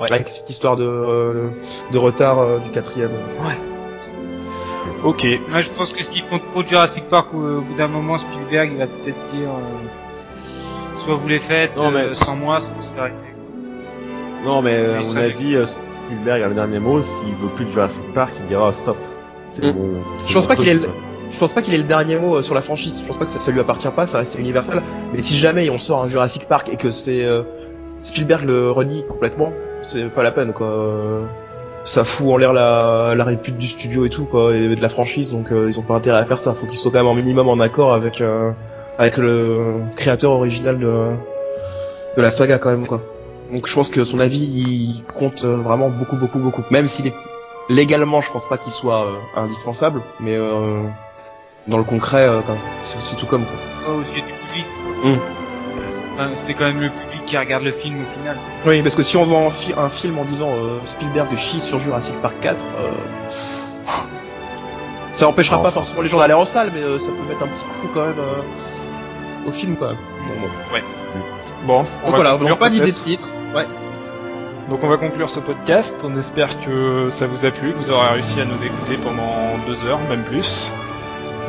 Ouais. 0.00 0.10
Avec 0.12 0.28
cette 0.28 0.48
histoire 0.50 0.76
de, 0.76 0.84
euh, 0.84 1.48
de 1.92 1.98
retard 1.98 2.38
euh, 2.40 2.58
du 2.58 2.70
quatrième. 2.70 3.10
Ok. 5.04 5.24
Moi, 5.48 5.62
je 5.62 5.70
pense 5.70 5.92
que 5.92 6.02
s'ils 6.04 6.22
font 6.24 6.38
trop 6.38 6.62
de 6.62 6.68
Jurassic 6.68 7.04
Park, 7.08 7.32
au 7.32 7.60
bout 7.62 7.74
d'un 7.76 7.88
moment, 7.88 8.18
Spielberg, 8.18 8.70
il 8.72 8.78
va 8.78 8.86
peut-être 8.86 9.18
dire, 9.32 9.48
euh, 9.48 11.04
soit 11.04 11.14
vous 11.14 11.28
les 11.28 11.40
faites 11.40 11.76
Non, 11.76 11.90
mais- 11.90 12.00
euh, 12.00 12.14
sans 12.14 12.36
moi, 12.36 12.60
soit 12.60 12.68
c'est 12.94 13.00
arrêté. 13.00 13.16
Non, 14.44 14.62
mais 14.62 14.76
à 14.76 15.00
mon 15.00 15.16
avis, 15.16 15.56
Spielberg 16.06 16.42
a 16.42 16.48
le 16.48 16.54
dernier 16.54 16.78
mot. 16.78 17.02
S'il 17.02 17.34
veut 17.34 17.48
plus 17.54 17.64
de 17.66 17.70
Jurassic 17.70 18.04
Park, 18.14 18.32
il 18.40 18.46
dira 18.48 18.68
oh, 18.68 18.72
stop. 18.72 18.96
C'est 19.50 19.64
Mm. 19.66 19.72
bon. 19.72 19.90
c'est 20.20 20.28
Je 20.28 20.34
pense 20.34 20.48
bon 20.48 20.54
pas 20.54 20.56
qu'il 20.62 20.68
ait. 20.68 20.88
Je 21.30 21.38
pense 21.38 21.52
pas 21.52 21.62
qu'il 21.62 21.74
ait 21.74 21.78
le 21.78 21.84
dernier 21.84 22.18
mot 22.18 22.36
euh, 22.36 22.42
sur 22.42 22.54
la 22.54 22.62
franchise. 22.62 23.00
Je 23.02 23.06
pense 23.06 23.16
pas 23.16 23.24
que 23.24 23.30
ça, 23.30 23.40
ça 23.40 23.50
lui 23.50 23.60
appartient 23.60 23.88
pas, 23.94 24.06
ça 24.06 24.18
reste 24.18 24.38
Universal. 24.38 24.82
Mais 25.12 25.22
si 25.22 25.38
jamais 25.38 25.70
on 25.70 25.78
sort 25.78 26.02
un 26.04 26.08
Jurassic 26.08 26.46
Park 26.48 26.68
et 26.72 26.76
que 26.76 26.90
c'est 26.90 27.24
euh, 27.24 27.42
Spielberg 28.02 28.44
le 28.44 28.70
renie 28.70 29.04
complètement, 29.08 29.52
c'est 29.82 30.12
pas 30.12 30.22
la 30.22 30.32
peine 30.32 30.52
quoi. 30.52 30.68
Ça 31.84 32.04
fout 32.04 32.26
en 32.28 32.36
l'air 32.36 32.52
la, 32.52 33.14
la 33.16 33.24
répute 33.24 33.56
du 33.56 33.68
studio 33.68 34.04
et 34.04 34.10
tout 34.10 34.26
quoi, 34.26 34.54
et 34.54 34.74
de 34.74 34.82
la 34.82 34.88
franchise. 34.90 35.30
Donc 35.30 35.50
euh, 35.50 35.66
ils 35.68 35.78
ont 35.78 35.82
pas 35.82 35.94
intérêt 35.94 36.18
à 36.18 36.24
faire 36.26 36.40
ça. 36.40 36.52
Faut 36.54 36.66
qu'ils 36.66 36.78
soient 36.78 36.90
quand 36.90 36.98
même 36.98 37.06
en 37.06 37.14
minimum 37.14 37.48
en 37.48 37.58
accord 37.60 37.94
avec 37.94 38.20
euh, 38.20 38.52
avec 38.98 39.16
le 39.16 39.80
créateur 39.96 40.32
original 40.32 40.78
de 40.78 41.10
de 42.16 42.22
la 42.22 42.30
saga 42.32 42.58
quand 42.58 42.70
même 42.70 42.86
quoi. 42.86 43.00
Donc 43.52 43.66
je 43.66 43.74
pense 43.74 43.90
que 43.90 44.04
son 44.04 44.20
avis 44.20 44.38
il 44.38 45.04
compte 45.18 45.42
euh, 45.44 45.56
vraiment 45.56 45.88
beaucoup 45.88 46.16
beaucoup 46.16 46.38
beaucoup. 46.38 46.62
Même 46.70 46.88
s'il 46.88 47.06
est 47.06 47.14
légalement, 47.70 48.20
je 48.20 48.30
pense 48.32 48.48
pas 48.48 48.58
qu'il 48.58 48.72
soit 48.72 49.06
euh, 49.06 49.40
indispensable, 49.40 50.02
mais 50.20 50.36
dans 51.70 51.78
le 51.78 51.84
concret, 51.84 52.26
euh, 52.28 52.40
c'est 52.84 53.00
c'est 53.00 53.16
tout 53.16 53.26
comme. 53.26 53.44
quoi. 53.44 53.56
Pas 53.86 53.92
aux 53.92 54.00
yeux 54.02 54.22
du 54.22 54.32
public. 54.46 54.66
Mm. 55.04 55.14
Enfin, 56.14 56.30
c'est 56.46 56.52
quand 56.54 56.64
même 56.66 56.80
le 56.80 56.90
public 56.90 57.24
qui 57.24 57.38
regarde 57.38 57.62
le 57.62 57.72
film 57.72 58.02
au 58.02 58.18
final. 58.18 58.36
Oui, 58.66 58.82
parce 58.82 58.94
que 58.94 59.02
si 59.02 59.16
on 59.16 59.24
vend 59.24 59.46
un, 59.46 59.50
fi- 59.50 59.72
un 59.76 59.88
film 59.88 60.18
en 60.18 60.24
disant 60.24 60.50
euh, 60.50 60.78
Spielberg 60.84 61.28
chie 61.38 61.60
sur 61.62 61.78
Jurassic 61.78 62.14
Park 62.20 62.34
4, 62.42 62.56
euh, 62.62 62.90
ça 65.16 65.28
empêchera 65.28 65.56
Non, 65.56 65.62
pas 65.62 65.70
forcément 65.70 66.02
les 66.02 66.08
gens 66.08 66.18
d'aller 66.18 66.34
en 66.34 66.44
salle, 66.44 66.70
mais 66.74 66.82
euh, 66.82 66.98
ça 66.98 67.06
peut 67.08 67.28
mettre 67.28 67.42
un 67.42 67.46
petit 67.46 67.60
coup 67.62 67.88
quand 67.94 68.02
même 68.06 68.18
euh, 68.18 69.48
au 69.48 69.52
film 69.52 69.76
quoi. 69.76 69.92
Bon, 69.92 70.34
bon. 70.40 70.78
Bon, 71.66 71.84
on 72.04 72.06
Donc 72.06 72.10
va 72.12 72.16
voilà, 72.16 72.30
conclure 72.32 72.48
donc 72.50 72.58
pas 72.58 72.70
d'idée 72.70 72.92
de 72.92 72.98
titre. 72.98 73.28
Ouais. 73.54 73.66
Donc 74.68 74.80
on 74.82 74.88
va 74.88 74.96
conclure 74.96 75.28
ce 75.28 75.40
podcast. 75.40 75.94
On 76.04 76.16
espère 76.18 76.58
que 76.64 77.08
ça 77.10 77.26
vous 77.26 77.44
a 77.44 77.50
plu, 77.50 77.72
que 77.72 77.78
vous 77.78 77.90
aurez 77.90 78.08
réussi 78.14 78.40
à 78.40 78.44
nous 78.44 78.62
écouter 78.64 78.96
pendant 79.02 79.58
deux 79.66 79.76
heures, 79.88 79.98
même 80.08 80.22
plus. 80.24 80.70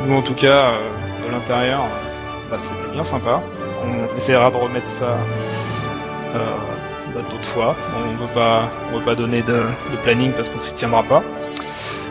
Nous 0.08 0.16
en 0.16 0.22
tout 0.22 0.34
cas, 0.36 0.72
euh, 0.72 1.28
de 1.28 1.32
l'intérieur, 1.32 1.82
bah, 2.50 2.58
c'était 2.60 2.92
bien 2.92 3.04
sympa. 3.04 3.42
On 3.84 4.18
essaiera 4.18 4.50
de 4.50 4.58
remettre 4.58 4.90
ça 5.00 5.18
euh, 6.36 6.56
bah, 7.14 7.22
d'autres 7.30 7.48
fois. 7.48 7.76
On 7.96 8.22
veut 8.22 8.34
pas, 8.34 8.70
on 8.92 8.98
veut 8.98 9.06
pas 9.06 9.16
donner 9.16 9.42
de, 9.42 9.54
de 9.54 9.98
planning 10.04 10.32
parce 10.34 10.50
qu'on 10.50 10.60
s'y 10.60 10.74
tiendra 10.76 11.04
pas, 11.04 11.24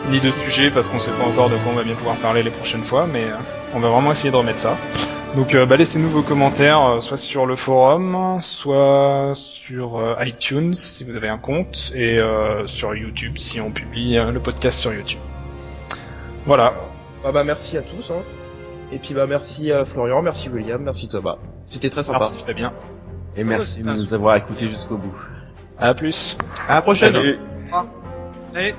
ni 0.09 0.19
de 0.19 0.29
sujet 0.45 0.71
parce 0.71 0.87
qu'on 0.87 0.99
sait 0.99 1.11
pas 1.11 1.25
encore 1.25 1.49
de 1.49 1.55
quoi 1.57 1.73
on 1.73 1.75
va 1.75 1.83
bien 1.83 1.95
pouvoir 1.95 2.15
parler 2.17 2.43
les 2.43 2.51
prochaines 2.51 2.83
fois, 2.83 3.07
mais 3.11 3.25
euh, 3.25 3.35
on 3.73 3.79
va 3.79 3.89
vraiment 3.89 4.11
essayer 4.11 4.31
de 4.31 4.35
remettre 4.35 4.59
ça. 4.59 4.77
Donc 5.35 5.53
euh, 5.53 5.65
bah, 5.65 5.77
laissez-nous 5.77 6.09
vos 6.09 6.23
commentaires, 6.23 6.81
euh, 6.81 6.99
soit 6.99 7.17
sur 7.17 7.45
le 7.45 7.55
forum, 7.55 8.39
soit 8.41 9.33
sur 9.35 10.15
iTunes 10.19 10.73
si 10.73 11.03
vous 11.03 11.15
avez 11.15 11.29
un 11.29 11.37
compte, 11.37 11.91
et 11.95 12.19
sur 12.65 12.95
YouTube 12.95 13.37
si 13.37 13.61
on 13.61 13.71
publie 13.71 14.15
le 14.15 14.39
podcast 14.39 14.79
sur 14.79 14.91
YouTube. 14.91 15.19
Voilà. 16.45 16.90
Bah, 17.23 17.31
bah 17.31 17.43
merci 17.43 17.77
à 17.77 17.81
tous. 17.81 18.11
Hein. 18.11 18.21
Et 18.91 18.97
puis 18.99 19.13
bah 19.13 19.25
merci 19.27 19.71
à 19.71 19.85
Florian, 19.85 20.21
merci 20.21 20.49
William, 20.49 20.81
merci 20.81 21.07
Thomas. 21.07 21.37
C'était 21.67 21.89
très 21.89 22.03
sympa. 22.03 22.19
Merci 22.19 22.45
Fabien. 22.45 22.73
Et 23.35 23.43
merci 23.43 23.83
de 23.83 23.89
nous 23.89 24.13
avoir 24.13 24.35
écoutés 24.35 24.67
jusqu'au 24.67 24.97
bout. 24.97 25.15
À 25.77 25.93
plus. 25.93 26.37
À 26.67 26.75
la 26.75 26.81
prochaine. 26.81 27.13
Salut. 27.13 27.39
Allez, 28.53 28.75